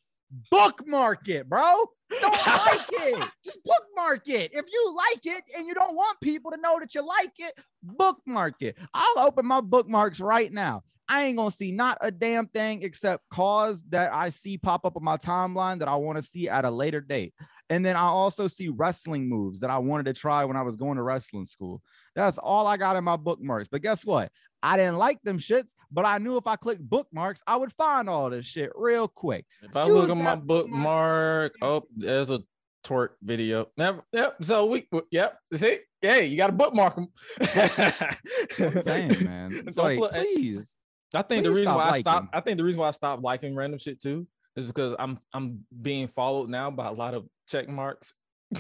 Bookmark 0.50 1.28
it, 1.28 1.48
bro. 1.48 1.84
Don't 2.20 2.46
like 2.46 2.80
it. 2.92 3.28
Just 3.44 3.58
bookmark 3.64 4.28
it. 4.28 4.50
If 4.52 4.64
you 4.72 4.94
like 4.96 5.26
it 5.26 5.42
and 5.56 5.66
you 5.66 5.74
don't 5.74 5.94
want 5.94 6.20
people 6.20 6.50
to 6.52 6.56
know 6.56 6.78
that 6.80 6.94
you 6.94 7.06
like 7.06 7.32
it, 7.38 7.52
bookmark 7.82 8.54
it. 8.60 8.76
I'll 8.94 9.26
open 9.26 9.46
my 9.46 9.60
bookmarks 9.60 10.20
right 10.20 10.52
now. 10.52 10.82
I 11.10 11.24
ain't 11.24 11.36
gonna 11.36 11.50
see 11.50 11.72
not 11.72 11.98
a 12.00 12.12
damn 12.12 12.46
thing 12.46 12.84
except 12.84 13.28
cause 13.30 13.82
that 13.88 14.12
I 14.12 14.30
see 14.30 14.56
pop 14.56 14.84
up 14.84 14.96
on 14.96 15.02
my 15.02 15.16
timeline 15.16 15.80
that 15.80 15.88
I 15.88 15.96
want 15.96 16.18
to 16.18 16.22
see 16.22 16.48
at 16.48 16.64
a 16.64 16.70
later 16.70 17.00
date. 17.00 17.34
And 17.68 17.84
then 17.84 17.96
I 17.96 18.02
also 18.02 18.46
see 18.46 18.68
wrestling 18.68 19.28
moves 19.28 19.58
that 19.60 19.70
I 19.70 19.78
wanted 19.78 20.06
to 20.06 20.12
try 20.12 20.44
when 20.44 20.56
I 20.56 20.62
was 20.62 20.76
going 20.76 20.96
to 20.96 21.02
wrestling 21.02 21.46
school. 21.46 21.82
That's 22.14 22.38
all 22.38 22.68
I 22.68 22.76
got 22.76 22.94
in 22.94 23.02
my 23.02 23.16
bookmarks. 23.16 23.66
But 23.66 23.82
guess 23.82 24.04
what? 24.06 24.30
I 24.62 24.76
didn't 24.76 24.98
like 24.98 25.20
them 25.22 25.38
shits, 25.38 25.74
but 25.90 26.06
I 26.06 26.18
knew 26.18 26.36
if 26.36 26.46
I 26.46 26.54
clicked 26.54 26.88
bookmarks, 26.88 27.42
I 27.44 27.56
would 27.56 27.72
find 27.72 28.08
all 28.08 28.30
this 28.30 28.46
shit 28.46 28.70
real 28.76 29.08
quick. 29.08 29.46
If 29.62 29.74
I 29.74 29.86
Use 29.86 29.94
look 29.94 30.10
at 30.10 30.16
my 30.16 30.24
that 30.36 30.46
bookmark, 30.46 31.56
oh, 31.60 31.82
there's 31.96 32.30
a 32.30 32.40
twerk 32.84 33.10
video. 33.20 33.66
Never, 33.76 34.02
yep. 34.12 34.36
So 34.42 34.66
we, 34.66 34.86
yep. 35.10 35.38
See, 35.54 35.78
hey, 36.00 36.26
you 36.26 36.36
got 36.36 36.48
to 36.48 36.52
bookmark 36.52 36.94
them. 36.94 37.08
I'm 38.60 38.80
saying, 38.82 39.24
man. 39.24 39.50
It's 39.66 39.74
So 39.74 39.82
like, 39.82 39.98
pl- 39.98 40.10
eh, 40.14 40.24
please. 40.34 40.76
I 41.14 41.22
think 41.22 41.44
the 41.44 41.50
reason 41.50 41.74
why 41.74 41.82
I 41.82 41.88
liking. 41.88 42.00
stopped, 42.00 42.28
I 42.32 42.40
think 42.40 42.58
the 42.58 42.64
reason 42.64 42.80
why 42.80 42.88
I 42.88 42.92
stopped 42.92 43.22
liking 43.22 43.54
random 43.54 43.78
shit 43.78 44.00
too 44.00 44.26
is 44.56 44.64
because 44.64 44.94
I'm 44.98 45.18
I'm 45.32 45.64
being 45.80 46.08
followed 46.08 46.48
now 46.48 46.70
by 46.70 46.88
a 46.88 46.92
lot 46.92 47.14
of 47.14 47.26
check 47.48 47.68
marks. 47.68 48.14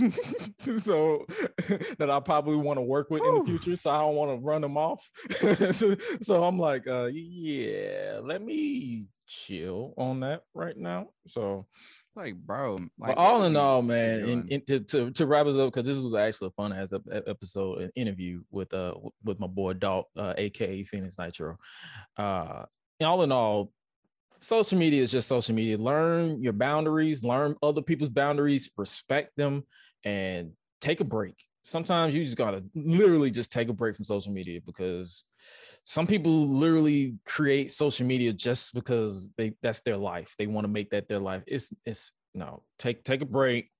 so 0.78 1.26
that 1.98 2.08
I 2.10 2.20
probably 2.20 2.56
want 2.56 2.78
to 2.78 2.82
work 2.82 3.10
with 3.10 3.22
in 3.24 3.34
the 3.38 3.44
future. 3.44 3.76
So 3.76 3.90
I 3.90 4.00
don't 4.00 4.14
want 4.14 4.30
to 4.30 4.44
run 4.44 4.62
them 4.62 4.76
off. 4.76 5.08
so, 5.72 5.96
so 6.20 6.44
I'm 6.44 6.58
like, 6.58 6.86
uh 6.86 7.06
yeah, 7.12 8.20
let 8.22 8.42
me 8.42 9.06
chill 9.26 9.94
on 9.96 10.20
that 10.20 10.42
right 10.54 10.76
now. 10.76 11.08
So 11.26 11.66
It's 12.10 12.16
like, 12.16 12.34
bro. 12.34 12.74
Like, 12.98 13.14
but 13.14 13.18
all 13.18 13.44
in 13.44 13.56
all, 13.56 13.82
man, 13.82 14.24
doing? 14.24 14.48
in, 14.48 14.60
to, 14.66 14.80
to 14.80 15.10
to 15.12 15.26
wrap 15.26 15.46
us 15.46 15.56
up 15.56 15.72
because 15.72 15.86
this 15.86 15.98
was 15.98 16.12
actually 16.12 16.48
a 16.48 16.50
fun 16.50 16.72
ass 16.72 16.92
ep- 16.92 17.02
ep- 17.12 17.28
episode, 17.28 17.82
an 17.82 17.90
interview 17.94 18.42
with 18.50 18.74
uh 18.74 18.94
with 19.22 19.38
my 19.38 19.46
boy 19.46 19.74
Dalt, 19.74 20.08
uh, 20.16 20.34
aka 20.36 20.82
Phoenix 20.82 21.16
Nitro. 21.18 21.56
Uh, 22.16 22.64
all 23.00 23.22
in 23.22 23.30
all, 23.30 23.70
social 24.40 24.76
media 24.76 25.04
is 25.04 25.12
just 25.12 25.28
social 25.28 25.54
media. 25.54 25.78
Learn 25.78 26.42
your 26.42 26.52
boundaries, 26.52 27.22
learn 27.22 27.54
other 27.62 27.80
people's 27.80 28.10
boundaries, 28.10 28.68
respect 28.76 29.36
them, 29.36 29.62
and 30.02 30.50
take 30.80 31.00
a 31.00 31.04
break. 31.04 31.36
Sometimes 31.62 32.14
you 32.14 32.24
just 32.24 32.36
gotta 32.36 32.64
literally 32.74 33.30
just 33.30 33.52
take 33.52 33.68
a 33.68 33.72
break 33.72 33.96
from 33.96 34.04
social 34.04 34.32
media 34.32 34.60
because 34.64 35.24
some 35.84 36.06
people 36.06 36.46
literally 36.46 37.16
create 37.26 37.70
social 37.70 38.06
media 38.06 38.32
just 38.32 38.74
because 38.74 39.30
they 39.36 39.52
that's 39.62 39.82
their 39.82 39.96
life. 39.96 40.34
They 40.38 40.46
want 40.46 40.64
to 40.64 40.68
make 40.68 40.90
that 40.90 41.08
their 41.08 41.18
life. 41.18 41.42
It's 41.46 41.72
it's 41.84 42.12
no 42.34 42.62
take 42.78 43.04
take 43.04 43.22
a 43.22 43.26
break, 43.26 43.70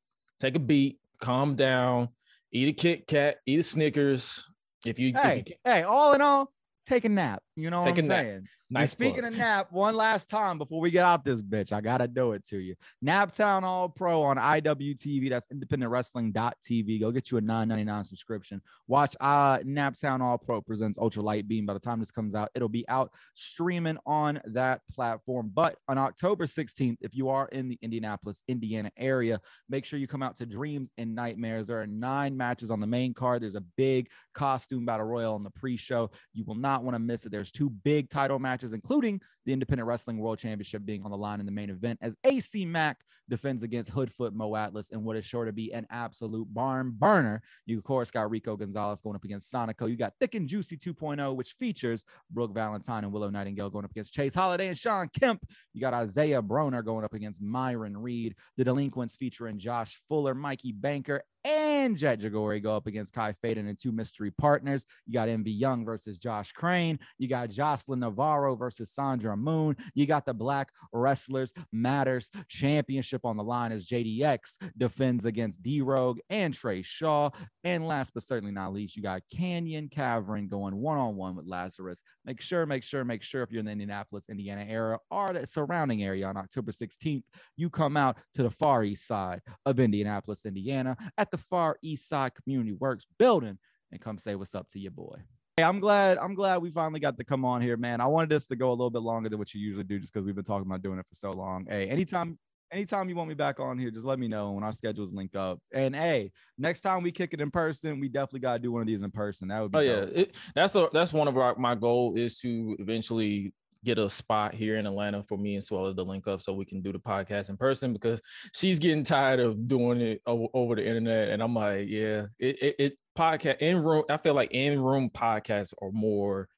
take 0.40 0.56
a 0.56 0.60
beat, 0.60 0.98
calm 1.20 1.56
down, 1.56 2.08
eat 2.52 2.68
a 2.68 2.72
Kit 2.72 3.06
Kat, 3.06 3.36
eat 3.46 3.60
a 3.60 3.62
Snickers. 3.62 4.46
If 4.86 4.98
you, 4.98 5.08
if 5.08 5.14
you 5.14 5.20
hey, 5.20 5.44
hey, 5.64 5.82
all 5.82 6.14
in 6.14 6.20
all, 6.20 6.52
take 6.86 7.04
a 7.04 7.08
nap. 7.08 7.42
You 7.62 7.70
know 7.70 7.84
Take 7.84 7.96
what 7.96 8.04
I'm 8.04 8.10
saying? 8.10 8.48
nice 8.70 8.82
and 8.82 8.90
speaking 8.90 9.20
plug. 9.22 9.32
of 9.32 9.38
nap, 9.38 9.72
one 9.72 9.94
last 9.96 10.30
time 10.30 10.56
before 10.58 10.80
we 10.80 10.90
get 10.90 11.04
out 11.04 11.24
this 11.24 11.42
bitch, 11.42 11.72
I 11.72 11.80
gotta 11.80 12.06
do 12.06 12.32
it 12.32 12.44
to 12.46 12.58
you. 12.58 12.74
Naptown 13.04 13.62
All 13.62 13.88
Pro 13.88 14.22
on 14.22 14.36
IWTV. 14.36 15.28
That's 15.28 15.46
independentwrestling.tv. 15.48 17.00
Go 17.00 17.10
get 17.10 17.30
you 17.30 17.38
a 17.38 17.40
9.99 17.40 18.06
subscription. 18.06 18.60
Watch 18.86 19.16
uh 19.20 19.58
Naptown 19.58 20.20
All 20.20 20.38
Pro 20.38 20.60
presents 20.60 20.98
Ultra 20.98 21.22
Light 21.22 21.48
Beam. 21.48 21.66
By 21.66 21.74
the 21.74 21.80
time 21.80 21.98
this 21.98 22.10
comes 22.10 22.34
out, 22.34 22.50
it'll 22.54 22.68
be 22.68 22.88
out 22.88 23.12
streaming 23.34 23.98
on 24.06 24.40
that 24.46 24.80
platform. 24.90 25.50
But 25.52 25.76
on 25.88 25.98
October 25.98 26.46
16th, 26.46 26.96
if 27.00 27.14
you 27.14 27.28
are 27.28 27.48
in 27.48 27.68
the 27.68 27.78
Indianapolis, 27.82 28.42
Indiana 28.48 28.90
area, 28.96 29.40
make 29.68 29.84
sure 29.84 29.98
you 29.98 30.06
come 30.06 30.22
out 30.22 30.36
to 30.36 30.46
Dreams 30.46 30.90
and 30.98 31.14
Nightmares. 31.14 31.66
There 31.66 31.80
are 31.80 31.86
nine 31.86 32.36
matches 32.36 32.70
on 32.70 32.80
the 32.80 32.86
main 32.86 33.14
card. 33.14 33.42
There's 33.42 33.54
a 33.56 33.64
big 33.76 34.08
costume 34.34 34.84
battle 34.84 35.06
royal 35.06 35.34
on 35.34 35.42
the 35.42 35.50
pre-show. 35.50 36.10
You 36.34 36.44
will 36.44 36.54
not 36.54 36.84
want 36.84 36.94
to 36.94 36.98
miss 37.00 37.26
it. 37.26 37.32
There's 37.32 37.49
two 37.50 37.70
big 37.70 38.10
title 38.10 38.38
matches, 38.38 38.72
including 38.72 39.20
the 39.46 39.52
Independent 39.52 39.86
Wrestling 39.86 40.18
World 40.18 40.38
Championship 40.38 40.84
being 40.84 41.02
on 41.02 41.10
the 41.10 41.16
line 41.16 41.40
in 41.40 41.46
the 41.46 41.52
main 41.52 41.70
event 41.70 41.98
as 42.02 42.14
AC 42.24 42.64
Mack 42.64 43.02
defends 43.28 43.62
against 43.62 43.90
Hoodfoot 43.90 44.32
Mo 44.32 44.56
Atlas 44.56 44.90
in 44.90 45.04
what 45.04 45.16
is 45.16 45.24
sure 45.24 45.44
to 45.44 45.52
be 45.52 45.72
an 45.72 45.86
absolute 45.90 46.52
barn 46.52 46.92
burner. 46.98 47.40
You, 47.64 47.78
of 47.78 47.84
course, 47.84 48.10
got 48.10 48.30
Rico 48.30 48.56
Gonzalez 48.56 49.00
going 49.00 49.16
up 49.16 49.24
against 49.24 49.50
Sonico. 49.52 49.88
You 49.88 49.96
got 49.96 50.12
Thick 50.20 50.34
and 50.34 50.48
Juicy 50.48 50.76
2.0, 50.76 51.34
which 51.34 51.52
features 51.52 52.04
Brooke 52.30 52.52
Valentine 52.52 53.04
and 53.04 53.12
Willow 53.12 53.30
Nightingale 53.30 53.70
going 53.70 53.84
up 53.84 53.92
against 53.92 54.12
Chase 54.12 54.34
Holiday 54.34 54.68
and 54.68 54.76
Sean 54.76 55.08
Kemp. 55.08 55.46
You 55.72 55.80
got 55.80 55.94
Isaiah 55.94 56.42
Broner 56.42 56.84
going 56.84 57.04
up 57.04 57.14
against 57.14 57.40
Myron 57.40 57.96
Reed. 57.96 58.34
The 58.56 58.64
Delinquents 58.64 59.16
featuring 59.16 59.58
Josh 59.58 60.00
Fuller, 60.08 60.34
Mikey 60.34 60.72
Banker, 60.72 61.22
and 61.44 61.96
Jet 61.96 62.20
Jagori 62.20 62.62
go 62.62 62.76
up 62.76 62.86
against 62.86 63.12
Kai 63.12 63.34
Faden 63.42 63.68
and 63.68 63.78
two 63.78 63.92
mystery 63.92 64.30
partners. 64.30 64.84
You 65.06 65.14
got 65.14 65.28
MV 65.28 65.44
Young 65.46 65.84
versus 65.84 66.18
Josh 66.18 66.52
Crane. 66.52 66.98
You 67.18 67.28
got 67.28 67.50
Jocelyn 67.50 68.00
Navarro 68.00 68.54
versus 68.54 68.90
Sandra 68.90 69.36
Moon. 69.36 69.76
You 69.94 70.06
got 70.06 70.26
the 70.26 70.34
Black 70.34 70.70
Wrestlers 70.92 71.52
Matters 71.72 72.30
Championship 72.48 73.24
on 73.24 73.36
the 73.36 73.44
line 73.44 73.72
as 73.72 73.86
JDX 73.86 74.58
defends 74.76 75.24
against 75.24 75.62
D 75.62 75.80
Rogue 75.80 76.18
and 76.28 76.52
Trey 76.52 76.82
Shaw. 76.82 77.30
And 77.64 77.86
last 77.86 78.12
but 78.14 78.22
certainly 78.22 78.52
not 78.52 78.72
least, 78.72 78.96
you 78.96 79.02
got 79.02 79.22
Canyon 79.34 79.88
Cavern 79.88 80.48
going 80.48 80.76
one 80.76 80.98
on 80.98 81.16
one 81.16 81.36
with 81.36 81.46
Lazarus. 81.46 82.02
Make 82.24 82.40
sure, 82.40 82.66
make 82.66 82.82
sure, 82.82 83.04
make 83.04 83.22
sure 83.22 83.42
if 83.42 83.50
you're 83.50 83.60
in 83.60 83.66
the 83.66 83.72
Indianapolis, 83.72 84.28
Indiana 84.28 84.64
area 84.68 84.98
or 85.10 85.32
the 85.32 85.46
surrounding 85.46 86.02
area 86.02 86.26
on 86.26 86.36
October 86.36 86.72
16th, 86.72 87.24
you 87.56 87.70
come 87.70 87.96
out 87.96 88.18
to 88.34 88.42
the 88.42 88.50
far 88.50 88.84
east 88.84 89.06
side 89.06 89.40
of 89.64 89.80
Indianapolis, 89.80 90.44
Indiana 90.44 90.96
at 91.16 91.29
the 91.30 91.38
far 91.38 91.76
east 91.82 92.08
side 92.08 92.34
community 92.34 92.72
works 92.72 93.06
building 93.18 93.58
and 93.92 94.00
come 94.00 94.18
say 94.18 94.34
what's 94.34 94.54
up 94.54 94.68
to 94.70 94.78
your 94.78 94.92
boy. 94.92 95.16
Hey, 95.56 95.64
I'm 95.64 95.80
glad. 95.80 96.18
I'm 96.18 96.34
glad 96.34 96.62
we 96.62 96.70
finally 96.70 97.00
got 97.00 97.18
to 97.18 97.24
come 97.24 97.44
on 97.44 97.60
here, 97.60 97.76
man. 97.76 98.00
I 98.00 98.06
wanted 98.06 98.30
this 98.30 98.46
to 98.46 98.56
go 98.56 98.68
a 98.68 98.72
little 98.72 98.90
bit 98.90 99.02
longer 99.02 99.28
than 99.28 99.38
what 99.38 99.52
you 99.52 99.60
usually 99.60 99.84
do, 99.84 99.98
just 99.98 100.12
because 100.12 100.24
we've 100.24 100.34
been 100.34 100.44
talking 100.44 100.66
about 100.66 100.82
doing 100.82 100.98
it 100.98 101.06
for 101.08 101.14
so 101.14 101.32
long. 101.32 101.66
Hey, 101.68 101.88
anytime, 101.88 102.38
anytime 102.72 103.08
you 103.08 103.16
want 103.16 103.28
me 103.28 103.34
back 103.34 103.60
on 103.60 103.78
here, 103.78 103.90
just 103.90 104.06
let 104.06 104.18
me 104.18 104.28
know 104.28 104.52
when 104.52 104.64
our 104.64 104.72
schedules 104.72 105.12
link 105.12 105.34
up. 105.34 105.58
And 105.74 105.94
hey, 105.94 106.32
next 106.56 106.80
time 106.80 107.02
we 107.02 107.12
kick 107.12 107.34
it 107.34 107.40
in 107.40 107.50
person, 107.50 108.00
we 108.00 108.08
definitely 108.08 108.40
got 108.40 108.54
to 108.54 108.58
do 108.60 108.72
one 108.72 108.80
of 108.80 108.86
these 108.86 109.02
in 109.02 109.10
person. 109.10 109.48
That 109.48 109.60
would 109.60 109.72
be. 109.72 109.78
Oh 109.78 109.82
yeah, 109.82 110.06
it, 110.12 110.34
that's 110.54 110.76
a 110.76 110.88
that's 110.92 111.12
one 111.12 111.28
of 111.28 111.36
our 111.36 111.56
my 111.56 111.74
goal 111.74 112.16
is 112.16 112.38
to 112.40 112.76
eventually 112.78 113.52
get 113.84 113.98
a 113.98 114.10
spot 114.10 114.54
here 114.54 114.76
in 114.76 114.86
Atlanta 114.86 115.22
for 115.22 115.38
me 115.38 115.54
and 115.54 115.64
Suela 115.64 115.94
to 115.94 116.02
link 116.02 116.26
up 116.28 116.42
so 116.42 116.52
we 116.52 116.64
can 116.64 116.82
do 116.82 116.92
the 116.92 116.98
podcast 116.98 117.48
in 117.48 117.56
person 117.56 117.92
because 117.92 118.20
she's 118.54 118.78
getting 118.78 119.02
tired 119.02 119.40
of 119.40 119.68
doing 119.68 120.00
it 120.00 120.22
over 120.26 120.74
the 120.74 120.86
internet. 120.86 121.28
And 121.30 121.42
I'm 121.42 121.54
like, 121.54 121.88
yeah, 121.88 122.26
it, 122.38 122.62
it, 122.62 122.76
it 122.78 122.98
podcast 123.16 123.58
in 123.58 123.82
room. 123.82 124.04
I 124.08 124.16
feel 124.16 124.34
like 124.34 124.52
in 124.52 124.80
room 124.80 125.10
podcasts 125.10 125.74
are 125.82 125.90
more 125.92 126.48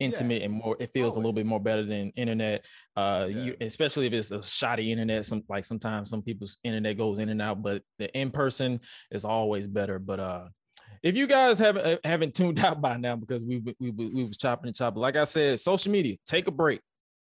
intimate 0.00 0.40
yeah. 0.40 0.46
and 0.46 0.54
more 0.54 0.76
it 0.80 0.90
feels 0.92 1.12
Always. 1.12 1.16
a 1.16 1.20
little 1.20 1.32
bit 1.32 1.46
more 1.46 1.60
better 1.60 1.84
than 1.84 2.10
internet 2.16 2.64
uh 2.96 3.28
yeah. 3.30 3.42
you, 3.42 3.56
especially 3.60 4.06
if 4.06 4.12
it's 4.12 4.32
a 4.32 4.42
shoddy 4.42 4.90
internet 4.90 5.24
some 5.24 5.44
like 5.48 5.64
sometimes 5.64 6.10
some 6.10 6.22
people's 6.22 6.58
internet 6.64 6.98
goes 6.98 7.20
in 7.20 7.28
and 7.28 7.40
out 7.40 7.62
but 7.62 7.82
the 7.98 8.12
in 8.18 8.30
person 8.30 8.80
is 9.12 9.24
always 9.24 9.68
better 9.68 10.00
but 10.00 10.18
uh 10.18 10.46
if 11.02 11.16
you 11.16 11.26
guys 11.26 11.58
haven't 11.58 11.84
uh, 11.84 11.96
haven't 12.04 12.34
tuned 12.34 12.58
out 12.64 12.80
by 12.80 12.96
now 12.96 13.16
because 13.16 13.42
we 13.44 13.58
we 13.58 13.90
we, 13.90 13.90
we 13.90 14.24
was 14.24 14.36
chopping 14.36 14.68
and 14.68 14.76
chopping, 14.76 15.00
like 15.00 15.16
I 15.16 15.24
said, 15.24 15.60
social 15.60 15.92
media, 15.92 16.16
take 16.26 16.46
a 16.46 16.52
break. 16.52 16.80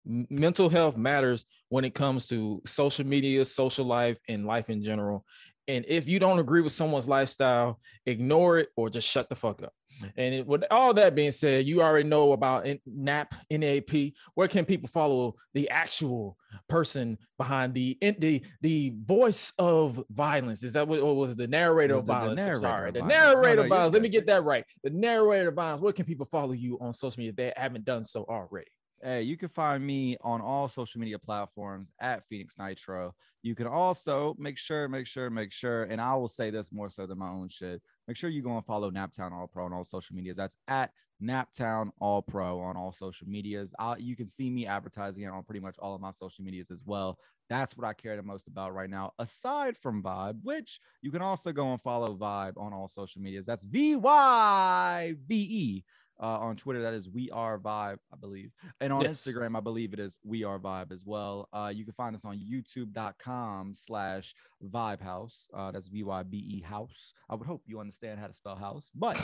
Mental 0.04 0.68
health 0.68 0.96
matters 0.96 1.46
when 1.68 1.84
it 1.84 1.92
comes 1.94 2.28
to 2.28 2.62
social 2.64 3.04
media, 3.04 3.44
social 3.44 3.84
life, 3.84 4.16
and 4.28 4.46
life 4.46 4.70
in 4.70 4.82
general. 4.82 5.24
And 5.68 5.84
if 5.88 6.08
you 6.08 6.18
don't 6.18 6.38
agree 6.38 6.60
with 6.60 6.72
someone's 6.72 7.08
lifestyle, 7.08 7.80
ignore 8.06 8.58
it 8.58 8.68
or 8.76 8.88
just 8.88 9.08
shut 9.08 9.28
the 9.28 9.34
fuck 9.34 9.62
up. 9.62 9.72
And 10.16 10.34
it, 10.34 10.46
with 10.46 10.64
all 10.70 10.92
that 10.94 11.14
being 11.14 11.30
said, 11.30 11.66
you 11.66 11.82
already 11.82 12.08
know 12.08 12.32
about 12.32 12.66
NAP, 12.86 13.34
NAP. 13.50 14.12
Where 14.34 14.48
can 14.48 14.64
people 14.64 14.88
follow 14.88 15.34
the 15.54 15.70
actual 15.70 16.36
person 16.68 17.18
behind 17.38 17.74
the 17.74 17.96
the 18.00 18.42
the 18.60 18.94
voice 19.04 19.52
of 19.58 20.02
violence? 20.10 20.62
Is 20.62 20.74
that 20.74 20.86
what 20.86 21.02
was 21.02 21.34
the 21.36 21.46
narrator 21.46 21.94
the, 21.94 22.00
of 22.00 22.04
violence? 22.04 22.40
The 22.40 22.46
narrator 22.46 22.60
sorry, 22.60 22.90
the 22.92 23.02
narrator 23.02 23.62
of 23.62 23.68
violence. 23.68 23.92
Let 23.94 24.02
me 24.02 24.08
get 24.08 24.26
that 24.26 24.44
right. 24.44 24.64
The 24.84 24.90
narrator 24.90 25.48
of 25.48 25.54
violence. 25.54 25.80
Where 25.80 25.92
can 25.92 26.04
people 26.04 26.26
follow 26.26 26.52
you 26.52 26.78
on 26.80 26.92
social 26.92 27.20
media 27.20 27.30
if 27.30 27.36
they 27.36 27.52
haven't 27.56 27.84
done 27.84 28.04
so 28.04 28.24
already? 28.28 28.68
Hey, 29.06 29.22
you 29.22 29.36
can 29.36 29.48
find 29.48 29.86
me 29.86 30.16
on 30.22 30.40
all 30.40 30.66
social 30.66 31.00
media 31.00 31.16
platforms 31.16 31.92
at 32.00 32.26
Phoenix 32.28 32.56
Nitro. 32.58 33.14
You 33.44 33.54
can 33.54 33.68
also 33.68 34.34
make 34.36 34.58
sure, 34.58 34.88
make 34.88 35.06
sure, 35.06 35.30
make 35.30 35.52
sure, 35.52 35.84
and 35.84 36.00
I 36.00 36.16
will 36.16 36.26
say 36.26 36.50
this 36.50 36.72
more 36.72 36.90
so 36.90 37.06
than 37.06 37.18
my 37.18 37.28
own 37.28 37.48
shit. 37.48 37.80
Make 38.08 38.16
sure 38.16 38.30
you 38.30 38.42
go 38.42 38.56
and 38.56 38.66
follow 38.66 38.90
Naptown 38.90 39.30
All 39.30 39.46
Pro 39.46 39.66
on 39.66 39.72
all 39.72 39.84
social 39.84 40.16
medias. 40.16 40.36
That's 40.36 40.56
at 40.66 40.90
Naptown 41.22 41.90
All 42.00 42.20
Pro 42.20 42.58
on 42.58 42.76
all 42.76 42.92
social 42.92 43.28
medias. 43.28 43.72
I'll, 43.78 43.96
you 43.96 44.16
can 44.16 44.26
see 44.26 44.50
me 44.50 44.66
advertising 44.66 45.22
it 45.22 45.28
on 45.28 45.44
pretty 45.44 45.60
much 45.60 45.76
all 45.78 45.94
of 45.94 46.00
my 46.00 46.10
social 46.10 46.42
medias 46.44 46.72
as 46.72 46.82
well. 46.84 47.20
That's 47.48 47.76
what 47.76 47.86
I 47.86 47.92
care 47.92 48.16
the 48.16 48.24
most 48.24 48.48
about 48.48 48.74
right 48.74 48.90
now, 48.90 49.12
aside 49.20 49.78
from 49.78 50.02
VYBE, 50.02 50.42
which 50.42 50.80
you 51.00 51.12
can 51.12 51.22
also 51.22 51.52
go 51.52 51.70
and 51.70 51.80
follow 51.80 52.16
VYBE 52.16 52.60
on 52.60 52.72
all 52.72 52.88
social 52.88 53.22
medias. 53.22 53.46
That's 53.46 53.62
V 53.62 53.94
Y 53.94 55.14
V 55.28 55.36
E 55.36 55.84
uh, 56.20 56.38
on 56.38 56.56
Twitter, 56.56 56.82
that 56.82 56.94
is 56.94 57.08
We 57.08 57.30
Are 57.30 57.58
VYBE, 57.58 57.98
I 58.12 58.16
believe. 58.20 58.52
And 58.80 58.92
on 58.92 59.02
yes. 59.02 59.22
Instagram, 59.22 59.56
I 59.56 59.60
believe 59.60 59.92
it 59.92 60.00
is 60.00 60.18
We 60.24 60.44
Are 60.44 60.58
VYBE 60.58 60.92
as 60.92 61.04
well. 61.04 61.48
Uh, 61.52 61.72
you 61.74 61.84
can 61.84 61.94
find 61.94 62.14
us 62.16 62.24
on 62.24 62.38
youtube.com 62.38 63.74
slash 63.74 64.34
VYBE 64.64 65.00
House. 65.00 65.48
Uh, 65.54 65.70
that's 65.70 65.88
V 65.88 66.04
Y 66.04 66.22
B 66.22 66.36
E 66.38 66.60
House. 66.62 67.12
I 67.28 67.34
would 67.34 67.46
hope 67.46 67.62
you 67.66 67.80
understand 67.80 68.18
how 68.20 68.26
to 68.26 68.34
spell 68.34 68.56
house. 68.56 68.90
But 68.94 69.16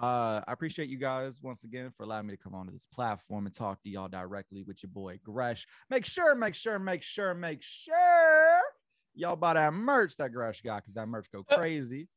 uh, 0.00 0.40
I 0.46 0.52
appreciate 0.52 0.88
you 0.88 0.98
guys 0.98 1.38
once 1.42 1.64
again 1.64 1.92
for 1.96 2.04
allowing 2.04 2.26
me 2.26 2.36
to 2.36 2.42
come 2.42 2.54
onto 2.54 2.72
this 2.72 2.86
platform 2.86 3.46
and 3.46 3.54
talk 3.54 3.82
to 3.82 3.88
y'all 3.88 4.08
directly 4.08 4.62
with 4.62 4.82
your 4.82 4.90
boy 4.90 5.18
Gresh. 5.24 5.66
Make 5.88 6.06
sure, 6.06 6.34
make 6.34 6.54
sure, 6.54 6.78
make 6.78 7.02
sure, 7.02 7.34
make 7.34 7.62
sure 7.62 7.94
y'all 9.14 9.36
buy 9.36 9.54
that 9.54 9.72
merch 9.72 10.16
that 10.16 10.32
Gresh 10.32 10.62
got 10.62 10.82
because 10.82 10.94
that 10.94 11.06
merch 11.06 11.30
go 11.32 11.42
crazy 11.42 12.08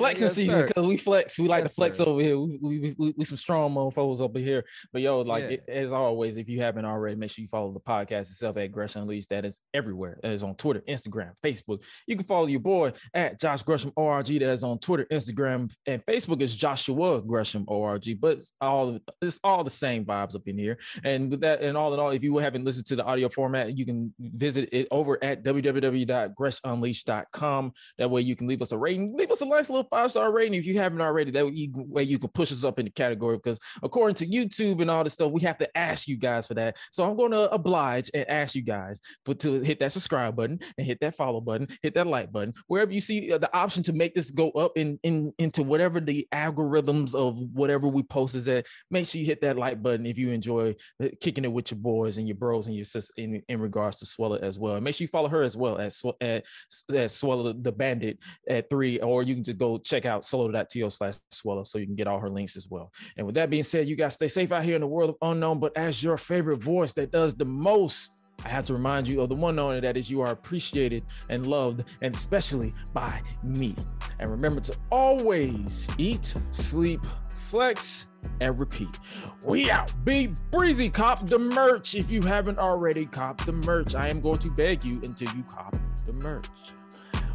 flexing 0.00 0.26
yes, 0.26 0.34
season 0.34 0.66
because 0.66 0.86
we 0.86 0.96
flex. 0.96 1.38
We 1.38 1.48
like 1.48 1.64
yes, 1.64 1.70
to 1.70 1.74
flex 1.74 1.98
sir. 1.98 2.04
over 2.04 2.20
here. 2.20 2.38
We, 2.38 2.58
we, 2.60 2.94
we, 2.98 3.14
we, 3.16 3.24
some 3.24 3.36
strong 3.36 3.74
mofos 3.74 4.20
over 4.20 4.38
here. 4.38 4.64
But 4.92 5.02
yo, 5.02 5.20
like 5.20 5.44
yeah. 5.44 5.50
it, 5.50 5.64
as 5.68 5.92
always, 5.92 6.36
if 6.36 6.48
you 6.48 6.60
haven't 6.60 6.84
already, 6.84 7.16
make 7.16 7.30
sure 7.30 7.42
you 7.42 7.48
follow 7.48 7.72
the 7.72 7.80
podcast 7.80 8.30
itself 8.30 8.56
at 8.56 8.72
Gresh 8.72 8.96
Unleashed. 8.96 9.30
That 9.30 9.44
is 9.44 9.60
everywhere. 9.74 10.18
That 10.22 10.32
is 10.32 10.42
on 10.42 10.54
Twitter, 10.56 10.82
Instagram, 10.88 11.32
Facebook. 11.44 11.84
You 12.06 12.16
can 12.16 12.26
follow 12.26 12.46
your 12.46 12.60
boy 12.60 12.92
at 13.14 13.40
Josh 13.40 13.62
Gresham 13.62 13.92
ORG. 13.96 14.26
That 14.26 14.42
is 14.42 14.64
on 14.64 14.78
Twitter, 14.78 15.06
Instagram, 15.12 15.72
and 15.86 16.04
Facebook 16.04 16.40
is 16.40 16.56
Joshua 16.56 17.20
Gresham 17.20 17.64
ORG. 17.68 18.20
But 18.20 18.38
it's 18.38 18.52
all 18.60 18.98
it's 19.20 19.40
all 19.44 19.62
the 19.64 19.70
same 19.70 20.04
vibes 20.04 20.34
up 20.34 20.42
in 20.46 20.58
here. 20.58 20.78
And 21.04 21.30
with 21.30 21.40
that, 21.40 21.62
and 21.62 21.76
all 21.76 21.92
in 21.94 22.00
all, 22.00 22.10
if 22.10 22.22
you 22.22 22.38
haven't 22.38 22.64
listened 22.64 22.86
to 22.86 22.96
the 22.96 23.04
audio 23.04 23.28
format, 23.28 23.76
you 23.76 23.84
can 23.84 24.14
visit 24.18 24.70
it 24.72 24.88
over 24.90 25.22
at 25.22 25.44
www.greshunleashed.com. 25.44 27.72
That 27.98 28.10
way 28.10 28.22
you 28.22 28.34
can 28.36 28.46
leave 28.46 28.62
us 28.62 28.72
a 28.72 28.78
rating, 28.78 29.14
leave 29.16 29.30
us 29.30 29.42
a 29.42 29.46
nice 29.46 29.68
little 29.68 29.84
five 29.90 30.10
star 30.10 30.32
rating 30.32 30.54
if 30.54 30.66
you 30.66 30.78
haven't 30.78 31.00
already. 31.00 31.30
That 31.30 31.46
way 31.46 32.02
you 32.02 32.18
can 32.18 32.30
push 32.30 32.52
us 32.52 32.64
up 32.64 32.78
in 32.78 32.86
the 32.86 32.90
category 32.90 33.36
because 33.36 33.58
according 33.82 34.14
to 34.16 34.26
YouTube 34.26 34.80
and 34.80 34.90
all 34.90 35.04
this 35.04 35.14
stuff, 35.14 35.32
we 35.32 35.40
have 35.42 35.58
to 35.58 35.76
ask 35.76 36.08
you 36.08 36.16
guys 36.16 36.46
for 36.46 36.54
that. 36.54 36.78
So 36.92 37.08
I'm 37.08 37.16
going 37.16 37.32
to 37.32 37.50
oblige 37.52 38.10
and 38.14 38.28
ask 38.28 38.54
you 38.54 38.62
guys 38.62 39.00
for 39.24 39.34
to 39.34 39.60
hit 39.60 39.80
that 39.80 39.92
subscribe 39.92 40.36
button 40.36 40.60
and 40.78 40.86
hit 40.86 41.00
that 41.00 41.16
follow 41.16 41.40
button, 41.40 41.68
hit 41.82 41.94
that 41.94 42.06
like 42.06 42.32
button, 42.32 42.54
wherever 42.66 42.92
you 42.92 43.00
see 43.00 43.32
uh, 43.32 43.38
the 43.38 43.54
option 43.56 43.82
to 43.84 43.92
make 43.92 44.14
this 44.14 44.30
go 44.30 44.50
up 44.50 44.72
in, 44.76 44.98
in 45.02 45.32
into 45.38 45.62
whatever 45.62 46.00
the 46.00 46.26
algorithms 46.32 47.14
of 47.14 47.38
whatever 47.52 47.88
we 47.88 48.02
post 48.02 48.34
is 48.34 48.48
at. 48.48 48.66
Make 48.90 49.06
sure 49.06 49.20
you 49.20 49.26
hit 49.26 49.40
that 49.42 49.56
like 49.56 49.82
button 49.82 50.06
if 50.06 50.18
you 50.18 50.30
enjoy 50.30 50.76
uh, 51.02 51.08
kicking 51.20 51.44
it 51.44 51.52
with 51.52 51.70
your 51.70 51.78
boys 51.78 52.18
and 52.18 52.28
your 52.28 52.36
bros 52.36 52.66
and 52.66 52.76
your 52.76 52.84
sis 52.84 53.10
in, 53.16 53.42
in 53.48 53.60
regards 53.60 53.98
to 53.98 54.04
Suela 54.04 54.40
as 54.40 54.58
well. 54.58 54.76
And 54.76 54.84
make 54.84 54.94
sure 54.94 55.04
you 55.04 55.08
follow 55.08 55.28
her 55.28 55.42
as 55.42 55.56
well 55.56 55.78
as 55.78 56.02
at, 56.20 56.44
at 56.90 57.10
Suela 57.10 57.62
the 57.62 57.72
Bandit 57.72 58.18
at 58.48 58.70
three, 58.70 58.98
or 59.00 59.22
you 59.22 59.34
can 59.34 59.44
just 59.44 59.58
go 59.58 59.79
check 59.80 60.06
out 60.06 60.24
solo.to 60.24 60.90
slash 60.90 61.14
suela 61.32 61.66
so 61.66 61.78
you 61.78 61.86
can 61.86 61.94
get 61.94 62.06
all 62.06 62.18
her 62.18 62.30
links 62.30 62.56
as 62.56 62.68
well. 62.68 62.92
And 63.16 63.26
with 63.26 63.34
that 63.34 63.50
being 63.50 63.62
said, 63.62 63.88
you 63.88 63.96
guys 63.96 64.14
stay 64.14 64.28
safe 64.28 64.52
out 64.52 64.62
here 64.62 64.74
in 64.74 64.80
the 64.80 64.86
world 64.86 65.10
of 65.10 65.16
unknown. 65.22 65.60
But 65.60 65.76
as 65.76 66.02
your 66.02 66.16
favorite 66.16 66.58
voice 66.58 66.94
that 66.94 67.10
does 67.12 67.34
the 67.34 67.44
most, 67.44 68.12
I 68.44 68.48
have 68.48 68.64
to 68.66 68.74
remind 68.74 69.06
you 69.06 69.20
of 69.20 69.28
the 69.28 69.34
one 69.34 69.58
owner 69.58 69.80
that 69.80 69.96
is 69.96 70.10
you 70.10 70.20
are 70.22 70.30
appreciated 70.30 71.04
and 71.28 71.46
loved, 71.46 71.84
and 72.02 72.14
especially 72.14 72.72
by 72.94 73.20
me. 73.42 73.74
And 74.18 74.30
remember 74.30 74.60
to 74.62 74.76
always 74.90 75.88
eat, 75.98 76.24
sleep, 76.24 77.00
flex, 77.28 78.08
and 78.40 78.58
repeat. 78.58 78.98
We 79.46 79.70
out. 79.70 79.92
Be 80.04 80.28
breezy. 80.50 80.88
Cop 80.88 81.26
the 81.26 81.38
merch 81.38 81.94
if 81.94 82.10
you 82.10 82.22
haven't 82.22 82.58
already 82.58 83.06
cop 83.06 83.44
the 83.44 83.52
merch. 83.52 83.94
I 83.94 84.08
am 84.08 84.20
going 84.20 84.38
to 84.38 84.50
beg 84.50 84.84
you 84.84 85.00
until 85.02 85.34
you 85.34 85.42
cop 85.42 85.74
the 86.06 86.12
merch. 86.12 86.46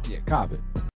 Yeah, 0.08 0.20
cop 0.26 0.52
it. 0.52 0.86